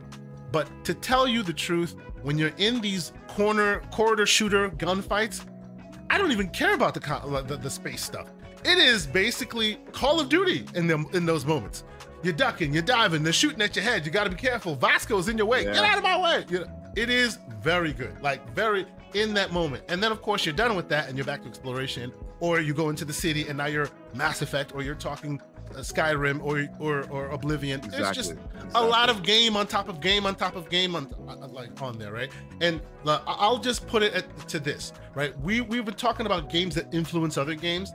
But 0.51 0.69
to 0.85 0.93
tell 0.93 1.27
you 1.27 1.43
the 1.43 1.53
truth, 1.53 1.95
when 2.23 2.37
you're 2.37 2.53
in 2.57 2.81
these 2.81 3.13
corner 3.27 3.81
corridor 3.91 4.25
shooter 4.25 4.69
gunfights, 4.71 5.45
I 6.09 6.17
don't 6.17 6.31
even 6.31 6.49
care 6.49 6.73
about 6.73 6.93
the 6.93 7.43
the, 7.47 7.55
the 7.57 7.69
space 7.69 8.01
stuff. 8.03 8.31
It 8.65 8.77
is 8.77 9.07
basically 9.07 9.75
Call 9.93 10.19
of 10.19 10.27
Duty 10.27 10.65
in 10.75 10.87
them 10.87 11.05
in 11.13 11.25
those 11.25 11.45
moments. 11.45 11.83
You're 12.21 12.33
ducking, 12.33 12.73
you're 12.73 12.83
diving, 12.83 13.23
they're 13.23 13.31
shooting 13.31 13.61
at 13.61 13.75
your 13.77 13.85
head. 13.85 14.05
You 14.05 14.11
got 14.11 14.25
to 14.25 14.29
be 14.29 14.35
careful. 14.35 14.75
Vasco's 14.75 15.29
in 15.29 15.37
your 15.37 15.47
way. 15.47 15.63
Yeah. 15.63 15.73
Get 15.73 15.85
out 15.85 15.97
of 15.97 16.03
my 16.03 16.19
way. 16.21 16.45
You 16.49 16.59
know, 16.59 16.91
it 16.97 17.09
is 17.09 17.37
very 17.61 17.93
good, 17.93 18.21
like 18.21 18.53
very 18.53 18.85
in 19.13 19.33
that 19.33 19.51
moment. 19.51 19.83
And 19.89 20.01
then 20.01 20.11
of 20.11 20.21
course 20.21 20.45
you're 20.45 20.55
done 20.55 20.75
with 20.75 20.89
that 20.89 21.07
and 21.09 21.17
you're 21.17 21.25
back 21.25 21.41
to 21.43 21.47
exploration, 21.47 22.11
or 22.39 22.59
you 22.59 22.73
go 22.73 22.89
into 22.89 23.05
the 23.05 23.13
city 23.13 23.47
and 23.47 23.57
now 23.57 23.65
you're 23.67 23.89
Mass 24.13 24.41
Effect, 24.41 24.73
or 24.73 24.81
you're 24.81 24.95
talking 24.95 25.41
uh, 25.71 25.79
Skyrim, 25.79 26.41
or 26.43 26.67
or 26.79 27.07
or 27.09 27.29
Oblivion. 27.29 27.79
It's 27.79 27.87
Exactly. 27.95 28.13
just 28.23 28.35
a 28.75 28.83
lot 28.83 29.09
of 29.09 29.21
game 29.23 29.55
on 29.55 29.67
top 29.67 29.87
of 29.89 29.99
game 30.01 30.25
on 30.25 30.35
top 30.35 30.55
of 30.55 30.69
game 30.69 30.95
on 30.95 31.13
uh, 31.27 31.47
like 31.47 31.79
on 31.81 31.97
there, 31.99 32.11
right? 32.11 32.31
And 32.61 32.81
uh, 33.05 33.19
I'll 33.27 33.59
just 33.59 33.85
put 33.87 34.01
it 34.03 34.13
at, 34.13 34.47
to 34.49 34.59
this, 34.59 34.93
right? 35.15 35.37
We 35.41 35.61
we've 35.61 35.85
been 35.85 35.93
talking 35.95 36.25
about 36.25 36.49
games 36.49 36.75
that 36.75 36.91
influence 36.93 37.37
other 37.37 37.55
games. 37.55 37.91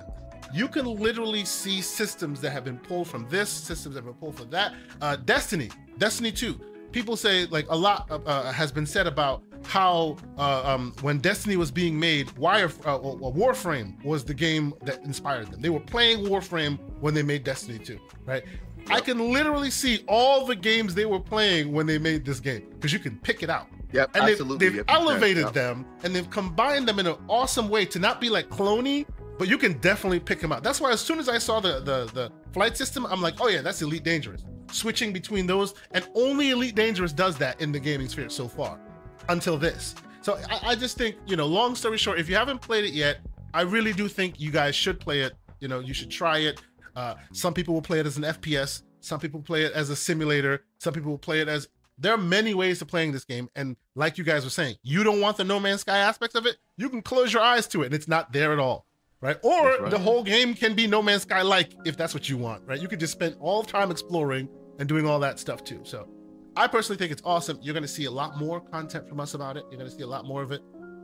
You 0.52 0.68
can 0.68 0.84
literally 0.86 1.44
see 1.44 1.80
systems 1.80 2.40
that 2.42 2.50
have 2.50 2.62
been 2.64 2.78
pulled 2.78 3.08
from 3.08 3.28
this, 3.28 3.48
systems 3.50 3.96
that 3.96 4.04
have 4.04 4.12
been 4.12 4.20
pulled 4.20 4.36
from 4.36 4.50
that. 4.50 4.72
Uh, 5.00 5.16
Destiny, 5.16 5.68
Destiny 5.98 6.30
2. 6.30 6.60
People 6.92 7.16
say 7.16 7.46
like 7.46 7.66
a 7.70 7.76
lot 7.76 8.08
uh, 8.08 8.18
uh, 8.24 8.52
has 8.52 8.70
been 8.70 8.86
said 8.86 9.08
about 9.08 9.42
how 9.66 10.16
uh, 10.38 10.62
um, 10.64 10.92
when 11.00 11.18
Destiny 11.18 11.56
was 11.56 11.70
being 11.70 11.98
made, 11.98 12.30
Wire 12.38 12.66
uh, 12.84 12.98
Warframe 12.98 14.02
was 14.04 14.24
the 14.24 14.34
game 14.34 14.74
that 14.82 15.02
inspired 15.04 15.50
them. 15.50 15.60
They 15.60 15.70
were 15.70 15.80
playing 15.80 16.26
Warframe 16.26 16.78
when 17.00 17.14
they 17.14 17.22
made 17.22 17.44
Destiny 17.44 17.78
2, 17.78 17.98
right? 18.26 18.44
I 18.88 19.00
can 19.00 19.32
literally 19.32 19.70
see 19.70 20.04
all 20.08 20.44
the 20.44 20.56
games 20.56 20.94
they 20.94 21.06
were 21.06 21.20
playing 21.20 21.72
when 21.72 21.86
they 21.86 21.98
made 21.98 22.24
this 22.24 22.40
game 22.40 22.66
because 22.70 22.92
you 22.92 22.98
can 22.98 23.18
pick 23.18 23.42
it 23.42 23.50
out. 23.50 23.68
Yep, 23.92 24.10
and 24.14 24.26
they've, 24.26 24.32
absolutely. 24.32 24.66
they've 24.68 24.76
Yep, 24.76 24.84
elevated 24.88 25.44
yep. 25.44 25.52
them 25.52 25.86
and 26.02 26.14
they've 26.14 26.28
combined 26.28 26.88
them 26.88 26.98
in 26.98 27.06
an 27.06 27.16
awesome 27.28 27.68
way 27.68 27.86
to 27.86 27.98
not 27.98 28.20
be 28.20 28.28
like 28.28 28.48
cloney, 28.48 29.06
but 29.38 29.48
you 29.48 29.56
can 29.56 29.74
definitely 29.78 30.20
pick 30.20 30.40
them 30.40 30.52
out. 30.52 30.62
That's 30.62 30.80
why 30.80 30.90
as 30.90 31.00
soon 31.00 31.18
as 31.18 31.28
I 31.28 31.38
saw 31.38 31.60
the 31.60 31.80
the 31.80 32.10
the 32.12 32.32
flight 32.52 32.76
system, 32.76 33.06
I'm 33.06 33.22
like, 33.22 33.40
oh 33.40 33.48
yeah, 33.48 33.62
that's 33.62 33.80
Elite 33.82 34.04
Dangerous. 34.04 34.44
Switching 34.72 35.12
between 35.12 35.46
those, 35.46 35.74
and 35.92 36.06
only 36.14 36.50
Elite 36.50 36.74
Dangerous 36.74 37.12
does 37.12 37.36
that 37.38 37.60
in 37.60 37.70
the 37.70 37.78
gaming 37.78 38.08
sphere 38.08 38.28
so 38.28 38.48
far, 38.48 38.80
until 39.28 39.56
this. 39.56 39.94
So 40.20 40.38
I, 40.50 40.70
I 40.70 40.74
just 40.74 40.96
think, 40.96 41.16
you 41.26 41.36
know, 41.36 41.46
long 41.46 41.74
story 41.74 41.98
short, 41.98 42.18
if 42.18 42.28
you 42.28 42.34
haven't 42.34 42.60
played 42.60 42.84
it 42.84 42.92
yet, 42.92 43.18
I 43.52 43.62
really 43.62 43.92
do 43.92 44.08
think 44.08 44.40
you 44.40 44.50
guys 44.50 44.74
should 44.74 44.98
play 44.98 45.20
it. 45.20 45.34
You 45.60 45.68
know, 45.68 45.80
you 45.80 45.94
should 45.94 46.10
try 46.10 46.38
it. 46.38 46.60
Uh, 46.96 47.14
some 47.32 47.54
people 47.54 47.74
will 47.74 47.82
play 47.82 48.00
it 48.00 48.06
as 48.06 48.16
an 48.16 48.24
FPS. 48.24 48.82
Some 49.00 49.20
people 49.20 49.40
play 49.40 49.64
it 49.64 49.72
as 49.72 49.90
a 49.90 49.96
simulator. 49.96 50.64
Some 50.78 50.94
people 50.94 51.10
will 51.10 51.18
play 51.18 51.40
it 51.40 51.48
as. 51.48 51.68
There 51.98 52.12
are 52.12 52.18
many 52.18 52.54
ways 52.54 52.80
to 52.80 52.86
playing 52.86 53.12
this 53.12 53.24
game, 53.24 53.48
and 53.54 53.76
like 53.94 54.18
you 54.18 54.24
guys 54.24 54.42
were 54.42 54.50
saying, 54.50 54.76
you 54.82 55.04
don't 55.04 55.20
want 55.20 55.36
the 55.36 55.44
No 55.44 55.60
Man's 55.60 55.82
Sky 55.82 55.98
aspects 55.98 56.34
of 56.34 56.46
it. 56.46 56.56
You 56.76 56.88
can 56.88 57.02
close 57.02 57.32
your 57.32 57.42
eyes 57.42 57.68
to 57.68 57.82
it, 57.82 57.86
and 57.86 57.94
it's 57.94 58.08
not 58.08 58.32
there 58.32 58.52
at 58.52 58.58
all, 58.58 58.86
right? 59.20 59.36
Or 59.44 59.76
right. 59.76 59.90
the 59.90 59.98
whole 59.98 60.24
game 60.24 60.54
can 60.54 60.74
be 60.74 60.88
No 60.88 61.02
Man's 61.02 61.22
Sky 61.22 61.42
like, 61.42 61.72
if 61.84 61.96
that's 61.96 62.12
what 62.12 62.28
you 62.28 62.36
want, 62.36 62.66
right? 62.66 62.80
You 62.80 62.88
could 62.88 62.98
just 62.98 63.12
spend 63.12 63.36
all 63.38 63.62
the 63.62 63.70
time 63.70 63.92
exploring 63.92 64.48
and 64.80 64.88
doing 64.88 65.06
all 65.06 65.20
that 65.20 65.38
stuff 65.38 65.62
too. 65.62 65.80
So, 65.84 66.08
I 66.56 66.66
personally 66.68 66.98
think 66.98 67.10
it's 67.12 67.22
awesome. 67.24 67.58
You're 67.62 67.74
going 67.74 67.82
to 67.82 67.88
see 67.88 68.04
a 68.04 68.10
lot 68.10 68.38
more 68.38 68.60
content 68.60 69.08
from 69.08 69.18
us 69.20 69.34
about 69.34 69.56
it. 69.56 69.64
You're 69.70 69.78
going 69.78 69.90
to 69.90 69.96
see 69.96 70.02
a 70.02 70.06
lot 70.06 70.24
more 70.24 70.42
of 70.42 70.52
it. 70.52 70.62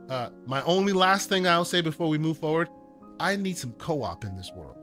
Uh, 0.09 0.29
my 0.45 0.61
only 0.63 0.93
last 0.93 1.29
thing 1.29 1.47
I'll 1.47 1.65
say 1.65 1.81
before 1.81 2.07
we 2.09 2.17
move 2.17 2.37
forward, 2.37 2.69
I 3.19 3.35
need 3.35 3.57
some 3.57 3.73
co-op 3.73 4.23
in 4.23 4.35
this 4.37 4.51
world. 4.55 4.77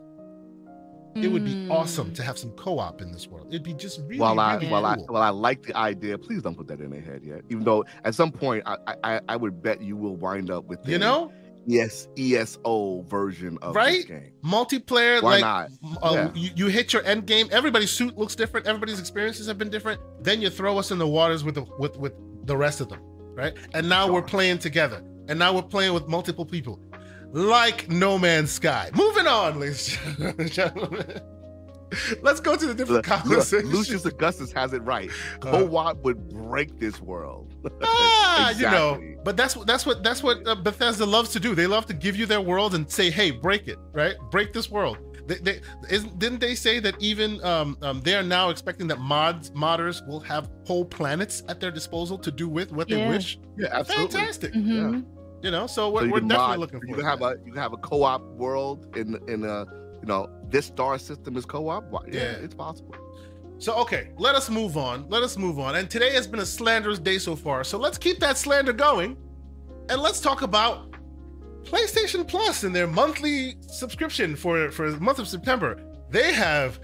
It 1.16 1.28
would 1.32 1.44
be 1.44 1.54
Mm. 1.54 1.70
awesome 1.72 2.12
to 2.14 2.22
have 2.22 2.38
some 2.38 2.50
co-op 2.52 3.00
in 3.02 3.10
this 3.10 3.26
world. 3.26 3.48
It'd 3.48 3.64
be 3.64 3.74
just 3.74 4.00
really, 4.02 4.20
while 4.20 4.38
I 4.38 4.54
really 4.54 4.68
while 4.68 4.86
I 4.86 4.94
cool. 4.96 5.06
while 5.08 5.22
I 5.22 5.30
like 5.30 5.62
the 5.62 5.76
idea, 5.76 6.16
please 6.16 6.42
don't 6.42 6.54
put 6.54 6.68
that 6.68 6.80
in 6.80 6.90
their 6.90 7.00
head 7.00 7.24
yet. 7.24 7.40
Even 7.48 7.64
though 7.64 7.84
at 8.04 8.14
some 8.14 8.30
point 8.30 8.62
I 8.66 8.76
I, 9.02 9.20
I 9.28 9.36
would 9.36 9.60
bet 9.60 9.82
you 9.82 9.96
will 9.96 10.14
wind 10.14 10.48
up 10.50 10.66
with 10.66 10.78
you 10.86 10.98
know, 10.98 11.32
yes 11.68 12.08
ESO 12.16 13.02
version 13.08 13.58
of 13.62 13.74
this 13.74 13.76
Right? 13.76 14.06
game. 14.08 14.32
multiplayer. 14.42 15.22
Why 15.22 15.38
like, 15.38 15.40
not? 15.42 15.70
uh, 16.02 16.12
Yeah. 16.14 16.30
you, 16.34 16.50
you 16.56 16.66
hit 16.66 16.92
your 16.92 17.04
end 17.04 17.26
game. 17.26 17.48
Everybody's 17.52 17.90
suit 17.92 18.16
looks 18.18 18.34
different. 18.34 18.66
Everybody's 18.66 18.98
experiences 18.98 19.46
have 19.46 19.58
been 19.58 19.70
different. 19.70 20.00
Then 20.24 20.40
you 20.40 20.50
throw 20.50 20.78
us 20.78 20.90
in 20.90 20.98
the 20.98 21.06
waters 21.06 21.44
with 21.44 21.54
the 21.56 21.64
with 21.78 21.96
with 21.98 22.14
the 22.46 22.56
rest 22.56 22.80
of 22.80 22.88
them, 22.88 23.00
right? 23.34 23.54
And 23.74 23.88
now 23.88 24.10
we're 24.10 24.22
playing 24.22 24.58
together. 24.58 25.04
And 25.28 25.38
now 25.38 25.52
we're 25.54 25.62
playing 25.76 25.92
with 25.92 26.08
multiple 26.08 26.46
people, 26.46 26.80
like 27.32 27.90
No 27.90 28.18
Man's 28.18 28.50
Sky. 28.50 28.90
Moving 28.94 29.26
on, 29.26 29.60
ladies 29.60 29.98
and 30.18 30.50
gentlemen. 30.50 31.20
Let's 32.22 32.40
go 32.40 32.56
to 32.56 32.66
the 32.66 32.74
different 32.74 33.06
Look, 33.06 33.08
look, 33.08 33.22
conversations. 33.22 33.72
Lucius 33.72 34.04
Augustus 34.04 34.52
has 34.52 34.72
it 34.72 34.82
right. 34.82 35.10
Uh, 35.42 35.50
Co-op 35.50 36.02
would 36.04 36.28
break 36.28 36.78
this 36.78 37.00
world. 37.00 37.54
ah, 37.82 38.50
you 38.50 38.62
know. 38.62 39.00
But 39.24 39.36
that's 39.36 39.54
that's 39.64 39.84
what 39.86 40.02
that's 40.02 40.22
what 40.22 40.46
uh, 40.46 40.54
Bethesda 40.54 41.06
loves 41.06 41.30
to 41.30 41.40
do. 41.40 41.54
They 41.54 41.66
love 41.66 41.86
to 41.86 41.94
give 41.94 42.16
you 42.16 42.26
their 42.26 42.40
world 42.40 42.74
and 42.74 42.90
say, 42.90 43.10
"Hey, 43.10 43.30
break 43.30 43.68
it, 43.68 43.78
right? 43.92 44.16
Break 44.30 44.52
this 44.52 44.70
world." 44.70 44.98
They, 45.26 45.34
they 45.36 45.60
isn't, 45.90 46.18
didn't 46.18 46.40
they 46.40 46.54
say 46.54 46.80
that 46.80 46.94
even 47.00 47.42
um, 47.44 47.76
um, 47.82 48.00
they 48.00 48.14
are 48.14 48.22
now 48.22 48.48
expecting 48.48 48.86
that 48.88 48.98
mods 48.98 49.50
modders 49.50 50.06
will 50.06 50.20
have 50.20 50.48
whole 50.66 50.86
planets 50.86 51.42
at 51.48 51.60
their 51.60 51.70
disposal 51.70 52.18
to 52.18 52.30
do 52.30 52.48
with 52.48 52.72
what 52.72 52.88
they 52.88 53.06
wish? 53.06 53.38
Yeah, 53.58 53.68
absolutely. 53.72 54.16
Fantastic. 54.16 54.54
Mhm. 54.54 55.04
You 55.42 55.50
know, 55.52 55.66
so 55.66 55.90
we're, 55.90 56.00
So 56.00 56.06
you 56.06 56.12
we're 56.12 56.20
definitely 56.20 56.46
mod- 56.48 56.58
looking 56.58 56.80
you 56.88 56.94
for 56.94 57.00
can 57.00 57.04
have 57.10 57.22
a 57.22 57.36
you 57.44 57.52
can 57.52 57.62
have 57.62 57.72
a 57.72 57.76
co-op 57.76 58.22
world 58.32 58.96
in 58.96 59.18
in 59.28 59.44
a 59.44 59.66
you 60.00 60.06
know 60.06 60.28
this 60.50 60.66
star 60.66 60.98
system 60.98 61.36
is 61.36 61.44
co-op. 61.44 61.84
Yeah, 62.06 62.14
Yeah. 62.14 62.22
it's 62.44 62.54
possible. 62.54 62.94
So 63.58 63.74
okay, 63.78 64.10
let 64.16 64.34
us 64.34 64.48
move 64.48 64.76
on. 64.76 65.08
Let 65.08 65.22
us 65.22 65.36
move 65.36 65.58
on. 65.58 65.76
And 65.76 65.90
today 65.90 66.12
has 66.12 66.26
been 66.26 66.40
a 66.40 66.46
slanderous 66.46 66.98
day 66.98 67.18
so 67.18 67.34
far. 67.34 67.64
So 67.64 67.76
let's 67.78 67.98
keep 67.98 68.20
that 68.20 68.38
slander 68.38 68.72
going, 68.72 69.16
and 69.90 70.00
let's 70.00 70.20
talk 70.20 70.42
about 70.42 70.94
PlayStation 71.64 72.26
Plus 72.26 72.62
and 72.64 72.74
their 72.74 72.86
monthly 72.86 73.56
subscription 73.66 74.36
for 74.36 74.70
for 74.70 74.90
the 74.90 75.00
month 75.00 75.18
of 75.18 75.28
September. 75.28 75.80
They 76.10 76.32
have 76.32 76.80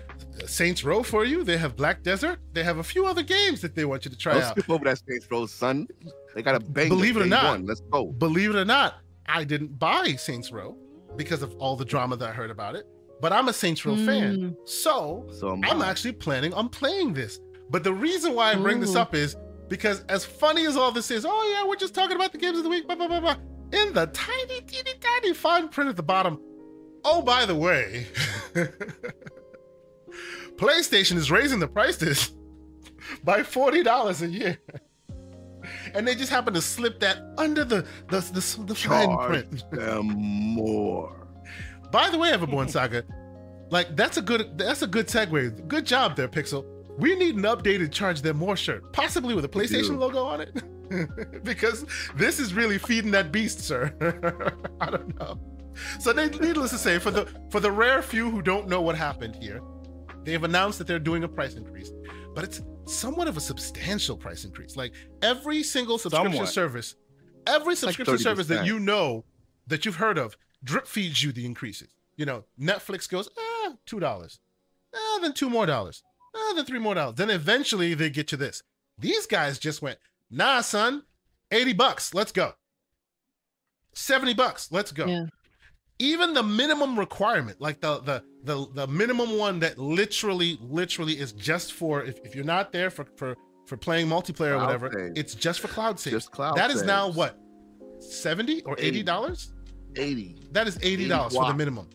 Saints 0.47 0.85
Row 0.85 1.03
for 1.03 1.25
you. 1.25 1.45
They 1.45 1.57
have 1.57 1.77
Black 1.77 2.03
Desert. 2.03 2.41
They 2.53 2.65
have 2.65 2.79
a 2.79 2.83
few 2.83 3.07
other 3.07 3.23
games 3.23 3.61
that 3.61 3.75
they 3.75 3.85
want 3.85 4.05
you 4.05 4.11
to 4.11 4.17
try 4.17 4.35
Don't 4.35 4.43
out. 4.43 4.51
skip 4.59 4.69
over 4.69 4.85
that 4.85 5.01
Saints 5.09 5.27
Row, 5.31 5.47
son. 5.47 5.87
They 6.35 6.43
got 6.43 6.57
a 6.57 6.61
bang. 6.61 6.89
Believe 6.89 7.17
it 7.17 7.23
or 7.23 7.27
not. 7.27 7.63
Let's 7.65 7.81
go. 7.93 8.07
Believe 8.07 8.51
it 8.51 8.57
or 8.57 8.65
not, 8.65 8.97
I 9.27 9.45
didn't 9.45 9.79
buy 9.79 10.17
Saints 10.17 10.51
Row 10.53 10.77
because 11.17 11.43
of 11.43 11.55
all 11.59 11.77
the 11.77 11.85
drama 11.85 12.17
that 12.17 12.29
I 12.29 12.33
heard 12.33 12.51
about 12.51 12.75
it. 12.75 12.87
But 13.25 13.33
I'm 13.33 13.49
a 13.49 13.55
Saints 13.55 13.87
Row 13.87 13.97
fan, 13.97 14.37
Mm. 14.37 14.57
so 14.69 15.27
So 15.31 15.53
am 15.55 15.65
I'm 15.65 15.81
actually 15.81 16.13
planning 16.13 16.53
on 16.53 16.69
playing 16.69 17.15
this. 17.15 17.41
But 17.71 17.83
the 17.83 17.95
reason 17.95 18.35
why 18.35 18.51
I 18.53 18.55
bring 18.55 18.81
this 18.81 18.95
up 18.95 19.15
is 19.15 19.35
because 19.69 20.05
as 20.11 20.27
funny 20.27 20.67
as 20.67 20.77
all 20.77 20.93
this 20.93 21.11
is, 21.11 21.25
oh 21.27 21.43
yeah, 21.55 21.67
we're 21.67 21.77
just 21.77 21.95
talking 21.95 22.17
about 22.17 22.33
the 22.33 22.39
games 22.39 22.59
of 22.59 22.65
the 22.65 22.69
week, 22.69 22.87
blah 22.87 22.97
blah 22.97 23.09
blah 23.09 23.21
blah. 23.21 23.37
In 23.73 23.95
the 23.95 24.09
tiny, 24.09 24.61
teeny, 24.67 24.91
tiny 25.01 25.33
fine 25.33 25.71
print 25.71 25.89
at 25.89 25.97
the 25.97 26.03
bottom. 26.03 26.39
Oh, 27.03 27.23
by 27.23 27.47
the 27.47 27.55
way, 27.55 28.07
PlayStation 30.57 31.17
is 31.17 31.31
raising 31.31 31.61
the 31.61 31.69
prices 31.69 32.31
by 33.25 33.43
forty 33.43 33.83
dollars 33.83 34.21
a 34.21 34.29
year, 34.29 34.59
and 35.95 36.07
they 36.07 36.15
just 36.15 36.31
happen 36.31 36.53
to 36.53 36.61
slip 36.61 37.01
that 37.01 37.17
under 37.39 37.65
the 37.65 37.87
the 38.11 38.21
the, 38.21 38.65
the 38.67 38.75
fine 38.75 39.09
Charge 39.09 39.29
print. 39.31 39.71
them 39.71 40.09
more. 40.09 41.24
By 41.95 42.11
the 42.11 42.19
way, 42.19 42.33
Everborn 42.33 42.69
Saga, 42.69 43.05
like 43.71 43.95
that's 43.95 44.17
a 44.17 44.23
good 44.23 44.59
that's 44.59 44.83
a 44.83 44.87
good 44.89 45.07
segue. 45.07 45.69
Good 45.69 45.87
job 45.87 46.17
there, 46.17 46.27
Pixel. 46.27 46.65
We 46.99 47.15
need 47.15 47.37
an 47.37 47.43
updated 47.43 47.93
Charge 47.93 48.21
Them 48.21 48.37
More 48.37 48.57
shirt, 48.57 48.93
possibly 48.93 49.33
with 49.33 49.45
a 49.45 49.49
PlayStation 49.49 49.97
logo 49.97 50.25
on 50.25 50.41
it, 50.41 51.45
because 51.45 51.87
this 52.17 52.41
is 52.41 52.53
really 52.53 52.79
feeding 52.79 53.13
that 53.13 53.31
beast, 53.31 53.61
sir. 53.61 53.95
I 54.81 54.91
don't 54.91 55.17
know. 55.21 55.39
So, 56.01 56.13
they, 56.13 56.31
needless 56.31 56.73
to 56.73 56.79
say, 56.79 56.99
for 56.99 57.13
the 57.13 57.29
for 57.51 57.61
the 57.61 57.71
rare 57.71 58.03
few 58.03 58.29
who 58.29 58.43
don't 58.43 58.67
know 58.67 58.81
what 58.81 58.97
happened 58.97 59.37
here, 59.37 59.61
they 60.25 60.33
have 60.33 60.43
announced 60.43 60.79
that 60.79 60.89
they're 60.89 60.99
doing 60.99 61.23
a 61.23 61.29
price 61.29 61.55
increase, 61.55 61.93
but 62.35 62.43
it's 62.43 62.61
somewhat 62.87 63.29
of 63.29 63.37
a 63.37 63.41
substantial 63.41 64.17
price 64.17 64.45
increase. 64.45 64.75
Like 64.75 64.95
every 65.23 65.63
single 65.63 65.99
subscription 65.99 66.33
Somewhat. 66.33 66.49
service, 66.49 66.97
every 67.47 67.77
subscription 67.77 68.19
service 68.19 68.49
that 68.49 68.67
you 68.67 68.81
know 68.81 69.25
that 69.69 69.85
you've 69.85 69.95
heard 69.95 70.19
of 70.19 70.37
drip 70.65 70.87
feeds 70.87 71.23
you 71.23 71.31
the 71.33 71.45
increases. 71.45 71.89
You 72.17 72.27
know, 72.27 72.45
Netflix 72.61 73.09
goes, 73.09 73.29
ah, 73.39 73.73
two 73.87 74.01
dollars, 74.01 74.41
ah, 74.95 75.19
then 75.21 75.33
two 75.33 75.51
more 75.51 75.67
dollars, 75.67 76.03
ah, 76.35 76.53
then 76.57 76.65
three 76.65 76.79
more 76.79 76.95
dollars. 76.95 77.17
Then 77.17 77.31
eventually 77.31 77.95
they 77.95 78.11
get 78.11 78.29
to 78.29 78.37
this. 78.37 78.63
These 78.99 79.27
guys 79.27 79.59
just 79.59 79.83
went, 79.83 79.99
nah, 80.31 80.61
son, 80.61 81.03
eighty 81.51 81.73
bucks, 81.73 82.15
let's 82.15 82.33
go. 82.33 82.55
Seventy 83.95 84.35
bucks, 84.35 84.71
let's 84.73 84.93
go. 84.93 85.07
Yeah. 85.07 85.27
Even 86.01 86.35
the 86.35 86.43
minimum 86.43 86.99
requirement, 86.99 87.61
like 87.61 87.81
the 87.81 88.01
the 88.01 88.23
the 88.43 88.67
the 88.75 88.87
minimum 88.87 89.39
one 89.39 89.61
that 89.61 89.79
literally 89.79 90.59
literally 90.61 91.19
is 91.19 91.33
just 91.33 91.73
for 91.73 92.03
if, 92.03 92.19
if 92.25 92.35
you're 92.35 92.45
not 92.45 92.73
there 92.73 92.91
for 92.91 93.07
for 93.17 93.37
for 93.67 93.77
playing 93.77 94.07
multiplayer 94.09 94.53
or 94.53 94.59
whatever, 94.59 94.91
saves. 94.93 95.19
it's 95.19 95.35
just 95.35 95.61
for 95.61 95.69
cloud 95.69 95.99
saves. 95.99 96.17
Just 96.17 96.31
cloud. 96.33 96.57
That 96.57 96.71
is 96.71 96.83
now 96.83 97.11
what 97.11 97.39
70 98.01 98.63
or 98.63 98.75
80 98.79 98.87
80. 98.87 99.03
dollars 99.05 99.53
Eighty. 99.97 100.37
that 100.53 100.67
is 100.69 100.79
80 100.83 101.09
dollars 101.09 101.35
for 101.35 101.47
the 101.47 101.55
minimum 101.55 101.89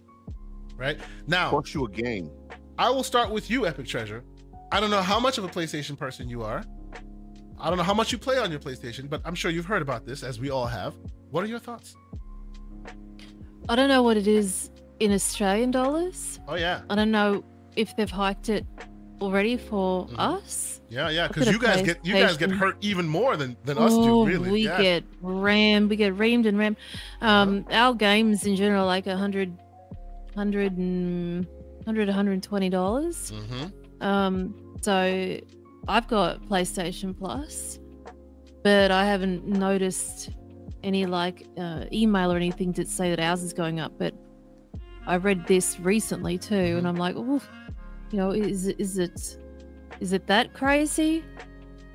right? 0.78 0.98
Now 1.28 1.50
Cost 1.50 1.74
you 1.74 1.86
a 1.86 1.90
game. 1.90 2.32
i 2.78 2.90
will 2.90 3.04
start 3.04 3.30
with 3.30 3.50
you 3.52 3.68
epic 3.68 3.86
treasure. 3.86 4.24
I 4.72 4.80
don't 4.80 4.90
know 4.92 5.02
how 5.02 5.20
much 5.20 5.38
of 5.38 5.44
a 5.44 5.48
playstation 5.50 5.98
person 5.98 6.30
you 6.30 6.42
are. 6.44 6.64
I 7.60 7.68
don't 7.70 7.78
know 7.78 7.84
how 7.84 7.94
much 7.94 8.12
you 8.14 8.18
play 8.18 8.38
on 8.38 8.50
your 8.52 8.60
playstation 8.62 9.10
but 9.10 9.22
i'm 9.26 9.36
sure 9.36 9.52
you've 9.52 9.66
heard 9.66 9.82
about 9.82 10.06
this 10.06 10.24
as 10.24 10.40
we 10.40 10.50
all 10.50 10.66
have. 10.68 10.96
What 11.32 11.44
are 11.44 11.48
your 11.48 11.60
thoughts? 11.60 11.96
I 13.68 13.76
don't 13.76 13.90
know 13.90 14.02
what 14.02 14.18
it 14.18 14.28
is 14.28 14.70
in 15.00 15.12
Australian 15.12 15.72
dollars. 15.72 16.40
oh 16.48 16.56
yeah. 16.56 16.82
I 16.90 16.96
don't 16.96 17.12
know 17.12 17.44
if 17.76 17.96
they've 17.96 18.10
hiked 18.10 18.50
it 18.50 18.66
already 19.22 19.58
for 19.58 20.08
Mhm. 20.08 20.16
us. 20.18 20.82
yeah 20.90 21.10
yeah 21.10 21.28
because 21.28 21.48
you 21.52 21.60
guys 21.60 21.82
get 21.84 22.04
you 22.04 22.14
guys 22.14 22.36
get 22.38 22.50
hurt 22.50 22.76
even 22.82 23.08
more 23.08 23.38
than 23.38 23.56
than 23.66 23.78
us 23.78 23.92
oh, 23.94 24.26
do 24.26 24.32
really 24.32 24.50
we 24.52 24.62
yeah. 24.66 24.82
get 24.82 25.04
rammed. 25.22 25.90
We 25.90 25.96
get 25.96 26.16
reamed 26.18 26.46
and 26.48 26.58
rammed. 26.58 26.78
Um, 27.22 27.66
our 27.72 27.94
games 27.94 28.46
in 28.46 28.56
general, 28.56 28.86
like 28.88 29.06
a 29.06 29.16
hundred, 29.16 29.50
hundred 30.36 30.78
and 30.78 31.46
hundred, 31.86 32.08
$120. 32.10 32.72
Mhm. 33.32 33.72
Um, 34.02 34.56
so 34.82 35.38
I've 35.88 36.08
got 36.08 36.42
PlayStation 36.48 37.18
Plus, 37.18 37.80
but 38.64 38.90
I 38.92 39.06
haven't 39.06 39.46
noticed 39.46 40.30
any 40.84 41.06
like 41.06 41.46
uh, 41.58 41.86
email 41.92 42.32
or 42.32 42.36
anything 42.38 42.74
to 42.74 42.86
say 42.86 43.10
that 43.10 43.20
ours 43.20 43.44
is 43.44 43.54
going 43.54 43.80
up. 43.80 43.94
But 43.98 44.14
I 45.08 45.18
read 45.18 45.46
this 45.48 45.80
recently 45.80 46.38
too, 46.38 46.56
Mhm. 46.56 46.78
and 46.80 46.88
I'm 46.88 46.96
like, 46.96 47.16
oh, 47.18 47.42
you 48.12 48.18
know, 48.18 48.32
is 48.32 48.68
it 48.68 48.80
is 48.80 48.98
it 48.98 49.38
is 50.00 50.14
it 50.14 50.28
that 50.28 50.54
crazy? 50.54 51.24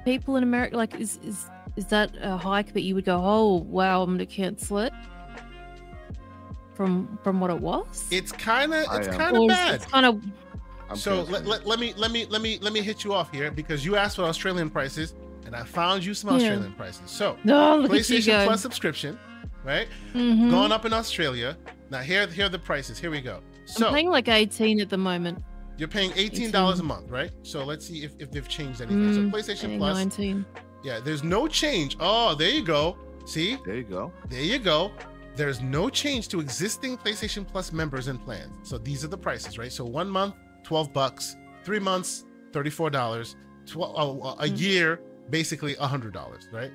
People 0.05 0.37
in 0.37 0.43
America, 0.43 0.77
like, 0.77 0.95
is 1.01 1.19
is 1.25 1.49
is 1.77 1.87
that 1.87 2.13
a 2.21 2.37
hike 2.37 2.73
that 2.75 2.83
you 2.83 2.95
would 2.95 3.05
go, 3.05 3.21
oh 3.23 3.57
wow, 3.69 4.03
I'm 4.03 4.11
gonna 4.11 4.27
cancel 4.27 4.79
it 4.79 4.93
from 6.75 7.19
from 7.23 7.41
what 7.41 7.51
it 7.51 7.61
was? 7.61 8.07
It's 8.11 8.33
kind 8.33 8.75
of 8.75 8.85
it's 8.93 9.09
kind 9.09 9.37
of 9.37 9.49
bad. 9.49 9.75
It's 9.77 9.87
kind 9.87 10.07
of 10.07 10.23
I'm 10.91 10.97
so 10.97 11.23
let, 11.23 11.47
let, 11.47 11.67
let 11.67 11.79
me 11.79 11.95
let 11.97 12.11
me 12.11 12.27
let 12.27 12.43
me 12.43 12.59
let 12.61 12.73
me 12.73 12.81
hit 12.81 13.05
you 13.05 13.15
off 13.15 13.33
here 13.33 13.51
because 13.51 13.85
you 13.85 13.97
asked 13.97 14.17
for 14.17 14.23
Australian 14.23 14.71
prices 14.71 15.15
and 15.47 15.55
I 15.55 15.63
found 15.65 16.05
you 16.05 16.15
some 16.15 16.31
Yeah. 16.31 16.37
Australian 16.37 16.73
prices. 16.75 17.11
So 17.11 17.37
no. 17.45 17.79
Look 17.79 17.93
PlayStation. 17.93 18.45
Plus 18.45 18.61
subscription, 18.61 19.19
right? 19.65 19.89
Mhm. 20.15 20.51
Going 20.51 20.73
up 20.73 20.85
in 20.85 20.93
Australia. 20.93 21.57
Now 21.91 22.01
here 22.01 22.27
here 22.27 22.47
are 22.47 22.51
the 22.51 22.59
prices. 22.59 22.99
Here 22.99 23.11
we 23.11 23.21
go. 23.21 23.41
So 23.67 23.89
I'm 23.89 23.95
paying 23.95 24.11
like 24.11 24.29
18 24.29 24.81
at 24.81 24.91
the 24.91 24.99
moment. 24.99 25.43
You're 25.77 25.89
paying 25.89 26.13
eighteen 26.17 26.51
dollars 26.51 26.81
a 26.81 26.83
month, 26.83 27.11
right? 27.11 27.31
So 27.43 27.65
let's 27.65 27.87
see 27.87 28.05
if, 28.05 28.13
if 28.19 28.31
they've 28.31 28.49
changed 28.49 28.81
anything. 28.81 29.11
Mm, 29.11 29.33
so 29.33 29.37
PlayStation 29.39 29.67
Paying 29.69 29.79
Plus, 29.79 29.97
19. 29.97 30.45
yeah, 30.83 31.01
there's 31.01 31.25
no 31.25 31.47
change. 31.49 31.97
Oh, 32.01 32.35
there 32.35 32.51
you 32.51 32.63
go. 32.65 32.97
See, 33.27 33.57
there 33.65 33.77
you 33.77 33.85
go. 33.85 34.13
there 34.29 34.41
you 34.43 34.59
go. 34.59 34.93
There's 35.37 35.61
no 35.61 35.89
change 35.91 36.29
to 36.29 36.41
existing 36.41 36.97
PlayStation 36.99 37.47
Plus 37.47 37.73
members 37.73 38.07
and 38.09 38.23
plans. 38.25 38.55
So 38.69 38.79
these 38.79 39.05
are 39.05 39.09
the 39.09 39.19
prices, 39.19 39.59
right? 39.59 39.73
So 39.73 39.85
one 39.85 40.09
month, 40.09 40.35
12 40.63 40.93
bucks, 40.93 41.37
three 41.65 41.81
months, 41.81 42.25
$34, 42.53 43.35
12, 43.67 43.95
oh, 43.97 44.29
a 44.39 44.45
Mhm. 44.47 44.61
year, 44.61 45.01
basically 45.31 45.75
$100, 45.77 46.47
right? 46.53 46.71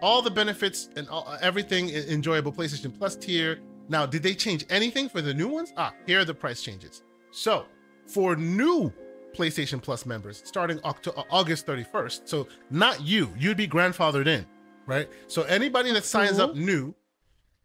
All 0.00 0.22
the 0.22 0.30
benefits 0.30 0.90
and 0.96 1.08
all, 1.08 1.36
everything 1.40 1.88
enjoyable 1.90 2.52
PlayStation 2.52 2.96
Plus 2.96 3.16
tier. 3.16 3.58
Now, 3.88 4.06
did 4.06 4.22
they 4.22 4.34
change 4.34 4.64
anything 4.70 5.08
for 5.08 5.20
the 5.22 5.34
new 5.34 5.48
ones? 5.48 5.72
Ah, 5.76 5.92
here 6.06 6.20
are 6.20 6.24
the 6.24 6.34
price 6.34 6.62
changes. 6.62 7.02
So 7.32 7.66
for 8.06 8.36
new 8.36 8.92
PlayStation 9.34 9.80
Plus 9.82 10.04
members 10.04 10.42
starting 10.44 10.78
October, 10.84 11.22
August 11.30 11.66
31st, 11.66 12.22
so 12.28 12.46
not 12.70 13.00
you, 13.00 13.32
you'd 13.38 13.56
be 13.56 13.66
grandfathered 13.68 14.26
in, 14.26 14.46
right? 14.86 15.08
So 15.26 15.42
anybody 15.44 15.92
that 15.92 16.04
signs 16.04 16.38
up 16.38 16.54
new 16.54 16.94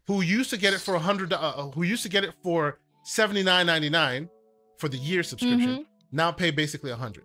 who 0.06 0.22
used 0.22 0.48
to 0.50 0.56
get 0.56 0.72
it 0.72 0.80
for 0.80 0.94
a 0.94 0.98
hundred, 0.98 1.32
uh, 1.32 1.70
who 1.72 1.82
used 1.82 2.02
to 2.04 2.08
get 2.08 2.24
it 2.24 2.32
for 2.42 2.78
seventy 3.04 3.42
nine 3.42 3.66
ninety 3.66 3.90
nine 3.90 4.30
for 4.78 4.88
the 4.88 4.96
year 4.96 5.22
subscription, 5.22 5.86
now 6.12 6.32
pay 6.32 6.50
basically 6.50 6.90
a 6.90 6.96
hundred, 6.96 7.24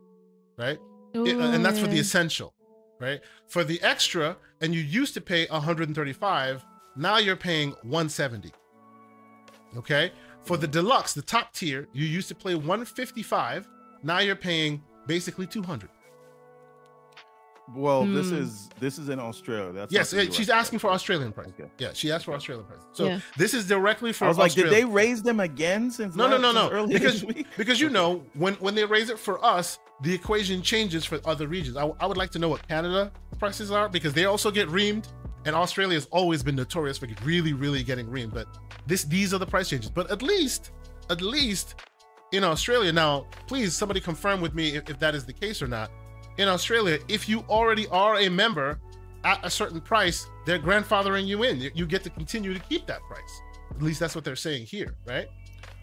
right? 0.58 0.78
It- 1.26 1.38
uh, 1.40 1.52
and 1.52 1.64
that's 1.66 1.80
for 1.80 1.88
the 1.88 2.00
essential, 2.00 2.54
right? 3.00 3.22
For 3.48 3.64
the 3.64 3.82
extra, 3.82 4.36
and 4.60 4.74
you 4.76 4.82
used 4.82 5.14
to 5.14 5.22
pay 5.22 5.46
one 5.48 5.62
hundred 5.62 5.88
and 5.88 5.96
thirty 5.96 6.12
five, 6.14 6.66
now 6.98 7.18
you're 7.20 7.38
paying 7.38 7.72
one 7.84 8.10
seventy. 8.10 8.52
Okay, 9.78 10.12
for 10.44 10.58
the 10.58 10.68
deluxe, 10.68 11.14
the 11.14 11.22
top 11.22 11.54
tier, 11.54 11.88
you 11.94 12.06
used 12.06 12.28
to 12.30 12.36
play 12.36 12.56
one 12.56 12.84
fifty 12.86 13.24
five, 13.24 13.68
now 14.04 14.20
you're 14.20 14.36
paying 14.36 14.82
basically 15.08 15.48
two 15.48 15.64
hundred. 15.64 15.90
Well, 17.74 18.06
this 18.06 18.30
Hmm. 18.30 18.36
is 18.36 18.70
this 18.80 18.98
is 19.00 19.08
in 19.08 19.20
Australia. 19.20 19.72
That's 19.72 19.92
Yes, 19.94 20.12
the 20.12 20.30
she's 20.32 20.50
asking 20.50 20.80
for. 20.80 20.90
Australian 20.92 21.32
price. 21.32 21.48
Okay. 21.58 21.72
Yeah, 21.80 21.94
she 21.94 22.12
asked 22.12 22.26
for 22.26 22.34
Australian 22.34 22.66
price. 22.68 22.82
So 22.92 23.06
Yeah. 23.06 23.20
this 23.38 23.54
is 23.54 23.66
directly 23.66 24.12
for 24.12 24.26
I 24.26 24.28
was 24.28 24.38
like, 24.38 24.52
did 24.54 24.70
they 24.70 24.84
raise 24.84 25.24
them 25.24 25.40
again 25.40 25.90
since 25.90 26.14
No, 26.14 26.28
no, 26.28 26.36
last- 26.38 26.42
no, 26.56 26.88
since 26.88 27.24
no. 27.24 27.28
Because 27.28 27.46
because 27.56 27.80
you 27.80 27.90
know 27.90 28.22
when 28.34 28.56
when 28.56 28.76
they 28.76 28.84
raise 28.84 29.10
it 29.10 29.18
for 29.18 29.44
us, 29.44 29.80
the 30.02 30.14
equation 30.14 30.62
changes 30.62 31.06
for 31.06 31.22
other 31.26 31.48
regions. 31.48 31.78
I, 31.78 31.86
I 32.02 32.06
would 32.06 32.18
like 32.18 32.32
to 32.32 32.40
know 32.40 32.50
what 32.50 32.68
Canada 32.68 33.14
prices 33.40 33.72
are 33.72 33.88
because 33.88 34.14
they 34.14 34.26
also 34.26 34.52
get 34.52 34.68
reamed, 34.68 35.08
and 35.46 35.56
Australia 35.56 35.96
has 35.96 36.06
always 36.12 36.44
been 36.44 36.56
notorious 36.56 36.98
for 36.98 37.08
really, 37.24 37.54
really 37.54 37.84
getting 37.84 38.08
reamed. 38.08 38.34
But 38.34 38.48
this 38.88 39.04
these 39.04 39.34
are 39.34 39.38
the 39.38 39.46
price 39.46 39.70
changes. 39.70 39.90
But 39.90 40.10
at 40.12 40.22
least, 40.22 40.72
at 41.10 41.22
least 41.22 41.76
in 42.32 42.44
Australia 42.44 42.92
now, 42.92 43.28
please 43.48 43.76
somebody 43.76 44.00
confirm 44.00 44.42
with 44.42 44.54
me 44.56 44.76
if, 44.76 44.90
if 44.90 45.00
that 45.00 45.16
is 45.16 45.26
the 45.26 45.34
case 45.34 45.62
or 45.62 45.68
not. 45.68 45.92
In 46.38 46.48
Australia, 46.48 46.98
if 47.08 47.30
you 47.30 47.42
already 47.50 47.88
are 47.90 48.18
a 48.18 48.30
member 48.30 48.80
at 49.24 49.40
a 49.46 49.50
certain 49.50 49.80
price, 49.80 50.28
they're 50.46 50.60
grandfathering 50.60 51.28
you 51.28 51.44
in. 51.44 51.60
You, 51.62 51.72
you 51.76 51.86
get 51.86 52.04
to 52.04 52.10
continue 52.10 52.54
to 52.54 52.60
keep 52.60 52.88
that 52.88 53.02
price. 53.04 53.42
At 53.72 53.82
least 53.82 54.00
that's 54.00 54.16
what 54.16 54.24
they're 54.24 54.36
saying 54.36 54.66
here, 54.66 54.96
right? 55.06 55.28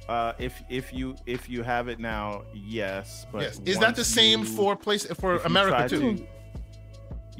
Uh, 0.08 0.32
if 0.38 0.60
if 0.68 0.92
you 0.92 1.14
if 1.26 1.48
you 1.48 1.62
have 1.62 1.86
it 1.88 2.00
now, 2.00 2.42
yes. 2.52 3.26
But 3.30 3.42
yes. 3.42 3.60
Is 3.64 3.78
that 3.78 3.94
the 3.94 4.04
same 4.04 4.40
you- 4.40 4.46
for 4.46 4.74
place 4.74 5.06
for 5.06 5.36
America 5.38 5.88
too? 5.88 6.16
to- 6.16 6.26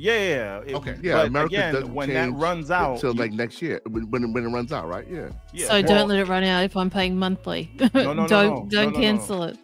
yeah, 0.01 0.13
yeah, 0.13 0.21
yeah. 0.29 0.61
It- 0.67 0.75
Okay. 0.77 0.97
Yeah, 1.03 1.15
but 1.15 1.27
America 1.29 1.55
again, 1.55 1.75
doesn't 1.75 1.95
when 1.95 2.09
that 2.11 2.33
runs 2.33 2.71
out, 2.71 2.95
until 2.95 3.15
like 3.15 3.33
next 3.33 3.61
year 3.63 3.81
when, 3.89 4.11
when 4.11 4.33
when 4.33 4.45
it 4.45 4.49
runs 4.49 4.73
out, 4.73 4.89
right? 4.89 5.07
Yeah. 5.09 5.29
yeah, 5.53 5.67
so 5.67 5.73
well, 5.75 5.83
don't 5.83 6.09
let 6.09 6.19
it 6.19 6.29
run 6.29 6.45
out 6.45 6.65
if 6.65 6.77
I'm 6.77 6.91
paying 6.91 7.19
monthly. 7.19 7.71
no, 7.79 7.89
no, 7.95 8.13
no, 8.15 8.27
don't 8.27 8.29
no, 8.29 8.29
don't 8.29 8.73
no, 8.73 8.83
no, 8.85 8.91
no. 8.91 8.99
cancel 8.99 9.43
it. 9.45 9.59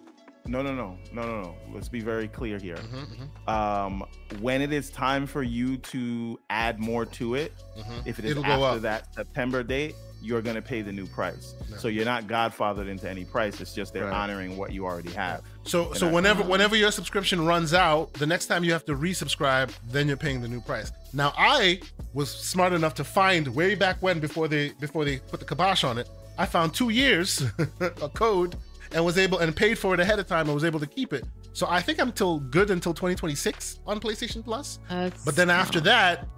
No, 0.48 0.62
no, 0.62 0.72
no, 0.72 0.96
no, 1.12 1.22
no, 1.26 1.42
no. 1.42 1.54
Let's 1.74 1.88
be 1.88 1.98
very 2.00 2.28
clear 2.28 2.58
here. 2.58 2.76
Mhm, 2.76 3.28
mhm, 3.48 3.52
Um, 3.52 4.04
when 4.40 4.62
it 4.62 4.72
is 4.72 4.90
time 4.90 5.26
for 5.26 5.42
you 5.42 5.76
to 5.78 6.38
add 6.50 6.78
more 6.78 7.04
to 7.04 7.34
it, 7.34 7.52
mhm. 7.76 8.02
if 8.06 8.20
it 8.20 8.24
is 8.24 8.30
It'll 8.32 8.44
go 8.44 8.50
after 8.64 8.76
up. 8.76 8.82
that 8.82 9.12
September 9.14 9.64
date, 9.64 9.96
you're 10.22 10.42
gonna 10.42 10.62
pay 10.62 10.82
the 10.82 10.92
new 10.92 11.06
price. 11.06 11.54
Yeah. 11.68 11.78
So 11.78 11.88
you're 11.88 12.04
not 12.04 12.28
godfathered 12.28 12.88
into 12.88 13.10
any 13.10 13.24
price. 13.24 13.60
It's 13.60 13.74
just 13.74 13.92
they're 13.92 14.04
Right. 14.04 14.14
honoring 14.14 14.56
what 14.56 14.72
you 14.72 14.84
already 14.86 15.10
have. 15.12 15.42
So 15.66 15.92
so 15.94 16.08
whenever 16.08 16.42
Oh. 16.42 16.46
whenever 16.46 16.76
your 16.76 16.90
subscription 16.90 17.44
runs 17.44 17.74
out, 17.74 18.12
the 18.14 18.26
next 18.26 18.46
time 18.46 18.62
you 18.64 18.72
have 18.72 18.84
to 18.86 18.94
resubscribe, 18.94 19.70
then 19.90 20.06
you're 20.08 20.16
paying 20.16 20.40
the 20.40 20.48
new 20.48 20.60
price. 20.60 20.92
Now 21.12 21.32
I 21.36 21.80
was 22.14 22.30
smart 22.30 22.72
enough 22.72 22.94
to 22.94 23.04
find 23.04 23.48
way 23.48 23.74
back 23.74 23.96
when 24.00 24.20
before 24.20 24.48
they 24.48 24.70
before 24.80 25.04
they 25.04 25.18
put 25.18 25.40
the 25.40 25.46
kibosh 25.46 25.84
on 25.84 25.98
it. 25.98 26.08
I 26.38 26.46
found 26.46 26.74
two 26.74 26.90
years 26.90 27.42
a 27.80 28.08
code 28.08 28.56
and 28.92 29.04
was 29.04 29.18
able 29.18 29.38
and 29.38 29.54
paid 29.54 29.78
for 29.78 29.94
it 29.94 30.00
ahead 30.00 30.18
of 30.18 30.26
time 30.26 30.46
and 30.46 30.54
was 30.54 30.64
able 30.64 30.78
to 30.80 30.86
keep 30.86 31.12
it. 31.12 31.24
So 31.52 31.66
I 31.68 31.80
think 31.80 31.98
I'm 32.00 32.12
till 32.12 32.38
good 32.40 32.70
until 32.70 32.92
2026 32.92 33.80
on 33.86 33.98
PlayStation 33.98 34.44
Plus. 34.44 34.78
That's 34.88 35.24
But 35.24 35.34
then 35.36 35.48
after 35.50 35.80
that, 35.80 36.28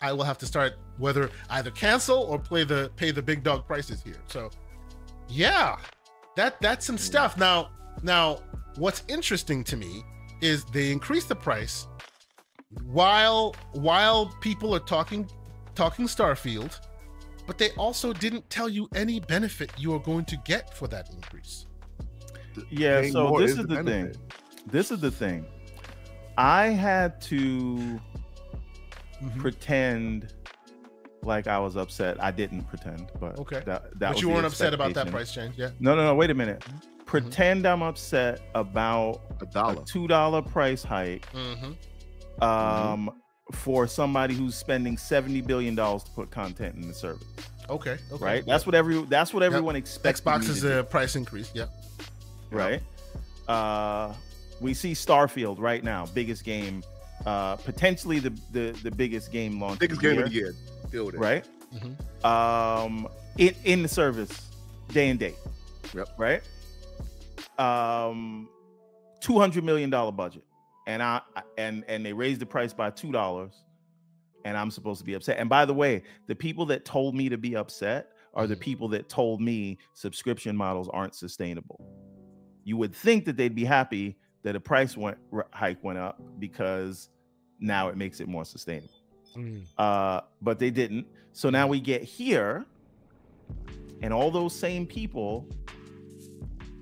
I 0.00 0.12
will 0.12 0.24
have 0.24 0.38
to 0.38 0.46
start 0.46 0.74
whether 0.98 1.30
either 1.50 1.70
cancel 1.70 2.18
or 2.18 2.38
play 2.38 2.64
the 2.64 2.90
pay 2.96 3.10
the 3.10 3.22
big 3.22 3.42
dog 3.44 3.66
prices 3.66 4.02
here. 4.02 4.20
So 4.28 4.50
yeah, 5.28 5.76
that 6.36 6.60
that's 6.60 6.84
some 6.84 6.98
stuff. 6.98 7.36
Now 7.36 7.70
now 8.02 8.40
what's 8.76 9.02
interesting 9.08 9.62
to 9.64 9.76
me 9.76 10.02
is 10.40 10.64
they 10.66 10.90
increase 10.92 11.24
the 11.24 11.34
price 11.36 11.86
while 12.84 13.54
while 13.72 14.26
people 14.40 14.74
are 14.74 14.80
talking 14.80 15.28
talking 15.74 16.06
Starfield, 16.06 16.80
but 17.46 17.58
they 17.58 17.70
also 17.72 18.12
didn't 18.12 18.48
tell 18.50 18.68
you 18.68 18.88
any 18.94 19.20
benefit 19.20 19.70
you 19.78 19.92
are 19.94 19.98
going 20.00 20.24
to 20.26 20.36
get 20.44 20.74
for 20.76 20.86
that 20.88 21.10
increase. 21.12 21.66
Yeah. 22.70 23.00
Paying 23.00 23.12
So 23.12 23.38
this 23.38 23.52
is 23.52 23.58
the 23.58 23.64
benefit. 23.82 24.14
thing. 24.16 24.22
This 24.66 24.90
is 24.90 25.00
the 25.00 25.10
thing. 25.10 25.44
I 26.38 26.66
had 26.68 27.20
to 27.22 28.00
Mhm. 29.22 29.38
pretend 29.40 30.32
like 31.22 31.46
I 31.46 31.58
was 31.58 31.76
upset. 31.76 32.22
I 32.22 32.30
didn't 32.30 32.64
pretend, 32.64 33.10
but 33.18 33.38
Okay. 33.38 33.62
That, 33.64 33.82
that 33.82 33.98
But 33.98 34.12
was 34.14 34.20
you 34.22 34.28
weren't 34.28 34.44
upset 34.46 34.74
about 34.74 34.92
that 34.94 35.10
price 35.10 35.32
change, 35.32 35.56
yeah? 35.56 35.70
No, 35.80 35.94
no, 35.94 36.04
no. 36.04 36.14
Wait 36.14 36.30
a 36.30 36.34
minute. 36.34 36.62
Mm-hmm. 37.14 37.28
Pretend 37.28 37.66
I'm 37.66 37.82
upset 37.82 38.40
about 38.54 39.20
A 39.40 39.44
a 39.44 39.46
dollar. 39.46 39.82
two 39.84 40.06
dollar 40.08 40.42
price 40.42 40.82
hike 40.82 41.26
Mm-hmm. 41.32 42.42
um, 42.42 43.10
for 43.52 43.86
somebody 43.86 44.34
who's 44.34 44.54
spending 44.56 44.96
seventy 44.96 45.40
billion 45.40 45.74
dollars 45.74 46.02
to 46.04 46.10
put 46.12 46.30
content 46.30 46.74
in 46.76 46.88
the 46.88 46.94
service. 46.94 47.26
Okay. 47.70 47.98
Okay. 48.12 48.24
Right. 48.24 48.44
That's 48.46 48.66
what 48.66 48.74
every. 48.74 49.02
That's 49.04 49.32
what 49.32 49.42
everyone 49.42 49.76
expects. 49.76 50.20
Xbox 50.20 50.48
is 50.48 50.60
to 50.62 50.68
do, 50.68 50.78
a 50.80 50.84
price 50.84 51.14
increase. 51.16 51.50
Yeah. 51.54 51.66
right. 52.50 52.82
Uh, 53.48 54.12
we 54.60 54.72
see 54.74 54.92
Starfield 54.92 55.58
right 55.58 55.82
now, 55.84 56.06
biggest 56.06 56.44
game, 56.44 56.82
uh, 57.26 57.56
potentially 57.56 58.18
the 58.18 58.30
the 58.52 58.76
the 58.82 58.90
biggest 58.90 59.30
game 59.32 59.60
launch. 59.60 59.78
Biggest 59.80 59.98
of 59.98 60.02
game 60.02 60.16
the 60.16 60.22
of 60.24 60.28
the 60.30 60.34
year, 60.34 60.44
year. 60.46 60.54
Deal 60.90 61.06
with 61.06 61.14
it. 61.14 61.18
Right. 61.18 61.44
Mhm. 61.74 62.24
um 62.24 63.08
in 63.36 63.52
in 63.64 63.82
the 63.82 63.88
service 63.88 64.48
day 64.92 65.08
and 65.10 65.18
date 65.18 65.34
Yep. 65.92 66.08
right 66.18 66.40
um 67.58 68.48
200 69.20 69.64
million 69.64 69.90
dollar 69.90 70.12
budget. 70.12 70.44
And 70.86 71.02
i 71.02 71.20
and 71.56 71.84
and 71.88 72.04
they 72.04 72.12
raised 72.12 72.40
the 72.40 72.46
price 72.46 72.72
by 72.72 72.90
two 72.90 73.12
dollars. 73.12 73.54
And 74.44 74.56
i'm 74.56 74.70
supposed 74.70 74.98
to 75.00 75.04
be 75.04 75.14
upset. 75.14 75.38
And 75.38 75.48
by 75.48 75.64
the 75.64 75.74
way 75.74 76.02
the 76.26 76.34
people 76.34 76.66
that 76.66 76.84
told 76.84 77.14
me 77.14 77.28
to 77.28 77.38
be 77.38 77.56
upset 77.56 78.10
are 78.34 78.46
the 78.46 78.56
Mhm. 78.56 78.60
people 78.60 78.88
that 78.88 79.08
told 79.08 79.40
me 79.40 79.78
subscription 79.94 80.56
models 80.56 80.88
aren't 80.92 81.14
sustainable. 81.14 81.80
You 82.64 82.76
would 82.76 82.94
think 82.94 83.24
that 83.26 83.36
they'd 83.36 83.54
be 83.54 83.64
happy 83.64 84.16
that 84.42 84.56
a 84.56 84.60
price 84.60 84.96
went 84.96 85.16
hike 85.52 85.82
went 85.84 85.98
up 85.98 86.20
because 86.38 87.08
now 87.60 87.88
it 87.88 87.96
makes 87.96 88.20
it 88.20 88.28
more 88.28 88.44
sustainable. 88.44 88.92
Uh, 89.78 90.20
but 90.42 90.58
they 90.58 90.70
didn't. 90.70 91.06
So 91.32 91.48
now 91.50 91.66
we 91.66 91.80
get 91.80 92.02
here, 92.02 92.66
and 94.02 94.12
all 94.12 94.30
those 94.30 94.54
same 94.54 94.86
people 94.86 95.48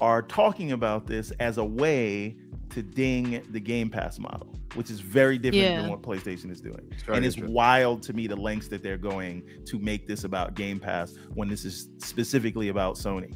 are 0.02 0.20
talking 0.20 0.72
about 0.72 1.06
this 1.06 1.30
as 1.38 1.58
a 1.58 1.64
way 1.64 2.36
to 2.70 2.82
ding 2.82 3.40
the 3.50 3.60
Game 3.60 3.88
Pass 3.88 4.18
model, 4.18 4.48
which 4.74 4.90
is 4.90 4.98
very 5.00 5.38
different 5.38 5.62
Yeah. 5.64 5.80
than 5.82 5.90
what 5.90 6.02
PlayStation 6.02 6.50
is 6.50 6.60
doing. 6.60 6.80
It's 6.90 7.04
and 7.06 7.24
it's 7.24 7.38
wild 7.38 8.02
to 8.04 8.12
me 8.12 8.26
the 8.26 8.36
lengths 8.36 8.66
that 8.68 8.82
they're 8.82 8.98
going 8.98 9.44
to 9.66 9.78
make 9.78 10.08
this 10.08 10.24
about 10.24 10.54
Game 10.54 10.80
Pass 10.80 11.14
when 11.34 11.48
this 11.48 11.64
is 11.64 11.88
specifically 11.98 12.68
about 12.68 12.96
Sony, 12.96 13.32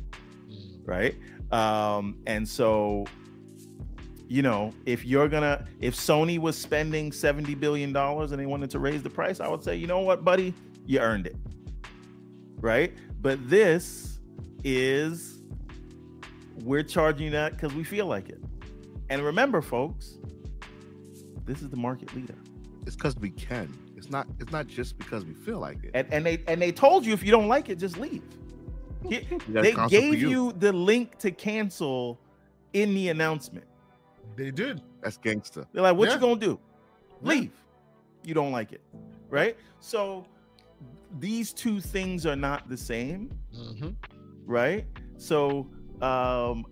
right? 0.85 1.15
Um, 1.53 2.19
and 2.27 2.47
so 2.47 3.05
you 4.29 4.43
know, 4.43 4.73
if 4.87 5.05
you're 5.05 5.29
gonna, 5.29 5.65
if 5.81 5.95
Sony 5.95 6.37
was 6.41 6.59
spending 6.59 7.13
seventy 7.13 7.55
billion 7.55 7.93
dollars 7.93 8.33
and 8.33 8.41
they 8.41 8.47
wanted 8.47 8.71
to 8.71 8.81
raise 8.81 9.01
the 9.05 9.11
price, 9.11 9.39
I 9.39 9.47
would 9.47 9.63
say, 9.63 9.77
you 9.77 9.87
know 9.87 10.01
what, 10.01 10.25
buddy, 10.25 10.53
you 10.85 10.99
earned 10.99 11.29
it, 11.29 11.37
right? 12.61 12.93
But 13.23 13.49
this 13.49 14.19
is 14.65 15.36
we're 16.67 16.83
charging 16.83 17.31
that 17.31 17.53
because 17.53 17.73
we 17.75 17.85
feel 17.85 18.07
like 18.07 18.29
it. 18.29 18.41
And 19.09 19.23
remember, 19.23 19.63
folks, 19.63 20.19
this 21.45 21.63
is 21.63 21.71
the 21.71 21.77
market 21.77 22.15
leader. 22.15 22.35
It's 22.87 22.97
because 22.97 23.17
we 23.17 23.31
can. 23.31 23.73
It's 23.97 24.11
not. 24.11 24.27
It's 24.41 24.51
not 24.53 24.67
just 24.67 24.99
because 24.99 25.25
we 25.25 25.33
feel 25.33 25.59
like 25.61 25.83
it. 25.85 25.93
And, 25.95 26.13
and 26.13 26.27
they 26.27 26.43
and 26.49 26.61
they 26.61 26.73
told 26.73 27.07
you 27.07 27.13
if 27.13 27.23
you 27.25 27.31
don't 27.31 27.49
like 27.49 27.69
it, 27.69 27.77
just 27.79 27.97
leave. 27.99 28.23
He- 29.09 29.17
You 29.31 29.39
gotta 29.53 29.63
they 29.63 29.75
gave 29.89 30.21
you. 30.21 30.31
you 30.31 30.53
the 30.59 30.73
link 30.73 31.19
to 31.19 31.31
cancel 31.31 32.19
in 32.73 32.95
the 32.95 33.09
announcement. 33.11 33.67
They 34.37 34.51
did. 34.51 34.83
That's 35.03 35.17
gangster. 35.19 35.65
They're 35.73 35.83
like, 35.83 35.97
"What 35.97 36.09
Yeah. 36.09 36.15
you 36.17 36.21
gonna 36.21 36.41
do? 36.41 36.59
Yeah. 37.23 37.29
Leave? 37.31 37.53
You 38.25 38.35
don't 38.35 38.51
like 38.53 38.73
it, 38.73 38.83
right?" 39.31 39.57
So 39.81 40.27
these 41.21 41.53
two 41.53 41.81
things 41.81 42.27
are 42.27 42.37
not 42.37 42.69
the 42.69 42.77
same, 42.77 43.31
Mhm. 43.55 43.95
right? 44.45 44.85
So 45.17 45.67
um 46.02 46.64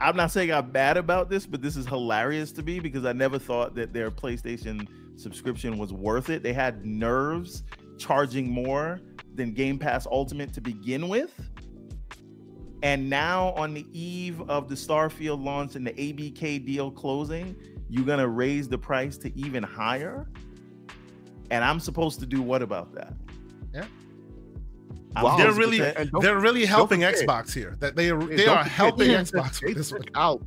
I'm 0.00 0.16
not 0.16 0.30
saying 0.32 0.52
I'm 0.52 0.70
bad 0.70 0.96
about 0.96 1.30
this, 1.30 1.46
but 1.46 1.62
this 1.62 1.76
is 1.76 1.86
hilarious 1.86 2.52
to 2.52 2.62
me 2.62 2.80
because 2.80 3.04
I 3.04 3.12
never 3.12 3.38
thought 3.38 3.74
that 3.76 3.92
their 3.92 4.10
PlayStation 4.10 4.86
subscription 5.16 5.78
was 5.78 5.92
worth 5.92 6.30
it. 6.30 6.42
They 6.42 6.52
had 6.52 6.84
nerves 6.84 7.62
charging 7.98 8.50
more 8.50 9.00
than 9.34 9.52
Game 9.52 9.78
Pass 9.78 10.06
Ultimate 10.06 10.52
to 10.54 10.60
begin 10.60 11.08
with. 11.08 11.32
And 12.82 13.08
now, 13.08 13.52
on 13.52 13.72
the 13.72 13.86
eve 13.98 14.42
of 14.50 14.68
the 14.68 14.74
Starfield 14.74 15.42
launch 15.42 15.74
and 15.74 15.86
the 15.86 15.92
ABK 15.92 16.66
deal 16.66 16.90
closing, 16.90 17.56
you're 17.88 18.04
gonna 18.04 18.28
raise 18.28 18.68
the 18.68 18.76
price 18.76 19.16
to 19.18 19.38
even 19.38 19.62
higher. 19.62 20.28
And 21.50 21.64
I'm 21.64 21.80
supposed 21.80 22.20
to 22.20 22.26
do 22.26 22.42
what 22.42 22.60
about 22.60 22.94
that? 22.94 23.14
Yeah. 23.72 23.86
I'm 25.16 25.24
Wow. 25.24 25.36
They're 25.36 25.52
really, 25.52 25.78
say- 25.78 25.94
and 25.96 26.10
don't- 26.10 26.22
they're 26.22 26.38
really 26.40 26.64
helping 26.64 27.00
forget- 27.02 27.26
Xbox 27.26 27.52
here. 27.52 27.76
That 27.80 27.96
they, 27.96 28.10
And 28.10 28.28
they 28.28 28.46
are 28.46 28.64
helping 28.64 29.10
Yeah. 29.10 29.20
Xbox 29.22 29.60
They 29.60 29.68
with 29.68 29.76
this 29.76 29.92
one. 29.92 30.02
out. 30.14 30.42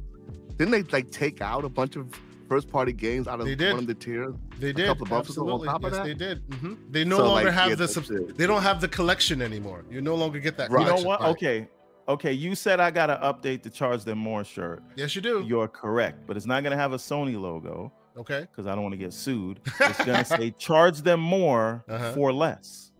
Didn't 0.58 0.72
they 0.72 0.84
like 0.84 1.12
take 1.12 1.42
out 1.42 1.64
a 1.66 1.70
bunch 1.70 1.96
of 1.96 2.08
first 2.50 2.70
party 2.70 2.94
games 2.94 3.28
out 3.28 3.40
of 3.40 3.46
They 3.46 3.56
did. 3.56 3.72
one 3.74 3.82
of 3.82 3.88
the 3.88 3.94
tiers? 3.94 4.34
They 4.60 4.70
a 4.70 4.74
did. 4.74 4.88
couple 4.88 5.04
of 5.04 5.12
months 5.12 5.38
on 5.38 5.44
Absolutely. 5.44 5.68
top 5.68 5.84
of 5.84 5.92
yes, 5.94 5.98
that? 5.98 6.04
they 6.06 6.14
did. 6.14 6.42
hmm 6.60 6.74
They 6.90 7.04
no 7.06 7.18
So, 7.18 7.26
longer 7.28 7.46
like, 7.46 7.54
have 7.54 7.70
yeah, 7.70 7.76
the. 7.76 7.84
that's 7.84 7.94
Subs- 7.94 8.10
it. 8.12 8.38
they 8.38 8.48
don't 8.48 8.62
have 8.64 8.82
the 8.82 8.88
collection 8.88 9.42
anymore. 9.42 9.84
You 9.92 10.02
no 10.02 10.16
longer 10.16 10.40
get 10.40 10.58
that. 10.58 10.72
Right. 10.72 10.86
You 10.88 10.96
know 10.96 11.08
what? 11.08 11.20
Right. 11.22 11.30
Okay. 11.30 11.68
Okay, 12.10 12.32
you 12.32 12.56
said 12.56 12.80
I 12.80 12.90
gotta 12.90 13.20
update 13.22 13.64
to 13.64 13.70
charge 13.70 14.06
them 14.06 14.18
more 14.18 14.46
shirt. 14.46 14.82
Yes, 14.96 15.14
you 15.14 15.22
do. 15.22 15.44
You're 15.46 15.68
correct, 15.68 16.26
but 16.26 16.38
it's 16.38 16.46
not 16.46 16.64
gonna 16.64 16.78
have 16.78 16.94
a 16.94 16.98
Sony 16.98 17.38
logo 17.40 17.92
okay. 18.18 18.48
because 18.50 18.66
I 18.66 18.74
don't 18.76 18.82
want 18.84 18.94
to 18.94 18.98
get 18.98 19.12
sued. 19.14 19.60
It's 19.82 19.98
gonna 20.06 20.24
say 20.24 20.52
charge 20.52 21.02
them 21.02 21.20
more 21.20 21.84
Uh-huh. 21.90 22.14
for 22.14 22.32
less. 22.32 22.94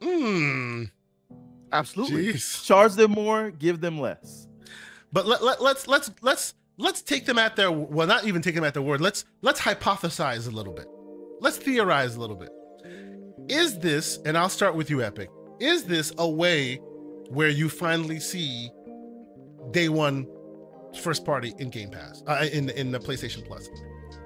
Mm, 0.00 0.88
Absolutely. 1.74 2.32
jeez. 2.32 2.64
Charge 2.64 2.94
them 2.94 3.10
more, 3.10 3.50
give 3.50 3.80
them 3.80 4.00
less. 4.00 4.48
But 5.12 5.26
let, 5.26 5.42
let, 5.42 5.60
let's 5.60 5.86
let's 5.86 6.10
let's 6.22 6.54
let's 6.76 7.02
take 7.02 7.26
them 7.26 7.38
at 7.38 7.56
their 7.56 7.70
well, 7.70 8.06
not 8.06 8.26
even 8.26 8.42
take 8.42 8.54
them 8.54 8.64
at 8.64 8.74
their 8.74 8.82
word. 8.82 9.00
Let's 9.00 9.24
let's 9.42 9.60
hypothesize 9.60 10.46
a 10.46 10.50
little 10.50 10.72
bit. 10.72 10.86
Let's 11.40 11.56
theorize 11.56 12.16
a 12.16 12.20
little 12.20 12.36
bit. 12.36 12.50
Is 13.48 13.78
this, 13.78 14.18
and 14.24 14.38
I'll 14.38 14.48
start 14.48 14.74
with 14.74 14.88
you, 14.88 15.02
Epic. 15.02 15.28
Is 15.60 15.84
this 15.84 16.12
a 16.18 16.28
way 16.28 16.76
where 17.28 17.48
you 17.48 17.68
finally 17.68 18.18
see 18.20 18.70
day 19.70 19.88
one 19.88 20.26
first 21.00 21.24
party 21.24 21.54
in 21.58 21.70
Game 21.70 21.90
Pass, 21.90 22.22
uh, 22.26 22.46
in 22.52 22.70
in 22.70 22.92
the 22.92 22.98
PlayStation 22.98 23.44
Plus? 23.46 23.68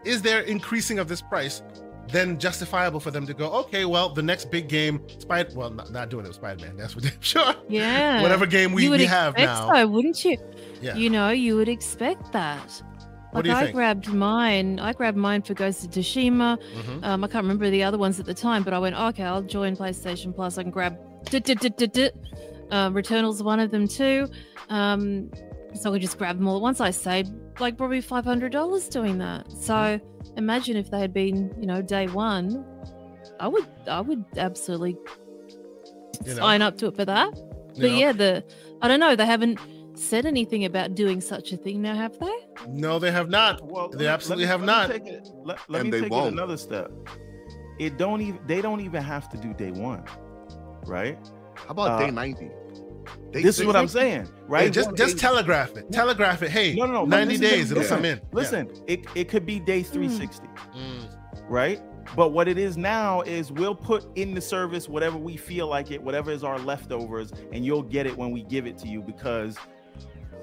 Is 0.04 0.22
there 0.22 0.40
increasing 0.40 0.98
of 0.98 1.08
this 1.08 1.20
price 1.20 1.62
then 2.10 2.38
justifiable 2.38 3.00
for 3.00 3.10
them 3.10 3.26
to 3.26 3.34
go? 3.34 3.50
Okay, 3.52 3.84
well, 3.84 4.08
the 4.08 4.22
next 4.22 4.50
big 4.50 4.68
game, 4.68 5.00
Spider, 5.18 5.50
well, 5.54 5.70
not, 5.70 5.90
not 5.92 6.08
doing 6.08 6.24
it 6.24 6.28
with 6.28 6.36
Spider 6.36 6.64
Man. 6.66 6.76
That's 6.76 6.94
for 6.94 7.00
damn 7.00 7.12
sure. 7.20 7.54
Yeah. 7.68 8.22
Whatever 8.22 8.46
game 8.46 8.72
we, 8.72 8.84
you 8.84 8.90
would 8.90 9.00
we 9.00 9.06
have 9.06 9.34
expect 9.34 9.46
now. 9.68 9.74
so, 9.74 9.86
wouldn't 9.88 10.24
you? 10.24 10.36
Yeah. 10.80 10.94
You 10.96 11.10
know, 11.10 11.30
you 11.30 11.56
would 11.56 11.68
expect 11.68 12.32
that. 12.32 12.82
What 13.32 13.44
Like 13.44 13.44
do 13.44 13.50
you 13.50 13.56
I 13.56 13.62
think? 13.64 13.74
grabbed 13.74 14.08
mine. 14.12 14.78
I 14.80 14.92
grabbed 14.94 15.18
mine 15.18 15.42
for 15.42 15.52
Ghost 15.52 15.84
of 15.84 15.90
Tsushima. 15.90 16.56
Mhm. 16.76 17.04
Um, 17.04 17.24
I 17.24 17.28
can't 17.28 17.44
remember 17.44 17.68
the 17.68 17.82
other 17.82 17.98
ones 17.98 18.18
at 18.18 18.24
the 18.26 18.32
time, 18.32 18.62
but 18.62 18.72
I 18.72 18.78
went, 18.78 18.96
okay, 18.96 19.22
I'll 19.24 19.42
join 19.42 19.76
PlayStation 19.76 20.34
Plus. 20.34 20.56
I 20.56 20.62
can 20.62 20.70
grab 20.70 20.96
dit, 21.30 21.44
dit, 21.44 21.58
dit, 21.60 21.76
dit, 21.76 21.92
dit. 21.92 22.14
Um, 22.70 22.94
Returnal's 22.94 23.42
one 23.42 23.60
of 23.60 23.70
them 23.70 23.86
too. 23.86 24.28
Um, 24.70 25.30
so 25.74 25.90
I 25.90 25.94
could 25.94 26.02
just 26.02 26.16
grab 26.16 26.38
them 26.38 26.48
all 26.48 26.56
at 26.56 26.62
once. 26.62 26.80
I 26.80 26.90
saved 26.90 27.30
like 27.60 27.76
probably 27.76 28.00
five 28.00 28.24
hundred 28.24 28.52
dollars 28.52 28.88
doing 28.88 29.18
that. 29.18 29.50
So 29.52 30.00
imagine 30.38 30.76
if 30.76 30.90
they 30.90 31.00
had 31.00 31.12
been, 31.12 31.54
you 31.60 31.66
know, 31.66 31.82
day 31.82 32.06
one. 32.06 32.64
I 33.40 33.48
would, 33.48 33.66
I 33.88 34.00
would 34.00 34.24
absolutely 34.36 34.96
You 36.24 36.34
know? 36.34 36.40
sign 36.40 36.62
up 36.62 36.78
to 36.78 36.86
it 36.86 36.96
for 36.96 37.04
that. 37.04 37.36
You 37.74 37.82
But 37.82 37.90
know? 37.90 37.98
yeah, 37.98 38.12
the 38.12 38.44
I 38.80 38.88
don't 38.88 39.00
know. 39.00 39.14
They 39.14 39.26
haven't 39.26 39.58
said 39.94 40.24
anything 40.26 40.64
about 40.64 40.94
doing 40.94 41.20
such 41.20 41.52
a 41.52 41.56
thing 41.56 41.82
now, 41.82 41.94
have 41.94 42.18
they? 42.18 42.36
No, 42.68 42.98
they 42.98 43.10
have 43.10 43.28
not. 43.28 43.60
Well, 43.64 43.88
They 43.88 44.06
absolutely 44.06 44.46
have 44.46 44.60
let 44.60 44.66
not. 44.66 44.88
Me 44.88 44.94
take 44.98 45.06
it, 45.08 45.28
let 45.44 45.58
let 45.68 45.80
And 45.80 45.92
me 45.92 45.98
they 45.98 46.00
take 46.02 46.10
won't. 46.12 46.26
it 46.28 46.32
another 46.32 46.56
step. 46.56 46.90
It 47.78 47.96
don't 47.98 48.20
even 48.20 48.40
they 48.46 48.60
don't 48.60 48.80
even 48.80 49.02
have 49.02 49.28
to 49.30 49.36
do 49.36 49.52
day 49.54 49.70
one, 49.70 50.04
right? 50.86 51.18
How 51.54 51.70
about 51.70 51.90
Uh, 51.90 51.98
day 52.06 52.10
90? 52.10 52.50
Day 53.32 53.42
this 53.42 53.58
is 53.58 53.66
what 53.66 53.76
I'm 53.76 53.88
saying, 53.88 54.28
right? 54.46 54.64
Hey, 54.64 54.70
just 54.70 54.94
just 54.96 55.18
telegraph 55.18 55.76
it. 55.76 55.90
Telegraph 55.92 56.42
it. 56.42 56.50
Hey, 56.50 56.74
No, 56.74 56.86
no, 56.86 56.92
no, 56.92 57.04
90 57.04 57.38
listen 57.38 57.50
days, 57.58 57.70
it'll 57.70 57.84
come 57.84 58.04
in. 58.04 58.20
Listen, 58.32 58.70
it, 58.86 59.04
it 59.14 59.28
could 59.28 59.44
be 59.46 59.58
day 59.60 59.82
360, 59.82 60.46
Mm. 60.74 61.08
right? 61.48 61.80
But 62.16 62.32
what 62.32 62.48
it 62.48 62.56
is 62.56 62.78
now 62.78 63.20
is 63.22 63.52
we'll 63.52 63.74
put 63.74 64.06
in 64.16 64.32
the 64.34 64.40
service 64.40 64.88
whatever 64.88 65.18
we 65.18 65.36
feel 65.36 65.66
like 65.66 65.90
it, 65.90 66.02
whatever 66.02 66.30
is 66.30 66.42
our 66.42 66.58
leftovers, 66.58 67.32
and 67.52 67.64
you'll 67.66 67.82
get 67.82 68.06
it 68.06 68.16
when 68.16 68.30
we 68.30 68.42
give 68.44 68.66
it 68.66 68.78
to 68.78 68.88
you 68.88 69.02
because 69.02 69.56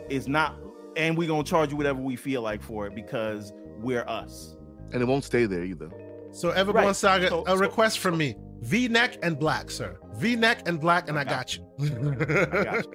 it's 0.09 0.27
not, 0.27 0.55
and 0.95 1.17
we're 1.17 1.27
gonna 1.27 1.43
charge 1.43 1.71
you 1.71 1.77
whatever 1.77 1.99
we 2.01 2.15
feel 2.15 2.41
like 2.43 2.61
for 2.61 2.85
it 2.85 2.93
because 2.93 3.51
we're 3.79 4.05
us. 4.07 4.55
And 4.93 5.01
it 5.01 5.05
won't 5.05 5.23
stay 5.23 5.45
there 5.47 5.63
either. 5.63 5.89
So 6.31 6.51
Everborn 6.51 6.73
Right. 6.75 6.95
Saga, 6.95 7.29
So- 7.29 7.43
a 7.43 7.49
so- 7.49 7.55
request 7.57 7.97
from 7.99 8.17
me. 8.17 8.35
V-neck 8.65 9.17
and 9.21 9.37
black, 9.37 9.69
sir. 9.69 9.97
V-neck 10.15 10.67
and 10.67 10.79
black, 10.79 11.07
and 11.07 11.19
I 11.19 11.23
got 11.23 11.55
you. 11.55 11.63
got 12.63 12.85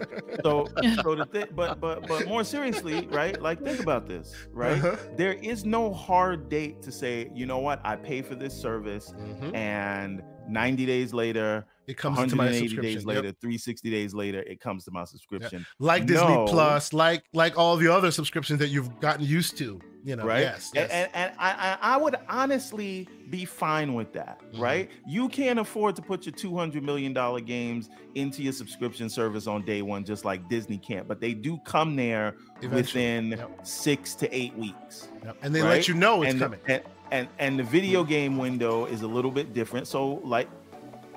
So, 0.43 0.67
so 1.03 1.15
the 1.15 1.29
thing, 1.31 1.47
but 1.55 1.81
but 1.81 2.07
but 2.09 2.27
more 2.27 2.43
seriously, 2.45 3.07
right? 3.09 3.41
Like 3.41 3.63
think 3.63 3.79
about 3.81 4.09
this, 4.09 4.35
right? 4.53 4.79
Uh-huh. 4.79 4.97
There 5.17 5.35
is 5.35 5.65
no 5.65 5.93
hard 5.93 6.49
date 6.49 6.83
to 6.83 6.91
say, 6.93 7.31
you 7.35 7.47
know 7.47 7.59
what, 7.59 7.81
I 7.85 7.97
pay 7.97 8.23
for 8.23 8.35
this 8.35 8.55
service, 8.55 9.13
Mhm. 9.17 9.55
and 9.55 10.23
90 10.49 10.87
days 10.87 11.13
later, 11.15 11.65
It 11.87 11.97
comes 11.97 12.17
to 12.19 12.37
my 12.37 12.45
180 12.47 12.69
subscription. 12.69 12.83
days 12.83 13.07
Yep. 13.07 13.25
later, 13.25 13.33
360 13.41 13.91
days 13.91 14.15
later, 14.15 14.41
it 14.43 14.61
comes 14.61 14.85
to 14.87 14.91
my 14.91 15.05
subscription, 15.05 15.65
Like 15.79 16.07
Disney 16.07 16.27
No. 16.27 16.47
Plus, 16.47 16.93
like 16.93 17.23
like 17.33 17.57
all 17.59 17.77
the 17.77 17.89
other 17.89 18.11
subscriptions 18.11 18.59
that 18.59 18.69
you've 18.69 18.99
gotten 19.01 19.25
used 19.25 19.57
to. 19.59 19.81
You 20.03 20.17
know, 20.17 20.25
right? 20.25 20.41
yes, 20.41 20.71
yes. 20.75 20.91
And, 20.91 21.11
and, 21.15 21.31
and 21.31 21.33
I, 21.39 21.77
I 21.81 21.97
would 21.99 22.17
honestly 22.29 23.07
be 23.29 23.45
fine 23.45 23.93
with 23.95 24.13
that, 24.15 24.41
Mhm. 24.53 24.61
right? 24.61 24.91
You 25.07 25.29
can't 25.29 25.59
afford 25.59 25.95
to 25.97 26.03
put 26.03 26.25
your 26.25 26.33
200 26.35 26.83
million 26.83 27.13
dollar 27.13 27.41
games 27.41 27.91
into 28.15 28.43
your 28.43 28.53
subscription 28.55 29.09
service 29.11 29.47
on 29.47 29.65
day 29.65 29.83
one, 29.83 30.05
just 30.05 30.25
like 30.25 30.49
Disney 30.49 30.79
can't. 30.79 31.07
But 31.07 31.21
they 31.21 31.35
do 31.35 31.59
come 31.65 31.97
there 31.97 32.35
Eventually. 32.63 32.77
within 32.83 33.31
Yep. 33.33 33.67
six 33.67 34.15
to 34.17 34.35
eight 34.35 34.57
weeks. 34.57 35.09
Yep. 35.25 35.37
And 35.43 35.55
they 35.55 35.61
right? 35.61 35.69
let 35.71 35.89
you 35.89 35.95
know 35.95 36.23
it's 36.23 36.33
and, 36.33 36.41
coming. 36.41 36.61
And, 36.67 36.83
and 37.11 37.29
and 37.39 37.59
the 37.59 37.65
video 37.65 38.03
game 38.03 38.39
window 38.39 38.87
is 38.87 39.03
a 39.03 39.07
little 39.09 39.31
bit 39.31 39.53
different. 39.53 39.87
So 39.87 40.15
like 40.25 40.49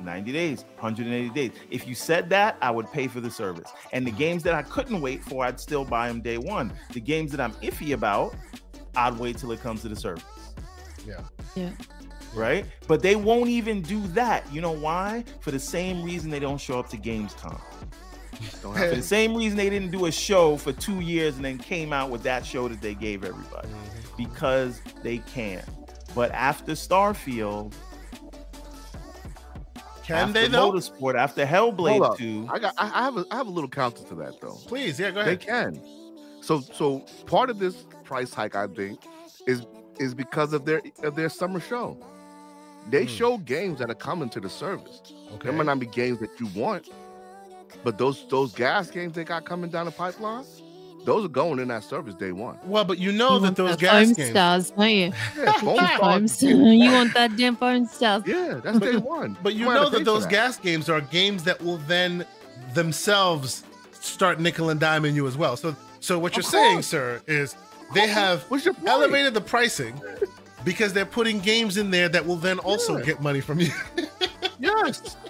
90 0.02 0.34
days, 0.34 0.66
180 0.80 1.30
days. 1.30 1.52
If 1.72 1.88
you 1.88 1.96
said 1.96 2.30
that, 2.32 2.58
I 2.62 2.70
would 2.72 2.92
pay 2.92 3.08
for 3.08 3.22
the 3.22 3.32
service. 3.32 3.72
And 3.94 4.06
the 4.06 4.12
games 4.12 4.44
that 4.44 4.54
I 4.54 4.62
couldn't 4.64 5.00
wait 5.00 5.24
for, 5.24 5.46
I'd 5.46 5.60
still 5.60 5.86
buy 5.86 6.10
them 6.10 6.20
day 6.20 6.38
one. 6.38 6.74
The 6.92 7.00
games 7.00 7.32
that 7.32 7.40
I'm 7.40 7.54
iffy 7.62 7.94
about, 7.94 8.36
I'd 8.96 9.18
wait 9.18 9.38
till 9.38 9.52
it 9.52 9.62
comes 9.62 9.82
to 9.82 9.90
the 9.90 9.96
surface. 9.96 10.24
Yeah. 11.06 11.22
Yeah. 11.56 11.70
Right? 12.36 12.66
But 12.88 13.02
they 13.02 13.16
won't 13.16 13.50
even 13.50 13.82
do 13.82 14.02
that. 14.08 14.52
You 14.52 14.62
know 14.62 14.72
why? 14.72 15.24
For 15.42 15.52
the 15.52 15.60
same 15.60 16.04
reason 16.04 16.30
they 16.30 16.40
don't 16.40 16.58
show 16.60 16.80
up 16.80 16.90
to 16.90 16.98
Gamescom. 16.98 17.60
Don't 18.62 18.74
For 18.76 18.96
the 18.96 19.02
same 19.18 19.36
reason 19.36 19.58
they 19.58 19.70
didn't 19.70 19.92
do 19.92 20.06
a 20.08 20.12
show 20.12 20.58
for 20.58 20.72
two 20.74 21.00
years 21.00 21.36
and 21.36 21.46
then 21.46 21.58
came 21.58 21.94
out 21.94 22.10
with 22.10 22.24
that 22.24 22.46
show 22.46 22.68
that 22.68 22.82
they 22.82 22.94
gave 22.96 23.24
everybody 23.24 23.68
Mhm. 23.68 24.18
because 24.18 24.82
they 25.04 25.20
can. 25.20 25.64
But 26.16 26.32
after 26.32 26.74
Starfield, 26.74 27.74
Can 30.04 30.16
after 30.30 30.34
they 30.34 30.48
though? 30.48 30.72
Motorsport, 30.72 31.16
after 31.16 31.46
Hellblade 31.46 32.04
up. 32.04 32.18
2, 32.18 32.48
I 32.52 32.60
got. 32.60 32.74
I 32.78 32.86
I 32.88 33.04
have. 33.04 33.18
A, 33.18 33.26
I 33.32 33.36
have 33.38 33.48
a 33.48 33.52
little 33.52 33.70
counter 33.70 34.04
to 34.04 34.16
that 34.16 34.40
though. 34.42 34.58
Please, 34.68 35.00
yeah, 35.00 35.12
go 35.12 35.22
ahead. 35.22 35.40
They 35.40 35.46
can. 35.46 35.82
So 36.42 36.60
so 36.60 37.00
part 37.26 37.50
of 37.50 37.58
this 37.60 37.86
price 38.04 38.34
hike, 38.34 38.56
I 38.56 38.68
think, 38.68 39.00
is 39.48 39.66
is 40.00 40.14
because 40.14 40.54
of 40.54 40.66
their 40.66 40.82
of 41.04 41.16
their 41.16 41.30
summer 41.30 41.60
show. 41.60 41.98
They 42.90 43.04
Hmm. 43.06 43.10
show 43.10 43.38
games 43.38 43.80
that 43.80 43.90
are 43.90 43.96
coming 43.96 44.30
to 44.30 44.40
the 44.40 44.50
service. 44.50 45.02
Okay. 45.34 45.44
There 45.50 45.54
might 45.54 45.66
not 45.68 45.80
be 45.80 45.86
games 45.86 46.20
that 46.20 46.32
you 46.40 46.48
want, 46.56 46.90
but 47.84 47.98
those 47.98 48.26
those 48.30 48.54
GaaS 48.54 48.90
games 48.92 49.14
they 49.14 49.24
got 49.24 49.46
coming 49.46 49.70
down 49.70 49.86
the 49.86 49.92
pipeline, 49.92 50.44
those 51.06 51.26
are 51.26 51.30
going 51.30 51.60
in 51.60 51.68
that 51.70 51.84
service 51.84 52.14
day 52.16 52.32
one. 52.34 52.58
Well, 52.66 52.84
but 52.84 52.98
you 53.00 53.12
know 53.12 53.36
you 53.36 53.40
that 53.42 53.56
those 53.56 53.78
the 53.78 53.86
GaaS 53.86 54.08
foam 54.08 54.14
games. 54.16 54.30
stars, 54.32 54.72
don't 54.72 54.90
you? 54.90 55.14
Yeah, 55.38 55.52
phone 55.54 55.76
Yeah. 55.76 55.98
Foamstars. 55.98 56.30
stars. 56.30 56.44
you 56.84 56.92
want 56.92 57.14
that 57.14 57.38
damn 57.38 57.56
Foamstars. 57.56 58.28
Yeah, 58.28 58.60
that's 58.64 58.80
day 58.80 58.98
one. 58.98 59.38
But 59.42 59.54
you 59.56 59.66
might 59.66 59.74
have 59.76 59.84
know 59.84 59.90
that 59.92 59.98
pay 60.00 60.04
for 60.04 60.12
those 60.12 60.26
GaaS 60.26 60.58
games 60.58 60.90
are 60.90 61.02
games 61.02 61.44
that 61.46 61.62
will 61.62 61.78
then 61.88 62.26
themselves 62.74 63.64
start 63.92 64.40
nickel 64.40 64.70
and 64.70 64.80
diming 64.82 65.14
you 65.14 65.26
as 65.28 65.38
well. 65.38 65.56
So, 65.56 65.76
so 66.02 66.20
what 66.20 66.34
Of 66.34 66.38
you're 66.38 66.44
saying, 66.44 66.82
sir, 66.82 67.22
is 67.28 67.56
they 67.94 68.08
have 68.08 68.46
elevated 68.86 69.34
the 69.34 69.42
pricing 69.42 70.00
because 70.64 70.94
they're 70.94 71.06
putting 71.06 71.40
games 71.40 71.78
in 71.78 71.92
there 71.92 72.10
that 72.10 72.26
will 72.26 72.36
then 72.38 72.60
also 72.60 72.98
Yeah. 72.98 73.04
get 73.06 73.22
money 73.22 73.42
from 73.42 73.60
you. 73.60 73.72
Yes. 74.60 75.18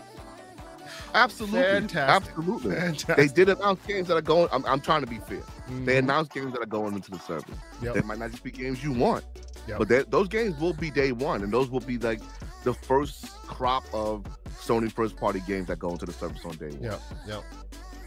Absolutely. 1.15 1.61
Fantastic. 1.61 2.31
Absolutely. 2.37 3.15
They 3.15 3.27
did 3.27 3.49
announce 3.49 3.85
games 3.85 4.07
that 4.07 4.15
are 4.17 4.21
going. 4.21 4.49
I'm, 4.51 4.65
I'm 4.65 4.81
trying 4.81 5.01
to 5.01 5.07
be 5.07 5.17
fair. 5.19 5.41
They 5.85 5.95
Mhm. 5.95 5.99
announced 5.99 6.33
games 6.33 6.53
that 6.53 6.61
are 6.61 6.65
going 6.67 6.95
into 6.95 7.11
the 7.11 7.19
service. 7.19 7.55
Yep. 7.83 7.93
They 7.93 8.01
might 8.01 8.17
not 8.17 8.31
just 8.31 8.43
be 8.43 8.49
games 8.51 8.83
you 8.83 8.91
want, 8.93 9.23
Yep. 9.67 9.77
but 9.79 10.09
those 10.11 10.27
games 10.27 10.59
will 10.59 10.73
be 10.73 10.89
day 10.89 11.11
one, 11.11 11.43
and 11.43 11.53
those 11.53 11.69
will 11.69 11.81
be 11.81 11.99
like 11.99 12.19
the 12.63 12.73
first 12.73 13.25
crop 13.45 13.83
of 13.93 14.23
Sony 14.59 14.91
first 14.91 15.15
party 15.17 15.41
games 15.45 15.67
that 15.67 15.77
go 15.77 15.91
into 15.91 16.05
the 16.07 16.13
service 16.13 16.43
on 16.45 16.55
day 16.57 16.69
one. 16.69 16.81
Yep. 16.83 17.01
Yep. 17.27 17.43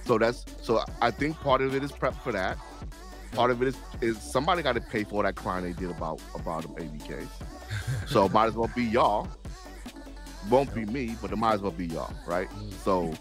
So 0.05 0.19
that's 0.19 0.45
so 0.63 0.83
I 1.01 1.11
think 1.13 1.39
part 1.41 1.61
of 1.63 1.75
it 1.77 1.85
is 1.85 1.93
prep 1.93 2.15
for 2.25 2.33
that. 2.33 2.59
Part 3.37 3.51
of 3.51 3.61
it 3.61 3.69
is 3.69 3.77
is 4.01 4.21
somebody 4.21 4.63
got 4.63 4.77
to 4.77 4.81
pay 4.81 5.05
for 5.05 5.23
that 5.23 5.35
crime 5.35 5.63
they 5.63 5.73
did 5.73 5.91
about 5.91 6.21
about 6.35 6.63
them 6.63 6.75
ABKs. 6.75 7.29
So 8.07 8.29
might 8.29 8.47
as 8.47 8.55
well 8.55 8.71
be 8.75 8.85
y'all. 8.85 9.29
Won't 10.49 10.73
be 10.75 10.87
me, 10.87 11.17
but 11.21 11.33
it 11.33 11.37
might 11.37 11.55
as 11.55 11.61
well 11.61 11.73
be 11.73 11.87
y'all, 11.87 12.13
right? 12.27 12.49
Mm. 12.49 12.73
So 12.85 13.13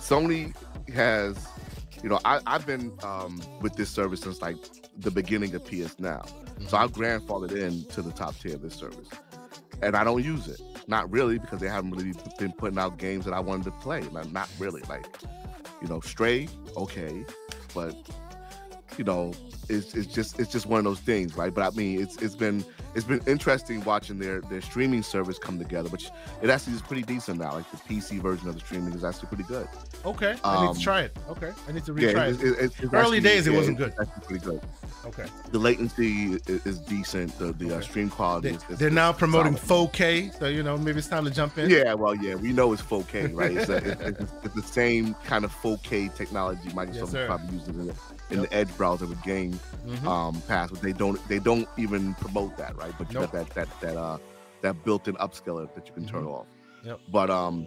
Sony 0.00 0.54
has, 0.92 1.48
you 2.02 2.08
know, 2.08 2.18
I, 2.24 2.40
I've 2.46 2.66
been 2.66 2.92
um, 3.02 3.40
with 3.62 3.74
this 3.76 3.88
service 3.88 4.20
since 4.20 4.42
like 4.42 4.56
the 4.98 5.10
beginning 5.10 5.54
of 5.54 5.64
PS 5.64 5.98
Now. 5.98 6.24
So 6.68 6.76
I've 6.76 6.92
grandfathered 6.92 7.52
in 7.52 7.84
to 7.94 8.02
the 8.02 8.12
top 8.12 8.38
tier 8.38 8.54
of 8.54 8.62
this 8.62 8.74
service. 8.74 9.08
And 9.82 9.96
I 9.96 10.04
don't 10.04 10.24
use 10.24 10.48
it. 10.48 10.60
Not 10.88 11.10
really, 11.10 11.38
because 11.38 11.60
they 11.60 11.68
haven't 11.68 11.92
really 11.92 12.12
been 12.38 12.52
putting 12.52 12.78
out 12.78 12.98
games 12.98 13.24
that 13.24 13.34
I 13.34 13.40
wanted 13.40 13.64
to 13.64 13.70
play. 13.72 14.02
Like, 14.02 14.30
not 14.32 14.48
really. 14.58 14.82
Like, 14.88 15.06
you 15.80 15.88
know, 15.88 16.00
Stray, 16.00 16.48
okay. 16.76 17.24
But 17.74 17.94
you 18.98 19.04
know, 19.04 19.32
it's, 19.68 19.94
it's 19.94 20.12
just 20.12 20.38
it's 20.40 20.50
just 20.50 20.66
one 20.66 20.78
of 20.78 20.84
those 20.84 21.00
things, 21.00 21.36
right? 21.36 21.52
But 21.52 21.62
I 21.72 21.76
mean, 21.76 22.00
it's 22.00 22.16
it's 22.22 22.34
been 22.34 22.64
it's 22.94 23.04
been 23.04 23.20
interesting 23.26 23.82
watching 23.84 24.18
their 24.18 24.40
their 24.42 24.60
streaming 24.60 25.02
service 25.02 25.38
come 25.38 25.58
together, 25.58 25.88
which 25.90 26.10
it 26.42 26.50
actually 26.50 26.74
is 26.74 26.82
pretty 26.82 27.02
decent 27.02 27.38
now. 27.38 27.52
Like 27.52 27.70
the 27.70 27.76
PC 27.78 28.20
version 28.20 28.48
of 28.48 28.54
the 28.54 28.60
streaming 28.60 28.92
is 28.94 29.04
actually 29.04 29.28
pretty 29.28 29.44
good. 29.44 29.68
Okay. 30.04 30.36
I 30.44 30.62
need 30.62 30.68
Um, 30.70 30.76
to 30.76 30.80
try 30.82 31.00
it. 31.02 31.16
Okay. 31.30 31.52
I 31.68 31.72
need 31.72 31.84
to 31.86 31.94
Yeah, 31.94 32.12
retry 32.12 32.32
it's, 32.34 32.42
it. 32.42 32.46
it's- 32.52 32.70
it's 32.80 32.92
Early 32.94 32.98
actually- 33.18 33.20
days, 33.20 33.46
it 33.46 33.50
yeah, 33.52 33.56
wasn't 33.58 33.78
good. 33.78 33.92
actually 34.00 34.22
pretty 34.26 34.44
good. 34.44 34.60
Okay. 35.04 35.26
The 35.52 35.58
latency 35.58 36.34
is, 36.46 36.66
is 36.66 36.78
decent. 36.80 37.38
The 37.38 37.52
the 37.52 37.76
uh, 37.76 37.80
stream 37.80 38.10
quality. 38.10 38.50
They, 38.50 38.56
is, 38.56 38.64
is, 38.70 38.78
they're 38.78 38.90
now 38.90 39.12
promoting 39.12 39.56
solid. 39.56 39.92
4K, 39.92 40.38
so 40.38 40.46
you 40.48 40.62
know 40.62 40.76
maybe 40.76 40.98
it's 40.98 41.06
time 41.08 41.24
to 41.24 41.30
jump 41.30 41.58
in. 41.58 41.70
Yeah, 41.70 41.94
well, 41.94 42.14
yeah, 42.16 42.34
we 42.34 42.52
know 42.52 42.72
it's 42.72 42.82
4K, 42.82 43.34
right? 43.34 43.52
It's, 43.56 43.68
a, 43.68 43.76
it's, 43.76 44.00
it's, 44.20 44.32
it's 44.44 44.54
the 44.54 44.62
same 44.62 45.14
kind 45.24 45.44
of 45.44 45.52
4K 45.62 46.12
technology 46.14 46.68
Microsoft 46.70 46.94
Yes, 46.94 47.14
is 47.14 47.26
probably 47.26 47.56
using 47.58 47.74
in, 47.80 47.86
the, 47.86 47.94
in 48.30 48.40
Yep. 48.40 48.50
the 48.50 48.56
Edge 48.56 48.76
browser 48.76 49.06
with 49.06 49.22
Game 49.22 49.58
Mhm. 49.86 50.04
um, 50.06 50.40
Pass, 50.48 50.70
but 50.70 50.80
they 50.80 50.92
don't 50.92 51.26
they 51.28 51.38
don't 51.38 51.68
even 51.76 52.14
promote 52.14 52.56
that, 52.56 52.76
right? 52.76 52.92
But 52.98 53.08
you 53.12 53.20
Nope. 53.20 53.32
got 53.32 53.54
that 53.54 53.54
that 53.54 53.80
that 53.80 53.96
uh 53.96 54.18
that 54.62 54.84
built-in 54.84 55.14
upscaler 55.16 55.72
that 55.74 55.86
you 55.86 55.92
can 55.94 56.06
turn 56.06 56.24
off. 56.24 56.46
Yep. 56.82 57.00
But 57.10 57.30
um, 57.30 57.66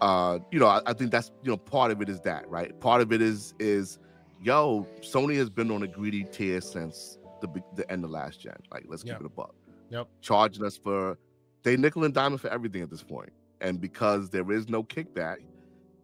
uh, 0.00 0.38
you 0.50 0.58
know, 0.58 0.66
I, 0.66 0.80
I 0.86 0.92
think 0.92 1.10
that's 1.10 1.30
you 1.42 1.50
know 1.50 1.56
part 1.56 1.90
of 1.90 2.02
it 2.02 2.08
is 2.08 2.20
that, 2.22 2.48
right? 2.50 2.78
Part 2.80 3.00
of 3.00 3.12
it 3.12 3.22
is 3.22 3.54
is 3.58 3.98
yo, 4.42 4.86
Sony 5.00 5.36
has 5.36 5.48
been 5.48 5.70
on 5.70 5.82
a 5.82 5.86
greedy 5.86 6.24
tier 6.24 6.60
since 6.60 7.18
the 7.40 7.48
the 7.76 7.90
end 7.90 8.04
of 8.04 8.10
last 8.10 8.40
gen. 8.40 8.56
Like, 8.72 8.84
let's 8.88 9.04
Yep. 9.04 9.16
keep 9.18 9.24
it 9.24 9.26
a 9.26 9.34
buck. 9.34 9.54
Yep. 9.90 10.08
Charging 10.20 10.64
us 10.64 10.76
for 10.76 11.16
they 11.62 11.76
nickel 11.78 12.04
and 12.04 12.12
diamond 12.12 12.40
for 12.42 12.48
everything 12.48 12.82
at 12.82 12.90
this 12.90 13.02
point, 13.02 13.32
and 13.62 13.80
because 13.80 14.28
there 14.28 14.50
is 14.52 14.68
no 14.68 14.82
kickback, 14.82 15.36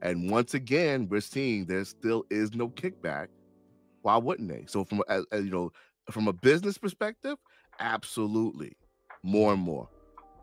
and 0.01 0.31
once 0.31 0.55
again 0.55 1.07
we're 1.11 1.21
seeing 1.21 1.67
there 1.67 1.85
still 1.85 2.25
is 2.31 2.55
no 2.55 2.69
kickback. 2.71 3.27
Why 4.03 4.17
wouldn't 4.17 4.49
they? 4.49 4.65
So 4.67 4.85
from 4.85 5.03
you 5.33 5.51
know 5.51 5.73
from 6.11 6.29
a 6.29 6.33
business 6.33 6.79
perspective, 6.79 7.39
absolutely, 7.79 8.77
more 9.23 9.53
and 9.53 9.63
more 9.63 9.89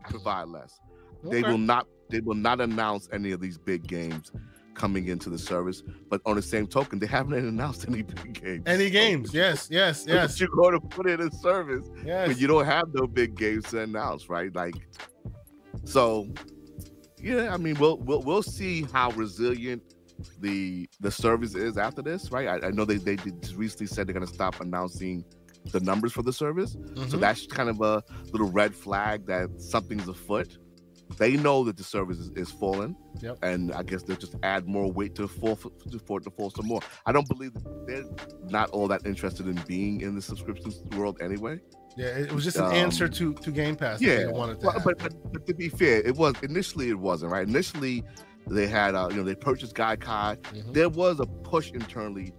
provide 0.08 0.48
less. 0.48 0.78
They 1.24 1.42
will 1.42 1.58
not 1.58 1.86
they 2.10 2.20
will 2.20 2.34
not 2.34 2.60
announce 2.60 3.08
any 3.12 3.32
of 3.32 3.40
these 3.40 3.58
big 3.58 3.86
games 3.86 4.32
coming 4.74 5.08
into 5.08 5.28
the 5.28 5.38
service. 5.38 5.82
But 6.08 6.20
on 6.24 6.36
the 6.36 6.42
same 6.42 6.66
token, 6.66 6.98
they 6.98 7.06
haven't 7.06 7.34
announced 7.46 7.86
any 7.88 8.02
big 8.02 8.40
games. 8.40 8.62
Any 8.66 8.86
So, 8.86 8.90
games? 8.92 9.34
Yes, 9.34 9.68
yes, 9.70 10.04
yes, 10.06 10.40
you're 10.40 10.48
going 10.48 10.72
to 10.72 10.80
put 10.80 11.06
it 11.06 11.20
in 11.20 11.30
service 11.32 11.86
yes. 12.04 12.28
but 12.28 12.38
you 12.40 12.46
don't 12.46 12.64
have 12.64 12.84
no 12.94 13.06
big 13.06 13.34
games 13.36 13.64
to 13.70 13.80
announce, 13.82 14.28
right? 14.28 14.54
Like, 14.54 14.74
so 15.84 16.28
yeah, 17.20 17.52
I 17.52 17.56
mean, 17.56 17.74
we'll 17.78 17.98
we'll 17.98 18.22
we'll 18.22 18.42
see 18.42 18.82
how 18.92 19.10
resilient 19.10 19.82
the 20.40 20.88
the 21.00 21.10
service 21.10 21.54
is 21.54 21.76
after 21.78 22.02
this, 22.02 22.30
right? 22.30 22.48
I, 22.62 22.68
I 22.68 22.70
know 22.70 22.84
they 22.84 22.96
they 22.96 23.16
just 23.16 23.54
recently 23.56 23.86
said 23.86 24.06
they're 24.06 24.14
gonna 24.14 24.26
stop 24.26 24.60
announcing 24.60 25.24
the 25.72 25.80
numbers 25.80 26.12
for 26.12 26.22
the 26.22 26.32
service, 26.32 26.72
so 26.72 26.78
Mhm. 27.16 27.20
that's 27.20 27.46
kind 27.46 27.68
of 27.68 27.80
a 27.80 28.02
little 28.32 28.50
red 28.50 28.74
flag 28.74 29.26
that 29.26 29.48
something's 29.60 30.08
afoot. 30.08 30.56
They 31.16 31.36
know 31.36 31.64
that 31.64 31.76
the 31.78 31.84
service 31.84 32.18
is, 32.18 32.30
is 32.36 32.50
falling, 32.50 32.94
Yep. 33.20 33.38
and 33.42 33.72
I 33.72 33.82
guess 33.82 34.02
they'll 34.02 34.16
just 34.18 34.36
add 34.42 34.66
more 34.68 34.92
weight 34.92 35.14
to 35.16 35.26
fall 35.26 35.56
for, 35.56 35.70
to, 35.90 35.98
for 35.98 36.18
it 36.18 36.24
to 36.24 36.30
fall 36.30 36.50
some 36.50 36.66
more. 36.66 36.80
I 37.06 37.12
don't 37.12 37.26
believe 37.28 37.52
they're 37.86 38.04
not 38.50 38.68
all 38.70 38.88
that 38.88 39.06
interested 39.06 39.46
in 39.48 39.58
being 39.66 40.02
in 40.02 40.14
the 40.14 40.20
subscriptions 40.22 40.82
world 40.96 41.16
anyway. 41.22 41.60
yeah, 41.96 42.08
it 42.08 42.30
was 42.32 42.44
just 42.44 42.58
an 42.58 42.70
answer 42.72 43.06
um, 43.06 43.10
to 43.12 43.34
to 43.34 43.50
Game 43.50 43.74
Pass. 43.74 44.00
Yeah, 44.00 44.26
wanted 44.30 44.60
to 44.60 44.66
Well, 44.66 44.80
but, 44.84 44.98
but 44.98 45.32
but 45.32 45.46
to 45.46 45.54
be 45.54 45.68
fair, 45.68 46.00
it 46.02 46.14
was 46.16 46.34
initially 46.42 46.90
it 46.90 46.98
wasn't 46.98 47.32
right. 47.32 47.46
Initially, 47.48 48.04
they 48.50 48.66
had 48.66 48.94
uh, 48.94 49.08
you 49.10 49.16
know 49.18 49.22
they 49.22 49.34
purchased 49.34 49.74
Gaikai. 49.74 50.38
Mhm. 50.40 50.72
There 50.74 50.88
was 50.88 51.20
a 51.20 51.26
push 51.26 51.70
internally 51.72 52.32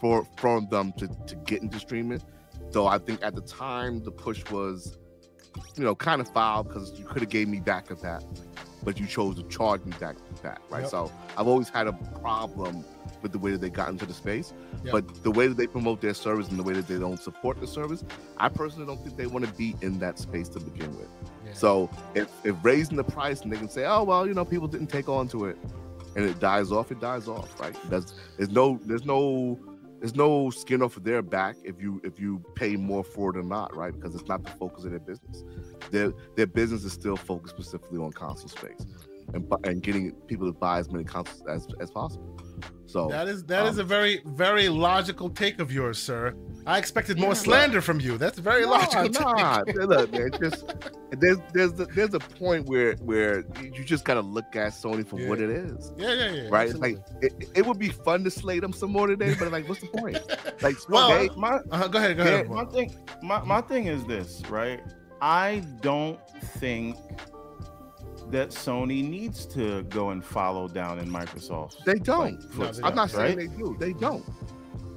for 0.00 0.26
from 0.36 0.68
them 0.68 0.92
to 0.98 1.08
to 1.26 1.36
get 1.46 1.62
into 1.62 1.78
streaming. 1.78 2.22
Though 2.72 2.86
I 2.86 2.98
think 2.98 3.22
at 3.22 3.34
the 3.34 3.42
time 3.42 4.02
the 4.02 4.10
push 4.10 4.50
was, 4.50 4.98
you 5.76 5.84
know, 5.84 5.94
kind 5.94 6.20
of 6.20 6.28
foul 6.28 6.64
because 6.64 6.98
you 6.98 7.04
could 7.04 7.22
have 7.22 7.30
gave 7.30 7.48
me 7.48 7.60
back 7.60 7.90
of 7.90 8.00
that, 8.02 8.24
but 8.82 8.98
you 8.98 9.06
chose 9.06 9.36
to 9.36 9.44
charge 9.44 9.84
me 9.84 9.92
back 10.00 10.16
that, 10.46 10.60
right? 10.70 10.82
Yep. 10.82 10.90
So 10.90 11.12
I've 11.36 11.46
always 11.46 11.68
had 11.68 11.86
a 11.86 11.92
problem 11.92 12.84
with 13.22 13.32
the 13.32 13.38
way 13.38 13.50
that 13.50 13.60
they 13.60 13.70
got 13.70 13.88
into 13.88 14.06
the 14.06 14.14
space. 14.14 14.52
Yep. 14.84 14.92
But 14.92 15.22
the 15.22 15.30
way 15.30 15.46
that 15.48 15.56
they 15.56 15.66
promote 15.66 16.00
their 16.00 16.14
service 16.14 16.48
and 16.48 16.58
the 16.58 16.62
way 16.62 16.74
that 16.74 16.88
they 16.88 16.98
don't 16.98 17.20
support 17.20 17.60
the 17.60 17.66
service, 17.66 18.04
I 18.36 18.48
personally 18.48 18.86
don't 18.86 19.02
think 19.02 19.16
they 19.16 19.26
want 19.26 19.44
to 19.44 19.52
be 19.52 19.74
in 19.82 19.98
that 19.98 20.18
space 20.18 20.48
to 20.50 20.60
begin 20.60 20.96
with. 20.96 21.08
So 21.56 21.90
if, 22.14 22.28
if 22.44 22.54
raising 22.62 22.96
the 22.96 23.04
price 23.04 23.40
and 23.40 23.50
they 23.50 23.56
can 23.56 23.70
say, 23.70 23.86
oh 23.86 24.04
well, 24.04 24.26
you 24.26 24.34
know, 24.34 24.44
people 24.44 24.68
didn't 24.68 24.88
take 24.88 25.08
on 25.08 25.26
to 25.28 25.46
it, 25.46 25.56
and 26.14 26.24
it 26.24 26.38
dies 26.38 26.70
off, 26.70 26.92
it 26.92 27.00
dies 27.00 27.28
off, 27.28 27.58
right? 27.58 27.74
There's 27.88 28.12
there's 28.36 28.50
no 28.50 28.78
there's 28.84 29.06
no 29.06 29.58
there's 29.98 30.14
no 30.14 30.50
skin 30.50 30.82
off 30.82 30.98
of 30.98 31.04
their 31.04 31.22
back 31.22 31.56
if 31.64 31.80
you 31.80 32.00
if 32.04 32.20
you 32.20 32.44
pay 32.54 32.76
more 32.76 33.02
for 33.02 33.30
it 33.34 33.38
or 33.38 33.42
not, 33.42 33.74
right? 33.74 33.94
Because 33.94 34.14
it's 34.14 34.28
not 34.28 34.44
the 34.44 34.50
focus 34.50 34.84
of 34.84 34.90
their 34.90 35.00
business. 35.00 35.44
Their 35.90 36.12
their 36.36 36.46
business 36.46 36.84
is 36.84 36.92
still 36.92 37.16
focused 37.16 37.54
specifically 37.54 37.98
on 37.98 38.12
console 38.12 38.48
space 38.48 38.86
and 39.32 39.50
and 39.64 39.82
getting 39.82 40.12
people 40.26 40.46
to 40.46 40.52
buy 40.52 40.78
as 40.78 40.90
many 40.90 41.04
consoles 41.04 41.42
as, 41.48 41.66
as 41.80 41.90
possible. 41.90 42.38
So 42.86 43.08
That 43.08 43.26
is 43.28 43.44
that 43.44 43.66
is 43.66 43.78
um, 43.78 43.80
a 43.80 43.84
very 43.84 44.20
very 44.24 44.68
logical 44.68 45.28
take 45.28 45.58
of 45.58 45.72
yours, 45.72 45.98
sir. 45.98 46.34
I 46.66 46.78
expected 46.78 47.18
more 47.18 47.30
Yeah. 47.30 47.34
slander 47.34 47.80
from 47.80 48.00
you. 48.00 48.16
That's 48.18 48.38
very 48.38 48.64
nah, 48.64 48.70
logical. 48.70 49.08
nah. 49.10 49.62
take. 49.64 49.76
Look, 49.76 50.12
man, 50.12 50.30
just 50.40 50.64
there's 51.18 51.38
there's 51.52 51.72
there's 51.72 52.14
a 52.14 52.18
point 52.20 52.66
where 52.66 52.94
where 52.96 53.44
you 53.62 53.84
just 53.84 54.04
gotta 54.04 54.20
look 54.20 54.54
at 54.56 54.72
Sony 54.72 55.06
for 55.06 55.16
what 55.28 55.40
it 55.40 55.50
is. 55.50 55.92
Yeah, 55.96 56.12
yeah, 56.12 56.30
yeah. 56.32 56.48
right? 56.48 56.68
It's 56.70 56.78
like 56.78 56.98
it, 57.22 57.32
it 57.54 57.66
would 57.66 57.78
be 57.78 57.88
fun 57.90 58.24
to 58.24 58.30
slay 58.30 58.60
them 58.60 58.72
some 58.72 58.90
more 58.92 59.06
today, 59.06 59.34
but 59.38 59.50
like, 59.52 59.68
what's 59.68 59.80
the 59.80 59.88
point? 59.88 60.18
Like, 60.62 60.76
Well, 60.88 61.12
okay, 61.12 61.28
my 61.36 61.58
uh-huh, 61.70 61.88
go 61.88 61.98
ahead, 61.98 62.16
go 62.16 62.24
Yeah, 62.24 62.30
ahead. 62.30 62.50
my 62.50 62.64
thing, 62.64 62.94
my, 63.22 63.42
my 63.42 63.60
thing 63.60 63.86
is 63.86 64.04
this, 64.06 64.42
right? 64.48 64.80
I 65.20 65.62
don't 65.82 66.18
think 66.58 66.96
that 68.30 68.50
Sony 68.50 69.08
needs 69.08 69.46
to 69.46 69.82
go 69.84 70.10
and 70.10 70.24
follow 70.24 70.68
down 70.68 70.98
in 70.98 71.08
Microsoft. 71.08 71.84
they 71.84 71.94
don't. 71.94 72.42
No, 72.56 72.72
they 72.72 72.82
I'm 72.82 72.94
not 72.94 73.10
don't, 73.10 73.18
saying 73.18 73.38
right? 73.38 73.50
they 73.50 73.56
do. 73.56 73.76
They 73.78 73.92
don't. 73.92 74.24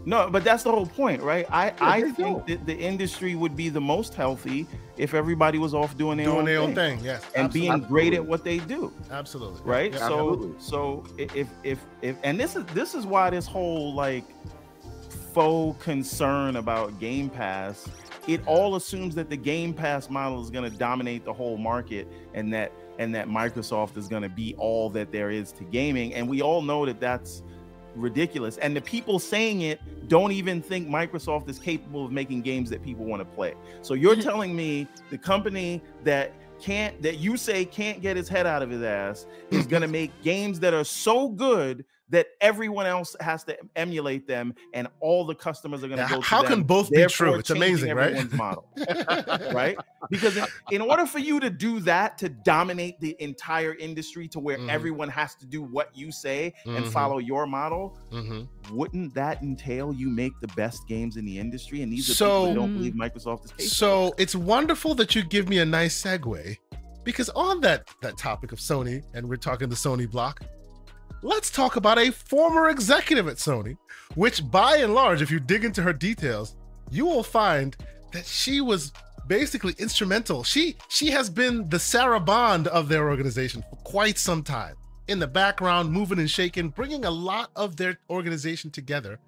No, 0.06 0.30
but 0.30 0.43
that's 0.43 0.64
the 0.64 0.72
whole 0.72 0.85
point, 0.88 1.22
right? 1.22 1.45
I, 1.51 1.74
I 1.82 2.01
think 2.01 2.17
don't. 2.17 2.48
that 2.48 2.66
the 2.66 2.75
industry 2.75 3.35
would 3.35 3.56
be 3.56 3.69
the 3.69 3.82
most 3.82 4.16
healthy 4.16 4.66
if 4.98 5.14
everybody 5.14 5.58
was 5.59 5.74
off 5.74 5.98
doing 5.98 6.17
their, 6.17 6.30
own 6.30 6.38
thing. 6.38 6.45
doing 6.45 6.59
own, 6.59 6.74
their 6.75 6.83
own 6.85 6.95
thing 6.95 6.98
thing. 6.98 7.06
Yes, 7.06 7.24
and 7.35 7.45
absolutely. 7.45 7.80
being 7.80 7.88
great 7.88 8.14
at 8.14 8.25
what 8.25 8.43
they 8.43 8.58
do. 8.59 8.91
absolutely 9.11 9.61
right 9.64 9.91
Yeah, 9.93 9.99
so 9.99 10.32
absolutely. 10.32 10.56
so 10.59 11.06
if 11.17 11.49
if 11.64 11.80
if 12.01 12.16
and 12.24 12.40
this 12.40 12.56
is 12.56 12.66
this 12.74 12.95
is 12.95 13.06
why 13.06 13.30
this 13.30 13.45
whole 13.45 13.93
like 13.93 14.24
faux 15.33 15.82
concern 15.83 16.56
about 16.56 16.99
game 16.99 17.30
pass 17.30 17.88
it 18.27 18.41
all 18.45 18.75
assumes 18.75 19.16
that 19.16 19.30
the 19.30 19.38
game 19.38 19.74
pass 19.74 20.09
model 20.09 20.41
is 20.41 20.49
going 20.49 20.69
to 20.69 20.75
dominate 20.77 21.24
the 21.25 21.33
whole 21.33 21.58
market 21.58 22.08
and 22.33 22.53
that 22.53 22.72
and 22.99 23.15
that 23.15 23.27
microsoft 23.27 23.97
is 23.97 24.07
going 24.07 24.21
to 24.21 24.29
be 24.29 24.53
all 24.59 24.89
that 24.91 25.11
there 25.11 25.31
is 25.31 25.51
to 25.53 25.63
gaming 25.63 26.13
and 26.13 26.29
we 26.29 26.41
all 26.41 26.61
know 26.61 26.85
that 26.85 26.99
that's 26.99 27.41
ridiculous. 27.95 28.57
And 28.57 28.75
the 28.75 28.81
people 28.81 29.19
saying 29.19 29.61
it 29.61 29.79
don't 30.07 30.31
even 30.31 30.61
think 30.61 30.87
Microsoft 30.87 31.49
is 31.49 31.59
capable 31.59 32.05
of 32.05 32.11
making 32.11 32.41
games 32.41 32.69
that 32.69 32.83
people 32.83 33.05
want 33.05 33.21
to 33.21 33.25
play. 33.25 33.53
So 33.81 33.93
you're 33.93 34.15
telling 34.21 34.55
me 34.55 34.87
the 35.09 35.17
company 35.17 35.81
that 36.03 36.33
can't 36.59 37.01
that 37.01 37.19
you 37.19 37.37
say 37.37 37.63
can't 37.63 38.01
get 38.01 38.17
his 38.17 38.27
head 38.27 38.45
out 38.45 38.61
of 38.61 38.69
his 38.69 38.81
ass 38.83 39.25
is 39.49 39.65
going 39.65 39.81
to 39.81 39.87
make 39.87 40.11
games 40.21 40.59
that 40.59 40.73
are 40.73 40.83
so 40.83 41.29
good 41.29 41.85
that 42.09 42.27
everyone 42.41 42.85
else 42.85 43.15
has 43.19 43.43
to 43.43 43.57
emulate 43.75 44.27
them 44.27 44.53
and 44.73 44.88
all 44.99 45.25
the 45.25 45.35
customers 45.35 45.83
are 45.83 45.88
going 45.88 45.99
to 45.99 46.07
go 46.07 46.21
to 46.21 46.25
how 46.27 46.43
can 46.43 46.63
both 46.63 46.89
be 46.91 47.05
true? 47.05 47.35
It's 47.35 47.49
amazing, 47.49 47.93
right? 47.95 48.31
model 48.33 48.65
right 49.53 49.77
because 50.09 50.35
in, 50.38 50.45
in 50.71 50.81
order 50.81 51.05
for 51.05 51.19
you 51.19 51.39
to 51.39 51.49
do 51.49 51.79
that 51.81 52.17
to 52.17 52.29
dominate 52.29 52.99
the 52.99 53.15
entire 53.19 53.75
industry 53.75 54.27
to 54.29 54.39
where 54.39 54.57
Mhm. 54.57 54.69
everyone 54.69 55.09
has 55.09 55.35
to 55.35 55.45
do 55.45 55.61
what 55.61 55.95
you 55.95 56.11
say 56.11 56.53
and 56.65 56.85
Mhm. 56.85 56.91
follow 56.91 57.17
your 57.19 57.45
model 57.45 57.97
hmm 58.11 58.41
wouldn't 58.71 59.13
that 59.15 59.41
entail 59.41 59.91
you 59.93 60.09
make 60.09 60.31
the 60.41 60.47
best 60.49 60.88
games 60.88 61.17
in 61.17 61.25
the 61.25 61.38
industry 61.39 61.81
and 61.81 61.91
these 61.91 62.09
are 62.09 62.13
So- 62.13 62.25
people 62.25 62.45
that 62.47 62.55
don't 62.55 62.69
Mm. 62.71 62.73
believe 62.77 62.93
microsoft 62.93 63.45
is 63.45 63.51
capable 63.51 63.65
So 63.69 64.13
it's 64.17 64.35
wonderful 64.35 64.95
that 64.95 65.15
you 65.15 65.23
give 65.23 65.49
me 65.49 65.59
a 65.59 65.65
nice 65.65 65.99
segue, 66.01 66.57
because 67.03 67.29
on 67.29 67.61
that 67.61 67.88
that 68.01 68.17
topic 68.17 68.51
of 68.51 68.59
Sony, 68.59 69.03
and 69.13 69.27
we're 69.27 69.35
talking 69.38 69.69
the 69.69 69.75
Sony 69.75 70.09
block. 70.09 70.41
Let's 71.22 71.49
talk 71.49 71.75
about 71.75 71.98
a 71.99 72.11
former 72.11 72.69
executive 72.69 73.27
at 73.27 73.35
Sony, 73.38 73.77
which 74.15 74.49
by 74.49 74.77
and 74.77 74.93
large, 74.93 75.22
if 75.22 75.30
you 75.30 75.39
dig 75.39 75.65
into 75.65 75.81
her 75.81 75.93
details, 75.93 76.56
you 76.91 77.06
will 77.06 77.23
find 77.23 77.75
that 78.14 78.25
she 78.25 78.61
was 78.61 78.91
basically 79.27 79.75
instrumental. 79.77 80.43
She 80.43 80.75
she 80.88 81.11
has 81.11 81.30
been 81.30 81.67
the 81.69 81.80
Sarah 81.80 82.19
Bond 82.19 82.67
of 82.67 82.88
their 82.89 83.09
organization 83.09 83.64
for 83.69 83.75
quite 83.77 84.17
some 84.17 84.43
time. 84.43 84.75
In 85.07 85.19
the 85.19 85.27
background, 85.27 85.91
moving 85.91 86.19
and 86.19 86.30
shaking, 86.30 86.69
bringing 86.69 87.03
a 87.06 87.11
lot 87.11 87.49
of 87.56 87.75
their 87.77 87.98
organization 88.09 88.69
together. 88.72 89.19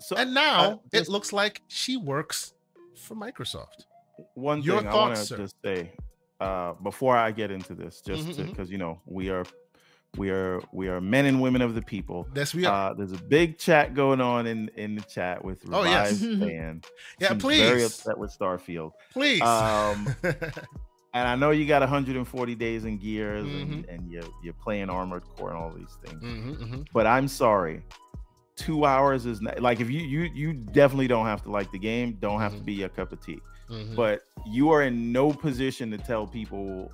so 0.00 0.16
And 0.16 0.32
now 0.34 0.60
uh, 0.60 0.76
it 0.92 1.08
looks 1.08 1.32
like 1.32 1.60
she 1.68 1.96
works 1.96 2.54
for 2.96 3.14
Microsoft. 3.14 3.84
one 4.34 4.62
Your 4.62 4.78
thing 4.78 4.88
I 4.88 4.94
want 4.94 5.16
thoughts, 5.16 5.28
to 5.28 5.36
just 5.36 5.54
say 5.64 5.92
uh, 6.40 6.72
before 6.82 7.16
I 7.16 7.30
get 7.30 7.50
into 7.50 7.74
this, 7.74 8.00
just 8.00 8.26
Mhm, 8.26 8.34
mhm. 8.34 8.46
because 8.50 8.70
you 8.70 8.78
know 8.78 9.00
we 9.06 9.28
are 9.28 9.44
we 10.16 10.30
are 10.30 10.60
we 10.72 10.88
are 10.88 11.00
men 11.00 11.26
and 11.26 11.40
women 11.40 11.60
of 11.62 11.74
the 11.74 11.82
people. 11.82 12.26
Yes, 12.34 12.54
we 12.54 12.64
are. 12.64 12.90
Uh, 12.90 12.94
there's 12.94 13.12
a 13.12 13.22
big 13.22 13.58
chat 13.58 13.94
going 13.94 14.20
on 14.20 14.46
in 14.46 14.68
in 14.76 14.94
the 14.94 15.02
chat 15.02 15.44
with 15.44 15.62
Oh, 15.70 15.84
yes. 15.84 16.20
Revive 16.22 16.38
fan. 16.48 16.82
yeah, 17.20 17.28
Seems 17.28 17.42
Very 17.42 17.58
please. 17.80 17.84
upset 17.86 18.18
with 18.18 18.36
Starfield. 18.36 18.92
Please. 19.12 19.42
Um, 19.42 20.14
and 20.22 21.28
I 21.28 21.36
know 21.36 21.50
you 21.50 21.66
got 21.66 21.82
140 21.82 22.54
days 22.54 22.84
in 22.84 22.96
gears 22.98 23.46
Mm-hmm. 23.46 23.72
and, 23.72 23.84
and 23.86 24.10
you're 24.10 24.24
you're 24.42 24.54
playing 24.54 24.88
Armored 24.88 25.24
Core 25.36 25.50
and 25.50 25.58
all 25.58 25.70
these 25.76 25.96
things. 26.04 26.22
Mhm, 26.22 26.56
mhm. 26.56 26.86
But 26.92 27.06
I'm 27.06 27.28
sorry. 27.28 27.82
Two 28.56 28.84
hours 28.86 29.24
is 29.26 29.40
not 29.40 29.60
like 29.60 29.78
if 29.80 29.88
you 29.90 30.00
you 30.00 30.22
you 30.34 30.52
definitely 30.54 31.06
don't 31.06 31.26
have 31.26 31.42
to 31.44 31.50
like 31.50 31.70
the 31.70 31.78
game, 31.78 32.16
don't 32.18 32.40
have 32.40 32.54
to 32.54 32.60
Mhm. 32.60 32.64
be 32.64 32.82
a 32.84 32.88
cup 32.88 33.12
of 33.12 33.24
tea. 33.24 33.38
Mhm. 33.70 33.94
But 33.94 34.22
you 34.46 34.70
are 34.70 34.82
in 34.82 35.12
no 35.12 35.32
position 35.32 35.90
to 35.92 35.98
tell 35.98 36.26
people 36.26 36.90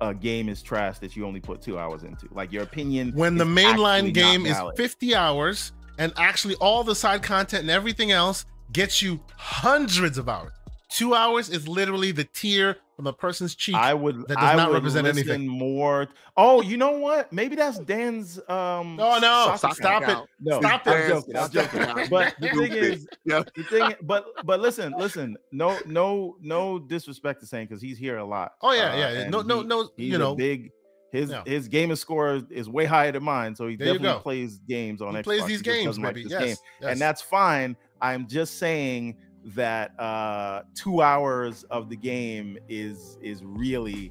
a 0.00 0.14
game 0.14 0.48
is 0.48 0.62
trash 0.62 0.98
that 0.98 1.16
you 1.16 1.24
only 1.24 1.40
put 1.40 1.62
two 1.62 1.78
hours 1.78 2.02
into. 2.04 2.28
Like 2.32 2.52
your 2.52 2.62
opinion. 2.62 3.12
when 3.14 3.36
the 3.36 3.44
mainline 3.44 4.12
game 4.12 4.46
is 4.46 4.56
50 4.76 5.14
hours 5.14 5.72
and 5.98 6.12
actually 6.16 6.54
all 6.56 6.84
the 6.84 6.94
side 6.94 7.22
content 7.22 7.62
and 7.62 7.70
everything 7.70 8.12
else 8.12 8.44
gets 8.72 9.00
you 9.02 9.20
hundreds 9.36 10.18
of 10.18 10.28
hours. 10.28 10.52
Two 10.88 11.14
hours 11.14 11.48
is 11.50 11.66
literally 11.66 12.12
the 12.12 12.24
tear 12.24 12.76
from 12.96 13.06
a 13.08 13.12
person's 13.12 13.54
cheek. 13.54 13.74
I 13.74 13.92
would 13.94 14.16
that 14.28 14.28
does 14.28 14.36
I 14.38 14.54
not 14.54 14.68
would 14.68 14.74
represent 14.76 15.04
listen 15.06 15.28
anything. 15.30 15.48
more. 15.48 16.08
Oh, 16.36 16.60
you 16.62 16.76
know 16.76 16.92
what? 16.98 17.32
Maybe 17.32 17.56
that's 17.56 17.78
Dan's 17.80 18.38
um 18.48 18.96
no, 18.96 19.18
no, 19.18 19.54
soccer 19.56 19.74
stop 19.74 20.02
it. 20.02 20.08
account. 20.08 20.28
No, 20.40 20.60
Stop 20.60 20.86
I'm 20.86 20.92
it. 20.98 21.08
joking. 21.08 21.36
I'm 21.36 21.50
Stop 21.50 21.70
joking. 21.72 22.06
But 22.10 22.34
the 22.40 22.48
thing 22.54 22.72
is, 22.72 23.08
Yeah. 23.24 23.42
the 23.56 23.62
thing 23.64 23.94
but 24.02 24.26
but 24.44 24.60
listen 24.60 24.94
listen 24.98 25.36
no 25.52 25.78
no 25.86 26.36
no 26.40 26.78
disrespect 26.78 27.40
to 27.40 27.46
saying 27.46 27.66
because 27.68 27.82
he's 27.82 27.98
here 27.98 28.18
a 28.18 28.24
lot 28.24 28.52
Oh 28.62 28.72
yeah, 28.72 28.92
uh, 28.92 28.96
yeah. 28.96 29.10
yeah. 29.12 29.20
and 29.22 29.30
No, 29.30 29.42
no, 29.42 29.62
no. 29.62 29.90
he's 29.96 30.10
You 30.10 30.16
a 30.16 30.18
know, 30.18 30.34
big 30.34 30.70
his 31.12 31.30
Yeah. 31.30 31.42
his 31.46 31.68
gamer 31.68 31.96
score 31.96 32.42
is 32.50 32.68
way 32.68 32.84
higher 32.84 33.12
than 33.12 33.22
mine 33.24 33.54
so 33.56 33.66
he 33.68 33.76
There 33.76 33.92
definitely 33.94 34.22
plays 34.22 34.58
games 34.68 35.00
on 35.02 35.14
he 35.14 35.20
Xbox. 35.20 35.24
plays 35.24 35.46
these 35.46 35.62
just 35.62 35.64
games, 35.64 35.86
doesn't 35.86 36.02
like 36.02 36.16
yes, 36.16 36.28
game. 36.30 36.40
yes. 36.48 36.56
and 36.82 37.00
that's 37.00 37.22
fine 37.22 37.76
i'm 38.02 38.26
just 38.26 38.58
saying 38.58 39.16
that 39.44 39.98
uh 40.00 40.62
two 40.74 41.02
hours 41.02 41.64
of 41.64 41.88
the 41.90 41.96
game 41.96 42.56
is 42.68 43.18
is 43.20 43.42
really 43.44 44.10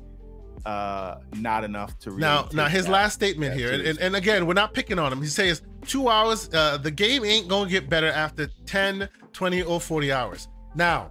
uh 0.65 1.15
not 1.37 1.63
enough 1.63 1.97
to 1.99 2.09
really 2.11 2.21
now 2.21 2.47
now 2.53 2.67
his 2.67 2.85
that. 2.85 2.91
last 2.91 3.13
statement 3.13 3.53
here 3.55 3.73
and, 3.73 3.81
and, 3.85 3.99
and 3.99 4.15
again 4.15 4.45
we're 4.45 4.53
not 4.53 4.73
picking 4.73 4.99
on 4.99 5.11
him 5.11 5.21
he 5.21 5.27
says 5.27 5.61
two 5.85 6.07
hours 6.07 6.49
uh 6.53 6.77
the 6.77 6.91
game 6.91 7.25
ain't 7.25 7.47
gonna 7.47 7.69
get 7.69 7.89
better 7.89 8.07
after 8.07 8.47
10 8.65 9.09
20 9.33 9.63
or 9.63 9.81
40 9.81 10.11
hours 10.11 10.47
now 10.75 11.09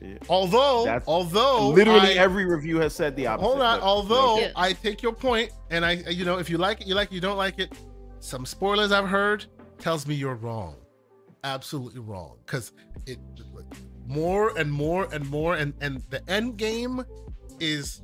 Yeah. 0.00 0.18
although 0.28 0.84
That's 0.84 1.08
although 1.08 1.70
literally 1.70 2.18
I- 2.18 2.22
every 2.22 2.44
review 2.44 2.78
has 2.80 2.94
said 2.94 3.16
the 3.16 3.26
opposite 3.26 3.46
hold 3.46 3.60
on 3.62 3.80
but- 3.80 3.84
although 3.86 4.38
Yeah. 4.38 4.52
i 4.54 4.72
take 4.74 5.02
your 5.02 5.12
point 5.14 5.50
and 5.70 5.84
i 5.84 5.92
you 5.92 6.24
know 6.24 6.38
if 6.38 6.50
you 6.50 6.58
like 6.58 6.82
it 6.82 6.86
you 6.86 6.94
like 6.94 7.10
it 7.10 7.14
you 7.14 7.20
don't 7.22 7.38
like 7.38 7.58
it 7.58 7.72
some 8.20 8.44
spoilers 8.46 8.92
i've 8.92 9.08
heard 9.08 9.46
tells 9.78 10.06
me 10.06 10.14
you're 10.14 10.34
wrong 10.36 10.76
absolutely 11.44 11.98
wrong 12.00 12.36
because 12.46 12.72
it 13.06 13.18
more 14.06 14.56
and 14.58 14.70
more 14.70 15.08
and 15.12 15.28
more 15.30 15.56
and 15.56 15.72
and 15.80 16.02
the 16.10 16.22
end 16.30 16.56
game 16.56 17.02
is 17.60 18.02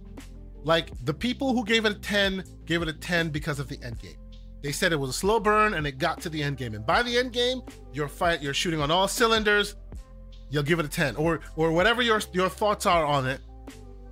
like 0.65 0.91
the 1.05 1.15
people 1.15 1.53
who 1.55 1.65
gave 1.65 1.85
it 1.85 1.93
a 1.93 1.99
10 1.99 2.45
gave 2.67 2.83
it 2.83 2.89
a 2.89 2.93
10 2.93 3.31
because 3.31 3.59
of 3.59 3.69
the 3.69 3.79
end 3.83 3.99
game. 3.99 4.17
They 4.63 4.73
said 4.73 4.93
it 4.93 4.97
was 4.99 5.11
a 5.11 5.15
slow 5.15 5.39
burn 5.41 5.75
and 5.75 5.87
it 5.87 5.99
got 5.99 6.21
to 6.23 6.29
the 6.29 6.43
end 6.43 6.57
game. 6.57 6.75
And 6.75 6.85
by 6.85 7.03
the 7.03 7.17
end 7.19 7.33
game 7.33 7.61
you're 7.93 8.09
fight 8.09 8.43
you're 8.43 8.55
shooting 8.55 8.81
on 8.81 8.91
all 8.91 9.09
cylinders 9.09 9.77
you'll 10.51 10.63
give 10.63 10.79
it 10.79 10.87
a 10.87 10.89
10 10.89 11.17
or 11.17 11.41
or 11.57 11.73
whatever 11.73 12.03
your 12.03 12.21
your 12.33 12.49
thoughts 12.49 12.87
are 12.87 13.05
on 13.05 13.27
it 13.27 13.41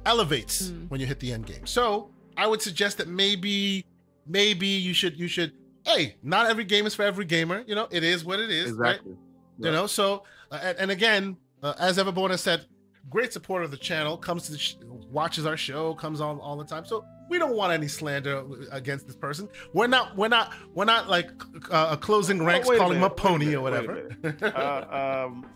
elevates 0.04 0.68
Mm. 0.68 0.90
when 0.90 1.00
you 1.00 1.06
hit 1.06 1.20
the 1.20 1.32
end 1.32 1.46
game. 1.46 1.66
So 1.66 2.10
i 2.38 2.46
would 2.46 2.60
suggest 2.60 2.98
that 2.98 3.08
maybe 3.08 3.84
maybe 4.26 4.66
you 4.66 4.92
should 4.92 5.18
you 5.18 5.26
should 5.28 5.52
hey 5.86 6.16
not 6.22 6.46
every 6.50 6.64
game 6.64 6.86
is 6.86 6.94
for 6.94 7.02
every 7.02 7.24
gamer. 7.24 7.64
You 7.66 7.74
know 7.74 7.88
it 7.90 8.04
is 8.04 8.24
what 8.24 8.38
it 8.40 8.50
is 8.50 8.72
right? 8.72 8.96
Exactly. 8.96 9.16
you 9.58 9.70
know 9.72 9.86
so 9.86 10.24
uh, 10.50 10.58
and, 10.62 10.78
and 10.78 10.90
again 10.90 11.36
uh, 11.66 11.74
as 11.78 11.98
everborn 11.98 12.30
has 12.30 12.40
said 12.40 12.66
great 13.10 13.32
supporter 13.32 13.64
of 13.64 13.70
the 13.70 13.76
channel 13.76 14.16
comes 14.16 14.44
to 14.46 14.52
the 14.52 14.58
sh- 14.58 14.76
watches 15.10 15.46
our 15.46 15.56
show 15.56 15.94
comes 15.94 16.20
on 16.20 16.38
all 16.40 16.56
the 16.56 16.64
time 16.64 16.84
so 16.84 17.04
we 17.30 17.38
don't 17.38 17.56
want 17.56 17.72
any 17.72 17.88
slander 17.88 18.44
against 18.72 19.06
this 19.06 19.16
person 19.16 19.48
we're 19.74 19.86
not 19.86 20.16
we're 20.16 20.28
not 20.28 20.52
we're 20.74 20.84
not 20.84 21.08
like 21.08 21.30
uh, 21.70 21.94
closing 21.96 22.40
Oh, 22.40 22.44
ranks 22.44 22.68
a 22.68 22.76
calling 22.76 22.98
him 22.98 23.02
a 23.04 23.06
a 23.06 23.10
pony 23.10 23.46
minute, 23.46 23.58
or 23.58 23.62
whatever 23.62 24.16
uh, 24.42 25.26
um, 25.26 25.46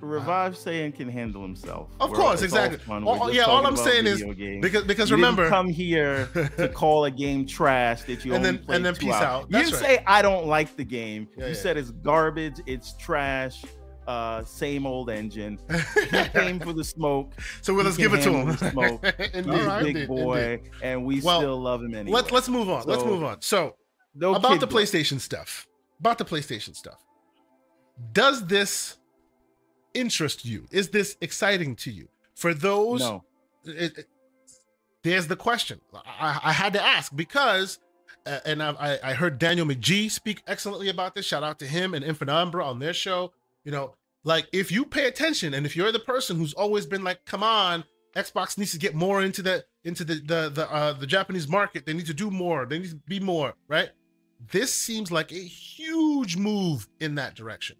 Revive 0.00 0.54
saying 0.54 0.92
can 0.92 1.08
handle 1.08 1.40
himself. 1.40 1.88
Of 1.98 2.10
We're- 2.10 2.22
course, 2.22 2.42
it's 2.42 2.52
all 2.52 2.64
exactly. 2.64 2.94
All- 3.06 3.32
yeah, 3.32 3.44
all 3.44 3.66
I'm 3.66 3.76
saying 3.76 4.06
is 4.06 4.22
games. 4.22 4.60
because 4.60 4.84
because 4.84 5.08
You 5.08 5.16
remember 5.16 5.48
come 5.48 5.68
here 5.70 6.26
to 6.58 6.68
call 6.68 7.06
a 7.06 7.10
game 7.10 7.46
trash 7.46 8.02
that 8.02 8.22
you 8.22 8.34
And 8.34 8.44
only 8.44 8.58
then- 8.58 8.74
and 8.76 8.84
then 8.84 8.94
peace 8.96 9.14
out. 9.14 9.46
You 9.50 9.58
didn't 9.60 9.72
right. 9.74 9.80
say 9.82 10.04
I 10.06 10.20
don't 10.20 10.46
like 10.46 10.76
the 10.76 10.84
game. 10.84 11.26
Yeah, 11.38 11.44
you 11.44 11.54
yeah. 11.54 11.56
said 11.58 11.78
it's 11.78 11.90
garbage, 11.90 12.56
it's 12.66 12.94
trash, 12.98 13.64
uh, 14.06 14.44
same 14.44 14.86
old 14.86 15.10
engine. 15.10 15.58
He 16.10 16.24
came 16.30 16.60
for 16.60 16.72
the 16.72 16.84
smoke. 16.84 17.32
so 17.62 17.74
well, 17.74 17.84
let's 17.84 17.96
give 17.96 18.14
it 18.14 18.22
to 18.22 18.30
him 18.32 18.56
smoke. 18.56 19.04
Indeed, 19.34 19.54
He's 19.54 19.66
a 19.66 19.78
big 19.82 19.96
indeed, 19.96 20.08
boy, 20.08 20.52
indeed. 20.54 20.70
and 20.82 21.04
we 21.04 21.20
Well, 21.20 21.40
still 21.40 21.60
love 21.60 21.82
him 21.82 21.94
anyway. 21.94 22.14
let's 22.14 22.30
let's 22.32 22.48
move 22.48 22.68
on 22.70 22.84
let's 22.86 23.04
move 23.04 23.22
on 23.24 23.40
so 23.42 23.76
No 24.14 24.34
about 24.34 24.60
the. 24.60 24.68
PlayStation 24.68 25.20
stuff. 25.20 25.66
About 26.00 26.18
the 26.18 26.24
PlayStation 26.24 26.74
stuff. 26.76 27.02
Does 28.12 28.46
this 28.46 28.98
interest 29.94 30.44
you? 30.44 30.66
Is 30.70 30.88
this 30.90 31.16
exciting 31.20 31.76
to 31.76 31.90
you? 31.90 32.08
For 32.34 32.52
those, 32.52 33.00
No. 33.00 33.24
it- 33.64 33.98
it- 33.98 34.08
there's 35.02 35.26
the 35.28 35.36
question. 35.36 35.80
I, 35.94 36.40
I 36.44 36.52
had 36.52 36.72
to 36.72 36.82
ask 36.82 37.14
because, 37.14 37.78
uh, 38.26 38.38
and 38.46 38.62
I, 38.62 38.70
I- 38.80 39.10
I 39.10 39.14
heard 39.14 39.38
Daniel 39.38 39.66
McGee 39.66 40.10
speak 40.10 40.42
excellently 40.46 40.88
about 40.88 41.14
this. 41.14 41.26
Shout 41.26 41.42
out 41.44 41.58
to 41.60 41.66
him 41.66 41.94
and 41.94 42.04
Infinite 42.04 42.34
Umbra 42.34 42.64
on 42.66 42.78
their 42.78 42.94
show. 42.94 43.32
You 43.64 43.72
know, 43.72 43.94
like 44.24 44.46
if 44.52 44.70
you 44.70 44.84
pay 44.84 45.06
attention 45.06 45.54
and 45.54 45.66
if 45.66 45.76
you're 45.76 45.92
the 45.92 45.98
person 45.98 46.36
who's 46.36 46.54
always 46.54 46.86
been 46.86 47.04
like, 47.04 47.24
come 47.24 47.42
on, 47.42 47.84
Xbox 48.16 48.56
needs 48.56 48.72
to 48.72 48.78
get 48.78 48.94
more 48.94 49.22
into 49.22 49.42
the 49.42 49.64
into 49.84 50.04
the 50.04 50.14
the 50.14 50.50
the 50.54 50.72
uh, 50.72 50.92
the 50.92 51.06
Japanese 51.06 51.48
market. 51.48 51.84
They 51.86 51.92
need 51.92 52.06
to 52.06 52.14
do 52.14 52.30
more. 52.30 52.66
They 52.66 52.78
need 52.78 52.90
to 52.90 52.96
be 53.08 53.20
more, 53.20 53.54
right? 53.68 53.90
This 54.50 54.72
seems 54.72 55.10
like 55.10 55.32
a 55.32 55.36
huge 55.36 56.36
move 56.36 56.88
in 57.00 57.14
that 57.16 57.34
direction. 57.34 57.76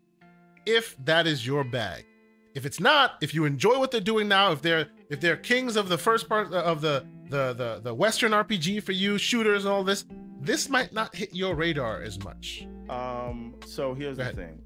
If 0.67 0.97
that 1.05 1.27
is 1.27 1.47
your 1.47 1.65
bag. 1.65 2.07
If 2.55 2.65
it's 2.65 2.79
not, 2.79 3.17
if 3.21 3.35
you 3.35 3.45
enjoy 3.45 3.79
what 3.79 3.91
they're 3.91 4.01
doing 4.01 4.29
now, 4.29 4.53
if 4.53 4.63
they're 4.63 4.89
if 5.11 5.21
they're 5.21 5.37
kings 5.37 5.77
of 5.77 5.89
the 5.89 5.99
first 5.99 6.29
part 6.29 6.53
of 6.53 6.81
the 6.81 7.05
the 7.29 7.53
the, 7.53 7.81
the 7.83 7.95
Western 7.95 8.33
RPG 8.33 8.83
for 8.83 8.93
you, 8.93 9.19
shooters 9.19 9.65
and 9.65 9.73
all 9.73 9.85
this, 9.85 10.05
this 10.41 10.69
might 10.69 10.93
not 10.93 11.15
hit 11.15 11.35
your 11.35 11.55
radar 11.55 12.03
as 12.03 12.23
much. 12.23 12.67
Um, 12.89 13.57
so 13.67 13.95
here's 13.95 14.19
the 14.19 14.33
thing. 14.33 14.61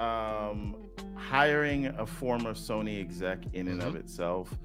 Um, 0.00 0.76
hiring 1.16 1.86
a 1.86 2.06
former 2.06 2.54
Sony 2.54 3.00
exec 3.00 3.40
in 3.52 3.68
and 3.68 3.82
of 3.82 3.96
itself 3.96 4.56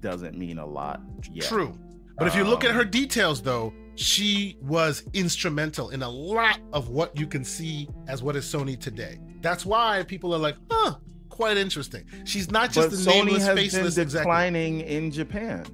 doesn't 0.00 0.36
mean 0.36 0.58
a 0.58 0.66
lot 0.66 1.00
yet. 1.32 1.44
True. 1.44 1.72
But 2.16 2.26
if 2.28 2.34
you 2.34 2.44
look 2.44 2.64
at 2.64 2.70
Um, 2.70 2.76
her 2.76 2.84
details 2.84 3.42
though, 3.42 3.72
she 3.94 4.56
was 4.62 5.04
instrumental 5.12 5.90
in 5.90 6.02
a 6.02 6.08
lot 6.08 6.58
of 6.72 6.88
what 6.88 7.16
you 7.18 7.26
can 7.26 7.44
see 7.44 7.88
as 8.08 8.22
what 8.22 8.34
is 8.36 8.44
Sony 8.44 8.78
today. 8.78 9.18
That's 9.40 9.66
why 9.66 10.02
people 10.04 10.34
are 10.34 10.38
like, 10.38 10.56
huh, 10.70 10.96
quite 11.28 11.56
interesting. 11.56 12.04
She's 12.24 12.50
not 12.50 12.72
just 12.72 12.90
but 12.90 12.96
the 12.96 12.96
Sony 13.10 13.24
nameless, 13.26 13.46
has 13.46 13.56
faceless 13.58 13.94
been 13.94 14.02
executive. 14.02 14.20
declining 14.24 14.80
in 14.80 15.10
Japan. 15.12 15.64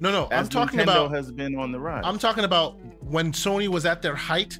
No, 0.00 0.10
no, 0.10 0.28
I'm 0.32 0.48
talking 0.48 0.80
Nintendo 0.80 0.82
about 0.82 1.10
has 1.12 1.30
been 1.30 1.56
on 1.56 1.70
the 1.70 1.78
rise. 1.78 2.02
I'm 2.04 2.18
talking 2.18 2.44
about 2.44 2.80
when 3.04 3.30
Sony 3.32 3.68
was 3.68 3.84
at 3.86 4.02
their 4.02 4.16
height. 4.16 4.58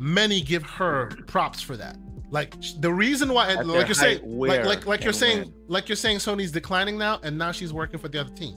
Many 0.00 0.40
give 0.40 0.62
her 0.64 1.10
props 1.26 1.60
for 1.60 1.76
that. 1.76 1.96
Like 2.30 2.54
the 2.80 2.92
reason 2.92 3.32
why, 3.32 3.52
At 3.52 3.66
like 3.66 3.86
you're 3.86 3.94
saying, 3.94 4.20
like 4.24 4.64
like 4.64 4.86
like 4.86 5.04
you're 5.04 5.12
saying, 5.14 5.40
when? 5.40 5.54
like 5.68 5.88
you're 5.88 5.96
saying, 5.96 6.18
Sony's 6.18 6.52
declining 6.52 6.98
now, 6.98 7.20
and 7.22 7.38
now 7.38 7.52
she's 7.52 7.72
working 7.72 7.98
for 7.98 8.08
the 8.08 8.20
other 8.20 8.34
team, 8.34 8.56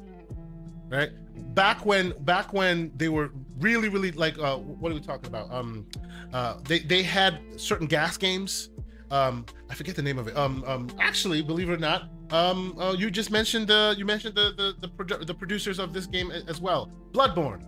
right? 0.90 1.12
Back 1.56 1.86
when, 1.86 2.14
back 2.24 2.54
when 2.54 2.92
they 2.98 3.10
were 3.10 3.32
really, 3.60 3.88
really 3.88 4.12
like, 4.12 4.38
uh, 4.40 4.58
what 4.58 4.92
are 4.92 4.96
we 4.96 5.02
talking 5.02 5.28
about? 5.28 5.52
Um, 5.54 5.86
uh, 6.34 6.56
they 6.68 6.80
they 6.80 7.02
had 7.02 7.40
certain 7.56 7.88
GaaS 7.88 8.18
games. 8.18 8.70
Um, 9.10 9.46
I 9.70 9.74
forget 9.74 9.96
the 9.96 10.02
name 10.02 10.18
of 10.18 10.28
it. 10.28 10.38
Um, 10.38 10.64
um, 10.68 10.90
actually, 11.00 11.42
believe 11.42 11.70
it 11.70 11.74
or 11.74 11.78
not, 11.78 12.10
um, 12.32 12.78
uh, 12.78 12.94
you 12.94 13.10
just 13.10 13.32
mentioned 13.32 13.68
the 13.68 13.96
you 13.98 14.06
mentioned 14.06 14.36
the 14.36 14.54
the 14.58 14.76
the, 14.82 14.88
produ- 14.90 15.26
the 15.26 15.34
producers 15.34 15.80
of 15.80 15.94
this 15.94 16.06
game 16.06 16.30
as 16.32 16.60
well. 16.60 16.92
Bloodborne, 17.14 17.64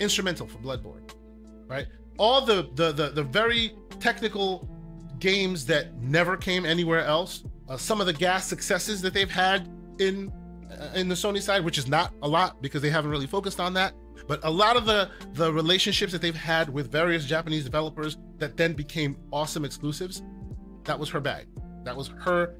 instrumental 0.00 0.46
for 0.46 0.58
Bloodborne, 0.58 1.10
right? 1.68 1.86
All 2.18 2.44
the 2.44 2.70
the 2.74 2.92
the, 2.92 3.10
the 3.10 3.22
very 3.22 3.74
technical 4.00 4.68
games 5.18 5.66
that 5.66 5.94
never 6.00 6.36
came 6.36 6.64
anywhere 6.64 7.04
else. 7.04 7.44
Uh, 7.68 7.76
some 7.76 8.00
of 8.00 8.06
the 8.06 8.12
GaaS 8.12 8.44
successes 8.44 9.00
that 9.02 9.14
they've 9.14 9.30
had 9.30 9.68
in 9.98 10.32
uh, 10.70 10.90
in 10.94 11.08
the 11.08 11.14
Sony 11.14 11.40
side, 11.40 11.64
which 11.64 11.78
is 11.78 11.88
not 11.88 12.12
a 12.22 12.28
lot 12.28 12.60
because 12.60 12.82
they 12.82 12.90
haven't 12.90 13.10
really 13.10 13.26
focused 13.26 13.60
on 13.60 13.74
that. 13.74 13.94
But 14.26 14.40
a 14.44 14.50
lot 14.50 14.76
of 14.76 14.86
the 14.86 15.10
the 15.32 15.52
relationships 15.52 16.12
that 16.12 16.20
they've 16.22 16.34
had 16.34 16.68
with 16.68 16.90
various 16.90 17.24
Japanese 17.24 17.64
developers 17.64 18.18
that 18.38 18.56
then 18.56 18.72
became 18.72 19.16
awesome 19.32 19.64
exclusives, 19.64 20.22
that 20.84 20.98
was 20.98 21.08
her 21.10 21.20
bag. 21.20 21.46
That 21.84 21.96
was 21.96 22.08
her 22.08 22.56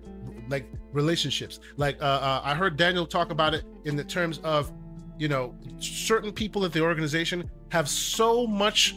like 0.48 0.66
relationships. 0.92 1.60
Like 1.76 2.00
uh, 2.00 2.06
uh, 2.06 2.40
I 2.44 2.54
heard 2.54 2.76
Daniel 2.76 3.06
talk 3.06 3.30
about 3.30 3.54
it 3.54 3.64
in 3.84 3.96
the 3.96 4.04
terms 4.04 4.38
of, 4.38 4.72
you 5.18 5.28
know, 5.28 5.54
certain 5.78 6.32
people 6.32 6.64
at 6.64 6.72
the 6.72 6.80
organization 6.80 7.50
have 7.70 7.88
so 7.88 8.46
much. 8.46 8.96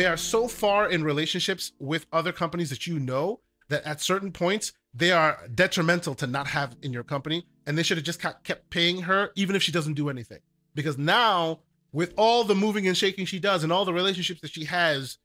They 0.00 0.06
are 0.06 0.16
so 0.16 0.48
far 0.48 0.88
in 0.88 1.04
relationships 1.04 1.72
with 1.78 2.06
other 2.10 2.32
companies 2.32 2.70
that 2.70 2.86
you 2.86 2.98
know 2.98 3.40
that 3.68 3.84
at 3.84 4.00
certain 4.00 4.32
points 4.32 4.72
they 4.94 5.10
are 5.10 5.46
detrimental 5.54 6.14
to 6.14 6.26
not 6.26 6.46
have 6.46 6.74
in 6.80 6.90
your 6.90 7.02
company, 7.02 7.44
and 7.66 7.76
they 7.76 7.82
should 7.82 7.98
have 7.98 8.06
just 8.06 8.18
kept 8.18 8.70
paying 8.70 9.02
her 9.02 9.30
even 9.34 9.54
if 9.54 9.62
she 9.62 9.70
doesn't 9.70 9.92
do 9.92 10.08
anything. 10.08 10.38
Because 10.74 10.96
now, 10.96 11.60
with 11.92 12.14
all 12.16 12.44
the 12.44 12.54
moving 12.54 12.88
and 12.88 12.96
shaking 12.96 13.26
she 13.26 13.38
does 13.38 13.62
and 13.62 13.70
all 13.70 13.84
the 13.84 13.92
relationships 13.92 14.40
that 14.40 14.52
she 14.52 14.64
has 14.64 15.18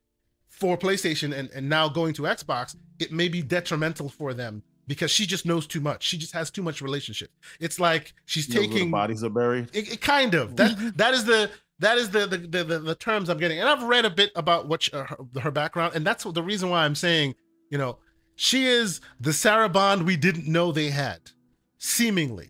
for 0.50 0.78
PlayStation 0.78 1.34
and, 1.34 1.50
and 1.52 1.70
now 1.70 1.88
going 1.88 2.14
to 2.16 2.24
Xbox, 2.24 2.76
it 3.00 3.14
may 3.14 3.30
be 3.30 3.42
detrimental 3.42 4.10
for 4.10 4.34
them 4.34 4.62
because 4.88 5.10
she 5.10 5.26
just 5.26 5.46
knows 5.46 5.66
too 5.68 5.80
much. 5.80 6.04
She 6.04 6.18
just 6.18 6.34
has 6.34 6.52
too 6.52 6.62
much 6.62 6.82
relationship. 6.82 7.30
It's 7.62 7.80
like 7.80 8.14
she's 8.26 8.48
the 8.48 8.56
taking 8.56 8.92
bodies 8.92 9.24
are 9.24 9.30
buried. 9.30 9.70
it, 9.74 9.94
it 9.94 10.02
kind 10.02 10.34
of 10.34 10.58
that 10.58 10.98
that 10.98 11.14
is 11.14 11.24
the 11.24 11.50
that 11.80 11.98
is 11.98 12.10
the 12.10 12.26
the, 12.28 12.38
the 12.38 12.64
the 12.64 12.80
the 12.80 12.96
terms 12.96 13.30
I'm 13.30 13.38
getting, 13.38 13.60
and 13.60 13.68
I've 13.70 13.84
read 13.84 14.06
a 14.06 14.10
bit 14.10 14.32
about 14.36 14.68
what 14.68 14.84
she, 14.84 14.92
uh, 14.94 15.04
her, 15.06 15.18
her 15.42 15.52
background, 15.52 15.94
and 15.96 16.06
that's 16.06 16.24
the 16.24 16.44
reason 16.44 16.70
why 16.70 16.86
I'm 16.86 16.96
saying, 16.96 17.36
you 17.70 17.78
know, 17.78 18.00
she 18.36 18.66
is 18.66 19.02
the 19.20 19.34
Sarah 19.34 19.70
Bond 19.70 20.06
we 20.06 20.16
didn't 20.18 20.48
know 20.48 20.72
they 20.72 20.90
had, 20.90 21.20
seemingly, 21.78 22.50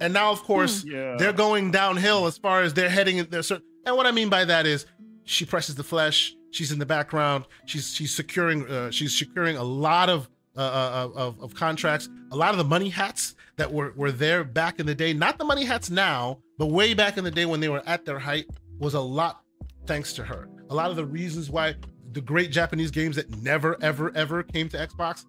and 0.00 0.12
now 0.12 0.30
of 0.30 0.42
course 0.42 0.84
Yeah. 0.84 1.16
they're 1.18 1.32
going 1.32 1.70
downhill 1.70 2.26
as 2.26 2.38
far 2.38 2.62
as 2.62 2.74
they're 2.74 2.88
heading 2.90 3.18
in 3.18 3.30
their 3.30 3.42
certain. 3.42 3.64
And 3.86 3.96
what 3.96 4.06
I 4.06 4.12
mean 4.12 4.28
by 4.28 4.44
that 4.46 4.66
is 4.66 4.86
she 5.24 5.44
presses 5.44 5.74
the 5.74 5.84
flesh. 5.84 6.34
She's 6.50 6.70
in 6.72 6.78
the 6.78 6.86
background. 6.86 7.46
She's 7.66 7.92
she's 7.92 8.14
securing 8.14 8.66
uh, 8.68 8.90
she's 8.90 9.18
securing 9.18 9.56
a 9.56 9.64
lot 9.64 10.08
of 10.08 10.28
uh, 10.56 10.60
uh, 10.60 11.10
of 11.14 11.40
of 11.40 11.54
contracts. 11.54 12.08
A 12.30 12.36
lot 12.36 12.50
of 12.50 12.58
the 12.58 12.64
money 12.64 12.88
hats 12.88 13.34
that 13.56 13.72
were 13.72 13.92
were 13.96 14.12
there 14.12 14.44
back 14.44 14.80
in 14.80 14.86
the 14.86 14.94
day. 14.94 15.12
Not 15.12 15.38
the 15.38 15.44
money 15.44 15.64
hats 15.64 15.90
now, 15.90 16.38
but 16.58 16.66
way 16.66 16.94
back 16.94 17.18
in 17.18 17.24
the 17.24 17.30
day 17.30 17.46
when 17.46 17.60
they 17.60 17.68
were 17.68 17.82
at 17.86 18.04
their 18.04 18.18
height 18.18 18.46
was 18.78 18.94
a 18.94 19.00
lot 19.00 19.42
thanks 19.86 20.12
to 20.14 20.24
her. 20.24 20.48
A 20.70 20.74
lot 20.74 20.90
of 20.90 20.96
the 20.96 21.04
reasons 21.04 21.50
why 21.50 21.74
the 22.12 22.20
great 22.20 22.50
Japanese 22.50 22.90
games 22.90 23.16
that 23.16 23.30
never 23.42 23.76
ever 23.82 24.12
ever 24.14 24.42
came 24.42 24.68
to 24.70 24.76
Xbox, 24.76 25.24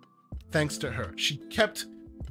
thanks 0.51 0.77
to 0.79 0.91
her. 0.91 1.13
She 1.17 1.37
kept 1.37 1.85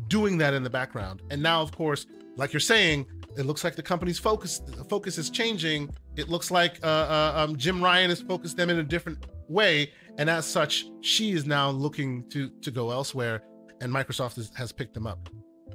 doing 0.08 0.38
that 0.38 0.54
in 0.54 0.62
the 0.62 0.70
background. 0.70 1.22
And 1.30 1.42
now, 1.42 1.62
of 1.62 1.72
course, 1.72 2.06
like 2.36 2.52
you're 2.52 2.60
saying, 2.60 3.06
it 3.36 3.46
looks 3.46 3.64
like 3.64 3.76
the 3.76 3.82
company's 3.82 4.18
focus 4.18 4.60
focus 4.88 5.18
is 5.18 5.30
changing. 5.30 5.90
It 6.16 6.28
looks 6.28 6.50
like 6.50 6.78
uh, 6.82 6.86
uh, 6.86 7.32
um, 7.36 7.56
Jim 7.56 7.82
Ryan 7.82 8.10
has 8.10 8.20
focused 8.22 8.56
them 8.56 8.70
in 8.70 8.78
a 8.78 8.82
different 8.82 9.18
way, 9.48 9.92
and 10.18 10.28
as 10.30 10.46
such, 10.46 10.84
she 11.00 11.32
is 11.32 11.46
now 11.46 11.70
looking 11.70 12.28
to 12.30 12.50
to 12.62 12.70
go 12.70 12.90
elsewhere, 12.90 13.42
and 13.80 13.92
Microsoft 13.92 14.38
is, 14.38 14.50
has 14.56 14.72
picked 14.72 14.94
them 14.94 15.06
up. 15.06 15.28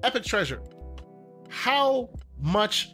Epic 0.04 0.24
Treasure, 0.24 0.62
how 1.50 2.10
much? 2.42 2.94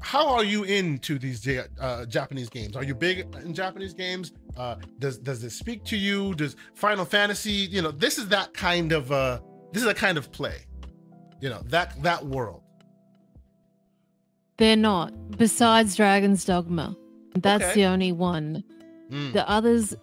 How 0.00 0.28
are 0.28 0.44
you 0.44 0.64
into 0.64 1.18
these 1.18 1.48
uh, 1.80 2.04
Japanese 2.06 2.50
games? 2.50 2.76
Are 2.76 2.84
you 2.84 2.94
big 2.94 3.26
in 3.42 3.54
Japanese 3.54 3.94
games? 3.94 4.32
Uh, 4.56 4.76
does 4.98 5.16
does 5.18 5.40
this 5.40 5.54
speak 5.56 5.82
to 5.84 5.96
you? 5.96 6.34
Does 6.34 6.56
Final 6.74 7.04
Fantasy? 7.06 7.52
You 7.52 7.80
know, 7.80 7.90
this 7.90 8.18
is 8.18 8.28
that 8.28 8.52
kind 8.52 8.92
of 8.92 9.10
uh, 9.10 9.40
this 9.72 9.82
is 9.82 9.88
a 9.88 9.94
kind 9.94 10.18
of 10.18 10.30
play. 10.30 10.58
You 11.40 11.48
know 11.48 11.62
that 11.66 12.02
that 12.02 12.24
world. 12.26 12.60
They're 14.56 14.76
not. 14.76 15.12
Besides 15.36 15.96
Dragon's 15.96 16.44
Dogma, 16.44 16.96
that's 17.36 17.64
Okay. 17.64 17.74
the 17.74 17.84
only 17.86 18.12
one. 18.12 18.62
Mm, 19.10 19.32
The 19.32 19.48
others, 19.48 19.94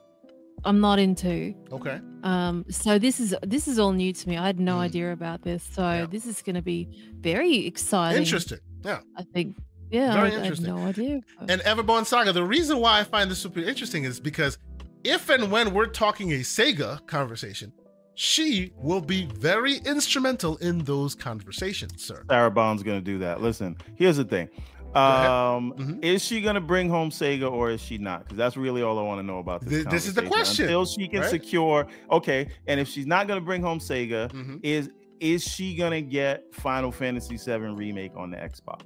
I'm 0.64 0.80
not 0.80 1.00
into. 1.00 1.54
okay. 1.72 2.00
Um, 2.24 2.66
so 2.70 3.00
this 3.00 3.20
is 3.20 3.36
this 3.42 3.68
is 3.68 3.80
all 3.80 3.94
new 3.94 4.14
to 4.14 4.30
me. 4.30 4.38
I 4.38 4.46
had 4.46 4.60
no 4.60 4.76
Mm. 4.76 4.80
idea 4.90 5.12
about 5.12 5.42
this. 5.42 5.64
So 5.72 5.82
Yeah. 5.82 6.06
this 6.06 6.26
is 6.26 6.42
going 6.44 6.56
to 6.56 6.62
be 6.62 6.88
very 7.20 7.66
exciting. 7.66 8.22
Interesting. 8.22 8.60
Yeah. 8.86 9.00
I 9.18 9.24
think. 9.34 9.58
Yeah, 9.90 10.14
Very 10.14 10.30
I, 10.30 10.32
I 10.32 10.36
had 10.36 10.40
interesting. 10.44 10.76
no 10.76 10.78
idea. 10.86 11.20
And 11.50 11.60
Everborn 11.62 12.06
Saga, 12.06 12.32
the 12.32 12.44
reason 12.46 12.78
why 12.80 13.00
I 13.00 13.04
find 13.04 13.30
this 13.30 13.40
super 13.40 13.60
interesting 13.60 14.06
is 14.06 14.20
because 14.22 14.58
if 15.04 15.30
and 15.30 15.52
when 15.52 15.74
we're 15.74 15.88
talking 15.88 16.32
a 16.32 16.42
Sega 16.42 17.06
conversation, 17.08 17.74
she 18.16 18.72
will 18.78 19.02
be 19.02 19.26
very 19.26 19.78
instrumental 19.86 20.56
in 20.58 20.80
those 20.86 21.14
conversations, 21.16 22.06
sir. 22.06 22.24
Sarah 22.30 22.52
Bond's 22.52 22.84
gonna 22.84 23.02
do 23.02 23.18
that. 23.20 23.42
Listen, 23.42 23.76
here's 23.96 24.18
the 24.18 24.24
thing. 24.26 24.48
Um, 24.96 25.74
Mhm. 25.78 26.04
is 26.04 26.24
she 26.24 26.42
gonna 26.42 26.62
bring 26.62 26.90
home 26.90 27.10
Sega 27.12 27.50
or 27.52 27.72
is 27.72 27.82
she 27.82 27.98
not? 27.98 28.24
Because 28.24 28.38
that's 28.38 28.58
really 28.58 28.82
all 28.82 29.00
I 29.00 29.02
want 29.04 29.20
to 29.20 29.24
know 29.26 29.40
about 29.40 29.62
this. 29.62 29.70
Th- 29.70 29.86
this 29.86 30.06
is 30.08 30.14
the 30.14 30.22
question, 30.24 30.66
Until 30.66 30.86
she 30.86 31.08
can 31.08 31.22
right? 31.22 31.30
secure, 31.30 31.88
okay. 32.12 32.48
And 32.68 32.80
if 32.80 32.88
she's 32.88 33.06
not 33.08 33.28
gonna 33.28 33.42
bring 33.42 33.62
home 33.62 33.80
Sega, 33.80 34.30
Mhm. 34.32 34.60
is 34.64 34.90
is 35.20 35.44
she 35.44 35.76
gonna 35.76 36.02
get 36.02 36.44
Final 36.56 36.92
Fantasy 36.92 37.38
VII 37.38 37.76
remake 37.76 38.12
on 38.16 38.32
the 38.32 38.38
Xbox? 38.38 38.82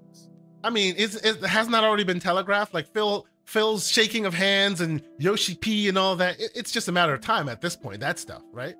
I 0.65 0.69
mean, 0.69 0.93
it's, 0.97 1.15
it 1.15 1.41
has 1.45 1.69
not 1.69 1.85
already 1.85 2.03
been 2.03 2.19
telegraphed. 2.19 2.73
Like 2.73 2.91
Phil, 2.93 3.25
Phil's 3.45 3.89
shaking 3.89 4.25
of 4.25 4.33
hands 4.33 4.81
and 4.81 5.01
Yoshi 5.17 5.55
P 5.55 5.87
and 5.87 5.97
all 5.97 6.17
that. 6.17 6.37
It- 6.39 6.51
it's 6.53 6.71
just 6.73 6.89
a 6.89 6.91
matter 6.91 7.13
of 7.13 7.21
time 7.21 7.47
at 7.47 7.61
this 7.61 7.77
point. 7.77 8.01
That 8.01 8.19
stuff, 8.19 8.41
right? 8.51 8.75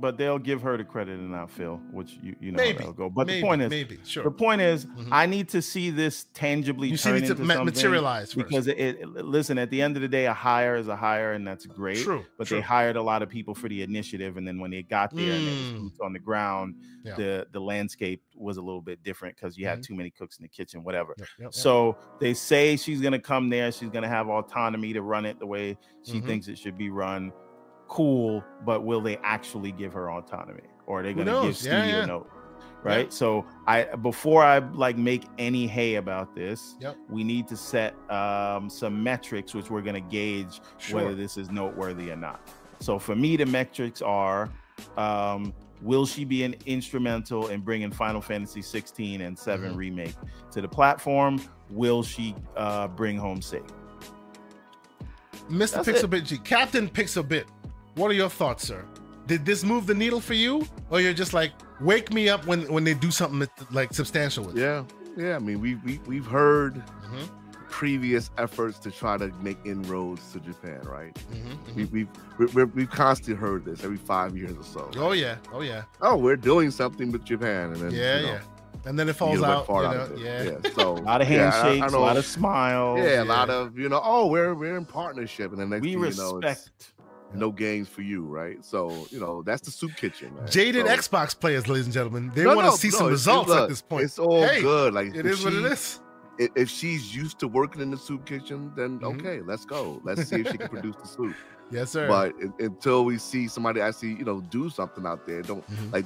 But 0.00 0.18
they'll 0.18 0.38
give 0.38 0.62
her 0.62 0.76
the 0.76 0.82
credit 0.82 1.18
and 1.20 1.30
not 1.30 1.48
Phil, 1.48 1.76
which 1.92 2.18
you 2.22 2.34
you 2.40 2.50
know 2.50 2.56
Maybe. 2.56 2.78
that'll 2.78 2.92
go. 2.92 3.08
But 3.08 3.28
maybe, 3.28 3.40
the 3.40 3.46
point 3.46 3.62
is, 3.62 3.70
maybe 3.70 3.98
sure. 4.04 4.24
the 4.24 4.32
point 4.32 4.60
is, 4.60 4.84
Mhm. 4.86 5.08
I 5.12 5.26
need 5.26 5.48
to 5.50 5.62
see 5.62 5.90
this 5.90 6.26
tangibly 6.34 6.88
you 6.88 6.96
see 6.96 7.10
turn 7.10 7.18
it 7.18 7.26
to 7.26 7.32
into 7.32 7.44
ma- 7.44 7.62
materialize 7.62 8.34
because 8.34 8.66
it, 8.66 8.78
it 8.78 9.06
listen 9.06 9.58
at 9.58 9.70
the 9.70 9.80
end 9.80 9.94
of 9.96 10.02
the 10.02 10.08
day 10.08 10.26
a 10.26 10.32
hire 10.34 10.74
is 10.74 10.88
a 10.88 10.96
hire 10.96 11.34
and 11.34 11.46
that's 11.46 11.66
great 11.66 11.98
true, 11.98 12.24
but 12.36 12.48
true. 12.48 12.56
they 12.56 12.60
hired 12.60 12.96
a 12.96 13.02
lot 13.02 13.22
of 13.22 13.28
people 13.28 13.54
for 13.54 13.68
the 13.68 13.80
initiative 13.82 14.36
and 14.38 14.46
then 14.48 14.58
when 14.58 14.72
they 14.72 14.82
got 14.82 15.14
there 15.14 15.34
and 15.34 15.46
Mm. 15.46 15.78
boots 15.82 16.00
on 16.00 16.12
the 16.12 16.18
ground 16.18 16.74
Yeah. 17.04 17.14
the 17.14 17.46
the 17.52 17.60
landscape 17.60 18.22
was 18.34 18.56
a 18.56 18.62
little 18.62 18.80
bit 18.82 19.04
different 19.04 19.36
because 19.36 19.56
you 19.56 19.66
had 19.66 19.78
Mhm. 19.80 19.86
too 19.86 19.94
many 19.94 20.10
cooks 20.10 20.38
in 20.38 20.42
the 20.42 20.48
kitchen 20.48 20.82
whatever 20.82 21.14
Yep, 21.16 21.28
yep, 21.38 21.44
yep. 21.46 21.54
so 21.54 21.96
they 22.18 22.34
say 22.34 22.76
she's 22.76 23.00
going 23.00 23.12
to 23.12 23.18
come 23.20 23.50
there 23.50 23.70
she's 23.70 23.90
going 23.90 24.02
to 24.02 24.08
have 24.08 24.28
autonomy 24.28 24.92
to 24.94 25.02
run 25.02 25.24
it 25.26 25.38
the 25.38 25.46
way 25.46 25.78
she 26.04 26.20
Mhm. 26.20 26.26
thinks 26.26 26.48
it 26.48 26.58
should 26.58 26.76
be 26.76 26.90
run 26.90 27.32
cool 27.96 28.42
but 28.64 28.84
will 28.84 29.02
they 29.02 29.18
actually 29.18 29.70
give 29.72 29.92
her 29.92 30.10
autonomy 30.10 30.62
or 30.86 31.00
are 31.00 31.02
they 31.02 31.12
going 31.12 31.26
to 31.26 31.32
give 31.32 31.42
knows? 31.42 31.66
Yeah, 31.66 31.82
studio 31.82 31.98
yeah. 32.00 32.04
note 32.06 32.30
right 32.82 33.12
so 33.12 33.44
i 33.66 33.84
before 33.96 34.42
i 34.42 34.58
like 34.58 34.96
make 34.96 35.24
any 35.38 35.66
hay 35.66 35.96
about 35.96 36.34
this 36.34 36.76
Yep. 36.80 36.96
we 37.10 37.22
need 37.22 37.46
to 37.48 37.56
set 37.56 37.94
um, 38.10 38.70
some 38.70 39.02
metrics 39.02 39.52
which 39.54 39.68
we're 39.70 39.82
going 39.82 39.94
to 40.02 40.08
gauge 40.10 40.60
Sure. 40.78 40.96
whether 41.02 41.14
this 41.14 41.36
is 41.36 41.50
noteworthy 41.50 42.10
or 42.10 42.16
not 42.16 42.40
so 42.80 42.98
for 42.98 43.14
me 43.14 43.36
the 43.36 43.44
metrics 43.46 44.00
are 44.00 44.48
um, 44.96 45.52
will 45.82 46.06
she 46.06 46.24
be 46.24 46.44
an 46.44 46.54
instrumental 46.64 47.48
in 47.48 47.60
bringing 47.60 47.90
final 47.92 48.22
fantasy 48.22 48.62
16 48.62 49.20
and 49.20 49.38
7 49.38 49.74
Mhm. 49.74 49.76
remake 49.76 50.14
to 50.50 50.62
the 50.62 50.68
platform 50.68 51.38
will 51.70 52.02
she 52.02 52.34
uh, 52.56 52.88
bring 52.88 53.18
home 53.18 53.40
Sega? 53.40 53.68
Mr. 55.50 55.72
That's 55.84 55.88
it. 55.88 55.96
Pixelbit 55.96 56.24
G, 56.24 56.38
Captain 56.38 56.88
Pixelbit, 56.88 57.44
what 57.94 58.10
are 58.10 58.14
your 58.14 58.28
thoughts, 58.30 58.66
sir? 58.66 58.84
Did 59.26 59.44
this 59.46 59.62
move 59.64 59.86
the 59.86 59.94
needle 59.94 60.20
for 60.20 60.34
you, 60.34 60.66
or 60.90 61.00
you're 61.00 61.12
just 61.14 61.32
like, 61.32 61.52
wake 61.80 62.12
me 62.12 62.28
up 62.28 62.44
when 62.46 62.70
when 62.72 62.84
they 62.84 62.94
do 62.94 63.10
something 63.10 63.48
like 63.70 63.92
substantial 63.94 64.44
with 64.44 64.56
it? 64.56 64.60
Yeah, 64.60 64.84
yeah. 65.16 65.36
I 65.36 65.38
mean, 65.38 65.60
we 65.60 65.76
we 65.76 66.00
we've 66.06 66.26
heard 66.26 66.74
Mhm. 66.74 67.28
previous 67.70 68.30
efforts 68.38 68.78
to 68.80 68.90
try 68.90 69.16
to 69.16 69.28
make 69.40 69.58
inroads 69.64 70.32
to 70.32 70.40
Japan, 70.40 70.80
right? 70.84 71.14
Mhm, 71.32 71.74
We, 71.76 71.84
mhm. 71.84 71.92
we've 71.92 72.08
we, 72.38 72.46
we've 72.46 72.74
we've 72.74 72.90
constantly 72.90 73.34
heard 73.40 73.64
this 73.64 73.84
every 73.84 73.96
five 73.96 74.36
years 74.36 74.52
or 74.58 74.64
so. 74.64 74.90
Oh 74.96 75.12
yeah, 75.12 75.36
oh 75.52 75.60
yeah, 75.62 75.82
Oh, 76.00 76.16
we're 76.16 76.36
doing 76.36 76.70
something 76.72 77.12
with 77.12 77.24
Japan, 77.24 77.72
and 77.72 77.76
then 77.76 77.90
yeah, 77.92 78.16
you 78.20 78.26
know, 78.26 78.32
yeah. 78.32 78.40
And 78.84 78.98
then 78.98 79.08
it 79.08 79.14
falls 79.14 79.38
get 79.38 79.48
out. 79.48 79.66
fart 79.68 79.82
You 79.84 79.88
out 79.90 79.94
know, 80.10 80.14
of 80.16 80.20
it. 80.20 80.64
yeah. 80.64 80.70
So 80.74 80.94
A 80.94 80.98
lot 80.98 81.22
of 81.22 81.30
yeah, 81.30 81.44
I- 81.44 81.48
I 81.48 81.50
handshakes, 81.68 81.92
a 81.92 81.96
know- 81.96 82.02
lot 82.02 82.16
of 82.16 82.26
smiles. 82.26 82.98
yeah, 82.98 83.22
a 83.22 83.24
lot 83.24 83.48
of 83.48 83.78
you 83.78 83.88
know. 83.88 84.00
Oh, 84.02 84.26
we're 84.26 84.54
we're 84.54 84.76
in 84.76 84.84
partnership, 84.84 85.52
and 85.52 85.60
then 85.60 85.70
next 85.70 85.82
we 85.82 85.92
thing 85.92 86.02
you 86.02 86.16
know, 86.16 86.38
it's 86.38 86.44
respect. 86.44 86.92
No 87.34 87.50
games 87.50 87.88
for 87.88 88.02
you, 88.02 88.24
right? 88.24 88.64
So 88.64 89.06
you 89.10 89.20
know 89.20 89.42
that's 89.42 89.62
the 89.62 89.70
soup 89.70 89.96
kitchen. 89.96 90.34
Man. 90.34 90.46
Jaded 90.50 90.86
So- 90.86 90.96
Xbox 90.96 91.38
players, 91.38 91.68
ladies 91.68 91.86
and 91.86 91.94
gentlemen, 91.94 92.30
they 92.34 92.44
No, 92.44 92.54
want 92.56 92.66
to 92.66 92.70
no, 92.70 92.76
see 92.76 92.88
no, 92.88 92.98
some 92.98 93.06
results 93.08 93.48
look, 93.48 93.60
at 93.62 93.68
this 93.68 93.82
point. 93.82 94.04
It's 94.04 94.18
all 94.18 94.42
Hey, 94.46 94.60
good. 94.62 94.94
Like 94.94 95.14
It 95.14 95.26
if 95.26 95.42
what 95.44 95.52
it 95.52 95.56
she- 95.60 95.64
is. 95.72 96.00
If 96.38 96.70
she's 96.70 97.14
used 97.14 97.38
to 97.40 97.48
working 97.48 97.82
in 97.82 97.90
the 97.90 97.96
soup 97.96 98.24
kitchen, 98.24 98.72
then 98.74 98.98
Mhm. 99.00 99.18
okay, 99.20 99.40
let's 99.42 99.64
go. 99.66 100.00
Let's 100.02 100.28
see 100.28 100.40
if 100.40 100.50
she 100.50 100.56
can 100.58 100.68
produce 100.68 100.96
the 100.96 101.06
soup. 101.06 101.34
Yes, 101.70 101.90
sir. 101.90 102.06
But 102.06 102.34
un- 102.42 102.52
until 102.58 103.04
we 103.06 103.16
see 103.16 103.48
somebody 103.48 103.80
actually, 103.80 104.14
you 104.14 104.24
know, 104.24 104.42
do 104.42 104.68
something 104.68 105.06
out 105.06 105.26
there, 105.26 105.40
don't 105.40 105.64
Mhm. 105.70 105.92
like 105.92 106.04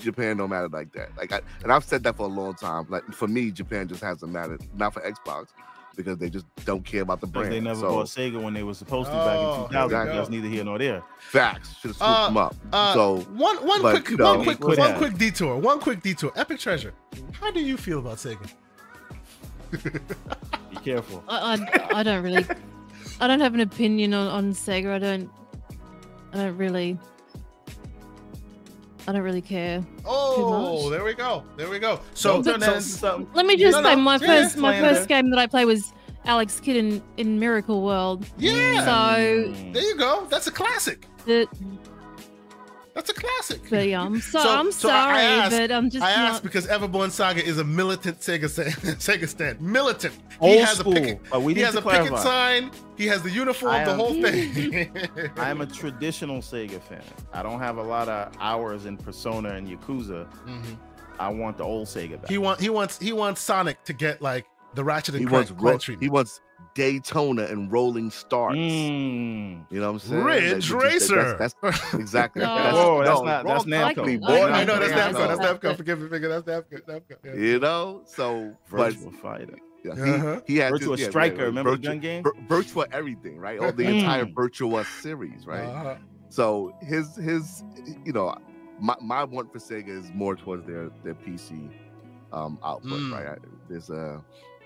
Japan 0.00 0.36
don't 0.36 0.50
matter 0.50 0.68
like 0.68 0.92
that. 0.92 1.08
Like 1.16 1.32
I 1.32 1.40
and 1.62 1.72
I've 1.72 1.84
said 1.84 2.02
that 2.04 2.16
for 2.16 2.24
a 2.24 2.28
long 2.28 2.54
time. 2.54 2.86
Like 2.88 3.04
for 3.12 3.26
me, 3.28 3.50
Japan 3.50 3.88
just 3.88 4.02
hasn't 4.02 4.30
mattered. 4.32 4.60
Not 4.76 4.92
for 4.94 5.00
Xbox 5.00 5.48
because 5.96 6.18
they 6.18 6.28
just 6.30 6.46
don't 6.64 6.84
care 6.84 7.02
about 7.02 7.20
the 7.20 7.26
Because 7.26 7.48
brand. 7.48 7.52
they 7.54 7.60
never 7.60 7.80
so, 7.80 7.88
bought 7.88 8.06
Sega 8.06 8.42
when 8.42 8.52
they 8.54 8.62
were 8.62 8.74
supposed 8.74 9.10
to 9.10 9.16
Oh, 9.20 9.24
back 9.24 9.38
in 9.38 9.68
2000. 9.88 10.06
go. 10.06 10.14
That's 10.16 10.28
neither 10.30 10.48
here 10.48 10.64
nor 10.64 10.78
there. 10.78 11.02
facts 11.18 11.74
should 11.80 11.88
have 11.90 11.96
swooped 11.96 12.02
Uh, 12.02 12.26
them 12.26 12.36
up. 12.36 12.56
uh, 12.72 12.94
so 12.94 13.16
one 13.34 13.56
one 13.66 13.82
but, 13.82 13.90
quick 13.92 14.10
you 14.10 14.16
know, 14.16 14.36
one 14.36 14.44
quick 14.44 14.60
one 14.60 14.76
have. 14.78 14.96
quick 14.98 15.14
detour. 15.18 15.56
One 15.58 15.80
quick 15.80 16.02
detour. 16.02 16.32
Epic 16.36 16.58
Treasure. 16.58 16.92
How 17.40 17.50
do 17.50 17.60
you 17.60 17.76
feel 17.76 17.98
about 18.00 18.18
Sega? 18.18 18.48
Be 20.70 20.76
careful. 20.84 21.22
I, 21.28 21.56
I, 21.92 21.98
I 22.00 22.02
don't 22.02 22.22
really, 22.22 22.44
I 23.20 23.26
don't 23.26 23.40
have 23.40 23.54
an 23.54 23.60
opinion 23.60 24.14
on, 24.14 24.28
on 24.28 24.52
Sega. 24.52 24.92
I 24.92 24.98
don't, 24.98 25.30
I 26.32 26.36
don't 26.38 26.56
really, 26.56 26.98
I 29.06 29.12
don't 29.12 29.22
really 29.22 29.42
care. 29.42 29.84
Oh, 30.04 30.88
there 30.90 31.04
we 31.04 31.14
go. 31.14 31.44
There 31.56 31.68
we 31.68 31.78
go. 31.78 32.00
So, 32.14 32.34
Don't 32.42 32.44
turn 32.44 32.60
so- 32.60 32.66
that 32.66 32.76
into 32.76 32.88
something. 32.88 33.28
Let 33.34 33.46
me 33.46 33.56
just 33.56 33.76
No, 33.76 33.82
say, 33.88 33.94
no, 33.96 34.00
my 34.02 34.12
yeah, 34.16 34.26
first, 34.26 34.56
my 34.56 34.78
slander. 34.78 34.94
first 34.94 35.08
game 35.08 35.30
that 35.30 35.38
I 35.38 35.46
play 35.46 35.64
was 35.66 35.92
Alex 36.24 36.58
Kidd 36.60 36.76
in, 36.76 37.02
in 37.18 37.38
Miracle 37.38 37.82
World. 37.82 38.26
yeah, 38.38 38.80
So- 38.84 39.52
there 39.72 39.82
you 39.82 39.96
go. 39.96 40.26
That's 40.30 40.46
a 40.46 40.50
classic. 40.52 41.06
But, 41.26 41.48
That's 42.94 43.10
a 43.10 43.14
classic. 43.14 43.60
but 43.68 43.90
um, 43.92 44.20
so, 44.20 44.38
So- 44.38 44.48
I'm 44.56 44.70
so 44.72 44.88
I 44.88 44.92
sorry, 44.92 45.22
asked- 45.22 45.50
but 45.50 45.72
I'm 45.72 45.90
just 45.90 46.04
I 46.04 46.10
not. 46.16 46.30
asked 46.30 46.42
because 46.44 46.66
Everborn 46.68 47.10
Saga 47.10 47.44
is 47.44 47.58
a 47.58 47.64
militant 47.64 48.20
Sega 48.20 48.48
stand, 48.48 48.72
Sega 49.00 49.28
stand. 49.28 49.60
Militant. 49.60 50.14
he 50.40 50.58
has 50.58 50.78
school. 50.78 50.92
a 50.96 51.00
picket. 51.00 51.20
but 51.30 51.42
we 51.42 51.54
he 51.54 51.60
has 51.60 51.74
to 51.74 51.80
a 51.80 51.90
picket 51.90 52.16
sign. 52.18 52.70
He 52.96 53.06
has 53.08 53.22
the 53.22 53.30
uniform. 53.30 53.72
I 53.74 53.84
the 53.84 53.90
am- 53.90 53.98
whole 53.98 54.14
thing. 54.22 54.90
I 55.36 55.50
am 55.50 55.60
a 55.60 55.66
traditional 55.80 56.38
Sega 56.38 56.80
fan. 56.82 57.02
I 57.32 57.42
don't 57.42 57.58
have 57.58 57.78
a 57.78 57.82
lot 57.82 58.08
of 58.08 58.32
hours 58.40 58.86
in 58.86 58.96
Persona 58.96 59.50
and 59.50 59.66
Yakuza. 59.68 60.26
Mhm. 60.46 60.76
I 61.18 61.28
want 61.28 61.56
the 61.58 61.64
old 61.64 61.88
Sega 61.88 62.20
back. 62.20 62.30
He 62.30 62.38
want 62.38 62.60
he 62.60 62.70
wants 62.70 62.98
he 62.98 63.12
wants 63.12 63.40
Sonic 63.40 63.82
to 63.84 63.92
get 63.92 64.22
like 64.22 64.46
the 64.74 64.84
Ratchet 64.84 65.14
and 65.16 65.22
he 65.22 65.26
Clank, 65.26 65.48
wants 65.50 65.60
Clank 65.62 65.80
treatment. 65.80 66.02
he 66.04 66.10
wants 66.10 66.40
Daytona 66.74 67.44
and 67.44 67.70
rolling 67.70 68.10
starts. 68.10 68.56
Mm. 68.56 69.64
You 69.70 69.80
know 69.80 69.92
what 69.92 70.02
I'm 70.04 70.08
saying? 70.08 70.24
Ridge 70.24 70.68
That- 70.68 70.76
Racer. 70.82 71.36
That's, 71.38 71.54
that's 71.62 71.94
exactly. 71.94 72.42
No. 72.44 72.54
That's, 72.56 72.74
Whoa, 72.76 73.04
that's 73.04 73.18
no, 73.20 73.24
not- 73.24 73.44
that's 73.46 73.64
wrong 73.66 73.72
Namco. 73.72 73.94
company, 73.94 74.14
I 74.14 74.18
boy. 74.18 74.26
know, 74.26 74.42
I 74.46 74.64
know 74.64 74.78
that's 74.80 74.90
Yeah, 74.92 75.08
Namco. 75.08 75.12
so- 75.12 75.36
That's 75.36 75.40
Namco. 75.64 75.76
Forgive 75.76 76.00
me, 76.00 76.08
figure. 76.08 76.28
That's 76.28 76.46
Namco. 76.46 76.82
Namco. 76.86 77.16
Yeah. 77.24 77.34
You 77.34 77.58
know, 77.60 78.02
so 78.06 78.56
but 78.70 78.92
Virtual 78.92 79.12
Fighter. 79.12 79.58
yeah, 79.84 79.92
Uh-huh. 79.92 80.40
he, 80.46 80.54
he 80.54 80.58
had 80.58 80.72
Virtua 80.72 80.90
this, 80.92 81.00
yeah, 81.00 81.08
Striker. 81.10 81.36
yeah, 81.36 81.42
Remember 81.44 81.70
the 81.72 81.76
Virtua- 81.78 81.82
gun 81.84 82.00
game? 82.00 82.22
Vir- 82.22 82.32
Virtua 82.48 82.86
everything, 82.92 83.38
right? 83.38 83.58
All 83.60 83.72
the 83.72 83.84
Mm. 83.84 83.98
entire 84.00 84.24
virtual 84.26 84.82
series, 84.84 85.46
right? 85.46 85.64
Uh-huh. 85.64 85.94
So 86.28 86.74
his 86.82 87.14
his 87.16 87.62
you 88.04 88.12
know 88.12 88.34
my, 88.80 88.96
my 89.00 89.22
want 89.22 89.52
for 89.52 89.60
Sega 89.60 89.88
is 89.88 90.10
more 90.14 90.34
towards 90.34 90.66
their 90.66 90.90
their 91.04 91.14
PC 91.14 91.70
um 92.32 92.58
output, 92.64 92.98
Mm. 92.98 93.12
right? 93.12 93.28
I, 93.28 93.36
there's 93.68 93.88
a 93.90 94.20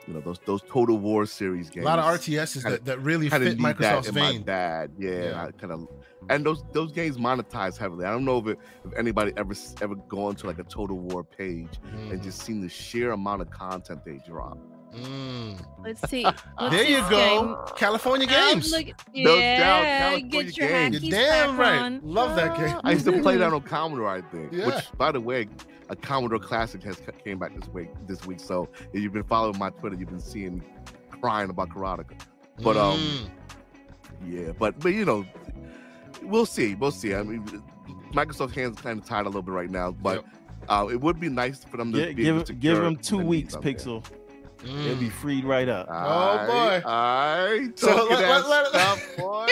you 0.08 0.14
know 0.14 0.20
those 0.20 0.40
those 0.46 0.62
Total 0.62 0.96
War 0.98 1.26
series 1.26 1.68
games. 1.70 1.84
A 1.84 1.88
lot 1.88 1.98
of 2.00 2.06
RTSs 2.06 2.62
kinda- 2.62 2.70
that, 2.78 2.84
that 2.86 3.00
really 3.00 3.28
fit 3.28 3.58
Microsoft's 3.58 4.08
in 4.08 4.14
my 4.14 4.32
vein. 4.32 4.42
bag. 4.42 4.90
Yeah, 4.98 5.10
Yeah. 5.10 5.50
Kind 5.60 5.72
of 5.72 5.86
and 6.30 6.44
those 6.44 6.64
those 6.72 6.90
games 6.92 7.16
monetize 7.18 7.76
heavily. 7.76 8.04
I 8.06 8.10
don't 8.10 8.24
know 8.24 8.38
if 8.38 8.46
it, 8.48 8.58
if 8.86 8.92
anybody 8.98 9.32
ever 9.36 9.54
ever 9.82 9.94
gone 9.94 10.34
to 10.36 10.46
like 10.46 10.58
a 10.58 10.64
Total 10.64 10.98
War 10.98 11.22
page 11.22 11.78
and 11.92 12.20
Mm. 12.20 12.24
just 12.24 12.40
seen 12.42 12.60
the 12.60 12.68
sheer 12.68 13.12
amount 13.12 13.42
of 13.42 13.50
content 13.50 14.04
they 14.04 14.18
drop. 14.26 14.58
Mm. 14.94 15.58
Let's 15.84 16.08
see. 16.10 16.22
What's 16.24 16.42
There 16.74 16.84
you 16.84 17.00
go. 17.08 17.56
game? 17.66 17.76
California 17.76 18.26
Games. 18.26 18.70
look- 18.72 18.86
No 19.14 19.36
doubt, 19.36 19.38
yeah, 19.38 19.98
California 19.98 20.28
get 20.44 20.56
your 20.56 20.68
Games. 20.68 21.02
You're 21.02 21.10
damn 21.20 21.56
right. 21.58 21.78
on. 21.78 22.00
Love 22.02 22.36
that 22.36 22.56
game. 22.56 22.80
I 22.84 22.92
used 22.92 23.04
to 23.06 23.20
play 23.22 23.36
that 23.36 23.52
on 23.52 23.62
Commodore, 23.74 24.08
I 24.08 24.20
think. 24.22 24.52
Yeah. 24.52 24.66
Which, 24.66 24.84
by 24.96 25.12
the 25.12 25.20
way, 25.20 25.48
a 25.88 25.96
Commodore 25.96 26.38
Classic 26.38 26.82
has 26.82 27.00
came 27.24 27.38
back 27.38 27.54
this 27.58 27.68
week. 27.72 27.88
This 28.06 28.26
week, 28.26 28.40
so 28.40 28.68
if 28.92 29.00
you've 29.02 29.12
been 29.12 29.24
following 29.24 29.58
my 29.58 29.70
Twitter, 29.70 29.96
you've 29.96 30.10
been 30.10 30.20
seeing 30.20 30.62
crying 31.20 31.48
about 31.50 31.70
Karateka. 31.70 32.20
But 32.62 32.76
um, 32.76 32.98
Mm. 32.98 33.30
yeah, 34.26 34.52
but 34.58 34.78
but 34.80 34.92
you 34.92 35.04
know, 35.04 35.24
we'll 36.22 36.44
see. 36.46 36.74
We'll 36.74 36.90
see. 36.90 37.14
I 37.14 37.22
mean, 37.22 37.44
Microsoft's 38.12 38.54
hands 38.54 38.80
kind 38.80 38.98
of 39.00 39.06
tied 39.06 39.22
a 39.22 39.28
little 39.28 39.42
bit 39.42 39.52
right 39.54 39.70
now, 39.70 39.92
but 39.92 40.16
Yep. 40.16 40.24
uh, 40.68 40.88
it 40.90 41.00
would 41.00 41.20
be 41.20 41.28
nice 41.28 41.62
for 41.64 41.76
them 41.76 41.92
to 41.92 42.06
Gi- 42.06 42.14
be 42.14 42.28
able 42.28 42.38
give 42.40 42.46
to 42.48 42.52
give 42.54 42.70
secure 42.76 42.86
him 42.86 42.96
two 42.96 43.18
weeks, 43.18 43.54
Pixel. 43.56 44.02
there. 44.08 44.17
Pixel. 44.58 44.68
Mm. 44.74 44.84
They'll 44.84 44.96
be 44.96 45.08
freed 45.08 45.44
right 45.44 45.68
up. 45.68 45.86
Oh, 45.90 46.46
boy. 46.46 46.82
I 46.86 47.68
So 47.76 48.06
let, 48.08 48.20
let, 48.20 48.48
let, 48.48 48.66
stuff, 48.68 49.06
boy. 49.18 49.46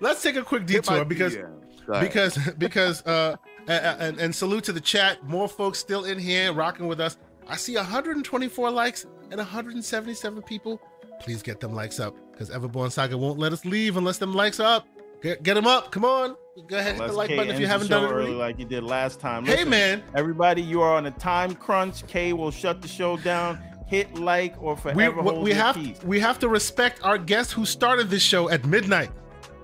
let's 0.00 0.22
take 0.22 0.36
a 0.36 0.42
quick 0.42 0.68
Hit 0.68 0.86
my 0.86 0.94
detour 0.94 1.04
because 1.04 1.36
DM. 1.36 2.00
Because 2.00 2.38
because 2.58 3.02
uh 3.06 3.36
a- 3.68 3.72
a- 3.72 3.76
and, 4.00 4.18
and 4.18 4.34
salute 4.34 4.64
to 4.64 4.72
the 4.72 4.80
chat 4.80 5.22
more 5.28 5.48
folks 5.48 5.78
still 5.78 6.04
in 6.04 6.18
here 6.18 6.50
rocking 6.52 6.86
with 6.86 6.98
us 6.98 7.18
i 7.46 7.56
see 7.56 7.76
124 7.76 8.70
likes 8.70 9.04
and 9.30 9.36
177 9.36 10.42
people 10.42 10.80
please 11.20 11.42
get 11.42 11.60
them 11.60 11.74
likes 11.74 12.00
up 12.00 12.16
because 12.32 12.48
everborn 12.50 12.90
saga 12.90 13.16
won't 13.18 13.38
let 13.38 13.52
us 13.52 13.64
leave 13.66 13.96
unless 13.98 14.16
them 14.16 14.32
likes 14.32 14.60
are 14.60 14.76
up 14.76 14.86
get, 15.22 15.42
get 15.42 15.54
them 15.54 15.66
up 15.66 15.90
come 15.92 16.04
on 16.06 16.34
go 16.68 16.78
ahead 16.78 16.96
hit 16.96 17.06
the 17.06 17.12
like 17.12 17.28
Kay 17.28 17.36
button 17.36 17.54
if 17.54 17.60
you 17.60 17.66
haven't 17.66 17.88
done 17.88 18.04
it 18.04 18.06
early 18.06 18.14
already 18.16 18.32
like 18.34 18.58
you 18.58 18.64
did 18.64 18.82
last 18.82 19.20
time. 19.20 19.44
hey 19.44 19.64
man 19.64 20.02
Everybody, 20.14 20.62
you 20.62 20.80
are 20.80 20.94
on 20.96 21.04
a 21.06 21.10
time 21.10 21.54
crunch. 21.54 22.06
Kay 22.06 22.32
will 22.32 22.50
shut 22.50 22.80
the 22.80 22.88
show 22.88 23.16
down. 23.18 23.58
Hit 23.86 24.14
like 24.14 24.54
or 24.62 24.74
we, 24.74 24.80
forever 24.80 25.22
we, 25.22 25.30
hold 25.30 25.44
we 25.44 25.50
your 25.50 25.58
have 25.62 25.76
peace. 25.76 26.02
we 26.02 26.20
have 26.20 26.38
to 26.40 26.48
respect 26.48 27.04
our 27.04 27.18
guest 27.18 27.52
who 27.52 27.64
started 27.64 28.10
this 28.10 28.22
show 28.22 28.48
at 28.48 28.64
midnight 28.64 29.10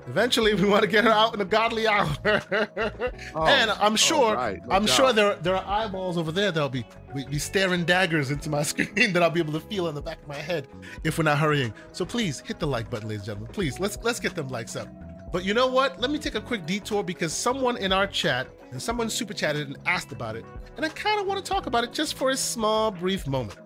eventually 0.07 0.55
we 0.55 0.69
want 0.69 0.83
to 0.83 0.89
get 0.89 1.05
her 1.05 1.11
out 1.11 1.35
in 1.35 1.41
a 1.41 1.45
godly 1.45 1.87
hour 1.87 2.09
Oh, 3.35 3.47
and 3.47 3.71
i'm 3.71 3.93
oh, 3.93 3.97
sure 3.97 4.35
right, 4.35 4.67
no 4.67 4.75
I'm 4.75 4.87
sure 4.87 5.13
there 5.13 5.37
there 5.37 5.57
are 5.57 5.65
eyeballs 5.67 6.19
over 6.19 6.33
there 6.33 6.51
that'll 6.53 6.69
be 6.69 6.85
be 7.15 7.25
be 7.25 7.39
staring 7.39 7.85
daggers 7.85 8.31
into 8.31 8.51
my 8.51 8.63
screen 8.71 9.13
that 9.13 9.23
I'll 9.23 9.31
be 9.31 9.41
able 9.41 9.53
to 9.53 9.61
feel 9.61 9.89
in 9.89 9.95
the 9.95 10.03
back 10.03 10.21
of 10.23 10.29
my 10.29 10.37
head 10.37 10.69
if 11.05 11.19
we're 11.19 11.25
not 11.25 11.39
hurrying. 11.39 11.73
So 11.93 12.05
please 12.05 12.41
hit 12.41 12.59
the 12.59 12.67
like 12.67 12.91
button, 12.91 13.09
ladies 13.09 13.23
and 13.23 13.27
gentlemen. 13.27 13.53
Please 13.53 13.81
let's 13.81 13.99
let's 14.03 14.21
get 14.21 14.35
them 14.35 14.49
likes 14.49 14.77
up. 14.77 14.89
But 15.33 15.45
you 15.45 15.55
know 15.55 15.67
what? 15.67 16.01
Let 16.01 16.11
me 16.11 16.19
take 16.19 16.35
a 16.35 16.41
quick 16.41 16.67
detour 16.67 17.05
because 17.05 17.33
someone 17.33 17.77
in 17.77 17.93
our 17.93 18.07
chat 18.07 18.49
and 18.73 18.83
someone 18.83 19.09
super 19.09 19.35
chatted 19.35 19.69
and 19.69 19.79
asked 19.87 20.13
about 20.13 20.37
it, 20.37 20.45
and 20.77 20.85
I 20.85 20.89
kind 20.89 21.21
of 21.21 21.27
want 21.27 21.45
to 21.45 21.49
talk 21.49 21.67
about 21.67 21.85
it 21.85 21.93
just 21.93 22.15
for 22.15 22.31
a 22.31 22.37
small 22.37 22.91
brief 22.91 23.27
moment. 23.27 23.59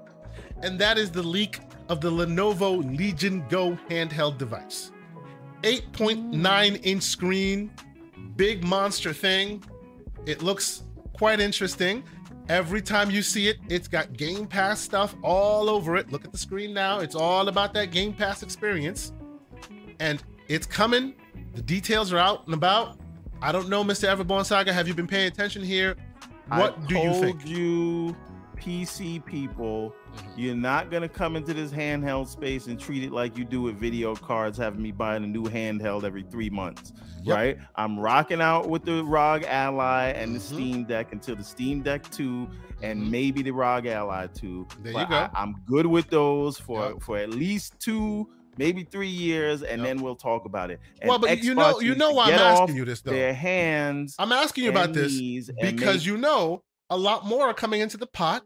And 0.65 0.79
that 0.79 0.97
is 0.97 1.11
the 1.11 1.23
leak 1.23 1.61
of 1.91 2.01
the 2.01 2.11
Lenovo 2.11 2.83
Legion 2.97 3.45
Go 3.51 3.79
handheld 3.91 4.39
device. 4.39 4.93
8.9 5.63 6.81
inch 6.83 7.03
screen, 7.03 7.71
big 8.37 8.65
monster 8.65 9.13
thing. 9.13 9.63
It 10.25 10.43
looks 10.43 10.85
quite 11.13 11.39
interesting. 11.39 12.03
Every 12.49 12.81
time 12.81 13.11
you 13.11 13.21
see 13.21 13.49
it, 13.49 13.59
it's 13.69 13.89
got 13.89 14.15
Game 14.15 14.47
Pass 14.47 14.81
stuff 14.81 15.15
all 15.23 15.69
over 15.69 15.97
it. 15.97 16.11
Look 16.11 16.25
at 16.25 16.33
the 16.33 16.39
screen 16.39 16.73
now. 16.73 17.01
It's 17.01 17.15
all 17.15 17.49
about 17.49 17.75
that 17.75 17.91
Game 17.91 18.15
Pass 18.15 18.43
experience. 18.43 19.13
And 20.01 20.23
it's 20.49 20.67
coming. 20.67 21.15
The 21.55 21.63
details 21.63 22.11
are 22.11 22.19
out 22.19 22.47
and 22.47 22.55
about. 22.55 22.99
I 23.43 23.53
don't 23.53 23.69
know, 23.69 23.85
Mr. 23.85 24.09
Everborn 24.09 24.47
Saga. 24.47 24.73
Have 24.73 24.89
you 24.89 24.95
been 24.95 25.07
paying 25.07 25.29
attention 25.29 25.63
here? 25.63 25.95
What 26.49 26.79
I 26.79 26.87
do 26.87 26.95
you 26.95 27.03
told 27.03 27.23
think? 27.23 27.47
you, 27.47 28.17
PC 28.57 29.25
people, 29.27 29.95
Mhm. 30.17 30.33
you're 30.37 30.55
not 30.55 30.91
gonna 30.91 31.09
come 31.09 31.37
into 31.37 31.55
this 31.55 31.71
handheld 31.71 32.29
space 32.29 32.67
and 32.67 32.79
treat 32.79 33.03
it 33.05 33.13
like 33.13 33.37
you 33.39 33.45
do 33.45 33.63
with 33.63 33.77
video 33.77 34.15
cards, 34.15 34.59
having 34.59 34.83
me 34.83 34.93
buying 34.93 35.25
a 35.25 35.27
new 35.27 35.45
handheld 35.45 36.05
every 36.05 36.23
three 36.31 36.51
months, 36.51 36.93
Yep. 37.23 37.37
right? 37.37 37.59
I'm 37.77 37.99
rocking 37.99 38.41
out 38.41 38.69
with 38.69 38.85
the 38.85 39.05
ROG 39.05 39.45
Ally 39.45 40.09
and 40.11 40.35
the 40.35 40.39
Mhm. 40.39 40.43
Steam 40.43 40.85
Deck 40.85 41.13
until 41.13 41.37
the 41.37 41.45
Steam 41.45 41.83
Deck 41.83 42.11
2 42.11 42.49
and 42.83 43.03
Mhm. 43.03 43.11
maybe 43.11 43.43
the 43.43 43.53
ROG 43.53 43.87
Ally 43.87 44.27
2. 44.35 44.67
There 44.83 44.93
But 44.93 45.01
you 45.01 45.07
go. 45.09 45.29
I, 45.35 45.43
am 45.43 45.55
good 45.67 45.87
with 45.87 46.11
those 46.11 46.59
for 46.59 46.89
Yep. 46.91 47.03
for 47.03 47.17
at 47.19 47.31
least 47.31 47.75
two, 47.81 48.29
maybe 48.59 48.85
three 48.85 49.09
years, 49.09 49.63
and 49.63 49.81
Yep. 49.81 49.89
then 49.89 50.03
we'll 50.03 50.17
talk 50.17 50.45
about 50.45 50.71
it. 50.71 50.81
And 51.01 51.09
well, 51.09 51.19
but 51.19 51.43
you 51.43 51.55
know, 51.55 51.81
you 51.81 51.95
know 51.95 52.13
why 52.13 52.27
I'm 52.33 52.35
asking 52.39 52.77
you 52.77 52.85
this 52.85 53.01
though. 53.01 53.11
Their 53.13 53.35
hands. 53.35 54.15
I'm 54.19 54.33
asking 54.33 54.65
you 54.65 54.71
about 54.71 54.93
this 54.93 55.19
because 55.61 55.97
make- 55.97 56.07
you 56.07 56.17
know 56.19 56.63
a 56.91 56.97
lot 56.97 57.25
more 57.27 57.49
are 57.49 57.55
coming 57.55 57.81
into 57.81 57.97
the 57.97 58.07
pot. 58.07 58.43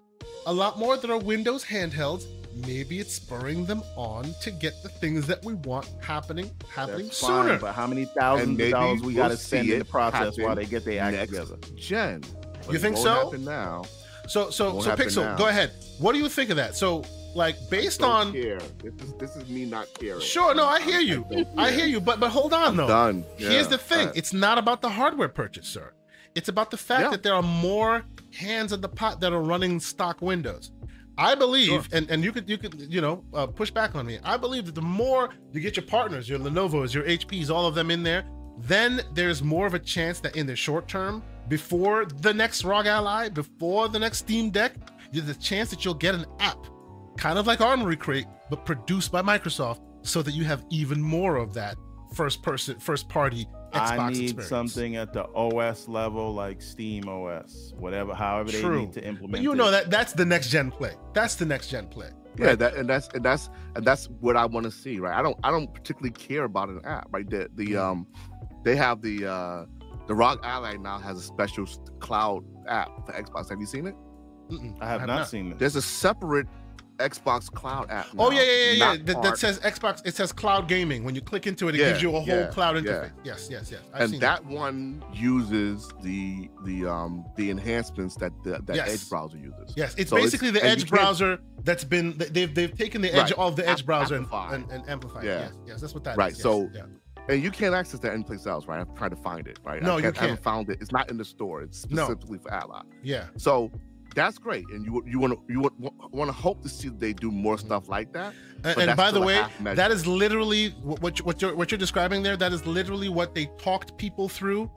A 0.47 0.53
lot 0.53 0.79
more 0.79 0.97
than 0.97 1.11
our 1.11 1.19
Windows 1.19 1.65
handhelds 1.65 2.25
maybe 2.67 2.99
it's 2.99 3.15
spurring 3.15 3.65
them 3.67 3.83
on 3.97 4.35
to 4.41 4.51
get 4.51 4.83
the 4.83 4.89
things 4.89 5.27
that 5.27 5.45
we 5.45 5.55
want 5.55 5.89
happening 6.01 6.51
happening 6.75 7.07
That's 7.07 7.19
sooner. 7.19 7.51
fine, 7.51 7.61
but 7.61 7.73
how 7.75 7.87
many 7.87 8.05
thousands 8.05 8.61
of 8.61 8.71
dollars 8.71 9.01
we 9.03 9.15
got 9.15 9.29
to 9.29 9.37
spend 9.37 9.69
in 9.71 9.79
the 9.79 9.85
process 9.85 10.39
while 10.39 10.55
they 10.57 10.65
get 10.65 10.85
their 10.85 11.01
act 11.03 11.29
together? 11.31 11.57
Gen. 11.77 12.23
But 12.67 12.73
You 12.73 12.79
think 12.79 12.97
so? 12.97 13.27
Happen 13.27 13.45
now. 13.45 13.85
So 14.29 14.51
so 14.51 14.81
so 14.81 14.95
Pixel, 14.95 15.25
now. 15.25 15.37
go 15.37 15.49
ahead. 15.49 15.73
What 15.99 16.13
do 16.13 16.19
you 16.19 16.29
think 16.29 16.51
of 16.51 16.57
that? 16.57 16.77
So 16.77 17.05
like 17.35 17.57
based 17.71 18.03
on 18.03 18.33
care. 18.33 18.61
This 18.83 18.95
is 18.95 19.15
this 19.15 19.37
is 19.37 19.49
me 19.49 19.65
not 19.65 19.87
caring. 19.95 20.21
Sure, 20.21 20.55
no, 20.55 20.67
I 20.67 20.81
hear 20.81 21.01
you. 21.01 21.25
don't 21.31 21.49
I 21.57 21.71
hear 21.71 21.87
you, 21.87 22.01
but 22.01 22.21
but 22.21 22.31
hold 22.31 22.53
on 22.53 22.77
though. 22.77 22.89
Done. 22.89 23.25
Here's 23.37 23.69
the 23.69 23.79
thing: 23.79 24.09
right. 24.09 24.17
it's 24.17 24.33
not 24.33 24.59
about 24.59 24.83
the 24.83 24.91
hardware 24.91 25.29
purchase, 25.29 25.67
sir. 25.67 25.93
It's 26.35 26.49
about 26.49 26.71
the 26.71 26.77
fact 26.77 27.03
Yeah. 27.05 27.11
that 27.11 27.23
there 27.23 27.35
are 27.35 27.43
more 27.43 28.05
hands 28.39 28.73
in 28.73 28.81
the 28.81 28.89
pot 28.89 29.21
that 29.21 29.33
are 29.33 29.43
running 29.43 29.81
stock 29.81 30.23
Windows. 30.23 30.71
I 31.21 31.35
believe, 31.35 31.67
Sure. 31.67 31.83
and, 31.93 32.09
and 32.11 32.23
you 32.23 32.31
could 32.33 32.49
you 32.49 32.57
could 32.59 32.81
you 32.93 33.01
know 33.01 33.25
uh, 33.35 33.47
push 33.47 33.71
back 33.73 33.97
on 33.97 34.07
me. 34.07 34.19
I 34.23 34.37
believe 34.37 34.67
that 34.67 34.75
the 34.77 34.83
more 34.83 35.31
you 35.53 35.61
get 35.61 35.77
your 35.77 35.85
partners, 35.87 36.29
your 36.29 36.39
Lenovo's, 36.39 36.95
your 36.95 37.05
HPs, 37.05 37.51
all 37.51 37.67
of 37.67 37.75
them 37.75 37.91
in 37.91 38.03
there, 38.05 38.25
then 38.59 39.01
there's 39.15 39.43
more 39.43 39.67
of 39.67 39.75
a 39.75 39.79
chance 39.81 40.21
that 40.21 40.37
in 40.37 40.47
the 40.47 40.55
short 40.55 40.87
term, 40.87 41.23
before 41.49 42.05
the 42.05 42.33
next 42.33 42.63
ROG 42.65 42.87
Ally, 42.87 43.29
before 43.29 43.89
the 43.89 43.99
next 43.99 44.19
Steam 44.19 44.51
Deck, 44.51 44.75
there's 45.13 45.29
a 45.29 45.35
chance 45.35 45.71
that 45.71 45.85
you'll 45.85 45.95
get 45.95 46.15
an 46.15 46.25
app, 46.39 46.59
kind 47.17 47.37
of 47.39 47.47
like 47.49 47.61
Armoury 47.61 47.97
Crate, 47.97 48.27
but 48.49 48.65
produced 48.65 49.11
by 49.11 49.21
Microsoft, 49.23 49.81
so 50.03 50.23
that 50.23 50.33
you 50.35 50.45
have 50.45 50.65
even 50.71 51.03
more 51.03 51.35
of 51.37 51.53
that 51.55 51.77
first 52.15 52.43
person, 52.43 52.79
first 52.79 53.09
party 53.09 53.47
Xbox 53.73 53.99
I 53.99 54.09
need 54.11 54.23
experience. 54.25 54.49
something 54.49 54.97
at 54.97 55.13
the 55.13 55.27
OS 55.35 55.89
level, 55.89 56.33
like 56.35 56.63
Steam 56.63 57.09
OS, 57.09 57.75
whatever, 57.79 58.15
however 58.15 58.51
they 58.51 58.67
need 58.69 58.93
to 58.95 59.05
implement. 59.05 59.33
But 59.33 59.41
you 59.43 59.53
it. 59.53 59.57
know 59.57 59.71
that 59.71 59.91
that's 59.91 60.13
the 60.15 60.25
next 60.25 60.49
gen 60.49 60.71
play. 60.71 60.95
That's 61.13 61.35
the 61.35 61.45
next 61.45 61.69
gen 61.69 61.87
play. 61.89 62.11
Yeah, 62.39 62.55
that 62.55 62.75
and 62.75 62.89
that's 62.89 63.09
and 63.15 63.25
that's 63.25 63.51
and 63.75 63.85
that's 63.85 64.07
what 64.21 64.37
I 64.37 64.47
want 64.47 64.65
to 64.65 64.71
see, 64.71 64.99
right? 65.01 65.17
I 65.19 65.23
don't 65.23 65.37
I 65.45 65.51
don't 65.51 65.73
particularly 65.73 66.13
care 66.13 66.45
about 66.45 66.69
an 66.69 66.81
app, 66.85 67.09
right? 67.11 67.29
The 67.29 67.51
the 67.55 67.67
Mm. 67.73 67.79
um 67.81 68.07
they 68.65 68.77
have 68.77 69.03
the 69.03 69.27
uh 69.27 69.67
the 70.07 70.15
ROG 70.15 70.41
Ally 70.45 70.77
now 70.77 70.99
has 70.99 71.19
a 71.19 71.23
special 71.23 71.67
cloud 72.01 72.45
app 72.67 72.89
for 73.07 73.13
Xbox. 73.13 73.51
Have 73.51 73.61
you 73.61 73.67
seen 73.67 73.87
it? 73.87 73.95
Mm-mm, 74.51 74.81
I 74.81 74.87
have, 74.89 75.07
not, 75.07 75.29
seen 75.29 75.53
it. 75.53 75.59
There's 75.59 75.77
a 75.77 75.83
separate 75.83 76.47
Xbox 76.99 77.51
cloud 77.53 77.91
app. 77.91 78.07
Oh 78.19 78.31
yeah, 78.31 78.43
yeah, 78.43 78.53
yeah, 78.53 78.93
yeah. 78.93 78.97
That, 79.05 79.23
that 79.23 79.39
says 79.39 79.59
Xbox. 79.61 80.05
It 80.07 80.15
says 80.15 80.33
cloud 80.33 80.69
gaming. 80.69 81.05
When 81.05 81.15
you 81.15 81.21
click 81.21 81.47
into 81.47 81.69
it, 81.69 81.75
it 81.75 81.79
Yeah, 81.81 81.91
gives 81.91 82.03
you 82.03 82.11
a 82.11 82.21
whole 82.21 82.27
yeah, 82.27 82.47
cloud 82.49 82.77
yeah. 82.77 82.81
interface. 82.93 83.11
Yes, 83.25 83.49
yes, 83.51 83.71
yes. 83.71 83.81
I've 83.95 84.01
and 84.03 84.11
seen 84.11 84.21
that 84.21 84.45
one 84.45 85.03
uses 85.13 85.89
the 86.03 86.49
the 86.65 86.87
um 86.87 87.25
the 87.37 87.51
enhancements 87.51 88.17
that 88.17 88.33
the, 88.45 88.61
that 88.65 88.77
Yes. 88.77 88.89
Edge 89.03 89.09
browser 89.09 89.37
uses. 89.39 89.75
Yes, 89.77 89.95
it's 89.97 90.11
So 90.11 90.17
it's- 90.17 90.31
basically 90.33 90.51
the 90.51 90.65
Edge 90.65 90.89
browser 90.89 91.39
that's 91.65 91.85
been 91.85 92.17
they've 92.19 92.53
they've 92.55 92.77
taken 92.77 93.01
the 93.01 93.13
edge 93.15 93.31
Right. 93.31 93.39
of 93.39 93.57
the 93.57 93.69
Edge 93.69 93.87
browser 93.87 94.17
and, 94.17 94.25
amplified. 94.25 94.55
and, 94.55 94.71
and 94.73 94.89
amplified. 94.91 95.25
Yeah. 95.25 95.39
Yes, 95.41 95.53
yes, 95.67 95.81
that's 95.81 95.95
what 95.95 96.05
that 96.05 96.13
is. 96.13 96.17
Right, 96.19 96.33
yes, 96.33 96.43
so 96.43 96.69
yeah. 96.75 96.83
And 97.29 97.43
you 97.43 97.51
can't 97.51 97.75
access 97.75 98.01
that 98.01 98.15
anyplace 98.15 98.47
else, 98.47 98.65
right? 98.67 98.81
I've 98.81 98.95
tried 98.95 99.11
to 99.11 99.17
find 99.17 99.47
it, 99.47 99.59
right? 99.63 99.83
No, 99.83 99.95
I, 99.95 99.97
you 99.99 100.03
can't- 100.05 100.17
I 100.19 100.21
haven't 100.23 100.43
found 100.43 100.71
it. 100.71 100.79
It's 100.81 100.93
not 100.93 101.11
in 101.11 101.19
the 101.19 101.25
store. 101.27 101.61
It's 101.61 101.87
No. 101.91 102.05
specifically 102.07 102.39
for 102.39 102.51
Ally. 102.55 102.81
yeah, 103.03 103.27
So 103.37 103.71
that's 104.19 104.39
great, 104.39 104.65
and 104.71 104.85
you 104.85 105.03
you 105.07 105.19
want 105.19 105.33
to 105.35 105.53
you 105.53 105.61
want, 105.61 106.29
to 106.29 106.33
hope 106.33 106.63
to 106.63 106.69
see 106.69 106.89
they 106.89 107.13
do 107.13 107.31
more 107.31 107.57
stuff 107.59 107.89
like 107.89 108.13
that. 108.13 108.35
and, 108.65 108.79
and 108.79 108.97
by 108.97 109.11
the 109.11 109.21
way, 109.21 109.45
that 109.61 109.91
is 109.91 110.07
literally 110.07 110.71
what 110.83 111.01
what 111.03 111.19
you- 111.19 111.25
what 111.25 111.41
you're, 111.43 111.55
what 111.55 111.71
you're 111.71 111.79
describing 111.79 112.23
there. 112.23 112.37
That 112.37 112.53
is 112.53 112.67
literally 112.67 113.09
what 113.09 113.35
they 113.35 113.47
talked 113.59 113.97
people 113.99 114.29
through 114.29 114.71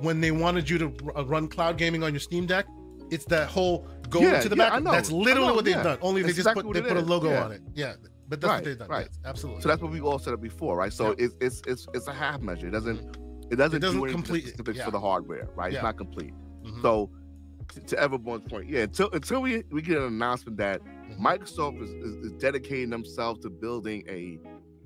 when 0.00 0.20
they 0.20 0.30
wanted 0.30 0.68
you 0.70 0.78
to 0.78 0.86
uh, 1.16 1.24
run 1.24 1.46
cloud 1.48 1.76
gaming 1.78 2.02
on 2.02 2.12
your 2.12 2.20
Steam 2.20 2.46
Deck. 2.46 2.66
It's 3.10 3.24
that 3.26 3.48
whole 3.48 3.86
go 4.08 4.20
Yeah, 4.20 4.36
into 4.36 4.48
the 4.48 4.56
yeah, 4.56 4.70
back. 4.70 4.84
That's 4.84 5.10
literally 5.10 5.48
know, 5.48 5.54
what 5.54 5.64
they've 5.64 5.74
yeah. 5.76 5.82
done. 5.82 5.98
Only 6.00 6.22
they 6.22 6.28
That's 6.32 6.44
just 6.44 6.54
put 6.54 6.72
they 6.72 6.78
it 6.80 6.86
put 6.88 6.96
a 6.96 7.00
logo 7.00 7.30
yeah. 7.30 7.44
on 7.44 7.52
it. 7.52 7.60
Yeah, 7.74 7.94
but 8.28 8.40
that's 8.40 8.52
what 8.52 8.64
they've 8.64 8.78
done. 8.78 8.88
right. 8.88 9.06
Yes, 9.10 9.18
absolutely. 9.24 9.62
So 9.62 9.68
that's 9.68 9.82
what 9.82 9.90
we 9.90 10.00
all 10.00 10.18
said 10.18 10.32
it 10.34 10.40
before, 10.40 10.76
right? 10.76 10.92
So 10.92 11.14
it's, 11.18 11.34
it's 11.40 11.60
it's 11.66 11.86
it's 11.92 12.06
a 12.06 12.12
half 12.12 12.40
measure. 12.40 12.68
It 12.68 12.70
doesn't 12.70 13.00
it 13.50 13.56
doesn't, 13.56 13.80
doesn't 13.80 14.00
do 14.00 14.12
complete- 14.12 14.46
specific 14.46 14.76
yeah. 14.76 14.84
for 14.84 14.92
the 14.92 15.00
hardware, 15.00 15.48
right? 15.56 15.72
It's 15.72 15.82
not 15.82 15.96
complete. 15.96 16.32
Mhm. 16.64 16.82
So 16.82 17.10
to, 17.72 17.80
to 17.80 17.96
Everborn's 17.96 18.48
point, 18.48 18.68
yeah, 18.68 18.82
until 18.82 19.10
until 19.12 19.42
we 19.42 19.64
we 19.70 19.82
get 19.82 19.98
an 19.98 20.04
announcement 20.04 20.56
that 20.58 20.80
Mhm. 20.82 21.18
Microsoft 21.18 21.82
is, 21.82 21.90
is, 21.90 22.14
is 22.26 22.32
dedicating 22.32 22.90
themselves 22.90 23.40
to 23.40 23.50
building 23.50 24.04
a 24.08 24.38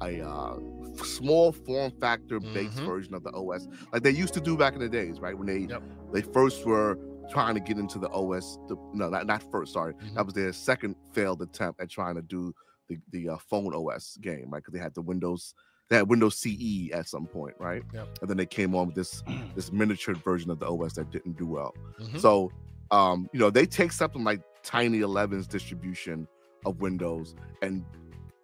a 0.02 0.20
uh, 0.26 0.56
small 1.04 1.52
form 1.52 1.92
factor 2.00 2.40
based 2.40 2.76
Mhm. 2.78 2.86
version 2.86 3.14
of 3.14 3.22
the 3.22 3.30
OS, 3.32 3.66
like 3.92 4.02
they 4.02 4.10
used 4.10 4.34
to 4.34 4.40
do 4.40 4.56
back 4.56 4.74
in 4.74 4.80
the 4.80 4.88
days, 4.88 5.20
right? 5.20 5.36
When 5.36 5.46
they 5.46 5.60
Yep. 5.60 5.82
they 6.12 6.22
first 6.22 6.64
were 6.66 6.98
trying 7.30 7.54
to 7.54 7.60
get 7.60 7.78
into 7.78 7.98
the 7.98 8.10
OS. 8.10 8.58
The, 8.68 8.76
no, 8.92 9.08
not, 9.08 9.26
not 9.26 9.42
first. 9.50 9.72
Sorry, 9.72 9.94
Mhm. 9.94 10.14
that 10.14 10.24
was 10.26 10.34
their 10.34 10.52
second 10.52 10.96
failed 11.12 11.40
attempt 11.42 11.80
at 11.80 11.88
trying 11.90 12.16
to 12.16 12.22
do 12.22 12.52
the 12.88 12.98
the 13.12 13.30
uh, 13.30 13.38
phone 13.38 13.72
OS 13.74 14.18
game, 14.20 14.50
right? 14.50 14.62
Because 14.62 14.72
they 14.74 14.80
had 14.80 14.94
the 14.94 15.02
Windows. 15.02 15.54
They 15.90 15.96
had 15.96 16.08
Windows 16.08 16.38
CE 16.38 16.90
at 16.92 17.06
some 17.08 17.26
point, 17.26 17.54
right? 17.58 17.82
Yep. 17.92 18.08
And 18.22 18.30
then 18.30 18.36
they 18.38 18.46
came 18.46 18.74
on 18.74 18.86
with 18.88 18.96
this 18.96 19.22
this 19.54 19.70
miniature 19.72 20.14
version 20.14 20.50
of 20.50 20.58
the 20.58 20.66
OS 20.66 20.94
that 20.94 21.10
didn't 21.10 21.36
do 21.38 21.46
well. 21.46 21.74
Mhm. 22.00 22.18
So, 22.20 22.50
um, 22.90 23.28
you 23.32 23.40
know, 23.40 23.50
they 23.50 23.66
take 23.66 23.92
something 23.92 24.24
like 24.24 24.40
Tiny 24.62 25.00
11's 25.00 25.46
distribution 25.46 26.26
of 26.66 26.80
Windows 26.80 27.34
and 27.62 27.84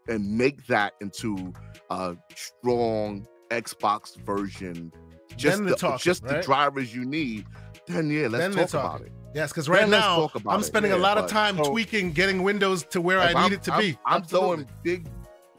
and 0.09 0.37
make 0.37 0.67
that 0.67 0.95
into 1.01 1.53
a 1.91 2.17
strong 2.35 3.27
Xbox 3.51 4.17
version. 4.25 4.93
Just 5.37 5.65
the, 5.65 5.77
talking, 5.77 5.99
just 5.99 6.25
the 6.25 6.35
right? 6.35 6.45
drivers 6.45 6.95
you 6.95 7.05
need. 7.05 7.47
Then 7.87 8.11
yeah, 8.11 8.27
let's 8.27 8.55
Then 8.55 8.67
talk 8.67 8.75
about 8.97 9.01
it. 9.03 9.13
Yes, 9.35 9.51
because 9.51 9.69
right 9.69 9.83
Then 9.83 9.91
now 9.91 10.29
I'm 10.49 10.61
it, 10.61 10.65
spending 10.65 10.93
a 10.93 10.97
yeah, 10.97 11.03
lot 11.03 11.17
of 11.19 11.29
time 11.31 11.57
So- 11.57 11.71
tweaking, 11.71 12.13
getting 12.13 12.43
Windows 12.43 12.83
to 12.91 13.01
where 13.01 13.21
I 13.21 13.27
I'm- 13.33 13.43
need 13.45 13.53
it 13.57 13.63
to 13.65 13.73
I'm- 13.73 13.81
be. 13.81 13.99
I'm 14.05 14.23
Absolutely. 14.23 14.49
throwing 14.65 14.69
big, 14.83 15.09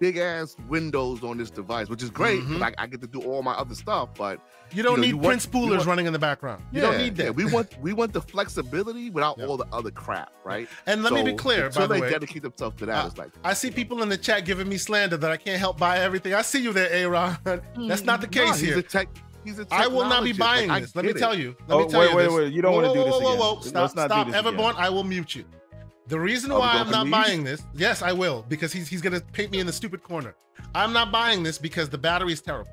big 0.02 0.18
ass 0.18 0.58
windows 0.68 1.24
on 1.24 1.38
this 1.38 1.52
device, 1.52 1.88
which 1.88 2.02
is 2.02 2.10
great. 2.10 2.42
'cause 2.42 2.50
Mhm. 2.58 2.64
I, 2.64 2.84
I 2.84 2.88
get 2.88 3.02
to 3.02 3.08
do 3.08 3.22
all 3.22 3.44
my 3.44 3.54
other 3.54 3.76
stuff, 3.76 4.10
but 4.18 4.40
You 4.74 4.82
don't 4.82 4.96
know, 4.98 5.02
need 5.04 5.08
you 5.10 5.16
want- 5.18 5.26
print 5.28 5.42
spoolers 5.44 5.78
want- 5.78 5.88
running 5.90 6.08
in 6.08 6.14
the 6.14 6.18
background. 6.20 6.64
You 6.72 6.82
yeah, 6.82 6.88
don't 6.90 6.98
need 6.98 7.16
that. 7.18 7.24
yeah, 7.26 7.30
we 7.30 7.46
want 7.46 7.70
we 7.82 7.94
want 7.94 8.12
the 8.12 8.22
flexibility 8.22 9.12
without 9.12 9.38
Yeah. 9.38 9.46
all 9.46 9.58
the 9.58 9.68
other 9.72 9.92
crap, 9.92 10.32
right? 10.44 10.68
and 10.88 11.04
let 11.04 11.14
me 11.14 11.22
be 11.24 11.34
clear, 11.34 11.68
until 11.68 11.84
by 11.84 11.88
the 11.88 11.94
they 11.94 12.02
way. 12.02 12.10
dedicate 12.10 12.42
themselves 12.42 12.76
to 12.80 12.88
that, 12.88 13.04
Uh, 13.04 13.08
it's 13.08 13.18
like 13.20 13.30
I 13.44 13.54
see 13.54 13.70
people 13.70 14.02
in 14.02 14.10
the 14.10 14.18
chat 14.18 14.44
giving 14.44 14.68
me 14.68 14.78
slander 14.80 15.18
that 15.18 15.32
I 15.32 15.38
can't 15.38 15.60
help 15.60 15.78
buy 15.78 16.00
everything. 16.00 16.34
I 16.34 16.42
see 16.42 16.62
you 16.64 16.74
there, 16.74 16.90
Aaron. 16.92 17.38
That's 17.88 18.04
not 18.04 18.22
the 18.22 18.28
nah, 18.28 18.32
case 18.48 18.60
he's 18.60 18.70
here. 18.70 18.80
a 18.80 18.84
tech. 18.84 19.08
He's 19.44 19.60
a 19.60 19.66
I 19.72 19.86
will 19.88 20.06
not 20.10 20.24
be 20.24 20.34
buying 20.34 20.70
like, 20.70 20.84
this. 20.84 20.96
Let 20.96 21.06
me 21.06 21.14
get 21.14 21.20
tell 21.20 21.38
you. 21.38 21.56
Let 21.68 21.76
Oh, 21.76 21.80
me 21.86 21.90
tell 21.92 22.00
wait, 22.00 22.10
you 22.12 22.16
wait, 22.16 22.24
this. 22.26 22.34
wait. 22.34 22.54
You 22.54 22.62
don't 22.64 22.74
Whoa, 22.74 22.82
wanna 22.82 22.94
do 22.94 23.00
whoa, 23.00 23.06
this 23.06 23.14
whoa, 23.16 23.22
whoa, 23.22 23.30
again. 23.34 23.40
whoa. 23.58 23.62
Stop, 23.62 23.90
stop. 23.92 24.28
Everborn, 24.28 24.72
again. 24.72 24.84
I 24.86 24.90
will 24.90 25.04
mute 25.04 25.36
you. 25.36 25.46
The 26.08 26.20
reason 26.20 26.52
why 26.52 26.74
I'm 26.74 26.90
not 26.90 27.10
buying 27.10 27.44
this, 27.44 27.62
yes, 27.74 28.02
I 28.02 28.12
will, 28.12 28.46
because 28.50 28.74
he's 28.74 28.88
he's 28.88 29.02
gonna 29.02 29.22
paint 29.34 29.52
me 29.52 29.60
in 29.60 29.68
the 29.68 29.74
stupid 29.74 30.04
corner. 30.04 30.36
I'm 30.76 30.94
not 30.94 31.12
buying 31.12 31.44
this 31.44 31.58
because 31.58 31.90
the 31.90 31.98
battery 31.98 32.34
is 32.34 32.42
terrible. 32.42 32.72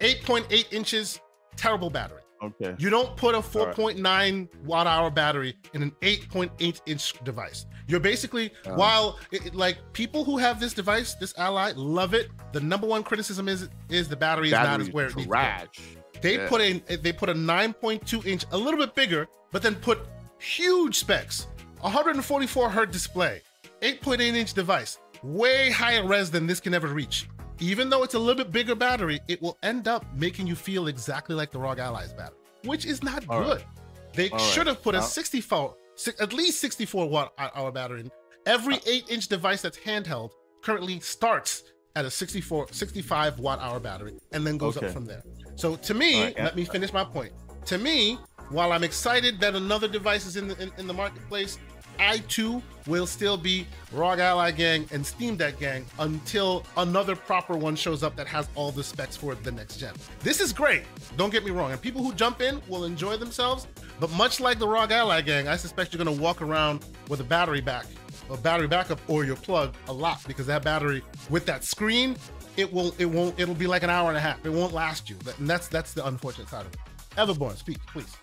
8.8 0.00 0.72
inches, 0.72 1.20
terrible 1.56 1.90
battery. 1.90 2.20
Okay. 2.42 2.74
You 2.78 2.90
don't 2.90 3.16
put 3.16 3.34
a 3.34 3.38
right. 3.38 3.74
4.9 3.74 4.48
watt 4.64 4.86
hour 4.86 5.10
battery 5.10 5.56
in 5.72 5.82
an 5.82 5.92
8.8 6.02 6.80
inch 6.86 7.14
device. 7.24 7.64
You're 7.86 8.00
basically, 8.00 8.52
Uh. 8.66 8.72
while 8.74 9.18
it, 9.32 9.54
like 9.54 9.78
people 9.94 10.24
who 10.24 10.36
have 10.36 10.60
this 10.60 10.74
device, 10.74 11.14
this 11.14 11.32
Ally, 11.38 11.72
love 11.74 12.12
it. 12.12 12.28
The 12.52 12.60
number 12.60 12.86
one 12.86 13.02
criticism 13.02 13.48
is 13.48 13.68
is 13.88 14.08
the 14.08 14.16
battery 14.16 14.48
is 14.48 14.52
not 14.52 14.80
as 14.80 14.90
where 14.90 15.06
it 15.06 15.16
needs 15.16 15.28
to 15.28 15.68
be. 16.12 16.20
They 16.20 16.36
Yeah. 16.36 16.48
put 16.48 16.60
in 16.60 16.82
they 17.02 17.12
put 17.12 17.28
a 17.30 17.34
9.2 17.34 18.22
inch, 18.26 18.44
a 18.52 18.56
little 18.58 18.78
bit 18.78 18.94
bigger, 18.94 19.26
but 19.50 19.62
then 19.62 19.74
put 19.76 20.00
huge 20.38 20.96
specs, 20.98 21.46
144 21.84 22.70
hertz 22.70 22.92
display, 22.92 23.42
8.8 23.82 24.20
inch 24.34 24.54
device, 24.54 24.98
way 25.22 25.70
higher 25.70 26.06
res 26.06 26.30
than 26.30 26.46
this 26.46 26.58
can 26.58 26.72
ever 26.72 26.88
reach. 26.88 27.28
Even 27.60 27.90
though 27.90 28.02
it's 28.02 28.14
a 28.14 28.18
little 28.18 28.42
bit 28.42 28.50
bigger 28.50 28.74
battery, 28.74 29.20
it 29.28 29.40
will 29.42 29.58
end 29.62 29.86
up 29.86 30.06
making 30.16 30.46
you 30.46 30.54
feel 30.54 30.86
exactly 30.88 31.34
like 31.36 31.50
the 31.52 31.58
ROG 31.58 31.78
Allies 31.78 32.14
battery, 32.14 32.38
which 32.64 32.86
is 32.86 33.02
not 33.02 33.22
All 33.28 33.42
good. 33.42 33.58
right. 33.58 33.66
They 34.14 34.30
All 34.30 34.38
should 34.38 34.66
have 34.66 34.82
put 34.82 34.94
a 34.94 34.98
Uh, 34.98 35.02
64, 35.02 35.74
at 36.20 36.32
least 36.32 36.58
64 36.60 37.06
watt 37.06 37.34
hour 37.38 37.70
battery 37.70 38.00
in. 38.00 38.10
Every 38.46 38.78
8 38.86 39.10
inch 39.10 39.28
device 39.28 39.60
that's 39.60 39.76
handheld 39.78 40.30
currently 40.62 41.00
starts 41.00 41.64
at 41.96 42.06
a 42.06 42.10
64, 42.10 42.68
65 42.72 43.38
watt 43.40 43.60
hour 43.60 43.78
battery 43.78 44.14
and 44.32 44.46
then 44.46 44.56
goes 44.56 44.78
Okay. 44.78 44.86
up 44.86 44.92
from 44.94 45.04
there. 45.04 45.22
So 45.56 45.76
to 45.76 45.92
me, 45.92 46.22
right, 46.24 46.34
yeah. 46.34 46.44
let 46.44 46.56
me 46.56 46.64
finish 46.64 46.94
my 46.94 47.04
point. 47.04 47.32
To 47.66 47.78
me, 47.78 48.18
while 48.50 48.72
I'm 48.72 48.84
excited 48.84 49.38
that 49.40 49.54
another 49.54 49.86
device 49.88 50.26
is 50.26 50.36
in 50.36 50.48
the 50.48 50.60
in, 50.62 50.72
in 50.78 50.86
the 50.86 50.92
marketplace, 50.92 51.58
I 51.98 52.18
too 52.28 52.62
will 52.86 53.06
still 53.06 53.36
be 53.36 53.66
ROG 53.92 54.18
Ally 54.18 54.50
Gang 54.50 54.86
and 54.92 55.04
Steam 55.06 55.36
Deck 55.36 55.58
Gang 55.58 55.86
until 55.98 56.64
another 56.76 57.16
proper 57.16 57.56
one 57.56 57.76
shows 57.76 58.02
up 58.02 58.14
that 58.16 58.26
has 58.26 58.48
all 58.54 58.70
the 58.70 58.84
specs 58.84 59.16
for 59.16 59.34
the 59.34 59.50
next 59.50 59.78
gen. 59.78 59.94
This 60.20 60.40
is 60.40 60.52
great. 60.52 60.82
Don't 61.16 61.30
get 61.30 61.44
me 61.44 61.50
wrong. 61.50 61.72
And 61.72 61.80
people 61.80 62.02
who 62.02 62.12
jump 62.14 62.40
in 62.40 62.60
will 62.68 62.84
enjoy 62.84 63.16
themselves. 63.16 63.66
But 64.00 64.10
much 64.12 64.40
like 64.40 64.58
the 64.58 64.68
ROG 64.68 64.90
Ally 64.92 65.20
Gang, 65.22 65.48
I 65.48 65.56
suspect 65.56 65.92
you're 65.92 66.04
gonna 66.04 66.20
walk 66.20 66.42
around 66.42 66.84
with 67.08 67.20
a 67.20 67.24
battery 67.24 67.60
back, 67.60 67.86
a 68.30 68.36
battery 68.36 68.68
backup, 68.68 69.00
or 69.08 69.24
your 69.24 69.36
plug 69.36 69.74
a 69.88 69.92
lot 69.92 70.20
because 70.26 70.46
that 70.46 70.62
battery 70.62 71.02
with 71.30 71.46
that 71.46 71.64
screen, 71.64 72.16
it 72.56 72.70
will 72.72 72.94
it 72.98 73.06
won't 73.06 73.38
it'll 73.38 73.54
be 73.54 73.66
like 73.66 73.82
an 73.82 73.90
hour 73.90 74.08
and 74.08 74.16
a 74.16 74.20
half. 74.20 74.44
It 74.44 74.50
won't 74.50 74.72
last 74.72 75.08
you. 75.08 75.16
And 75.38 75.48
that's 75.48 75.68
that's 75.68 75.94
the 75.94 76.06
unfortunate 76.06 76.48
side 76.48 76.66
of 76.66 76.72
it. 76.74 76.80
Everborn, 77.16 77.56
speak, 77.56 77.78
please. 77.86 78.16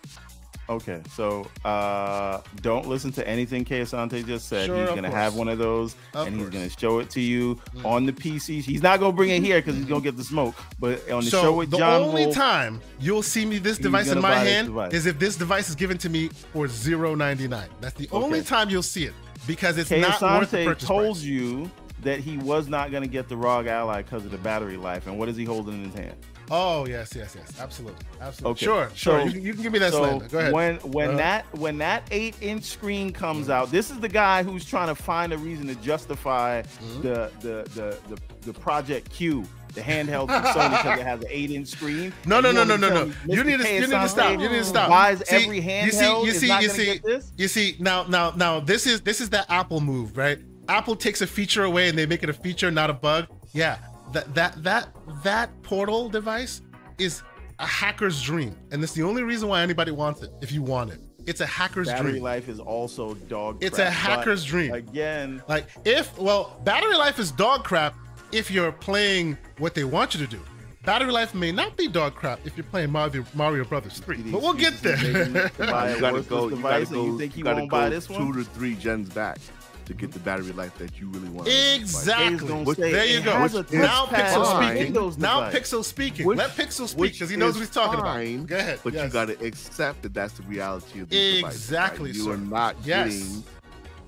Okay, 0.68 1.00
so 1.12 1.46
uh 1.64 2.40
don't 2.62 2.86
listen 2.86 3.10
to 3.12 3.28
anything 3.28 3.64
K. 3.64 3.80
Asante 3.82 4.24
just 4.24 4.48
said. 4.48 4.66
Sure, 4.66 4.76
he's 4.78 4.88
gonna 4.90 5.02
course. 5.02 5.14
have 5.14 5.34
one 5.34 5.48
of 5.48 5.58
those 5.58 5.96
Of 6.14 6.28
and 6.28 6.36
he's 6.36 6.44
course. 6.44 6.54
gonna 6.54 6.70
show 6.70 6.98
it 7.00 7.10
to 7.10 7.20
you 7.20 7.56
Mm. 7.76 7.84
on 7.84 8.06
the 8.06 8.12
PC. 8.12 8.60
He's 8.62 8.82
not 8.82 9.00
gonna 9.00 9.12
bring 9.12 9.30
it 9.30 9.42
here 9.42 9.60
because 9.60 9.74
he's 9.76 9.84
gonna 9.86 10.00
get 10.00 10.16
the 10.16 10.24
smoke. 10.24 10.54
But 10.78 11.10
on 11.10 11.24
the 11.24 11.30
so 11.30 11.42
show 11.42 11.52
with 11.56 11.70
the 11.70 11.78
John 11.78 12.02
only 12.02 12.24
Wolf, 12.26 12.34
time 12.36 12.80
you'll 13.00 13.22
see 13.24 13.44
me 13.44 13.58
this 13.58 13.76
device 13.78 14.08
in 14.08 14.20
my 14.20 14.36
hand 14.36 14.72
is 14.94 15.06
if 15.06 15.18
this 15.18 15.36
device 15.36 15.68
is 15.68 15.74
given 15.74 15.98
to 15.98 16.08
me 16.08 16.28
for 16.52 16.68
zero 16.68 17.14
ninety 17.14 17.48
nine. 17.48 17.68
That's 17.80 17.94
the 17.96 18.08
only 18.12 18.42
time 18.42 18.70
you'll 18.70 18.82
see 18.82 19.04
it 19.04 19.14
because 19.46 19.76
it's 19.78 19.90
not 19.90 20.20
worth 20.22 20.52
the 20.52 20.64
purchase 20.64 20.86
told 20.88 21.16
price. 21.16 21.24
you 21.24 21.70
that 22.02 22.18
he 22.20 22.36
was 22.38 22.68
not 22.68 22.90
gonna 22.90 23.06
get 23.06 23.28
the 23.28 23.36
ROG 23.36 23.66
Ally 23.66 24.02
because 24.02 24.24
of 24.24 24.30
the 24.30 24.38
battery 24.38 24.76
life. 24.76 25.06
And 25.06 25.18
what 25.18 25.28
is 25.28 25.36
he 25.36 25.44
holding 25.44 25.74
in 25.74 25.90
his 25.90 25.94
hand? 25.94 26.14
Oh 26.50 26.86
yes, 26.86 27.14
yes, 27.16 27.34
yes, 27.38 27.60
absolutely, 27.60 28.04
absolutely. 28.20 28.50
Okay. 28.52 28.64
Sure, 28.66 28.90
sure. 28.94 29.20
So- 29.20 29.24
you, 29.26 29.32
can- 29.32 29.42
you 29.42 29.52
can 29.54 29.62
give 29.62 29.72
me 29.72 29.78
that 29.78 29.92
so 29.92 29.98
slander. 30.04 30.28
Go 30.28 30.38
ahead. 30.38 30.52
when 30.52 30.76
when 30.76 31.08
Uh-huh. 31.10 31.16
that 31.18 31.58
when 31.58 31.78
that 31.78 32.02
eight 32.10 32.34
inch 32.40 32.64
screen 32.64 33.12
comes 33.12 33.48
out, 33.48 33.70
this 33.70 33.90
is 33.90 34.00
the 34.00 34.08
guy 34.08 34.42
who's 34.42 34.64
trying 34.64 34.88
to 34.88 34.94
find 34.94 35.32
a 35.32 35.38
reason 35.38 35.66
to 35.68 35.74
justify 35.76 36.62
Mhm. 36.62 37.02
the, 37.02 37.30
the 37.40 37.70
the 37.74 37.98
the 38.14 38.20
the 38.46 38.52
Project 38.52 39.08
Q, 39.10 39.44
the 39.74 39.80
handheld 39.80 40.26
from 40.26 40.42
Sony 40.42 40.70
because 40.82 40.98
it 40.98 41.04
has 41.06 41.20
an 41.20 41.26
eight 41.30 41.50
inch 41.50 41.68
screen. 41.68 42.12
No, 42.26 42.40
no, 42.40 42.50
no, 42.52 42.64
no, 42.64 42.76
no, 42.76 42.88
no. 42.88 43.12
You 43.26 43.44
need 43.44 43.60
to, 43.60 43.72
you 43.72 43.80
need 43.82 43.90
to 43.90 44.08
stop. 44.08 44.32
You 44.32 44.38
need 44.38 44.48
to 44.48 44.64
stop. 44.64 44.88
Buys 44.90 45.20
See, 45.26 45.36
every 45.36 45.60
handheld. 45.62 46.24
You 46.26 46.32
see, 46.32 46.48
you 46.48 46.68
see, 46.68 46.92
you 46.92 47.00
see, 47.00 47.00
you 47.38 47.48
see. 47.48 47.76
Now, 47.78 48.02
now, 48.04 48.32
now. 48.36 48.60
This 48.60 48.86
is 48.86 49.00
this 49.02 49.20
is 49.20 49.30
that 49.30 49.46
Apple 49.48 49.80
move, 49.80 50.16
right? 50.16 50.38
Apple 50.68 50.96
takes 50.96 51.20
a 51.22 51.26
feature 51.26 51.64
away 51.64 51.88
and 51.88 51.96
they 51.96 52.06
make 52.06 52.22
it 52.22 52.28
a 52.28 52.32
feature, 52.34 52.70
not 52.70 52.90
a 52.90 52.92
bug. 52.92 53.26
Yeah, 53.52 53.76
that 54.12 54.34
that 54.34 54.62
that 54.62 54.88
that 55.22 55.62
portal 55.62 56.08
device 56.08 56.62
is 56.98 57.22
a 57.58 57.66
hacker's 57.66 58.22
dream, 58.22 58.56
and 58.70 58.82
that's 58.82 58.92
the 58.92 59.02
only 59.02 59.22
reason 59.22 59.48
why 59.48 59.62
anybody 59.62 59.90
wants 59.92 60.22
it. 60.22 60.30
If 60.40 60.52
you 60.52 60.62
want 60.62 60.90
it, 60.92 61.00
it's 61.26 61.40
a 61.40 61.46
hacker's 61.46 61.88
Battery 61.88 62.12
dream. 62.12 62.22
life 62.22 62.48
is 62.48 62.58
also 62.60 63.14
dog. 63.14 63.58
Crap. 63.60 63.66
It's 63.68 63.76
crap, 63.76 63.88
a 63.88 63.90
hacker's 63.90 64.44
dream. 64.44 64.72
Again, 64.72 65.42
Like 65.48 65.66
if 65.84 66.16
well, 66.18 66.60
battery 66.64 66.96
life 66.96 67.18
is 67.18 67.30
dog 67.30 67.64
crap 67.64 67.94
if 68.32 68.50
you're 68.50 68.72
playing 68.72 69.36
what 69.58 69.74
they 69.74 69.84
want 69.84 70.14
you 70.14 70.20
to 70.20 70.26
do. 70.26 70.40
Battery 70.84 71.12
life 71.12 71.32
may 71.32 71.52
not 71.52 71.76
be 71.76 71.86
dog 71.86 72.16
crap 72.16 72.40
if 72.44 72.56
you're 72.56 72.64
playing 72.64 72.90
Mario, 72.90 73.24
Mario 73.34 73.62
Brothers 73.64 73.98
3. 74.00 74.16
See 74.16 74.32
But 74.32 74.42
we'll 74.42 74.52
get 74.54 74.72
excuses 74.72 75.00
he's 75.00 75.12
making 75.14 75.32
there. 75.34 75.48
to 75.50 75.94
you 75.94 76.00
gotta 76.00 76.22
go. 76.22 76.48
You 76.48 76.56
gotta 76.56 76.56
device, 76.56 76.86
and 76.88 76.96
go. 76.96 77.04
you 77.06 77.18
think 77.18 77.32
he 77.34 77.42
gotta 77.42 77.58
won't 77.60 77.70
buy 77.70 77.84
go 77.84 77.90
this 77.90 78.06
two 78.08 78.32
to 78.32 78.42
three 78.42 78.74
gens 78.74 79.08
back 79.10 79.38
to 79.86 79.94
get 79.94 80.12
the 80.12 80.18
battery 80.20 80.52
life 80.52 80.76
that 80.78 80.98
you 81.00 81.08
really 81.08 81.28
want. 81.28 81.48
exactly. 81.48 82.48
He's 82.56 82.66
Which- 82.66 82.78
say 82.78 82.92
there 82.92 83.04
you 83.06 83.20
go. 83.22 83.42
Which 83.42 83.52
now 83.72 84.06
Pixel 84.06 84.44
fine. 84.44 84.68
speaking. 84.76 84.92
Windows 84.94 85.18
Now 85.18 85.44
device. 85.50 85.70
Pixel 85.70 85.84
speaking. 85.84 86.26
Which- 86.26 86.38
Let 86.38 86.50
Pixel 86.56 86.88
speak 86.88 87.12
because 87.12 87.30
he 87.30 87.36
knows 87.36 87.54
what 87.54 87.60
he's 87.60 87.70
talking 87.70 88.00
fine, 88.00 88.34
about. 88.36 88.46
Go 88.48 88.56
ahead. 88.58 88.80
But 88.84 88.92
Yes. 88.94 89.04
you 89.04 89.10
got 89.10 89.26
to 89.28 89.44
accept 89.44 90.02
that 90.02 90.14
that's 90.14 90.34
the 90.34 90.42
reality 90.44 91.00
of 91.00 91.08
these 91.08 91.36
devices, 91.40 91.60
Exactly, 91.60 92.10
right? 92.10 92.16
You 92.16 92.24
sir. 92.24 92.32
are 92.32 92.36
not 92.36 92.76
Yes. 92.84 93.12
getting 93.14 93.44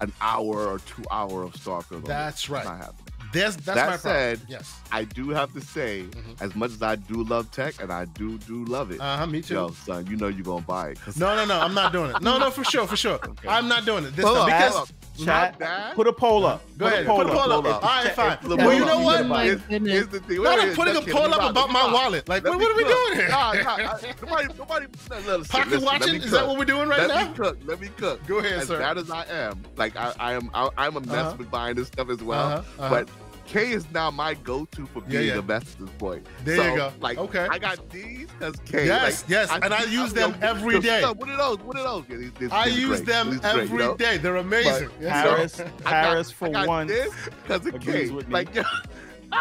an 0.01 0.12
hour 0.20 0.67
or 0.69 0.78
two 0.81 1.03
hour 1.11 1.43
of 1.43 1.53
Starfield. 1.55 1.97
on 1.97 2.03
That's 2.05 2.43
this. 2.43 2.51
right. 2.51 2.91
It's. 3.35 3.57
That's, 3.57 3.67
that's 3.67 3.77
That 3.79 3.91
my 3.91 3.97
said, 3.97 4.39
problem. 4.39 4.59
Yes. 4.61 4.81
I 4.93 5.05
do 5.05 5.31
have 5.31 5.53
to 5.55 5.61
say, 5.61 6.03
Mhm. 6.11 6.41
as 6.41 6.55
much 6.55 6.71
as 6.73 6.83
I 6.83 6.97
do 6.97 7.25
love 7.25 7.51
tech, 7.51 7.83
and 7.83 7.93
I 7.93 8.05
do 8.07 8.39
do 8.39 8.65
love 8.67 8.91
it, 8.91 9.01
Uh 9.01 9.17
huh. 9.19 9.27
Me 9.27 9.43
too. 9.43 9.55
yo, 9.55 9.71
son, 9.71 10.07
you 10.07 10.17
know 10.17 10.29
you're 10.29 10.45
gonna 10.45 10.61
buy 10.63 10.91
it. 10.91 11.01
'cause- 11.01 11.17
No, 11.17 11.35
no, 11.37 11.45
no. 11.45 11.61
I'm 11.61 11.75
not 11.75 11.93
doing 11.93 12.11
it. 12.11 12.21
No, 12.23 12.39
no, 12.39 12.51
for 12.51 12.65
sure, 12.65 12.87
for 12.87 12.97
sure. 12.97 13.19
I'm 13.49 13.69
not 13.69 13.85
doing 13.85 14.05
it 14.05 14.15
this 14.17 14.25
Hold 14.25 14.49
time 14.49 14.63
on, 14.63 14.73
because. 14.73 14.93
Chat, 15.17 15.61
put 15.95 16.09
a 16.09 16.13
poll 16.13 16.45
up. 16.45 16.61
Go 16.77 16.87
Put 16.87 16.93
ahead. 16.93 17.05
A 17.05 17.09
poll 17.09 17.17
Put 17.19 17.27
a 17.29 17.31
poll 17.31 17.53
up. 17.53 17.65
Up. 17.67 17.85
All 17.85 17.89
right, 18.05 18.13
fine. 18.17 18.37
Look, 18.43 18.59
Well, 18.59 18.67
hold 18.71 18.79
you 18.81 18.85
know 18.85 18.99
what? 18.99 19.25
Here's- 19.45 20.07
the 20.09 20.19
thing. 20.19 20.43
Not 20.43 20.59
Wait, 20.59 20.69
I'm 20.71 20.75
putting 20.75 20.97
a 20.97 21.03
poll 21.03 21.33
up 21.33 21.51
about 21.51 21.71
my 21.71 21.93
wallet. 21.93 22.29
Like, 22.29 22.43
what, 22.43 22.55
are 22.55 22.75
we 22.77 22.83
doing 22.83 23.15
here? 23.15 23.29
Nah, 23.29 23.53
nah, 23.53 23.77
nobody, 24.21 24.49
nobody. 24.59 24.87
no, 25.11 25.21
no, 25.21 25.37
listen, 25.37 25.45
Pocket 25.45 25.83
watching? 25.83 26.15
Is 26.17 26.33
that 26.33 26.45
what 26.49 26.59
we're 26.59 26.65
doing 26.65 26.89
right 26.89 27.07
now? 27.07 27.15
let 27.15 27.29
me 27.31 27.35
cook. 27.37 27.59
Let 27.65 27.81
me 27.81 27.89
cook. 27.97 28.27
Go 28.27 28.39
ahead, 28.39 28.67
sir. 28.67 28.75
as 28.75 28.81
bad 28.81 28.99
as 28.99 29.09
I 29.11 29.25
am, 29.27 29.63
like 29.77 29.95
I, 29.97 30.13
I 30.19 30.33
am, 30.33 30.51
I, 30.53 30.69
I'm 30.79 30.97
a 30.97 31.01
mess 31.01 31.11
Uh-huh. 31.15 31.35
with 31.39 31.49
buying 31.51 31.77
this 31.77 31.87
stuff 31.87 32.11
as 32.11 32.21
well. 32.21 32.47
Uh-huh, 32.49 32.63
uh-huh. 32.81 32.89
But 32.91 33.09
K 33.47 33.73
is 33.73 33.84
now 33.92 34.10
my 34.10 34.34
go-to 34.34 34.86
for 34.86 35.00
being 35.02 35.28
yeah. 35.28 35.34
a 35.39 35.42
mess 35.42 35.62
at 35.74 35.78
this 35.81 35.90
point. 35.98 36.26
There 36.44 36.56
so, 36.56 36.64
you 36.70 36.76
go. 36.76 36.92
Like, 37.00 37.18
Okay. 37.18 37.47
I 37.50 37.58
got 37.58 37.89
these 37.90 38.26
because 38.39 38.56
K. 38.64 38.86
Yes, 38.86 39.23
like, 39.23 39.31
yes, 39.31 39.50
and 39.62 39.73
I 39.74 39.82
use 39.84 40.14
I'm- 40.16 40.32
them 40.32 40.36
yo, 40.40 40.48
every 40.48 40.74
yo, 40.76 40.81
day. 40.81 41.00
son, 41.02 41.16
What 41.18 41.28
are 41.28 41.36
those? 41.36 41.58
What 41.58 41.76
are 41.76 41.82
those? 41.82 42.05
Yeah, 42.08 42.16
these- 42.16 42.32
these- 42.39 42.50
I 42.52 42.68
these 42.68 42.78
use 42.78 42.97
great. 43.00 43.06
them 43.06 43.31
These 43.31 43.40
great, 43.40 43.50
every 43.55 43.78
you 43.78 43.78
know? 43.84 43.97
They're 43.97 44.36
amazing. 44.36 44.90
Yes, 45.00 45.12
Harris, 45.12 45.52
sir. 45.52 45.70
I 45.84 45.90
got- 45.90 46.05
Harris 46.05 46.31
for 46.31 46.48
I 46.48 46.50
got 46.52 46.68
one. 46.68 46.86
because 46.86 47.66
of 47.66 47.81
K. 47.81 48.06
Like, 48.28 48.55
yeah. 48.55 48.62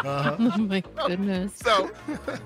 Uh-huh. 0.04 0.36
Oh 0.54 0.58
my 0.58 0.80
goodness. 1.06 1.52
So, 1.56 1.90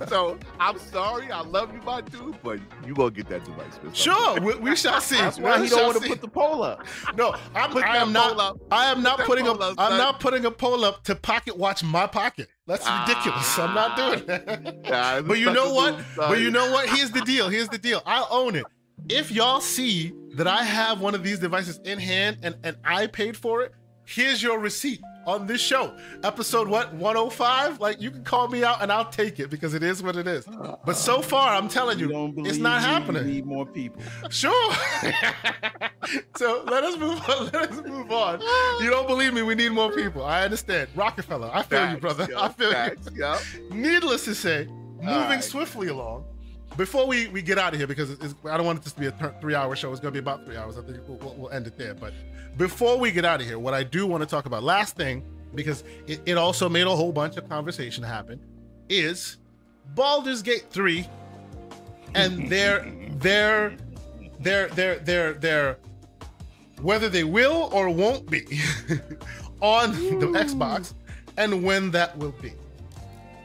so 0.09 0.39
I'm 0.61 0.79
sorry. 0.79 1.31
I 1.31 1.41
love 1.43 1.73
you, 1.73 1.81
my 1.83 2.01
dude, 2.01 2.37
but 2.43 2.59
you 2.87 2.95
gonna 2.95 3.11
get 3.11 3.29
that 3.29 3.45
device. 3.45 3.79
Sure, 3.93 4.41
we, 4.41 4.55
we 4.57 4.77
shall 4.77 5.01
see. 5.01 5.17
That's 5.17 5.39
why 5.39 5.59
We 5.59 5.65
he 5.65 5.71
don't 5.71 5.87
want 5.87 6.03
to 6.03 6.09
put 6.09 6.21
the 6.21 6.29
poll 6.29 6.63
up. 6.63 6.87
No, 7.17 7.35
I'm, 7.55 7.71
Put 7.71 7.85
I 7.85 7.97
am 7.99 8.13
not. 8.13 8.39
up. 8.39 8.59
I 8.71 8.91
am 8.91 9.03
not 9.03 9.19
that 9.19 9.27
putting 9.27 9.47
a. 9.47 9.53
poll 9.55 9.63
up, 9.63 9.75
I'm 9.79 9.91
son. 9.91 9.99
not 9.99 10.21
putting 10.21 10.45
a 10.45 10.51
poll 10.51 10.85
up 10.85 11.05
to 11.05 11.15
pocket 11.15 11.57
watch 11.57 11.83
my 11.83 12.07
pocket. 12.07 12.49
That's 12.67 12.87
ridiculous. 12.89 13.59
I'm 13.59 13.75
not 13.75 13.97
doing 13.97 14.27
that. 14.27 14.81
Yeah, 14.85 15.21
But 15.23 15.39
you 15.39 15.53
know 15.53 15.73
what? 15.73 15.97
move, 15.97 16.07
But 16.17 16.41
you 16.41 16.51
know 16.51 16.71
what? 16.71 16.89
Here's 16.91 17.11
the 17.11 17.23
deal. 17.23 17.49
Here's 17.49 17.69
the 17.69 17.79
deal. 17.79 18.03
I'll 18.07 18.29
own 18.31 18.55
it. 18.57 18.65
If 19.09 19.31
y'all 19.31 19.61
see 19.61 20.13
that 20.35 20.47
I 20.47 20.65
have 20.65 21.01
one 21.01 21.15
of 21.15 21.23
these 21.23 21.39
devices 21.39 21.81
in 21.85 21.99
hand 21.99 22.39
and, 22.43 22.57
and 22.65 22.77
I 22.85 23.07
paid 23.07 23.37
for 23.37 23.63
it, 23.63 23.73
here's 24.05 24.43
your 24.43 24.59
receipt 24.59 25.01
on 25.29 25.47
this 25.47 25.61
show. 25.61 25.95
Episode 26.25 26.67
what? 26.69 26.93
105? 26.95 27.81
Like 27.81 28.01
you 28.01 28.11
can 28.11 28.25
call 28.25 28.49
me 28.49 28.65
out 28.65 28.83
and 28.83 28.91
I'll 28.91 29.05
take 29.11 29.39
it 29.39 29.51
because 29.51 29.75
it 29.75 29.83
is 29.83 30.03
what 30.03 30.17
it 30.17 30.27
is. 30.27 30.47
But 30.85 30.95
so 30.97 31.21
far, 31.21 31.55
I'm 31.55 31.69
telling 31.69 31.99
You 31.99 32.09
you, 32.11 32.35
it's 32.47 32.57
not 32.59 32.81
happening. 32.81 33.27
need 33.27 33.45
more 33.47 33.67
people. 33.67 34.03
Sure. 34.31 34.73
so 36.37 36.65
let 36.67 36.83
us 36.83 36.97
move 36.97 37.21
on. 37.29 37.47
Let 37.53 37.71
us 37.73 37.85
move 37.87 38.11
on. 38.11 38.41
You 38.83 38.91
don't 38.91 39.07
believe 39.07 39.35
me? 39.35 39.43
We 39.43 39.55
need 39.55 39.73
more 39.73 39.93
people. 39.93 40.25
I 40.25 40.45
understand. 40.45 40.89
Rockefeller, 40.95 41.51
I 41.53 41.63
feel 41.63 41.91
you, 41.91 41.97
brother. 41.99 42.27
yo, 42.31 42.39
I 42.43 42.49
feel 42.49 42.71
facts, 42.73 43.09
yo. 43.15 43.37
you. 43.55 43.71
Needless 43.75 44.25
to 44.25 44.35
say, 44.35 44.67
moving 44.67 45.05
right. 45.07 45.45
swiftly 45.45 45.89
along. 45.89 46.25
Before 46.79 47.09
we, 47.09 47.27
we 47.27 47.43
get 47.43 47.59
out 47.59 47.73
of 47.73 47.81
here, 47.81 47.89
because 47.89 48.17
I 48.49 48.57
don't 48.57 48.65
want 48.65 48.85
this 48.85 48.93
to 48.93 49.01
be 49.01 49.07
a 49.07 49.11
th- 49.11 49.33
three 49.41 49.57
hour 49.57 49.75
show. 49.75 49.91
It's 49.91 49.99
going 49.99 50.15
to 50.15 50.23
be 50.23 50.23
about 50.23 50.45
three 50.45 50.57
hours. 50.57 50.79
I 50.79 50.83
think 50.83 50.99
we'll, 51.09 51.19
we'll, 51.19 51.35
we'll 51.35 51.51
end 51.51 51.67
it 51.67 51.77
there. 51.77 51.93
But 51.93 52.15
before 52.57 52.97
we 53.01 53.11
get 53.11 53.25
out 53.25 53.41
of 53.41 53.47
here, 53.49 53.59
what 53.59 53.75
I 53.75 53.83
do 53.83 54.07
want 54.07 54.23
to 54.23 54.29
talk 54.29 54.47
about, 54.47 54.63
last 54.63 54.95
thing, 54.95 55.25
because 55.57 55.83
it, 56.07 56.21
it 56.25 56.39
also 56.39 56.69
made 56.69 56.87
a 56.87 56.95
whole 56.95 57.11
bunch 57.11 57.37
of 57.37 57.49
conversation 57.49 58.05
happen, 58.05 58.39
is 58.89 59.39
Baldur's 59.97 60.41
Gate 60.41 60.67
3 60.71 61.05
and 62.15 62.49
their 62.51 62.89
their 63.19 63.75
their 64.39 64.69
their 64.69 64.99
their 65.01 65.33
their 65.33 65.79
whether 66.81 67.09
they 67.09 67.25
will 67.25 67.71
or 67.73 67.91
won't 67.91 68.31
be 68.31 68.43
on 69.61 69.91
the 70.21 70.27
Xbox 70.29 70.95
and 71.37 71.65
when 71.65 71.91
that 71.91 72.17
will 72.17 72.35
be. 72.41 72.53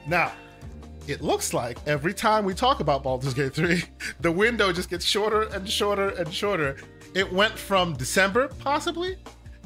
Now, 0.05 0.33
it 1.07 1.21
looks 1.21 1.53
like 1.53 1.77
every 1.85 2.13
time 2.13 2.45
we 2.45 2.53
talk 2.53 2.79
about 2.79 3.03
Baldur's 3.03 3.33
Gate 3.33 3.53
3, 3.53 3.83
the 4.21 4.31
window 4.31 4.71
just 4.71 4.89
gets 4.89 5.05
shorter 5.05 5.43
and 5.43 5.69
shorter 5.69 6.09
and 6.09 6.33
shorter. 6.33 6.77
It 7.13 7.31
went 7.31 7.57
from 7.57 7.93
December, 7.93 8.47
possibly, 8.59 9.17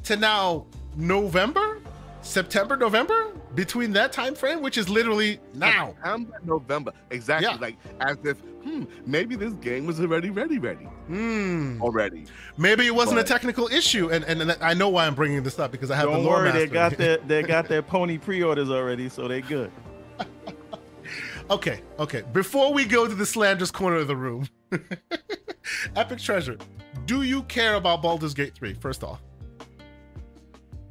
to 0.03 0.15
now 0.15 0.65
November, 0.95 1.79
September, 2.21 2.75
November, 2.75 3.31
between 3.55 3.93
that 3.93 4.11
time 4.11 4.35
frame, 4.35 4.61
which 4.61 4.77
is 4.77 4.89
literally 4.89 5.39
now. 5.53 5.93
September, 5.95 6.39
November, 6.43 6.91
exactly. 7.11 7.47
Yeah. 7.47 7.55
Like 7.55 7.75
as 8.01 8.17
if, 8.25 8.37
hmm, 8.63 8.83
maybe 9.05 9.35
this 9.35 9.53
game 9.53 9.85
was 9.85 9.99
already 10.01 10.29
ready, 10.29 10.59
ready 10.59 10.83
Hmm. 11.07 11.81
already. 11.81 12.25
Maybe 12.57 12.85
it 12.85 12.93
wasn't 12.93 13.19
a 13.19 13.23
technical 13.23 13.67
issue, 13.67 14.09
and, 14.11 14.25
and 14.25 14.41
and 14.41 14.57
I 14.61 14.73
know 14.73 14.89
why 14.89 15.07
I'm 15.07 15.15
bringing 15.15 15.41
this 15.43 15.57
up 15.57 15.71
because 15.71 15.89
I 15.89 15.95
have 15.95 16.05
Don't 16.05 16.15
the 16.23 16.29
lore 16.29 16.37
worry, 16.39 16.51
they 16.51 16.67
got 16.67 16.97
their 16.97 17.17
they 17.17 17.43
got 17.55 17.69
their 17.69 17.81
pony 17.81 18.17
pre-orders 18.17 18.69
already, 18.69 19.07
so 19.07 19.27
they're 19.27 19.39
good. 19.41 19.71
Okay, 21.49 21.81
okay. 21.97 22.23
Before 22.33 22.73
we 22.73 22.83
go 22.85 23.07
to 23.07 23.15
the 23.15 23.25
slanderous 23.25 23.71
corner 23.71 23.97
of 23.97 24.07
the 24.07 24.15
room, 24.15 24.47
Epic 25.95 26.19
Treasure, 26.19 26.57
do 27.05 27.21
you 27.21 27.43
care 27.43 27.75
about 27.75 28.01
Baldur's 28.01 28.33
Gate 28.33 28.53
3? 28.53 28.73
First 28.73 29.03
off, 29.03 29.21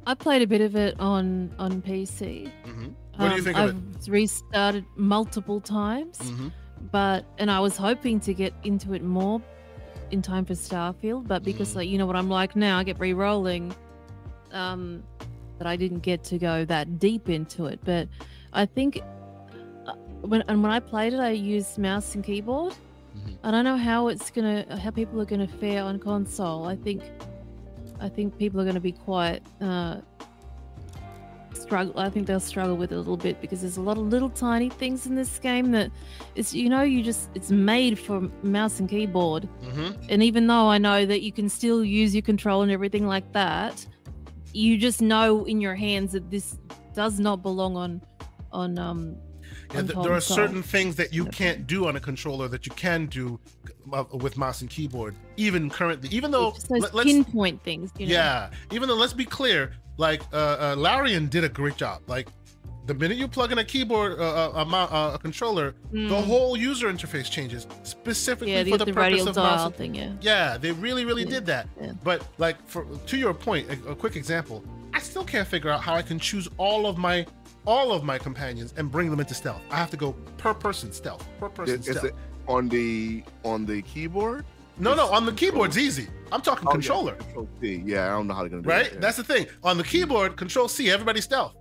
I 0.07 0.15
played 0.15 0.41
a 0.41 0.47
bit 0.47 0.61
of 0.61 0.75
it 0.75 0.99
on 0.99 1.53
on 1.59 1.81
PC. 1.81 2.51
what 3.17 3.29
do 3.29 3.35
you 3.35 3.37
Um, 3.39 3.43
think 3.43 3.57
I've 3.57 3.69
of 3.69 4.07
it? 4.07 4.11
restarted 4.11 4.85
multiple 4.95 5.61
times, 5.61 6.17
Mhm. 6.19 6.51
but 6.91 7.25
and 7.37 7.51
I 7.51 7.59
was 7.59 7.77
hoping 7.77 8.19
to 8.21 8.33
get 8.33 8.53
into 8.63 8.93
it 8.93 9.03
more 9.03 9.41
in 10.09 10.21
time 10.23 10.45
for 10.45 10.53
Starfield, 10.53 11.27
but 11.27 11.43
because 11.43 11.73
Mhm. 11.73 11.75
like 11.75 11.89
you 11.89 11.97
know 11.99 12.05
what 12.07 12.15
I'm 12.15 12.29
like 12.29 12.55
now, 12.55 12.79
I 12.79 12.83
get 12.83 12.99
re-rolling. 12.99 13.75
Um, 14.53 15.03
that 15.59 15.67
I 15.67 15.75
didn't 15.75 15.99
get 15.99 16.23
to 16.25 16.37
go 16.37 16.63
that 16.65 16.99
deep 16.99 17.29
into 17.29 17.65
it, 17.65 17.79
but 17.83 18.07
I 18.53 18.65
think 18.67 19.01
when 20.21 20.43
and 20.47 20.61
when 20.63 20.71
I 20.71 20.79
played 20.79 21.13
it, 21.13 21.19
I 21.19 21.31
used 21.31 21.77
mouse 21.77 22.15
and 22.15 22.23
keyboard. 22.23 22.73
Mhm. 22.73 23.37
I 23.43 23.51
don't 23.51 23.63
know 23.63 23.77
how 23.77 24.07
it's 24.07 24.29
gonna 24.29 24.65
how 24.79 24.91
people 24.91 25.19
are 25.21 25.25
gonna 25.25 25.47
fare 25.47 25.83
on 25.83 25.99
console. 25.99 26.65
I 26.65 26.75
think 26.75 27.01
I 27.99 28.09
think 28.09 28.37
people 28.37 28.61
are 28.61 28.65
gonna 28.65 28.79
be 28.79 28.91
quite 28.91 29.41
uh, 29.61 29.97
struggle. 31.53 31.99
I 31.99 32.09
think 32.09 32.27
they'll 32.27 32.39
struggle 32.39 32.77
with 32.77 32.91
it 32.91 32.95
a 32.95 32.99
little 32.99 33.17
bit 33.17 33.41
because 33.41 33.61
there's 33.61 33.77
a 33.77 33.81
lot 33.81 33.97
of 33.97 34.05
little 34.05 34.29
tiny 34.29 34.69
things 34.69 35.05
in 35.05 35.15
this 35.15 35.39
game 35.39 35.71
that 35.71 35.91
it's 36.35 36.53
you 36.53 36.69
know 36.69 36.83
you 36.83 37.01
just 37.03 37.29
it's 37.35 37.51
made 37.51 37.97
for 37.97 38.21
mouse 38.43 38.79
and 38.79 38.89
keyboard. 38.89 39.47
Mm-hmm. 39.63 40.03
And 40.09 40.23
even 40.23 40.47
though 40.47 40.67
I 40.67 40.77
know 40.77 41.05
that 41.05 41.21
you 41.21 41.31
can 41.31 41.49
still 41.49 41.83
use 41.83 42.13
your 42.13 42.21
control 42.21 42.61
and 42.61 42.71
everything 42.71 43.07
like 43.07 43.31
that, 43.33 43.85
you 44.53 44.77
just 44.77 45.01
know 45.01 45.45
in 45.45 45.59
your 45.61 45.75
hands 45.75 46.11
that 46.13 46.29
this 46.29 46.57
does 46.93 47.19
not 47.19 47.41
belong 47.41 47.75
on 47.75 48.01
on 48.51 48.77
um 48.79 49.15
Yeah, 49.73 49.81
th- 49.81 49.93
there 50.03 50.13
are 50.13 50.21
certain 50.21 50.63
things 50.63 50.95
that 50.95 51.13
you 51.13 51.25
can't 51.25 51.67
do 51.67 51.87
on 51.87 51.95
a 51.95 51.99
controller 51.99 52.47
that 52.47 52.65
you 52.65 52.71
can 52.73 53.07
do 53.07 53.39
uh, 53.93 54.03
with 54.13 54.37
mouse 54.37 54.61
and 54.61 54.69
keyboard, 54.69 55.15
even 55.35 55.69
currently. 55.69 56.09
Even 56.09 56.31
though, 56.31 56.49
It's 56.49 56.57
just 56.59 56.69
those 56.69 56.81
let- 56.83 56.93
let's, 56.95 57.09
pinpoint 57.11 57.63
things. 57.63 57.91
You 57.97 58.07
know? 58.07 58.13
yeah, 58.13 58.49
even 58.71 58.87
though, 58.87 58.95
let's 58.95 59.13
be 59.13 59.25
clear, 59.25 59.73
like 59.97 60.21
uh, 60.33 60.35
uh, 60.37 60.75
Larian 60.77 61.27
did 61.27 61.43
a 61.43 61.49
great 61.49 61.75
job. 61.77 62.01
Like 62.07 62.27
the 62.85 62.93
minute 62.93 63.17
you 63.17 63.27
plug 63.27 63.51
in 63.51 63.57
a 63.57 63.63
keyboard, 63.65 64.17
uh, 64.17 64.23
uh, 64.51 64.63
a, 64.63 64.75
uh, 64.75 65.11
a 65.15 65.19
controller, 65.19 65.73
the 65.91 65.97
Mm. 65.97 66.23
whole 66.23 66.55
user 66.55 66.87
interface 66.91 67.29
changes 67.29 67.67
specifically 67.83 68.53
yeah, 68.53 68.63
for 68.63 68.77
the, 68.77 68.85
the, 68.85 68.85
the 68.85 68.93
purpose 68.93 69.25
of 69.25 69.35
mouse. 69.35 69.65
and- 69.65 69.75
thing. 69.75 69.95
Yeah. 69.95 70.13
Yeah, 70.21 70.57
they 70.57 70.71
really, 70.71 71.03
really 71.03 71.23
Yeah, 71.23 71.29
did 71.29 71.45
that. 71.47 71.67
yeah. 71.81 71.91
But 72.03 72.25
like, 72.37 72.55
for 72.67 72.85
to 73.07 73.17
your 73.17 73.33
point, 73.33 73.69
a, 73.69 73.91
a 73.91 73.95
quick 73.95 74.15
example, 74.15 74.63
I 74.93 74.99
still 74.99 75.25
can't 75.25 75.47
figure 75.47 75.69
out 75.69 75.81
how 75.81 75.95
I 75.95 76.01
can 76.01 76.17
choose 76.19 76.47
all 76.57 76.87
of 76.87 76.97
my 76.97 77.25
all 77.67 77.91
of 77.91 78.03
my 78.03 78.17
companions 78.17 78.73
and 78.77 78.89
bring 78.91 79.09
them 79.11 79.19
into 79.19 79.33
stealth. 79.35 79.61
I 79.69 79.75
have 79.75 79.91
to 79.91 79.97
go 79.97 80.13
per 80.37 80.53
person 80.53 80.91
stealth, 80.91 81.27
per 81.39 81.49
person 81.49 81.79
Is, 81.79 81.87
is 81.89 81.97
stealth. 81.97 82.13
it 82.13 82.15
on 82.47 82.67
the 82.69 83.23
on 83.43 83.65
the 83.65 83.81
keyboard? 83.83 84.45
No, 84.79 84.93
no, 84.95 85.07
on 85.07 85.25
the 85.25 85.31
control. 85.31 85.51
keyboard's 85.51 85.77
easy. 85.77 86.07
I'm 86.31 86.41
talking 86.41 86.67
Oh, 86.67 86.71
yeah, 86.71 86.73
controller, 86.73 87.13
Control 87.15 87.49
C. 87.61 87.83
Yeah, 87.85 88.05
I 88.05 88.09
don't 88.09 88.27
know 88.27 88.33
how 88.35 88.41
they're 88.41 88.49
gonna 88.49 88.61
do 88.63 88.69
right? 88.69 88.85
that, 88.85 88.93
yeah. 88.93 88.99
That's 88.99 89.17
the 89.17 89.23
thing. 89.23 89.47
On 89.63 89.77
the 89.77 89.83
keyboard, 89.83 90.37
Control 90.37 90.67
C, 90.67 90.89
everybody 90.89 91.19
stealth. 91.21 91.55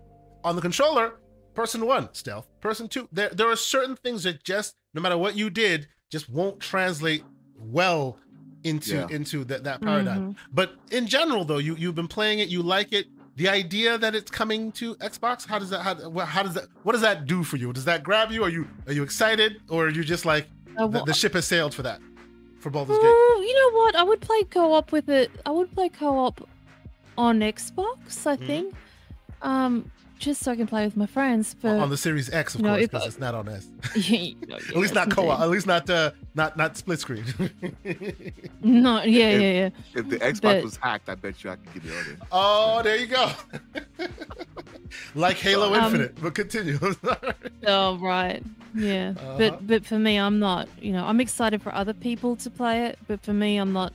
On 0.44 0.55
the 0.55 0.62
controller, 0.62 1.15
person 1.55 1.85
one 1.86 2.09
stealth, 2.12 2.47
person 2.60 2.89
two. 2.89 3.09
There, 3.12 3.31
there 3.31 3.49
are 3.51 3.57
certain 3.57 3.97
things 3.97 4.23
that 4.25 4.44
just, 4.44 4.76
no 4.94 5.01
matter 5.02 5.18
what 5.18 5.35
you 5.36 5.51
did, 5.51 5.89
just 6.10 6.28
won't 6.31 6.60
translate 6.60 7.25
well 7.59 8.18
into 8.65 8.94
Yeah. 8.97 9.07
into 9.10 9.44
that 9.44 9.65
that 9.65 9.81
paradigm. 9.81 10.35
Mhm. 10.35 10.36
But 10.52 10.75
in 10.93 11.07
general, 11.07 11.44
though, 11.44 11.59
you 11.59 11.75
you've 11.76 11.94
been 11.94 12.09
playing 12.09 12.39
it, 12.41 12.49
you 12.49 12.62
like 12.62 12.93
it. 12.93 13.07
The 13.37 13.49
idea 13.51 13.99
that 13.99 14.15
it's 14.15 14.31
coming 14.31 14.73
to 14.73 14.95
Xbox, 14.97 15.47
how 15.47 15.59
does 15.59 15.69
that 15.71 15.83
how, 15.83 15.95
how 16.25 16.43
does 16.43 16.55
that 16.55 16.65
what 16.85 16.93
does 16.93 17.03
that 17.03 17.27
do 17.27 17.45
for 17.45 17.57
you? 17.59 17.73
Does 17.73 17.85
that 17.85 18.03
grab 18.03 18.33
you? 18.33 18.43
Are 18.45 18.49
you 18.49 18.67
are 18.87 18.93
you 18.95 19.03
excited, 19.03 19.61
or 19.69 19.87
are 19.87 19.91
you 19.91 20.03
just 20.05 20.25
like 20.25 20.47
Uh, 20.79 20.87
the, 20.87 21.05
the 21.05 21.15
ship 21.15 21.35
has 21.35 21.47
sailed 21.47 21.75
for 21.75 21.83
that 21.83 22.01
for 22.61 22.71
Baldur's 22.71 22.97
Gate? 22.99 23.05
Oh, 23.07 23.45
you 23.47 23.55
know 23.55 23.79
what? 23.79 23.95
I 23.95 24.03
would 24.03 24.21
play 24.23 24.43
co-op 24.45 24.91
with 24.91 25.09
it. 25.11 25.31
I 25.45 25.51
would 25.51 25.71
play 25.75 25.89
co-op 25.91 26.49
on 27.19 27.41
Xbox. 27.41 28.27
I 28.27 28.37
Mhm. 28.37 28.47
think, 28.47 28.75
um, 29.43 29.91
just 30.19 30.43
so 30.43 30.53
I 30.53 30.57
can 30.57 30.67
play 30.67 30.85
with 30.85 30.97
my 30.97 31.07
friends. 31.07 31.55
But 31.61 31.78
on 31.78 31.91
the 31.91 31.97
Series 31.97 32.31
X, 32.33 32.55
of 32.55 32.61
you 32.61 32.67
know, 32.67 32.73
course, 32.75 32.83
because 32.86 33.03
I- 33.03 33.07
it's 33.07 33.19
not 33.19 33.35
on 33.35 33.49
S. 33.49 33.69
You 33.97 34.35
know, 34.49 34.57
At 34.70 34.77
least 34.77 34.95
not 34.95 35.11
co-op. 35.11 35.31
indeed. 35.39 35.43
At 35.45 35.51
least 35.51 35.67
not 35.67 35.91
uh, 35.91 36.11
not 36.35 36.57
not 36.57 36.77
split 36.77 37.01
screen. 37.01 37.25
No, 38.62 39.03
yeah, 39.03 39.28
If- 39.31 39.41
yeah, 39.43 39.53
yeah. 39.53 39.70
If 39.95 40.09
the 40.09 40.19
Xbox 40.19 40.41
But- 40.43 40.62
was 40.65 40.77
hacked, 40.77 41.09
I 41.09 41.15
bet 41.15 41.43
you 41.45 41.51
I 41.51 41.57
could 41.57 41.83
get 41.83 41.85
it 41.85 41.91
on 41.93 42.12
it. 42.12 42.19
oh, 42.33 42.83
there 42.83 42.97
you 42.97 43.07
go. 43.07 43.31
like 45.15 45.36
Halo 45.36 45.73
Um, 45.75 45.85
Infinite, 45.85 46.20
but 46.23 46.35
continue. 46.35 46.78
Oh, 47.67 47.97
right. 47.99 48.43
Yeah. 48.75 49.15
Uh-huh. 49.17 49.35
But 49.39 49.67
but 49.67 49.86
for 49.86 49.99
me, 49.99 50.19
I'm 50.19 50.39
not. 50.39 50.69
You 50.81 50.93
know, 50.93 51.05
I'm 51.05 51.20
excited 51.20 51.62
for 51.62 51.75
other 51.75 51.95
people 51.95 52.36
to 52.36 52.51
play 52.51 52.86
it, 52.86 52.99
but 53.09 53.20
for 53.23 53.33
me, 53.33 53.57
I'm 53.59 53.73
not. 53.73 53.93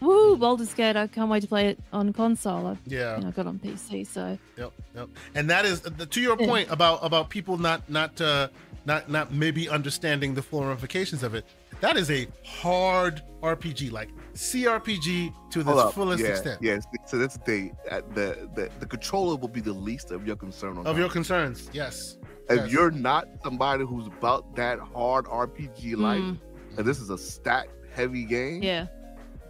Woo, 0.00 0.36
Baldur's 0.36 0.74
Gate! 0.74 0.96
I 0.96 1.06
can't 1.06 1.30
wait 1.30 1.40
to 1.42 1.48
play 1.48 1.68
it 1.68 1.78
on 1.92 2.12
console. 2.12 2.66
I, 2.66 2.78
yeah. 2.86 3.16
you 3.16 3.22
know, 3.22 3.28
I 3.28 3.30
got 3.30 3.46
it 3.46 3.48
on 3.48 3.58
PC, 3.58 4.06
so 4.06 4.38
Yep, 4.56 4.72
yep. 4.94 5.08
And 5.34 5.48
that 5.50 5.64
is 5.64 5.80
the, 5.80 6.06
to 6.06 6.20
your 6.20 6.36
Yeah. 6.38 6.46
point 6.46 6.70
about 6.70 7.00
about 7.02 7.30
people 7.30 7.56
not 7.58 7.88
not 7.88 8.20
uh 8.20 8.48
not 8.84 9.10
not 9.10 9.32
maybe 9.32 9.68
understanding 9.68 10.34
the 10.34 10.42
full 10.42 10.62
ramifications 10.62 11.22
of 11.22 11.34
it. 11.34 11.44
That 11.80 11.96
is 11.96 12.10
a 12.10 12.26
hard 12.44 13.22
RPG, 13.42 13.92
like 13.92 14.08
CRPG 14.34 15.32
to 15.50 15.62
the 15.62 15.90
fullest 15.90 16.22
yeah, 16.22 16.30
extent 16.30 16.58
Yes. 16.62 16.86
So 17.06 17.18
that's 17.18 17.36
the 17.36 17.44
thing. 17.44 17.76
Uh, 17.90 18.00
The, 18.14 18.48
the 18.54 18.70
the 18.80 18.86
controller 18.86 19.36
will 19.36 19.48
be 19.48 19.60
the 19.60 19.72
least 19.72 20.10
of 20.10 20.26
your 20.26 20.36
concern 20.36 20.78
on 20.78 20.86
of 20.86 20.98
your 20.98 21.08
concerns. 21.08 21.70
Yes. 21.72 22.18
If 22.48 22.58
yes. 22.58 22.70
you're 22.72 22.92
not 22.92 23.26
somebody 23.42 23.84
who's 23.84 24.06
about 24.06 24.54
that 24.56 24.78
hard 24.78 25.24
RPG 25.26 25.96
life, 25.96 26.20
mm, 26.22 26.38
and 26.78 26.86
this 26.86 27.00
is 27.00 27.10
a 27.10 27.18
stat 27.18 27.66
heavy 27.92 28.24
game, 28.24 28.62
yeah, 28.62 28.86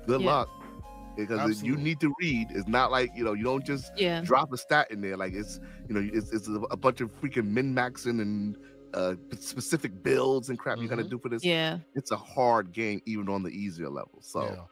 good 0.07 0.20
Yeah. 0.23 0.26
luck. 0.35 0.49
Because 1.17 1.62
you 1.62 1.76
need 1.76 1.99
to 2.01 2.12
read. 2.20 2.49
It's 2.51 2.68
not 2.68 2.91
like 2.91 3.10
you 3.17 3.25
know 3.25 3.33
you 3.33 3.44
don't 3.44 3.65
just 3.65 3.91
yeah. 3.97 4.20
drop 4.20 4.52
a 4.52 4.59
stat 4.59 4.91
in 4.91 5.01
there. 5.01 5.17
Like 5.17 5.33
it's 5.33 5.59
you 5.89 5.94
know 5.94 6.10
it's, 6.12 6.31
it's 6.31 6.47
a, 6.49 6.76
bunch 6.76 7.01
of 7.01 7.10
freaking 7.20 7.47
min 7.47 7.75
maxing 7.75 8.20
and 8.20 8.57
uh, 8.93 9.15
specific 9.41 10.02
builds 10.02 10.51
and 10.51 10.59
crap 10.59 10.78
you 10.78 10.89
got 10.89 10.97
to 10.97 11.05
Mhm. 11.05 11.10
do 11.10 11.18
for 11.18 11.31
this. 11.31 11.43
Yeah. 11.43 11.78
It's 11.94 12.10
a 12.10 12.17
hard 12.17 12.73
game 12.73 13.01
even 13.07 13.28
on 13.31 13.43
the 13.43 13.49
easier 13.51 13.89
level. 13.89 14.18
So 14.20 14.68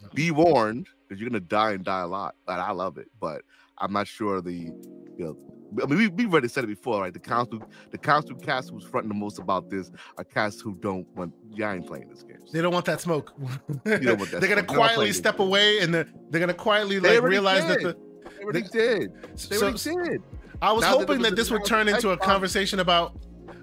Yeah. 0.00 0.08
be 0.14 0.30
warned 0.30 0.88
because 1.06 1.20
you're 1.20 1.28
gonna 1.28 1.40
die 1.40 1.72
and 1.72 1.84
die 1.84 2.00
a 2.00 2.06
lot. 2.06 2.36
But 2.46 2.58
I 2.58 2.72
love 2.72 2.96
it. 2.96 3.10
But 3.20 3.42
I'm 3.76 3.92
not 3.92 4.06
sure 4.08 4.40
the 4.40 4.52
you 4.54 4.72
know. 5.18 5.36
I 5.82 5.86
mean, 5.86 5.98
we, 5.98 6.08
we've 6.08 6.32
already 6.32 6.48
said 6.48 6.64
it 6.64 6.68
before, 6.68 7.00
right? 7.00 7.12
The 7.12 7.18
council, 7.20 7.62
the 7.90 7.98
council 7.98 8.34
cast 8.36 8.70
who's 8.70 8.84
fronting 8.84 9.08
the 9.08 9.14
most 9.14 9.38
about 9.38 9.70
this 9.70 9.90
are 10.18 10.24
cast 10.24 10.60
who 10.62 10.74
don't 10.76 11.06
want. 11.16 11.32
Yeah, 11.50 11.70
I 11.70 11.74
ain't 11.76 11.86
playing 11.86 12.08
this 12.08 12.22
game. 12.22 12.38
They 12.52 12.60
don't 12.60 12.72
want 12.72 12.84
that 12.86 13.00
smoke. 13.00 13.32
want 13.38 13.60
that 13.68 13.84
they're 13.84 13.98
gonna 14.00 14.26
smoke. 14.26 14.40
They're 14.40 14.56
not 14.56 14.66
quietly 14.68 15.12
step 15.12 15.34
it. 15.36 15.40
away, 15.42 15.78
and 15.80 15.94
they're, 15.94 16.06
they're 16.30 16.40
gonna 16.40 16.54
quietly 16.54 16.98
They 16.98 17.18
like 17.20 17.28
realize 17.28 17.66
that 17.66 17.80
the. 17.82 17.96
They 18.38 18.42
already 18.44 18.62
They- 18.62 18.68
did. 18.68 19.12
They 19.22 19.56
So, 19.56 19.66
already 19.68 20.08
did. 20.10 20.22
I 20.60 20.72
was 20.72 20.82
Now 20.82 20.98
hoping 20.98 21.20
it 21.20 21.22
that 21.24 21.36
this 21.36 21.50
would 21.50 21.64
turn 21.64 21.88
into 21.88 22.10
a 22.10 22.16
conversation 22.16 22.80
about. 22.80 23.18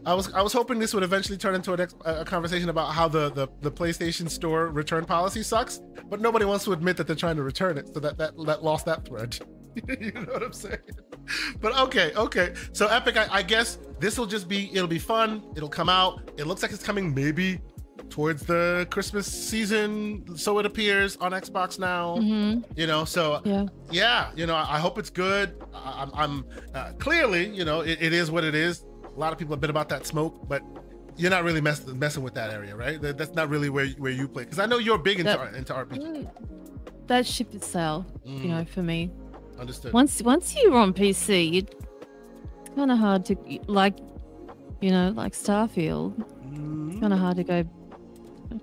I 0.06 0.14
was 0.14 0.34
I 0.34 0.42
was 0.42 0.54
hoping 0.54 0.80
this 0.80 0.94
would 0.94 1.04
eventually 1.04 1.38
turn 1.38 1.56
into 1.56 1.74
ex, 1.78 1.94
a 2.06 2.24
conversation 2.24 2.70
about 2.70 2.94
how 2.94 3.08
the, 3.10 3.30
the 3.32 3.48
the 3.62 3.70
PlayStation 3.72 4.30
Store 4.30 4.68
return 4.70 5.04
policy 5.06 5.44
sucks, 5.44 5.82
but 6.10 6.22
nobody 6.22 6.46
wants 6.46 6.64
to 6.66 6.72
admit 6.72 6.96
that 6.98 7.06
they're 7.08 7.16
trying 7.18 7.36
to 7.36 7.44
return 7.44 7.78
it, 7.78 7.94
so 7.94 8.00
that 8.00 8.18
that, 8.18 8.34
that 8.46 8.64
lost 8.64 8.86
that 8.86 9.06
thread. 9.06 9.38
you 10.00 10.12
know 10.12 10.34
what 10.34 10.44
I'm 10.44 10.54
saying? 10.54 10.80
But 11.62 11.78
okay, 11.80 12.12
okay. 12.16 12.54
So 12.74 12.88
Epic, 12.88 13.18
I, 13.18 13.28
I 13.32 13.42
guess 13.44 13.78
this 14.00 14.18
will 14.18 14.26
just 14.26 14.48
be 14.48 14.70
it'll 14.74 14.88
be 14.88 15.00
fun. 15.00 15.44
It'll 15.56 15.70
come 15.70 15.90
out. 15.90 16.32
It 16.38 16.46
looks 16.48 16.62
like 16.62 16.72
it's 16.72 16.84
coming 16.84 17.14
maybe 17.14 17.60
towards 18.10 18.44
the 18.46 18.88
Christmas 18.90 19.28
season, 19.28 20.36
so 20.36 20.58
it 20.60 20.66
appears 20.66 21.16
on 21.18 21.32
Xbox 21.32 21.78
now. 21.78 22.16
hmm 22.18 22.62
You 22.76 22.88
know, 22.88 23.06
so 23.06 23.42
Yeah. 23.46 23.68
yeah, 23.92 24.32
you 24.36 24.48
know, 24.48 24.56
I 24.56 24.80
hope 24.80 24.98
it's 24.98 25.12
good. 25.12 25.54
I- 25.74 26.02
I'm, 26.02 26.12
I'm 26.16 26.46
uh, 26.74 26.94
clearly, 26.98 27.50
you 27.50 27.66
know, 27.66 27.82
it, 27.82 28.02
it 28.02 28.14
is 28.14 28.32
what 28.32 28.44
it 28.44 28.56
is. 28.56 28.86
A 29.16 29.20
lot 29.20 29.32
of 29.32 29.38
people 29.38 29.54
have 29.54 29.62
been 29.62 29.70
about 29.70 29.90
that 29.90 30.08
smoke, 30.08 30.48
but 30.48 30.64
you're 31.18 31.30
not 31.30 31.44
really 31.44 31.62
mess, 31.62 31.86
messing 31.86 32.24
with 32.24 32.34
that 32.34 32.52
area, 32.52 32.76
right? 32.76 33.00
That, 33.02 33.18
that's 33.18 33.36
not 33.36 33.50
really 33.50 33.70
where 33.70 33.88
where 34.00 34.12
you 34.12 34.28
play. 34.28 34.46
Because 34.46 34.60
I 34.60 34.66
know 34.66 34.78
you're 34.80 34.98
big 34.98 35.20
into 35.20 35.32
That- 35.34 35.54
into 35.54 35.74
RPG. 35.74 36.00
Mm, 36.02 36.28
That 37.08 37.28
ship 37.28 37.50
sail, 37.62 38.06
Mm, 38.26 38.42
you 38.44 38.48
know, 38.50 38.66
for 38.66 38.82
me. 38.82 39.12
Understood. 39.60 39.94
Once 39.94 40.22
once 40.22 40.56
you're 40.56 40.76
on 40.76 40.94
PC, 40.94 41.58
it, 41.60 41.76
it's 42.62 42.76
kind 42.76 42.92
of 42.92 42.98
hard 42.98 43.26
to 43.26 43.36
like, 43.68 43.98
you 44.82 44.92
know, 44.92 45.12
like 45.16 45.34
Starfield. 45.34 46.14
Mm, 46.50 47.00
Kind 47.00 47.14
of 47.14 47.20
hard 47.20 47.38
to 47.38 47.44
go 47.44 47.64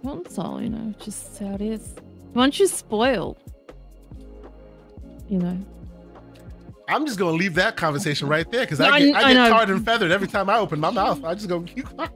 console. 0.02 0.60
You 0.62 0.70
know, 0.70 0.94
just 1.00 1.38
how 1.38 1.54
it 1.54 1.60
is. 1.60 1.94
Once 2.34 2.58
you're 2.58 2.68
spoiled, 2.68 3.38
you 5.28 5.38
know. 5.38 5.58
I'm 6.88 7.04
just 7.04 7.18
gonna 7.18 7.36
leave 7.36 7.54
that 7.54 7.76
conversation 7.76 8.28
right 8.28 8.48
there 8.50 8.60
because 8.62 8.78
No, 8.78 8.86
I 8.86 8.90
I- 8.96 8.98
get, 9.00 9.14
I 9.16 9.18
I 9.18 9.32
get 9.32 9.34
know. 9.34 9.48
tarred 9.50 9.70
and 9.70 9.84
feathered 9.84 10.12
every 10.12 10.28
time 10.28 10.48
I 10.48 10.58
open 10.58 10.78
my 10.78 10.90
mouth. 10.90 11.24
I 11.24 11.34
just 11.34 11.48
go 11.48 11.60
keep 11.62 11.84
quiet. 11.96 12.12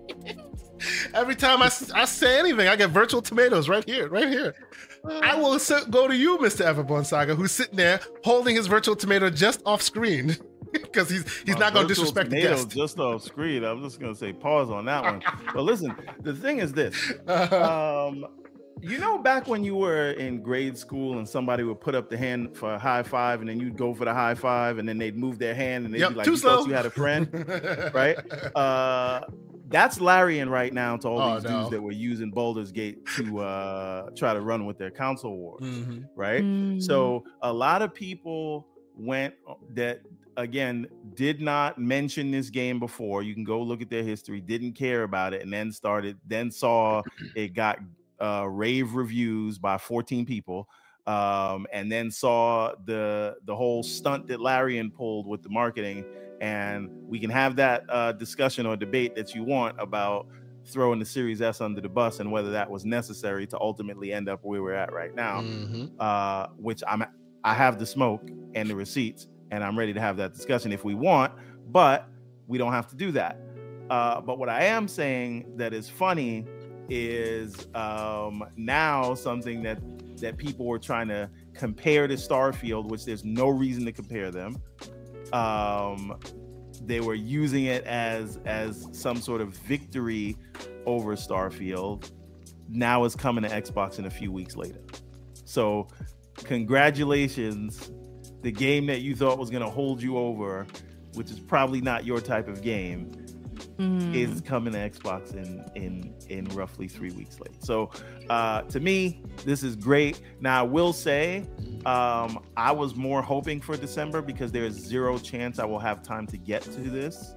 Every 1.12 1.34
time 1.34 1.60
I, 1.60 1.70
I 1.94 2.05
say 2.05 2.39
anything, 2.39 2.68
I 2.68 2.76
get 2.76 2.91
virtual 2.91 3.20
tomatoes 3.20 3.68
right 3.68 3.84
here, 3.84 4.09
right 4.09 4.28
here. 4.28 4.55
I 5.09 5.35
will 5.37 5.59
go 5.91 6.09
to 6.09 6.17
you, 6.17 6.39
Mr. 6.39 6.65
Everborn 6.65 7.07
Saga, 7.07 7.35
who's 7.35 7.53
sitting 7.53 7.77
there 7.77 8.01
holding 8.25 8.57
his 8.57 8.67
virtual 8.67 8.97
tomato 8.97 9.31
just 9.31 9.62
off 9.65 9.83
screen 9.83 10.37
because 10.73 11.09
he's 11.11 11.25
he's 11.41 11.55
My 11.55 11.61
not 11.61 11.75
going 11.75 11.89
to 11.89 11.95
disrespect 11.95 12.31
the 12.31 12.43
guest. 12.43 12.70
Just 12.70 12.99
off 12.99 13.23
screen. 13.23 13.65
I'm 13.65 13.83
just 13.83 13.99
gonna 14.01 14.15
say 14.15 14.33
pause 14.33 14.70
on 14.70 14.85
that 14.87 15.03
one. 15.03 15.23
but 15.55 15.62
listen, 15.62 15.95
the 16.20 16.35
thing 16.35 16.59
is 16.59 16.73
this. 16.73 16.95
Uh, 17.27 18.07
Um, 18.11 18.27
you 18.83 18.97
know, 18.99 19.19
back 19.19 19.47
when 19.47 19.62
you 19.62 19.75
were 19.77 20.12
in 20.12 20.41
grade 20.43 20.77
school 20.79 21.19
and 21.19 21.29
somebody 21.29 21.65
would 21.65 21.81
put 21.83 21.95
up 21.95 22.09
the 22.09 22.17
hand 22.17 22.57
for 22.57 22.75
a 22.75 22.79
high 22.79 23.03
five, 23.03 23.41
and 23.41 23.49
then 23.49 23.61
you'd 23.61 23.77
go 23.77 23.93
for 23.93 24.07
the 24.07 24.15
high 24.15 24.35
five, 24.35 24.79
and 24.79 24.89
then 24.89 24.97
they'd 24.97 25.17
move 25.19 25.39
their 25.39 25.55
hand, 25.55 25.85
and 25.85 25.93
they'd 25.93 26.01
yep, 26.01 26.11
be 26.11 26.15
like, 26.17 26.25
too 26.25 26.31
"You 26.31 26.37
slow. 26.39 26.57
thought 26.59 26.69
you 26.69 26.75
had 26.75 26.87
a 26.87 26.91
friend." 26.91 27.29
right? 27.95 28.17
Uh, 28.57 29.20
that's 29.71 30.01
Larian 30.01 30.49
right 30.51 30.73
now 30.73 30.97
to 30.99 31.09
all 31.09 31.21
Oh, 31.21 31.35
these 31.35 31.45
no. 31.45 31.59
dudes 31.59 31.71
that 31.71 31.81
were 31.83 31.93
using 31.93 32.31
Baldur's 32.31 32.73
Gate 32.73 33.05
to 33.17 33.39
uh, 33.39 34.11
try 34.17 34.35
to 34.35 34.41
run 34.41 34.67
with 34.67 34.79
their 34.79 34.91
console 34.91 35.37
wars, 35.37 35.63
Mhm. 35.63 36.05
right? 36.17 36.43
Mm, 36.43 36.83
So 36.83 37.25
a 37.43 37.53
lot 37.53 37.83
of 37.83 37.95
people 37.95 38.67
went 38.97 39.35
uh, 39.49 39.55
that 39.75 40.03
again 40.37 40.87
did 41.15 41.41
not 41.41 41.79
mention 41.79 42.31
this 42.31 42.51
game 42.51 42.79
before. 42.79 43.23
You 43.23 43.35
can 43.35 43.45
go 43.45 43.63
look 43.63 43.83
at 43.83 43.91
their 43.91 44.03
history, 44.05 44.41
didn't 44.41 44.73
care 44.75 45.03
about 45.05 45.35
it, 45.35 45.43
and 45.43 45.53
then 45.53 45.71
started, 45.73 46.19
then 46.27 46.51
saw 46.51 47.03
it 47.35 47.55
got 47.55 47.79
uh, 48.21 48.47
rave 48.49 48.95
reviews 48.95 49.59
by 49.59 49.79
14 49.79 50.27
people. 50.27 50.69
um, 51.07 51.67
and 51.73 51.91
then 51.91 52.11
saw 52.11 52.73
the 52.85 53.35
the 53.47 53.57
whole 53.57 53.83
stunt 53.83 54.29
that 54.29 54.39
Larian 54.41 54.91
pulled 54.91 55.27
with 55.27 55.43
the 55.43 55.49
marketing. 55.49 56.05
And 56.41 56.91
we 57.07 57.19
can 57.19 57.31
have 57.31 57.57
that 57.57 57.85
uh, 57.89 58.12
discussion 58.12 58.67
or 58.67 58.77
debate 58.77 59.15
that 59.17 59.35
you 59.35 59.44
want 59.44 59.77
about 59.78 60.27
throwing 60.67 60.99
the 60.99 61.05
Series 61.05 61.43
S 61.43 61.60
under 61.60 61.81
the 61.81 61.89
bus 61.89 62.20
and 62.20 62.31
whether 62.31 62.51
that 62.51 62.70
was 62.70 62.85
necessary 62.85 63.47
to 63.47 63.59
ultimately 63.60 64.12
end 64.12 64.28
up 64.28 64.41
where 64.43 64.62
we're 64.62 64.75
at 64.75 64.93
right 64.93 65.15
now. 65.15 65.41
Mhm. 65.41 65.91
Uh, 65.99 66.49
which 66.57 66.83
I'm 66.86 67.05
I 67.44 67.55
have 67.55 67.78
the 67.78 67.86
smoke 67.86 68.28
and 68.55 68.69
the 68.69 68.75
receipts, 68.77 69.27
and 69.51 69.65
I'm 69.65 69.78
ready 69.78 69.94
to 69.94 70.01
have 70.01 70.17
that 70.19 70.35
discussion 70.35 70.73
if 70.73 70.85
we 70.85 70.94
want, 70.94 71.33
but 71.73 72.07
we 72.47 72.59
don't 72.59 72.73
have 72.73 72.86
to 72.89 72.97
do 72.97 73.10
that. 73.12 73.39
Uh, 73.89 74.20
but 74.20 74.39
what 74.39 74.49
I 74.49 74.65
am 74.65 74.86
saying 74.86 75.57
that 75.57 75.73
is 75.73 75.89
funny 75.89 76.44
is 76.91 77.67
um, 77.75 78.44
now 78.57 79.15
something 79.15 79.62
that 79.62 79.78
that 80.20 80.36
people 80.36 80.67
were 80.67 80.78
trying 80.78 81.09
to 81.09 81.31
compare 81.55 82.07
to 82.07 82.15
Starfield, 82.15 82.89
which 82.89 83.07
there's 83.07 83.25
no 83.25 83.49
reason 83.49 83.85
to 83.86 83.93
compare 83.93 84.31
them. 84.31 84.57
Um, 85.33 86.18
they 86.83 87.00
were 87.00 87.15
using 87.15 87.67
it 87.67 87.84
as 87.84 88.39
as 88.47 88.89
some 88.92 89.17
sort 89.17 89.41
of 89.41 89.55
victory 89.55 90.36
over 90.86 91.15
Starfield. 91.15 92.10
Now 92.68 93.05
it's 93.05 93.15
coming 93.15 93.44
to 93.44 93.50
Xbox 93.50 93.99
in 93.99 94.07
a 94.07 94.10
few 94.10 94.33
weeks 94.33 94.57
later. 94.57 94.81
So, 95.44 95.89
congratulations, 96.44 97.91
the 98.42 98.52
game 98.52 98.86
that 98.86 99.00
you 99.00 99.17
thought 99.17 99.39
was 99.39 99.50
going 99.50 99.65
to 99.65 99.70
hold 99.70 100.00
you 100.00 100.17
over, 100.17 100.67
which 101.15 101.31
is 101.31 101.41
probably 101.41 101.81
not 101.81 102.05
your 102.05 102.20
type 102.20 102.49
of 102.49 102.62
game, 102.62 103.10
Mm. 103.81 104.15
is 104.15 104.41
coming 104.42 104.75
to 104.75 104.78
Xbox 104.91 105.34
in 105.34 105.65
in 105.75 106.15
in 106.28 106.44
roughly 106.57 106.86
three 106.86 107.12
weeks 107.12 107.41
late. 107.41 107.65
So 107.65 107.91
uh, 108.28 108.62
to 108.62 108.78
me, 108.78 109.23
this 109.47 109.62
is 109.62 109.75
great. 109.75 110.20
Now 110.41 110.60
I 110.60 110.62
will 110.62 110.92
say, 110.92 111.47
um, 111.86 112.44
I 112.59 112.73
was 112.73 112.94
more 112.94 113.23
hoping 113.23 113.59
for 113.60 113.76
December 113.78 114.20
because 114.20 114.52
there 114.52 114.65
is 114.65 114.75
zero 114.75 115.17
chance 115.18 115.59
I 115.59 115.65
will 115.65 115.78
have 115.78 116.02
time 116.02 116.26
to 116.26 116.36
get 116.36 116.62
to 116.62 116.81
this. 116.81 117.33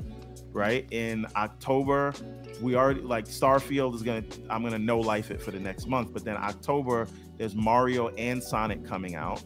Right 0.52 0.86
in 0.92 1.26
October, 1.36 2.14
we 2.62 2.76
already 2.76 3.02
like 3.02 3.26
Starfield 3.26 3.96
is 3.96 4.04
gonna. 4.04 4.24
I'm 4.50 4.62
gonna 4.64 4.78
no 4.78 5.00
life 5.00 5.32
it 5.32 5.42
for 5.42 5.52
the 5.52 5.60
next 5.60 5.88
month, 5.88 6.14
but 6.14 6.24
then 6.26 6.36
October 6.38 7.08
there's 7.38 7.56
Mario 7.56 8.10
and 8.10 8.44
Sonic 8.44 8.86
coming 8.86 9.16
out, 9.16 9.42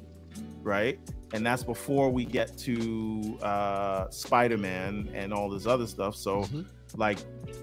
right? 0.64 1.00
And 1.34 1.46
that's 1.46 1.64
before 1.64 2.10
we 2.10 2.26
get 2.26 2.58
to 2.60 3.38
uh, 3.42 4.10
Spider-Man 4.10 5.12
and 5.14 5.34
all 5.34 5.50
this 5.50 5.66
other 5.66 5.88
stuff. 5.88 6.16
So 6.16 6.42
Mhm. 6.42 6.66
Like 6.96 7.20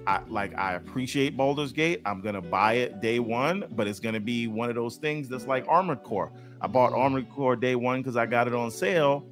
I 0.06 0.20
like 0.28 0.56
I 0.56 0.74
appreciate 0.74 1.36
Baldur's 1.36 1.72
Gate. 1.72 2.02
I'm 2.04 2.20
gonna 2.20 2.42
buy 2.42 2.74
it 2.74 3.00
day 3.00 3.18
one, 3.18 3.64
but 3.72 3.86
it's 3.86 4.00
gonna 4.00 4.20
be 4.20 4.46
one 4.46 4.68
of 4.68 4.74
those 4.74 4.96
things 4.96 5.28
that's 5.28 5.46
like 5.46 5.64
Armored 5.68 6.02
Core. 6.02 6.32
I 6.60 6.66
bought. 6.66 6.92
Armored 6.92 7.30
Core 7.30 7.56
day 7.56 7.74
one 7.74 8.00
because 8.00 8.16
I 8.16 8.26
got 8.26 8.46
it 8.46 8.54
on 8.54 8.70
sale, 8.70 9.26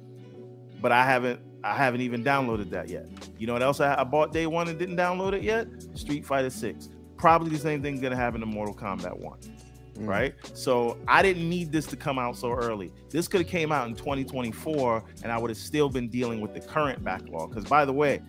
but 0.81 0.91
I 0.91 1.05
haven't 1.05 1.39
I 1.63 1.75
haven't 1.75 2.01
even 2.01 2.23
downloaded 2.23 2.69
that 2.71 2.89
yet. 2.89 3.07
You 3.37 3.47
know 3.47 3.53
what 3.53 3.63
else 3.63 3.79
I, 3.79 3.99
I 3.99 4.03
bought 4.03 4.33
day 4.33 4.47
one 4.47 4.67
and 4.67 4.77
didn't 4.77 4.97
download 4.97 5.33
it 5.33 5.43
yet? 5.43 5.67
Street 5.95 6.25
Fighter 6.25 6.49
Six. 6.49 6.89
Probably 7.17 7.49
the 7.51 7.59
same 7.59 7.81
thing's 7.81 8.01
gonna 8.01 8.15
happen 8.15 8.39
to 8.41 8.45
Mortal 8.45 8.75
Kombat 8.75 9.17
One 9.19 9.39
Mm. 9.97 10.07
right? 10.07 10.33
So 10.55 10.97
I 11.07 11.21
didn't 11.21 11.47
need 11.47 11.71
this 11.71 11.85
to 11.87 11.95
come 11.95 12.17
out 12.17 12.35
so 12.35 12.51
early. 12.51 12.91
This 13.09 13.27
could 13.27 13.41
have 13.41 13.49
came 13.49 13.71
out 13.71 13.87
in 13.87 13.95
2024, 13.95 15.03
and 15.23 15.31
I 15.31 15.37
would 15.37 15.49
have 15.51 15.57
still 15.57 15.89
been 15.89 16.09
dealing 16.09 16.41
with 16.41 16.53
the 16.53 16.61
current 16.61 17.03
backlog. 17.03 17.49
Because 17.51 17.65
by 17.65 17.85
the 17.85 17.93
way, 17.93 18.21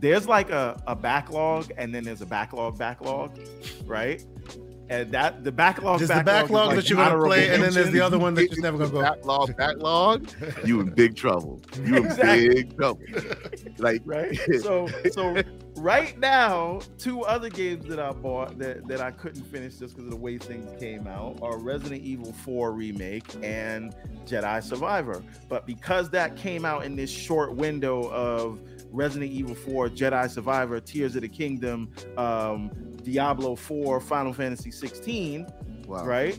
there's 0.00 0.26
like 0.28 0.50
a, 0.50 0.80
a 0.86 0.94
backlog, 0.94 1.70
and 1.76 1.94
then 1.94 2.04
there's 2.04 2.22
a 2.22 2.26
backlog 2.26 2.78
backlog, 2.78 3.38
right? 3.84 4.24
And 4.90 5.12
that 5.12 5.44
the 5.44 5.52
backlog 5.52 5.98
There's 5.98 6.08
the 6.08 6.14
backlog, 6.14 6.26
is 6.26 6.42
backlog 6.42 6.66
like 6.68 6.76
that 6.76 6.88
you're 6.88 6.96
gonna 6.96 7.10
honorable 7.10 7.26
play, 7.26 7.48
and 7.50 7.62
then 7.62 7.74
there's 7.74 7.90
the 7.90 8.00
other 8.00 8.18
one 8.18 8.32
that 8.34 8.50
you're 8.50 8.62
never 8.62 8.78
gonna 8.78 8.90
go. 8.90 9.02
Backlog, 9.02 9.54
backlog. 9.56 10.30
You 10.64 10.80
in 10.80 10.90
big 10.90 11.14
trouble. 11.14 11.60
You 11.84 11.96
in 11.96 12.06
Exactly. 12.06 12.48
big 12.48 12.76
trouble. 12.76 13.02
Like 13.78 14.00
right? 14.06 14.38
So 14.62 14.88
so 15.12 15.42
right 15.76 16.18
now, 16.18 16.80
two 16.96 17.22
other 17.22 17.50
games 17.50 17.84
that 17.86 18.00
I 18.00 18.12
bought 18.12 18.58
that, 18.60 18.88
that 18.88 19.02
I 19.02 19.10
couldn't 19.10 19.44
finish 19.44 19.76
just 19.76 19.94
because 19.94 20.06
of 20.06 20.10
the 20.10 20.16
way 20.16 20.38
things 20.38 20.70
came 20.80 21.06
out 21.06 21.38
are 21.42 21.58
Resident 21.58 22.02
Evil 22.02 22.32
4 22.32 22.72
remake 22.72 23.26
and 23.42 23.94
Jedi 24.26 24.62
Survivor. 24.62 25.22
But 25.50 25.66
because 25.66 26.08
that 26.10 26.34
came 26.36 26.64
out 26.64 26.86
in 26.86 26.96
this 26.96 27.10
short 27.10 27.54
window 27.54 28.10
of 28.10 28.58
Resident 28.90 29.30
Evil 29.30 29.54
4, 29.54 29.88
Jedi 29.90 30.30
Survivor, 30.30 30.80
Tears 30.80 31.16
of 31.16 31.22
the 31.22 31.28
Kingdom, 31.28 31.90
um, 32.16 32.70
Diablo 33.02 33.54
4, 33.56 34.00
Final 34.00 34.32
Fantasy 34.32 34.70
16, 34.70 35.46
wow. 35.86 36.04
right? 36.04 36.38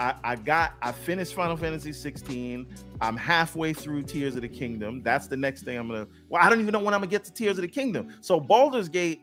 I, 0.00 0.14
I 0.22 0.36
got 0.36 0.74
I 0.80 0.92
finished 0.92 1.34
Final 1.34 1.56
Fantasy 1.56 1.92
16. 1.92 2.66
I'm 3.00 3.16
halfway 3.16 3.72
through 3.72 4.04
Tears 4.04 4.36
of 4.36 4.42
the 4.42 4.48
Kingdom. 4.48 5.02
That's 5.02 5.26
the 5.26 5.36
next 5.36 5.62
thing 5.62 5.76
I'm 5.76 5.88
gonna. 5.88 6.06
Well, 6.28 6.40
I 6.40 6.48
don't 6.48 6.60
even 6.60 6.72
know 6.72 6.78
when 6.78 6.94
I'm 6.94 7.00
gonna 7.00 7.10
get 7.10 7.24
to 7.24 7.32
Tears 7.32 7.58
of 7.58 7.62
the 7.62 7.68
Kingdom. 7.68 8.14
So 8.20 8.38
Baldur's 8.38 8.88
Gate, 8.88 9.22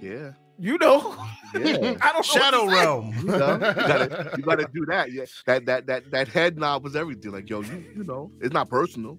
Yeah. 0.00 0.32
You 0.60 0.76
know, 0.78 1.16
Yeah. 1.54 1.96
I 2.02 2.12
don't 2.12 2.16
know 2.16 2.22
Shadow 2.22 2.64
what. 2.66 2.74
Realm. 2.74 3.14
You, 3.18 3.24
know, 3.24 3.52
you 3.54 3.58
gotta 3.58 4.30
you 4.36 4.42
gotta 4.42 4.68
do 4.72 4.86
that. 4.86 5.10
Yeah. 5.10 5.24
That 5.46 5.66
that 5.66 5.86
that 5.86 6.10
that 6.10 6.28
head 6.28 6.58
knob 6.58 6.84
was 6.84 6.94
everything. 6.94 7.32
Like, 7.32 7.48
yo, 7.48 7.62
you 7.62 7.84
you 7.96 8.04
know, 8.04 8.30
it's 8.40 8.52
not 8.52 8.68
personal. 8.68 9.18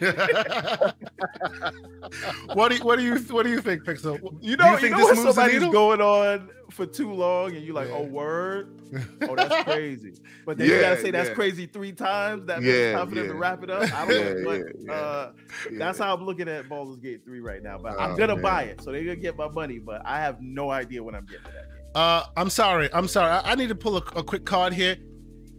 what 2.54 2.70
do 2.70 2.76
you, 2.76 2.84
what 2.84 2.98
do 2.98 3.04
you 3.04 3.18
what 3.34 3.44
do 3.44 3.50
you 3.50 3.62
think, 3.62 3.84
Pixel? 3.84 4.20
You 4.42 4.58
Do 4.58 4.64
know, 4.64 4.72
you, 4.74 4.78
think 4.80 4.92
know 4.92 5.08
this 5.08 5.18
when 5.18 5.26
moves 5.26 5.36
the 5.36 5.42
somebody's 5.42 5.72
going 5.72 6.02
on 6.02 6.50
for 6.76 6.86
too 6.86 7.12
long, 7.14 7.56
and 7.56 7.64
you're 7.66 7.74
like, 7.74 7.88
Yeah. 7.88 7.96
"Oh, 7.98 8.04
word." 8.04 8.72
Oh, 9.28 9.36
that's 9.36 9.64
crazy. 9.64 10.14
But 10.46 10.58
then 10.58 10.70
you 10.70 10.80
gotta 10.80 11.02
say 11.02 11.12
that's 11.12 11.30
yeah. 11.30 11.36
crazy 11.36 11.66
three 11.66 11.92
times. 11.92 12.46
That 12.46 12.62
makes 12.62 12.74
Yeah, 12.78 13.04
for 13.04 13.16
them 13.16 13.28
to 13.28 13.34
wrap 13.34 13.64
it 13.64 13.70
up. 13.70 13.82
I 13.94 14.06
don't 14.08 14.44
know, 14.44 14.44
but 14.46 14.58
yeah, 14.60 14.64
yeah. 14.86 14.92
uh, 14.94 15.32
Yeah. 15.72 15.78
that's 15.80 15.98
how 16.00 16.14
I'm 16.16 16.24
looking 16.26 16.48
at 16.48 16.70
Baldur's 16.70 16.98
Gate 16.98 17.22
3 17.26 17.40
right 17.42 17.62
now. 17.64 17.78
But 17.78 18.00
I'm 18.00 18.12
Oh, 18.12 18.16
gonna 18.18 18.36
man. 18.36 18.44
buy 18.44 18.64
it, 18.64 18.82
so 18.82 18.92
they're 18.92 19.04
gonna 19.04 19.16
get 19.16 19.36
my 19.38 19.50
money. 19.50 19.80
But 19.80 20.02
I 20.06 20.20
have 20.20 20.42
no 20.42 20.70
idea 20.70 21.04
what 21.04 21.16
I'm 21.16 21.26
getting 21.26 21.46
to 21.46 21.52
that 21.52 21.68
game. 21.76 21.86
Uh, 21.96 22.24
I'm 22.38 22.50
sorry. 22.50 22.90
I'm 22.94 23.08
sorry. 23.08 23.32
I, 23.32 23.52
I 23.52 23.56
need 23.56 23.70
to 23.70 23.76
pull 23.76 23.96
a, 23.98 24.04
a 24.16 24.24
quick 24.24 24.46
card 24.46 24.74
here. 24.74 24.98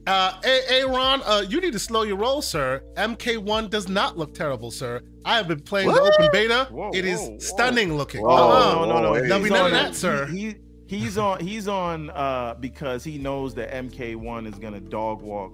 Uh, 0.07 0.33
hey, 0.45 0.85
Ron, 0.87 1.21
uh, 1.25 1.45
you 1.49 1.61
need 1.61 1.73
to 1.73 1.81
slow 1.81 2.03
your 2.03 2.17
roll, 2.17 2.41
sir. 2.41 2.81
MK1 2.97 3.69
does 3.71 3.89
not 3.89 4.17
look 4.17 4.35
terrible, 4.35 4.71
sir. 4.71 5.03
I 5.25 5.37
have 5.37 5.49
been 5.49 5.61
playing 5.61 5.89
the 5.89 6.01
open 6.01 6.29
beta. 6.33 6.69
Whoa, 6.71 6.91
it 6.95 7.05
is 7.05 7.19
whoa, 7.19 7.31
whoa. 7.31 7.39
stunning 7.39 7.97
looking. 7.97 8.23
Whoa. 8.23 8.31
Uh-uh. 8.31 8.87
no, 8.87 9.03
no, 9.03 9.03
no. 9.15 9.15
There'll 9.27 9.43
be 9.43 9.51
none 9.51 9.67
of 9.67 9.73
that, 9.73 9.97
sir. 9.97 10.27
He- 10.27 10.55
he's 10.87 11.19
on. 11.19 11.41
He's 11.41 11.69
on 11.69 12.11
uh, 12.11 12.55
because 12.61 13.05
he 13.05 13.19
knows 13.19 13.55
that 13.55 13.71
MK1 13.73 14.47
is 14.53 14.59
gonna 14.59 14.81
dog 14.81 15.23
walk 15.23 15.53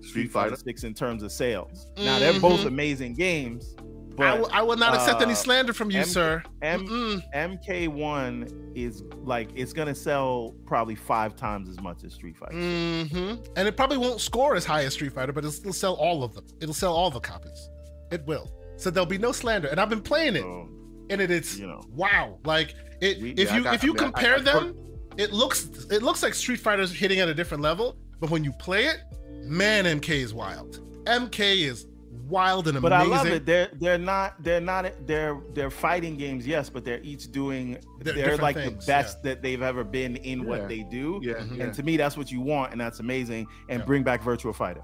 Street 0.00 0.30
Fighter. 0.30 0.56
Six 0.56 0.84
in 0.84 0.94
terms 0.94 1.22
of 1.22 1.32
sales. 1.32 1.86
Now 1.96 2.18
they're 2.18 2.38
both 2.40 2.60
Mhm. 2.60 2.66
amazing 2.66 3.14
games, 3.14 3.74
I 3.78 3.82
but 4.16 4.40
will- 4.40 4.50
I 4.52 4.62
will 4.62 4.76
not 4.76 4.94
accept 4.94 5.20
any 5.22 5.32
uh, 5.32 5.36
slander 5.36 5.72
from 5.72 5.90
you, 5.90 6.00
M- 6.00 6.06
sir. 6.06 6.42
M- 6.62 7.22
MK1 7.34 8.72
is 8.76 9.02
like 9.24 9.48
it's 9.54 9.72
gonna 9.72 9.94
sell 9.94 10.54
probably 10.66 10.94
five 10.94 11.36
times 11.36 11.68
as 11.68 11.80
much 11.80 12.04
as 12.04 12.14
Street 12.14 12.36
Fighter. 12.36 12.54
Mm-hmm. 12.54 13.34
And 13.56 13.68
it 13.68 13.76
probably 13.76 13.98
won't 13.98 14.20
score 14.20 14.54
as 14.56 14.64
high 14.64 14.84
as 14.84 14.92
Street 14.94 15.12
Fighter, 15.12 15.32
but 15.32 15.40
it'll 15.44 15.50
still 15.52 15.72
sell 15.72 15.94
all 15.94 16.22
of 16.24 16.34
them. 16.34 16.44
It'll 16.60 16.74
sell 16.74 16.94
all 16.94 17.10
the 17.10 17.20
copies. 17.20 17.68
It 18.10 18.24
will. 18.26 18.50
So 18.76 18.90
there'll 18.90 19.06
be 19.06 19.18
no 19.18 19.32
slander. 19.32 19.68
And 19.68 19.80
I've 19.80 19.90
been 19.90 20.00
playing 20.00 20.36
it, 20.36 20.42
So, 20.42 20.68
and 21.10 21.20
it 21.20 21.30
is 21.30 21.58
you 21.58 21.66
know, 21.66 21.82
wow. 21.90 22.38
Like 22.44 22.74
it. 23.00 23.20
We- 23.20 23.30
if 23.32 23.48
yeah, 23.50 23.56
you 23.56 23.64
got- 23.64 23.74
if 23.74 23.82
you 23.84 23.90
I 23.90 23.94
mean, 23.94 24.00
I- 24.02 24.06
I- 24.06 24.10
compare 24.12 24.36
I 24.36 24.42
them, 24.42 24.74
it 25.16 25.32
looks 25.32 25.68
it 25.90 26.02
looks 26.02 26.22
like 26.22 26.34
Street 26.34 26.60
Fighter's 26.60 26.92
hitting 26.92 27.20
at 27.20 27.28
a 27.28 27.34
different 27.34 27.62
level. 27.62 27.96
But 28.20 28.30
when 28.30 28.44
you 28.44 28.52
play 28.52 28.86
it, 28.86 28.98
man, 29.44 29.84
MK 29.86 30.08
is 30.22 30.34
wild. 30.34 30.80
MK 31.06 31.62
is 31.62 31.86
wild 32.28 32.68
and 32.68 32.76
amazing. 32.76 32.82
but. 32.82 32.92
I 32.92 33.02
love 33.04 33.26
it. 33.26 33.46
They're 33.46 33.70
they're 33.80 33.96
not 33.98 34.42
they're 34.42 34.60
not 34.60 34.92
they're 35.06 35.40
they're 35.54 35.70
fighting 35.70 36.16
games, 36.16 36.46
yes, 36.46 36.68
but 36.68 36.84
they're 36.84 37.00
each 37.02 37.30
doing 37.32 37.78
They're 38.00 38.14
they're, 38.14 38.36
like 38.36 38.56
things, 38.56 38.84
the 38.84 38.90
best 38.92 39.22
that 39.22 39.40
they've 39.42 39.62
ever 39.62 39.84
been 39.84 40.16
in 40.16 40.40
Yeah. 40.40 40.44
what 40.44 40.68
they 40.68 40.82
do. 40.82 41.20
Yeah, 41.22 41.34
Mhm. 41.34 41.56
yeah. 41.56 41.64
And 41.64 41.74
to 41.74 41.82
me, 41.82 41.96
that's 41.96 42.16
what 42.16 42.30
you 42.30 42.40
want, 42.40 42.72
and 42.72 42.80
that's 42.80 43.00
amazing. 43.00 43.46
And 43.70 43.80
Yeah. 43.80 43.86
bring 43.86 44.02
back 44.02 44.22
Virtual 44.22 44.52
Fighter. 44.52 44.82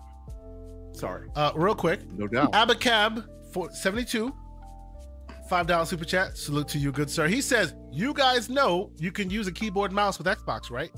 Sorry. 0.93 1.29
Uh, 1.35 1.53
real 1.57 1.75
quick, 1.75 2.01
No 2.17 2.29
doubt. 2.29 2.53
Abacab 2.53 3.25
for 3.53 3.71
72, 3.73 4.33
$5 5.51 5.87
super 5.87 6.05
chat. 6.05 6.37
Salute 6.37 6.69
to 6.69 6.79
you, 6.79 6.93
good 6.93 7.11
sir. 7.11 7.27
He 7.29 7.41
says, 7.41 7.75
You 7.93 8.15
guys 8.15 8.49
know 8.49 8.91
you 8.97 9.13
can 9.13 9.31
use 9.31 9.47
a 9.47 9.53
keyboard 9.53 9.91
and 9.91 9.97
mouse 9.97 10.19
with 10.19 10.27
Xbox, 10.27 10.71
right? 10.71 10.91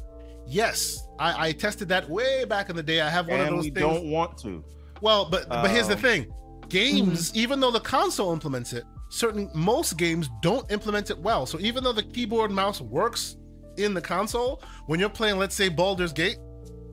Yes. 0.47 1.07
I, 1.19 1.49
I 1.49 1.53
tested 1.53 1.89
that 1.89 2.09
way 2.09 2.45
back 2.45 2.71
in 2.71 2.77
the 2.77 2.83
day. 2.83 3.01
I 3.01 3.09
have 3.11 3.27
one 3.29 3.41
and 3.41 3.49
of 3.49 3.55
those 3.57 3.65
we 3.65 3.71
things. 3.71 3.81
don't 3.87 4.11
want 4.11 4.39
to. 4.39 4.65
Well, 5.01 5.29
but 5.29 5.49
but 5.49 5.71
here's 5.71 5.89
the 5.89 5.95
Um, 5.95 6.01
thing. 6.01 6.33
Games, 6.69 7.35
even 7.37 7.61
though 7.61 7.71
the 7.71 7.81
console 7.81 8.33
implements 8.33 8.73
it, 8.73 8.85
certain 9.09 9.51
most 9.55 9.97
games 9.97 10.29
don't 10.43 10.71
implement 10.73 11.11
it 11.11 11.19
well. 11.19 11.47
So 11.47 11.59
even 11.61 11.85
though 11.85 11.93
the 11.93 12.03
keyboard 12.03 12.51
and 12.51 12.57
mouse 12.57 12.81
works 12.81 13.37
in 13.77 13.95
the 13.95 14.01
console, 14.01 14.63
when 14.87 14.99
you're 14.99 15.09
playing, 15.09 15.39
let's 15.39 15.55
say 15.55 15.69
Baldur's 15.69 16.13
Gate, 16.13 16.39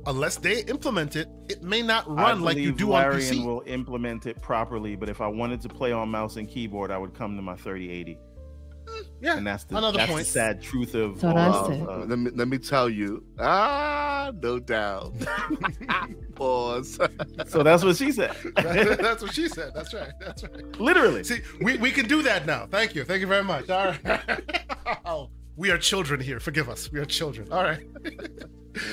unless 0.06 0.38
they 0.38 0.62
implement 0.66 1.16
it, 1.16 1.28
it 1.50 1.64
may 1.64 1.82
not 1.82 2.08
run 2.10 2.42
like 2.42 2.58
you 2.58 2.74
believe 2.74 2.78
do 2.78 2.94
on 2.94 3.02
Larian 3.04 3.36
PC. 3.38 3.46
will 3.46 3.64
implement 3.66 4.26
it 4.26 4.42
properly, 4.42 4.96
but 4.96 5.10
if 5.10 5.22
I 5.22 5.28
wanted 5.28 5.62
to 5.62 5.70
play 5.70 5.92
on 5.92 6.10
mouse 6.10 6.36
and 6.38 6.48
keyboard, 6.48 6.92
I 6.92 6.98
would 6.98 7.14
come 7.14 7.36
to 7.36 7.42
my 7.42 7.56
3080. 7.56 8.18
Yeah, 9.22 9.38
and 9.38 9.48
that's 9.48 9.64
the 9.64 9.78
another 9.78 9.98
that's 10.00 10.12
point. 10.12 10.26
the 10.26 10.32
sad 10.32 10.62
truth 10.62 10.94
of 10.94 11.22
That's 11.22 11.34
what 11.34 11.72
of, 11.72 11.90
uh, 11.90 11.98
let 12.06 12.20
me 12.20 12.32
let 12.36 12.50
me 12.50 12.58
tell 12.58 12.90
you. 12.90 13.24
Ah, 13.40 14.32
no 14.42 14.60
doubt. 14.60 15.14
Pause. 16.36 17.00
so 17.48 17.64
that's 17.64 17.84
what 17.84 17.96
she 17.96 18.12
said. 18.12 18.36
That's 18.56 19.22
what 19.22 19.34
she 19.34 19.48
said. 19.48 19.72
That's 19.74 19.94
right. 19.94 20.12
That's 20.20 20.44
right. 20.44 20.80
Literally. 20.80 21.24
See, 21.24 21.40
we, 21.62 21.78
we 21.78 21.92
can 21.92 22.08
do 22.08 22.22
that 22.24 22.46
now. 22.46 22.68
Thank 22.70 22.96
you. 22.96 23.04
Thank 23.06 23.22
you 23.22 23.28
very 23.28 23.44
much. 23.44 23.70
All 23.70 23.96
right. 24.04 24.42
Oh, 25.06 25.30
we 25.56 25.70
are 25.72 25.78
children 25.78 26.20
here. 26.20 26.40
Forgive 26.40 26.70
us. 26.70 26.92
We 26.92 27.00
are 27.00 27.06
children. 27.06 27.52
All 27.52 27.64
right. 27.64 27.86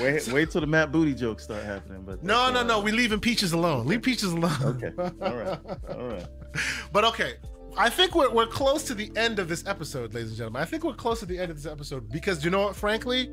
Wait, 0.00 0.28
wait 0.28 0.50
till 0.50 0.60
the 0.60 0.66
Matt 0.66 0.92
Booty 0.92 1.14
jokes 1.14 1.44
start 1.44 1.64
happening. 1.64 2.02
But 2.04 2.22
No, 2.22 2.52
that's, 2.52 2.66
no, 2.66 2.78
no. 2.78 2.80
We 2.80 2.92
leaving 2.92 3.20
peaches 3.20 3.52
alone. 3.52 3.86
Leave 3.86 4.02
peaches 4.02 4.32
alone. 4.32 4.52
Okay. 4.62 4.92
All 5.22 5.34
right. 5.36 5.58
All 5.96 6.06
right. 6.06 6.26
But 6.92 7.04
okay. 7.04 7.34
I 7.76 7.88
think 7.88 8.14
we're, 8.16 8.30
we're 8.30 8.46
close 8.48 8.82
to 8.84 8.94
the 8.94 9.10
end 9.16 9.38
of 9.38 9.48
this 9.48 9.64
episode, 9.66 10.12
ladies 10.12 10.30
and 10.30 10.38
gentlemen. 10.38 10.60
I 10.60 10.64
think 10.64 10.82
we're 10.84 10.94
close 10.94 11.20
to 11.20 11.26
the 11.26 11.38
end 11.38 11.50
of 11.50 11.56
this 11.62 11.70
episode 11.70 12.10
because 12.10 12.44
you 12.44 12.50
know 12.50 12.62
what, 12.62 12.74
frankly? 12.76 13.30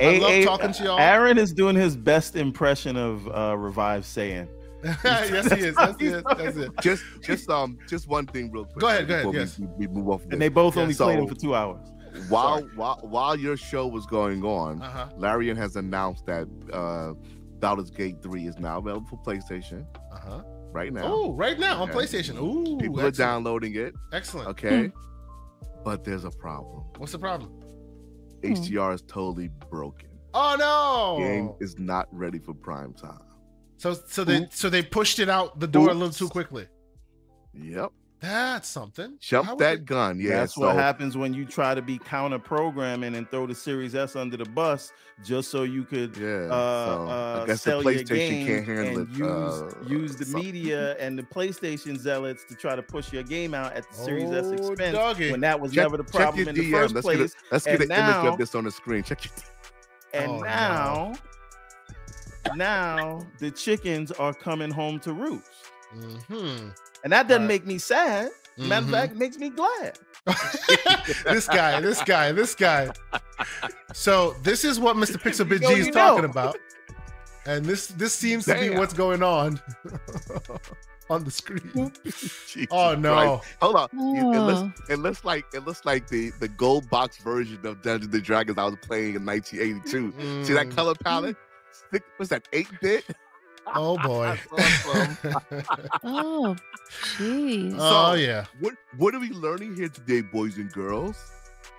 I 0.00 0.18
love 0.18 0.44
talking 0.44 0.72
to 0.74 0.84
y'all. 0.84 0.98
Aaron 0.98 1.38
is 1.38 1.52
doing 1.52 1.74
his 1.74 1.96
best 1.96 2.36
impression 2.36 2.96
of 2.96 3.26
uh, 3.28 3.56
Revive 3.56 4.04
saying. 4.04 4.48
yes, 4.84 5.50
he 5.52 5.60
is. 5.60 5.74
Yes, 5.76 5.94
he 5.98 6.06
is. 6.06 6.22
That's 6.36 6.56
it. 6.56 6.70
just 6.82 7.02
just 7.20 7.50
um 7.50 7.78
just 7.88 8.06
one 8.06 8.26
thing 8.26 8.52
real 8.52 8.64
quick. 8.64 8.78
Go 8.78 8.86
ahead, 8.88 9.08
go 9.08 9.14
ahead, 9.14 9.34
yes. 9.34 9.58
We, 9.58 9.66
we 9.66 9.86
move 9.88 10.08
off. 10.08 10.22
And 10.30 10.40
they 10.40 10.48
both 10.48 10.76
Yeah, 10.76 10.82
only 10.82 10.94
so- 10.94 11.06
played 11.06 11.18
him 11.18 11.26
for 11.26 11.34
two 11.34 11.54
hours. 11.54 11.84
while 12.28 12.62
while 12.74 12.98
while 13.02 13.36
your 13.38 13.56
show 13.56 13.86
was 13.86 14.06
going 14.06 14.44
on, 14.44 14.82
Uh 14.82 14.90
huh. 14.90 15.08
Larian 15.16 15.56
has 15.56 15.76
announced 15.76 16.26
that 16.26 16.48
uh 16.72 17.14
Baldur's 17.60 17.90
Gate 17.90 18.22
3 18.22 18.46
is 18.46 18.58
now 18.58 18.78
available 18.78 19.06
for 19.08 19.16
PlayStation 19.18 19.84
Uh 20.12 20.18
huh. 20.18 20.42
right 20.72 20.92
now. 20.92 21.02
Oh, 21.04 21.32
right 21.32 21.58
now 21.58 21.82
on 21.82 21.88
PlayStation. 21.88 22.36
Ooh, 22.40 22.76
People 22.78 23.00
are 23.00 23.10
downloading 23.10 23.74
it. 23.74 23.94
Excellent. 24.12 24.48
Okay. 24.48 24.92
But 25.84 26.04
there's 26.04 26.24
a 26.24 26.30
problem. 26.30 26.84
What's 26.98 27.12
the 27.12 27.18
problem? 27.18 27.52
HDR 28.42 28.94
is 28.94 29.02
totally 29.02 29.48
broken. 29.70 30.08
Oh 30.34 30.54
no! 30.58 31.24
Game 31.24 31.52
is 31.60 31.78
not 31.78 32.06
ready 32.12 32.38
for 32.38 32.52
prime 32.54 32.92
time. 32.92 33.18
So 33.78 33.94
so 34.06 34.22
they 34.24 34.46
so 34.50 34.68
they 34.68 34.82
pushed 34.82 35.18
it 35.18 35.28
out 35.28 35.58
the 35.58 35.66
door 35.66 35.88
a 35.90 35.94
little 35.94 36.12
too 36.12 36.28
quickly. 36.28 36.66
Yep. 37.54 37.90
That's 38.20 38.68
something. 38.68 39.16
Jump 39.20 39.50
would 39.50 39.58
that 39.60 39.78
they- 39.78 39.84
gun. 39.84 40.18
Yeah. 40.18 40.40
That's 40.40 40.54
so 40.56 40.62
what 40.62 40.74
happens 40.74 41.16
when 41.16 41.32
you 41.34 41.44
try 41.44 41.74
to 41.74 41.80
be 41.82 41.98
counter 41.98 42.38
programming 42.40 43.14
and 43.14 43.30
throw 43.30 43.46
the 43.46 43.54
Series 43.54 43.94
S 43.94 44.16
under 44.16 44.36
the 44.36 44.44
bus 44.44 44.92
just 45.24 45.50
so 45.52 45.62
you 45.62 45.84
could 45.84 46.16
Yeah. 46.16 46.26
uh, 46.52 46.86
so 46.86 47.08
uh, 47.08 47.40
I 47.42 47.46
guess 47.46 47.62
the 47.64 47.70
sell 47.70 47.82
your 47.82 47.92
PlayStation 47.92 48.08
game 48.08 48.46
can't 48.46 48.66
handle 48.66 49.02
and 49.02 49.12
it. 49.14 49.18
use 49.18 49.28
uh, 49.28 49.74
use 49.86 50.16
the 50.16 50.24
so- 50.24 50.38
media 50.38 50.96
and 50.98 51.16
the 51.16 51.22
PlayStation 51.22 51.96
zealots 51.96 52.44
to 52.48 52.54
try 52.56 52.74
to 52.74 52.82
push 52.82 53.12
your 53.12 53.22
game 53.22 53.54
out 53.54 53.72
at 53.74 53.88
the 53.88 53.94
Series 53.96 54.30
S 54.32 54.46
Oh, 54.46 54.52
expense 54.72 54.96
doggy. 54.96 55.30
when 55.30 55.40
that 55.40 55.60
was 55.60 55.72
Check- 55.72 55.84
never 55.84 55.96
the 55.96 56.04
problem 56.04 56.48
in 56.48 56.54
the 56.56 56.60
DM. 56.62 56.70
first 56.72 56.94
Let's 56.96 57.04
place. 57.04 57.18
Get 57.18 57.26
a, 57.28 57.44
let's 57.52 57.64
get 57.66 57.74
and 57.74 57.82
an 57.84 57.90
image 57.92 58.24
now- 58.24 58.28
of 58.32 58.38
this 58.38 58.54
on 58.56 58.64
the 58.64 58.70
screen. 58.72 59.02
Check 59.04 59.24
your 59.24 59.32
And 60.14 60.30
Oh, 60.32 60.36
no. 60.38 60.44
now, 60.44 61.14
now 62.54 63.26
the 63.38 63.50
chickens 63.50 64.10
are 64.12 64.32
coming 64.34 64.70
home 64.70 64.98
to 65.00 65.12
roost, 65.12 65.44
Mhm. 65.94 66.72
And 67.04 67.12
that 67.12 67.28
doesn't 67.28 67.42
Right. 67.42 67.48
make 67.48 67.66
me 67.66 67.78
sad. 67.78 68.30
Matter 68.56 68.82
of 68.84 68.88
Mhm. 68.88 68.90
fact, 68.90 69.12
it 69.12 69.18
makes 69.18 69.36
me 69.38 69.50
glad. 69.50 69.98
this 71.24 71.46
guy, 71.46 71.80
this 71.80 72.02
guy, 72.02 72.32
this 72.32 72.54
guy. 72.54 72.90
So 73.92 74.34
this 74.42 74.64
is 74.64 74.78
what 74.80 74.96
Mr. 74.96 75.16
Pixel 75.16 75.48
Bit 75.48 75.62
You 75.62 75.68
G 75.68 75.74
is 75.74 75.88
talking 75.94 76.24
know. 76.24 76.30
about, 76.30 76.56
and 77.46 77.64
this 77.64 77.86
this 77.88 78.12
seems 78.14 78.44
to 78.46 78.54
be 78.54 78.70
what's 78.70 78.92
going 78.92 79.22
on 79.22 79.60
on 81.10 81.24
the 81.24 81.30
screen. 81.30 81.92
Oh 82.70 82.94
no! 82.96 83.14
Christ. 83.38 83.56
Hold 83.62 83.76
on. 83.76 83.88
It, 83.92 84.36
it 84.36 84.40
looks 84.40 84.60
Oh. 84.60 84.92
it 84.92 84.98
looks 84.98 85.24
like 85.24 85.44
it 85.54 85.64
looks 85.64 85.84
like 85.84 86.08
the 86.08 86.30
the 86.40 86.48
gold 86.48 86.90
box 86.90 87.18
version 87.18 87.64
of 87.64 87.80
Dungeons 87.82 88.12
and 88.12 88.24
Dragons 88.24 88.58
I 88.58 88.64
was 88.64 88.76
playing 88.82 89.14
in 89.14 89.24
1982. 89.24 90.44
See 90.44 90.52
that 90.54 90.66
Mm. 90.66 90.74
color 90.76 90.94
palette? 90.96 91.36
Thick- 91.92 92.02
What's 92.16 92.30
that? 92.30 92.46
Eight 92.52 92.68
bit? 92.82 93.04
Oh 93.74 93.96
boy! 94.02 94.38
Oh, 96.04 96.56
jeez. 97.18 97.74
oh 97.78 98.12
So- 98.12 98.14
yeah! 98.14 98.44
What 98.60 98.74
what 98.96 99.14
are 99.14 99.20
we 99.20 99.30
learning 99.30 99.76
here 99.76 99.88
today, 99.88 100.20
boys 100.22 100.56
and 100.56 100.72
girls? 100.72 101.16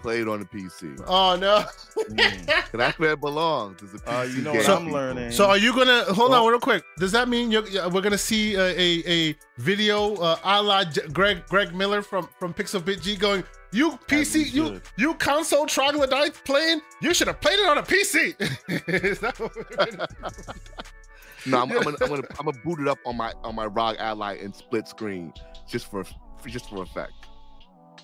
Play 0.01 0.21
it 0.21 0.29
on 0.29 0.39
the 0.39 0.45
PC. 0.45 0.97
Oh 1.07 1.35
no! 1.35 1.65
Mm. 2.09 2.47
'Cause 2.47 2.69
That's 2.71 2.97
where 2.99 3.11
it 3.13 3.19
belongs. 3.19 3.81
It's 3.83 4.01
a 4.03 4.19
Uh, 4.19 4.23
you 4.23 4.41
know 4.41 4.53
game, 4.53 4.61
what 4.61 4.69
I'm 4.69 4.85
people. 4.85 4.93
learning. 4.99 5.31
So 5.33 5.49
are 5.49 5.57
you 5.57 5.73
gonna 5.73 6.05
hold 6.13 6.33
on 6.33 6.47
real 6.47 6.57
quick? 6.59 6.83
Does 6.97 7.11
that 7.11 7.27
mean 7.27 7.51
you're, 7.51 7.67
yeah, 7.67 7.85
we're 7.87 7.99
gonna 8.01 8.17
see 8.17 8.55
a, 8.55 8.67
a, 8.79 9.03
a 9.05 9.35
video 9.57 10.15
uh, 10.15 10.37
a 10.43 10.61
la 10.63 10.85
J- 10.85 11.01
Greg 11.11 11.45
Greg 11.49 11.75
Miller 11.75 12.01
from 12.01 12.29
from 12.39 12.53
Pixelbit 12.53 13.01
G 13.01 13.17
going? 13.17 13.43
You 13.73 13.99
PC, 14.07 14.53
you 14.53 14.79
you 14.95 15.15
console 15.15 15.65
troglodyte 15.65 16.33
playing? 16.45 16.79
You 17.01 17.13
should 17.13 17.27
have 17.27 17.41
played 17.41 17.59
it 17.59 17.67
on 17.67 17.77
a 17.79 17.83
PC. 17.83 18.35
Is 21.49 21.59
that 21.59 21.67
what 21.69 21.69
we're 21.69 21.75
gonna 21.75 21.75
do? 21.75 21.77
No, 21.77 21.77
I'm, 21.77 21.77
I'm, 21.77 21.83
gonna, 21.83 21.97
I'm 22.01 22.09
gonna 22.09 22.27
I'm 22.39 22.45
gonna 22.45 22.59
boot 22.63 22.79
it 22.79 22.87
up 22.87 22.99
on 23.05 23.17
my 23.17 23.33
on 23.43 23.55
my 23.55 23.65
ROG 23.65 23.95
Ally 23.99 24.35
in 24.35 24.53
split 24.53 24.87
screen 24.87 25.33
just 25.67 25.89
for, 25.89 26.03
for 26.03 26.49
just 26.49 26.69
for 26.69 26.81
effect. 26.83 27.13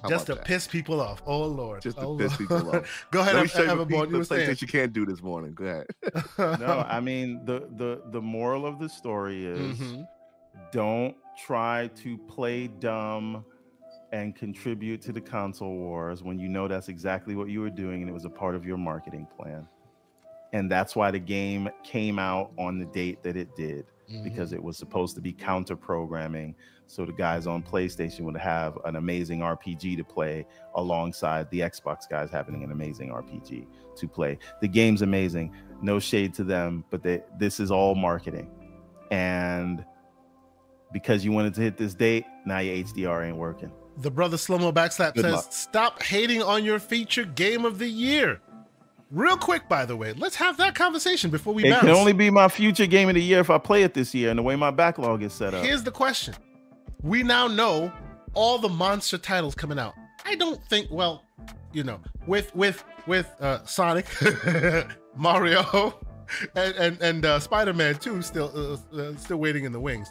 How 0.02 0.10
Just 0.10 0.26
to 0.28 0.36
that? 0.36 0.46
piss 0.46 0.68
people 0.68 1.00
off. 1.02 1.24
Oh 1.26 1.46
lord. 1.46 1.82
Just 1.82 1.98
to 1.98 2.04
oh, 2.06 2.18
piss 2.18 2.38
Lord. 2.40 2.50
people 2.50 2.76
off. 2.76 3.08
Go 3.12 3.22
ahead, 3.22 3.36
Let 3.36 3.42
me 3.44 3.48
have, 3.48 3.52
show 3.52 3.62
you 3.64 3.70
have 3.70 3.78
a 3.80 3.82
what 3.84 3.90
born. 3.90 4.10
You 4.12 4.18
were 4.18 4.24
saying. 4.26 4.50
PlayStation 4.50 4.70
can't 4.70 4.94
do 4.94 5.06
this 5.06 5.22
morning. 5.24 5.54
Go 5.56 5.64
ahead. 5.66 5.88
no, 6.60 6.86
I 6.88 7.00
mean 7.00 7.44
the 7.46 7.70
the 7.78 8.02
the 8.12 8.22
moral 8.22 8.66
of 8.68 8.78
the 8.78 8.90
story 8.90 9.46
is 9.46 9.78
Mhm. 9.80 10.06
don't 10.72 11.16
try 11.46 11.90
to 11.96 12.18
play 12.18 12.68
dumb 12.68 13.46
and 14.12 14.36
contribute 14.36 15.02
to 15.02 15.12
the 15.12 15.22
console 15.22 15.76
wars 15.76 16.24
when 16.24 16.40
you 16.40 16.48
know 16.50 16.68
that's 16.68 16.88
exactly 16.90 17.36
what 17.36 17.50
you 17.50 17.60
were 17.62 17.70
doing 17.72 18.02
and 18.02 18.10
it 18.10 18.14
was 18.14 18.26
a 18.26 18.30
part 18.30 18.54
of 18.56 18.64
your 18.66 18.78
marketing 18.78 19.26
plan. 19.36 19.68
And 20.56 20.72
that's 20.72 20.96
why 20.96 21.12
the 21.12 21.20
game 21.20 21.70
came 21.84 22.18
out 22.18 22.52
on 22.58 22.80
the 22.80 22.86
date 22.86 23.22
that 23.24 23.36
it 23.36 23.54
did 23.58 23.88
Mhm. 24.10 24.24
because 24.24 24.54
it 24.54 24.64
was 24.64 24.78
supposed 24.78 25.14
to 25.16 25.22
be 25.22 25.34
counter 25.34 25.76
programming 25.76 26.56
so 26.88 27.04
the 27.06 27.12
guys 27.12 27.46
on 27.46 27.62
PlayStation 27.62 28.22
would 28.22 28.38
have 28.38 28.78
an 28.86 28.96
amazing 28.96 29.42
RPG 29.42 29.98
to 29.98 30.04
play 30.04 30.46
alongside 30.76 31.50
the 31.50 31.60
Xbox 31.60 32.08
guys 32.10 32.30
having 32.32 32.64
an 32.64 32.72
amazing 32.72 33.10
RPG 33.12 33.68
to 33.98 34.08
play. 34.08 34.38
The 34.62 34.68
game's 34.70 35.02
amazing, 35.02 35.52
no 35.82 36.00
shade 36.00 36.34
to 36.36 36.44
them, 36.46 36.86
but 36.90 37.04
they, 37.04 37.22
this 37.38 37.60
is 37.60 37.70
all 37.72 37.94
marketing. 37.96 38.48
And 39.12 39.84
because 40.94 41.26
you 41.26 41.32
wanted 41.34 41.54
to 41.56 41.62
hit 41.62 41.76
this 41.76 41.94
date, 41.96 42.26
now 42.46 42.60
your 42.60 42.76
HDR 42.76 43.24
ain't 43.28 43.38
working. 43.38 43.72
The 43.98 44.12
brother 44.12 44.38
Slomo 44.38 44.74
Backslap 44.74 45.16
Good 45.16 45.24
says, 45.24 45.34
luck. 45.34 45.46
"Stop 45.52 46.02
hating 46.04 46.42
on 46.44 46.64
your 46.64 46.80
feature 46.80 47.26
game 47.26 47.66
of 47.66 47.80
the 47.80 47.90
year." 47.90 48.40
Real 49.12 49.38
quick, 49.38 49.70
by 49.70 49.86
the 49.86 49.96
way, 49.96 50.14
let's 50.14 50.36
have 50.36 50.58
that 50.58 50.76
conversation 50.76 51.30
before 51.30 51.54
we 51.54 51.64
It 51.66 51.70
bounce. 51.70 51.82
can 51.82 51.92
only 51.92 52.14
be 52.14 52.30
my 52.30 52.48
future 52.48 52.88
game 52.88 53.08
of 53.08 53.16
the 53.16 53.22
year 53.22 53.40
if 53.40 53.50
I 53.50 53.58
play 53.58 53.84
it 53.84 53.94
this 53.94 54.16
year 54.16 54.30
and 54.30 54.40
the 54.40 54.44
way 54.44 54.56
my 54.56 54.72
backlog 54.72 55.22
is 55.22 55.32
set 55.32 55.54
up. 55.54 55.64
Here's 55.64 55.84
the 55.84 55.92
question: 55.92 56.34
We 57.04 57.22
now 57.24 57.48
know 57.48 57.94
all 58.34 58.58
the 58.58 58.70
monster 58.70 59.18
titles 59.18 59.56
coming 59.56 59.78
out. 59.80 59.94
I 60.26 60.36
don't 60.36 60.64
think. 60.66 60.88
Well, 60.90 61.24
you 61.72 61.84
know, 61.84 62.00
with 62.26 62.54
with 62.56 62.84
with 63.06 63.28
uh, 63.40 63.64
Sonic, 63.66 64.08
Mario, 65.16 66.00
and 66.56 66.76
and, 66.76 67.02
and 67.02 67.26
uh, 67.26 67.40
Spider 67.40 67.74
Man 67.74 67.96
too, 67.96 68.22
still 68.22 68.52
uh, 68.94 68.98
uh, 68.98 69.16
still 69.18 69.38
waiting 69.38 69.66
in 69.66 69.72
the 69.72 69.80
wings. 69.80 70.10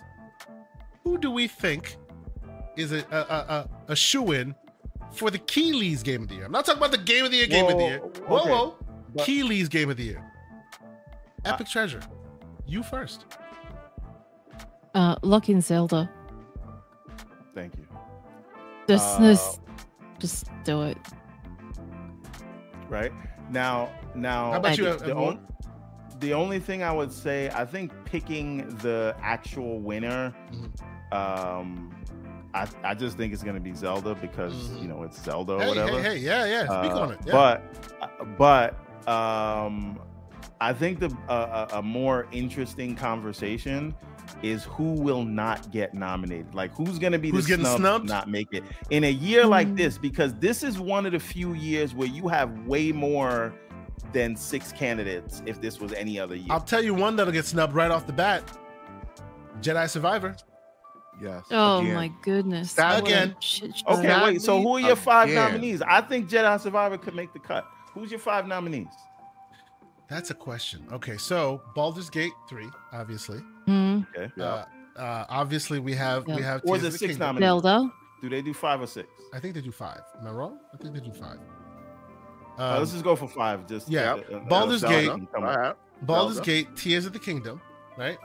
Who 1.02 1.18
do 1.18 1.30
we 1.30 1.48
think 1.48 1.96
is 2.76 2.92
a 2.92 3.04
a, 3.10 3.16
a, 3.16 3.68
a, 3.88 3.96
shoe 3.96 4.32
in 4.32 4.54
for 5.12 5.30
the 5.30 5.38
Keighley's 5.38 6.02
Game 6.02 6.22
of 6.22 6.28
the 6.28 6.36
Year? 6.36 6.44
I'm 6.46 6.52
not 6.52 6.64
talking 6.64 6.78
about 6.78 6.92
the 6.92 6.98
Game 6.98 7.24
of 7.24 7.30
the 7.30 7.38
Year, 7.38 7.46
Game 7.46 7.66
of 7.66 7.76
the 7.76 7.84
Year. 7.84 7.98
Whoa, 7.98 8.38
okay. 8.38 8.50
whoa, 8.50 8.76
But- 9.14 9.26
Keighley's 9.26 9.68
Game 9.68 9.90
of 9.90 9.96
the 9.96 10.04
Year. 10.04 10.24
Epic 11.44 11.68
Treasure, 11.68 12.00
you 12.66 12.82
first. 12.82 13.26
Uh, 14.94 15.16
lock 15.22 15.48
in 15.48 15.60
Zelda. 15.60 16.08
Thank 17.54 17.76
you. 17.76 17.86
Just, 18.88 19.20
Uh, 19.20 19.24
just, 19.24 19.60
just 20.18 20.46
do 20.64 20.82
it. 20.82 20.98
right 22.88 23.12
now 23.50 23.88
now 24.14 24.52
How 24.52 24.58
about 24.58 24.72
I 24.72 24.74
you, 24.74 24.84
did. 24.84 24.98
the, 25.00 25.04
Evan? 25.06 25.16
on, 25.16 25.46
the 26.20 26.34
only 26.34 26.58
thing 26.60 26.82
i 26.82 26.92
would 26.92 27.10
say 27.10 27.50
i 27.54 27.64
think 27.64 27.92
picking 28.04 28.68
the 28.78 29.16
actual 29.22 29.80
winner 29.80 30.34
Mhm. 30.52 31.14
um 31.16 31.90
I, 32.52 32.68
I 32.84 32.94
just 32.94 33.16
think 33.16 33.32
it's 33.32 33.42
gonna 33.42 33.58
be 33.58 33.74
Zelda 33.74 34.14
because 34.14 34.54
Mhm. 34.54 34.82
you 34.82 34.88
know 34.88 35.02
it's 35.02 35.20
Zelda 35.24 35.54
or 35.54 35.60
Hey, 35.62 35.68
whatever. 35.68 35.90
hey, 36.02 36.02
hey, 36.02 36.16
yeah, 36.18 36.44
yeah. 36.44 36.62
Speak 36.66 36.92
Uh, 36.92 37.00
on 37.00 37.10
it. 37.12 37.18
Yeah. 37.26 37.32
But 37.32 37.62
uh, 38.00 38.24
but 38.38 38.78
um, 39.08 39.98
I 40.60 40.72
think 40.72 41.00
the 41.00 41.14
uh, 41.28 41.68
a 41.72 41.78
a 41.78 41.82
more 41.82 42.26
interesting 42.32 42.94
conversation 42.96 43.94
is 44.42 44.64
who 44.64 44.92
will 44.92 45.24
not 45.24 45.70
get 45.70 45.94
nominated. 45.94 46.54
Like 46.54 46.74
who's 46.74 46.98
gonna 46.98 47.18
be 47.18 47.30
Who's 47.30 47.44
the 47.44 47.50
getting 47.50 47.64
snub, 47.66 47.78
snubbed? 47.80 48.08
not 48.08 48.28
make 48.28 48.48
it 48.52 48.64
in 48.90 49.04
a 49.04 49.10
year 49.10 49.44
like 49.46 49.68
Mm. 49.68 49.76
this 49.76 49.98
because 49.98 50.34
this 50.34 50.62
is 50.62 50.78
one 50.80 51.04
of 51.06 51.12
the 51.12 51.20
few 51.20 51.52
years 51.54 51.94
where 51.94 52.08
you 52.08 52.28
have 52.28 52.66
way 52.66 52.90
more 52.92 53.52
than 54.12 54.34
six 54.36 54.72
candidates. 54.72 55.42
If 55.46 55.60
this 55.60 55.80
was 55.80 55.92
any 55.92 56.18
other 56.18 56.36
year, 56.36 56.46
I'll 56.50 56.60
tell 56.60 56.82
you 56.82 56.94
one 56.94 57.16
that'll 57.16 57.32
get 57.32 57.44
snubbed 57.46 57.74
right 57.74 57.90
off 57.90 58.06
the 58.06 58.12
bat. 58.12 58.42
Jedi 59.60 59.88
Survivor. 59.88 60.36
Yes. 61.22 61.44
Oh 61.50 61.78
again. 61.80 61.94
my 61.94 62.10
goodness. 62.22 62.70
Stab 62.72 63.04
again. 63.04 63.36
Okay, 63.88 64.22
wait. 64.24 64.42
So 64.42 64.60
who 64.60 64.76
are 64.76 64.80
your 64.80 64.96
five 64.96 65.28
Again. 65.28 65.44
nominees? 65.52 65.80
I 65.82 66.00
think 66.00 66.28
Jedi 66.28 66.60
Survivor 66.60 66.98
could 66.98 67.14
make 67.14 67.32
the 67.32 67.38
cut. 67.38 67.66
Who's 67.94 68.10
your 68.10 68.20
five 68.20 68.46
nominees? 68.46 68.88
That's 70.08 70.30
a 70.30 70.34
question. 70.34 70.86
Okay, 70.92 71.16
so 71.16 71.62
Baldur's 71.74 72.10
Gate 72.10 72.32
3, 72.48 72.68
obviously. 72.92 73.40
Mm, 73.66 74.06
Okay. 74.16 74.30
Yeah. 74.36 74.44
Uh, 74.44 74.64
uh, 74.96 75.26
obviously 75.28 75.80
we 75.80 75.92
have 75.94 76.26
we 76.26 76.40
have 76.42 76.60
Or 76.64 76.76
Tears 76.76 76.84
it 76.88 76.92
the 76.92 76.98
six 76.98 77.10
Kingdom. 77.12 77.36
nominees? 77.36 77.48
Zelda. 77.62 77.90
Do 78.22 78.28
they 78.28 78.42
do 78.42 78.54
five 78.54 78.80
or 78.80 78.86
six? 78.86 79.08
I 79.32 79.40
think 79.40 79.54
they 79.54 79.60
do 79.60 79.72
five. 79.72 80.00
Am 80.20 80.26
I 80.26 80.30
wrong? 80.30 80.58
I 80.72 80.76
think 80.76 80.94
they 80.94 81.00
do 81.00 81.12
five. 81.12 81.38
Uh, 82.58 82.62
Um, 82.62 82.78
let's 82.78 82.92
just 82.92 83.02
go 83.04 83.16
for 83.16 83.26
five. 83.28 83.66
Just 83.66 83.88
yeah. 83.88 84.12
uh, 84.14 84.36
uh, 84.36 84.38
Baldur's 84.48 84.84
uh, 84.84 84.88
Gate. 84.88 85.06
Zelda. 85.06 85.26
Come 85.34 85.44
All 85.44 85.50
on. 85.50 85.56
right. 85.58 85.76
Baldur's 86.02 86.36
Zelda. 86.36 86.46
Gate, 86.50 86.76
Tears 86.76 87.06
of 87.06 87.12
the 87.12 87.18
Kingdom, 87.18 87.60
right? 87.98 88.18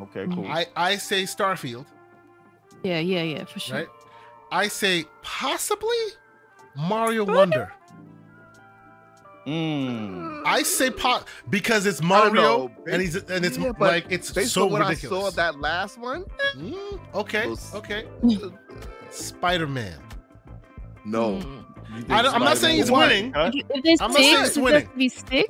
Okay, 0.00 0.26
cool. 0.34 0.46
I 0.48 0.66
I 0.76 0.96
say 0.96 1.22
Starfield, 1.22 1.86
Yeah, 2.82 2.98
yeah, 2.98 3.22
yeah, 3.22 3.44
for 3.44 3.60
sure. 3.60 3.76
right? 3.78 3.88
I 4.50 4.68
say 4.68 5.04
possibly 5.22 5.96
Mario 6.76 7.24
Wonder. 7.24 7.72
Mm. 9.46 10.42
I 10.44 10.62
say 10.62 10.90
po- 10.90 11.20
because 11.48 11.86
it's 11.86 12.00
don't 12.00 12.08
Mario 12.08 12.70
and 12.90 13.00
he's 13.00 13.14
and 13.14 13.44
it's 13.44 13.56
Yeah, 13.56 13.72
like 13.78 14.06
it's 14.10 14.32
Based 14.32 14.52
so 14.52 14.64
on 14.64 14.72
what 14.72 14.80
ridiculous. 14.88 15.24
I 15.24 15.28
saw 15.30 15.36
that 15.36 15.60
last 15.60 15.98
one, 15.98 16.24
Mm, 16.56 16.98
okay, 17.14 17.54
okay. 17.74 18.06
Spider 19.10 19.66
Man. 19.66 19.98
no. 21.04 21.38
Mm. 21.38 22.10
I 22.10 22.20
don't- 22.22 22.34
I'm 22.34 22.42
not 22.42 22.58
saying 22.58 22.76
he's 22.76 22.90
winning. 22.90 23.32
huh? 23.32 23.50
If, 23.54 23.64
if 23.70 23.82
there's 23.84 24.00
I'm 24.00 24.10
not 24.10 24.20
saying 24.20 24.44
six, 24.46 24.56
winning. 24.58 24.88
be 24.96 25.08
six. 25.08 25.48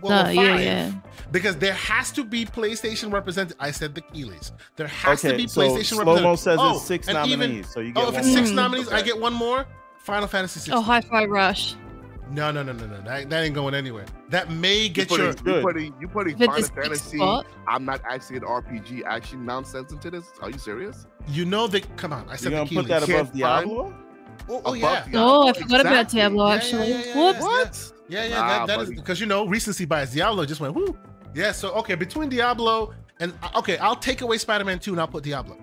Well, 0.00 0.24
No, 0.24 0.24
five, 0.26 0.34
yeah, 0.34 0.58
yeah. 0.58 0.92
Because 1.32 1.56
there 1.56 1.72
has 1.74 2.12
to 2.12 2.22
be 2.24 2.44
PlayStation 2.46 3.12
represented. 3.12 3.56
I 3.58 3.70
said 3.72 3.94
the 3.94 4.02
Keighleys. 4.02 4.52
There 4.76 4.86
has 4.86 5.20
to 5.22 5.28
Okay, 5.28 5.36
be 5.38 5.48
so 5.48 5.62
PlayStation 5.62 5.84
Slow 5.96 6.04
Mo 6.04 6.12
represented. 6.14 6.38
says 6.40 6.58
Oh, 6.60 6.76
it's 6.76 6.84
six 6.84 7.06
nominees, 7.08 7.32
even- 7.32 7.64
so 7.64 7.80
you 7.80 7.92
get 7.92 8.04
Oh, 8.04 8.08
if 8.08 8.14
one 8.14 8.24
it's 8.24 8.32
six 8.32 8.48
more. 8.50 8.56
nominees, 8.56 8.88
I 8.90 9.02
get 9.02 9.18
one 9.18 9.32
more. 9.34 9.66
Final 9.98 10.28
Fantasy 10.28 10.60
16. 10.60 10.74
Oh, 10.74 10.80
Hi-Fi 10.82 11.24
Rush. 11.26 11.74
No, 12.30 12.50
no, 12.50 12.62
no, 12.62 12.72
no, 12.72 12.86
no. 12.86 13.00
That, 13.02 13.30
that 13.30 13.42
ain't 13.44 13.54
going 13.54 13.74
anywhere. 13.74 14.04
That 14.28 14.50
may 14.50 14.82
You 14.82 14.88
get 14.90 15.08
putting, 15.08 15.26
your. 15.44 15.56
you 15.56 15.62
putting 15.62 15.94
you 16.00 16.08
putting 16.08 16.36
Final 16.36 16.56
a 16.56 16.62
Fantasy. 16.62 17.16
spot. 17.16 17.46
I'm 17.66 17.84
not 17.84 18.02
actually 18.08 18.36
an 18.36 18.42
RPG 18.42 19.04
action 19.06 19.46
nonsense 19.46 19.92
into 19.92 20.10
this. 20.10 20.26
Are 20.42 20.50
you 20.50 20.58
serious? 20.58 21.06
You 21.28 21.44
know 21.44 21.66
that. 21.68 21.96
Come 21.96 22.12
on, 22.12 22.28
I 22.28 22.36
said 22.36 22.52
You're 22.52 22.64
the 22.66 22.74
gonna 22.74 22.82
put 22.82 22.88
that 22.88 23.08
above 23.08 23.32
Diablo? 23.32 23.94
Oh, 24.48 24.62
oh 24.64 24.74
yeah. 24.74 25.04
the- 25.10 25.18
Oh, 25.18 25.48
I 25.48 25.52
forgot 25.52 25.80
about 25.80 26.08
Diablo 26.10 26.46
Yeah, 26.46 26.50
yeah, 26.52 26.56
actually. 26.58 26.90
yeah, 26.90 27.02
yeah, 27.04 27.16
Whoops. 27.16 27.38
yeah. 27.40 27.44
What? 27.46 27.92
Yeah, 28.08 28.24
yeah. 28.24 28.38
Nah, 28.38 28.48
that, 28.48 28.60
ah, 28.60 28.66
that 28.66 28.80
is 28.80 28.88
buddy. 28.88 28.96
because 29.00 29.20
you 29.20 29.26
know 29.26 29.46
recency 29.46 29.84
bias. 29.84 30.12
Diablo 30.12 30.44
just 30.44 30.60
went 30.60 30.74
whoo. 30.74 30.96
Yeah. 31.34 31.52
So 31.52 31.70
okay, 31.72 31.94
between 31.94 32.28
Diablo 32.28 32.94
and 33.20 33.32
okay, 33.56 33.78
I'll 33.78 33.96
take 33.96 34.20
away 34.22 34.38
Spider-Man 34.38 34.78
2 34.78 34.92
and 34.92 35.00
I'll 35.00 35.08
put 35.08 35.24
Diablo. 35.24 35.56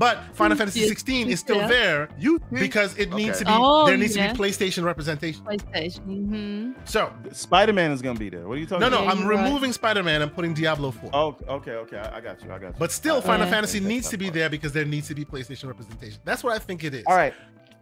But 0.00 0.18
Final 0.34 0.56
Fantasy 0.56 0.80
Yeah, 0.80 0.86
16 0.86 1.28
is 1.28 1.40
still 1.40 1.68
there 1.68 2.08
You 2.18 2.40
because 2.50 2.96
it 2.96 3.12
needs 3.12 3.38
to 3.40 3.44
be 3.44 3.50
Oh, 3.54 3.84
there 3.86 3.98
needs 3.98 4.16
yeah. 4.16 4.32
to 4.32 4.34
be 4.34 4.40
PlayStation 4.42 4.82
representation. 4.82 5.44
PlayStation. 5.44 6.00
hmm 6.04 6.72
So 6.86 7.12
Spider 7.32 7.74
Man 7.74 7.90
is 7.92 8.00
gonna 8.00 8.18
be 8.18 8.30
there. 8.30 8.48
What 8.48 8.56
are 8.56 8.60
you 8.60 8.66
talking 8.66 8.80
no, 8.80 8.88
no, 8.88 8.96
about? 9.02 9.04
Yeah, 9.04 9.10
I'm 9.10 9.18
you're 9.18 9.28
right. 9.36 9.44
removing 9.44 9.72
Spider-Man 9.74 10.22
and 10.22 10.34
putting 10.34 10.54
Diablo 10.54 10.90
4. 10.90 11.10
Oh, 11.12 11.36
okay, 11.48 11.72
okay. 11.72 11.98
I, 11.98 12.16
I 12.16 12.20
got 12.22 12.42
you. 12.42 12.50
I 12.50 12.58
got 12.58 12.68
you. 12.68 12.74
But 12.78 12.92
still, 12.92 13.16
Uh, 13.16 13.20
Final 13.20 13.46
Yeah. 13.46 13.52
Fantasy 13.52 13.78
needs 13.80 14.08
to 14.08 14.16
be 14.16 14.26
fine. 14.26 14.34
there 14.34 14.48
because 14.48 14.72
there 14.72 14.86
needs 14.86 15.06
to 15.08 15.14
be 15.14 15.26
PlayStation 15.26 15.68
representation. 15.68 16.18
That's 16.24 16.42
what 16.42 16.54
I 16.54 16.58
think 16.58 16.82
it 16.82 16.94
is. 16.94 17.04
All 17.06 17.14
right, 17.14 17.34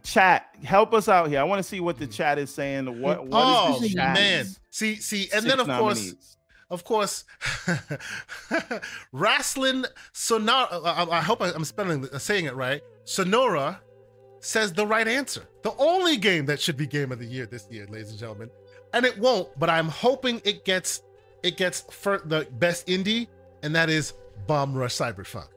chat, 0.03 0.47
help 0.63 0.93
us 0.93 1.07
out 1.07 1.29
here. 1.29 1.39
I 1.39 1.43
want 1.43 1.59
to 1.59 1.63
see 1.63 1.79
what 1.79 1.97
the 1.97 2.07
chat 2.07 2.37
is 2.37 2.53
saying. 2.53 2.85
What 3.01 3.25
what 3.27 3.47
is 3.47 3.55
oh 3.57 3.79
the 3.79 3.87
chat's 3.89 4.19
man, 4.19 4.45
see, 4.71 4.95
see, 4.95 5.29
and 5.33 5.43
six 5.43 5.45
then 5.45 5.59
of 5.61 5.67
course, 5.67 5.97
nominees? 5.99 6.37
Of 6.69 6.83
course, 6.83 7.23
Wrestling 9.11 9.85
Sonora. 10.13 10.67
I, 10.71 10.75
uh, 10.75 11.05
uh, 11.05 11.07
I 11.11 11.21
hope 11.21 11.41
I'm 11.41 11.65
spelling 11.65 12.07
uh, 12.11 12.17
saying 12.19 12.45
it 12.45 12.55
right. 12.55 12.81
Sonora 13.05 13.81
says 14.39 14.73
the 14.73 14.85
right 14.85 15.07
answer. 15.07 15.43
The 15.63 15.73
only 15.77 16.17
game 16.17 16.45
that 16.45 16.59
should 16.59 16.77
be 16.77 16.87
game 16.87 17.11
of 17.11 17.19
the 17.19 17.25
year 17.25 17.45
this 17.45 17.67
year, 17.69 17.87
ladies 17.89 18.11
and 18.11 18.19
gentlemen, 18.19 18.49
and 18.93 19.05
it 19.05 19.17
won't. 19.17 19.47
But 19.59 19.69
I'm 19.69 19.87
hoping 19.89 20.41
it 20.45 20.65
gets 20.65 21.01
it 21.43 21.57
gets 21.57 21.81
for 21.91 22.19
the 22.19 22.47
best 22.59 22.87
indie, 22.87 23.27
and 23.63 23.75
that 23.75 23.89
is 23.89 24.13
Bomb 24.47 24.73
Rush 24.73 24.95
Cyberpunk. 24.95 25.47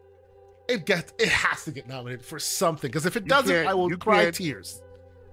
It 0.69 0.87
gets 0.87 1.13
it 1.19 1.29
has 1.29 1.65
to 1.65 1.71
get 1.73 1.89
nominated 1.89 2.25
for 2.25 2.39
something 2.39 2.89
because 2.89 3.05
if 3.07 3.17
it 3.17 3.27
doesn't, 3.27 3.67
I 3.67 3.75
will 3.75 3.91
you 3.91 3.99
cry 3.99 4.25
can't- 4.25 4.35
tears. 4.35 4.83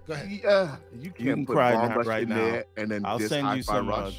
Go 0.08 0.16
ahead. 0.16 0.40
Yeah, 0.43 0.75
you 0.99 1.11
can't 1.11 1.16
can 1.30 1.45
put 1.45 1.53
cry 1.56 1.74
Bomb 1.74 1.98
Rush 1.99 2.08
right 2.08 2.24
in 2.24 2.30
now. 2.30 2.35
there 2.35 2.66
and 2.77 2.90
then 2.90 3.06
I'll 3.06 3.19
this 3.19 3.30
send 3.30 3.43
you 3.43 3.48
Hi-Fi 3.48 3.61
some 3.61 3.90
uh, 3.91 4.11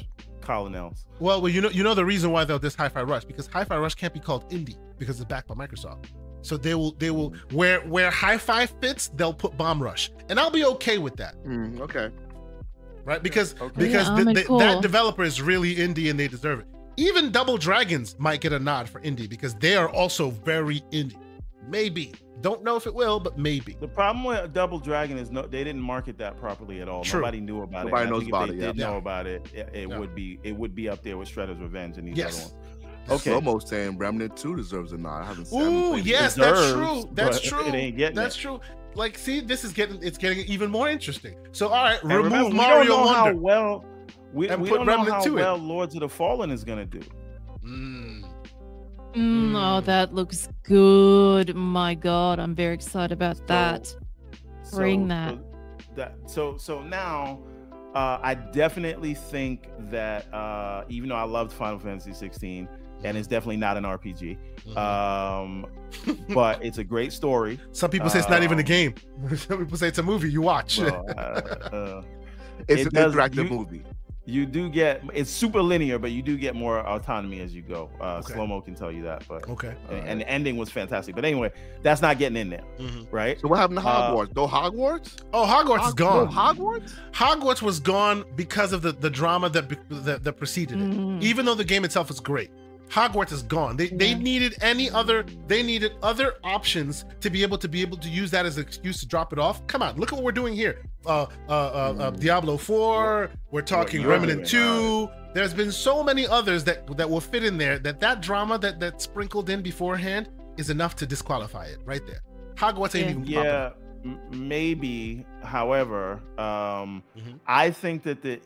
Rush. 0.51 0.63
colonels. 0.71 1.05
Well, 1.19 1.41
well, 1.41 1.49
you 1.51 1.61
know, 1.61 1.69
you 1.69 1.83
know 1.83 1.93
the 1.93 2.05
reason 2.05 2.31
why 2.31 2.43
they'll 2.45 2.59
this 2.59 2.75
Hi-Fi 2.75 3.03
Rush 3.03 3.25
because 3.25 3.47
Hi-Fi 3.47 3.77
Rush 3.77 3.95
can't 3.95 4.13
be 4.13 4.19
called 4.19 4.49
indie 4.49 4.77
because 4.97 5.19
it's 5.19 5.27
backed 5.27 5.47
by 5.47 5.55
Microsoft. 5.55 6.05
So 6.43 6.57
they 6.57 6.73
will, 6.75 6.91
they 6.93 7.11
will 7.11 7.33
where 7.51 7.81
where 7.81 8.09
Hi-Fi 8.09 8.65
fits, 8.65 9.09
they'll 9.15 9.33
put 9.33 9.55
Bomb 9.57 9.81
Rush, 9.81 10.11
and 10.29 10.39
I'll 10.39 10.49
be 10.51 10.65
okay 10.65 10.97
with 10.97 11.15
that, 11.17 11.35
Mm, 11.45 11.79
okay. 11.81 12.09
right? 13.05 13.21
Because 13.21 13.55
Okay. 13.61 13.73
because 13.77 14.07
Yeah, 14.09 14.23
the- 14.23 14.33
the- 14.33 14.43
cool. 14.43 14.57
that 14.59 14.81
developer 14.81 15.23
is 15.23 15.41
really 15.41 15.75
indie 15.75 16.09
and 16.09 16.19
they 16.19 16.27
deserve 16.27 16.59
it. 16.61 16.65
Even 16.97 17.31
Double 17.31 17.57
Dragons 17.57 18.15
might 18.19 18.41
get 18.41 18.53
a 18.53 18.59
nod 18.59 18.89
for 18.89 18.99
indie 19.01 19.29
because 19.29 19.53
they 19.55 19.75
are 19.75 19.89
also 19.89 20.31
very 20.31 20.81
indie. 20.91 21.15
Maybe 21.69 22.13
don't 22.41 22.63
know 22.63 22.75
if 22.75 22.87
it 22.87 22.93
will, 22.93 23.19
but 23.19 23.37
maybe. 23.37 23.75
The 23.79 23.87
problem 23.87 24.23
with 24.25 24.53
Double 24.53 24.79
Dragon 24.79 25.17
is 25.17 25.31
no, 25.31 25.43
they 25.43 25.63
didn't 25.63 25.81
market 25.81 26.17
that 26.17 26.37
properly 26.37 26.81
at 26.81 26.89
all. 26.89 27.03
True. 27.03 27.19
Nobody 27.21 27.39
knew 27.39 27.61
about 27.61 27.85
Nobody 27.85 28.03
it. 28.07 28.09
Nobody 28.09 28.11
knows 28.11 28.27
about 28.27 28.49
if 28.49 28.55
it, 28.55 28.57
they 28.59 28.65
yeah. 28.65 28.71
did 28.71 28.77
know 28.81 28.91
Yeah. 28.93 28.97
about 28.97 29.27
it, 29.27 29.47
it, 29.53 29.69
it 29.73 29.89
Yeah. 29.89 29.97
would 29.99 30.15
be 30.15 30.39
it 30.43 30.55
would 30.55 30.73
be 30.75 30.89
up 30.89 31.03
there 31.03 31.17
with 31.17 31.29
Shredder's 31.29 31.59
Revenge 31.59 31.97
and 31.97 32.07
these 32.07 32.17
Yes. 32.17 32.45
other 32.45 32.55
ones. 32.55 32.67
Okay. 33.09 33.31
Slow-mo 33.31 33.59
saying 33.59 33.97
Remnant 33.97 34.37
2 34.37 34.55
deserves 34.55 34.93
a 34.93 34.97
nod. 34.97 35.23
I 35.23 35.25
haven't 35.25 35.45
seen 35.45 35.61
I 35.61 35.65
Ooh, 35.65 35.95
it 35.95 36.05
yes, 36.05 36.37
yet. 36.37 36.53
that's 36.53 36.71
true. 36.71 37.09
That's 37.13 37.41
true. 37.41 37.65
it 37.67 37.73
ain't 37.73 37.97
getting 37.97 38.15
That's 38.15 38.35
it. 38.35 38.39
true. 38.39 38.59
Like, 38.93 39.17
see, 39.17 39.39
this 39.39 39.63
is 39.63 39.73
getting 39.73 40.01
it's 40.03 40.17
getting 40.17 40.45
even 40.45 40.69
more 40.69 40.87
interesting. 40.89 41.35
So, 41.51 41.69
all 41.69 41.83
right, 41.83 42.01
And 42.01 42.11
remove 42.11 42.25
remember, 42.25 42.49
we 42.49 42.55
Mario 42.55 42.85
don't 42.87 43.05
know 43.05 43.13
how 43.13 43.33
well 43.33 43.85
we, 44.33 44.49
And 44.49 44.61
we 44.61 44.69
put 44.69 44.77
don't 44.77 44.85
know 44.85 45.11
how 45.11 45.21
2 45.21 45.29
in. 45.29 45.35
well 45.35 45.57
Lords 45.57 45.93
of 45.95 46.01
the 46.01 46.09
Fallen 46.09 46.51
is 46.51 46.63
gonna 46.63 46.85
do. 46.85 47.01
Mm. 47.65 48.25
Mm, 49.13 49.53
oh, 49.55 49.81
Mm. 49.81 49.85
that 49.85 50.13
looks 50.13 50.47
good. 50.63 51.55
My 51.55 51.93
God, 51.95 52.39
I'm 52.39 52.55
very 52.55 52.73
excited 52.73 53.11
about 53.11 53.45
that. 53.47 53.93
Bring 54.73 55.07
that. 55.09 55.33
So, 55.33 55.41
that 55.95 56.15
so 56.25 56.57
so 56.57 56.81
now 56.81 57.39
uh, 57.93 58.19
I 58.21 58.35
definitely 58.35 59.13
think 59.13 59.67
that 59.89 60.33
uh, 60.33 60.85
even 60.87 61.09
though 61.09 61.15
I 61.15 61.23
loved 61.23 61.51
Final 61.51 61.77
Fantasy 61.79 62.13
16 62.13 62.69
and 63.03 63.17
it's 63.17 63.27
definitely 63.27 63.57
not 63.57 63.75
an 63.77 63.83
RPG, 63.83 64.37
Mhm. 64.67 64.77
um, 64.77 65.65
but 66.33 66.63
it's 66.63 66.77
a 66.77 66.83
great 66.83 67.11
story. 67.11 67.59
Some 67.73 67.89
people 67.89 68.09
say 68.09 68.19
it's 68.19 68.29
not 68.29 68.43
even 68.43 68.59
a 68.59 68.61
um, 68.61 68.65
game. 68.65 68.93
Some 69.35 69.57
people 69.57 69.77
say 69.77 69.87
it's 69.89 69.97
a 69.97 70.03
movie 70.03 70.31
you 70.31 70.41
watch. 70.41 70.79
Well, 70.79 71.05
uh, 71.17 71.21
uh, 71.21 72.01
It's 72.67 72.81
It 72.83 72.87
an 72.87 72.93
does- 72.93 73.15
interactive 73.15 73.49
you- 73.49 73.57
movie. 73.57 73.83
You 74.25 74.45
do 74.45 74.69
get 74.69 75.01
it's 75.13 75.31
super 75.31 75.61
linear, 75.61 75.97
but 75.97 76.11
you 76.11 76.21
do 76.21 76.37
get 76.37 76.55
more 76.55 76.79
autonomy 76.87 77.39
as 77.39 77.55
you 77.55 77.61
go. 77.63 77.89
Uh, 77.99 78.21
Okay. 78.23 78.33
Slow 78.33 78.45
mo 78.45 78.61
can 78.61 78.75
tell 78.75 78.91
you 78.91 79.01
that, 79.03 79.23
but 79.27 79.49
okay. 79.49 79.75
and, 79.89 80.07
and 80.07 80.21
the 80.21 80.29
ending 80.29 80.57
was 80.57 80.69
fantastic. 80.69 81.15
But 81.15 81.25
anyway, 81.25 81.51
that's 81.81 82.01
not 82.03 82.19
getting 82.19 82.37
in 82.37 82.49
there, 82.51 82.63
Mhm. 82.79 83.07
right? 83.11 83.39
So 83.39 83.47
what 83.47 83.57
happened 83.59 83.79
to 83.79 83.87
Uh, 83.87 84.11
Hogwarts? 84.11 84.35
no 84.35 84.47
Hogwarts? 84.47 85.17
Oh, 85.33 85.45
Hogwarts 85.45 85.87
is 85.87 85.93
gone. 85.95 86.25
No 86.25 86.31
Hogwarts? 86.31 86.93
Hogwarts 87.13 87.61
was 87.63 87.79
gone 87.79 88.23
because 88.35 88.73
of 88.73 88.83
the, 88.83 88.91
the 88.91 89.09
drama 89.09 89.49
that, 89.49 89.67
be- 89.67 89.77
that 89.89 90.23
that 90.23 90.33
preceded 90.33 90.79
it. 90.79 90.91
Mm. 90.91 91.21
Even 91.23 91.45
though 91.45 91.55
the 91.55 91.65
game 91.65 91.83
itself 91.83 92.11
is 92.11 92.19
great, 92.19 92.51
Hogwarts 92.91 93.31
is 93.31 93.41
gone. 93.41 93.77
They 93.77 93.87
they 93.87 94.13
needed 94.13 94.55
any 94.61 94.89
other 94.89 95.23
they 95.47 95.63
needed 95.63 95.93
other 96.03 96.35
options 96.43 97.05
to 97.21 97.29
be 97.29 97.41
able 97.41 97.57
to 97.57 97.69
be 97.69 97.81
able 97.81 97.97
to 97.97 98.09
use 98.09 98.29
that 98.31 98.45
as 98.45 98.57
an 98.57 98.63
excuse 98.63 98.99
to 98.99 99.07
drop 99.07 99.31
it 99.31 99.39
off. 99.39 99.65
Come 99.67 99.81
on, 99.81 99.95
look 99.95 100.11
at 100.11 100.15
what 100.15 100.25
we're 100.25 100.33
doing 100.33 100.53
here. 100.53 100.81
Uh, 101.05 101.25
uh, 101.47 101.51
uh, 101.51 101.95
uh 101.99 102.09
Diablo 102.11 102.57
Four. 102.57 103.31
We're 103.49 103.61
talking 103.61 104.05
Remnant 104.05 104.45
Two. 104.45 105.09
There's 105.33 105.53
been 105.53 105.71
so 105.71 106.03
many 106.03 106.27
others 106.27 106.65
that 106.65 106.85
that 106.97 107.09
will 107.09 107.21
fit 107.21 107.45
in 107.45 107.57
there. 107.57 107.79
That 107.79 108.01
that 108.01 108.21
drama 108.21 108.57
that 108.59 108.81
that 108.81 109.01
sprinkled 109.01 109.49
in 109.49 109.61
beforehand 109.61 110.27
is 110.57 110.69
enough 110.69 110.95
to 110.97 111.05
disqualify 111.07 111.67
it 111.67 111.77
right 111.85 112.05
there. 112.05 112.21
Hogwarts 112.55 112.93
ain't 112.95 113.05
Yeah. 113.05 113.11
even 113.11 113.25
Yeah, 113.25 113.69
m- 114.03 114.19
maybe. 114.49 115.25
However, 115.43 116.19
um, 116.37 117.01
Mhm. 117.17 117.39
I 117.47 117.71
think 117.71 118.03
that 118.03 118.21
the, 118.21 118.41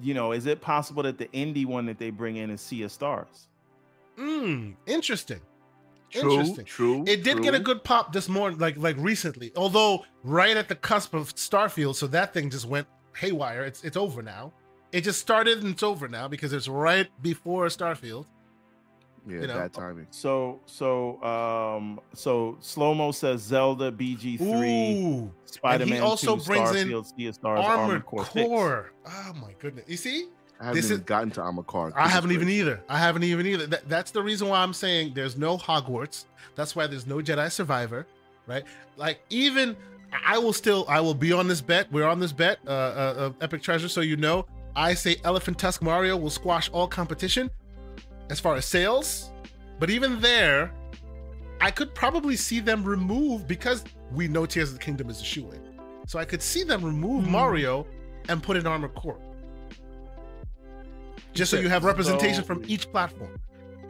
you 0.00 0.14
know, 0.14 0.30
is 0.30 0.46
it 0.46 0.60
possible 0.60 1.02
that 1.02 1.18
the 1.18 1.26
indie 1.34 1.66
one 1.66 1.86
that 1.86 1.98
they 1.98 2.10
bring 2.10 2.36
in 2.36 2.50
is 2.50 2.60
Sea 2.60 2.84
of 2.84 2.92
Stars? 2.92 3.48
Mm, 4.20 4.74
interesting. 4.86 5.40
True, 6.10 6.32
Interesting. 6.32 6.64
true. 6.64 7.04
It 7.06 7.22
did 7.22 7.40
get 7.40 7.54
a 7.54 7.60
good 7.60 7.84
pop 7.84 8.12
this 8.12 8.28
morning, 8.28 8.58
like 8.58 8.76
like 8.76 8.96
recently. 8.98 9.52
Although 9.54 10.04
right 10.24 10.56
at 10.56 10.68
the 10.68 10.74
cusp 10.74 11.14
of 11.14 11.32
Starfield, 11.36 11.94
so 11.94 12.08
that 12.08 12.34
thing 12.34 12.50
just 12.50 12.66
went 12.66 12.88
haywire. 13.16 13.62
It's 13.62 13.84
it's 13.84 13.96
over 13.96 14.20
now. 14.20 14.52
It 14.90 15.02
just 15.02 15.20
started 15.20 15.62
and 15.62 15.68
it's 15.72 15.84
over 15.84 16.08
now 16.08 16.26
because 16.26 16.52
it's 16.52 16.66
right 16.66 17.08
before 17.22 17.66
Starfield. 17.66 18.26
Yeah, 19.26 19.42
you 19.42 19.46
know. 19.46 19.54
bad 19.54 19.72
timing. 19.72 20.06
So, 20.10 20.60
so, 20.64 21.22
um, 21.22 22.00
so 22.14 22.56
slow 22.60 22.94
mo 22.94 23.12
says 23.12 23.42
Zelda, 23.42 23.92
BG 23.92 24.38
three, 24.38 25.04
Ooh, 25.04 25.32
Spider 25.44 25.86
Man, 25.86 26.02
also 26.02 26.36
two, 26.36 26.44
brings 26.44 26.74
in 26.74 26.88
Starfield, 26.88 27.16
Sea 27.16 27.26
of 27.26 27.38
Armored 27.44 27.64
Armored 27.64 28.06
Core. 28.06 28.24
Core. 28.24 28.92
Oh 29.06 29.32
my 29.40 29.54
goodness! 29.60 29.84
You 29.88 29.96
see, 29.96 30.28
I 30.60 30.64
haven't 30.64 30.76
This 30.76 30.86
even 30.90 30.98
is- 30.98 31.04
gotten 31.06 31.30
to 31.32 31.40
Armored 31.40 31.66
Core. 31.66 31.92
I 31.96 32.06
haven't 32.08 32.32
even 32.32 32.48
either. 32.48 32.80
I 32.88 32.98
haven't 32.98 33.22
even 33.24 33.46
either. 33.46 33.66
That, 33.66 33.88
that's 33.88 34.10
the 34.10 34.22
reason 34.22 34.48
why 34.48 34.60
I'm 34.62 34.74
saying 34.74 35.12
there's 35.14 35.36
no 35.38 35.56
Hogwarts. 35.56 36.26
That's 36.54 36.76
why 36.76 36.86
there's 36.86 37.06
no 37.06 37.16
Jedi 37.16 37.50
Survivor, 37.50 38.06
right? 38.46 38.64
Like 38.96 39.20
even 39.30 39.74
I 40.26 40.36
will 40.38 40.52
still 40.52 40.84
I 40.88 41.00
will 41.00 41.14
be 41.14 41.32
on 41.32 41.48
this 41.48 41.60
bet. 41.62 41.90
We're 41.90 42.06
on 42.06 42.20
this 42.20 42.32
bet, 42.32 42.58
uh, 42.66 42.70
uh, 42.70 43.14
of 43.18 43.36
Epic 43.40 43.62
Treasure. 43.62 43.88
So 43.88 44.02
you 44.02 44.16
know, 44.16 44.44
I 44.76 44.92
say 44.94 45.16
Elephant 45.24 45.58
Tusk 45.58 45.80
Mario 45.82 46.16
will 46.16 46.30
squash 46.30 46.68
all 46.70 46.86
competition 46.86 47.50
as 48.28 48.38
far 48.38 48.56
as 48.56 48.66
sales. 48.66 49.30
But 49.78 49.88
even 49.88 50.20
there, 50.20 50.74
I 51.62 51.70
could 51.70 51.94
probably 51.94 52.36
see 52.36 52.60
them 52.60 52.84
remove 52.84 53.48
because 53.48 53.82
we 54.12 54.28
know 54.28 54.44
Tears 54.44 54.68
of 54.70 54.78
the 54.78 54.84
Kingdom 54.84 55.08
is 55.08 55.22
a 55.22 55.24
shoe 55.24 55.50
in. 55.52 55.60
So 56.06 56.18
I 56.18 56.26
could 56.26 56.42
see 56.42 56.64
them 56.64 56.84
remove 56.84 57.24
Hmm. 57.24 57.30
Mario 57.30 57.86
and 58.28 58.42
put 58.42 58.58
in 58.58 58.66
Armored 58.66 58.94
Core. 58.94 59.18
Just 61.32 61.50
so 61.50 61.58
you 61.58 61.68
have 61.68 61.84
representation 61.84 62.42
So- 62.42 62.46
from 62.46 62.64
each 62.66 62.90
platform. 62.90 63.38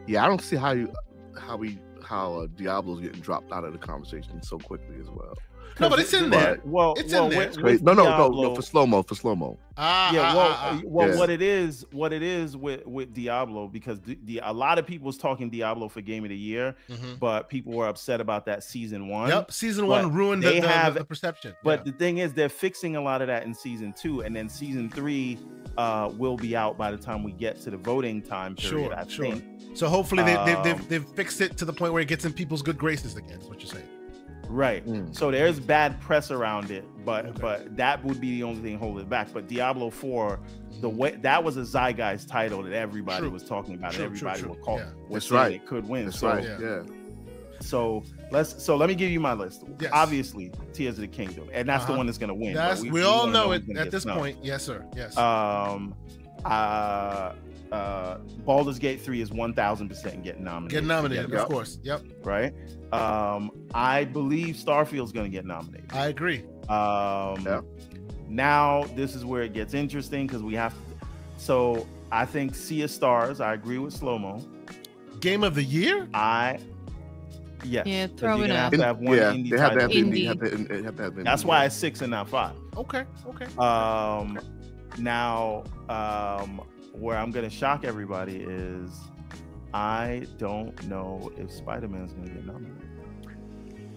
Yeah, 0.07 0.23
I 0.23 0.27
don't 0.27 0.41
see 0.41 0.55
how 0.55 0.71
you 0.71 0.91
how 1.39 1.57
we 1.57 1.77
how 2.03 2.33
uh, 2.41 2.47
Diablo's 2.55 2.99
getting 3.01 3.21
dropped 3.21 3.51
out 3.51 3.63
of 3.63 3.71
the 3.73 3.79
conversation 3.79 4.41
so 4.43 4.57
quickly 4.57 4.97
as 4.99 5.09
well. 5.09 5.33
No, 5.79 5.89
but 5.89 5.99
it's 5.99 6.13
in 6.13 6.29
But- 6.29 6.39
there. 6.39 6.61
Well, 6.65 6.93
It's 6.97 7.11
well, 7.13 7.23
in 7.25 7.29
there. 7.31 7.39
with- 7.39 7.47
It's 7.47 7.57
with 7.57 7.65
Wait, 7.65 7.81
no, 7.81 7.93
no, 7.93 8.03
no, 8.17 8.29
no, 8.29 8.55
for 8.55 8.61
slow 8.61 8.85
mo, 8.85 9.01
for 9.03 9.15
slow 9.15 9.35
mo. 9.35 9.57
Ah, 9.77 10.13
yeah, 10.13 10.21
ah, 10.21 10.35
well, 10.35 10.47
ah, 10.49 10.57
ah. 10.73 10.81
well, 10.85 11.09
Yeah. 11.09 11.17
what 11.17 11.29
it 11.29 11.41
is, 11.41 11.85
what 11.91 12.11
it 12.13 12.21
is 12.21 12.55
with 12.57 12.85
with 12.85 13.13
Diablo, 13.13 13.67
because 13.67 13.99
the, 14.01 14.17
the 14.25 14.41
a 14.43 14.51
lot 14.53 14.77
of 14.77 14.85
people 14.85 15.07
was 15.07 15.17
talking 15.17 15.49
Diablo 15.49 15.87
for 15.87 16.01
Game 16.01 16.23
of 16.23 16.29
the 16.29 16.37
Year, 16.37 16.75
Mhm. 16.89 17.19
but 17.19 17.49
people 17.49 17.73
were 17.73 17.87
upset 17.87 18.19
about 18.21 18.45
that 18.47 18.63
season 18.63 19.07
one. 19.07 19.29
Yep, 19.29 19.51
season 19.51 19.87
But 19.87 20.03
one 20.05 20.13
ruined 20.13 20.43
the, 20.43 20.49
they 20.49 20.59
the, 20.59 20.67
have- 20.67 20.93
the 20.95 21.05
perception. 21.05 21.55
But 21.63 21.79
Yeah. 21.85 21.91
the 21.91 21.97
thing 21.97 22.17
is, 22.19 22.33
they're 22.33 22.49
fixing 22.49 22.95
a 22.97 23.01
lot 23.01 23.21
of 23.21 23.27
that 23.27 23.43
in 23.43 23.53
season 23.53 23.93
two, 23.93 24.21
and 24.21 24.35
then 24.35 24.49
season 24.49 24.89
three 24.89 25.37
uh, 25.77 26.11
will 26.17 26.35
be 26.35 26.53
out 26.55 26.77
by 26.77 26.91
the 26.91 26.97
time 26.97 27.23
we 27.23 27.31
get 27.31 27.61
to 27.61 27.69
the 27.71 27.77
voting 27.77 28.21
time 28.21 28.55
period. 28.55 28.87
Sure, 28.89 28.93
I 28.93 29.07
sure. 29.07 29.25
think. 29.31 29.45
so 29.73 29.87
hopefully 29.87 30.21
they, 30.23 30.33
they, 30.45 30.53
um, 30.53 30.63
they've, 30.63 30.89
they've 30.89 31.05
fixed 31.15 31.39
it 31.39 31.55
to 31.57 31.63
the 31.65 31.71
point 31.71 31.93
where 31.93 32.01
it 32.01 32.09
gets 32.09 32.25
in 32.25 32.33
people's 32.33 32.61
good 32.61 32.77
graces 32.77 33.15
again. 33.15 33.39
Is 33.39 33.47
what 33.47 33.61
you're 33.61 33.71
saying? 33.71 33.87
Right. 34.49 34.85
Mm. 34.85 35.15
So 35.15 35.31
there's 35.31 35.59
bad 35.59 35.99
press 36.01 36.29
around 36.31 36.71
it, 36.71 36.83
but 37.05 37.25
Okay. 37.25 37.41
but 37.41 37.77
that 37.77 38.03
would 38.03 38.19
be 38.19 38.31
the 38.37 38.43
only 38.43 38.61
thing 38.61 38.77
holding 38.77 39.03
it 39.03 39.09
back. 39.09 39.29
But 39.33 39.47
Diablo 39.47 39.89
4, 39.89 40.39
the 40.81 40.89
way 40.89 41.17
that 41.21 41.43
was 41.43 41.57
a 41.57 41.63
zeitgeist 41.65 42.27
title 42.27 42.63
that 42.63 42.73
everybody 42.73 43.21
True. 43.21 43.29
was 43.29 43.43
talking 43.43 43.75
about, 43.75 43.93
True, 43.93 44.05
everybody 44.05 44.41
true. 44.41 44.49
was 44.49 44.57
call, 44.63 44.77
Yeah. 44.79 44.85
was 45.07 45.23
That's 45.23 45.27
saying 45.29 45.41
right. 45.41 45.51
it 45.53 45.65
could 45.65 45.87
win. 45.87 46.05
That's 46.05 46.19
so 46.19 46.27
right. 46.29 46.43
yeah. 46.43 46.57
Yeah. 46.59 46.81
so 47.61 48.03
let's 48.31 48.61
so 48.63 48.75
let 48.75 48.89
me 48.89 48.95
give 48.95 49.11
you 49.11 49.19
my 49.19 49.33
list. 49.33 49.63
Yes. 49.79 49.91
Obviously, 49.93 50.51
Tears 50.73 50.95
of 50.95 51.01
the 51.01 51.07
Kingdom, 51.07 51.47
and 51.53 51.69
that's 51.69 51.83
Uh-huh. 51.83 51.93
the 51.93 51.97
one 51.97 52.05
that's 52.07 52.17
gonna 52.17 52.33
win. 52.33 52.53
That's 52.53 52.81
we, 52.81 53.03
all 53.03 53.19
wanna 53.27 53.31
know 53.33 53.51
it 53.51 53.63
at 53.77 53.91
this 53.91 54.03
snubbed. 54.03 54.19
point. 54.19 54.37
Yes, 54.41 54.63
sir. 54.63 54.83
Yes. 54.95 55.15
Um, 55.17 55.93
uh, 56.43 57.33
uh, 57.71 58.17
Baldur's 58.45 58.79
Gate 58.79 58.99
3 58.99 59.21
is 59.21 59.29
1000% 59.31 60.23
getting 60.23 60.43
nominated. 60.43 60.81
Get 60.81 60.87
nominated, 60.87 61.25
Forget 61.25 61.39
of 61.39 61.45
about 61.45 61.53
course. 61.53 61.77
Yep, 61.83 62.01
Right? 62.23 62.53
Um, 62.93 63.51
I 63.73 64.03
believe 64.05 64.55
Starfield's 64.55 65.11
going 65.11 65.25
to 65.25 65.29
get 65.31 65.45
nominated. 65.45 65.91
I 65.93 66.07
agree. 66.07 66.43
Um, 66.69 67.43
Yeah. 67.45 67.61
Now, 68.27 68.83
this 68.95 69.13
is 69.15 69.25
where 69.25 69.41
it 69.43 69.53
gets 69.53 69.73
interesting 69.73 70.25
because 70.27 70.41
we 70.41 70.53
have 70.55 70.73
So 71.37 71.85
I 72.11 72.25
think 72.25 72.55
Sea 72.55 72.83
of 72.83 72.91
Stars, 72.91 73.41
I 73.41 73.53
agree 73.53 73.77
with 73.77 73.93
Slow 73.93 74.17
Mo. 74.17 74.41
Game 75.19 75.43
of 75.43 75.53
the 75.55 75.63
year? 75.63 76.07
I, 76.13 76.59
yes. 77.63 77.85
Yeah, 77.85 78.07
throw 78.07 78.37
it 78.37 78.47
gonna 78.47 78.53
out. 78.55 78.71
have 78.71 78.79
to 78.79 78.83
have 78.85 78.97
one 78.99 79.17
yeah, 79.17 79.31
indie 79.33 79.49
they 79.51 79.57
have 79.59 79.73
to 79.73 79.79
title. 79.79 79.81
have 79.81 79.91
indie. 79.91 80.23
Indie. 80.23 80.27
Have 80.27 80.39
to, 80.39 80.57
they 80.63 80.81
have 80.83 80.95
to 80.97 81.03
have 81.03 81.13
indie. 81.13 81.23
That's 81.23 81.43
why 81.45 81.65
it's 81.65 81.75
six 81.75 82.01
and 82.01 82.11
not 82.11 82.27
five. 82.29 82.53
Okay, 82.77 83.03
okay. 83.27 83.45
Um, 83.57 84.39
now, 84.97 85.63
um, 85.89 86.61
where 86.93 87.17
I'm 87.17 87.31
gonna 87.31 87.49
shock 87.49 87.83
everybody 87.85 88.37
is, 88.37 88.91
I 89.73 90.25
don't 90.37 90.81
know 90.87 91.31
if 91.37 91.51
Spider 91.51 91.87
Man's 91.87 92.13
gonna 92.13 92.29
get 92.29 92.45
nominated. 92.45 92.87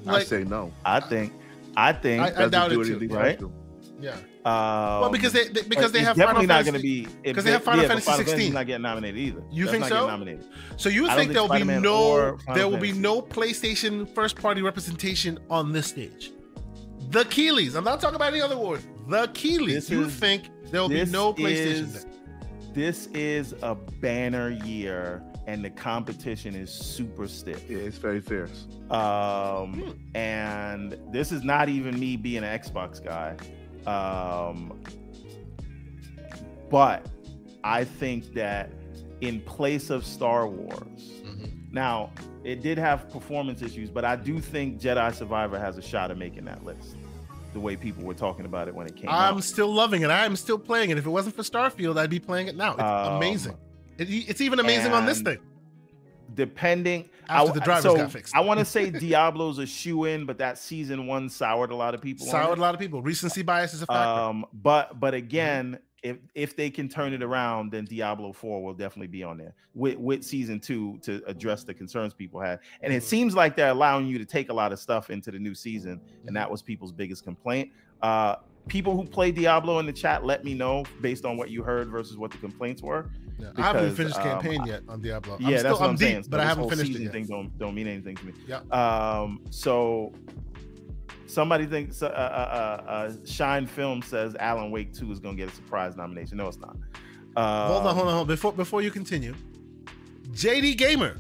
I 0.06 0.22
say 0.22 0.44
no. 0.44 0.72
I 0.84 1.00
think, 1.00 1.32
I 1.76 1.92
think, 1.92 2.22
I- 2.22 2.30
Doesn't 2.30 2.50
doubt 2.50 2.70
do 2.70 2.80
it 2.80 2.84
too, 2.84 2.96
anything 2.96 3.16
right? 3.16 3.38
special. 3.38 3.52
yeah. 4.00 4.12
um, 4.44 5.00
Well, 5.00 5.10
because 5.10 5.32
they, 5.32 5.48
they 5.48 5.62
because 5.62 5.92
they 5.92 6.00
have 6.00 6.14
definitely 6.16 6.46
Final 6.46 6.64
not 6.64 6.64
Fantasy. 6.72 7.02
going 7.02 7.08
to 7.14 7.22
be 7.24 7.32
'cause 7.32 7.44
they 7.44 7.50
have 7.52 7.64
Final 7.64 7.82
yeah, 7.82 7.88
Fantasy 7.88 8.10
Final 8.10 8.26
16. 8.26 8.52
not 8.52 8.66
getting 8.66 8.82
nominated 8.82 9.18
either. 9.18 9.42
You 9.50 9.64
That's 9.64 9.70
think 9.72 9.80
not 9.80 9.88
so? 9.88 10.06
Nominated. 10.06 10.44
So 10.76 10.88
you 10.90 11.06
I 11.06 11.08
think 11.16 11.18
think 11.18 11.32
there'll 11.32 11.48
be 11.48 11.52
Spider-Man 11.52 11.82
no 11.82 12.36
there 12.54 12.68
will 12.68 12.76
be 12.76 12.92
no 12.92 13.22
PlayStation 13.22 14.08
first 14.14 14.36
party 14.36 14.60
representation 14.62 15.38
on 15.48 15.72
this 15.72 15.86
stage? 15.86 16.32
The 17.10 17.24
Keighleys. 17.24 17.74
I'm 17.76 17.84
not 17.84 18.00
talking 18.00 18.16
about 18.16 18.32
any 18.32 18.42
other 18.42 18.56
award. 18.56 18.80
The 19.08 19.28
Keighleys. 19.28 19.88
You 19.88 20.04
is- 20.04 20.14
think 20.14 20.50
there 20.70 20.82
will 20.82 20.88
be 20.90 21.04
no 21.06 21.32
PlayStation? 21.32 21.82
is- 21.94 22.06
This 22.74 23.06
is 23.14 23.54
a 23.62 23.74
banner 23.74 24.50
year, 24.50 25.22
and 25.46 25.64
the 25.64 25.70
competition 25.70 26.54
is 26.54 26.70
super 26.70 27.28
stiff. 27.28 27.68
Yeah, 27.68 27.78
it's 27.78 27.98
very 27.98 28.20
fierce. 28.20 28.66
Um, 28.90 29.74
Hmm. 29.74 29.90
and 30.16 30.98
this 31.10 31.32
is 31.32 31.42
not 31.44 31.68
even 31.68 31.98
me 31.98 32.16
being 32.16 32.42
an 32.44 32.58
Xbox 32.58 33.02
guy. 33.04 33.36
Um, 33.90 34.80
but 36.70 37.06
I 37.62 37.84
think 37.84 38.32
that 38.34 38.70
in 39.20 39.40
place 39.42 39.90
of 39.90 40.04
Star 40.04 40.46
Wars, 40.46 41.12
Mhm. 41.24 41.72
now 41.72 42.10
it 42.42 42.62
did 42.62 42.78
have 42.78 43.08
performance 43.10 43.62
issues, 43.62 43.90
but 43.90 44.04
I 44.04 44.16
do 44.16 44.40
think 44.40 44.80
Jedi 44.80 45.14
Survivor 45.14 45.58
has 45.58 45.78
a 45.78 45.82
shot 45.82 46.10
of 46.10 46.18
making 46.18 46.44
that 46.46 46.64
list. 46.64 46.96
The 47.52 47.60
way 47.60 47.76
people 47.76 48.04
were 48.04 48.14
talking 48.14 48.46
about 48.46 48.66
it 48.68 48.74
when 48.74 48.86
it 48.86 48.96
came 48.96 49.08
out. 49.08 49.30
I'm 49.30 49.36
out. 49.36 49.44
still 49.44 49.72
loving 49.72 50.02
it. 50.02 50.10
I'm 50.10 50.34
still 50.36 50.58
playing 50.58 50.90
it. 50.90 50.98
If 50.98 51.06
it 51.06 51.10
wasn't 51.10 51.36
for 51.36 51.42
Starfield, 51.42 51.96
I'd 51.98 52.10
be 52.10 52.18
playing 52.18 52.48
it 52.48 52.56
now. 52.56 52.72
It's 52.72 52.82
Um, 52.82 53.16
amazing. 53.16 53.56
It, 53.98 54.08
it's 54.28 54.40
even 54.40 54.58
amazing 54.60 54.92
on 54.92 55.06
this 55.06 55.20
thing. 55.22 55.38
Depending 56.34 57.10
After 57.28 57.50
I- 57.50 57.54
the 57.54 57.60
drivers 57.60 57.82
so 57.84 57.96
got 57.96 58.10
fixed. 58.10 58.34
I 58.34 58.40
want 58.40 58.58
to 58.58 58.64
say 58.64 58.90
Diablo's 58.90 59.58
a 59.58 59.66
shoe 59.66 60.04
in, 60.06 60.24
but 60.26 60.38
that 60.38 60.58
season 60.58 61.06
one 61.06 61.28
soured 61.28 61.70
a 61.70 61.76
lot 61.76 61.94
of 61.94 62.00
people. 62.00 62.26
Soured 62.26 62.58
a 62.58 62.60
lot 62.60 62.74
of 62.74 62.80
people. 62.80 63.02
Recency 63.02 63.42
bias 63.42 63.74
is 63.74 63.82
a 63.82 63.86
factor. 63.86 64.20
Um, 64.22 64.46
but 64.52 64.98
but 64.98 65.14
again, 65.14 65.78
if 66.02 66.16
if 66.34 66.56
they 66.56 66.70
can 66.70 66.88
turn 66.88 67.12
it 67.12 67.22
around, 67.22 67.70
then 67.72 67.84
Diablo 67.84 68.32
Four 68.32 68.64
will 68.64 68.74
definitely 68.74 69.06
be 69.08 69.22
on 69.22 69.36
there 69.38 69.54
with 69.74 69.96
with 69.98 70.24
season 70.24 70.58
two 70.60 70.98
to 71.02 71.22
address 71.26 71.62
the 71.62 71.74
concerns 71.74 72.14
people 72.14 72.40
had. 72.40 72.58
And 72.80 72.92
it 72.92 73.02
Mhm. 73.02 73.06
seems 73.06 73.34
like 73.36 73.54
they're 73.54 73.70
allowing 73.70 74.06
you 74.06 74.18
to 74.18 74.24
take 74.24 74.48
a 74.48 74.52
lot 74.54 74.72
of 74.72 74.80
stuff 74.80 75.10
into 75.10 75.30
the 75.30 75.38
new 75.38 75.54
season, 75.54 76.00
and 76.26 76.34
that 76.34 76.50
was 76.50 76.62
people's 76.62 76.92
biggest 76.92 77.22
complaint. 77.22 77.70
Uh, 78.02 78.36
people 78.66 78.96
who 78.96 79.04
play 79.06 79.30
Diablo 79.30 79.78
in 79.78 79.86
the 79.86 79.92
chat, 79.92 80.24
let 80.24 80.42
me 80.44 80.52
know 80.54 80.84
based 81.02 81.24
on 81.26 81.36
what 81.36 81.50
you 81.50 81.62
heard 81.62 81.88
versus 81.90 82.16
what 82.16 82.30
the 82.30 82.38
complaints 82.38 82.82
were. 82.82 83.10
Yeah, 83.38 83.50
I 83.56 83.62
haven't 83.62 83.94
finished 83.96 84.16
um, 84.16 84.22
campaign 84.22 84.64
yet 84.66 84.82
on 84.88 85.00
Diablo. 85.00 85.36
Yeah, 85.40 85.46
I'm 85.46 85.52
that's 85.52 85.60
still, 85.62 85.72
what 85.72 85.82
I'm 85.82 85.90
I'm 85.90 85.96
deep, 85.96 86.08
saying. 86.08 86.22
So 86.24 86.30
but 86.30 86.40
I 86.40 86.44
haven't 86.44 86.62
whole 86.62 86.70
finished 86.70 86.90
it 86.90 86.94
season 86.94 87.02
yet. 87.04 87.12
Thing 87.12 87.26
don't 87.26 87.58
don't 87.58 87.74
mean 87.74 87.86
anything 87.88 88.16
to 88.16 88.26
me. 88.26 88.32
Yeah. 88.46 88.60
Um. 88.70 89.40
So 89.50 90.12
somebody 91.26 91.66
thinks 91.66 92.02
uh, 92.02 92.06
uh, 92.06 92.08
uh, 92.08 92.90
uh, 92.90 93.12
Shine 93.26 93.66
Film 93.66 94.02
says 94.02 94.36
Alan 94.38 94.70
Wake 94.70 94.92
Two 94.92 95.10
is 95.10 95.18
gonna 95.20 95.36
get 95.36 95.50
a 95.50 95.54
surprise 95.54 95.96
nomination. 95.96 96.38
No, 96.38 96.48
it's 96.48 96.58
not. 96.58 96.76
Um, 97.36 97.72
hold 97.72 97.86
on, 97.86 97.94
hold 97.94 98.06
on, 98.08 98.12
hold 98.14 98.20
on. 98.20 98.26
Before 98.26 98.52
before 98.52 98.82
you 98.82 98.90
continue, 98.90 99.34
JD 100.30 100.76
Gamer, 100.78 101.18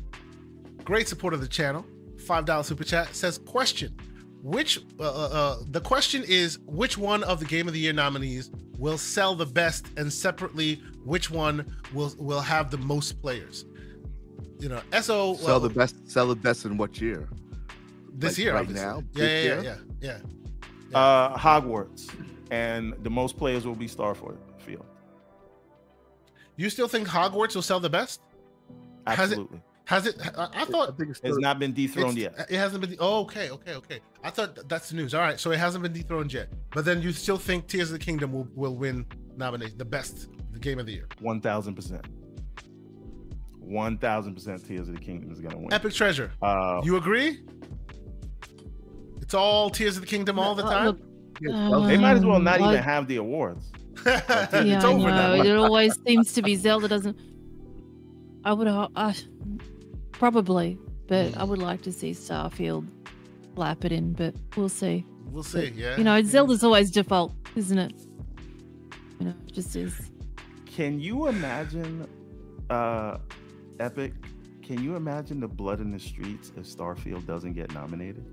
great 0.84 1.08
supporter 1.08 1.34
of 1.34 1.40
the 1.40 1.48
channel, 1.48 1.84
five 2.26 2.44
dollar 2.44 2.62
super 2.62 2.84
chat 2.84 3.14
says 3.14 3.38
question. 3.38 3.96
Which 4.44 4.78
uh, 5.00 5.02
uh, 5.02 5.06
uh, 5.06 5.56
the 5.70 5.80
question 5.80 6.22
is 6.26 6.58
which 6.66 6.98
one 6.98 7.24
of 7.24 7.40
the 7.40 7.46
Game 7.46 7.66
of 7.66 7.72
the 7.72 7.80
Year 7.80 7.94
nominees 7.94 8.50
will 8.78 8.98
sell 8.98 9.34
the 9.34 9.46
best, 9.46 9.86
and 9.96 10.12
separately 10.12 10.82
which 11.02 11.30
one 11.30 11.64
will 11.94 12.14
will 12.18 12.42
have 12.42 12.70
the 12.70 12.76
most 12.76 13.22
players? 13.22 13.64
You 14.58 14.68
know, 14.68 14.82
So 15.00 15.34
Sell 15.36 15.60
the 15.60 15.70
best. 15.70 15.96
Sell 16.10 16.26
the 16.26 16.36
best 16.36 16.66
in 16.66 16.76
what 16.76 17.00
year? 17.00 17.26
this 18.16 18.32
like 18.32 18.38
year 18.38 18.52
right 18.54 18.60
obviously. 18.60 18.86
now, 18.86 19.02
Yeah, 19.14 19.24
yeah, 19.24 19.32
yeah, 19.42 19.62
year? 19.62 19.78
yeah, 20.02 20.18
yeah. 20.90 20.98
Uh, 20.98 21.36
Hogwarts, 21.38 22.08
and 22.50 22.94
the 23.02 23.10
most 23.10 23.38
players 23.38 23.66
will 23.66 23.74
be 23.74 23.88
Starfield. 23.88 24.36
You 26.56 26.70
still 26.70 26.86
think 26.86 27.08
Hogwarts 27.08 27.54
will 27.56 27.62
sell 27.62 27.80
the 27.80 27.90
best? 27.90 28.20
Has 29.06 29.32
it- 29.32 29.38
Absolutely, 29.38 29.60
Has 29.86 30.06
it? 30.06 30.16
I, 30.36 30.48
I 30.54 30.64
thought 30.64 30.88
I 30.88 30.92
think 30.96 31.10
it's 31.10 31.20
it's 31.22 31.38
not 31.38 31.58
been 31.58 31.74
dethroned 31.74 32.16
yet. 32.16 32.34
It 32.48 32.56
hasn't 32.56 32.80
been. 32.80 32.96
Oh, 32.98 33.20
okay, 33.22 33.50
okay, 33.50 33.74
okay. 33.74 34.00
I 34.22 34.30
thought 34.30 34.66
that's 34.68 34.88
the 34.88 34.96
news. 34.96 35.12
All 35.14 35.20
right, 35.20 35.38
so 35.38 35.50
it 35.50 35.58
hasn't 35.58 35.82
been 35.82 35.92
dethroned 35.92 36.32
yet. 36.32 36.48
But 36.72 36.86
then 36.86 37.02
you 37.02 37.12
still 37.12 37.36
think 37.36 37.66
Tears 37.66 37.92
of 37.92 37.98
the 37.98 38.04
Kingdom 38.04 38.32
will, 38.32 38.48
will 38.54 38.76
win 38.76 39.04
nomination, 39.36 39.76
the 39.76 39.84
best, 39.84 40.28
the 40.52 40.58
game 40.58 40.78
of 40.78 40.86
the 40.86 40.92
year. 40.92 41.06
One 41.20 41.40
thousand 41.42 41.74
percent. 41.74 42.06
One 43.60 43.98
thousand 43.98 44.34
percent. 44.34 44.66
Tears 44.66 44.88
of 44.88 44.94
the 44.94 45.00
Kingdom 45.00 45.30
is 45.30 45.40
gonna 45.40 45.58
win. 45.58 45.72
Epic 45.72 45.92
Treasure. 45.92 46.32
Uh, 46.40 46.80
You 46.82 46.96
agree? 46.96 47.40
It's 49.20 49.34
all 49.34 49.68
Tears 49.70 49.96
of 49.96 50.02
the 50.02 50.06
Kingdom 50.08 50.38
all 50.38 50.54
the 50.54 50.64
Uh, 50.64 50.70
time. 50.70 50.98
look, 51.42 51.86
they 51.88 51.98
might 51.98 52.16
as 52.16 52.24
well 52.24 52.40
not 52.40 52.60
Um, 52.60 52.70
even 52.70 52.82
have 52.82 53.06
the 53.06 53.16
awards. 53.16 53.70
yeah, 54.06 54.20
it's 54.52 54.84
I 54.84 54.88
over 54.92 55.08
know. 55.10 55.14
now. 55.14 55.32
It 55.34 55.56
always 55.56 55.98
seems 56.06 56.32
to 56.34 56.42
be 56.42 56.56
Zelda 56.56 56.88
doesn't. 56.88 57.18
I 58.44 58.52
would 58.52 58.66
ho- 58.66 58.90
I, 58.94 59.14
probably, 60.18 60.78
but 61.06 61.36
I 61.36 61.44
would 61.44 61.58
like 61.58 61.82
to 61.82 61.92
see 61.92 62.12
Starfield 62.12 62.86
lap 63.56 63.84
it 63.84 63.92
in, 63.92 64.12
but 64.12 64.34
we'll 64.56 64.68
see. 64.68 65.04
We'll 65.30 65.42
see. 65.42 65.72
Yeah. 65.74 65.96
You 65.96 66.04
know, 66.04 66.22
Zelda's 66.22 66.64
always 66.64 66.90
default, 66.90 67.32
isn't 67.56 67.78
it? 67.78 67.92
You 69.18 69.26
know, 69.26 69.34
it 69.46 69.52
just 69.52 69.76
is. 69.76 70.10
Can 70.66 71.00
you 71.00 71.28
imagine, 71.28 72.08
uh, 72.70 73.18
Epic? 73.80 74.12
Can 74.62 74.82
you 74.82 74.96
imagine 74.96 75.40
the 75.40 75.48
blood 75.48 75.80
in 75.80 75.90
the 75.90 76.00
streets 76.00 76.50
if 76.56 76.64
Starfield 76.64 77.26
doesn't 77.26 77.52
get 77.52 77.72
nominated? 77.74 78.24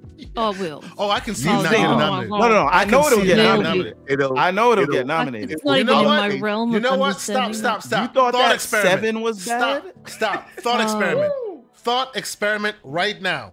Oh, 0.36 0.52
it 0.52 0.58
will. 0.60 0.84
Oh, 0.98 1.08
I 1.10 1.18
can 1.20 1.34
see 1.34 1.48
You 1.48 1.58
it 1.60 1.62
not 1.62 1.70
getting 1.72 1.84
nominated. 1.86 2.32
Oh, 2.32 2.38
No, 2.38 2.48
no, 2.48 2.54
no. 2.64 2.68
I, 2.70 2.82
can 2.82 2.90
know 2.92 3.06
it'll 3.06 3.20
see 3.20 3.26
get 3.26 3.38
it 3.38 3.42
not 3.42 3.60
nominated. 3.60 3.96
It'll, 4.08 4.38
I 4.38 4.50
know 4.50 4.72
it'll 4.72 4.82
it'll- 4.84 4.94
get 4.94 5.06
nominated. 5.06 5.50
It's 5.52 5.64
not 5.64 5.72
You 5.74 5.80
even 5.80 5.86
know 5.94 6.00
in 6.00 6.06
what? 6.06 6.16
my 6.30 6.38
realm. 6.40 6.72
You 6.72 6.80
know 6.80 6.96
what? 6.98 7.18
Stop, 7.20 7.54
stop, 7.54 7.82
stop. 7.82 8.10
You 8.10 8.14
thought 8.14 8.32
Thought 8.34 8.48
that 8.48 8.54
experiment. 8.54 8.92
seven 9.00 9.20
was 9.22 9.46
bad? 9.46 9.82
Stop, 9.82 10.08
stop. 10.08 10.50
Thought 10.60 10.80
Oh. 10.80 10.82
experiment. 10.84 11.32
Thought 11.76 12.16
experiment 12.16 12.76
right 12.84 13.20
now. 13.22 13.52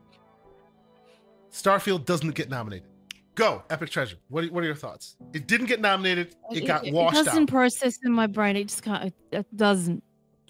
Starfield 1.51 2.05
doesn't 2.05 2.31
get 2.35 2.49
nominated. 2.49 2.87
Go, 3.35 3.63
Epic 3.69 3.89
Treasure. 3.89 4.17
What 4.29 4.43
are, 4.43 4.47
what 4.47 4.63
are 4.63 4.67
your 4.67 4.75
thoughts? 4.75 5.15
It 5.33 5.47
didn't 5.47 5.67
get 5.67 5.79
nominated. 5.79 6.35
It 6.51 6.65
got 6.65 6.85
it, 6.85 6.93
washed 6.93 7.17
out. 7.17 7.21
It 7.21 7.25
doesn't 7.25 7.43
out. 7.43 7.49
process 7.49 7.99
in 8.03 8.11
my 8.11 8.27
brain. 8.27 8.55
It 8.55 8.67
just 8.67 8.81
can't. 8.83 9.05
It, 9.05 9.13
it 9.31 9.55
doesn't. 9.55 10.03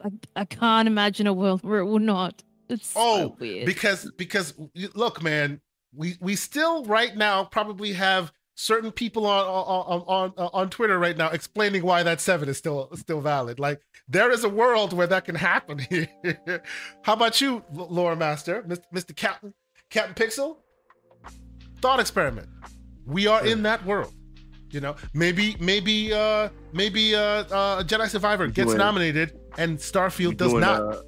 I, 0.03 0.09
I 0.35 0.45
can't 0.45 0.88
imagine 0.88 1.27
a 1.27 1.34
world 1.34 1.64
where 1.64 1.80
it 1.80 1.85
will 1.85 2.00
not. 2.00 2.43
It's 2.69 2.93
Oh, 2.95 3.17
so 3.30 3.35
weird. 3.40 3.66
because 3.66 4.09
because 4.17 4.53
look, 4.93 5.22
man, 5.22 5.61
we 5.98 6.16
we 6.22 6.35
still 6.35 6.85
right 6.85 7.16
now 7.17 7.43
probably 7.43 7.93
have 7.93 8.32
certain 8.56 8.92
people 8.92 9.26
on 9.26 9.45
on 9.45 10.01
on 10.08 10.34
on, 10.38 10.50
on 10.53 10.69
Twitter 10.69 10.98
right 10.98 11.17
now 11.17 11.30
explaining 11.30 11.84
why 11.84 12.03
that 12.03 12.22
seven 12.22 12.48
is 12.48 12.58
still 12.58 12.90
still 12.95 13.19
valid. 13.22 13.59
Like 13.59 13.82
there 14.08 14.32
is 14.32 14.43
a 14.43 14.50
world 14.50 14.93
where 14.93 15.08
that 15.08 15.26
can 15.26 15.35
happen 15.35 15.80
here. 15.90 16.08
How 17.01 17.14
about 17.14 17.42
you, 17.42 17.64
L- 17.77 17.88
Lore 17.90 18.16
Master, 18.16 18.64
Mr. 18.64 18.84
Mr. 18.93 19.16
Captain 19.16 19.53
Captain 19.90 20.14
Pixel? 20.16 20.58
Thought 21.82 22.00
experiment. 22.00 22.48
We 23.06 23.27
are 23.27 23.45
in 23.45 23.64
that 23.64 23.85
world. 23.85 24.14
You 24.69 24.82
know, 24.82 24.95
maybe 25.14 25.56
maybe 25.59 26.14
uh 26.14 26.50
maybe 26.74 27.16
uh, 27.16 27.22
uh 27.22 27.84
Jedi 27.84 28.09
Survivor 28.09 28.48
gets 28.48 28.67
doing- 28.67 28.77
nominated 28.77 29.38
and 29.58 29.77
Starfield 29.77 30.38
does 30.38 30.51
doing, 30.51 30.61
not. 30.61 30.82
uh, 30.82 31.01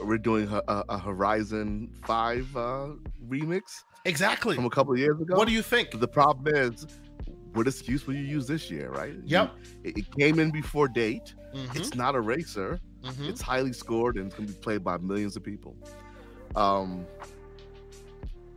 we're 0.00 0.18
doing 0.18 0.48
a, 0.48 0.60
a, 0.68 0.84
a 0.88 0.98
Horizon 0.98 1.92
Five 2.06 2.48
uh, 2.56 2.88
remix 3.28 3.62
exactly. 4.04 4.56
from 4.56 4.64
a 4.66 4.70
couple 4.70 4.92
of 4.92 4.98
years 4.98 5.20
ago. 5.20 5.36
What 5.36 5.48
do 5.48 5.54
you 5.54 5.62
think? 5.62 5.98
The 5.98 6.08
problem 6.08 6.54
is, 6.54 6.86
what 7.52 7.66
excuse 7.68 8.06
will 8.06 8.14
you 8.14 8.24
use 8.24 8.46
this 8.46 8.70
year, 8.70 8.90
right? 8.90 9.12
You- 9.14 9.22
Yep. 9.26 9.54
it, 9.84 9.98
it 9.98 10.16
came 10.18 10.38
in 10.40 10.50
before 10.50 10.88
date. 10.88 11.34
Mhm, 11.54 11.76
It's 11.76 11.94
not 11.94 12.14
a 12.14 12.20
racer. 12.20 12.80
mhm. 13.02 13.28
It's 13.28 13.40
highly 13.40 13.72
scored 13.72 14.16
and 14.16 14.26
it's 14.26 14.34
gonna 14.34 14.48
be 14.48 14.54
played 14.54 14.82
by 14.82 14.98
millions 14.98 15.36
of 15.36 15.42
people. 15.44 15.76
Um. 16.56 17.06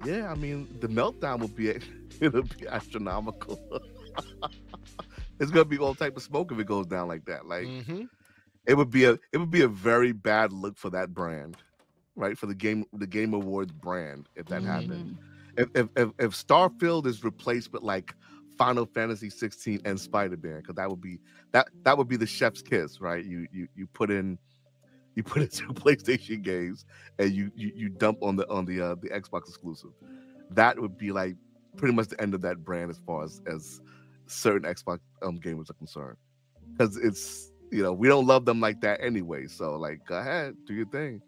Yeah, 0.05 0.31
I 0.31 0.35
mean 0.35 0.67
the 0.79 0.87
meltdown 0.87 1.39
will 1.39 1.47
be 1.47 1.69
it'll 2.21 2.43
be 2.43 2.67
astronomical. 2.67 3.59
it's 5.39 5.51
gonna 5.51 5.65
be 5.65 5.77
all 5.77 5.95
type 5.95 6.15
of 6.17 6.23
smoke 6.23 6.51
if 6.51 6.59
it 6.59 6.67
goes 6.67 6.85
down 6.87 7.07
like 7.07 7.25
that. 7.25 7.45
Like 7.47 7.65
Mhm. 7.67 8.07
it 8.65 8.75
would 8.75 8.89
be 8.91 9.05
a 9.05 9.13
it 9.31 9.37
would 9.37 9.51
be 9.51 9.61
a 9.61 9.67
very 9.67 10.11
bad 10.11 10.53
look 10.53 10.77
for 10.77 10.89
that 10.91 11.13
brand, 11.13 11.57
right? 12.15 12.37
For 12.37 12.45
the 12.47 12.55
game 12.55 12.85
the 12.93 13.07
Game 13.07 13.33
Awards 13.33 13.71
brand 13.73 14.27
if 14.35 14.45
that 14.47 14.63
happened. 14.63 15.17
If, 15.57 15.69
if 15.73 15.87
if 15.95 16.09
if 16.19 16.31
Starfield 16.31 17.07
is 17.07 17.23
replaced 17.23 17.73
with 17.73 17.81
like 17.81 18.13
Final 18.57 18.85
Fantasy 18.85 19.29
16 19.29 19.81
and 19.85 19.99
Spider 19.99 20.37
Man, 20.41 20.57
because 20.57 20.75
that 20.75 20.89
would 20.89 21.01
be 21.01 21.19
that 21.51 21.67
that 21.83 21.97
would 21.97 22.07
be 22.07 22.15
the 22.15 22.27
chef's 22.27 22.61
kiss, 22.61 23.01
right? 23.01 23.23
You 23.25 23.47
you 23.51 23.67
you 23.75 23.87
put 23.87 24.11
in 24.11 24.37
you 25.15 25.23
put 25.23 25.41
in 25.41 25.47
two 25.51 25.73
PlayStation 25.73 26.41
games 26.41 26.85
and 27.19 27.31
you 27.31 27.51
you, 27.55 27.71
you 27.75 27.89
dump 27.89 28.19
on 28.21 28.35
the 28.35 28.49
on 28.49 28.65
the 28.65 28.81
uh, 28.81 28.95
the 29.01 29.09
Xbox 29.09 29.49
exclusive. 29.49 29.91
That 30.51 30.79
would 30.79 30.97
be 30.97 31.11
like 31.11 31.35
pretty 31.75 31.93
much 31.93 32.07
the 32.07 32.21
end 32.21 32.33
of 32.33 32.41
that 32.41 32.63
brand 32.63 32.89
as 32.89 32.99
far 33.05 33.23
as 33.23 33.41
as 33.47 33.81
certain 34.27 34.71
Xbox 34.71 34.99
um, 35.23 35.39
gamers 35.39 35.69
are 35.69 35.73
concerned. 35.73 36.17
Because 36.71 36.97
it's 36.97 37.51
you 37.71 37.83
know 37.83 37.93
we 37.93 38.07
don't 38.07 38.27
love 38.27 38.45
them 38.45 38.59
like 38.59 38.81
that 38.81 39.03
anyway. 39.03 39.47
So 39.47 39.75
like 39.75 40.05
go 40.05 40.17
ahead, 40.17 40.55
do 40.65 40.73
your 40.73 40.87
thing. 40.87 41.21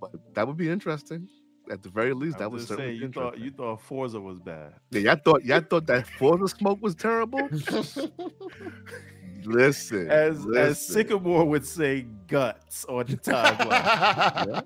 But 0.00 0.10
that 0.34 0.46
would 0.46 0.56
be 0.56 0.68
interesting. 0.68 1.28
At 1.70 1.82
the 1.82 1.88
very 1.88 2.14
least, 2.14 2.36
I 2.36 2.40
that 2.40 2.50
was 2.50 2.66
certainly 2.68 2.92
saying, 2.92 3.02
you 3.02 3.08
thought 3.10 3.38
you 3.38 3.50
thought 3.50 3.80
Forza 3.80 4.20
was 4.20 4.38
bad. 4.38 4.74
Yeah, 4.90 5.00
y'all 5.00 5.16
thought 5.24 5.44
y'all 5.44 5.60
thought 5.60 5.86
that 5.86 6.06
Forza 6.06 6.48
smoke 6.48 6.80
was 6.80 6.94
terrible. 6.94 7.48
Listen, 9.44 10.10
As 10.10 10.46
as. 10.56 10.84
Sycamore 10.86 11.44
would 11.44 11.64
say, 11.66 12.06
guts 12.26 12.84
on 12.86 13.06
the 13.06 13.16
timeline. 13.18 14.64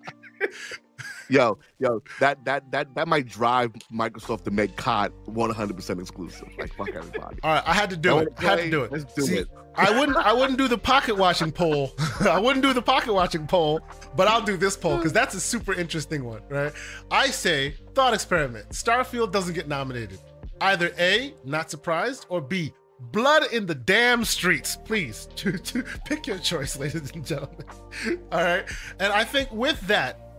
Yo, 1.30 1.58
yo, 1.78 2.02
that 2.18 2.44
that 2.44 2.70
that 2.72 2.94
that 2.94 3.08
might 3.08 3.26
drive 3.26 3.72
Microsoft 3.92 4.44
to 4.44 4.50
make 4.50 4.76
COD 4.76 5.12
100% 5.26 6.00
exclusive. 6.00 6.48
Like 6.58 6.72
fuck 6.74 6.90
everybody. 6.90 7.38
All 7.42 7.54
right, 7.54 7.62
I 7.66 7.74
had 7.74 7.90
to 7.90 7.96
do 7.96 8.18
it. 8.18 8.28
wanna 8.28 8.30
I 8.38 8.42
had 8.42 8.64
to 8.64 8.70
do 8.70 8.82
it. 8.84 8.92
Let's 8.92 9.12
do 9.14 9.22
See, 9.22 9.38
it. 9.38 9.48
I 9.76 9.98
wouldn't. 9.98 10.18
I 10.18 10.32
wouldn't 10.32 10.58
do 10.58 10.68
the 10.68 10.78
pocket 10.78 11.16
watching 11.16 11.52
poll. 11.52 11.92
I 12.20 12.38
wouldn't 12.38 12.64
do 12.64 12.72
the 12.72 12.82
pocket 12.82 13.12
watching 13.12 13.46
poll, 13.46 13.80
but 14.16 14.28
I'll 14.28 14.42
do 14.42 14.56
this 14.56 14.76
poll 14.76 14.96
because 14.96 15.12
that's 15.12 15.34
a 15.34 15.40
super 15.40 15.72
interesting 15.72 16.24
one, 16.24 16.42
right? 16.48 16.72
I 17.10 17.28
say 17.28 17.74
thought 17.94 18.14
experiment. 18.14 18.70
Starfield 18.70 19.32
doesn't 19.32 19.54
get 19.54 19.68
nominated. 19.68 20.18
Either 20.60 20.92
A, 20.98 21.34
not 21.44 21.70
surprised, 21.70 22.26
or 22.28 22.40
B, 22.40 22.72
blood 23.12 23.44
in 23.52 23.66
the 23.66 23.74
damn 23.74 24.24
streets. 24.24 24.76
Please, 24.84 25.28
to, 25.36 25.52
to 25.52 25.82
pick 26.04 26.26
your 26.26 26.38
choice, 26.38 26.78
ladies 26.78 27.10
and 27.12 27.24
gentlemen. 27.24 27.64
All 28.32 28.42
right, 28.42 28.64
and 28.98 29.12
I 29.12 29.24
think 29.24 29.50
with 29.52 29.80
that, 29.82 30.29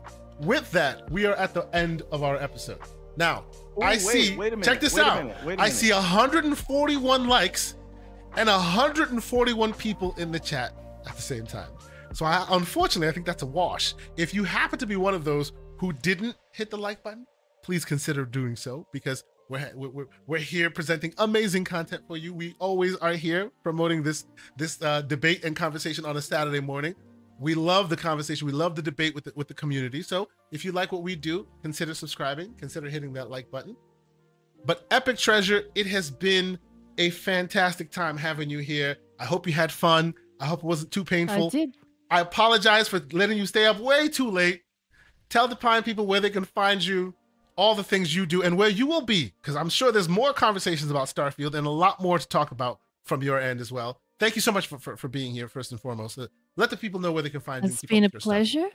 with 0.41 0.71
that, 0.71 1.09
we 1.11 1.25
are 1.25 1.35
at 1.35 1.53
the 1.53 1.67
end 1.75 2.03
of 2.11 2.23
our 2.23 2.35
episode. 2.37 2.79
Now, 3.17 3.45
Ooh, 3.77 3.81
I 3.81 3.91
wait, 3.91 3.99
see. 3.99 4.35
wait 4.37 4.51
minute, 4.51 4.65
check 4.65 4.79
this 4.79 4.97
out. 4.97 5.23
minute, 5.43 5.59
I 5.59 5.69
see 5.69 5.91
141 5.91 7.27
likes 7.27 7.75
and 8.37 8.47
141 8.47 9.73
people 9.73 10.15
in 10.17 10.31
the 10.31 10.39
chat 10.39 10.73
at 11.05 11.15
the 11.15 11.21
same 11.21 11.45
time. 11.45 11.69
So 12.13 12.25
I, 12.25 12.45
unfortunately, 12.51 13.07
I 13.07 13.11
think 13.11 13.25
that's 13.25 13.43
a 13.43 13.47
wash. 13.47 13.95
If 14.17 14.33
you 14.33 14.43
happen 14.43 14.79
to 14.79 14.85
be 14.85 14.95
one 14.95 15.13
of 15.13 15.23
those 15.23 15.53
who 15.77 15.93
didn't 15.93 16.35
hit 16.51 16.69
the 16.69 16.77
like 16.77 17.03
button, 17.03 17.25
please 17.63 17.85
consider 17.85 18.25
doing 18.25 18.55
so 18.55 18.87
because 18.91 19.23
we're 19.49 19.71
we're, 19.75 20.05
we're 20.27 20.39
here 20.39 20.69
presenting 20.69 21.13
amazing 21.17 21.65
content 21.65 22.03
for 22.07 22.17
you. 22.17 22.33
We 22.33 22.55
always 22.59 22.95
are 22.97 23.13
here 23.13 23.51
promoting 23.63 24.03
this 24.03 24.25
this 24.57 24.81
uh, 24.81 25.01
debate 25.01 25.43
and 25.43 25.55
conversation 25.55 26.05
on 26.05 26.17
a 26.17 26.21
Saturday 26.21 26.61
morning. 26.61 26.95
We 27.41 27.55
love 27.55 27.89
the 27.89 27.97
conversation. 27.97 28.45
We 28.45 28.53
love 28.53 28.75
the 28.75 28.83
debate 28.83 29.15
with 29.15 29.23
the, 29.23 29.33
with 29.35 29.47
the 29.47 29.55
community. 29.55 30.03
So 30.03 30.29
if 30.51 30.63
you 30.63 30.71
like 30.71 30.91
what 30.91 31.01
we 31.01 31.15
do, 31.15 31.47
consider 31.63 31.95
subscribing. 31.95 32.53
Consider 32.53 32.87
hitting 32.87 33.13
that 33.13 33.31
like 33.31 33.49
button. 33.49 33.75
But 34.63 34.85
Epic 34.91 35.17
Treasure, 35.17 35.63
it 35.73 35.87
has 35.87 36.11
been 36.11 36.59
a 36.99 37.09
fantastic 37.09 37.89
time 37.89 38.15
having 38.15 38.47
you 38.47 38.59
here. 38.59 38.95
I 39.19 39.25
hope 39.25 39.47
you 39.47 39.53
had 39.53 39.71
fun. 39.71 40.13
I 40.39 40.45
hope 40.45 40.59
it 40.59 40.65
wasn't 40.65 40.91
too 40.91 41.03
painful. 41.03 41.47
I 41.47 41.49
did. 41.49 41.77
I 42.11 42.19
apologize 42.19 42.87
for 42.87 43.01
letting 43.11 43.39
you 43.39 43.47
stay 43.47 43.65
up 43.65 43.79
way 43.79 44.07
too 44.07 44.29
late. 44.29 44.61
Tell 45.29 45.47
the 45.47 45.55
Pine 45.55 45.81
people 45.81 46.05
where 46.05 46.19
they 46.19 46.29
can 46.29 46.45
find 46.45 46.83
you, 46.83 47.15
all 47.55 47.73
the 47.73 47.83
things 47.83 48.15
you 48.15 48.27
do, 48.27 48.43
and 48.43 48.55
where 48.55 48.69
you 48.69 48.85
will 48.85 49.01
be, 49.01 49.33
because 49.41 49.55
I'm 49.55 49.69
sure 49.69 49.91
there's 49.91 50.09
more 50.09 50.33
conversations 50.33 50.91
about 50.91 51.07
Starfield 51.07 51.55
and 51.55 51.65
a 51.65 51.71
lot 51.71 52.01
more 52.01 52.19
to 52.19 52.27
talk 52.27 52.51
about 52.51 52.79
from 53.03 53.23
your 53.23 53.39
end 53.39 53.61
as 53.61 53.71
well. 53.71 53.99
Thank 54.19 54.35
you 54.35 54.41
so 54.41 54.51
much 54.51 54.67
for, 54.67 54.77
for, 54.77 54.95
for 54.95 55.07
being 55.07 55.33
here, 55.33 55.47
first 55.47 55.71
and 55.71 55.81
foremost. 55.81 56.19
Uh, 56.19 56.27
Let 56.57 56.69
the 56.69 56.77
people 56.77 56.99
know 56.99 57.11
where 57.11 57.23
they 57.23 57.29
can 57.29 57.41
find 57.41 57.63
you. 57.63 57.67
and 57.67 57.73
It's 57.73 57.81
been 57.83 57.99
a 58.03 58.07
your 58.07 58.09
stuff. 58.09 58.23
pleasure 58.23 58.67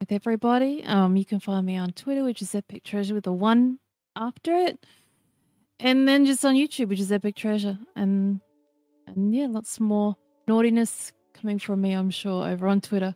with 0.00 0.12
everybody. 0.12 0.82
Um, 0.84 1.16
you 1.16 1.24
can 1.24 1.40
find 1.40 1.64
me 1.66 1.76
on 1.76 1.92
Twitter, 1.92 2.24
which 2.24 2.42
is 2.42 2.54
Epic 2.54 2.84
Treasure 2.84 3.14
with 3.14 3.26
a 3.26 3.32
one 3.32 3.78
after 4.16 4.54
it, 4.54 4.84
and 5.80 6.08
then 6.08 6.24
just 6.24 6.44
on 6.44 6.54
YouTube, 6.54 6.88
which 6.88 7.00
is 7.00 7.12
Epic 7.12 7.36
Treasure, 7.36 7.78
and 7.96 8.40
and 9.06 9.34
yeah, 9.34 9.46
lots 9.48 9.78
more 9.78 10.16
naughtiness 10.48 11.12
coming 11.34 11.58
from 11.58 11.80
me, 11.82 11.92
I'm 11.92 12.10
sure, 12.10 12.46
over 12.48 12.66
on 12.68 12.80
Twitter. 12.80 13.14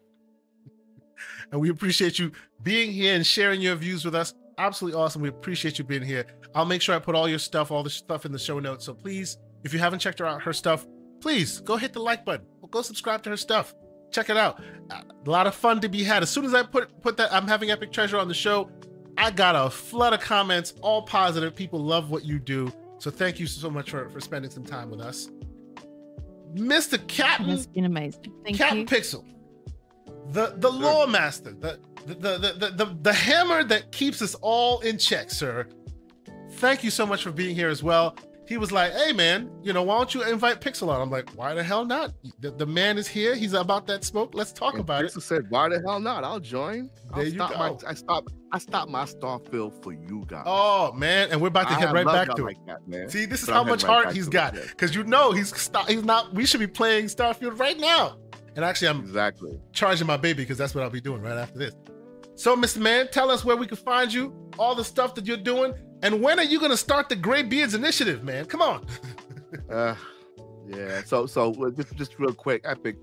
and 1.52 1.60
we 1.60 1.70
appreciate 1.70 2.18
you 2.18 2.32
being 2.62 2.92
here 2.92 3.14
and 3.14 3.26
sharing 3.26 3.60
your 3.60 3.76
views 3.76 4.04
with 4.04 4.14
us. 4.14 4.34
Absolutely 4.58 5.00
awesome. 5.00 5.22
We 5.22 5.28
appreciate 5.28 5.78
you 5.78 5.84
being 5.84 6.02
here. 6.02 6.26
I'll 6.54 6.64
make 6.66 6.82
sure 6.82 6.94
I 6.94 6.98
put 6.98 7.14
all 7.14 7.28
your 7.28 7.38
stuff, 7.38 7.70
all 7.70 7.82
the 7.82 7.90
stuff 7.90 8.26
in 8.26 8.32
the 8.32 8.38
show 8.38 8.58
notes. 8.58 8.84
So 8.84 8.92
please, 8.92 9.38
if 9.64 9.72
you 9.72 9.78
haven't 9.78 10.00
checked 10.00 10.18
her 10.18 10.26
out, 10.26 10.42
her 10.42 10.52
stuff, 10.52 10.86
please 11.20 11.60
go 11.60 11.76
hit 11.76 11.92
the 11.92 12.00
like 12.00 12.24
button. 12.24 12.46
Or 12.62 12.68
go 12.68 12.82
subscribe 12.82 13.22
to 13.24 13.30
her 13.30 13.36
stuff. 13.36 13.74
Check 14.10 14.30
it 14.30 14.36
out. 14.36 14.60
A 14.90 15.30
lot 15.30 15.46
of 15.46 15.54
fun 15.54 15.80
to 15.80 15.88
be 15.88 16.02
had. 16.02 16.22
As 16.22 16.30
soon 16.30 16.44
as 16.44 16.54
I 16.54 16.62
put 16.62 17.00
put 17.02 17.16
that, 17.18 17.32
I'm 17.32 17.46
having 17.46 17.70
Epic 17.70 17.92
Treasure 17.92 18.18
on 18.18 18.28
the 18.28 18.34
show. 18.34 18.70
I 19.18 19.30
got 19.30 19.54
a 19.56 19.68
flood 19.68 20.12
of 20.12 20.20
comments, 20.20 20.74
all 20.80 21.02
positive. 21.02 21.54
People 21.54 21.80
love 21.80 22.10
what 22.10 22.24
you 22.24 22.38
do. 22.38 22.72
So 22.98 23.10
thank 23.10 23.38
you 23.38 23.46
so 23.46 23.68
much 23.68 23.90
for, 23.90 24.08
for 24.08 24.20
spending 24.20 24.50
some 24.50 24.64
time 24.64 24.90
with 24.90 25.00
us. 25.00 25.28
Mr. 26.54 26.94
And 26.94 27.08
Captain 27.08 27.50
it's 27.50 27.66
been 27.66 27.84
amazing. 27.84 28.32
Thank 28.44 28.56
Captain 28.56 28.78
you. 28.78 28.86
Pixel, 28.86 29.24
the 30.30 30.54
the 30.56 30.70
law 30.70 31.06
master, 31.06 31.52
the 31.52 31.78
the, 32.06 32.14
the 32.14 32.38
the 32.58 32.70
the 32.70 32.98
the 33.02 33.12
hammer 33.12 33.64
that 33.64 33.92
keeps 33.92 34.22
us 34.22 34.34
all 34.36 34.80
in 34.80 34.98
check, 34.98 35.30
sir. 35.30 35.66
Thank 36.52 36.82
you 36.82 36.90
so 36.90 37.04
much 37.04 37.22
for 37.22 37.30
being 37.30 37.54
here 37.54 37.68
as 37.68 37.82
well. 37.82 38.16
He 38.48 38.56
was 38.56 38.72
like, 38.72 38.92
"Hey 38.92 39.12
man, 39.12 39.50
you 39.62 39.72
know, 39.72 39.82
why 39.82 39.98
don't 39.98 40.14
you 40.14 40.22
invite 40.22 40.60
Pixel 40.60 40.88
on?" 40.88 41.00
I'm 41.00 41.10
like, 41.10 41.28
"Why 41.36 41.54
the 41.54 41.62
hell 41.62 41.84
not? 41.84 42.12
The, 42.40 42.50
the 42.50 42.66
man 42.66 42.96
is 42.98 43.06
here. 43.06 43.34
He's 43.34 43.52
about 43.52 43.86
that 43.88 44.04
smoke. 44.04 44.30
Let's 44.34 44.52
talk 44.52 44.74
And 44.74 44.80
about 44.80 45.04
it." 45.04 45.12
Pixel 45.12 45.22
said, 45.22 45.50
"Why 45.50 45.68
the 45.68 45.80
hell 45.86 46.00
not? 46.00 46.24
I'll 46.24 46.40
join. 46.40 46.90
I'll 47.12 47.16
There 47.18 47.26
you 47.28 47.38
go. 47.38 47.48
My, 47.50 47.76
I 47.86 47.94
stop. 47.94 48.24
I 48.50 48.58
stop 48.58 48.88
my 48.88 49.04
Starfield 49.04 49.82
for 49.82 49.92
you 49.92 50.24
guys. 50.26 50.44
Oh 50.46 50.92
man, 50.92 51.28
and 51.30 51.40
we're 51.40 51.48
about 51.48 51.68
to 51.68 51.74
I 51.74 51.80
get 51.80 51.92
right 51.92 52.06
back 52.06 52.34
to 52.34 52.46
it. 52.46 52.56
that. 52.88 53.10
See, 53.10 53.26
this 53.26 53.42
is 53.42 53.46
But 53.48 53.52
how 53.54 53.64
much 53.64 53.84
right 53.84 54.04
heart 54.04 54.14
he's 54.16 54.28
got 54.28 54.54
because 54.54 54.94
you 54.94 55.04
know 55.04 55.32
he's 55.32 55.52
he's 55.86 56.04
not. 56.04 56.32
We 56.34 56.46
should 56.46 56.60
be 56.60 56.66
playing 56.66 57.06
Starfield 57.06 57.58
right 57.58 57.78
now. 57.78 58.16
And 58.56 58.64
actually, 58.64 58.88
I'm 58.88 59.00
Exactly. 59.00 59.56
charging 59.72 60.06
my 60.06 60.16
baby 60.16 60.42
because 60.42 60.58
that's 60.58 60.74
what 60.74 60.82
I'll 60.82 60.90
be 60.90 61.00
doing 61.00 61.22
right 61.22 61.36
after 61.36 61.58
this. 61.58 61.76
So, 62.38 62.54
Mr. 62.56 62.78
Man, 62.78 63.08
tell 63.10 63.30
us 63.32 63.44
where 63.44 63.56
we 63.56 63.66
can 63.66 63.76
find 63.76 64.12
you, 64.12 64.32
all 64.58 64.74
the 64.76 64.84
stuff 64.84 65.14
that 65.16 65.26
you're 65.26 65.36
doing, 65.36 65.74
and 66.04 66.22
when 66.22 66.38
are 66.38 66.44
you 66.44 66.60
going 66.60 66.70
to 66.70 66.76
start 66.76 67.08
the 67.08 67.16
Gray 67.16 67.42
Beards 67.42 67.74
Initiative, 67.74 68.22
man? 68.22 68.44
Come 68.46 68.62
on. 68.62 68.86
Uh, 69.70 69.94
yeah. 70.66 71.02
So 71.04 71.24
so 71.26 71.52
just 71.70 71.94
just 71.96 72.18
real 72.18 72.34
quick, 72.34 72.60
Epic. 72.64 72.96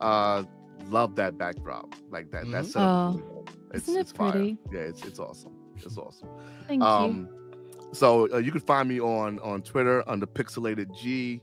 Uh, 0.00 0.42
love 0.88 1.14
that 1.14 1.38
backdrop. 1.38 1.94
Like 2.10 2.30
that. 2.32 2.44
Mhm. 2.44 2.52
That's 2.52 2.74
Oh, 2.76 3.44
it's, 3.72 3.84
isn't 3.88 3.96
it 3.96 4.00
it's 4.00 4.12
fire. 4.12 4.32
pretty? 4.32 4.58
Yeah, 4.72 4.80
it's 4.80 5.04
it's 5.04 5.20
awesome. 5.20 5.52
It's 5.76 5.96
awesome. 5.96 6.28
Thank 6.66 6.82
you. 6.82 6.86
Um, 6.88 7.28
so 7.92 8.28
uh, 8.34 8.38
you 8.38 8.50
can 8.50 8.60
find 8.62 8.88
me 8.88 9.00
on 9.00 9.38
on 9.40 9.62
Twitter 9.62 10.02
under 10.08 10.26
Pixelbit 10.26 10.92
G. 11.00 11.40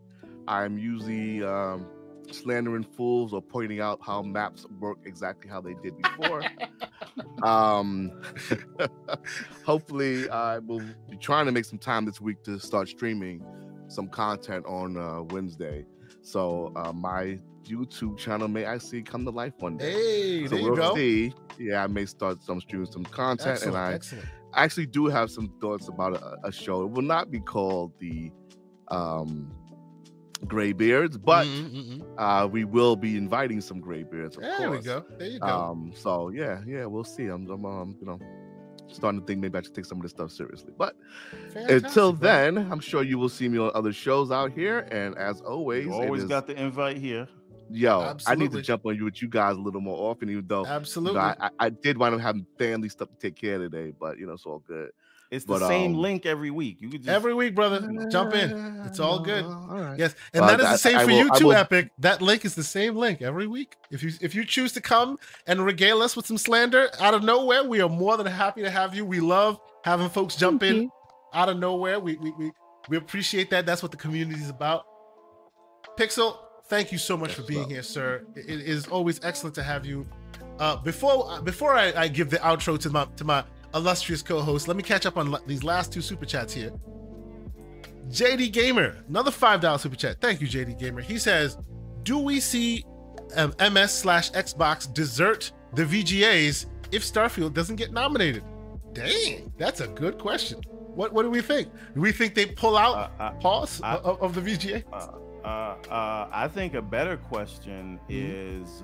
I'm 0.48 0.78
usually 0.78 1.42
um, 1.44 1.86
slandering 2.34 2.84
fools 2.84 3.34
or 3.34 3.42
pointing 3.42 3.80
out 3.80 4.00
how 4.02 4.22
maps 4.22 4.66
work 4.80 4.98
exactly 5.06 5.50
how 5.50 5.62
they 5.62 5.76
did 5.84 5.94
before. 6.02 6.44
um, 7.44 8.12
hopefully, 9.66 10.30
I 10.30 10.60
will 10.60 10.82
be 11.10 11.18
trying 11.18 11.46
to 11.46 11.52
make 11.52 11.66
some 11.66 11.80
time 11.80 12.06
this 12.06 12.22
week 12.22 12.44
to 12.44 12.60
start 12.60 12.90
streaming 12.90 13.44
some 13.88 14.08
content 14.08 14.66
on 14.66 14.98
uh, 14.98 15.24
Wednesday. 15.24 15.86
So 16.22 16.72
uh, 16.76 16.92
my 16.94 17.40
YouTube 17.66 18.18
channel 18.18 18.48
may 18.48 18.66
actually 18.66 19.04
come 19.04 19.26
to 19.26 19.32
life 19.32 19.54
one 19.60 19.78
day. 19.78 19.92
Hey, 19.92 20.48
so 20.48 20.56
there 20.56 20.64
we'll 20.64 20.76
go. 20.76 20.96
see. 20.96 21.34
Yeah, 21.58 21.84
I 21.84 21.88
may 21.88 22.06
start 22.06 22.44
some 22.44 22.62
streaming 22.62 22.92
some 22.92 23.06
content, 23.06 23.52
Excellent, 23.52 23.76
and 23.76 23.86
I 23.86 23.94
excellent. 23.94 24.26
Actually 24.54 24.88
do 24.88 25.08
have 25.08 25.30
some 25.30 25.54
thoughts 25.62 25.88
about 25.88 26.14
a, 26.14 26.48
a 26.48 26.52
show. 26.52 26.84
It 26.84 26.92
will 26.92 27.04
not 27.04 27.30
be 27.30 27.40
called 27.40 27.92
the 28.00 28.32
um 28.90 29.52
Graybeards, 30.48 31.18
but 31.18 31.46
Mm, 31.46 31.70
mm, 31.70 32.00
mm, 32.00 32.04
uh 32.18 32.48
we 32.48 32.64
will 32.64 32.96
be 32.96 33.18
inviting 33.18 33.62
some 33.62 33.82
Graybeards, 33.82 34.38
of 34.38 34.44
mm. 34.44 34.58
There 34.58 34.72
we 34.72 34.80
go. 34.80 35.06
There 35.18 35.28
you 35.28 35.40
go. 35.40 35.48
Um 35.48 35.92
so 35.96 36.30
yeah, 36.30 36.62
yeah, 36.66 36.86
we'll 36.86 37.04
see. 37.04 37.28
I'm, 37.28 37.50
I'm 37.50 37.66
um, 37.66 37.98
you 38.00 38.08
know, 38.08 38.20
starting 38.88 39.20
to 39.22 39.26
think 39.28 39.42
maybe 39.42 39.58
I 39.58 39.62
should 39.62 39.76
take 39.76 39.86
some 39.86 39.98
of 40.00 40.04
this 40.04 40.12
stuff 40.12 40.32
seriously. 40.32 40.74
But 40.78 40.96
until 41.56 41.64
Fantastic, 41.68 41.92
bro. 41.94 42.14
then, 42.16 42.58
I'm 42.72 42.80
sure 42.80 43.04
you 43.04 43.18
will 43.20 43.30
see 43.30 43.48
me 43.50 43.58
on 43.60 43.72
other 43.76 43.94
shows 43.94 44.32
out 44.32 44.52
here. 44.52 44.80
And 44.92 45.16
as 45.18 45.42
always, 45.42 45.86
You 45.86 45.94
always 45.94 46.24
is- 46.24 46.30
got 46.30 46.48
the 46.48 46.60
invite 46.60 46.98
here. 46.98 47.28
yo, 47.72 48.16
I 48.26 48.34
need 48.36 48.52
to 48.54 48.62
jump 48.64 48.86
on 48.88 48.96
you 48.96 49.04
with 49.06 49.22
you 49.22 49.28
guys 49.28 49.56
a 49.58 49.60
little 49.60 49.82
more 49.82 50.10
often, 50.10 50.30
even 50.30 50.48
though 50.48 50.62
you 50.62 50.70
know, 50.70 50.74
Absolutely. 50.76 51.20
I, 51.20 51.36
I, 51.40 51.50
I 51.60 51.70
did 51.70 51.98
wind 52.00 52.16
up 52.16 52.22
having 52.22 52.46
family 52.58 52.90
stuff 52.90 53.10
to 53.10 53.16
take 53.18 53.36
care 53.36 53.62
of 53.62 53.70
today, 53.72 53.94
but 54.00 54.18
you 54.18 54.26
know, 54.26 54.34
it's 54.34 54.46
all 54.46 54.64
good. 54.68 54.90
It's 55.32 55.46
the 55.46 55.60
But, 55.60 55.68
same 55.68 55.94
um, 55.94 56.02
link 56.02 56.26
every 56.26 56.50
week. 56.50 56.78
You 56.82 56.90
could 56.90 57.02
just 57.04 57.10
Every 57.10 57.36
week, 57.36 57.54
brother. 57.54 57.80
Jump 58.10 58.34
in. 58.34 58.82
It's 58.88 59.00
all 59.00 59.20
good. 59.20 59.46
All 59.46 59.68
right. 59.80 59.98
Yes, 60.00 60.16
and 60.34 60.42
Well, 60.44 60.58
that 60.58 60.60
is 60.60 60.66
I- 60.66 60.72
the 60.72 60.78
same 60.80 60.98
I 60.98 61.02
for 61.04 61.08
will- 61.12 61.18
you 61.18 61.30
I 61.32 61.38
too, 61.38 61.46
will- 61.48 61.54
Epic. 61.54 61.92
That 62.00 62.22
link 62.22 62.46
is 62.46 62.56
the 62.56 62.64
same 62.64 62.96
link 62.96 63.22
every 63.22 63.46
week. 63.46 63.76
If 63.92 64.02
you 64.02 64.12
if 64.22 64.34
you 64.34 64.44
choose 64.44 64.72
to 64.74 64.82
come 64.82 65.20
and 65.46 65.64
regale 65.64 66.02
us 66.02 66.16
with 66.16 66.26
some 66.26 66.38
slander 66.40 66.90
out 67.00 67.14
of 67.14 67.24
nowhere, 67.24 67.64
we 67.64 67.80
are 67.80 67.90
more 67.90 68.18
than 68.18 68.26
happy 68.26 68.64
to 68.64 68.72
have 68.72 68.96
you. 68.96 69.06
We 69.06 69.20
love 69.20 69.60
having 69.84 70.10
folks 70.10 70.36
jump 70.36 70.62
Thank 70.62 70.76
in 70.76 70.82
you. 70.84 70.92
out 71.36 71.48
of 71.50 71.60
nowhere. 71.60 72.00
We 72.00 72.16
we 72.18 72.32
we, 72.32 72.52
we 72.90 72.98
appreciate 72.98 73.52
that. 73.52 73.68
That's 73.68 73.84
what 73.84 73.92
the 73.92 73.98
community 73.98 74.42
is 74.42 74.50
about. 74.50 74.86
Pixel, 75.98 76.38
thank 76.70 76.92
you 76.92 76.98
so 76.98 77.16
much 77.18 77.34
for 77.34 77.44
being 77.44 77.66
sir. 77.66 77.70
here, 77.70 77.84
sir. 77.84 78.26
It 78.36 78.50
it 78.50 78.62
is 78.62 78.88
always 78.88 79.20
excellent 79.24 79.54
to 79.56 79.64
have 79.64 79.86
you. 79.86 80.08
Uh, 80.58 80.76
before 80.78 81.40
before 81.42 81.76
I, 81.76 81.94
I 81.96 82.08
give 82.08 82.30
the 82.32 82.38
outro 82.38 82.80
to 82.80 82.90
my 82.90 83.06
to 83.18 83.24
my 83.24 83.44
illustrious 83.74 84.22
co-host, 84.22 84.68
let 84.68 84.78
me 84.78 84.84
catch 84.84 85.06
up 85.06 85.18
on 85.18 85.36
these 85.48 85.64
last 85.64 85.92
two 85.94 86.02
super 86.02 86.26
chats 86.26 86.54
here. 86.54 86.72
JD 88.10 88.52
Gamer, 88.52 88.98
another 89.08 89.32
five 89.32 89.62
dollar 89.62 89.78
super 89.78 89.96
chat. 89.96 90.20
Thank 90.20 90.42
you, 90.42 90.48
JD 90.48 90.80
Gamer. 90.80 91.02
He 91.02 91.18
says, 91.18 91.58
"Do 92.04 92.18
we 92.18 92.40
see 92.40 92.84
um, 93.36 93.54
MS 93.60 93.92
slash 93.94 94.32
Xbox 94.32 94.92
desert 94.92 95.52
the 95.74 95.84
VGAs 95.84 96.66
if 96.92 97.04
Starfield 97.04 97.54
doesn't 97.54 97.76
get 97.76 97.92
nominated?" 97.94 98.44
Dang, 98.94 99.54
that's 99.58 99.82
a 99.82 99.88
good 99.88 100.18
question. 100.18 100.60
What 100.96 101.14
what 101.14 101.22
do 101.24 101.30
we 101.30 101.42
think? 101.42 101.70
Do 101.94 102.02
we 102.02 102.12
think 102.12 102.34
they 102.34 102.48
pull 102.48 102.76
out 102.76 103.12
Uh, 103.20 103.24
I- 103.26 103.30
pause 103.40 103.80
of, 103.84 104.20
of 104.22 104.34
the 104.34 104.42
VGA? 104.42 104.84
uh, 104.92 105.48
uh, 105.48 105.48
uh, 105.92 106.28
I 106.32 106.48
think 106.48 106.74
a 106.74 106.82
better 106.82 107.16
question 107.18 108.00
Mm-hmm. 108.10 108.64
is 108.64 108.82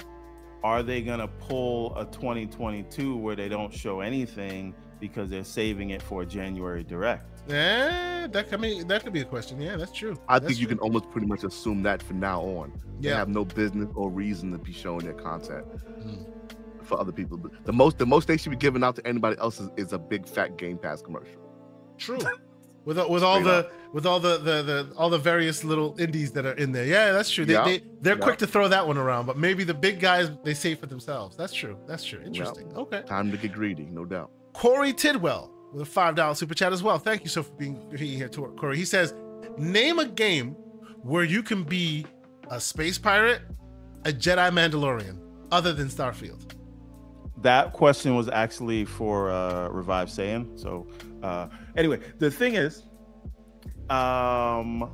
are 0.65 0.81
they 0.81 0.99
going 1.03 1.19
to 1.19 1.27
pull 1.27 1.95
a 1.95 2.05
2022 2.05 3.15
where 3.15 3.35
they 3.35 3.47
don't 3.47 3.71
show 3.71 3.99
anything 3.99 4.73
because 4.99 5.29
they're 5.29 5.43
saving 5.43 5.91
it 5.91 6.01
for 6.01 6.25
January 6.25 6.83
direct? 6.83 7.43
Yeah, 7.47 8.25
that 8.31 8.51
I 8.51 8.57
mean 8.57 8.87
that 8.87 9.03
could 9.03 9.13
be 9.13 9.21
a 9.21 9.25
question. 9.25 9.61
Yeah, 9.61 9.75
that's 9.75 9.91
true. 9.91 10.17
I 10.27 10.39
That's 10.39 10.47
think 10.47 10.59
you 10.59 10.65
true. 10.65 10.77
can 10.77 10.79
almost 10.79 11.11
pretty 11.11 11.27
much 11.27 11.43
assume 11.43 11.83
that 11.83 12.01
from 12.01 12.19
now 12.19 12.41
on. 12.41 12.73
They 12.99 13.09
Yeah. 13.09 13.17
have 13.17 13.29
no 13.29 13.45
business 13.45 13.87
or 13.93 14.09
reason 14.09 14.51
to 14.53 14.57
be 14.57 14.73
showing 14.73 15.05
their 15.05 15.13
content 15.13 15.65
Mm. 16.03 16.25
for 16.81 16.99
other 16.99 17.11
people. 17.11 17.37
The 17.65 17.73
most 17.73 17.99
the 17.99 18.05
most 18.07 18.27
they 18.27 18.37
should 18.37 18.49
be 18.49 18.57
giving 18.57 18.83
out 18.83 18.95
to 18.95 19.05
anybody 19.07 19.37
else 19.37 19.59
is, 19.59 19.69
is 19.77 19.93
a 19.93 19.99
big 19.99 20.25
fat 20.27 20.57
Game 20.57 20.79
Pass 20.79 21.03
commercial. 21.03 21.39
True. 21.99 22.17
With 22.85 22.97
with 22.97 23.23
all 23.23 23.39
Straight 23.39 23.45
the 23.45 23.71
with 23.93 24.05
all 24.05 24.19
the, 24.19 24.37
the 24.37 24.61
the 24.61 24.93
all 24.95 25.09
the 25.09 25.17
various 25.17 25.63
little 25.63 25.95
indies 25.99 26.31
that 26.33 26.45
are 26.45 26.53
in 26.53 26.71
there. 26.71 26.85
Yeah, 26.85 27.11
that's 27.11 27.31
true. 27.31 27.45
They, 27.45 27.55
they 27.55 27.81
they're 28.01 28.15
quick 28.15 28.37
to 28.39 28.47
throw 28.47 28.67
that 28.67 28.85
one 28.85 28.97
around, 28.97 29.25
but 29.25 29.37
maybe 29.37 29.63
the 29.63 29.73
big 29.73 29.99
guys 29.99 30.29
they 30.43 30.53
save 30.53 30.79
for 30.79 30.85
themselves. 30.85 31.35
That's 31.35 31.53
true. 31.53 31.77
That's 31.87 32.03
true. 32.03 32.21
Interesting. 32.23 32.71
Okay. 32.75 33.01
Time 33.03 33.31
to 33.31 33.37
get 33.37 33.53
greedy, 33.53 33.87
no 33.91 34.05
doubt. 34.05 34.31
Corey 34.53 34.93
Tidwell 34.93 35.51
with 35.73 35.81
a 35.81 35.85
five 35.85 36.15
dollar 36.15 36.35
super 36.35 36.53
chat 36.53 36.71
as 36.73 36.83
well. 36.83 36.97
Thank 36.97 37.23
you 37.23 37.29
so 37.29 37.43
for 37.43 37.53
being, 37.53 37.89
being 37.89 38.17
here, 38.17 38.29
Corey. 38.29 38.77
He 38.77 38.85
says, 38.85 39.13
name 39.57 39.99
a 39.99 40.05
game 40.05 40.51
where 41.01 41.23
you 41.23 41.43
can 41.43 41.63
be 41.63 42.05
a 42.49 42.59
space 42.59 42.97
pirate, 42.97 43.41
a 44.05 44.09
Jedi 44.11 44.49
Mandalorian, 44.51 45.19
other 45.51 45.73
than 45.73 45.87
Starfield. 45.87 46.53
That 47.37 47.73
question 47.73 48.15
was 48.15 48.29
actually 48.29 48.85
for 48.85 49.29
uh, 49.29 49.67
Revive 49.69 50.07
Saiyan. 50.07 50.57
So, 50.59 50.87
uh, 51.21 51.49
anyway, 51.75 51.99
the 52.17 52.31
thing 52.31 52.55
is, 52.55 52.83
um, 53.89 54.89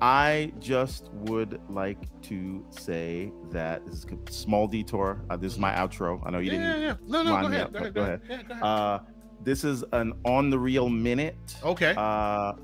I 0.00 0.52
just 0.58 1.10
would 1.12 1.60
like 1.68 1.98
to 2.22 2.64
say 2.70 3.32
that 3.50 3.86
this 3.86 3.94
is 3.96 4.06
a 4.06 4.32
small 4.32 4.66
detour. 4.66 5.20
Uh, 5.30 5.36
this 5.36 5.52
is 5.52 5.58
my 5.58 5.72
outro. 5.72 6.20
I 6.26 6.30
know 6.30 6.38
you 6.40 6.50
Yeah, 6.52 6.58
didn't. 6.58 6.80
yeah, 6.82 6.86
yeah. 6.88 6.94
No, 7.06 7.22
no, 7.22 7.40
go 7.40 7.46
ahead, 7.46 7.60
up, 7.62 7.72
go 7.72 7.78
ahead. 7.78 7.94
go 7.94 8.02
ahead. 8.02 8.20
Yeah, 8.28 8.42
go 8.42 8.52
ahead. 8.54 8.62
Uh, 8.62 8.98
this 9.42 9.64
is 9.64 9.84
an 9.92 10.12
on 10.24 10.50
the 10.50 10.58
real 10.58 10.88
minute. 10.88 11.36
okay. 11.64 11.94
Uh, 11.96 12.54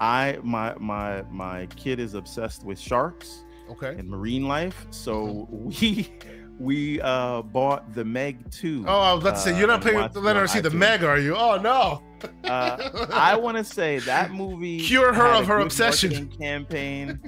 I 0.00 0.38
my 0.42 0.74
my 0.78 1.22
my 1.30 1.66
kid 1.76 2.00
is 2.00 2.12
obsessed 2.14 2.64
with 2.64 2.78
sharks 2.78 3.44
okay. 3.70 3.94
and 3.98 4.08
marine 4.08 4.46
life, 4.48 4.86
so 4.90 5.48
Mm-hmm. 5.52 5.68
we 5.68 6.12
we 6.58 7.00
uh 7.02 7.42
bought 7.42 7.94
the 7.94 8.04
Meg 8.04 8.50
2. 8.50 8.84
Oh, 8.86 9.00
I 9.00 9.12
was 9.12 9.22
about 9.22 9.34
to 9.36 9.40
say, 9.40 9.50
you're 9.58 9.64
uh, 9.64 9.74
not 9.74 9.74
and 9.76 9.84
paying 9.84 9.96
watched 9.96 10.14
to 10.14 10.20
it 10.20 10.22
let 10.22 10.36
her 10.36 10.46
see 10.46 10.60
the. 10.60 10.70
Meg, 10.70 11.02
are 11.04 11.18
you? 11.18 11.36
Oh 11.36 11.58
no. 11.60 12.02
Uh, 12.44 13.06
I 13.12 13.36
want 13.36 13.58
to 13.58 13.64
say 13.64 13.98
that 14.00 14.30
movie 14.32 14.80
Cure 14.86 15.12
her 15.12 15.26
of 15.34 15.46
her 15.46 15.58
obsession. 15.58 16.28
campaign 16.28 17.20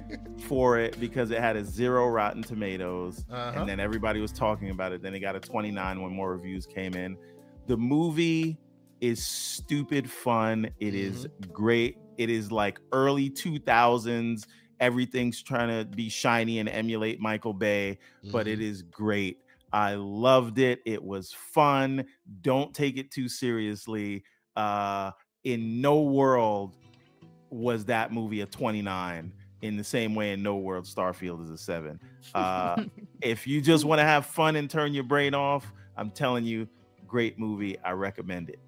for 0.46 0.78
it 0.78 0.98
because 0.98 1.30
it 1.30 1.40
had 1.40 1.56
a 1.56 1.64
zero 1.64 2.08
Rotten 2.08 2.42
Tomatoes, 2.42 3.24
Uh-huh. 3.30 3.60
and 3.60 3.68
then 3.68 3.80
everybody 3.80 4.20
was 4.20 4.32
talking 4.32 4.70
about 4.70 4.92
it. 4.92 5.02
Then 5.02 5.14
it 5.14 5.20
got 5.20 5.36
a 5.36 5.40
29 5.40 6.00
when 6.02 6.12
more 6.12 6.32
reviews 6.32 6.64
came 6.66 6.94
in. 6.94 7.18
The 7.66 7.76
movie 7.76 8.56
is 9.02 9.24
stupid 9.24 10.10
fun. 10.10 10.70
It 10.80 10.94
is 10.94 11.26
Mm-hmm. 11.26 11.52
great. 11.52 11.98
It 12.16 12.30
is 12.30 12.50
like 12.50 12.80
early 12.92 13.28
2000s. 13.30 14.46
Everything's 14.80 15.42
trying 15.42 15.68
to 15.68 15.84
be 15.84 16.08
shiny 16.08 16.58
and 16.58 16.68
emulate 16.68 17.20
Michael 17.20 17.52
Bay 17.54 17.98
but 18.24 18.46
Mm-hmm. 18.46 18.52
it 18.54 18.60
is 18.60 18.82
great. 18.82 19.38
I 19.72 19.94
loved 19.94 20.58
it. 20.58 20.80
It 20.86 21.02
was 21.02 21.32
fun. 21.32 22.04
Don't 22.42 22.74
take 22.74 22.96
it 22.98 23.10
too 23.10 23.28
seriously. 23.28 24.22
Uh, 24.56 25.12
in 25.44 25.80
no 25.80 26.02
world 26.02 26.76
was 27.50 27.84
that 27.86 28.12
movie 28.12 28.40
a 28.42 28.46
29 28.46 29.32
in 29.62 29.76
the 29.76 29.84
same 29.84 30.14
way 30.14 30.32
in 30.32 30.42
no 30.42 30.56
world 30.56 30.84
starfield 30.84 31.42
is 31.42 31.50
a 31.50 31.56
7 31.58 31.98
uh, 32.34 32.76
if 33.22 33.46
you 33.46 33.60
just 33.60 33.84
want 33.84 33.98
to 33.98 34.04
have 34.04 34.26
fun 34.26 34.56
and 34.56 34.68
turn 34.68 34.92
your 34.92 35.04
brain 35.04 35.34
off 35.34 35.72
i'm 35.96 36.10
telling 36.10 36.44
you 36.44 36.68
great 37.06 37.38
movie 37.38 37.78
i 37.84 37.90
recommend 37.92 38.50
it 38.50 38.58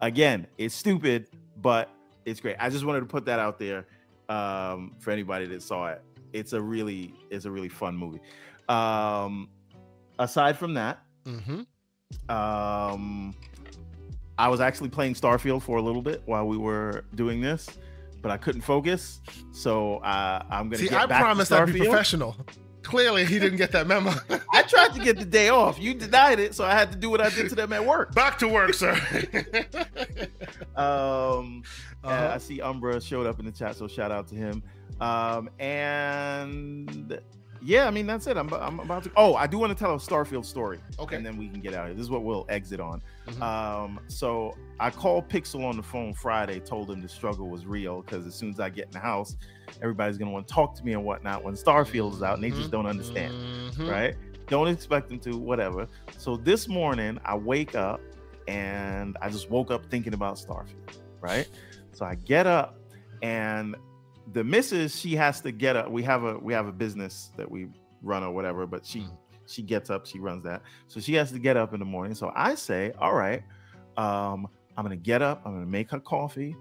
again 0.00 0.46
it's 0.56 0.74
stupid 0.74 1.26
but 1.60 1.90
it's 2.24 2.40
great 2.40 2.56
i 2.58 2.70
just 2.70 2.84
wanted 2.84 3.00
to 3.00 3.06
put 3.06 3.24
that 3.26 3.38
out 3.38 3.58
there 3.58 3.86
um, 4.30 4.94
for 5.00 5.10
anybody 5.10 5.46
that 5.46 5.62
saw 5.62 5.88
it 5.88 6.02
it's 6.32 6.52
a 6.52 6.60
really 6.60 7.12
it's 7.30 7.44
a 7.44 7.50
really 7.50 7.68
fun 7.68 7.96
movie 7.96 8.20
um 8.68 9.48
aside 10.18 10.56
from 10.56 10.74
that 10.74 11.02
Mhm. 11.26 11.66
um 12.28 13.34
i 14.38 14.48
was 14.48 14.60
actually 14.60 14.88
playing 14.88 15.14
starfield 15.14 15.62
for 15.62 15.78
a 15.78 15.82
little 15.82 16.02
bit 16.02 16.22
while 16.26 16.46
we 16.46 16.56
were 16.56 17.04
doing 17.14 17.40
this 17.40 17.68
but 18.22 18.30
I 18.30 18.36
couldn't 18.36 18.60
focus. 18.60 19.22
So 19.50 19.96
uh, 19.96 20.42
I'm 20.50 20.68
gonna 20.68 20.76
See, 20.76 20.88
get 20.90 21.00
I 21.00 21.06
back 21.06 21.22
promised 21.22 21.48
to 21.52 21.56
I'd 21.56 21.72
be 21.72 21.78
professional. 21.78 22.36
Clearly, 22.82 23.24
he 23.26 23.38
didn't 23.38 23.58
get 23.58 23.72
that 23.72 23.86
memo. 23.86 24.12
I 24.52 24.62
tried 24.62 24.94
to 24.94 25.00
get 25.00 25.18
the 25.18 25.24
day 25.24 25.48
off. 25.50 25.78
You 25.78 25.94
denied 25.94 26.40
it, 26.40 26.54
so 26.54 26.64
I 26.64 26.72
had 26.72 26.90
to 26.92 26.98
do 26.98 27.10
what 27.10 27.20
I 27.20 27.28
did 27.30 27.48
to 27.50 27.54
them 27.54 27.72
at 27.72 27.84
work. 27.84 28.14
Back 28.14 28.38
to 28.40 28.48
work, 28.48 28.74
sir. 28.74 28.94
Um, 30.76 31.62
Uh-huh. 32.02 32.08
uh, 32.08 32.32
I 32.34 32.38
see 32.38 32.60
Umbra 32.62 33.00
showed 33.00 33.26
up 33.26 33.38
in 33.38 33.44
the 33.44 33.52
chat, 33.52 33.76
so 33.76 33.86
shout 33.86 34.10
out 34.10 34.28
to 34.28 34.34
him. 34.34 34.62
Um, 35.00 35.50
and 35.58 37.20
yeah, 37.62 37.86
I 37.86 37.90
mean 37.90 38.06
that's 38.06 38.26
it. 38.26 38.36
I'm, 38.36 38.52
I'm 38.52 38.80
about 38.80 39.04
to. 39.04 39.10
Oh, 39.16 39.34
I 39.34 39.46
do 39.46 39.58
want 39.58 39.76
to 39.76 39.78
tell 39.78 39.94
a 39.94 39.98
Starfield 39.98 40.44
story. 40.44 40.78
Okay. 40.98 41.16
and 41.16 41.24
then 41.26 41.36
we 41.36 41.48
can 41.48 41.60
get 41.60 41.74
out 41.74 41.82
of 41.82 41.88
here. 41.88 41.94
This 41.96 42.04
is 42.04 42.10
what 42.10 42.22
we'll 42.22 42.46
exit 42.48 42.80
on. 42.80 43.02
Mhm. 43.26 43.42
Um, 43.42 44.00
so 44.08 44.56
I 44.78 44.90
called 44.90 45.28
Pixel 45.28 45.64
on 45.64 45.76
the 45.76 45.82
phone 45.82 46.14
Friday, 46.14 46.60
told 46.60 46.90
him 46.90 47.00
the 47.02 47.08
struggle 47.08 47.48
was 47.48 47.66
real 47.66 48.02
because 48.02 48.26
as 48.26 48.34
soon 48.34 48.50
as 48.50 48.60
I 48.60 48.70
get 48.70 48.86
in 48.86 48.92
the 48.92 48.98
house, 48.98 49.36
everybody's 49.82 50.16
gonna 50.18 50.30
want 50.30 50.48
to 50.48 50.54
talk 50.54 50.74
to 50.76 50.84
me 50.84 50.92
and 50.94 51.04
whatnot 51.04 51.44
when 51.44 51.54
Starfield 51.54 52.14
is 52.14 52.22
out, 52.22 52.34
and 52.34 52.42
they 52.44 52.50
just 52.50 52.70
don't 52.70 52.86
understand 52.86 53.34
Mhm. 53.74 53.90
right? 53.90 54.16
Don't 54.48 54.68
expect 54.68 55.08
them 55.08 55.20
to, 55.20 55.36
whatever. 55.36 55.86
So 56.16 56.36
this 56.36 56.66
morning 56.68 57.18
I 57.24 57.36
wake 57.36 57.74
up 57.76 58.00
and 58.48 59.16
I 59.22 59.28
just 59.28 59.48
woke 59.50 59.70
up 59.70 59.86
thinking 59.90 60.12
about 60.14 60.36
Starfield, 60.36 60.98
right? 61.20 61.48
So 61.92 62.04
I 62.04 62.16
get 62.16 62.46
up 62.46 62.76
and 63.22 63.76
the 64.32 64.44
missus, 64.44 64.98
she 64.98 65.16
has 65.16 65.40
to 65.42 65.52
get 65.52 65.76
up. 65.76 65.90
We 65.90 66.02
have 66.04 66.24
a 66.24 66.38
we 66.38 66.52
have 66.52 66.66
a 66.66 66.72
business 66.72 67.30
that 67.36 67.50
we 67.50 67.68
run 68.02 68.22
or 68.22 68.32
whatever, 68.32 68.66
but 68.66 68.84
she 68.86 69.00
Mm. 69.00 69.16
she 69.46 69.62
gets 69.62 69.90
up, 69.90 70.06
she 70.06 70.20
runs 70.20 70.44
that. 70.44 70.62
So 70.88 71.00
she 71.00 71.14
has 71.14 71.32
to 71.32 71.38
get 71.38 71.56
up 71.56 71.72
in 71.74 71.80
the 71.80 71.86
morning. 71.86 72.14
So 72.14 72.32
I 72.36 72.54
say, 72.54 72.92
all 72.98 73.14
right, 73.14 73.42
um, 73.96 74.48
I'm 74.76 74.84
gonna 74.84 74.96
get 74.96 75.22
up, 75.22 75.42
I'm 75.44 75.54
gonna 75.54 75.66
make 75.66 75.90
her 75.90 76.00
coffee. 76.00 76.56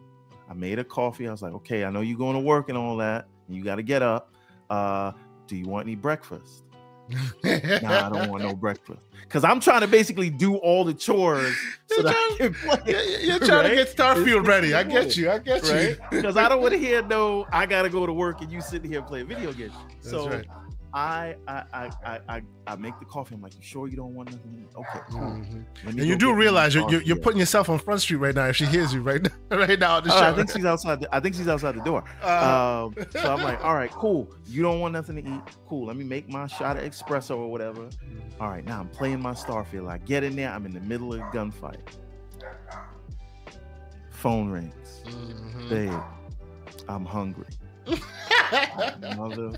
I 0.49 0.53
made 0.53 0.79
her 0.79 0.83
coffee. 0.83 1.27
I 1.27 1.31
was 1.31 1.43
like, 1.43 1.53
okay, 1.53 1.85
I 1.85 1.91
know 1.91 2.01
you're 2.01 2.17
going 2.17 2.33
to 2.33 2.41
work 2.41 2.69
and 2.69 2.77
all 2.77 2.97
that. 2.97 3.27
And 3.47 3.55
you 3.55 3.63
got 3.63 3.75
to 3.75 3.83
get 3.83 4.01
up. 4.01 4.33
Uh, 4.71 5.11
do 5.45 5.55
you 5.55 5.67
want 5.67 5.85
any 5.85 5.95
breakfast? 5.95 6.63
nah, 7.81 8.07
I 8.07 8.09
don't 8.09 8.29
want 8.29 8.43
no 8.43 8.55
breakfast. 8.55 8.99
Because 9.21 9.43
I'm 9.43 9.59
trying 9.59 9.81
to 9.81 9.87
basically 9.87 10.29
do 10.29 10.55
all 10.57 10.83
the 10.83 10.93
chores 10.93 11.55
so 11.87 11.95
You're 11.97 12.03
that 12.03 12.15
I 12.15 12.35
can 12.37 12.53
play. 12.53 12.79
You're, 12.87 13.19
you're 13.19 13.39
trying 13.39 13.69
to 13.69 13.75
get 13.75 13.95
Starfield 13.95 14.47
ready. 14.47 14.73
I 14.73 14.83
get 14.83 15.15
you. 15.15 15.29
I 15.29 15.37
get 15.37 15.63
Right? 15.63 15.89
you. 15.89 15.97
Because 16.09 16.35
I 16.35 16.49
don't 16.49 16.61
want 16.61 16.73
to 16.73 16.79
hear 16.79 17.03
no, 17.03 17.45
I 17.51 17.65
gotta 17.65 17.89
go 17.89 18.05
to 18.05 18.13
work 18.13 18.41
and 18.41 18.51
you 18.51 18.61
sitting 18.61 18.91
here 18.91 19.01
playing 19.01 19.27
video 19.27 19.53
games. 19.53 19.73
That's 20.01 20.09
so 20.09 20.29
right. 20.29 20.45
I, 20.93 21.35
I 21.47 21.63
I 22.03 22.19
I 22.27 22.41
I 22.65 22.75
make 22.75 22.97
the 22.99 23.05
coffee. 23.05 23.35
I'm 23.35 23.41
like, 23.41 23.53
you 23.55 23.61
sure 23.61 23.87
you 23.87 23.95
don't 23.95 24.15
want 24.15 24.31
nothing? 24.31 24.67
Okay, 24.75 24.99
cool. 25.09 25.19
Mhm. 25.19 25.65
And 25.85 25.99
you 25.99 26.15
do 26.15 26.33
realize 26.33 26.73
you're, 26.73 26.89
you're, 26.89 27.01
you're 27.03 27.17
putting 27.17 27.39
yourself 27.39 27.69
on 27.69 27.77
Front 27.77 28.01
Street 28.01 28.17
right 28.17 28.33
now. 28.33 28.47
If 28.47 28.55
she 28.55 28.65
hears 28.65 28.91
you 28.93 29.01
right 29.01 29.21
now, 29.21 29.29
right 29.57 29.77
now 29.79 29.99
the 29.99 30.09
show. 30.09 30.17
I 30.17 30.33
think 30.33 30.51
she's 30.51 30.65
outside. 30.65 31.01
The, 31.01 31.15
I 31.15 31.19
think 31.19 31.35
she's 31.35 31.47
outside 31.47 31.75
the 31.75 31.81
door. 31.83 32.03
Uh, 32.23 32.85
Um, 32.87 32.95
so 33.11 33.33
I'm 33.33 33.43
like, 33.43 33.63
all 33.63 33.75
right, 33.75 33.91
cool. 33.91 34.33
You 34.47 34.63
don't 34.63 34.79
want 34.79 34.93
nothing 34.93 35.15
to 35.17 35.21
eat? 35.21 35.41
Cool. 35.67 35.85
Let 35.85 35.95
me 35.95 36.03
make 36.03 36.27
my 36.27 36.47
shot 36.47 36.77
of 36.77 36.83
espresso 36.83 37.37
or 37.37 37.51
whatever. 37.51 37.87
All 38.39 38.49
right, 38.49 38.65
now 38.65 38.79
I'm 38.79 38.89
playing 38.89 39.21
my 39.21 39.33
Starfield. 39.33 39.89
I 39.89 39.99
get 39.99 40.23
in 40.23 40.35
there. 40.35 40.49
I'm 40.49 40.65
in 40.65 40.73
the 40.73 40.79
middle 40.81 41.13
of 41.13 41.19
a 41.19 41.23
gunfight. 41.25 41.77
Phone 44.11 44.49
rings. 44.49 45.01
mhm. 45.05 45.69
Babe, 45.69 46.01
I'm 46.87 47.05
hungry. 47.05 47.45
Mother. 49.15 49.53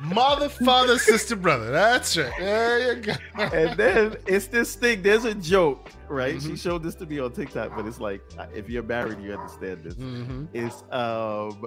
Mother, 0.00 0.48
father, 0.48 0.98
sister, 0.98 1.36
brother. 1.36 1.70
That's 1.70 2.16
right. 2.16 2.32
There 2.38 2.94
you 2.96 3.02
go. 3.02 3.12
And 3.36 3.76
then 3.78 4.16
it's 4.26 4.46
this 4.46 4.74
thing. 4.74 5.02
There's 5.02 5.24
a 5.24 5.34
joke, 5.34 5.90
right? 6.08 6.40
She 6.40 6.50
Mhm. 6.50 6.58
showed 6.62 6.82
this 6.82 6.94
to 6.96 7.06
me 7.06 7.18
on 7.18 7.32
TikTok, 7.32 7.74
but 7.76 7.86
it's 7.86 8.00
like, 8.00 8.22
uh, 8.38 8.46
if 8.54 8.68
you're 8.68 8.82
married, 8.82 9.20
you 9.20 9.32
understand 9.32 9.84
this. 9.84 9.94
Mhm. 9.94 10.48
is 10.54 10.82
um 10.90 11.66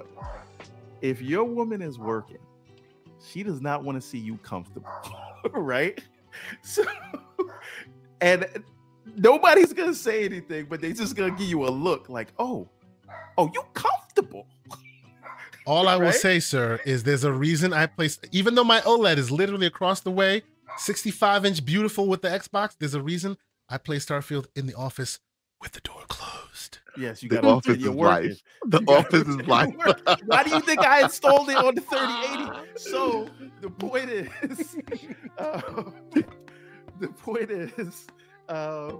if 1.00 1.20
your 1.22 1.44
woman 1.44 1.82
is 1.82 1.98
working, 1.98 2.38
she 3.24 3.42
does 3.42 3.60
not 3.60 3.82
want 3.84 4.00
to 4.00 4.06
see 4.06 4.18
you 4.18 4.36
comfortable, 4.38 4.88
right? 5.52 6.00
So 6.62 6.84
and 8.20 8.46
nobody's 9.16 9.72
gonna 9.72 9.94
say 9.94 10.24
anything, 10.24 10.66
but 10.68 10.80
they 10.80 10.92
just 10.92 11.16
gonna 11.16 11.30
give 11.30 11.48
you 11.48 11.64
a 11.66 11.70
look 11.70 12.08
like, 12.08 12.28
oh, 12.38 12.68
oh, 13.38 13.50
you 13.54 13.62
comfortable. 13.74 14.46
All 15.66 15.88
I 15.88 15.96
will 15.96 16.12
say, 16.12 16.40
sir, 16.40 16.80
is 16.84 17.04
there's 17.04 17.24
a 17.24 17.32
reason 17.32 17.72
I 17.72 17.86
placed, 17.86 18.26
even 18.32 18.54
though 18.54 18.64
my 18.64 18.80
OLED 18.80 19.16
is 19.16 19.30
literally 19.30 19.66
across 19.66 20.00
the 20.00 20.10
way, 20.10 20.42
65 20.78 21.44
inch 21.44 21.64
beautiful 21.64 22.06
with 22.06 22.22
the 22.22 22.28
Xbox, 22.28 22.76
there's 22.78 22.94
a 22.94 23.02
reason 23.02 23.36
I 23.68 23.78
play 23.78 23.96
Starfield 23.96 24.46
in 24.56 24.66
the 24.66 24.74
office 24.74 25.18
with 25.60 25.72
the 25.72 25.80
door 25.80 26.02
closed. 26.08 26.78
Yes, 26.96 27.22
you 27.22 27.28
got 27.28 27.42
The 27.42 27.42
got 27.42 27.50
office 27.56 27.76
is 27.78 27.86
life. 27.86 28.42
The 28.66 28.80
You 28.80 28.94
office 28.94 29.28
is 29.28 29.36
you're 29.36 29.46
life. 29.46 29.74
Why 30.26 30.44
do 30.44 30.50
you 30.50 30.60
think 30.60 30.80
I 30.80 31.02
installed 31.02 31.48
it 31.48 31.56
on 31.56 31.74
the 31.74 31.80
3080? 31.80 32.68
So 32.76 33.28
the 33.60 33.70
point 33.70 34.10
is, 34.10 34.76
uh, 35.38 35.60
the 37.00 37.08
point 37.08 37.50
is, 37.50 38.06
uh, 38.48 38.92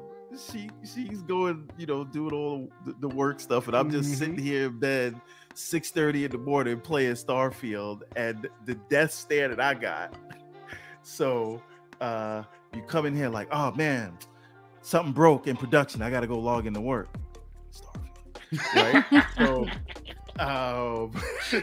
she 0.50 0.70
she's 0.82 1.23
going, 1.23 1.68
you 1.76 1.86
know, 1.86 2.05
doing 2.05 2.32
all 2.32 2.70
the, 2.86 2.94
the 3.00 3.08
work 3.08 3.41
stuff, 3.41 3.66
and 3.66 3.76
I'm 3.76 3.91
just 3.91 4.16
sitting 4.16 4.39
here 4.39 4.66
in 4.68 4.78
bed, 4.78 5.20
6:30 5.55 6.25
in 6.25 6.31
the 6.31 6.39
morning, 6.39 6.81
playing 6.81 7.15
Starfield, 7.15 8.03
and 8.17 8.49
the 8.65 8.75
death 8.89 9.13
stare 9.13 9.49
that 9.49 9.61
I 9.61 9.75
got. 9.75 10.15
So 11.03 11.63
uh, 12.01 12.43
you 12.75 12.83
come 12.83 13.07
in 13.07 13.15
here 13.17 13.29
like, 13.29 13.49
oh 13.53 13.73
man, 13.73 14.17
something 14.83 15.13
broke 15.13 15.47
in 15.47 15.57
production. 15.57 16.03
I 16.03 16.11
got 16.11 16.21
to 16.21 16.27
go 16.27 16.39
log 16.39 16.67
into 16.67 16.81
work. 16.81 17.09
Starfield, 17.73 19.05
right? 19.13 19.25
so 19.37 19.67
um, 20.39 21.13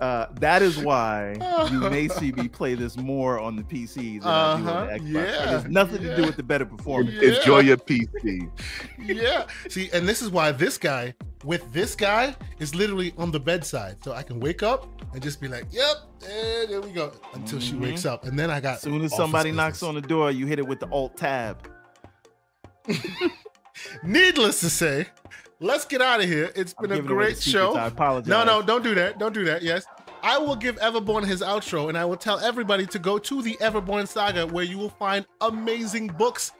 uh, 0.00 0.26
that 0.40 0.62
is 0.62 0.78
why 0.78 1.36
you 1.70 1.78
may 1.90 2.08
see 2.08 2.32
me 2.32 2.48
play 2.48 2.74
this 2.74 2.96
more 2.96 3.38
on 3.38 3.54
the 3.56 3.62
PC 3.62 4.20
than 4.20 4.28
I 4.28 4.56
do 4.56 4.62
on 4.62 4.66
Uh-huh, 4.68 4.86
the 4.86 4.92
Xbox. 4.98 5.12
yeah, 5.12 5.20
it 5.42 5.48
has 5.48 5.64
nothing 5.66 6.02
to 6.02 6.16
do 6.16 6.22
with 6.24 6.36
the 6.36 6.42
better 6.42 6.64
performance. 6.66 7.14
Yeah. 7.20 7.36
Enjoy 7.36 7.60
your 7.60 7.76
PC. 7.76 8.50
yeah. 8.98 9.46
See, 9.68 9.90
and 9.92 10.08
this 10.08 10.22
is 10.22 10.30
why 10.30 10.50
this 10.52 10.76
guy 10.78 11.14
with 11.44 11.72
this 11.72 11.94
guy 11.94 12.34
is 12.58 12.74
literally 12.74 13.12
on 13.18 13.30
the 13.30 13.40
bedside. 13.40 13.96
So 14.04 14.12
I 14.12 14.22
can 14.22 14.40
wake 14.40 14.62
up 14.62 14.86
and 15.12 15.22
just 15.22 15.40
be 15.40 15.48
like, 15.48 15.64
yep, 15.70 15.96
and 16.24 16.70
there 16.70 16.80
we 16.80 16.90
go 16.90 17.12
until 17.34 17.60
she 17.60 17.72
Mhm. 17.72 17.80
wakes 17.80 18.06
up. 18.06 18.24
And 18.24 18.38
then 18.38 18.50
I 18.50 18.60
got 18.60 18.74
As 18.76 18.80
soon 18.82 19.02
as 19.02 19.14
somebody 19.14 19.52
knocks 19.52 19.82
on 19.82 19.94
the 19.94 20.00
door, 20.00 20.30
you 20.30 20.46
hit 20.46 20.58
it 20.58 20.66
with 20.66 20.80
the 20.80 20.88
Alt 20.90 21.16
Tab. 21.16 21.68
Needless 24.02 24.60
to 24.60 24.70
say, 24.70 25.06
let's 25.60 25.84
get 25.84 26.00
out 26.02 26.20
of 26.20 26.26
here. 26.28 26.50
It's 26.54 26.74
I'm 26.78 26.88
been 26.88 26.98
a 26.98 27.02
great 27.02 27.40
show. 27.40 27.74
I 27.74 27.86
apologize. 27.86 28.28
No, 28.28 28.44
no, 28.44 28.62
don't 28.62 28.82
do 28.84 28.94
that. 28.94 29.18
Don't 29.18 29.32
do 29.32 29.44
that. 29.44 29.62
Yes. 29.62 29.84
I 30.22 30.38
will 30.38 30.54
give 30.54 30.76
Everborn 30.76 31.26
his 31.26 31.40
outro 31.42 31.88
and 31.88 31.98
I 31.98 32.04
will 32.04 32.16
tell 32.16 32.38
everybody 32.38 32.86
to 32.86 32.98
go 32.98 33.18
to 33.18 33.42
the 33.42 33.56
Everborn 33.60 34.06
Saga 34.06 34.46
where 34.46 34.64
you 34.64 34.78
will 34.78 34.90
find 34.90 35.26
amazing 35.40 36.08
books. 36.08 36.52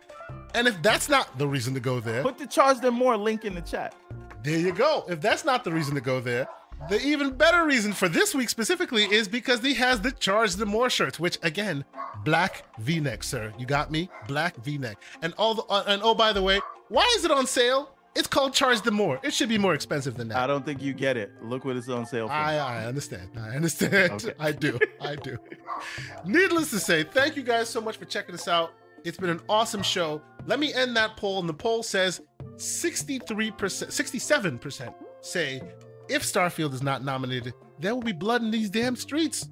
And 0.54 0.68
if 0.68 0.80
that's 0.82 1.08
not 1.08 1.38
the 1.38 1.46
reason 1.46 1.72
to 1.74 1.80
go 1.80 2.00
there, 2.00 2.22
Put 2.22 2.38
the 2.38 2.46
charge 2.46 2.78
them 2.80 2.94
more 2.94 3.16
link 3.16 3.44
in 3.44 3.54
the 3.54 3.60
chat. 3.62 3.94
there 4.42 4.58
you 4.58 4.72
go. 4.72 5.04
If 5.08 5.20
that's 5.20 5.44
not 5.44 5.64
the 5.64 5.72
reason 5.72 5.94
to 5.94 6.00
go 6.00 6.20
there, 6.20 6.46
the 6.90 7.00
even 7.00 7.30
better 7.30 7.64
reason 7.64 7.92
for 7.92 8.08
this 8.08 8.34
week 8.34 8.48
specifically 8.50 9.04
is 9.04 9.28
because 9.28 9.62
he 9.62 9.72
has 9.74 10.00
the 10.00 10.10
Charge 10.10 10.56
the 10.56 10.66
More 10.66 10.90
shirts, 10.90 11.18
which 11.20 11.38
again, 11.42 11.84
black 12.24 12.64
V-neck, 12.80 13.22
sir. 13.22 13.52
You 13.56 13.66
got 13.66 13.90
me? 13.92 14.10
Black 14.26 14.56
V-neck. 14.56 14.98
And 15.22 15.32
all 15.38 15.54
the 15.54 15.62
uh, 15.70 15.84
and 15.86 16.02
oh 16.04 16.14
by 16.14 16.32
the 16.32 16.42
way, 16.42 16.60
why 16.88 17.10
is 17.16 17.24
it 17.24 17.30
on 17.30 17.46
sale? 17.46 17.90
It's 18.14 18.28
called 18.28 18.52
Charge 18.52 18.82
the 18.82 18.90
More. 18.90 19.18
It 19.22 19.32
should 19.32 19.48
be 19.48 19.56
more 19.56 19.72
expensive 19.72 20.16
than 20.18 20.28
that. 20.28 20.36
I 20.38 20.46
don't 20.46 20.66
think 20.66 20.82
you 20.82 20.92
get 20.92 21.16
it. 21.16 21.32
Look 21.42 21.64
what 21.64 21.76
it's 21.76 21.88
on 21.88 22.04
sale 22.04 22.26
for. 22.26 22.34
I, 22.34 22.56
I 22.56 22.84
understand. 22.84 23.30
I 23.38 23.56
understand. 23.56 24.12
Okay. 24.12 24.34
I 24.38 24.52
do. 24.52 24.78
I 25.00 25.14
do. 25.16 25.38
Needless 26.26 26.68
to 26.70 26.78
say, 26.78 27.04
thank 27.04 27.36
you 27.36 27.42
guys 27.42 27.68
so 27.70 27.80
much 27.80 27.96
for 27.96 28.04
checking 28.04 28.34
us 28.34 28.48
out. 28.48 28.74
It's 29.04 29.18
been 29.18 29.30
an 29.30 29.40
awesome 29.48 29.82
show. 29.82 30.22
Let 30.46 30.58
me 30.58 30.72
end 30.74 30.96
that 30.96 31.16
poll. 31.16 31.40
And 31.40 31.48
the 31.48 31.54
poll 31.54 31.82
says 31.82 32.20
63%, 32.56 33.52
67% 33.56 34.94
say 35.20 35.62
if 36.08 36.22
Starfield 36.22 36.72
is 36.74 36.82
not 36.82 37.04
nominated, 37.04 37.54
there 37.78 37.94
will 37.94 38.02
be 38.02 38.12
blood 38.12 38.42
in 38.42 38.50
these 38.50 38.70
damn 38.70 38.96
streets. 38.96 39.48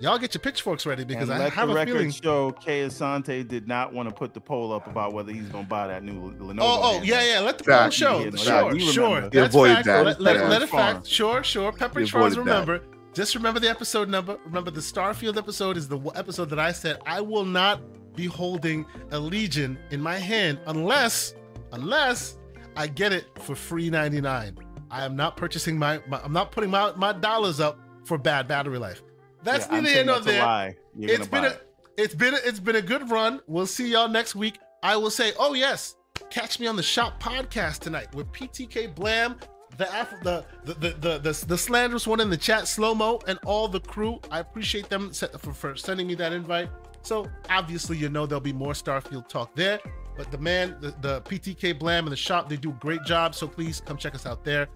Y'all 0.00 0.16
get 0.16 0.32
your 0.32 0.40
pitchforks 0.40 0.86
ready 0.86 1.02
because 1.04 1.28
and 1.28 1.38
I 1.40 1.44
let 1.46 1.52
have 1.54 1.66
the 1.68 1.74
a 1.74 1.76
record 1.76 1.92
feeling. 1.94 2.10
show 2.12 2.52
K. 2.52 2.86
Asante 2.86 3.46
did 3.46 3.66
not 3.66 3.92
want 3.92 4.08
to 4.08 4.14
put 4.14 4.32
the 4.32 4.40
poll 4.40 4.72
up 4.72 4.86
about 4.86 5.12
whether 5.12 5.32
he's 5.32 5.48
going 5.48 5.64
to 5.64 5.68
buy 5.68 5.88
that 5.88 6.04
new 6.04 6.32
Lenovo. 6.38 6.58
Oh, 6.60 6.80
oh, 7.00 7.02
yeah, 7.02 7.20
yeah. 7.34 7.40
Let 7.40 7.58
the 7.58 7.64
poll 7.64 7.74
Fact. 7.74 7.94
show. 7.94 8.20
Yeah, 8.20 8.30
sure, 8.36 8.76
you 8.76 8.92
sure. 8.92 9.22
That's 9.28 9.52
Avoid 9.52 9.74
fact. 9.74 9.86
that. 9.86 10.04
Let, 10.06 10.20
let, 10.20 10.36
Yeah. 10.36 10.48
let 10.48 10.62
it 10.62 10.68
fact. 10.68 11.06
Sure, 11.08 11.42
sure. 11.42 11.72
Pepper 11.72 11.98
You 12.00 12.06
Farms, 12.06 12.34
avoided 12.34 12.48
that. 12.48 12.60
remember. 12.68 12.84
Just 13.12 13.34
remember 13.34 13.58
the 13.58 13.68
episode 13.68 14.08
number. 14.08 14.38
Remember 14.44 14.70
the 14.70 14.80
Starfield 14.80 15.36
episode 15.36 15.76
is 15.76 15.88
the 15.88 15.98
episode 16.14 16.48
that 16.50 16.60
I 16.60 16.70
said 16.70 16.98
I 17.04 17.20
will 17.20 17.44
not 17.44 17.80
be 18.18 18.26
holding 18.26 18.84
a 19.12 19.18
Legion 19.18 19.78
in 19.90 20.00
my 20.00 20.16
hand 20.18 20.58
unless, 20.66 21.34
unless 21.72 22.36
I 22.76 22.88
get 22.88 23.12
it 23.12 23.26
for 23.38 23.54
free 23.54 23.90
99. 23.90 24.58
I 24.90 25.04
am 25.04 25.14
not 25.14 25.36
purchasing 25.36 25.78
my, 25.78 26.00
my 26.08 26.20
I'm 26.24 26.32
not 26.32 26.50
putting 26.50 26.68
my, 26.70 26.92
my 26.96 27.12
dollars 27.12 27.60
up 27.60 27.78
for 28.04 28.18
bad 28.18 28.48
battery 28.48 28.78
life. 28.78 29.02
That's 29.44 29.66
Yeah, 29.66 29.80
neither 29.80 29.88
here 29.88 30.04
nor 30.04 30.20
there 30.20 30.74
it's 30.98 31.28
been 31.28 31.44
a 31.44 31.48
it. 31.48 31.68
it's 31.96 32.14
been 32.14 32.34
a, 32.34 32.38
it's 32.44 32.58
been 32.58 32.74
a 32.76 32.82
good 32.82 33.08
run. 33.08 33.40
We'll 33.46 33.66
see 33.66 33.92
y'all 33.92 34.08
next 34.08 34.34
week. 34.34 34.58
I 34.82 34.96
will 34.96 35.10
say, 35.10 35.32
oh 35.38 35.54
yes, 35.54 35.94
catch 36.28 36.58
me 36.58 36.66
on 36.66 36.74
the 36.74 36.82
Shop 36.82 37.22
podcast 37.22 37.78
tonight 37.78 38.12
with 38.16 38.26
PTK 38.32 38.96
Blam, 38.96 39.36
the 39.76 39.86
Af- 40.00 40.12
the, 40.24 40.44
the, 40.64 40.74
the 40.74 40.90
the 40.90 41.18
the 41.18 41.44
the 41.46 41.58
slanderous 41.58 42.04
one 42.06 42.18
in 42.18 42.30
the 42.30 42.36
chat, 42.36 42.66
slow 42.66 42.96
mo, 42.96 43.20
and 43.28 43.38
all 43.44 43.68
the 43.68 43.80
crew. 43.80 44.18
I 44.28 44.40
appreciate 44.40 44.88
them 44.88 45.12
for, 45.12 45.52
for 45.52 45.76
sending 45.76 46.08
me 46.08 46.16
that 46.16 46.32
invite. 46.32 46.68
So 47.08 47.26
obviously, 47.48 47.96
you 47.96 48.10
know 48.10 48.26
there'll 48.26 48.38
be 48.38 48.52
more 48.52 48.74
Starfield 48.74 49.30
talk 49.30 49.54
there. 49.54 49.80
But 50.14 50.30
the 50.30 50.36
man, 50.36 50.76
the, 50.78 50.94
the 51.00 51.22
PTK 51.22 51.78
Blam 51.78 52.04
and 52.04 52.12
the 52.12 52.16
shop, 52.16 52.50
they 52.50 52.58
do 52.58 52.68
a 52.68 52.74
great 52.74 53.02
job. 53.04 53.34
So 53.34 53.48
please 53.48 53.80
come 53.80 53.96
check 53.96 54.14
us 54.14 54.26
out 54.26 54.44
there. 54.44 54.68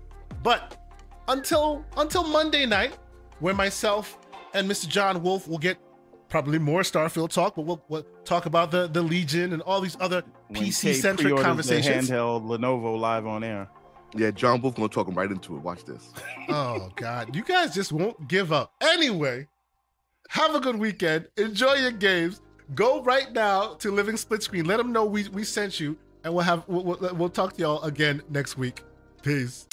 But 0.43 0.79
until 1.29 1.85
until 1.99 2.25
Monday 2.25 2.65
night, 2.65 2.97
where 3.41 3.53
myself 3.53 4.19
and 4.55 4.71
Mr. 4.71 4.89
John 4.89 5.23
Wolf 5.23 5.47
will 5.47 5.59
get 5.59 5.77
probably 6.31 6.59
more 6.59 6.81
Starfield 6.81 7.29
talk, 7.29 7.55
but 7.55 7.67
we'll, 7.67 7.85
we'll 7.91 8.07
talk 8.25 8.47
about 8.47 8.71
the 8.71 8.87
the 8.87 9.03
Legion 9.03 9.53
and 9.53 9.61
all 9.61 9.83
these 9.83 9.99
other 10.01 10.23
PC 10.53 10.95
centric 10.95 11.37
conversations. 11.37 12.09
The 12.09 12.15
handheld 12.15 12.45
Lenovo 12.45 12.99
live 12.99 13.27
on 13.27 13.45
air. 13.45 13.69
Yeah, 14.17 14.31
John 14.31 14.63
Wolf 14.63 14.77
gonna 14.77 14.89
talk 14.89 15.07
him 15.07 15.17
right 15.17 15.31
into 15.31 15.55
it. 15.55 15.61
Watch 15.61 15.85
this. 15.85 16.15
oh 16.49 16.89
God, 16.97 17.37
you 17.37 17.43
guys 17.43 17.75
just 17.75 17.93
won't 17.93 18.27
give 18.27 18.55
up. 18.55 18.73
Anyway, 18.81 19.49
have 20.33 20.55
a 20.55 20.61
good 20.61 20.77
weekend. 20.77 21.29
Enjoy 21.37 21.75
your 21.75 21.91
games. 21.91 22.41
Go 22.75 23.03
right 23.03 23.31
now 23.33 23.75
to 23.75 23.91
Living 23.91 24.17
Split 24.17 24.43
Screen. 24.43 24.65
Let 24.65 24.79
them 24.79 24.91
know 24.91 25.05
we, 25.05 25.29
we 25.29 25.45
sent 25.45 25.79
you, 25.79 25.97
and 26.25 26.33
we'll 26.33 26.45
have 26.45 26.65
we'll, 26.69 26.85
we'll, 26.85 27.15
we'll 27.15 27.29
talk 27.29 27.53
to 27.55 27.61
y'all 27.61 27.83
again 27.83 28.23
next 28.31 28.57
week. 28.57 28.83
Peace. 29.23 29.67